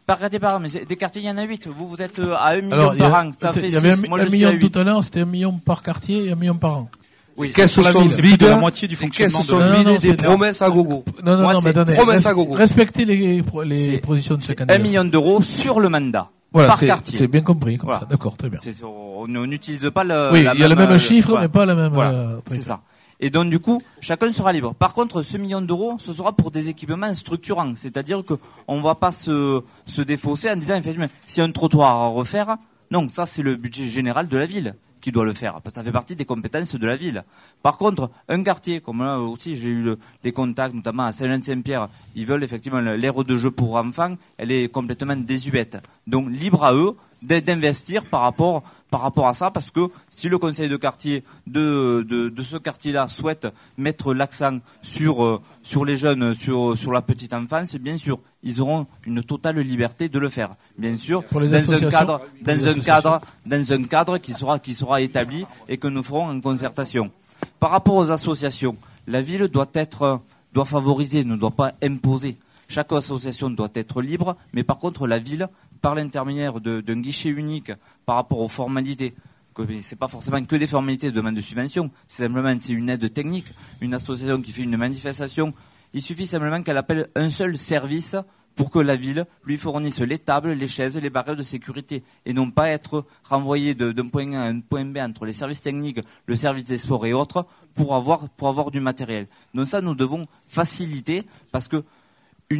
par 0.05 0.19
quartier 0.19 0.39
par 0.39 0.55
an, 0.55 0.59
mais 0.59 0.69
des 0.69 0.95
quartiers, 0.95 1.21
il 1.21 1.27
y 1.27 1.31
en 1.31 1.37
a 1.37 1.43
8. 1.43 1.67
Vous, 1.67 1.87
vous 1.87 2.01
êtes 2.01 2.19
euh, 2.19 2.35
à 2.35 2.49
1 2.49 2.61
million 2.61 2.95
par 2.97 3.13
an. 3.13 3.31
Ça 3.37 3.51
fait 3.51 3.67
il 3.67 3.73
y 3.73 3.77
avait 3.77 3.91
un, 3.91 4.29
million 4.29 4.57
tout 4.59 4.79
à 4.79 4.83
l'heure, 4.83 5.03
c'était 5.03 5.21
un 5.21 5.25
million 5.25 5.57
par 5.57 5.83
quartier 5.83 6.25
et 6.25 6.31
un 6.31 6.35
million 6.35 6.57
par 6.57 6.77
an. 6.79 6.89
Oui, 7.37 7.51
qu'est-ce 7.53 7.79
que 7.79 7.91
sont 7.91 8.07
vides 8.07 8.43
la 8.43 8.57
moitié 8.57 8.87
du 8.87 8.95
fonctionnement 8.95 9.41
sont 9.41 9.97
des 9.99 10.15
promesses 10.15 10.61
à 10.61 10.69
gogo 10.69 11.05
Non, 11.23 11.37
non, 11.37 11.53
non, 11.53 11.61
mais 11.61 11.69
attendez. 11.69 11.93
Promesses 11.93 12.25
à 12.25 12.33
gogo. 12.33 12.53
Respectez 12.53 13.05
les, 13.05 13.41
les 13.65 13.97
positions 13.99 14.35
de 14.35 14.41
ce 14.41 14.53
candidat. 14.53 14.75
1 14.75 14.77
million 14.79 15.05
d'euros 15.05 15.41
sur 15.41 15.79
le 15.79 15.87
mandat. 15.89 16.29
Voilà, 16.53 16.75
c'est 17.03 17.27
bien 17.27 17.41
compris 17.41 17.77
comme 17.77 17.93
ça. 17.93 18.05
D'accord, 18.09 18.35
très 18.35 18.49
bien. 18.49 18.59
on 18.83 19.27
n'utilise 19.27 19.89
pas 19.93 20.03
le. 20.03 20.31
Oui, 20.33 20.39
il 20.53 20.59
y 20.59 20.63
a 20.63 20.67
le 20.67 20.75
même 20.75 20.97
chiffre, 20.97 21.37
mais 21.39 21.49
pas 21.49 21.65
la 21.65 21.75
même. 21.75 21.93
Euh, 21.95 22.39
c'est 22.49 22.61
ça. 22.61 22.81
Et 23.23 23.29
donc 23.29 23.49
du 23.51 23.59
coup, 23.59 23.81
chacun 23.99 24.33
sera 24.33 24.51
libre. 24.51 24.73
Par 24.73 24.93
contre, 24.93 25.21
ce 25.21 25.37
million 25.37 25.61
d'euros, 25.61 25.95
ce 25.99 26.11
sera 26.11 26.33
pour 26.33 26.49
des 26.49 26.69
équipements 26.69 27.13
structurants, 27.13 27.73
c'est-à-dire 27.75 28.25
que 28.25 28.33
on 28.67 28.81
va 28.81 28.95
pas 28.95 29.11
se 29.11 29.61
se 29.85 30.01
défausser 30.01 30.49
en 30.49 30.55
disant 30.55 30.75
effectivement, 30.75 31.07
s'il 31.25 31.43
y 31.43 31.45
a 31.45 31.47
un 31.47 31.51
trottoir 31.51 31.91
à 31.95 32.07
refaire, 32.07 32.57
non, 32.89 33.07
ça 33.07 33.27
c'est 33.27 33.43
le 33.43 33.55
budget 33.55 33.87
général 33.89 34.27
de 34.27 34.37
la 34.37 34.47
ville 34.47 34.75
qui 35.01 35.11
doit 35.11 35.25
le 35.25 35.33
faire, 35.33 35.53
parce 35.61 35.73
que 35.73 35.81
ça 35.81 35.83
fait 35.83 35.91
partie 35.91 36.15
des 36.15 36.25
compétences 36.25 36.75
de 36.75 36.87
la 36.87 36.95
ville. 36.95 37.23
Par 37.61 37.77
contre, 37.77 38.09
un 38.29 38.43
quartier, 38.43 38.79
comme 38.81 39.03
là 39.03 39.19
aussi 39.19 39.57
j'ai 39.57 39.69
eu 39.69 39.95
des 40.23 40.31
contacts, 40.31 40.73
notamment 40.73 41.03
à 41.03 41.11
Saint-Saint-Pierre, 41.11 41.89
ils 42.15 42.25
veulent 42.25 42.43
effectivement 42.43 42.79
l'aire 42.79 43.23
de 43.23 43.37
jeu 43.37 43.51
pour 43.51 43.75
enfants, 43.75 44.15
elle 44.37 44.51
est 44.51 44.69
complètement 44.69 45.15
désuète. 45.15 45.77
Donc 46.07 46.29
libre 46.29 46.63
à 46.63 46.73
eux 46.73 46.95
d'investir 47.23 48.05
par 48.05 48.21
rapport 48.21 48.63
par 48.91 49.01
rapport 49.01 49.27
à 49.29 49.33
ça, 49.33 49.49
parce 49.49 49.71
que 49.71 49.87
si 50.09 50.27
le 50.27 50.37
conseil 50.37 50.67
de 50.67 50.75
quartier 50.75 51.23
de, 51.47 52.05
de, 52.07 52.27
de 52.29 52.43
ce 52.43 52.57
quartier-là 52.57 53.07
souhaite 53.07 53.47
mettre 53.77 54.13
l'accent 54.13 54.59
sur, 54.81 55.23
euh, 55.23 55.41
sur 55.63 55.85
les 55.85 55.95
jeunes, 55.95 56.33
sur, 56.33 56.77
sur 56.77 56.91
la 56.91 57.01
petite 57.01 57.33
enfance, 57.33 57.75
bien 57.77 57.97
sûr, 57.97 58.19
ils 58.43 58.61
auront 58.61 58.85
une 59.07 59.23
totale 59.23 59.59
liberté 59.59 60.09
de 60.09 60.19
le 60.19 60.27
faire. 60.27 60.51
Bien 60.77 60.97
sûr, 60.97 61.23
Pour 61.23 61.39
les 61.39 61.47
dans 61.47 61.73
un 61.73 61.89
cadre, 61.89 62.21
dans 62.41 62.67
un 62.67 62.79
cadre, 62.81 63.21
dans 63.45 63.73
un 63.73 63.83
cadre 63.83 64.17
qui 64.17 64.33
sera, 64.33 64.59
qui 64.59 64.73
sera 64.75 65.01
établi 65.01 65.45
et 65.69 65.77
que 65.77 65.87
nous 65.87 66.03
ferons 66.03 66.27
en 66.29 66.41
concertation. 66.41 67.11
Par 67.59 67.71
rapport 67.71 67.95
aux 67.95 68.11
associations, 68.11 68.75
la 69.07 69.21
ville 69.21 69.47
doit 69.47 69.69
être, 69.73 70.19
doit 70.53 70.65
favoriser, 70.65 71.23
ne 71.23 71.37
doit 71.37 71.51
pas 71.51 71.71
imposer. 71.81 72.37
Chaque 72.67 72.91
association 72.91 73.49
doit 73.49 73.69
être 73.73 74.01
libre, 74.01 74.35
mais 74.53 74.63
par 74.63 74.77
contre, 74.77 75.07
la 75.07 75.17
ville 75.17 75.47
par 75.81 75.95
l'intermédiaire 75.95 76.61
d'un 76.61 77.01
guichet 77.01 77.29
unique 77.29 77.71
par 78.05 78.15
rapport 78.15 78.39
aux 78.39 78.47
formalités, 78.47 79.15
ce 79.57 79.63
n'est 79.63 79.97
pas 79.99 80.07
forcément 80.07 80.43
que 80.43 80.55
des 80.55 80.67
formalités 80.67 81.11
de 81.11 81.15
demande 81.15 81.35
de 81.35 81.41
subvention, 81.41 81.91
c'est 82.07 82.23
simplement 82.23 82.55
une 82.69 82.89
aide 82.89 83.11
technique, 83.13 83.47
une 83.81 83.93
association 83.93 84.41
qui 84.41 84.51
fait 84.51 84.63
une 84.63 84.77
manifestation, 84.77 85.53
il 85.93 86.01
suffit 86.01 86.27
simplement 86.27 86.63
qu'elle 86.63 86.77
appelle 86.77 87.09
un 87.15 87.29
seul 87.29 87.57
service 87.57 88.15
pour 88.55 88.69
que 88.69 88.79
la 88.79 88.95
ville 88.95 89.25
lui 89.45 89.57
fournisse 89.57 90.01
les 90.01 90.19
tables, 90.19 90.51
les 90.51 90.67
chaises, 90.67 90.97
les 90.97 91.09
barrières 91.09 91.35
de 91.35 91.43
sécurité, 91.43 92.03
et 92.25 92.33
non 92.33 92.51
pas 92.51 92.69
être 92.69 93.05
renvoyé 93.23 93.75
d'un 93.75 94.07
point 94.07 94.33
A 94.33 94.41
à 94.41 94.47
un 94.47 94.59
point 94.59 94.85
B 94.85 94.97
entre 94.97 95.25
les 95.25 95.33
services 95.33 95.61
techniques, 95.61 96.01
le 96.25 96.35
service 96.35 96.65
des 96.65 96.77
sports 96.77 97.05
et 97.05 97.13
autres, 97.13 97.45
pour 97.73 97.95
avoir, 97.95 98.29
pour 98.29 98.49
avoir 98.49 98.71
du 98.71 98.79
matériel. 98.79 99.27
Donc 99.53 99.67
ça, 99.67 99.81
nous 99.81 99.95
devons 99.95 100.27
faciliter, 100.47 101.23
parce 101.51 101.67
que 101.67 101.83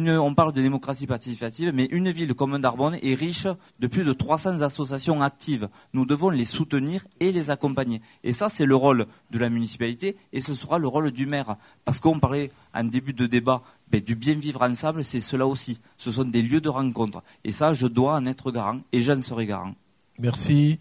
on 0.00 0.34
parle 0.34 0.52
de 0.52 0.62
démocratie 0.62 1.06
participative, 1.06 1.72
mais 1.74 1.84
une 1.86 2.10
ville 2.10 2.34
comme 2.34 2.56
Narbonne 2.56 2.98
est 3.02 3.14
riche 3.14 3.46
de 3.78 3.86
plus 3.86 4.04
de 4.04 4.12
300 4.12 4.62
associations 4.62 5.20
actives. 5.20 5.68
Nous 5.92 6.06
devons 6.06 6.30
les 6.30 6.44
soutenir 6.44 7.04
et 7.20 7.32
les 7.32 7.50
accompagner. 7.50 8.00
Et 8.24 8.32
ça, 8.32 8.48
c'est 8.48 8.64
le 8.64 8.76
rôle 8.76 9.06
de 9.30 9.38
la 9.38 9.50
municipalité 9.50 10.16
et 10.32 10.40
ce 10.40 10.54
sera 10.54 10.78
le 10.78 10.88
rôle 10.88 11.10
du 11.10 11.26
maire. 11.26 11.56
Parce 11.84 12.00
qu'on 12.00 12.18
parlait 12.18 12.50
en 12.74 12.84
début 12.84 13.12
de 13.12 13.26
débat 13.26 13.62
ben, 13.90 14.00
du 14.00 14.14
bien 14.14 14.34
vivre 14.34 14.62
ensemble, 14.62 15.04
c'est 15.04 15.20
cela 15.20 15.46
aussi. 15.46 15.78
Ce 15.98 16.10
sont 16.10 16.24
des 16.24 16.42
lieux 16.42 16.60
de 16.60 16.70
rencontre. 16.70 17.22
Et 17.44 17.52
ça, 17.52 17.72
je 17.72 17.86
dois 17.86 18.14
en 18.14 18.24
être 18.24 18.50
garant 18.50 18.80
et 18.92 19.00
j'en 19.00 19.20
serai 19.20 19.46
garant. 19.46 19.74
Merci. 20.18 20.78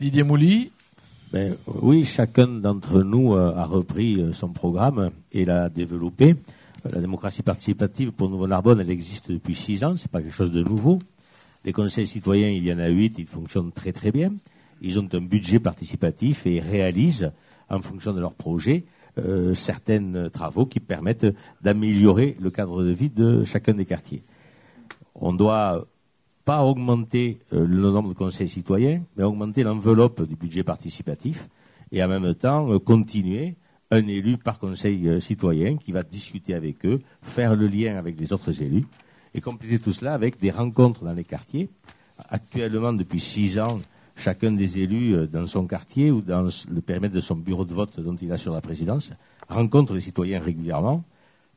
Didier 0.00 0.24
Mouly. 0.24 0.72
Ben, 1.32 1.56
oui, 1.66 2.04
chacun 2.04 2.48
d'entre 2.48 3.02
nous 3.02 3.34
euh, 3.34 3.54
a 3.54 3.64
repris 3.64 4.20
euh, 4.20 4.32
son 4.32 4.48
programme 4.48 5.10
et 5.30 5.44
l'a 5.44 5.68
développé. 5.68 6.34
La 6.84 7.00
démocratie 7.00 7.42
participative 7.42 8.12
pour 8.12 8.30
Nouveau-Narbonne, 8.30 8.80
elle 8.80 8.90
existe 8.90 9.30
depuis 9.30 9.54
six 9.54 9.84
ans, 9.84 9.96
c'est 9.96 10.10
pas 10.10 10.22
quelque 10.22 10.34
chose 10.34 10.52
de 10.52 10.62
nouveau. 10.62 10.98
Les 11.64 11.72
conseils 11.72 12.06
citoyens, 12.06 12.48
il 12.48 12.64
y 12.64 12.72
en 12.72 12.78
a 12.78 12.88
huit, 12.88 13.14
ils 13.18 13.26
fonctionnent 13.26 13.72
très 13.72 13.92
très 13.92 14.10
bien. 14.10 14.32
Ils 14.80 14.98
ont 14.98 15.08
un 15.12 15.20
budget 15.20 15.60
participatif 15.60 16.46
et 16.46 16.60
réalisent, 16.60 17.32
en 17.68 17.80
fonction 17.80 18.14
de 18.14 18.20
leur 18.20 18.32
projet, 18.32 18.84
euh, 19.18 19.54
certains 19.54 20.30
travaux 20.30 20.64
qui 20.64 20.80
permettent 20.80 21.26
d'améliorer 21.60 22.36
le 22.40 22.50
cadre 22.50 22.82
de 22.82 22.90
vie 22.90 23.10
de 23.10 23.44
chacun 23.44 23.74
des 23.74 23.84
quartiers. 23.84 24.22
On 25.14 25.32
ne 25.32 25.38
doit 25.38 25.86
pas 26.46 26.64
augmenter 26.64 27.38
euh, 27.52 27.66
le 27.66 27.90
nombre 27.90 28.08
de 28.08 28.14
conseils 28.14 28.48
citoyens, 28.48 29.02
mais 29.16 29.24
augmenter 29.24 29.62
l'enveloppe 29.62 30.22
du 30.26 30.36
budget 30.36 30.64
participatif 30.64 31.48
et 31.92 32.02
en 32.02 32.08
même 32.08 32.34
temps 32.34 32.72
euh, 32.72 32.78
continuer 32.78 33.56
un 33.90 34.06
élu 34.06 34.36
par 34.38 34.58
conseil 34.58 35.08
euh, 35.08 35.20
citoyen 35.20 35.76
qui 35.76 35.92
va 35.92 36.02
discuter 36.02 36.54
avec 36.54 36.86
eux, 36.86 37.00
faire 37.22 37.56
le 37.56 37.66
lien 37.66 37.96
avec 37.96 38.18
les 38.18 38.32
autres 38.32 38.62
élus 38.62 38.86
et 39.34 39.40
compléter 39.40 39.78
tout 39.78 39.92
cela 39.92 40.14
avec 40.14 40.38
des 40.38 40.50
rencontres 40.50 41.04
dans 41.04 41.12
les 41.12 41.24
quartiers. 41.24 41.68
Actuellement, 42.28 42.92
depuis 42.92 43.20
six 43.20 43.58
ans, 43.58 43.78
chacun 44.14 44.52
des 44.52 44.78
élus 44.78 45.14
euh, 45.14 45.26
dans 45.26 45.46
son 45.46 45.66
quartier 45.66 46.10
ou 46.10 46.20
dans 46.20 46.42
le 46.42 46.80
périmètre 46.80 47.14
de 47.14 47.20
son 47.20 47.36
bureau 47.36 47.64
de 47.64 47.74
vote 47.74 47.98
dont 48.00 48.16
il 48.16 48.30
assure 48.32 48.52
la 48.52 48.60
présidence 48.60 49.10
rencontre 49.48 49.94
les 49.94 50.00
citoyens 50.00 50.40
régulièrement. 50.40 51.02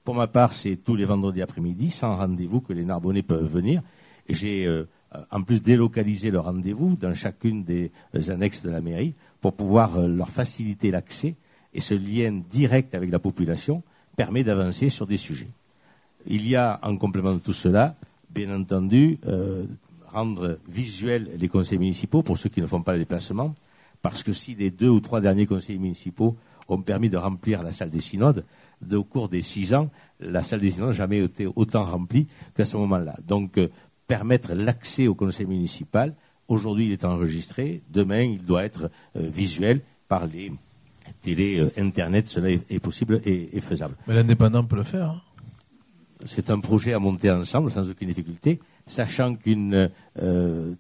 Pour 0.04 0.16
ma 0.16 0.26
part, 0.26 0.54
c'est 0.54 0.78
tous 0.78 0.96
les 0.96 1.06
vendredis 1.06 1.44
après-midi, 1.44 1.92
sans 1.92 2.18
rendez-vous, 2.18 2.60
que 2.60 2.74
les 2.74 2.84
Narbonnais 2.84 3.22
peuvent 3.22 3.46
venir. 3.46 3.84
J'ai 4.28 4.66
euh, 4.66 4.86
en 5.30 5.44
plus 5.44 5.62
délocalisé 5.62 6.32
le 6.32 6.40
rendez-vous 6.40 6.96
dans 6.96 7.14
chacune 7.14 7.64
des 7.64 7.92
annexes 8.30 8.64
de 8.64 8.72
la 8.72 8.82
mairie 8.82 9.14
pour 9.40 9.54
pouvoir 9.54 10.00
leur 10.08 10.30
faciliter 10.30 10.90
l'accès. 10.90 11.36
Et 11.74 11.82
ce 11.82 11.94
lien 11.94 12.42
direct 12.50 12.94
avec 12.96 13.12
la 13.12 13.20
population 13.20 13.84
permet 14.16 14.44
d'avancer 14.44 14.90
sur 14.90 15.08
des 15.08 15.18
sujets. 15.18 15.50
Il 16.26 16.48
y 16.48 16.56
a, 16.56 16.80
en 16.84 16.98
complément 16.98 17.34
de 17.34 17.40
tout 17.40 17.54
cela, 17.54 17.96
bien 18.30 18.56
entendu, 18.56 19.18
rendre 20.14 20.60
visuels 20.68 21.32
les 21.38 21.48
conseils 21.48 21.80
municipaux 21.80 22.22
pour 22.22 22.38
ceux 22.38 22.50
qui 22.50 22.62
ne 22.62 22.68
font 22.68 22.82
pas 22.82 22.94
le 22.94 23.00
déplacement, 23.00 23.56
parce 24.02 24.22
que 24.22 24.32
si 24.32 24.54
les 24.56 24.70
deux 24.70 24.90
ou 24.90 25.00
trois 25.00 25.22
derniers 25.22 25.48
conseils 25.48 25.80
municipaux 25.80 26.36
ont 26.68 26.82
permis 26.82 27.10
de 27.10 27.18
remplir 27.18 27.64
la 27.64 27.72
salle 27.72 27.90
des 27.90 28.02
synodes, 28.02 28.46
au 28.92 29.04
cours 29.04 29.30
des 29.30 29.42
six 29.42 29.74
ans, 29.74 29.90
la 30.20 30.44
salle 30.44 30.60
des 30.60 30.72
synodes 30.72 30.90
n'a 30.90 30.94
jamais 30.94 31.20
été 31.20 31.48
autant 31.48 31.84
remplie 31.86 32.28
qu'à 32.56 32.66
ce 32.66 32.78
moment-là. 32.78 33.16
Donc, 33.26 33.58
euh, 33.58 33.70
permettre 34.08 34.54
l'accès 34.54 35.08
au 35.08 35.16
conseil 35.16 35.46
municipal, 35.46 36.14
aujourd'hui 36.48 36.88
il 36.88 36.92
est 36.92 37.06
enregistré, 37.06 37.82
demain 37.90 38.22
il 38.22 38.44
doit 38.44 38.64
être 38.64 38.92
euh, 39.16 39.30
visuel 39.30 39.82
par 40.08 40.28
les 40.28 40.52
télé, 41.22 41.60
euh, 41.60 41.72
Internet, 41.78 42.30
cela 42.30 42.50
est, 42.50 42.80
possible 42.80 43.22
et, 43.26 43.60
faisable. 43.60 43.96
Mais 44.08 44.16
l'indépendant 44.16 44.64
peut 44.64 44.76
le 44.76 44.84
faire. 44.84 45.10
Hein. 45.10 45.22
C'est 46.26 46.50
un 46.50 46.60
projet 46.60 46.94
à 46.94 47.00
monter 47.00 47.30
ensemble 47.30 47.70
sans 47.70 47.90
aucune 47.90 48.08
difficulté, 48.08 48.60
sachant 48.86 49.36
qu'une 49.36 49.90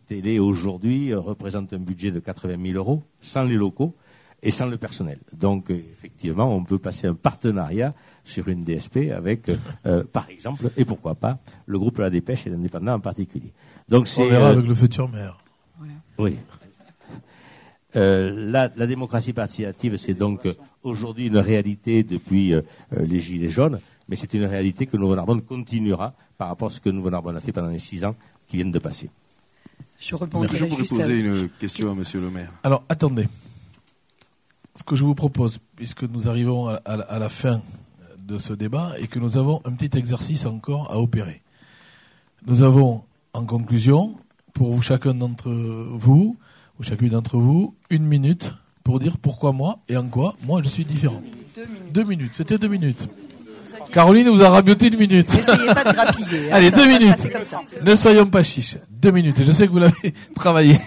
télé 0.08 0.40
aujourd'hui 0.40 1.14
représente 1.14 1.74
un 1.74 1.80
budget 1.80 2.12
de 2.12 2.20
80 2.20 2.56
000 2.66 2.78
euros, 2.78 3.04
sans 3.20 3.44
les 3.44 3.56
locaux 3.56 3.94
et 4.44 4.52
sans 4.52 4.68
le 4.68 4.78
personnel. 4.78 5.20
Donc, 5.32 5.72
euh, 5.72 5.82
effectivement, 5.92 6.54
on 6.54 6.64
peut 6.64 6.78
passer 6.78 7.08
un 7.08 7.16
partenariat 7.16 7.94
sur 8.24 8.50
une 8.50 8.64
DSP 8.64 9.12
avec, 9.16 9.50
euh, 9.50 9.56
euh, 9.86 10.04
par 10.04 10.30
exemple, 10.30 10.70
et 10.78 10.86
pourquoi 10.86 11.16
pas, 11.16 11.40
le 11.66 11.80
groupe 11.80 11.98
La 12.00 12.10
Dépêche 12.10 12.46
et 12.46 12.50
l'Indépendant 12.50 12.94
en 12.94 13.00
particulier. 13.00 13.54
Donc, 13.88 14.08
on 14.18 14.28
verra 14.28 14.50
avec 14.50 14.66
le 14.66 14.76
futur 14.76 15.10
maire. 15.10 15.38
Oui. 16.20 16.38
La, 17.96 18.70
la, 18.76 18.88
démocratie 18.88 19.34
participative, 19.34 19.98
c'est 19.98 20.16
donc 20.16 20.48
aujourd'hui 20.82 21.28
une 21.28 21.38
réalité 21.38 22.04
depuis 22.04 22.54
les 22.92 23.20
Gilets 23.20 23.50
jaunes, 23.50 23.80
mais 24.10 24.16
c'est 24.16 24.34
une 24.34 24.46
réalité 24.46 24.88
que 24.88 24.98
Nouveau-Narbonne 24.98 25.42
continuera 25.42 26.14
par 26.38 26.48
rapport 26.48 26.70
à 26.70 26.72
ce 26.72 26.80
que 26.80 26.90
Nouveau-Narbonne 26.90 27.38
a 27.38 27.40
fait 27.40 27.52
pendant 27.52 27.70
les 27.70 27.80
six 27.80 28.04
ans 28.04 28.16
qui 28.48 28.58
viennent 28.58 28.72
de 28.72 28.80
passer. 28.80 29.10
Je, 30.00 30.08
je 30.08 30.16
voudrais 30.16 30.28
poser 30.28 31.20
une 31.20 31.50
question 31.60 31.92
à 31.92 31.96
Monsieur 31.96 32.20
le 32.20 32.30
maire. 32.30 32.52
Alors, 32.64 32.84
attendez 32.90 33.28
ce 34.76 34.84
que 34.84 34.96
je 34.96 35.04
vous 35.04 35.16
propose, 35.16 35.60
puisque 35.76 36.04
nous 36.04 36.28
arrivons 36.28 36.68
à, 36.68 37.20
la 37.20 37.30
fin 37.30 37.62
de 38.18 38.40
ce 38.40 38.54
débat 38.54 38.94
et 39.00 39.08
que 39.08 39.20
nous 39.20 39.38
avons 39.38 39.62
un 39.66 39.74
petit 39.74 39.98
exercice 39.98 40.46
encore 40.46 40.92
à 40.92 41.00
opérer. 41.00 41.42
Nous 42.46 42.64
avons 42.64 43.04
en 43.34 43.46
conclusion, 43.46 44.16
pour 44.54 44.74
vous, 44.74 44.82
chacun 44.82 45.14
d'entre 45.14 45.50
vous, 45.50 46.38
ou 46.80 46.84
chacune 46.84 47.10
d'entre 47.10 47.38
vous, 47.38 47.76
une 47.90 48.06
minute 48.06 48.54
pour 48.84 49.00
dire 49.00 49.18
pourquoi 49.18 49.54
moi 49.54 49.80
et 49.88 49.98
en 49.98 50.08
quoi 50.08 50.36
moi 50.44 50.62
je 50.64 50.70
suis 50.70 50.86
différent. 50.86 51.22
Deux 51.92 52.04
minutes. 52.04 52.32
C'était 52.34 52.58
deux 52.58 52.68
minutes. 52.68 53.08
Caroline 53.92 54.30
vous 54.30 54.42
a 54.42 54.50
rabioté 54.50 54.88
une 54.88 54.98
minute. 54.98 55.32
N'essayez 55.34 55.74
pas 55.74 55.84
de 55.84 55.94
grappiller. 55.94 56.28
Hein. 56.52 56.56
Allez, 56.56 56.72
deux 56.72 56.88
minutes. 56.88 57.28
Ne 57.84 57.96
soyons 57.96 58.26
pas 58.26 58.44
chiches. 58.44 58.78
Deux 58.90 59.12
minutes. 59.12 59.44
Je 59.44 59.52
sais 59.52 59.68
que 59.68 59.72
vous 59.72 59.80
l'avez 59.80 60.14
travaillé 60.36 60.78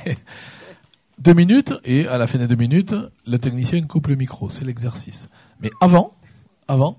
deux 1.19 1.35
minutes, 1.35 1.73
et 1.85 2.07
à 2.07 2.19
la 2.19 2.27
fin 2.27 2.39
des 2.39 2.47
deux 2.47 2.57
minutes, 2.57 2.95
le 3.27 3.39
technicien 3.39 3.81
coupe 3.83 4.09
le 4.09 4.17
micro. 4.17 4.51
C'est 4.51 4.65
l'exercice. 4.65 5.29
Mais 5.61 5.71
avant, 5.81 6.15
avant, 6.69 6.99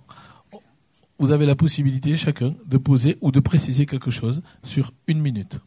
vous 1.19 1.31
avez 1.31 1.45
la 1.45 1.55
possibilité, 1.55 2.15
chacun, 2.17 2.55
de 2.65 2.77
poser 2.77 3.17
ou 3.21 3.31
de 3.31 3.39
préciser 3.39 3.85
quelque 3.85 4.11
chose 4.11 4.41
sur 4.63 4.91
une 5.07 5.19
minute. 5.19 5.59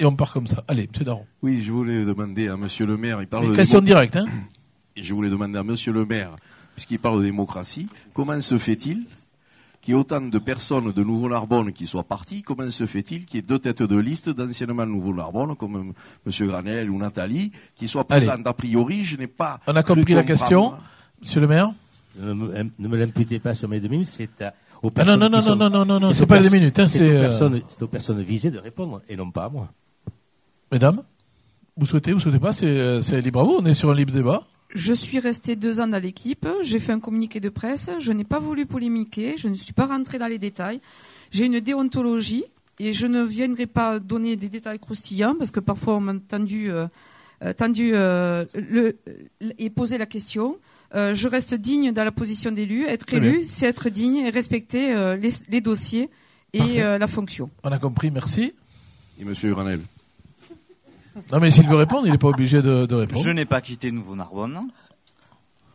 Et 0.00 0.04
on 0.04 0.14
part 0.14 0.32
comme 0.32 0.46
ça. 0.46 0.62
Allez, 0.68 0.84
M. 0.84 1.04
Daron. 1.04 1.26
Oui, 1.42 1.60
je 1.60 1.72
voulais 1.72 2.04
demander 2.04 2.48
à 2.48 2.56
Monsieur 2.56 2.86
le 2.86 2.96
maire, 2.96 3.20
il 3.20 3.26
parle 3.26 3.50
de 3.50 3.56
question 3.56 3.80
directe, 3.80 4.16
hein. 4.16 4.26
Et 4.96 5.02
je 5.02 5.14
voulais 5.14 5.30
demander 5.30 5.58
à 5.58 5.62
Monsieur 5.62 5.92
le 5.92 6.04
maire, 6.04 6.30
puisqu'il 6.74 6.98
parle 6.98 7.18
de 7.18 7.24
démocratie, 7.24 7.88
comment 8.14 8.40
se 8.40 8.58
fait-il 8.58 9.04
qu'il 9.80 9.94
y 9.94 9.96
ait 9.96 10.00
autant 10.00 10.20
de 10.20 10.38
personnes 10.38 10.92
de 10.92 11.04
Nouveau-Narbonne 11.04 11.72
qui 11.72 11.86
soient 11.86 12.02
parties, 12.02 12.42
comment 12.42 12.68
se 12.70 12.86
fait-il 12.86 13.24
qu'il 13.24 13.36
y 13.36 13.38
ait 13.38 13.42
deux 13.46 13.58
têtes 13.58 13.82
de 13.82 13.96
liste 13.96 14.28
d'anciennement 14.30 14.86
Nouveau-Narbonne, 14.86 15.56
comme 15.56 15.92
M. 16.26 16.46
Granel 16.46 16.90
ou 16.90 16.98
Nathalie, 16.98 17.52
qui 17.76 17.86
soient 17.88 18.04
présentes 18.04 18.46
A 18.46 18.52
priori, 18.52 19.04
je 19.04 19.16
n'ai 19.16 19.28
pas. 19.28 19.60
On 19.66 19.76
a 19.76 19.82
compris 19.82 20.14
la 20.14 20.24
question, 20.24 20.74
Monsieur 21.20 21.40
le 21.40 21.46
maire 21.46 21.72
Ne 22.18 22.32
me, 22.34 22.96
l'imputez 22.96 23.38
pas 23.38 23.54
sur 23.54 23.68
mes 23.68 23.80
deux 23.80 23.88
minutes, 23.88 24.08
c'est 24.10 24.30
aux 24.82 24.90
personnes. 24.90 25.22
Ah 25.22 25.28
non, 25.28 25.38
non, 25.38 25.42
non, 25.44 25.56
non, 25.56 25.70
non, 25.70 25.84
non, 25.84 26.00
non, 26.00 26.14
c'est 26.14 26.26
pas 26.26 26.38
les 26.38 26.48
deux 26.48 26.56
minutes. 26.56 26.78
Hein, 26.78 26.86
euh, 27.00 27.30
c'est 27.68 27.82
aux, 27.82 27.88
personnes 27.88 28.22
visées 28.22 28.50
de 28.50 28.58
répondre 28.58 29.02
et 29.08 29.16
non 29.16 29.30
pas 29.30 29.44
à 29.44 29.48
moi. 29.48 29.68
Mesdames, 30.72 31.02
vous 31.76 31.86
souhaitez, 31.86 32.12
vous 32.12 32.20
souhaitez 32.20 32.38
pas, 32.38 32.52
c'est 32.52 32.66
euh, 32.66 33.20
libre 33.20 33.40
à 33.40 33.44
vous, 33.44 33.56
on 33.58 33.66
est 33.66 33.74
sur 33.74 33.90
un 33.90 33.94
libre 33.94 34.12
débat. 34.12 34.42
Je 34.74 34.92
suis 34.92 35.18
restée 35.18 35.56
deux 35.56 35.80
ans 35.80 35.86
dans 35.86 36.02
l'équipe. 36.02 36.46
J'ai 36.62 36.78
fait 36.78 36.92
un 36.92 37.00
communiqué 37.00 37.40
de 37.40 37.48
presse. 37.48 37.88
Je 38.00 38.12
n'ai 38.12 38.24
pas 38.24 38.38
voulu 38.38 38.66
polémiquer. 38.66 39.36
Je 39.38 39.48
ne 39.48 39.54
suis 39.54 39.72
pas 39.72 39.86
rentrée 39.86 40.18
dans 40.18 40.26
les 40.26 40.38
détails. 40.38 40.80
J'ai 41.30 41.46
une 41.46 41.60
déontologie 41.60 42.44
et 42.78 42.92
je 42.92 43.06
ne 43.06 43.22
viendrai 43.22 43.66
pas 43.66 43.98
donner 43.98 44.36
des 44.36 44.48
détails 44.48 44.78
croustillants 44.78 45.34
parce 45.36 45.50
que 45.50 45.60
parfois 45.60 45.96
on 45.96 46.00
m'a 46.00 46.12
entendu, 46.12 46.70
euh, 46.70 46.86
euh, 47.42 47.52
euh, 47.60 48.44
le, 48.54 48.96
et 49.58 49.70
poser 49.70 49.98
la 49.98 50.06
question. 50.06 50.58
je 50.94 51.28
reste 51.28 51.54
digne 51.54 51.92
dans 51.92 52.04
la 52.04 52.12
position 52.12 52.52
d'élu. 52.52 52.84
Être 52.84 53.12
élu, 53.14 53.44
c'est 53.44 53.66
être 53.66 53.88
digne 53.88 54.16
et 54.16 54.30
respecter 54.30 54.94
les, 55.48 55.60
dossiers 55.60 56.10
et 56.52 56.78
la 56.80 57.06
fonction. 57.06 57.50
On 57.64 57.72
a 57.72 57.78
compris, 57.78 58.10
merci. 58.10 58.52
Et 59.20 59.24
Monsieur 59.24 59.52
Ranel. 59.54 59.80
Non, 61.32 61.40
mais 61.40 61.50
s'il 61.50 61.68
veut 61.68 61.76
répondre, 61.76 62.06
il 62.06 62.12
n'est 62.12 62.18
pas 62.18 62.28
obligé 62.28 62.62
de, 62.62 62.92
répondre. 62.94 63.24
Je 63.24 63.30
n'ai 63.30 63.44
pas 63.44 63.60
quitté 63.60 63.90
Nouveau-Narbonne. 63.90 64.68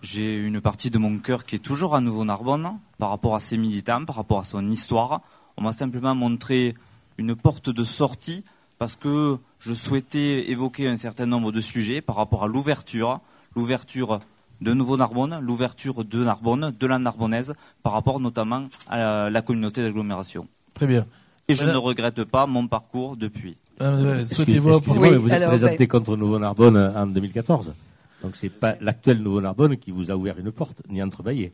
J'ai 0.02 0.38
une 0.38 0.60
partie 0.60 0.90
de 0.90 0.98
mon 0.98 1.18
cœur 1.18 1.46
qui 1.46 1.56
est 1.56 1.60
toujours 1.60 1.96
à 1.96 2.02
Nouveau-Narbonne 2.02 2.78
par 2.98 3.10
rapport 3.10 3.36
à 3.36 3.40
ses 3.40 3.58
militants, 3.58 4.04
par 4.06 4.18
rapport 4.18 4.40
à 4.40 4.44
son 4.44 4.68
histoire. 4.68 5.22
On 5.56 5.64
m'a 5.64 5.72
simplement 5.72 6.14
montré 6.16 6.76
une 7.18 7.36
porte 7.36 7.70
de 7.70 7.84
sortie 7.84 8.44
parce 8.80 8.96
que 8.96 9.38
je 9.60 9.74
souhaitais 9.74 10.52
évoquer 10.52 10.90
un 10.90 10.98
certain 10.98 11.26
nombre 11.26 11.52
de 11.52 11.62
sujets 11.62 12.02
par 12.02 12.18
rapport 12.18 12.44
à 12.44 12.48
l'ouverture, 12.48 13.20
l'ouverture 13.56 14.20
de 14.62 14.74
Nouveau-Narbonne, 14.74 15.40
l'ouverture 15.42 16.04
de 16.04 16.24
Narbonne, 16.24 16.74
de 16.78 16.88
la 16.88 17.00
Narbonnaise, 17.00 17.54
par 17.82 17.94
rapport 17.94 18.20
notamment 18.20 18.66
à 18.90 19.30
la 19.30 19.42
communauté 19.42 19.82
d'agglomération. 19.84 20.48
Très 20.74 20.88
bien. 20.88 21.06
Et 21.48 21.56
je 21.56 21.66
ne 21.66 21.76
regrette 21.78 22.24
pas 22.24 22.46
mon 22.46 22.68
parcours 22.68 23.18
depuis. 23.18 23.58
Euh, 23.84 24.26
Souhaitez-vous 24.26 24.80
vous 24.80 25.30
êtes 25.34 25.46
présenté 25.48 25.88
contre 25.88 26.16
Nouveau-Narbonne 26.16 26.78
en 26.78 27.06
2014. 27.08 27.74
Donc 28.22 28.36
c'est 28.36 28.50
pas 28.50 28.76
l'actuel 28.80 29.18
Nouveau-Narbonne 29.22 29.78
qui 29.78 29.92
vous 29.92 30.10
a 30.10 30.16
ouvert 30.16 30.40
une 30.40 30.52
porte, 30.52 30.82
ni 30.90 31.04
entrebâillé. 31.04 31.54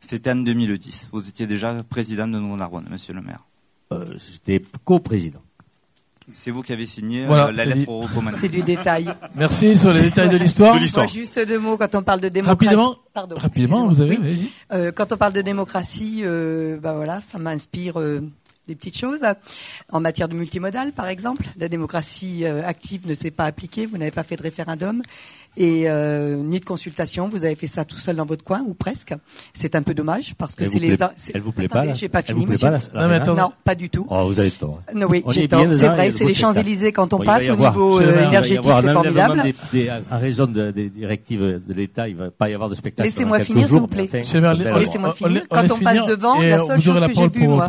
C'était 0.00 0.30
en 0.30 0.36
2010. 0.36 1.08
Vous 1.12 1.28
étiez 1.28 1.46
déjà 1.46 1.74
président 1.88 2.26
de 2.26 2.38
Nouveau-Narbonne, 2.38 2.86
monsieur 2.90 3.12
le 3.12 3.20
maire. 3.20 3.44
Euh, 3.92 4.04
J'étais 4.18 4.62
co-président. 4.84 5.42
C'est 6.34 6.50
vous 6.50 6.62
qui 6.62 6.72
avez 6.72 6.86
signé 6.86 7.24
euh, 7.24 7.52
la 7.52 7.64
lettre 7.64 7.88
au 7.88 8.00
recommandé. 8.00 8.36
C'est 8.40 8.48
du 8.48 8.62
détail. 8.62 9.08
Merci 9.36 9.76
sur 9.76 9.92
les 9.92 10.02
détails 10.02 10.28
de 10.28 10.36
l'histoire. 10.38 10.76
Juste 11.08 11.38
deux 11.46 11.58
mots 11.60 11.76
quand 11.76 11.94
on 11.94 12.02
parle 12.02 12.20
de 12.20 12.28
démocratie. 12.28 12.64
Rapidement, 12.66 12.96
Pardon, 13.14 13.36
rapidement 13.36 13.86
vous 13.86 14.00
avez. 14.00 14.18
Euh, 14.72 14.90
quand 14.90 15.12
on 15.12 15.16
parle 15.16 15.34
de 15.34 15.42
démocratie, 15.42 16.22
euh, 16.24 16.78
bah 16.80 16.94
voilà, 16.94 17.20
ça 17.20 17.38
m'inspire 17.38 17.94
des 18.66 18.74
petites 18.74 18.98
choses. 18.98 19.20
En 19.90 20.00
matière 20.00 20.28
de 20.28 20.34
multimodal, 20.34 20.92
par 20.92 21.08
exemple, 21.08 21.44
la 21.58 21.68
démocratie 21.68 22.44
euh, 22.44 22.66
active 22.66 23.06
ne 23.08 23.14
s'est 23.14 23.30
pas 23.30 23.44
appliquée, 23.44 23.86
vous 23.86 23.98
n'avez 23.98 24.10
pas 24.10 24.22
fait 24.22 24.36
de 24.36 24.42
référendum 24.42 25.02
et 25.56 25.84
euh, 25.86 26.36
ni 26.36 26.60
de 26.60 26.64
consultation, 26.64 27.28
vous 27.28 27.44
avez 27.44 27.54
fait 27.54 27.66
ça 27.66 27.84
tout 27.84 27.96
seul 27.96 28.16
dans 28.16 28.26
votre 28.26 28.44
coin 28.44 28.62
ou 28.66 28.74
presque. 28.74 29.14
C'est 29.54 29.74
un 29.74 29.82
peu 29.82 29.94
dommage 29.94 30.34
parce 30.36 30.54
que 30.54 30.64
c'est 30.64 30.78
les. 30.78 30.96
Elle 31.32 31.40
vous 31.40 31.52
plaît 31.52 31.68
pas 31.68 31.94
J'ai 31.94 32.08
pas 32.08 32.22
fini, 32.22 32.46
monsieur. 32.46 32.68
non, 33.34 33.52
pas 33.64 33.74
du 33.74 33.88
tout. 33.88 34.06
Oh, 34.10 34.26
vous 34.26 34.38
avez 34.38 34.50
tort. 34.50 34.82
Non, 34.94 35.06
oui, 35.08 35.24
j'ai 35.30 35.48
tort. 35.48 35.64
C'est 35.72 35.88
vrai, 35.88 36.10
c'est 36.10 36.24
les 36.24 36.34
Champs 36.34 36.52
Élysées 36.52 36.92
quand 36.92 37.12
on 37.12 37.20
passe 37.20 37.48
au 37.48 37.56
niveau 37.56 38.00
euh, 38.00 38.26
énergétique, 38.28 38.70
c'est 38.80 38.92
formidable. 38.92 39.42
En 40.10 40.18
raison 40.18 40.46
des 40.46 40.90
directives 40.90 41.62
de 41.66 41.74
l'État, 41.74 42.08
il 42.08 42.16
va 42.16 42.30
pas 42.30 42.48
y 42.50 42.54
avoir 42.54 42.68
de 42.68 42.74
spectacle. 42.74 43.08
Laissez-moi 43.08 43.38
finir, 43.40 43.66
s'il 43.66 43.78
vous 43.78 43.86
plaît. 43.86 44.08
Laissez-moi 44.12 45.12
finir. 45.12 45.42
Quand 45.48 45.70
on 45.70 45.78
passe 45.78 46.04
devant, 46.06 46.40
la 46.40 46.58
seule 46.58 46.82
chose 46.82 47.00
que 47.00 47.12
j'ai 47.14 47.28
vue, 47.28 47.48
moi. 47.48 47.68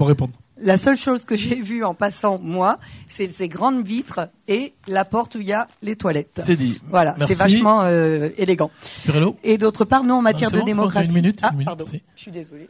La 0.59 0.77
seule 0.77 0.97
chose 0.97 1.25
que 1.25 1.35
j'ai 1.35 1.61
vue 1.61 1.84
en 1.84 1.93
passant, 1.93 2.39
moi, 2.41 2.77
c'est 3.07 3.31
ces 3.31 3.47
grandes 3.47 3.85
vitres 3.85 4.29
et 4.47 4.73
la 4.88 5.05
porte 5.05 5.35
où 5.35 5.39
il 5.39 5.47
y 5.47 5.53
a 5.53 5.67
les 5.81 5.95
toilettes. 5.95 6.41
C'est 6.43 6.55
dit. 6.55 6.81
Voilà, 6.89 7.15
c'est 7.27 7.35
vachement 7.35 7.81
euh, 7.84 8.29
élégant. 8.38 8.71
Et 9.43 9.57
d'autre 9.57 9.85
part, 9.85 10.03
nous, 10.03 10.15
en 10.15 10.21
matière 10.21 10.51
de 10.51 10.61
démocratie. 10.61 11.09
Une 11.09 11.15
minute, 11.15 11.39
ah, 11.43 11.49
une 11.51 11.57
minute, 11.57 11.65
pardon, 11.67 11.85
je 11.88 12.21
suis 12.21 12.31
désolé. 12.31 12.69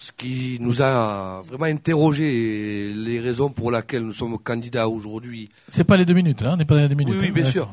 Ce 0.00 0.12
qui 0.12 0.58
nous 0.60 0.80
a 0.80 1.42
vraiment 1.44 1.64
interrogé, 1.64 2.92
les 2.94 3.18
raisons 3.18 3.50
pour 3.50 3.72
lesquelles 3.72 4.04
nous 4.04 4.12
sommes 4.12 4.38
candidats 4.38 4.88
aujourd'hui. 4.88 5.48
C'est 5.66 5.82
pas 5.82 5.96
les 5.96 6.04
deux 6.04 6.14
minutes, 6.14 6.40
là, 6.40 6.52
on 6.52 6.56
n'est 6.56 6.64
pas 6.64 6.76
dans 6.76 6.82
les 6.82 6.88
deux 6.88 6.94
minutes. 6.94 7.14
Oui, 7.14 7.22
oui 7.22 7.28
hein. 7.30 7.32
bien 7.34 7.44
sûr. 7.44 7.68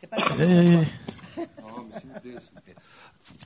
C'est 0.00 0.06
pas 0.06 0.16
les 0.38 0.46
deux 0.46 0.70
minutes. 0.70 0.88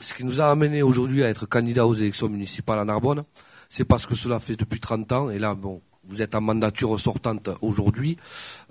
Ce 0.01 0.15
qui 0.15 0.25
nous 0.25 0.41
a 0.41 0.51
amené 0.51 0.83
aujourd'hui 0.83 1.25
à 1.25 1.29
être 1.29 1.47
candidat 1.47 1.85
aux 1.85 1.95
élections 1.95 2.29
municipales 2.29 2.79
à 2.79 2.85
Narbonne, 2.85 3.25
c'est 3.69 3.85
parce 3.85 4.07
que 4.07 4.15
cela 4.15 4.41
fait 4.41 4.57
depuis 4.57 4.81
30 4.81 5.13
ans, 5.13 5.31
et 5.31 5.39
là, 5.39 5.55
bon, 5.55 5.81
vous 6.09 6.23
êtes 6.23 6.35
en 6.35 6.41
mandature 6.41 6.99
sortante 6.99 7.51
aujourd'hui. 7.61 8.17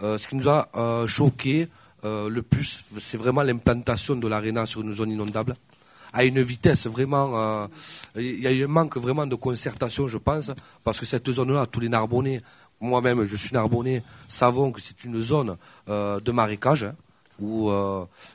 Euh, 0.02 0.18
ce 0.18 0.28
qui 0.28 0.36
nous 0.36 0.50
a 0.50 0.70
euh, 0.76 1.08
choqué 1.08 1.68
euh, 2.04 2.30
le 2.30 2.42
plus, 2.42 2.84
c'est 3.00 3.18
vraiment 3.18 3.44
l'implantation 3.44 4.16
de 4.16 4.28
l'aréna 4.28 4.66
sur 4.66 4.82
une 4.82 4.94
zone 4.94 5.12
inondable 5.12 5.56
à 6.14 6.24
une 6.24 6.42
vitesse 6.42 6.88
vraiment. 6.88 7.68
Il 8.16 8.40
y 8.40 8.48
a 8.48 8.52
eu 8.54 8.64
un 8.64 8.68
manque 8.68 8.96
vraiment 8.96 9.28
de 9.28 9.36
concertation, 9.36 10.08
je 10.08 10.18
pense, 10.18 10.50
parce 10.82 10.98
que 10.98 11.06
cette 11.06 11.30
zone-là, 11.30 11.66
tous 11.66 11.82
les 11.82 11.90
Narbonnais, 11.90 12.42
moi-même, 12.80 13.26
je 13.26 13.36
suis 13.36 13.52
Narbonnais, 13.52 14.02
savons 14.30 14.72
que 14.72 14.80
c'est 14.80 15.04
une 15.04 15.20
zone 15.20 15.58
de 15.88 16.32
marécage. 16.32 16.86
Hein, 16.86 16.96
où 17.42 17.70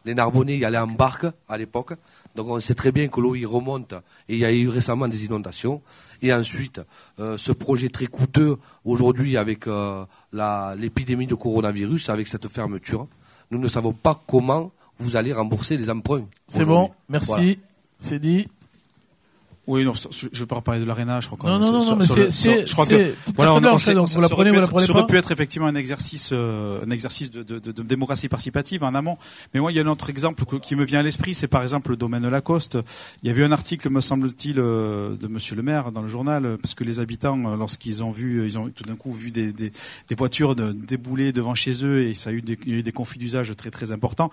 les 0.05 0.13
Narbonnais 0.13 0.59
y 0.59 0.65
allaient 0.67 0.77
en 0.77 0.89
barque 0.89 1.25
à 1.49 1.57
l'époque. 1.57 1.95
Donc 2.35 2.49
on 2.49 2.61
sait 2.61 2.75
très 2.75 2.93
bien 2.93 3.09
que 3.09 3.21
l'eau 3.21 3.35
y 3.35 3.45
remonte 3.45 3.93
et 4.29 4.35
il 4.35 4.39
y 4.39 4.45
a 4.45 4.53
eu 4.53 4.69
récemment 4.69 5.09
des 5.09 5.25
inondations. 5.25 5.83
Et 6.23 6.33
ensuite, 6.33 6.81
euh, 7.19 7.37
ce 7.37 7.53
projet 7.53 7.89
très 7.89 8.07
coûteux 8.07 8.57
aujourd'hui 8.85 9.37
avec 9.37 9.67
euh, 9.67 10.05
l'épidémie 10.77 11.27
de 11.27 11.35
coronavirus, 11.35 12.09
avec 12.09 12.29
cette 12.29 12.49
fermeture, 12.49 13.09
nous 13.51 13.59
ne 13.59 13.69
savons 13.69 13.93
pas 13.93 14.21
comment 14.27 14.71
vous 14.99 15.17
allez 15.17 15.33
rembourser 15.33 15.77
les 15.77 15.91
emprunts. 15.91 16.27
C'est 16.47 16.65
bon, 16.65 16.91
merci. 17.09 17.59
C'est 17.99 18.19
dit. 18.19 18.47
Oui, 19.67 19.85
non, 19.85 19.93
je 19.93 20.27
ne 20.27 20.39
vais 20.39 20.47
pas 20.47 20.61
parler 20.61 20.81
de 20.81 20.87
l'aréna, 20.87 21.21
je 21.21 21.29
crois. 21.29 21.51
Non, 21.51 21.59
non, 21.59 21.85
non, 21.85 21.97
mais 21.97 22.31
c'est, 22.31 22.67
je 22.67 22.73
crois 22.73 22.87
que 22.87 23.15
voilà, 23.35 23.55
on, 23.55 23.61
vous 23.61 24.21
la 24.21 24.29
prenez, 24.29 24.51
vous 24.51 24.61
la 24.61 24.67
prenez. 24.67 24.87
Ça 24.87 24.93
aurait 24.93 25.07
pu 25.07 25.17
être 25.17 25.31
effectivement 25.31 25.67
un 25.67 25.75
exercice, 25.75 26.31
euh, 26.33 26.85
un 26.85 26.91
exercice 26.91 27.31
de, 27.31 27.43
de, 27.43 27.59
de, 27.59 27.83
démocratie 27.83 28.29
participative 28.29 28.83
en 28.83 28.95
amont. 28.95 29.19
Mais 29.55 29.61
moi, 29.61 29.71
il 29.71 29.77
y 29.77 29.81
a 29.81 29.83
un 29.83 29.87
autre 29.87 30.11
exemple 30.11 30.45
qui 30.61 30.75
me 30.77 30.85
vient 30.85 31.01
à 31.01 31.03
l'esprit, 31.03 31.35
c'est 31.35 31.47
par 31.47 31.63
exemple 31.63 31.91
le 31.91 31.97
domaine 31.97 32.27
Lacoste. 32.29 32.79
Il 33.23 33.29
y 33.29 33.31
avait 33.31 33.45
un 33.45 33.53
article, 33.53 33.91
me 33.91 34.01
semble-t-il, 34.01 34.59
euh, 34.59 35.15
de 35.17 35.29
Monsieur 35.29 35.57
le 35.57 35.63
Maire 35.63 35.93
dans 35.93 36.03
le 36.03 36.09
journal, 36.09 36.57
parce 36.61 36.75
que 36.75 36.85
les 36.85 36.99
habitants, 36.99 37.53
euh, 37.53 37.57
lorsqu'ils 37.57 38.03
ont 38.03 38.11
vu, 38.11 38.47
ils 38.47 38.59
ont 38.59 38.71
tout 38.71 38.85
d'un 38.85 38.97
coup 38.97 39.13
vu 39.13 39.31
des, 39.31 39.53
des, 39.53 39.73
des 40.09 40.15
voitures 40.15 40.55
de, 40.55 40.73
débouler 40.73 41.33
devant 41.33 41.55
chez 41.55 41.85
eux 41.85 42.03
et 42.03 42.15
ça 42.15 42.31
a 42.31 42.33
eu 42.33 42.43
des, 42.43 42.59
eu 42.67 42.83
des 42.83 42.93
conflits 42.93 43.19
d'usage 43.19 43.55
très 43.57 43.71
très 43.71 43.93
importants, 43.93 44.31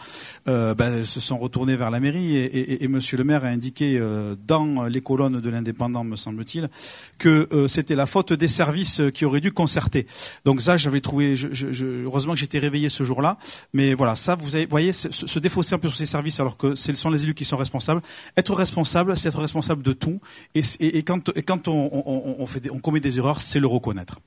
euh, 0.48 0.74
ben, 0.74 1.04
se 1.04 1.20
sont 1.20 1.38
retournés 1.38 1.76
vers 1.76 1.92
la 1.92 2.00
mairie 2.00 2.38
et, 2.38 2.46
et, 2.46 2.84
et 2.84 2.88
Monsieur 2.88 3.18
le 3.18 3.24
Maire 3.24 3.46
a 3.46 3.50
indiqué 3.50 3.98
euh, 4.00 4.36
dans 4.48 4.86
les 4.86 5.02
colonnes 5.02 5.27
de 5.30 5.50
l'indépendant, 5.50 6.04
me 6.04 6.16
semble-t-il, 6.16 6.70
que 7.18 7.48
euh, 7.52 7.68
c'était 7.68 7.96
la 7.96 8.06
faute 8.06 8.34
des 8.34 8.48
services 8.48 9.02
qui 9.14 9.26
auraient 9.26 9.42
dû 9.42 9.52
concerter. 9.52 10.08
Donc 10.46 10.62
ça, 10.62 10.78
j'avais 10.78 11.02
trouvé, 11.02 11.36
je, 11.36 11.48
je, 11.52 12.04
heureusement 12.04 12.34
que 12.34 12.40
j'étais 12.40 12.60
réveillé 12.60 12.90
ce 12.90 13.04
jour-là, 13.04 13.38
mais 13.74 13.94
voilà, 13.94 14.16
ça, 14.16 14.36
vous 14.36 14.56
avez, 14.56 14.66
voyez, 14.66 14.92
se, 14.92 15.12
se, 15.12 15.40
défausser 15.40 15.76
un 15.76 15.80
peu 15.80 15.88
sur 15.90 15.98
ces 15.98 16.06
services 16.06 16.40
alors 16.40 16.58
que 16.58 16.76
ce 16.76 16.94
sont 16.96 17.10
les 17.10 17.24
élus 17.24 17.34
qui 17.34 17.46
sont 17.46 17.58
responsables. 17.58 18.02
Être 18.36 18.54
responsable, 18.54 19.16
c'est 19.18 19.30
être 19.30 19.40
responsable 19.40 19.84
de 19.84 19.94
tout, 19.94 20.20
et, 20.56 20.62
et, 20.80 20.98
et 20.98 21.04
quand, 21.04 21.30
et 21.36 21.44
quand 21.44 21.68
on, 21.68 21.90
on, 21.92 22.36
on, 22.40 22.46
fait 22.48 22.70
on 22.72 22.80
commet 22.80 23.00
des 23.00 23.18
erreurs, 23.18 23.42
c'est 23.42 23.60
le 23.60 23.68
reconnaître. 23.68 24.20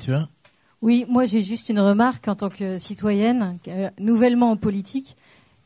Tu 0.00 0.10
vois? 0.10 0.28
Oui, 0.80 1.04
moi 1.08 1.24
j'ai 1.24 1.42
juste 1.42 1.68
une 1.68 1.80
remarque 1.80 2.26
en 2.28 2.34
tant 2.34 2.48
que 2.48 2.78
citoyenne, 2.78 3.58
euh, 3.68 3.90
nouvellement 3.98 4.50
en 4.50 4.56
politique. 4.56 5.16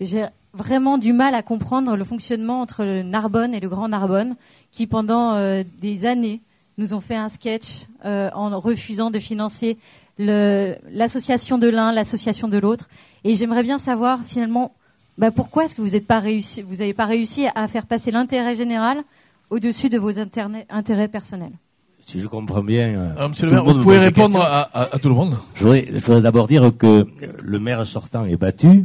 J'ai 0.01 0.27
vraiment 0.57 0.99
du 0.99 1.13
mal 1.13 1.35
à 1.35 1.43
comprendre 1.43 1.97
le 1.97 2.05
fonctionnement 2.05 2.61
entre 2.61 2.85
le 2.85 3.03
Narbonne 3.03 3.55
et 3.55 3.61
le 3.61 3.69
Grand 3.69 3.89
Narbonne, 3.89 4.37
qui 4.73 4.87
pendant 4.87 5.35
euh, 5.35 5.63
des 5.81 6.07
années 6.07 6.41
nous 6.79 6.95
ont 6.95 7.01
fait 7.01 7.17
un 7.17 7.29
sketch 7.29 7.87
euh, 8.05 8.31
en 8.35 8.59
refusant 8.59 9.11
de 9.11 9.19
financer 9.19 9.79
l'association 10.19 11.59
de 11.59 11.69
l'un, 11.69 11.93
l'association 11.93 12.49
de 12.49 12.59
l'autre. 12.59 12.89
Et 13.25 13.37
j'aimerais 13.37 13.63
bien 13.63 13.79
savoir 13.79 14.21
finalement 14.25 14.73
bah, 15.19 15.31
pourquoi 15.31 15.65
est-ce 15.65 15.75
que 15.75 15.83
vous 15.83 15.89
n'avez 15.89 16.01
pas 16.01 16.21
réussi, 16.21 16.63
vous 16.63 16.77
n'avez 16.77 16.95
pas 16.95 17.07
réussi 17.07 17.47
à 17.55 17.69
faire 17.69 17.87
passer 17.87 18.11
l'intérêt 18.11 18.57
général 18.57 19.03
au-dessus 19.51 19.89
de 19.89 19.99
vos 19.99 20.19
intérêts 20.19 21.09
personnels? 21.09 21.53
Si 22.07 22.21
je 22.21 22.29
comprends 22.29 22.63
bien, 22.63 22.95
euh, 22.95 23.15
ah, 23.19 23.29
Monsieur 23.29 23.47
le 23.47 23.53
maire, 23.53 23.65
vous 23.65 23.83
pouvez 23.83 23.99
répondre 23.99 24.41
à, 24.41 24.63
à, 24.63 24.95
à, 24.95 24.99
tout 24.99 25.09
le 25.09 25.15
monde. 25.15 25.37
Je 25.55 25.65
voudrais, 25.65 25.83
voudrais 25.83 26.21
d'abord 26.21 26.47
dire 26.47 26.71
que 26.79 27.07
le 27.43 27.59
maire 27.59 27.85
sortant 27.85 28.27
est 28.27 28.37
battu 28.37 28.69
euh, 28.69 28.83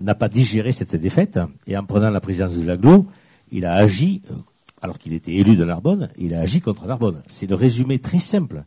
n'a 0.00 0.14
pas 0.14 0.28
digéré 0.28 0.72
cette 0.72 0.96
défaite 0.96 1.38
et 1.66 1.76
en 1.76 1.84
prenant 1.84 2.10
la 2.10 2.20
présidence 2.20 2.56
de 2.58 2.64
l'aglo, 2.64 3.06
il 3.52 3.66
a 3.66 3.74
agi, 3.74 4.22
euh, 4.30 4.34
alors 4.80 4.98
qu'il 4.98 5.12
était 5.12 5.32
élu 5.32 5.54
de 5.54 5.64
Narbonne, 5.64 6.08
il 6.18 6.34
a 6.34 6.40
agi 6.40 6.60
contre 6.60 6.86
Narbonne. 6.86 7.22
C'est 7.28 7.48
le 7.48 7.54
résumé 7.54 7.98
très 8.00 8.18
simple 8.18 8.64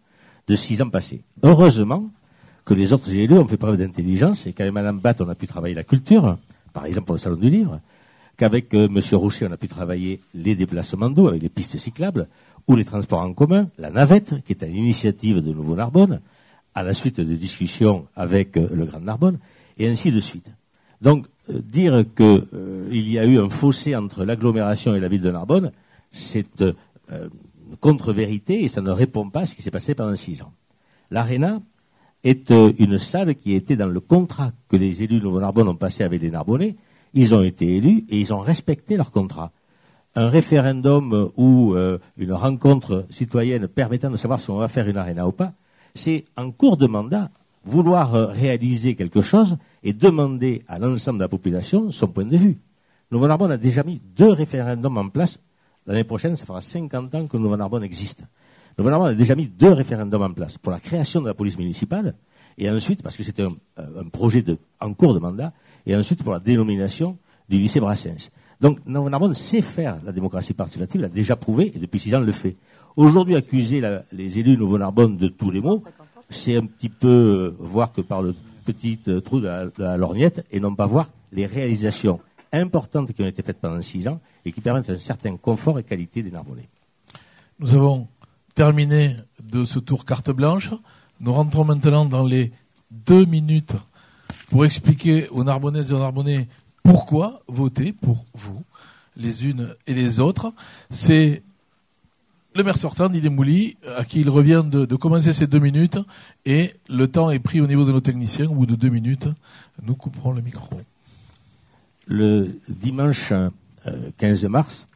de 0.47 0.55
six 0.55 0.81
ans 0.81 0.89
passés. 0.89 1.23
Heureusement 1.43 2.09
que 2.63 2.73
les 2.73 2.93
autres 2.93 3.11
élus 3.11 3.37
ont 3.37 3.47
fait 3.47 3.57
preuve 3.57 3.77
d'intelligence 3.77 4.47
et 4.47 4.53
qu'avec 4.53 4.73
Mme 4.73 4.99
Batt, 4.99 5.19
on 5.21 5.29
a 5.29 5.35
pu 5.35 5.47
travailler 5.47 5.75
la 5.75 5.83
culture, 5.83 6.37
par 6.71 6.85
exemple 6.85 7.07
pour 7.07 7.15
le 7.15 7.19
Salon 7.19 7.35
du 7.35 7.49
Livre, 7.49 7.81
qu'avec 8.37 8.73
euh, 8.73 8.87
M. 8.87 8.99
Rocher, 9.13 9.47
on 9.47 9.51
a 9.51 9.57
pu 9.57 9.67
travailler 9.67 10.21
les 10.33 10.55
déplacements 10.55 11.09
d'eau 11.09 11.27
avec 11.27 11.41
les 11.41 11.49
pistes 11.49 11.77
cyclables 11.77 12.27
ou 12.67 12.75
les 12.75 12.85
transports 12.85 13.21
en 13.21 13.33
commun, 13.33 13.69
la 13.77 13.89
navette, 13.89 14.43
qui 14.45 14.53
est 14.53 14.63
à 14.63 14.67
l'initiative 14.67 15.41
de 15.41 15.53
Nouveau 15.53 15.75
Narbonne, 15.75 16.21
à 16.73 16.83
la 16.83 16.93
suite 16.93 17.21
de 17.21 17.35
discussions 17.35 18.07
avec 18.15 18.55
le 18.55 18.85
Grand 18.85 18.99
Narbonne, 18.99 19.37
et 19.77 19.87
ainsi 19.87 20.11
de 20.11 20.19
suite. 20.19 20.49
Donc, 21.05 21.27
euh, 21.51 21.61
dire 21.63 22.03
qu'il 22.15 22.47
euh, 22.55 22.89
y 22.91 23.19
a 23.19 23.25
eu 23.25 23.37
un 23.39 23.49
fossé 23.49 23.95
entre 23.95 24.25
l'agglomération 24.25 24.95
et 24.95 24.99
la 24.99 25.07
ville 25.07 25.21
de 25.21 25.29
Narbonne, 25.29 25.71
c'est 26.11 26.61
euh, 26.61 26.73
une 27.69 27.77
contre-vérité 27.77 28.63
et 28.63 28.67
ça 28.67 28.81
ne 28.81 28.89
répond 28.89 29.29
pas 29.29 29.41
à 29.41 29.45
ce 29.45 29.53
qui 29.53 29.61
s'est 29.61 29.69
passé 29.69 29.93
pendant 29.93 30.15
six 30.15 30.41
ans. 30.41 30.51
L'Arena 31.11 31.61
est 32.23 32.49
une 32.49 32.97
salle 32.97 33.35
qui 33.35 33.53
était 33.53 33.75
dans 33.75 33.85
le 33.85 33.99
contrat 33.99 34.51
que 34.67 34.77
les 34.77 35.03
élus 35.03 35.19
de 35.19 35.25
Nouveau-Narbonne 35.25 35.67
ont 35.67 35.75
passé 35.75 36.03
avec 36.03 36.23
les 36.23 36.31
Narbonnais. 36.31 36.75
Ils 37.13 37.35
ont 37.35 37.43
été 37.43 37.75
élus 37.75 38.03
et 38.09 38.19
ils 38.19 38.33
ont 38.33 38.39
respecté 38.39 38.97
leur 38.97 39.11
contrat. 39.11 39.51
Un 40.15 40.27
référendum 40.27 41.29
ou 41.37 41.75
une 42.17 42.33
rencontre 42.33 43.05
citoyenne 43.11 43.67
permettant 43.67 44.09
de 44.09 44.17
savoir 44.17 44.39
si 44.39 44.49
on 44.49 44.57
va 44.57 44.67
faire 44.67 44.87
une 44.89 44.97
Arena 44.97 45.27
ou 45.27 45.31
pas, 45.31 45.53
c'est 45.93 46.25
en 46.35 46.49
cours 46.49 46.77
de 46.77 46.87
mandat 46.87 47.29
vouloir 47.65 48.11
réaliser 48.29 48.95
quelque 48.95 49.21
chose 49.21 49.57
et 49.83 49.93
demander 49.93 50.63
à 50.67 50.79
l'ensemble 50.79 51.19
de 51.19 51.23
la 51.23 51.29
population 51.29 51.91
son 51.91 52.07
point 52.07 52.25
de 52.25 52.37
vue. 52.37 52.57
Nouveau-Narbonne 53.11 53.51
a 53.51 53.57
déjà 53.57 53.83
mis 53.83 54.01
deux 54.15 54.31
référendums 54.31 54.97
en 54.97 55.09
place. 55.09 55.39
L'année 55.85 56.03
prochaine, 56.03 56.35
ça 56.35 56.45
fera 56.45 56.61
50 56.61 57.15
ans 57.15 57.27
que 57.27 57.37
Nouveau-Narbonne 57.37 57.83
existe. 57.83 58.23
Nouveau-Narbonne 58.77 59.11
a 59.11 59.15
déjà 59.15 59.35
mis 59.35 59.47
deux 59.47 59.73
référendums 59.73 60.23
en 60.23 60.31
place 60.31 60.57
pour 60.57 60.71
la 60.71 60.79
création 60.79 61.21
de 61.21 61.27
la 61.27 61.33
police 61.33 61.57
municipale 61.57 62.15
et 62.57 62.69
ensuite, 62.69 63.03
parce 63.03 63.17
que 63.17 63.23
c'était 63.23 63.43
un, 63.43 63.53
un, 63.77 64.07
projet 64.09 64.43
en 64.79 64.93
cours 64.93 65.13
de 65.13 65.19
mandat, 65.19 65.51
et 65.85 65.95
ensuite 65.95 66.23
pour 66.23 66.33
la 66.33 66.39
dénomination 66.39 67.17
du 67.49 67.57
lycée 67.57 67.79
Brassens. 67.79 68.29
Donc 68.61 68.79
Nouveau-Narbonne 68.85 69.33
sait 69.33 69.61
faire 69.61 69.97
la 70.05 70.11
démocratie 70.11 70.53
participative, 70.53 71.01
l'a 71.01 71.09
déjà 71.09 71.35
prouvé 71.35 71.71
et 71.75 71.79
depuis 71.79 71.99
six 71.99 72.15
ans 72.15 72.21
le 72.21 72.31
fait. 72.31 72.55
Aujourd'hui, 72.95 73.35
accuser 73.35 73.81
les 74.13 74.39
élus 74.39 74.57
Nouveau-Narbonne 74.57 75.17
de 75.17 75.27
tous 75.27 75.51
les 75.51 75.59
maux, 75.59 75.83
c'est 76.29 76.55
un 76.55 76.65
petit 76.65 76.89
peu 76.89 77.07
euh, 77.07 77.55
voir 77.59 77.91
que 77.91 78.01
par 78.01 78.21
le 78.21 78.35
petit 78.65 78.99
euh, 79.07 79.21
trou 79.21 79.39
de 79.39 79.71
la, 79.77 79.97
lorgnette 79.97 80.45
et 80.51 80.59
non 80.59 80.75
pas 80.75 80.85
voir 80.85 81.09
les 81.31 81.45
réalisations 81.45 82.19
importantes 82.51 83.13
qui 83.13 83.21
ont 83.21 83.27
été 83.27 83.41
faites 83.41 83.59
pendant 83.59 83.81
six 83.81 84.07
ans 84.07 84.19
et 84.45 84.51
qui 84.51 84.61
permettent 84.61 84.89
un 84.89 84.97
certain 84.97 85.35
confort 85.37 85.79
et 85.79 85.83
qualité 85.83 86.23
des 86.23 86.31
Narbonnais. 86.31 86.69
Nous 87.59 87.73
avons 87.73 88.07
terminé 88.53 89.17
de 89.43 89.65
ce 89.65 89.79
tour 89.79 90.05
carte 90.05 90.31
blanche. 90.31 90.71
Nous 91.19 91.33
rentrons 91.33 91.65
maintenant 91.65 92.05
dans 92.05 92.25
les 92.25 92.51
deux 92.91 93.25
minutes 93.25 93.73
pour 94.49 94.65
expliquer 94.65 95.27
aux 95.29 95.43
Narbonnaises 95.43 95.91
et 95.91 95.93
aux 95.93 95.99
Narbonnais 95.99 96.47
pourquoi 96.83 97.41
voter 97.47 97.93
pour 97.93 98.25
vous, 98.33 98.63
les 99.17 99.47
unes 99.47 99.75
et 99.87 99.93
les 99.93 100.19
autres. 100.19 100.53
C'est 100.89 101.43
le 102.55 102.63
maire 102.63 102.77
sortant, 102.77 103.09
Didier 103.09 103.29
Mouly, 103.29 103.75
à 103.97 104.05
qui 104.05 104.21
il 104.21 104.29
revient 104.29 104.63
de, 104.65 104.95
commencer 104.95 105.33
ces 105.33 105.45
deux 105.45 105.59
minutes, 105.59 105.97
et 106.45 106.73
le 106.87 107.07
temps 107.07 107.29
est 107.29 107.39
pris 107.39 107.59
au 107.59 107.67
niveau 107.67 107.83
de 107.83 107.91
nos 107.91 107.99
techniciens. 107.99 108.49
Au 108.49 108.53
bout 108.53 108.65
de 108.65 108.75
deux 108.75 108.87
minutes, 108.87 109.27
nous 109.83 109.95
couperons 109.95 110.31
le 110.31 110.41
micro. 110.41 110.69
Le 112.07 112.57
dimanche 112.69 113.33
15 114.17 114.45
euh, 114.45 114.47
mars, 114.47 114.87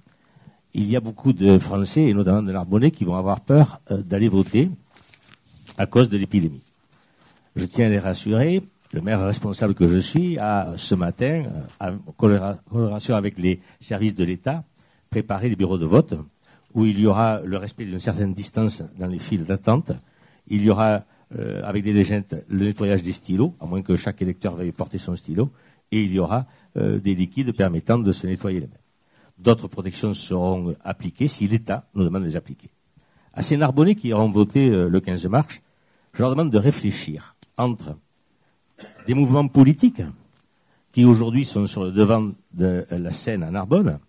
il 0.74 0.90
y 0.90 0.96
a 0.96 1.02
beaucoup 1.02 1.34
de 1.34 1.60
Français, 1.60 2.04
et 2.04 2.14
notamment 2.14 2.42
de 2.42 2.52
Narbonnais, 2.54 2.92
qui 2.92 3.04
vont 3.04 3.18
avoir 3.18 3.42
peur 3.42 3.82
euh, 3.92 4.02
d'aller 4.02 4.30
voter 4.30 4.72
à 5.78 5.86
cause 5.86 6.08
de 6.08 6.18
l'épidémie. 6.18 6.62
Je 7.58 7.66
tiens 7.66 7.88
à 7.88 7.90
les 7.90 8.00
rassurer. 8.00 8.64
Le 8.94 9.02
maire 9.02 9.24
responsable 9.24 9.76
que 9.76 9.88
je 9.88 9.98
suis 9.98 10.40
a, 10.40 10.74
ce 10.78 10.96
matin, 10.96 11.44
euh, 11.82 11.92
en 12.08 12.12
collaboration 12.14 13.16
avec 13.16 13.38
les 13.38 13.60
services 13.82 14.16
de 14.16 14.24
l'État, 14.24 14.64
préparé 15.10 15.50
les 15.50 15.58
bureaux 15.58 15.78
de 15.78 15.86
vote 15.86 16.16
où 16.74 16.86
il 16.86 17.00
y 17.00 17.08
aura 17.08 17.42
le 17.42 17.58
respect 17.58 17.86
d'une 17.86 18.00
certaine 18.00 18.34
distance 18.34 18.84
dans 18.98 19.08
les 19.08 19.20
files 19.20 19.44
d'attente. 19.44 19.92
Il 20.48 20.62
y 20.62 20.70
aura, 20.70 21.04
euh, 21.38 21.62
avec 21.64 21.84
des 21.84 21.94
légendes, 21.94 22.44
le 22.48 22.66
nettoyage 22.66 23.04
des 23.04 23.14
stylos, 23.14 23.56
à 23.60 23.66
moins 23.66 23.82
que 23.82 23.96
chaque 23.96 24.22
électeur 24.22 24.56
veuille 24.56 24.72
porter 24.72 24.98
son 24.98 25.16
stylo. 25.16 25.52
Et 25.92 26.04
il 26.04 26.14
y 26.14 26.20
aura 26.20 26.46
euh, 26.78 27.00
des 27.00 27.16
liquides 27.16 27.56
permettant 27.56 27.98
de 27.98 28.12
se 28.12 28.28
nettoyer 28.28 28.60
les 28.62 28.68
mains. 28.68 28.74
D'autres 29.38 29.68
protections 29.68 30.14
seront 30.14 30.76
appliquées 30.84 31.28
si 31.28 31.48
l'État 31.48 31.88
nous 31.96 32.04
demande 32.04 32.24
de 32.24 32.28
les 32.28 32.36
appliquer. 32.36 32.70
À 33.34 33.42
ces 33.42 33.58
Narbonnais 33.58 33.96
qui 33.96 34.14
auront 34.14 34.30
voté 34.30 34.70
euh, 34.70 34.90
le 34.90 35.00
15 35.00 35.26
mars, 35.28 35.62
je 36.14 36.22
leur 36.22 36.32
demande 36.32 36.52
de 36.52 36.58
réfléchir 36.58 37.36
entre 37.58 37.96
des 39.08 39.14
mouvements 39.14 39.48
politiques 39.48 40.02
qui 40.92 41.06
aujourd'hui 41.06 41.46
sont 41.46 41.68
sur 41.68 41.84
le 41.84 41.92
devant 41.92 42.32
de 42.54 42.86
la 42.90 43.12
scène 43.12 43.44
à 43.44 43.52
Narbonne, 43.52 44.00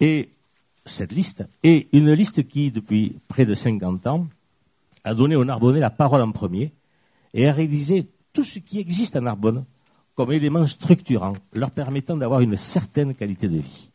et 0.00 0.30
cette 0.88 1.12
liste, 1.12 1.44
et 1.62 1.88
une 1.92 2.12
liste 2.12 2.46
qui, 2.46 2.70
depuis 2.70 3.16
près 3.28 3.46
de 3.46 3.54
50 3.54 4.06
ans, 4.06 4.26
a 5.04 5.14
donné 5.14 5.36
aux 5.36 5.44
Narbonnais 5.44 5.80
la 5.80 5.90
parole 5.90 6.20
en 6.20 6.32
premier 6.32 6.72
et 7.34 7.48
a 7.48 7.52
réalisé 7.52 8.06
tout 8.32 8.44
ce 8.44 8.58
qui 8.58 8.78
existe 8.78 9.16
à 9.16 9.20
Narbonne 9.20 9.64
comme 10.14 10.32
élément 10.32 10.66
structurant, 10.66 11.34
leur 11.52 11.70
permettant 11.70 12.16
d'avoir 12.16 12.40
une 12.40 12.56
certaine 12.56 13.14
qualité 13.14 13.48
de 13.48 13.58
vie. 13.58 13.90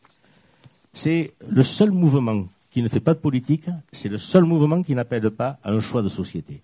C'est 0.92 1.34
le 1.46 1.62
seul 1.62 1.90
mouvement 1.90 2.46
qui 2.70 2.82
ne 2.82 2.88
fait 2.88 3.00
pas 3.00 3.14
de 3.14 3.18
politique, 3.18 3.66
c'est 3.92 4.08
le 4.08 4.18
seul 4.18 4.44
mouvement 4.44 4.82
qui 4.82 4.94
n'appelle 4.94 5.30
pas 5.30 5.58
à 5.62 5.70
un 5.70 5.80
choix 5.80 6.02
de 6.02 6.08
société. 6.08 6.62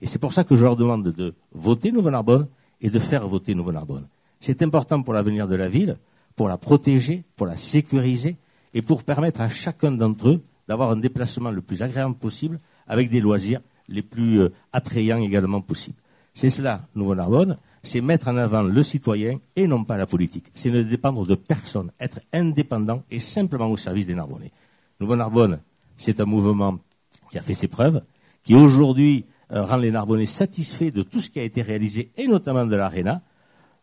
Et 0.00 0.06
c'est 0.06 0.18
pour 0.18 0.32
ça 0.32 0.44
que 0.44 0.56
je 0.56 0.64
leur 0.64 0.76
demande 0.76 1.04
de 1.04 1.34
voter 1.52 1.92
Nouveau-Narbonne 1.92 2.46
et 2.80 2.90
de 2.90 2.98
faire 2.98 3.28
voter 3.28 3.54
Nouveau-Narbonne. 3.54 4.06
C'est 4.40 4.62
important 4.62 5.02
pour 5.02 5.14
l'avenir 5.14 5.48
de 5.48 5.54
la 5.54 5.68
ville, 5.68 5.96
pour 6.34 6.48
la 6.48 6.56
protéger, 6.56 7.24
pour 7.36 7.46
la 7.46 7.56
sécuriser 7.56 8.36
et 8.74 8.82
pour 8.82 9.04
permettre 9.04 9.40
à 9.40 9.48
chacun 9.48 9.92
d'entre 9.92 10.28
eux 10.28 10.44
d'avoir 10.68 10.90
un 10.90 10.96
déplacement 10.96 11.50
le 11.50 11.62
plus 11.62 11.82
agréable 11.82 12.16
possible 12.16 12.60
avec 12.86 13.08
des 13.08 13.20
loisirs 13.20 13.60
les 13.88 14.02
plus 14.02 14.40
euh, 14.40 14.52
attrayants 14.72 15.18
également 15.18 15.60
possibles. 15.60 15.98
C'est 16.32 16.50
cela, 16.50 16.86
Nouveau-Narbonne, 16.94 17.58
c'est 17.82 18.00
mettre 18.00 18.28
en 18.28 18.36
avant 18.36 18.62
le 18.62 18.82
citoyen 18.82 19.38
et 19.56 19.66
non 19.68 19.84
pas 19.84 19.96
la 19.96 20.06
politique. 20.06 20.46
C'est 20.54 20.70
ne 20.70 20.82
dépendre 20.82 21.26
de 21.26 21.34
personne, 21.34 21.92
être 22.00 22.20
indépendant 22.32 23.04
et 23.10 23.20
simplement 23.20 23.68
au 23.68 23.76
service 23.76 24.06
des 24.06 24.14
Narbonnais. 24.14 24.50
Nouveau-Narbonne, 25.00 25.60
c'est 25.96 26.20
un 26.20 26.24
mouvement 26.24 26.78
qui 27.30 27.38
a 27.38 27.42
fait 27.42 27.54
ses 27.54 27.68
preuves, 27.68 28.02
qui 28.42 28.54
aujourd'hui 28.54 29.26
euh, 29.52 29.64
rend 29.64 29.76
les 29.76 29.90
Narbonnais 29.90 30.26
satisfaits 30.26 30.90
de 30.90 31.02
tout 31.02 31.20
ce 31.20 31.30
qui 31.30 31.38
a 31.38 31.44
été 31.44 31.62
réalisé 31.62 32.10
et 32.16 32.26
notamment 32.26 32.66
de 32.66 32.74
l'Arena. 32.74 33.22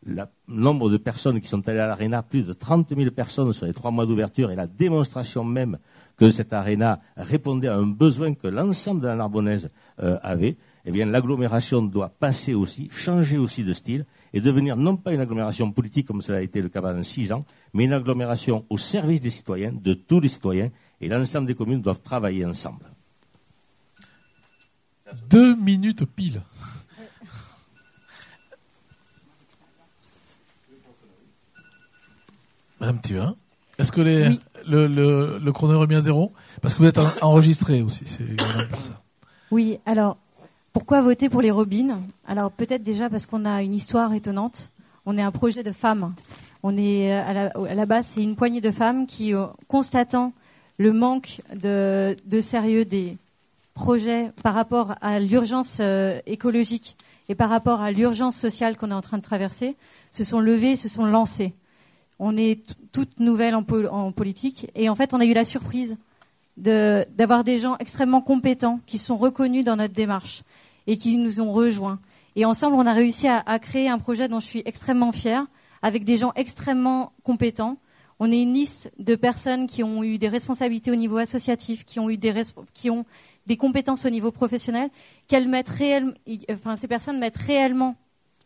Le 0.04 0.24
nombre 0.48 0.90
de 0.90 0.98
personnes 0.98 1.40
qui 1.40 1.48
sont 1.48 1.68
allées 1.70 1.80
à 1.80 1.88
l'Arena, 1.88 2.24
plus 2.24 2.42
de 2.42 2.54
30 2.54 2.96
000 2.96 3.12
personnes 3.12 3.54
sur 3.54 3.68
les 3.68 3.74
trois 3.74 3.92
mois 3.92 4.06
d'ouverture 4.06 4.52
et 4.52 4.56
la 4.56 4.68
démonstration 4.68 5.44
même 5.44 5.78
que 6.18 6.32
cette 6.32 6.54
Arena 6.54 7.00
répondait 7.18 7.68
à 7.68 7.76
un 7.76 7.86
besoin 7.86 8.34
que 8.34 8.48
l'ensemble 8.48 9.02
de 9.02 9.08
la 9.08 9.16
Narbonnaise 9.16 9.70
euh, 10.02 10.18
avait 10.24 10.58
eh 10.86 10.92
bien, 10.92 11.06
l'agglomération 11.06 11.82
doit 11.84 12.10
passer 12.10 12.54
aussi, 12.54 12.90
changer 12.92 13.38
aussi 13.38 13.64
de 13.64 13.74
style 13.74 14.06
et 14.34 14.42
devenir 14.42 14.76
non 14.76 14.98
pas 14.98 15.14
une 15.14 15.20
agglomération 15.20 15.72
politique 15.72 16.08
comme 16.08 16.22
cela 16.22 16.40
a 16.40 16.42
été 16.42 16.62
le 16.62 16.70
cas 16.70 16.82
pendant 16.82 17.04
six 17.04 17.32
ans, 17.32 17.46
mais 17.74 17.84
une 17.86 17.94
agglomération 17.94 18.66
au 18.70 18.78
service 18.78 19.22
des 19.22 19.30
citoyens, 19.30 19.74
de 19.74 19.94
tous 19.94 20.20
les 20.20 20.28
citoyens, 20.28 20.70
et 21.00 21.08
l'ensemble 21.08 21.48
des 21.48 21.56
communes 21.56 21.82
doivent 21.82 22.02
travailler 22.02 22.46
ensemble. 22.46 22.86
Deux 25.30 25.56
minutes 25.56 26.06
pile. 26.06 26.42
Petit 32.82 33.14
peu. 33.14 33.22
Est-ce 33.78 33.92
que 33.92 34.02
les, 34.02 34.38
le, 34.68 34.88
le, 34.88 35.40
le 35.40 35.52
chrono 35.52 35.74
est 35.74 35.78
remis 35.78 35.96
à 35.96 36.02
zéro? 36.02 36.34
Parce 36.62 36.74
que 36.74 36.80
vous 36.80 36.86
êtes 36.86 37.00
enregistré 37.22 37.82
aussi, 37.82 38.04
c'est 38.06 38.40
ça. 38.80 39.02
Oui, 39.50 39.80
alors 39.86 40.18
pourquoi 40.74 41.02
voter 41.02 41.30
pour 41.30 41.42
les 41.42 41.52
Robines 41.52 41.98
Alors 42.28 42.52
peut-être 42.52 42.84
déjà 42.84 43.10
parce 43.10 43.26
qu'on 43.26 43.46
a 43.46 43.62
une 43.62 43.74
histoire 43.74 44.14
étonnante. 44.14 44.70
On 45.06 45.18
est 45.18 45.22
un 45.22 45.32
projet 45.32 45.64
de 45.64 45.72
femmes. 45.72 46.14
On 46.64 46.78
est 46.78 47.12
euh, 47.12 47.50
à 47.70 47.76
la, 47.76 47.86
base, 47.86 48.08
c'est 48.08 48.24
une 48.24 48.36
poignée 48.36 48.62
de 48.62 48.72
femmes 48.72 49.08
qui, 49.08 49.34
euh, 49.34 49.48
constatant 49.68 50.32
le 50.78 50.94
manque 50.94 51.42
de, 51.54 52.16
sérieux 52.40 52.86
des 52.86 53.18
projets 53.74 54.32
par 54.44 54.54
rapport 54.54 54.96
à 55.02 55.20
l'urgence 55.20 55.78
euh, 55.80 56.20
écologique 56.26 56.98
et 57.30 57.36
par 57.36 57.50
rapport 57.50 57.82
à 57.82 57.92
l'urgence 57.92 58.36
sociale 58.36 58.78
qu'on 58.78 58.92
est 58.92 58.96
en 58.96 59.02
train 59.02 59.18
de 59.18 59.24
traverser, 59.24 59.76
se 60.12 60.24
sont 60.24 60.40
levées, 60.40 60.76
se 60.76 60.88
sont 60.88 61.06
lancées. 61.06 61.54
On 62.24 62.38
est 62.38 62.78
toutes 62.92 63.20
nouvelles 63.20 63.56
en, 63.56 63.66
en 63.90 64.12
politique 64.12 64.70
et 64.76 64.90
en 64.90 64.96
fait, 64.96 65.16
on 65.16 65.20
a 65.20 65.26
eu 65.26 65.34
la 65.34 65.44
surprise 65.44 65.98
d'avoir 66.56 67.44
des 67.44 67.58
gens 67.58 67.78
extrêmement 67.80 68.22
compétents 68.22 68.80
qui 68.86 69.00
sont 69.00 69.18
reconnus 69.18 69.66
dans 69.66 69.76
notre 69.76 69.96
démarche 69.96 70.44
et 70.86 70.98
qui 70.98 71.18
nous 71.18 71.42
ont 71.42 71.52
rejoints. 71.52 72.00
Et 72.36 72.46
ensemble, 72.46 72.76
on 72.76 72.86
a 72.86 72.94
réussi 72.94 73.28
à, 73.28 73.58
créer 73.58 73.90
un 73.90 73.98
projet 73.98 74.28
dont 74.28 74.40
je 74.40 74.46
suis 74.46 74.62
extrêmement 74.66 75.12
fière, 75.12 75.48
avec 75.82 76.04
des 76.04 76.18
gens 76.18 76.32
extrêmement 76.36 77.12
compétents. 77.24 77.78
On 78.20 78.32
est 78.32 78.44
une 78.44 78.54
liste 78.54 78.92
de 79.00 79.16
personnes 79.16 79.66
qui 79.66 79.84
ont 79.84 80.04
eu 80.04 80.20
des 80.20 80.28
responsabilités 80.28 80.92
au 80.92 80.96
niveau 80.96 81.18
associatif, 81.18 81.86
qui 81.86 82.00
ont 82.00 82.08
eu 82.08 82.18
des, 82.18 82.34
qui 82.76 82.92
ont 82.92 83.04
des 83.48 83.58
compétences 83.58 84.06
au 84.06 84.12
niveau 84.12 84.32
professionnel, 84.32 84.92
qu'elles 85.28 85.48
mettent 85.48 85.70
réellement, 85.70 86.14
enfin, 86.52 86.76
ces 86.76 86.88
personnes 86.88 87.18
mettent 87.18 87.38
réellement 87.38 87.96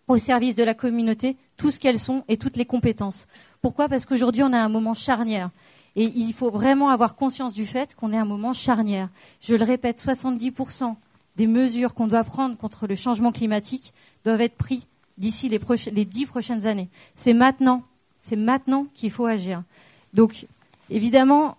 au 0.07 0.17
service 0.17 0.55
de 0.55 0.63
la 0.63 0.73
communauté 0.73 1.37
tout 1.57 1.71
ce 1.71 1.79
qu'elles 1.79 1.99
sont 1.99 2.23
et 2.27 2.37
toutes 2.37 2.57
les 2.57 2.65
compétences. 2.65 3.27
Pourquoi? 3.61 3.89
Parce 3.89 4.05
qu'aujourd'hui, 4.05 4.43
on 4.43 4.53
a 4.53 4.59
un 4.59 4.69
moment 4.69 4.93
charnière. 4.93 5.49
Et 5.95 6.11
il 6.15 6.33
faut 6.33 6.51
vraiment 6.51 6.89
avoir 6.89 7.15
conscience 7.15 7.53
du 7.53 7.65
fait 7.65 7.95
qu'on 7.95 8.11
est 8.11 8.17
un 8.17 8.25
moment 8.25 8.53
charnière. 8.53 9.09
Je 9.41 9.55
le 9.55 9.63
répète, 9.63 10.03
70% 10.03 10.95
des 11.37 11.47
mesures 11.47 11.93
qu'on 11.93 12.07
doit 12.07 12.23
prendre 12.23 12.57
contre 12.57 12.87
le 12.87 12.95
changement 12.95 13.31
climatique 13.31 13.93
doivent 14.23 14.41
être 14.41 14.55
prises 14.55 14.87
d'ici 15.17 15.49
les, 15.49 15.59
les 15.91 16.05
dix 16.05 16.25
prochaines 16.25 16.67
années. 16.67 16.89
C'est 17.15 17.33
maintenant, 17.33 17.83
c'est 18.19 18.35
maintenant 18.35 18.87
qu'il 18.93 19.11
faut 19.11 19.25
agir. 19.25 19.63
Donc, 20.13 20.47
évidemment, 20.89 21.57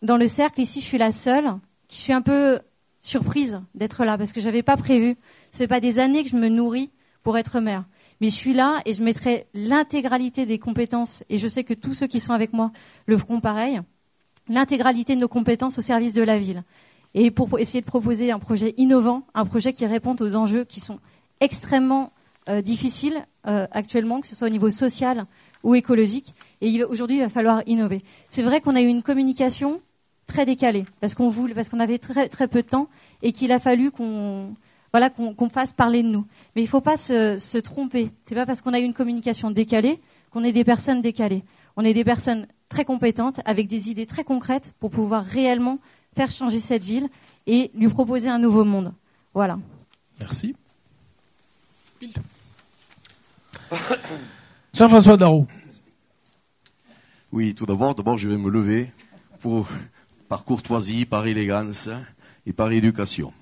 dans 0.00 0.16
le 0.16 0.28
cercle 0.28 0.60
ici, 0.60 0.80
je 0.80 0.86
suis 0.86 0.98
la 0.98 1.12
seule 1.12 1.52
qui 1.88 2.00
suis 2.00 2.12
un 2.12 2.22
peu 2.22 2.58
surprise 3.00 3.60
d'être 3.74 4.04
là 4.04 4.16
parce 4.16 4.32
que 4.32 4.40
je 4.40 4.46
n'avais 4.46 4.62
pas 4.62 4.76
prévu. 4.76 5.16
Ce 5.50 5.62
n'est 5.62 5.68
pas 5.68 5.80
des 5.80 5.98
années 5.98 6.24
que 6.24 6.30
je 6.30 6.36
me 6.36 6.48
nourris 6.48 6.90
pour 7.22 7.38
être 7.38 7.60
mère. 7.60 7.84
Mais 8.20 8.30
je 8.30 8.34
suis 8.34 8.54
là 8.54 8.80
et 8.84 8.94
je 8.94 9.02
mettrai 9.02 9.46
l'intégralité 9.54 10.46
des 10.46 10.58
compétences, 10.58 11.24
et 11.28 11.38
je 11.38 11.48
sais 11.48 11.64
que 11.64 11.74
tous 11.74 11.94
ceux 11.94 12.06
qui 12.06 12.20
sont 12.20 12.32
avec 12.32 12.52
moi 12.52 12.70
le 13.06 13.16
feront 13.18 13.40
pareil, 13.40 13.80
l'intégralité 14.48 15.14
de 15.14 15.20
nos 15.20 15.28
compétences 15.28 15.78
au 15.78 15.82
service 15.82 16.14
de 16.14 16.22
la 16.22 16.38
ville. 16.38 16.62
Et 17.14 17.30
pour 17.30 17.58
essayer 17.58 17.80
de 17.80 17.86
proposer 17.86 18.30
un 18.30 18.38
projet 18.38 18.74
innovant, 18.76 19.24
un 19.34 19.44
projet 19.44 19.72
qui 19.72 19.86
réponde 19.86 20.20
aux 20.22 20.34
enjeux 20.34 20.64
qui 20.64 20.80
sont 20.80 20.98
extrêmement 21.40 22.12
euh, 22.48 22.62
difficiles 22.62 23.24
euh, 23.46 23.66
actuellement, 23.70 24.20
que 24.20 24.26
ce 24.26 24.34
soit 24.34 24.48
au 24.48 24.50
niveau 24.50 24.70
social 24.70 25.24
ou 25.62 25.74
écologique. 25.74 26.34
Et 26.60 26.82
aujourd'hui, 26.84 27.18
il 27.18 27.22
va 27.22 27.28
falloir 27.28 27.62
innover. 27.66 28.02
C'est 28.28 28.42
vrai 28.42 28.60
qu'on 28.60 28.74
a 28.74 28.80
eu 28.80 28.86
une 28.86 29.02
communication 29.02 29.80
très 30.26 30.46
décalée 30.46 30.86
parce 31.00 31.14
qu'on 31.14 31.28
voulait, 31.28 31.54
parce 31.54 31.68
qu'on 31.68 31.80
avait 31.80 31.98
très, 31.98 32.28
très 32.28 32.48
peu 32.48 32.62
de 32.62 32.68
temps 32.68 32.88
et 33.22 33.32
qu'il 33.32 33.52
a 33.52 33.60
fallu 33.60 33.90
qu'on 33.90 34.54
voilà, 34.92 35.10
qu'on 35.10 35.48
fasse 35.48 35.72
parler 35.72 36.02
de 36.02 36.08
nous. 36.08 36.26
Mais 36.54 36.62
il 36.62 36.66
ne 36.66 36.70
faut 36.70 36.80
pas 36.80 36.96
se, 36.96 37.38
se 37.38 37.58
tromper. 37.58 38.10
C'est 38.26 38.34
pas 38.34 38.46
parce 38.46 38.60
qu'on 38.60 38.74
a 38.74 38.80
eu 38.80 38.84
une 38.84 38.94
communication 38.94 39.50
décalée 39.50 40.00
qu'on 40.30 40.44
est 40.44 40.52
des 40.52 40.64
personnes 40.64 41.00
décalées. 41.00 41.44
On 41.76 41.84
est 41.84 41.94
des 41.94 42.04
personnes 42.04 42.46
très 42.68 42.84
compétentes, 42.84 43.40
avec 43.44 43.68
des 43.68 43.90
idées 43.90 44.06
très 44.06 44.24
concrètes 44.24 44.72
pour 44.80 44.90
pouvoir 44.90 45.24
réellement 45.24 45.78
faire 46.14 46.30
changer 46.30 46.60
cette 46.60 46.84
ville 46.84 47.08
et 47.46 47.70
lui 47.74 47.88
proposer 47.88 48.28
un 48.28 48.38
nouveau 48.38 48.64
monde. 48.64 48.92
Voilà. 49.34 49.58
Merci. 50.20 50.54
Jean-François 54.74 55.16
Darou. 55.16 55.46
Oui, 57.30 57.54
tout 57.54 57.66
d'abord, 57.66 57.94
d'abord, 57.94 58.18
je 58.18 58.28
vais 58.28 58.36
me 58.36 58.50
lever 58.50 58.90
pour, 59.40 59.68
par 60.28 60.44
courtoisie, 60.44 61.06
par 61.06 61.26
élégance 61.26 61.88
et 62.46 62.52
par 62.52 62.70
éducation. 62.72 63.32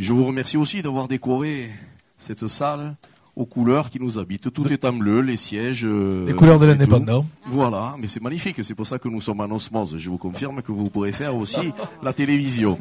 Je 0.00 0.14
vous 0.14 0.24
remercie 0.24 0.56
aussi 0.56 0.80
d'avoir 0.80 1.08
décoré 1.08 1.70
cette 2.16 2.46
salle 2.46 2.96
aux 3.36 3.44
couleurs 3.44 3.90
qui 3.90 4.00
nous 4.00 4.16
habitent. 4.16 4.50
Tout 4.50 4.66
est 4.72 4.86
en 4.86 4.94
bleu, 4.94 5.20
les 5.20 5.36
sièges. 5.36 5.84
Euh, 5.84 6.26
les 6.26 6.32
couleurs 6.32 6.58
de 6.58 6.64
l'indépendant. 6.64 7.26
Voilà, 7.44 7.96
mais 7.98 8.08
c'est 8.08 8.22
magnifique. 8.22 8.64
C'est 8.64 8.74
pour 8.74 8.86
ça 8.86 8.98
que 8.98 9.08
nous 9.08 9.20
sommes 9.20 9.40
en 9.40 9.50
osmose. 9.50 9.98
Je 9.98 10.08
vous 10.08 10.16
confirme 10.16 10.62
que 10.62 10.72
vous 10.72 10.88
pourrez 10.88 11.12
faire 11.12 11.36
aussi 11.36 11.74
la 12.02 12.14
télévision. 12.14 12.78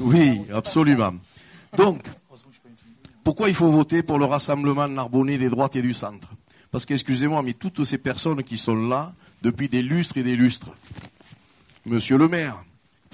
Oui, 0.00 0.40
absolument. 0.52 1.14
Donc, 1.76 2.02
pourquoi 3.22 3.48
il 3.48 3.54
faut 3.54 3.70
voter 3.70 4.02
pour 4.02 4.18
le 4.18 4.24
rassemblement 4.24 4.88
narbonnais 4.88 5.38
des 5.38 5.48
droites 5.48 5.76
et 5.76 5.82
du 5.82 5.94
centre? 5.94 6.30
Parce 6.72 6.84
qu'excusez-moi, 6.84 7.42
mais 7.42 7.52
toutes 7.52 7.84
ces 7.84 7.98
personnes 7.98 8.42
qui 8.42 8.58
sont 8.58 8.74
là 8.74 9.14
depuis 9.40 9.68
des 9.68 9.82
lustres 9.82 10.16
et 10.16 10.24
des 10.24 10.34
lustres, 10.34 10.70
Monsieur 11.84 12.18
le 12.18 12.26
maire, 12.26 12.64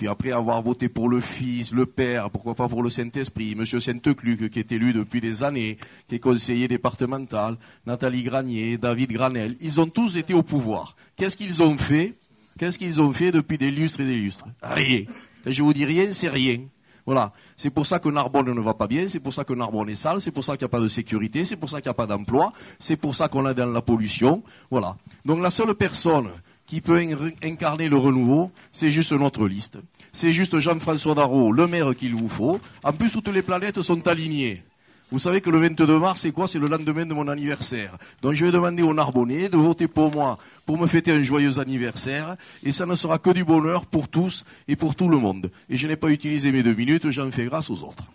après 0.07 0.33
avoir 0.33 0.63
voté 0.63 0.89
pour 0.89 1.09
le 1.09 1.21
Fils, 1.21 1.73
le 1.73 1.87
Père, 1.87 2.31
pourquoi 2.31 2.55
pas 2.55 2.69
pour 2.69 2.83
le 2.83 2.91
Saint-Esprit, 2.91 3.53
M. 3.53 3.65
Sainte-Cluc, 3.65 4.51
qui 4.51 4.59
est 4.59 4.73
élu 4.73 4.93
depuis 4.93 5.21
des 5.21 5.43
années, 5.43 5.79
qui 6.09 6.17
est 6.17 6.19
conseiller 6.19 6.69
départemental, 6.69 7.57
Nathalie 7.87 8.23
Granier, 8.23 8.79
David 8.79 9.13
Granel, 9.13 9.57
ils 9.61 9.81
ont 9.81 9.89
tous 9.89 10.17
été 10.17 10.35
au 10.35 10.43
pouvoir. 10.43 10.97
Qu'est-ce 11.17 11.37
qu'ils 11.37 11.63
ont 11.63 11.77
fait? 11.77 12.15
Qu'est-ce 12.59 12.79
qu'ils 12.79 13.01
ont 13.01 13.13
fait 13.13 13.33
depuis 13.33 13.59
des 13.59 13.71
lustres 13.71 14.01
et 14.01 14.07
des 14.07 14.17
lustres? 14.17 14.47
Rien. 14.63 15.05
je 15.47 15.63
vous 15.63 15.73
dis 15.73 15.85
rien, 15.85 16.13
c'est 16.13 16.29
rien. 16.29 16.61
Voilà. 17.05 17.33
C'est 17.57 17.71
pour 17.71 17.87
ça 17.87 17.99
que 17.99 18.09
Narbonne 18.09 18.53
ne 18.53 18.61
va 18.61 18.75
pas 18.75 18.87
bien, 18.87 19.09
c'est 19.09 19.21
pour 19.21 19.35
ça 19.35 19.45
que 19.45 19.53
Narbonne 19.53 19.89
est 19.89 19.95
sale, 19.95 20.21
c'est 20.21 20.31
pour 20.31 20.45
ça 20.45 20.57
qu'il 20.57 20.65
n'y 20.65 20.71
a 20.71 20.77
pas 20.77 20.81
de 20.81 20.89
sécurité, 20.89 21.45
c'est 21.45 21.57
pour 21.57 21.69
ça 21.69 21.81
qu'il 21.81 21.89
n'y 21.89 21.93
a 21.93 21.95
pas 21.95 22.07
d'emploi, 22.07 22.53
c'est 22.79 22.97
pour 22.97 23.15
ça 23.15 23.29
qu'on 23.29 23.49
est 23.49 23.55
dans 23.55 23.67
la 23.67 23.83
pollution. 23.83 24.43
Voilà. 24.71 24.97
Donc 25.25 25.43
la 25.43 25.51
seule 25.51 25.75
personne 25.75 26.31
qui 26.73 26.81
peut 26.81 27.07
incarner 27.43 27.91
le 27.91 27.99
renouveau, 27.99 28.51
c'est 28.73 28.91
juste 28.91 29.13
notre 29.13 29.47
liste. 29.47 29.77
C'est 30.11 30.33
juste 30.33 30.59
Jean-François 30.59 31.15
Darro, 31.15 31.53
le 31.53 31.67
maire 31.67 31.95
qu'il 31.95 32.15
vous 32.15 32.31
faut. 32.31 32.59
En 32.83 32.95
plus, 32.95 33.13
toutes 33.13 33.29
les 33.29 33.43
planètes 33.43 33.83
sont 33.83 34.09
alignées. 34.09 34.63
Vous 35.11 35.19
savez 35.19 35.43
que 35.43 35.51
le 35.51 35.59
22 35.59 35.99
mars, 35.99 36.23
c'est 36.23 36.33
quoi? 36.33 36.49
C'est 36.49 36.59
le 36.59 36.69
lendemain 36.69 37.05
de 37.05 37.13
mon 37.13 37.29
anniversaire. 37.29 37.99
Donc 38.23 38.33
je 38.33 38.47
vais 38.47 38.53
demander 38.53 38.83
aux 38.83 38.95
Narbonnais 38.95 39.51
de 39.51 39.59
voter 39.59 39.87
pour 39.87 40.11
moi, 40.11 40.39
pour 40.65 40.79
me 40.79 40.87
fêter 40.87 41.13
un 41.13 41.21
joyeux 41.21 41.59
anniversaire. 41.59 42.37
Et 42.63 42.73
ça 42.73 42.87
ne 42.87 42.95
sera 42.95 43.19
que 43.19 43.29
du 43.29 43.45
bonheur 43.45 43.85
pour 43.85 44.09
tous 44.09 44.47
et 44.67 44.75
pour 44.75 44.95
tout 44.95 45.11
le 45.11 45.19
monde. 45.19 45.51
Et 45.69 45.77
je 45.77 45.87
n'ai 45.87 45.97
pas 45.97 46.09
utilisé 46.09 46.53
mes 46.53 46.63
deux 46.63 46.75
minutes, 46.75 47.11
j'en 47.11 47.31
fais 47.31 47.45
grâce 47.45 47.69
aux 47.69 47.83
autres. 47.85 48.07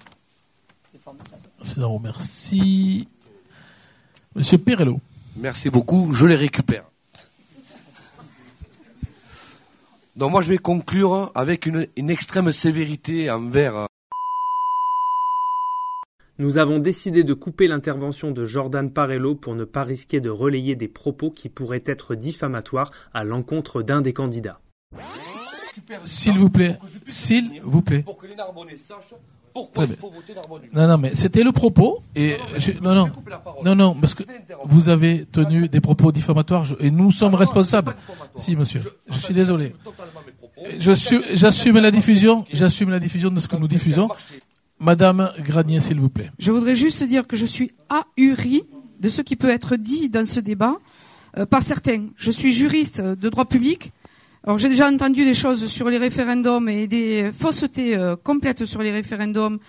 Merci. 2.02 3.08
Monsieur 4.36 4.58
Perello. 4.58 5.00
Merci 5.36 5.70
beaucoup, 5.70 6.12
je 6.12 6.26
les 6.26 6.36
récupère. 6.36 6.86
Donc 10.18 10.32
moi 10.32 10.42
je 10.42 10.50
vais 10.50 10.58
conclure 10.58 11.32
avec 11.36 11.68
une, 11.68 11.86
une 11.96 12.10
extrême 12.10 12.52
sévérité 12.52 13.30
envers 13.30 13.78
euh, 13.78 13.86
Nous 16.40 16.58
avons 16.58 16.80
décidé 16.80 17.24
de 17.24 17.36
couper 17.36 17.68
l'intervention 17.68 18.32
de 18.32 18.48
Jordan 18.48 18.92
Parello 18.92 19.36
pour 19.36 19.54
ne 19.54 19.64
pas 19.64 19.84
risquer 19.84 20.20
de 20.20 20.32
relayer 20.32 20.76
des 20.76 20.88
propos 20.88 21.30
qui 21.30 21.50
pourraient 21.50 21.84
être 21.86 22.16
diffamatoires 22.16 22.92
à 23.14 23.24
l'encontre 23.24 23.84
d'un 23.84 24.02
des 24.02 24.14
candidats. 24.14 24.60
S'il 26.04 26.40
vous 26.40 26.50
plaît, 26.50 26.80
s'il 27.08 27.62
vous 27.62 27.84
plaît. 27.84 28.02
pour 28.02 28.18
que 28.18 28.26
les 28.26 28.36
Narbonnais 28.36 28.76
sachent 28.76 29.14
pourquoi 29.54 29.86
il 29.86 29.96
faut 29.96 30.10
voter. 30.12 30.34
Non, 30.74 30.88
non, 30.88 30.98
mais 30.98 31.16
c'était 31.16 31.44
le 31.44 31.52
propos. 31.52 32.02
Et 32.16 32.38
je- 32.58 32.72
non, 32.82 32.94
non, 32.96 33.10
non, 33.64 33.76
non, 33.76 33.96
parce 33.96 34.14
que 34.14 34.24
vous 34.66 34.90
avez 34.90 35.26
tenu 35.32 35.68
des 35.70 35.82
propos 35.82 36.12
diffamatoires 36.12 36.66
je- 36.66 36.76
et 36.80 36.92
nous 36.92 37.12
sommes 37.12 37.36
responsables. 37.36 37.96
Si, 38.36 38.56
monsieur, 38.56 38.82
je 39.10 39.18
suis 39.20 39.34
désolé. 39.34 39.74
Suis, 40.96 41.20
j'assume 41.34 41.78
la 41.80 41.92
diffusion, 41.92 42.46
j'assume 42.52 42.90
la 42.90 43.00
diffusion 43.00 43.30
de 43.32 43.40
ce 43.40 43.48
que 43.48 43.56
nous 43.56 43.68
diffusons. 43.68 44.10
Madame 44.80 45.32
Granier, 45.40 45.80
s'il 45.82 46.00
vous 46.00 46.10
plaît. 46.10 46.30
Je 46.40 46.52
voudrais 46.52 46.76
juste 46.76 47.04
dire 47.04 47.26
que 47.26 47.36
je 47.36 47.46
suis 47.46 47.72
ahuri 47.90 48.64
de 49.00 49.10
ce 49.10 49.22
qui 49.22 49.36
peut 49.36 49.50
être 49.50 49.76
dit 49.76 50.10
dans 50.10 50.26
ce 50.26 50.40
débat 50.40 50.76
euh, 51.38 51.46
par 51.46 51.64
certains. 51.64 52.08
Je 52.16 52.30
suis 52.32 52.54
juriste 52.54 53.02
de 53.02 53.30
droit 53.30 53.46
public. 53.46 53.92
Alors 54.44 54.58
j'ai 54.60 54.70
déjà 54.70 54.90
entendu 54.90 55.26
des 55.26 55.34
choses 55.34 55.68
sur 55.68 55.90
les 55.90 55.98
référendums 55.98 56.70
et 56.70 56.88
des 56.88 57.32
faussetés 57.38 57.98
euh, 57.98 58.16
complètes 58.16 58.66
sur 58.66 58.82
les 58.82 58.92
référendums 58.92 59.60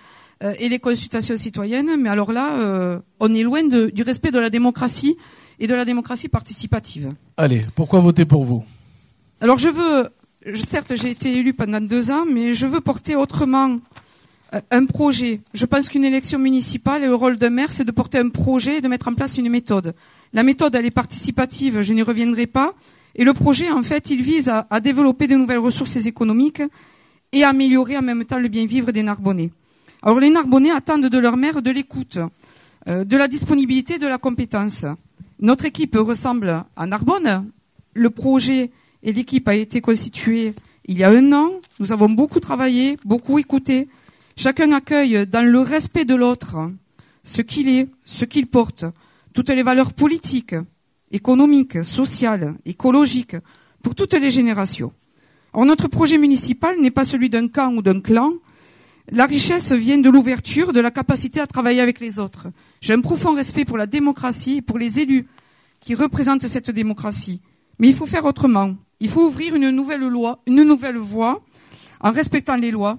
euh, 0.44 0.54
et 0.58 0.68
les 0.68 0.78
consultations 0.78 1.36
citoyennes, 1.36 1.96
mais 1.98 2.08
alors 2.08 2.32
là, 2.32 2.52
euh, 2.58 2.98
on 3.18 3.34
est 3.34 3.42
loin 3.42 3.64
de- 3.64 3.90
du 3.90 4.02
respect 4.02 4.30
de 4.30 4.38
la 4.38 4.50
démocratie 4.50 5.16
et 5.58 5.66
de 5.66 5.74
la 5.74 5.84
démocratie 5.84 6.28
participative. 6.28 7.08
Allez, 7.36 7.62
pourquoi 7.74 7.98
voter 8.00 8.24
pour 8.24 8.44
vous? 8.44 8.62
Alors 9.40 9.58
je 9.58 9.68
veux, 9.68 10.08
certes 10.54 10.92
j'ai 10.94 11.10
été 11.10 11.36
élu 11.36 11.54
pendant 11.54 11.80
deux 11.80 12.10
ans, 12.12 12.24
mais 12.30 12.54
je 12.54 12.66
veux 12.66 12.80
porter 12.80 13.16
autrement 13.16 13.80
un 14.70 14.86
projet. 14.86 15.40
Je 15.54 15.66
pense 15.66 15.88
qu'une 15.88 16.04
élection 16.04 16.38
municipale 16.38 17.02
et 17.02 17.06
le 17.06 17.14
rôle 17.14 17.36
d'un 17.36 17.50
maire, 17.50 17.72
c'est 17.72 17.84
de 17.84 17.90
porter 17.90 18.18
un 18.18 18.28
projet 18.28 18.78
et 18.78 18.80
de 18.80 18.88
mettre 18.88 19.08
en 19.08 19.14
place 19.14 19.36
une 19.38 19.50
méthode. 19.50 19.94
La 20.32 20.42
méthode, 20.42 20.74
elle 20.76 20.86
est 20.86 20.90
participative, 20.90 21.82
je 21.82 21.92
n'y 21.92 22.02
reviendrai 22.02 22.46
pas. 22.46 22.74
Et 23.18 23.24
le 23.24 23.34
projet, 23.34 23.70
en 23.70 23.82
fait, 23.82 24.10
il 24.10 24.22
vise 24.22 24.48
à, 24.48 24.80
développer 24.80 25.26
de 25.26 25.34
nouvelles 25.34 25.58
ressources 25.58 26.06
économiques 26.06 26.62
et 27.32 27.42
à 27.42 27.48
améliorer 27.48 27.98
en 27.98 28.02
même 28.02 28.24
temps 28.24 28.38
le 28.38 28.46
bien 28.46 28.64
vivre 28.64 28.92
des 28.92 29.02
Narbonnais. 29.02 29.50
Alors 30.02 30.20
les 30.20 30.30
Narbonnais 30.30 30.70
attendent 30.70 31.06
de 31.06 31.18
leur 31.18 31.36
maire 31.36 31.60
de 31.60 31.72
l'écoute, 31.72 32.18
euh, 32.86 33.04
de 33.04 33.16
la 33.16 33.26
disponibilité, 33.26 33.98
de 33.98 34.06
la 34.06 34.18
compétence. 34.18 34.86
Notre 35.40 35.64
équipe 35.64 35.96
ressemble 35.96 36.64
à 36.76 36.86
Narbonne. 36.86 37.50
Le 37.92 38.10
projet 38.10 38.70
et 39.02 39.12
l'équipe 39.12 39.48
a 39.48 39.56
été 39.56 39.80
constituée 39.80 40.54
il 40.86 40.96
y 40.96 41.02
a 41.02 41.10
un 41.10 41.32
an. 41.32 41.50
Nous 41.80 41.90
avons 41.90 42.08
beaucoup 42.08 42.38
travaillé, 42.38 42.98
beaucoup 43.04 43.40
écouté. 43.40 43.88
Chacun 44.36 44.70
accueille 44.70 45.26
dans 45.26 45.44
le 45.44 45.58
respect 45.58 46.04
de 46.04 46.14
l'autre 46.14 46.56
ce 47.24 47.42
qu'il 47.42 47.68
est, 47.68 47.88
ce 48.04 48.24
qu'il 48.24 48.46
porte, 48.46 48.84
toutes 49.34 49.50
les 49.50 49.64
valeurs 49.64 49.92
politiques, 49.92 50.54
économiques, 51.12 51.84
sociales, 51.84 52.54
écologiques, 52.64 53.36
pour 53.82 53.94
toutes 53.94 54.14
les 54.14 54.30
générations. 54.30 54.92
Or, 55.52 55.64
notre 55.64 55.88
projet 55.88 56.18
municipal 56.18 56.78
n'est 56.80 56.90
pas 56.90 57.04
celui 57.04 57.30
d'un 57.30 57.48
camp 57.48 57.74
ou 57.74 57.82
d'un 57.82 58.00
clan. 58.00 58.32
La 59.10 59.26
richesse 59.26 59.72
vient 59.72 59.98
de 59.98 60.10
l'ouverture, 60.10 60.72
de 60.72 60.80
la 60.80 60.90
capacité 60.90 61.40
à 61.40 61.46
travailler 61.46 61.80
avec 61.80 62.00
les 62.00 62.18
autres. 62.18 62.48
J'ai 62.80 62.92
un 62.92 63.00
profond 63.00 63.34
respect 63.34 63.64
pour 63.64 63.78
la 63.78 63.86
démocratie 63.86 64.56
et 64.56 64.62
pour 64.62 64.78
les 64.78 65.00
élus 65.00 65.26
qui 65.80 65.94
représentent 65.94 66.46
cette 66.46 66.70
démocratie. 66.70 67.40
Mais 67.78 67.88
il 67.88 67.94
faut 67.94 68.06
faire 68.06 68.24
autrement. 68.24 68.74
Il 69.00 69.08
faut 69.08 69.26
ouvrir 69.26 69.54
une 69.54 69.70
nouvelle 69.70 70.06
loi, 70.06 70.42
une 70.46 70.62
nouvelle 70.64 70.98
voie, 70.98 71.42
en 72.00 72.10
respectant 72.10 72.56
les 72.56 72.70
lois, 72.70 72.98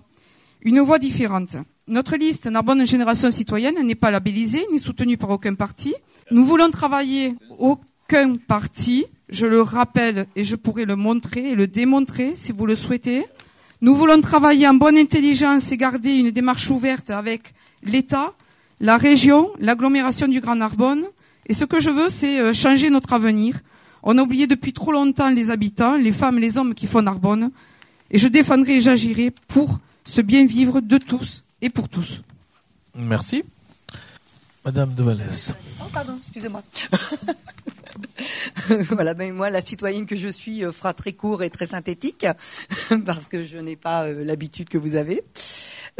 une 0.61 0.79
voie 0.79 0.97
différente. 0.97 1.57
Notre 1.88 2.15
liste 2.15 2.47
Narbonne 2.47 2.85
Génération 2.85 3.29
Citoyenne 3.31 3.85
n'est 3.85 3.95
pas 3.95 4.11
labellisée 4.11 4.65
ni 4.71 4.79
soutenue 4.79 5.17
par 5.17 5.29
aucun 5.31 5.55
parti. 5.55 5.93
Nous 6.31 6.45
voulons 6.45 6.69
travailler 6.69 7.35
aucun 8.09 8.38
parti, 8.38 9.05
je 9.29 9.45
le 9.45 9.61
rappelle 9.61 10.25
et 10.35 10.43
je 10.43 10.55
pourrais 10.55 10.85
le 10.85 10.95
montrer 10.95 11.51
et 11.51 11.55
le 11.55 11.67
démontrer 11.67 12.33
si 12.35 12.51
vous 12.51 12.65
le 12.65 12.73
souhaitez. 12.73 13.23
Nous 13.81 13.95
voulons 13.95 14.19
travailler 14.19 14.67
en 14.67 14.73
bonne 14.73 14.97
intelligence 14.97 15.71
et 15.71 15.77
garder 15.77 16.15
une 16.15 16.31
démarche 16.31 16.71
ouverte 16.71 17.11
avec 17.11 17.53
l'État, 17.83 18.33
la 18.79 18.97
région, 18.97 19.51
l'agglomération 19.59 20.27
du 20.27 20.41
Grand 20.41 20.55
Narbonne. 20.55 21.03
Et 21.45 21.53
ce 21.53 21.65
que 21.65 21.79
je 21.79 21.91
veux, 21.91 22.09
c'est 22.09 22.39
euh, 22.39 22.51
changer 22.51 22.89
notre 22.89 23.13
avenir. 23.13 23.59
On 24.01 24.17
a 24.17 24.23
oublié 24.23 24.47
depuis 24.47 24.73
trop 24.73 24.91
longtemps 24.91 25.29
les 25.29 25.51
habitants, 25.51 25.95
les 25.95 26.11
femmes 26.11 26.39
et 26.39 26.41
les 26.41 26.57
hommes 26.57 26.73
qui 26.73 26.88
font 26.88 27.03
Narbonne. 27.03 27.51
Et 28.09 28.17
je 28.17 28.27
défendrai 28.27 28.77
et 28.77 28.81
j'agirai 28.81 29.31
pour 29.47 29.77
ce 30.03 30.21
bien 30.21 30.47
vivre 30.47 30.81
de 30.81 30.97
tous 30.97 31.43
et 31.61 31.69
pour 31.69 31.88
tous. 31.88 32.21
Merci. 32.95 33.43
Madame 34.65 34.95
de 34.95 35.03
Vallès. 35.03 35.53
Oh, 35.79 35.85
pardon, 35.93 36.17
excusez-moi. 36.17 36.63
voilà, 38.89 39.13
ben 39.13 39.33
moi, 39.33 39.49
la 39.49 39.61
citoyenne 39.61 40.05
que 40.05 40.15
je 40.15 40.29
suis 40.29 40.63
euh, 40.63 40.71
fera 40.71 40.93
très 40.93 41.13
court 41.13 41.43
et 41.43 41.49
très 41.49 41.65
synthétique, 41.65 42.25
parce 43.05 43.27
que 43.27 43.43
je 43.43 43.57
n'ai 43.57 43.75
pas 43.75 44.05
euh, 44.05 44.23
l'habitude 44.23 44.69
que 44.69 44.77
vous 44.77 44.95
avez. 44.95 45.23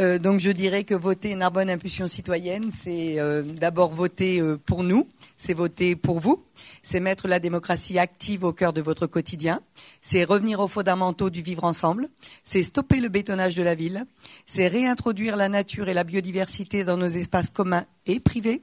Euh, 0.00 0.18
donc 0.18 0.40
je 0.40 0.50
dirais 0.50 0.84
que 0.84 0.94
voter 0.94 1.34
Narbonne 1.34 1.68
Impulsion 1.68 2.06
Citoyenne, 2.06 2.70
c'est 2.72 3.20
euh, 3.20 3.42
d'abord 3.42 3.92
voter 3.92 4.40
euh, 4.40 4.56
pour 4.56 4.82
nous, 4.82 5.06
c'est 5.36 5.52
voter 5.52 5.94
pour 5.94 6.20
vous, 6.20 6.42
c'est 6.82 7.00
mettre 7.00 7.28
la 7.28 7.38
démocratie 7.38 7.98
active 7.98 8.44
au 8.44 8.54
cœur 8.54 8.72
de 8.72 8.80
votre 8.80 9.06
quotidien, 9.06 9.60
c'est 10.00 10.24
revenir 10.24 10.60
aux 10.60 10.68
fondamentaux 10.68 11.28
du 11.28 11.42
vivre 11.42 11.64
ensemble, 11.64 12.08
c'est 12.44 12.62
stopper 12.62 13.00
le 13.00 13.10
bétonnage 13.10 13.54
de 13.54 13.62
la 13.62 13.74
ville, 13.74 14.06
c'est 14.46 14.68
réintroduire 14.68 15.36
la 15.36 15.50
nature 15.50 15.90
et 15.90 15.94
la 15.94 16.04
biodiversité 16.04 16.82
dans 16.82 16.96
nos 16.96 17.08
espaces 17.08 17.50
communs 17.50 17.84
et 18.06 18.20
privés, 18.20 18.62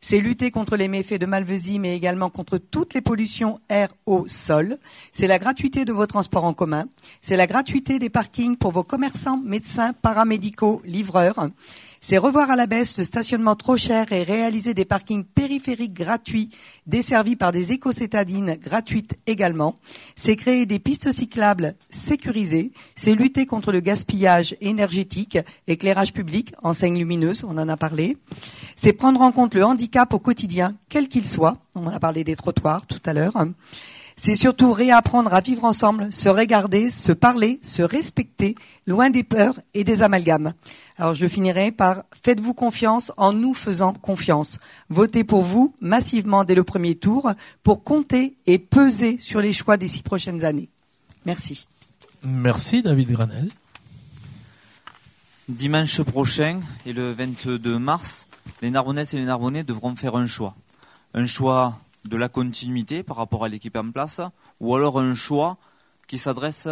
c'est 0.00 0.18
lutter 0.18 0.50
contre 0.50 0.76
les 0.76 0.88
méfaits 0.88 1.20
de 1.20 1.26
Malvesie, 1.26 1.78
mais 1.78 1.96
également 1.96 2.28
contre 2.28 2.58
toutes 2.58 2.94
les 2.94 3.00
pollutions 3.00 3.60
air, 3.68 3.88
eau, 4.06 4.24
sol. 4.26 4.78
C'est 5.12 5.28
la 5.28 5.38
gratuité 5.38 5.84
de 5.84 5.92
vos 5.92 6.06
transports 6.06 6.44
en 6.44 6.54
commun. 6.54 6.86
C'est 7.20 7.36
la 7.36 7.46
gratuité 7.46 8.00
des 8.00 8.10
parkings 8.10 8.56
pour 8.56 8.72
vos 8.72 8.82
commerçants, 8.82 9.38
médecins, 9.38 9.92
paramédicaux, 9.92 10.71
C'est 12.04 12.18
revoir 12.18 12.50
à 12.50 12.56
la 12.56 12.66
baisse 12.66 12.98
le 12.98 13.04
stationnement 13.04 13.54
trop 13.54 13.76
cher 13.76 14.10
et 14.10 14.24
réaliser 14.24 14.74
des 14.74 14.84
parkings 14.84 15.22
périphériques 15.24 15.94
gratuits, 15.94 16.48
desservis 16.86 17.36
par 17.36 17.52
des 17.52 17.72
éco-cétadines 17.72 18.56
gratuites 18.60 19.14
également. 19.26 19.76
C'est 20.16 20.34
créer 20.34 20.66
des 20.66 20.80
pistes 20.80 21.12
cyclables 21.12 21.76
sécurisées. 21.90 22.72
C'est 22.96 23.14
lutter 23.14 23.46
contre 23.46 23.70
le 23.70 23.78
gaspillage 23.78 24.56
énergétique, 24.60 25.38
éclairage 25.68 26.12
public, 26.12 26.52
enseigne 26.62 26.98
lumineuse, 26.98 27.44
on 27.44 27.56
en 27.56 27.68
a 27.68 27.76
parlé. 27.76 28.16
C'est 28.74 28.92
prendre 28.92 29.20
en 29.20 29.30
compte 29.30 29.54
le 29.54 29.64
handicap 29.64 30.12
au 30.12 30.18
quotidien, 30.18 30.74
quel 30.88 31.08
qu'il 31.08 31.26
soit. 31.26 31.56
On 31.76 31.86
a 31.86 32.00
parlé 32.00 32.24
des 32.24 32.34
trottoirs 32.34 32.86
tout 32.86 33.02
à 33.06 33.12
l'heure. 33.12 33.36
C'est 34.16 34.34
surtout 34.34 34.72
réapprendre 34.72 35.32
à 35.32 35.40
vivre 35.40 35.64
ensemble, 35.64 36.12
se 36.12 36.28
regarder, 36.28 36.90
se 36.90 37.12
parler, 37.12 37.60
se 37.62 37.82
respecter, 37.82 38.54
loin 38.86 39.10
des 39.10 39.24
peurs 39.24 39.60
et 39.74 39.84
des 39.84 40.02
amalgames. 40.02 40.52
Alors 40.98 41.14
je 41.14 41.26
finirai 41.26 41.72
par 41.72 42.04
faites-vous 42.22 42.54
confiance 42.54 43.12
en 43.16 43.32
nous 43.32 43.54
faisant 43.54 43.92
confiance. 43.92 44.58
Votez 44.90 45.24
pour 45.24 45.42
vous 45.42 45.74
massivement 45.80 46.44
dès 46.44 46.54
le 46.54 46.64
premier 46.64 46.94
tour 46.94 47.32
pour 47.62 47.84
compter 47.84 48.36
et 48.46 48.58
peser 48.58 49.18
sur 49.18 49.40
les 49.40 49.52
choix 49.52 49.76
des 49.76 49.88
six 49.88 50.02
prochaines 50.02 50.44
années. 50.44 50.68
Merci. 51.24 51.66
Merci 52.22 52.82
David 52.82 53.10
Granel. 53.10 53.50
Dimanche 55.48 56.02
prochain 56.02 56.60
et 56.86 56.92
le 56.92 57.10
22 57.12 57.78
mars, 57.78 58.28
les 58.62 58.70
Narbonnaises 58.70 59.12
et 59.14 59.18
les 59.18 59.24
Narbonnais 59.24 59.64
devront 59.64 59.96
faire 59.96 60.14
un 60.14 60.26
choix. 60.26 60.54
Un 61.14 61.26
choix 61.26 61.80
de 62.04 62.16
la 62.16 62.28
continuité 62.28 63.02
par 63.02 63.16
rapport 63.16 63.44
à 63.44 63.48
l'équipe 63.48 63.76
en 63.76 63.90
place, 63.90 64.20
ou 64.60 64.74
alors 64.74 64.98
un 64.98 65.14
choix 65.14 65.58
qui 66.08 66.18
s'adresse 66.18 66.68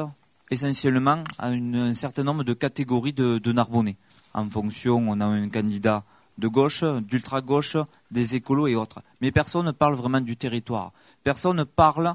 essentiellement 0.51 1.25
à 1.39 1.49
un 1.49 1.95
certain 1.95 2.25
nombre 2.25 2.45
de 2.45 2.53
catégories 2.53 3.13
de, 3.13 3.53
Narbonnais. 3.53 3.97
En 4.35 4.49
fonction, 4.49 5.05
on 5.09 5.21
a 5.21 5.25
un 5.25 5.49
candidat 5.49 6.05
de 6.39 6.49
gauche, 6.49 6.85
d'ultra-gauche, 6.85 7.77
des 8.11 8.35
écolos 8.35 8.67
et 8.67 8.75
autres. 8.75 9.03
Mais 9.21 9.31
personne 9.31 9.67
ne 9.67 9.73
parle 9.73 9.95
vraiment 9.95 10.21
du 10.21 10.37
territoire. 10.37 10.93
Personne 11.23 11.57
ne 11.57 11.65
parle 11.65 12.15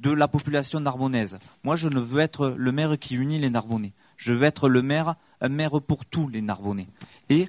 de 0.00 0.10
la 0.10 0.26
population 0.26 0.80
narbonnaise. 0.80 1.38
Moi, 1.62 1.76
je 1.76 1.88
ne 1.88 2.00
veux 2.00 2.20
être 2.20 2.54
le 2.56 2.72
maire 2.72 2.98
qui 2.98 3.14
unit 3.14 3.38
les 3.38 3.50
Narbonnais. 3.50 3.92
Je 4.16 4.32
veux 4.32 4.44
être 4.44 4.68
le 4.68 4.82
maire, 4.82 5.14
un 5.40 5.48
maire 5.48 5.80
pour 5.80 6.04
tous 6.04 6.28
les 6.28 6.42
Narbonnais. 6.42 6.88
Et 7.28 7.46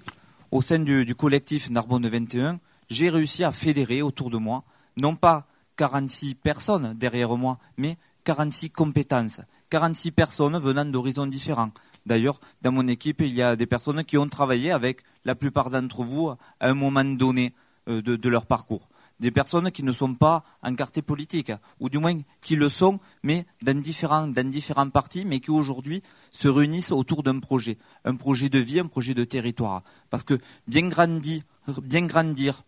au 0.51 0.61
sein 0.61 0.79
du 0.79 1.15
collectif 1.15 1.71
Narbonne 1.71 2.07
21, 2.07 2.59
j'ai 2.89 3.09
réussi 3.09 3.43
à 3.43 3.51
fédérer 3.51 4.03
autour 4.03 4.29
de 4.29 4.37
moi, 4.37 4.63
non 4.97 5.15
pas 5.15 5.47
46 5.77 6.35
personnes 6.35 6.93
derrière 6.93 7.35
moi, 7.35 7.59
mais 7.77 7.97
46 8.23 8.69
compétences, 8.69 9.41
46 9.69 10.11
personnes 10.11 10.57
venant 10.59 10.85
d'horizons 10.85 11.27
différents. 11.27 11.71
D'ailleurs, 12.05 12.39
dans 12.61 12.71
mon 12.71 12.87
équipe, 12.87 13.21
il 13.21 13.33
y 13.33 13.41
a 13.41 13.55
des 13.55 13.65
personnes 13.65 14.03
qui 14.03 14.17
ont 14.17 14.27
travaillé 14.27 14.71
avec 14.71 15.03
la 15.25 15.35
plupart 15.35 15.69
d'entre 15.69 16.03
vous 16.03 16.29
à 16.29 16.37
un 16.59 16.73
moment 16.73 17.03
donné 17.03 17.53
euh, 17.87 18.01
de, 18.01 18.29
leur 18.29 18.45
parcours 18.45 18.87
des 19.19 19.31
personnes 19.31 19.71
qui 19.71 19.83
ne 19.83 19.91
sont 19.91 20.15
pas 20.15 20.43
encartées 20.63 21.01
politiques, 21.01 21.53
ou 21.79 21.87
du 21.87 21.97
moins 21.97 22.19
qui 22.41 22.57
le 22.57 22.67
sont, 22.67 22.99
mais 23.21 23.45
dans 23.61 23.79
différents, 23.79 24.27
dans 24.27 24.49
différents 24.49 24.89
partis, 24.89 25.23
mais 25.23 25.39
qui 25.39 25.51
aujourd'hui 25.51 26.01
se 26.31 26.47
réunissent 26.49 26.91
autour 26.91 27.23
d'un 27.23 27.39
projet, 27.39 27.77
un 28.03 28.15
projet 28.15 28.49
de 28.49 28.59
vie, 28.59 28.79
un 28.79 28.87
projet 28.87 29.13
de 29.13 29.23
territoire. 29.23 29.83
Parce 30.09 30.23
que 30.23 30.39
bien 30.67 30.89
grandir, 30.89 31.43
bien 31.83 32.05
grandir, 32.05 32.63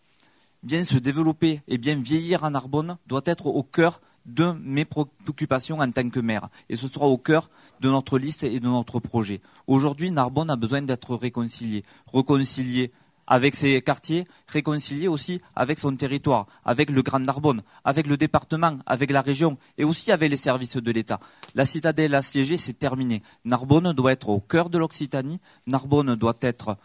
bien 0.66 0.84
se 0.84 0.98
développer 0.98 1.62
et 1.68 1.78
bien 1.78 1.96
vieillir 1.96 2.44
en 2.44 2.50
Narbonne 2.50 2.98
doit 3.08 3.22
être 3.26 3.46
au 3.46 3.64
cœur 3.64 4.02
de 4.26 4.52
mes 4.64 4.84
préoccupations 4.84 5.80
en 5.80 5.92
tant 5.92 6.10
que 6.10 6.20
maire. 6.20 6.50
Et 6.68 6.76
ce 6.76 6.88
sera 6.88 7.06
au 7.06 7.20
cœur 7.20 7.52
de 7.80 7.90
notre 7.90 8.18
liste 8.18 8.44
et 8.44 8.60
de 8.60 8.68
notre 8.68 9.00
projet. 9.00 9.42
Aujourd'hui, 9.68 10.10
Narbonne 10.10 10.50
a 10.50 10.56
besoin 10.56 10.82
d'être 10.82 11.16
réconcilié. 11.16 11.84
Réconcilié 12.12 12.92
avec 13.28 13.56
ses 13.56 13.82
quartiers, 13.82 14.28
réconcilié 14.48 15.08
aussi 15.08 15.42
avec 15.56 15.80
son 15.80 15.96
territoire, 15.96 16.48
avec 16.64 16.90
le 16.90 17.02
Grand 17.04 17.20
Narbonne, 17.20 17.62
avec 17.84 18.08
le 18.08 18.18
département, 18.18 18.78
avec 18.86 19.12
la 19.12 19.22
région 19.22 19.58
et 19.78 19.84
aussi 19.84 20.12
avec 20.12 20.30
les 20.30 20.38
services 20.38 20.78
de 20.78 20.92
l'État. 20.92 21.20
La 21.54 21.66
citadelle 21.66 22.16
assiégée, 22.16 22.58
c'est 22.58 22.74
terminé. 22.78 23.22
Narbonne 23.44 23.94
doit 23.94 24.12
être 24.12 24.30
au 24.30 24.40
cœur 24.40 24.70
de 24.70 24.80
l'Occitanie. 24.80 25.40
Narbonne 25.68 26.16
doit 26.16 26.38
être 26.42 26.78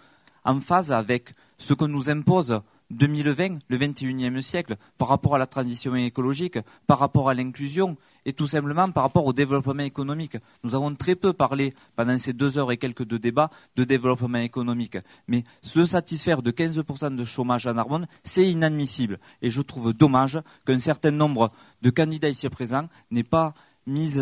en 0.44 0.60
phase 0.60 0.92
avec 0.92 1.34
ce 1.58 1.74
que 1.74 1.84
nous 1.84 2.10
impose 2.10 2.60
2020, 2.90 3.58
le 3.68 3.78
21e 3.78 4.40
siècle, 4.40 4.76
par 4.98 5.08
rapport 5.08 5.34
à 5.34 5.38
la 5.38 5.46
transition 5.46 5.94
écologique, 5.94 6.58
par 6.86 6.98
rapport 6.98 7.28
à 7.28 7.34
l'inclusion 7.34 7.96
et 8.26 8.32
tout 8.32 8.46
simplement 8.46 8.90
par 8.90 9.04
rapport 9.04 9.24
au 9.24 9.32
développement 9.32 9.82
économique. 9.82 10.36
Nous 10.64 10.74
avons 10.74 10.94
très 10.94 11.14
peu 11.14 11.32
parlé 11.32 11.74
pendant 11.96 12.18
ces 12.18 12.32
deux 12.32 12.58
heures 12.58 12.72
et 12.72 12.76
quelques 12.76 13.04
de 13.04 13.16
débat 13.16 13.50
de 13.76 13.84
développement 13.84 14.38
économique. 14.38 14.98
Mais 15.28 15.44
se 15.62 15.84
satisfaire 15.84 16.42
de 16.42 16.50
15% 16.50 17.14
de 17.14 17.24
chômage 17.24 17.66
en 17.66 17.74
Narbonne, 17.74 18.06
c'est 18.24 18.46
inadmissible. 18.46 19.18
Et 19.42 19.50
je 19.50 19.62
trouve 19.62 19.94
dommage 19.94 20.38
qu'un 20.66 20.78
certain 20.78 21.10
nombre 21.10 21.50
de 21.82 21.90
candidats 21.90 22.28
ici 22.28 22.48
présents 22.48 22.88
n'aient 23.10 23.22
pas 23.22 23.54
mis 23.86 24.18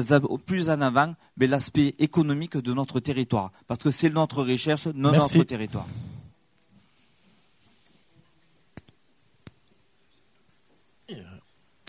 plus 0.47 0.71
en 0.71 0.81
avant 0.81 1.15
l'aspect 1.47 1.95
économique 1.99 2.57
de 2.57 2.73
notre 2.73 3.01
territoire. 3.01 3.53
Parce 3.67 3.81
que 3.81 3.91
c'est 3.91 4.11
notre 4.11 4.45
recherche, 4.45 4.87
notre 4.89 5.43
territoire. 5.45 5.87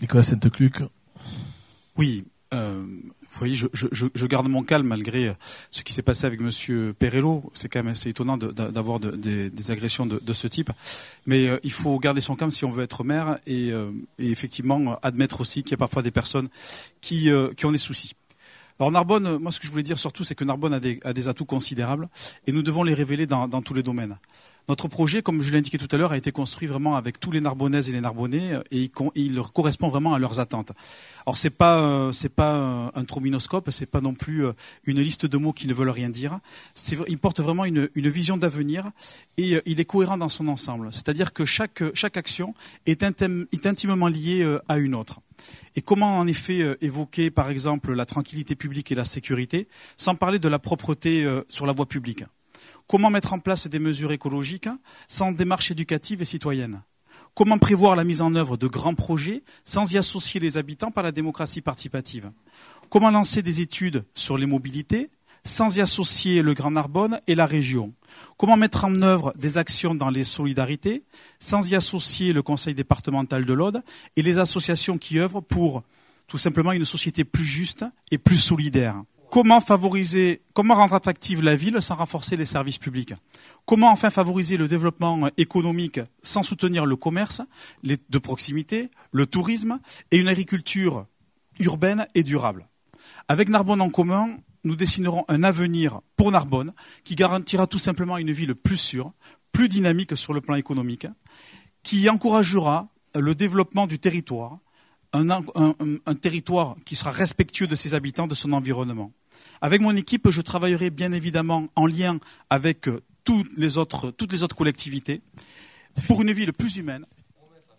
Nicolas 0.00 0.22
Sainte-Cluc. 0.22 0.82
Oui, 1.96 2.24
euh, 2.52 2.84
vous 2.84 3.38
voyez, 3.38 3.54
je, 3.54 4.26
garde 4.26 4.48
mon 4.48 4.64
calme 4.64 4.86
malgré 4.86 5.32
ce 5.70 5.82
qui 5.82 5.92
s'est 5.92 6.02
passé 6.02 6.26
avec 6.26 6.40
Monsieur 6.40 6.94
Perello. 6.98 7.50
C'est 7.54 7.68
quand 7.68 7.78
même 7.80 7.92
assez 7.92 8.10
étonnant 8.10 8.36
d'avoir 8.36 8.98
de, 8.98 9.12
de, 9.12 9.48
des, 9.48 9.70
agressions 9.70 10.06
de, 10.06 10.32
ce 10.32 10.48
type. 10.48 10.70
Mais 11.26 11.46
euh, 11.46 11.58
il 11.62 11.70
faut 11.70 11.98
garder 11.98 12.20
son 12.20 12.34
calme 12.34 12.50
si 12.50 12.64
on 12.64 12.70
veut 12.70 12.82
être 12.82 13.04
maire 13.04 13.38
et, 13.46 13.70
euh, 13.70 13.92
effectivement 14.18 14.98
admettre 15.02 15.40
aussi 15.40 15.62
qu'il 15.62 15.72
y 15.72 15.74
a 15.74 15.78
parfois 15.78 16.02
des 16.02 16.10
personnes 16.10 16.48
qui, 17.00 17.30
ont 17.32 17.72
des 17.72 17.78
soucis. 17.78 18.14
Alors 18.80 18.90
Narbonne, 18.90 19.36
moi 19.36 19.52
ce 19.52 19.60
que 19.60 19.66
je 19.66 19.70
voulais 19.70 19.82
dire 19.82 19.98
surtout, 19.98 20.24
c'est 20.24 20.34
que 20.34 20.44
Narbonne 20.44 20.74
a 20.74 20.80
des, 20.80 21.28
atouts 21.28 21.44
considérables 21.44 22.08
et 22.46 22.52
nous 22.52 22.62
devons 22.62 22.82
les 22.82 22.94
révéler 22.94 23.26
dans 23.26 23.62
tous 23.62 23.74
les 23.74 23.82
domaines. 23.82 24.16
Notre 24.70 24.86
projet, 24.86 25.20
comme 25.20 25.42
je 25.42 25.50
l'ai 25.50 25.58
indiqué 25.58 25.78
tout 25.78 25.88
à 25.90 25.96
l'heure, 25.96 26.12
a 26.12 26.16
été 26.16 26.30
construit 26.30 26.68
vraiment 26.68 26.94
avec 26.94 27.18
tous 27.18 27.32
les 27.32 27.40
Narbonnaises 27.40 27.88
et 27.88 27.92
les 27.92 28.00
Narbonnais 28.00 28.52
euh, 28.52 28.62
et 28.70 28.88
il, 29.16 29.42
correspond 29.52 29.88
vraiment 29.88 30.14
à 30.14 30.20
leurs 30.20 30.38
attentes. 30.38 30.70
Alors 31.26 31.36
c'est 31.36 31.50
pas 31.50 31.80
euh, 31.80 32.12
c'est 32.12 32.28
pas 32.28 32.54
euh, 32.54 32.88
un 32.94 33.04
trominoscope, 33.04 33.68
c'est 33.72 33.90
pas 33.90 34.00
non 34.00 34.14
plus 34.14 34.44
une 34.84 35.00
liste 35.00 35.26
de 35.26 35.36
mots 35.38 35.52
qui 35.52 35.66
ne 35.66 35.74
veulent 35.74 35.90
rien 35.90 36.08
dire. 36.08 36.38
Il 37.08 37.18
porte 37.18 37.40
vraiment 37.40 37.64
une, 37.64 37.90
une 37.96 38.08
vision 38.08 38.36
d'avenir 38.36 38.92
et 39.36 39.60
il 39.66 39.80
est 39.80 39.84
cohérent 39.84 40.18
dans 40.18 40.28
son 40.28 40.46
ensemble. 40.46 40.90
C'est-à-dire 40.92 41.32
que 41.32 41.44
chaque 41.44 41.82
chaque 41.94 42.16
action 42.16 42.54
est, 42.86 43.02
est 43.02 43.66
intimement 43.66 44.06
liée 44.06 44.58
à 44.68 44.78
une 44.78 44.94
autre. 44.94 45.18
Et 45.74 45.80
comment 45.80 46.16
en 46.16 46.28
effet 46.28 46.76
évoquer 46.80 47.32
par 47.32 47.50
exemple 47.50 47.92
la 47.92 48.06
tranquillité 48.06 48.54
publique 48.54 48.92
et 48.92 48.94
la 48.94 49.04
sécurité 49.04 49.66
sans 49.96 50.14
parler 50.14 50.38
de 50.38 50.46
la 50.46 50.60
propreté 50.60 51.26
sur 51.48 51.66
la 51.66 51.72
voie 51.72 51.86
publique? 51.86 52.22
Comment 52.90 53.10
mettre 53.10 53.34
en 53.34 53.38
place 53.38 53.68
des 53.68 53.78
mesures 53.78 54.10
écologiques 54.10 54.68
sans 55.06 55.30
démarche 55.30 55.70
éducative 55.70 56.22
et 56.22 56.24
citoyenne? 56.24 56.82
Comment 57.34 57.56
prévoir 57.56 57.94
la 57.94 58.02
mise 58.02 58.20
en 58.20 58.34
œuvre 58.34 58.56
de 58.56 58.66
grands 58.66 58.96
projets 58.96 59.44
sans 59.62 59.92
y 59.92 59.96
associer 59.96 60.40
les 60.40 60.56
habitants 60.56 60.90
par 60.90 61.04
la 61.04 61.12
démocratie 61.12 61.60
participative? 61.60 62.32
Comment 62.88 63.12
lancer 63.12 63.42
des 63.42 63.60
études 63.60 64.04
sur 64.16 64.36
les 64.36 64.46
mobilités 64.46 65.08
sans 65.44 65.76
y 65.76 65.80
associer 65.80 66.42
le 66.42 66.52
Grand 66.52 66.72
Narbonne 66.72 67.20
et 67.28 67.36
la 67.36 67.46
région? 67.46 67.94
Comment 68.36 68.56
mettre 68.56 68.84
en 68.84 69.02
œuvre 69.02 69.32
des 69.38 69.56
actions 69.56 69.94
dans 69.94 70.10
les 70.10 70.24
solidarités 70.24 71.04
sans 71.38 71.70
y 71.70 71.76
associer 71.76 72.32
le 72.32 72.42
conseil 72.42 72.74
départemental 72.74 73.44
de 73.44 73.52
l'Aude 73.52 73.84
et 74.16 74.22
les 74.22 74.40
associations 74.40 74.98
qui 74.98 75.20
œuvrent 75.20 75.44
pour 75.44 75.84
tout 76.26 76.38
simplement 76.38 76.72
une 76.72 76.84
société 76.84 77.22
plus 77.22 77.44
juste 77.44 77.84
et 78.10 78.18
plus 78.18 78.38
solidaire? 78.38 79.00
Comment 79.30 79.60
favoriser, 79.60 80.42
comment 80.54 80.74
rendre 80.74 80.94
attractive 80.94 81.40
la 81.40 81.54
ville 81.54 81.80
sans 81.80 81.94
renforcer 81.94 82.36
les 82.36 82.44
services 82.44 82.78
publics? 82.78 83.14
Comment 83.64 83.92
enfin 83.92 84.10
favoriser 84.10 84.56
le 84.56 84.66
développement 84.66 85.30
économique 85.36 86.00
sans 86.20 86.42
soutenir 86.42 86.84
le 86.84 86.96
commerce 86.96 87.40
de 87.84 88.18
proximité, 88.18 88.90
le 89.12 89.26
tourisme 89.26 89.78
et 90.10 90.18
une 90.18 90.26
agriculture 90.26 91.06
urbaine 91.60 92.08
et 92.16 92.24
durable? 92.24 92.66
Avec 93.28 93.48
Narbonne 93.48 93.80
en 93.80 93.90
commun, 93.90 94.36
nous 94.64 94.74
dessinerons 94.74 95.24
un 95.28 95.44
avenir 95.44 96.00
pour 96.16 96.32
Narbonne 96.32 96.72
qui 97.04 97.14
garantira 97.14 97.68
tout 97.68 97.78
simplement 97.78 98.18
une 98.18 98.32
ville 98.32 98.56
plus 98.56 98.78
sûre, 98.78 99.12
plus 99.52 99.68
dynamique 99.68 100.16
sur 100.16 100.32
le 100.32 100.40
plan 100.40 100.56
économique, 100.56 101.06
qui 101.84 102.08
encouragera 102.10 102.88
le 103.14 103.36
développement 103.36 103.86
du 103.86 104.00
territoire, 104.00 104.58
un, 105.12 105.28
un, 105.30 106.14
territoire 106.14 106.76
qui 106.84 106.96
sera 106.96 107.10
respectueux 107.12 107.66
de 107.68 107.76
ses 107.76 107.94
habitants, 107.94 108.26
de 108.26 108.34
son 108.34 108.52
environnement. 108.52 109.12
Avec 109.60 109.80
mon 109.80 109.94
équipe, 109.96 110.30
je 110.30 110.40
travaillerai 110.40 110.90
bien 110.90 111.12
évidemment 111.12 111.66
en 111.76 111.86
lien 111.86 112.18
avec 112.48 112.88
euh, 112.88 113.02
toutes 113.24 113.50
les 113.56 113.78
autres, 113.78 114.10
toutes 114.10 114.32
les 114.32 114.42
autres 114.42 114.56
collectivités 114.56 115.20
pour 116.06 116.22
une 116.22 116.32
ville 116.32 116.52
plus 116.52 116.76
humaine. 116.76 117.04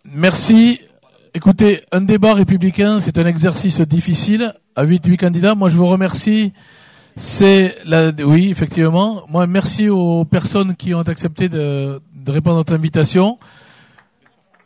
Merci. 0.04 0.80
Écoutez, 1.34 1.80
un 1.92 2.02
débat 2.02 2.34
républicain, 2.34 3.00
c'est 3.00 3.18
un 3.18 3.26
exercice 3.26 3.80
difficile 3.80 4.54
à 4.76 4.84
8-8 4.84 5.16
candidats. 5.16 5.54
Moi, 5.54 5.68
je 5.70 5.76
vous 5.76 5.86
remercie. 5.86 6.52
C'est 7.16 7.76
la, 7.84 8.10
oui, 8.10 8.50
effectivement. 8.50 9.24
Moi, 9.28 9.46
merci 9.46 9.88
aux 9.88 10.24
personnes 10.24 10.76
qui 10.76 10.94
ont 10.94 11.02
accepté 11.02 11.48
de, 11.48 12.00
de 12.14 12.30
répondre 12.30 12.56
à 12.56 12.60
notre 12.60 12.74
invitation. 12.74 13.38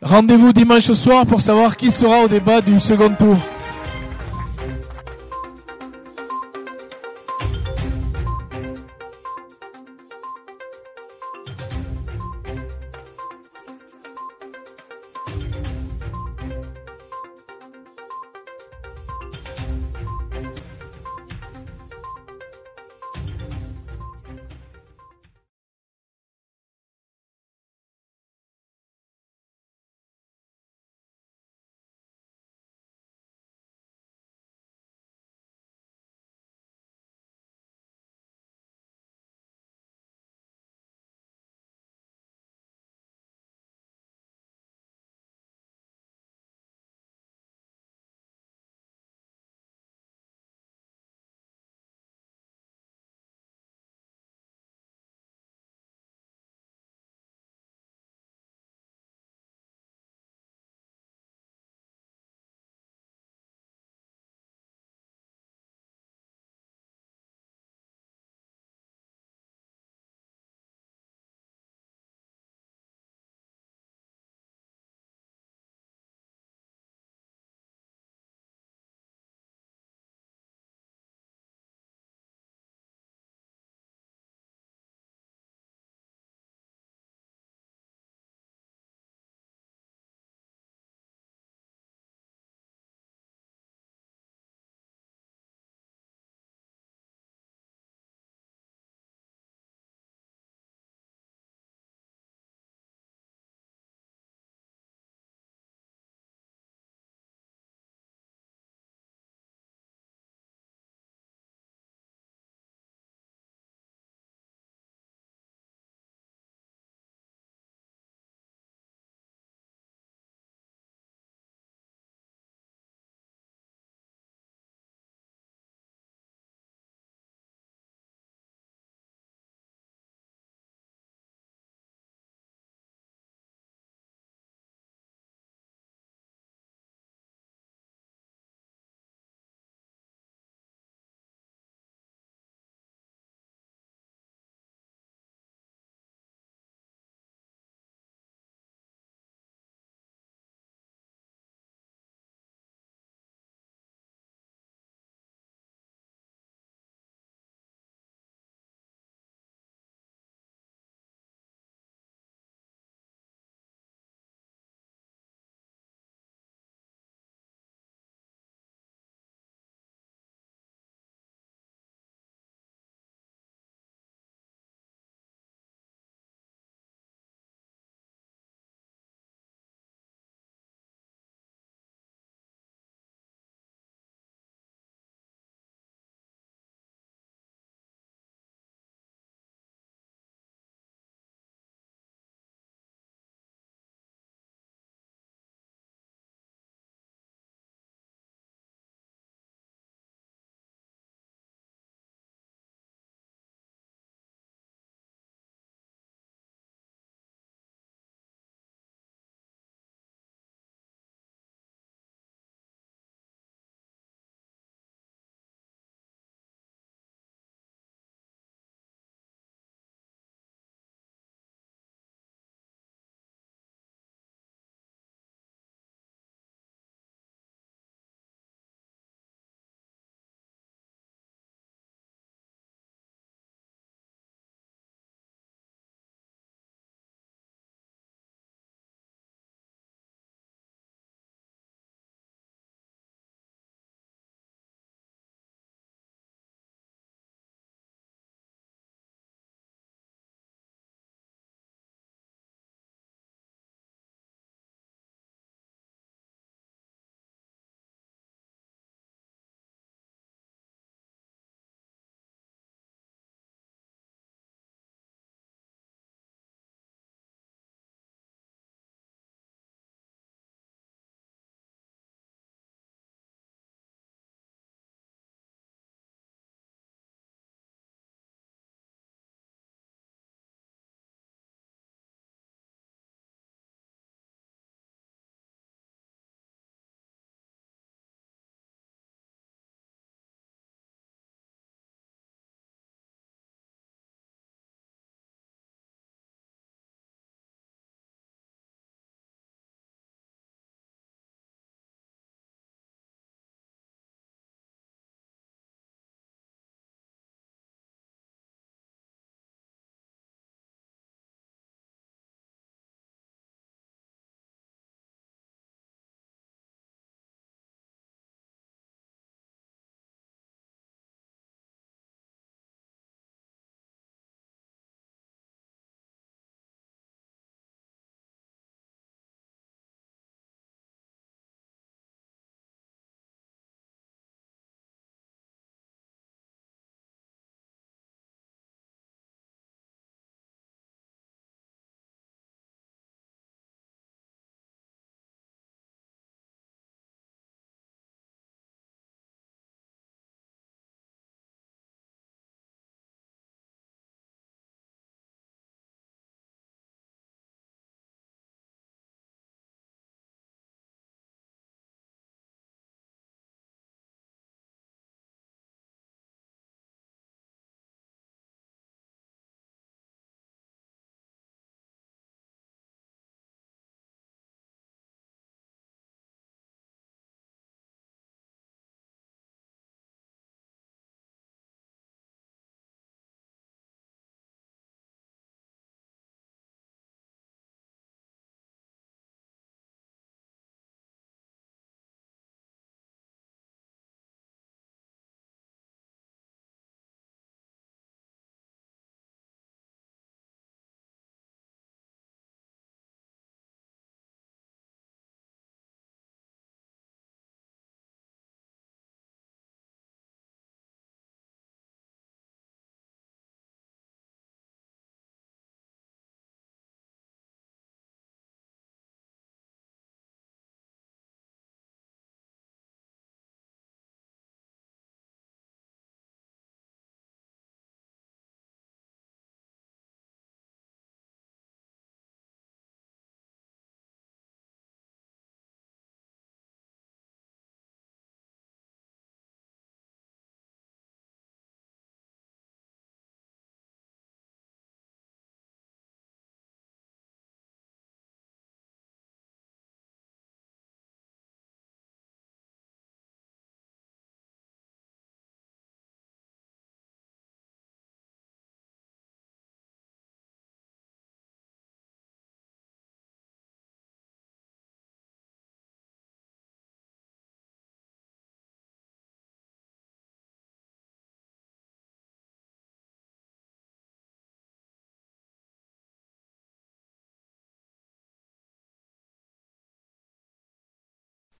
Rendez-vous 0.01 0.53
dimanche 0.53 0.91
soir 0.91 1.25
pour 1.25 1.41
savoir 1.41 1.75
qui 1.75 1.91
sera 1.91 2.23
au 2.23 2.27
débat 2.27 2.61
du 2.61 2.79
second 2.79 3.13
tour. 3.15 3.37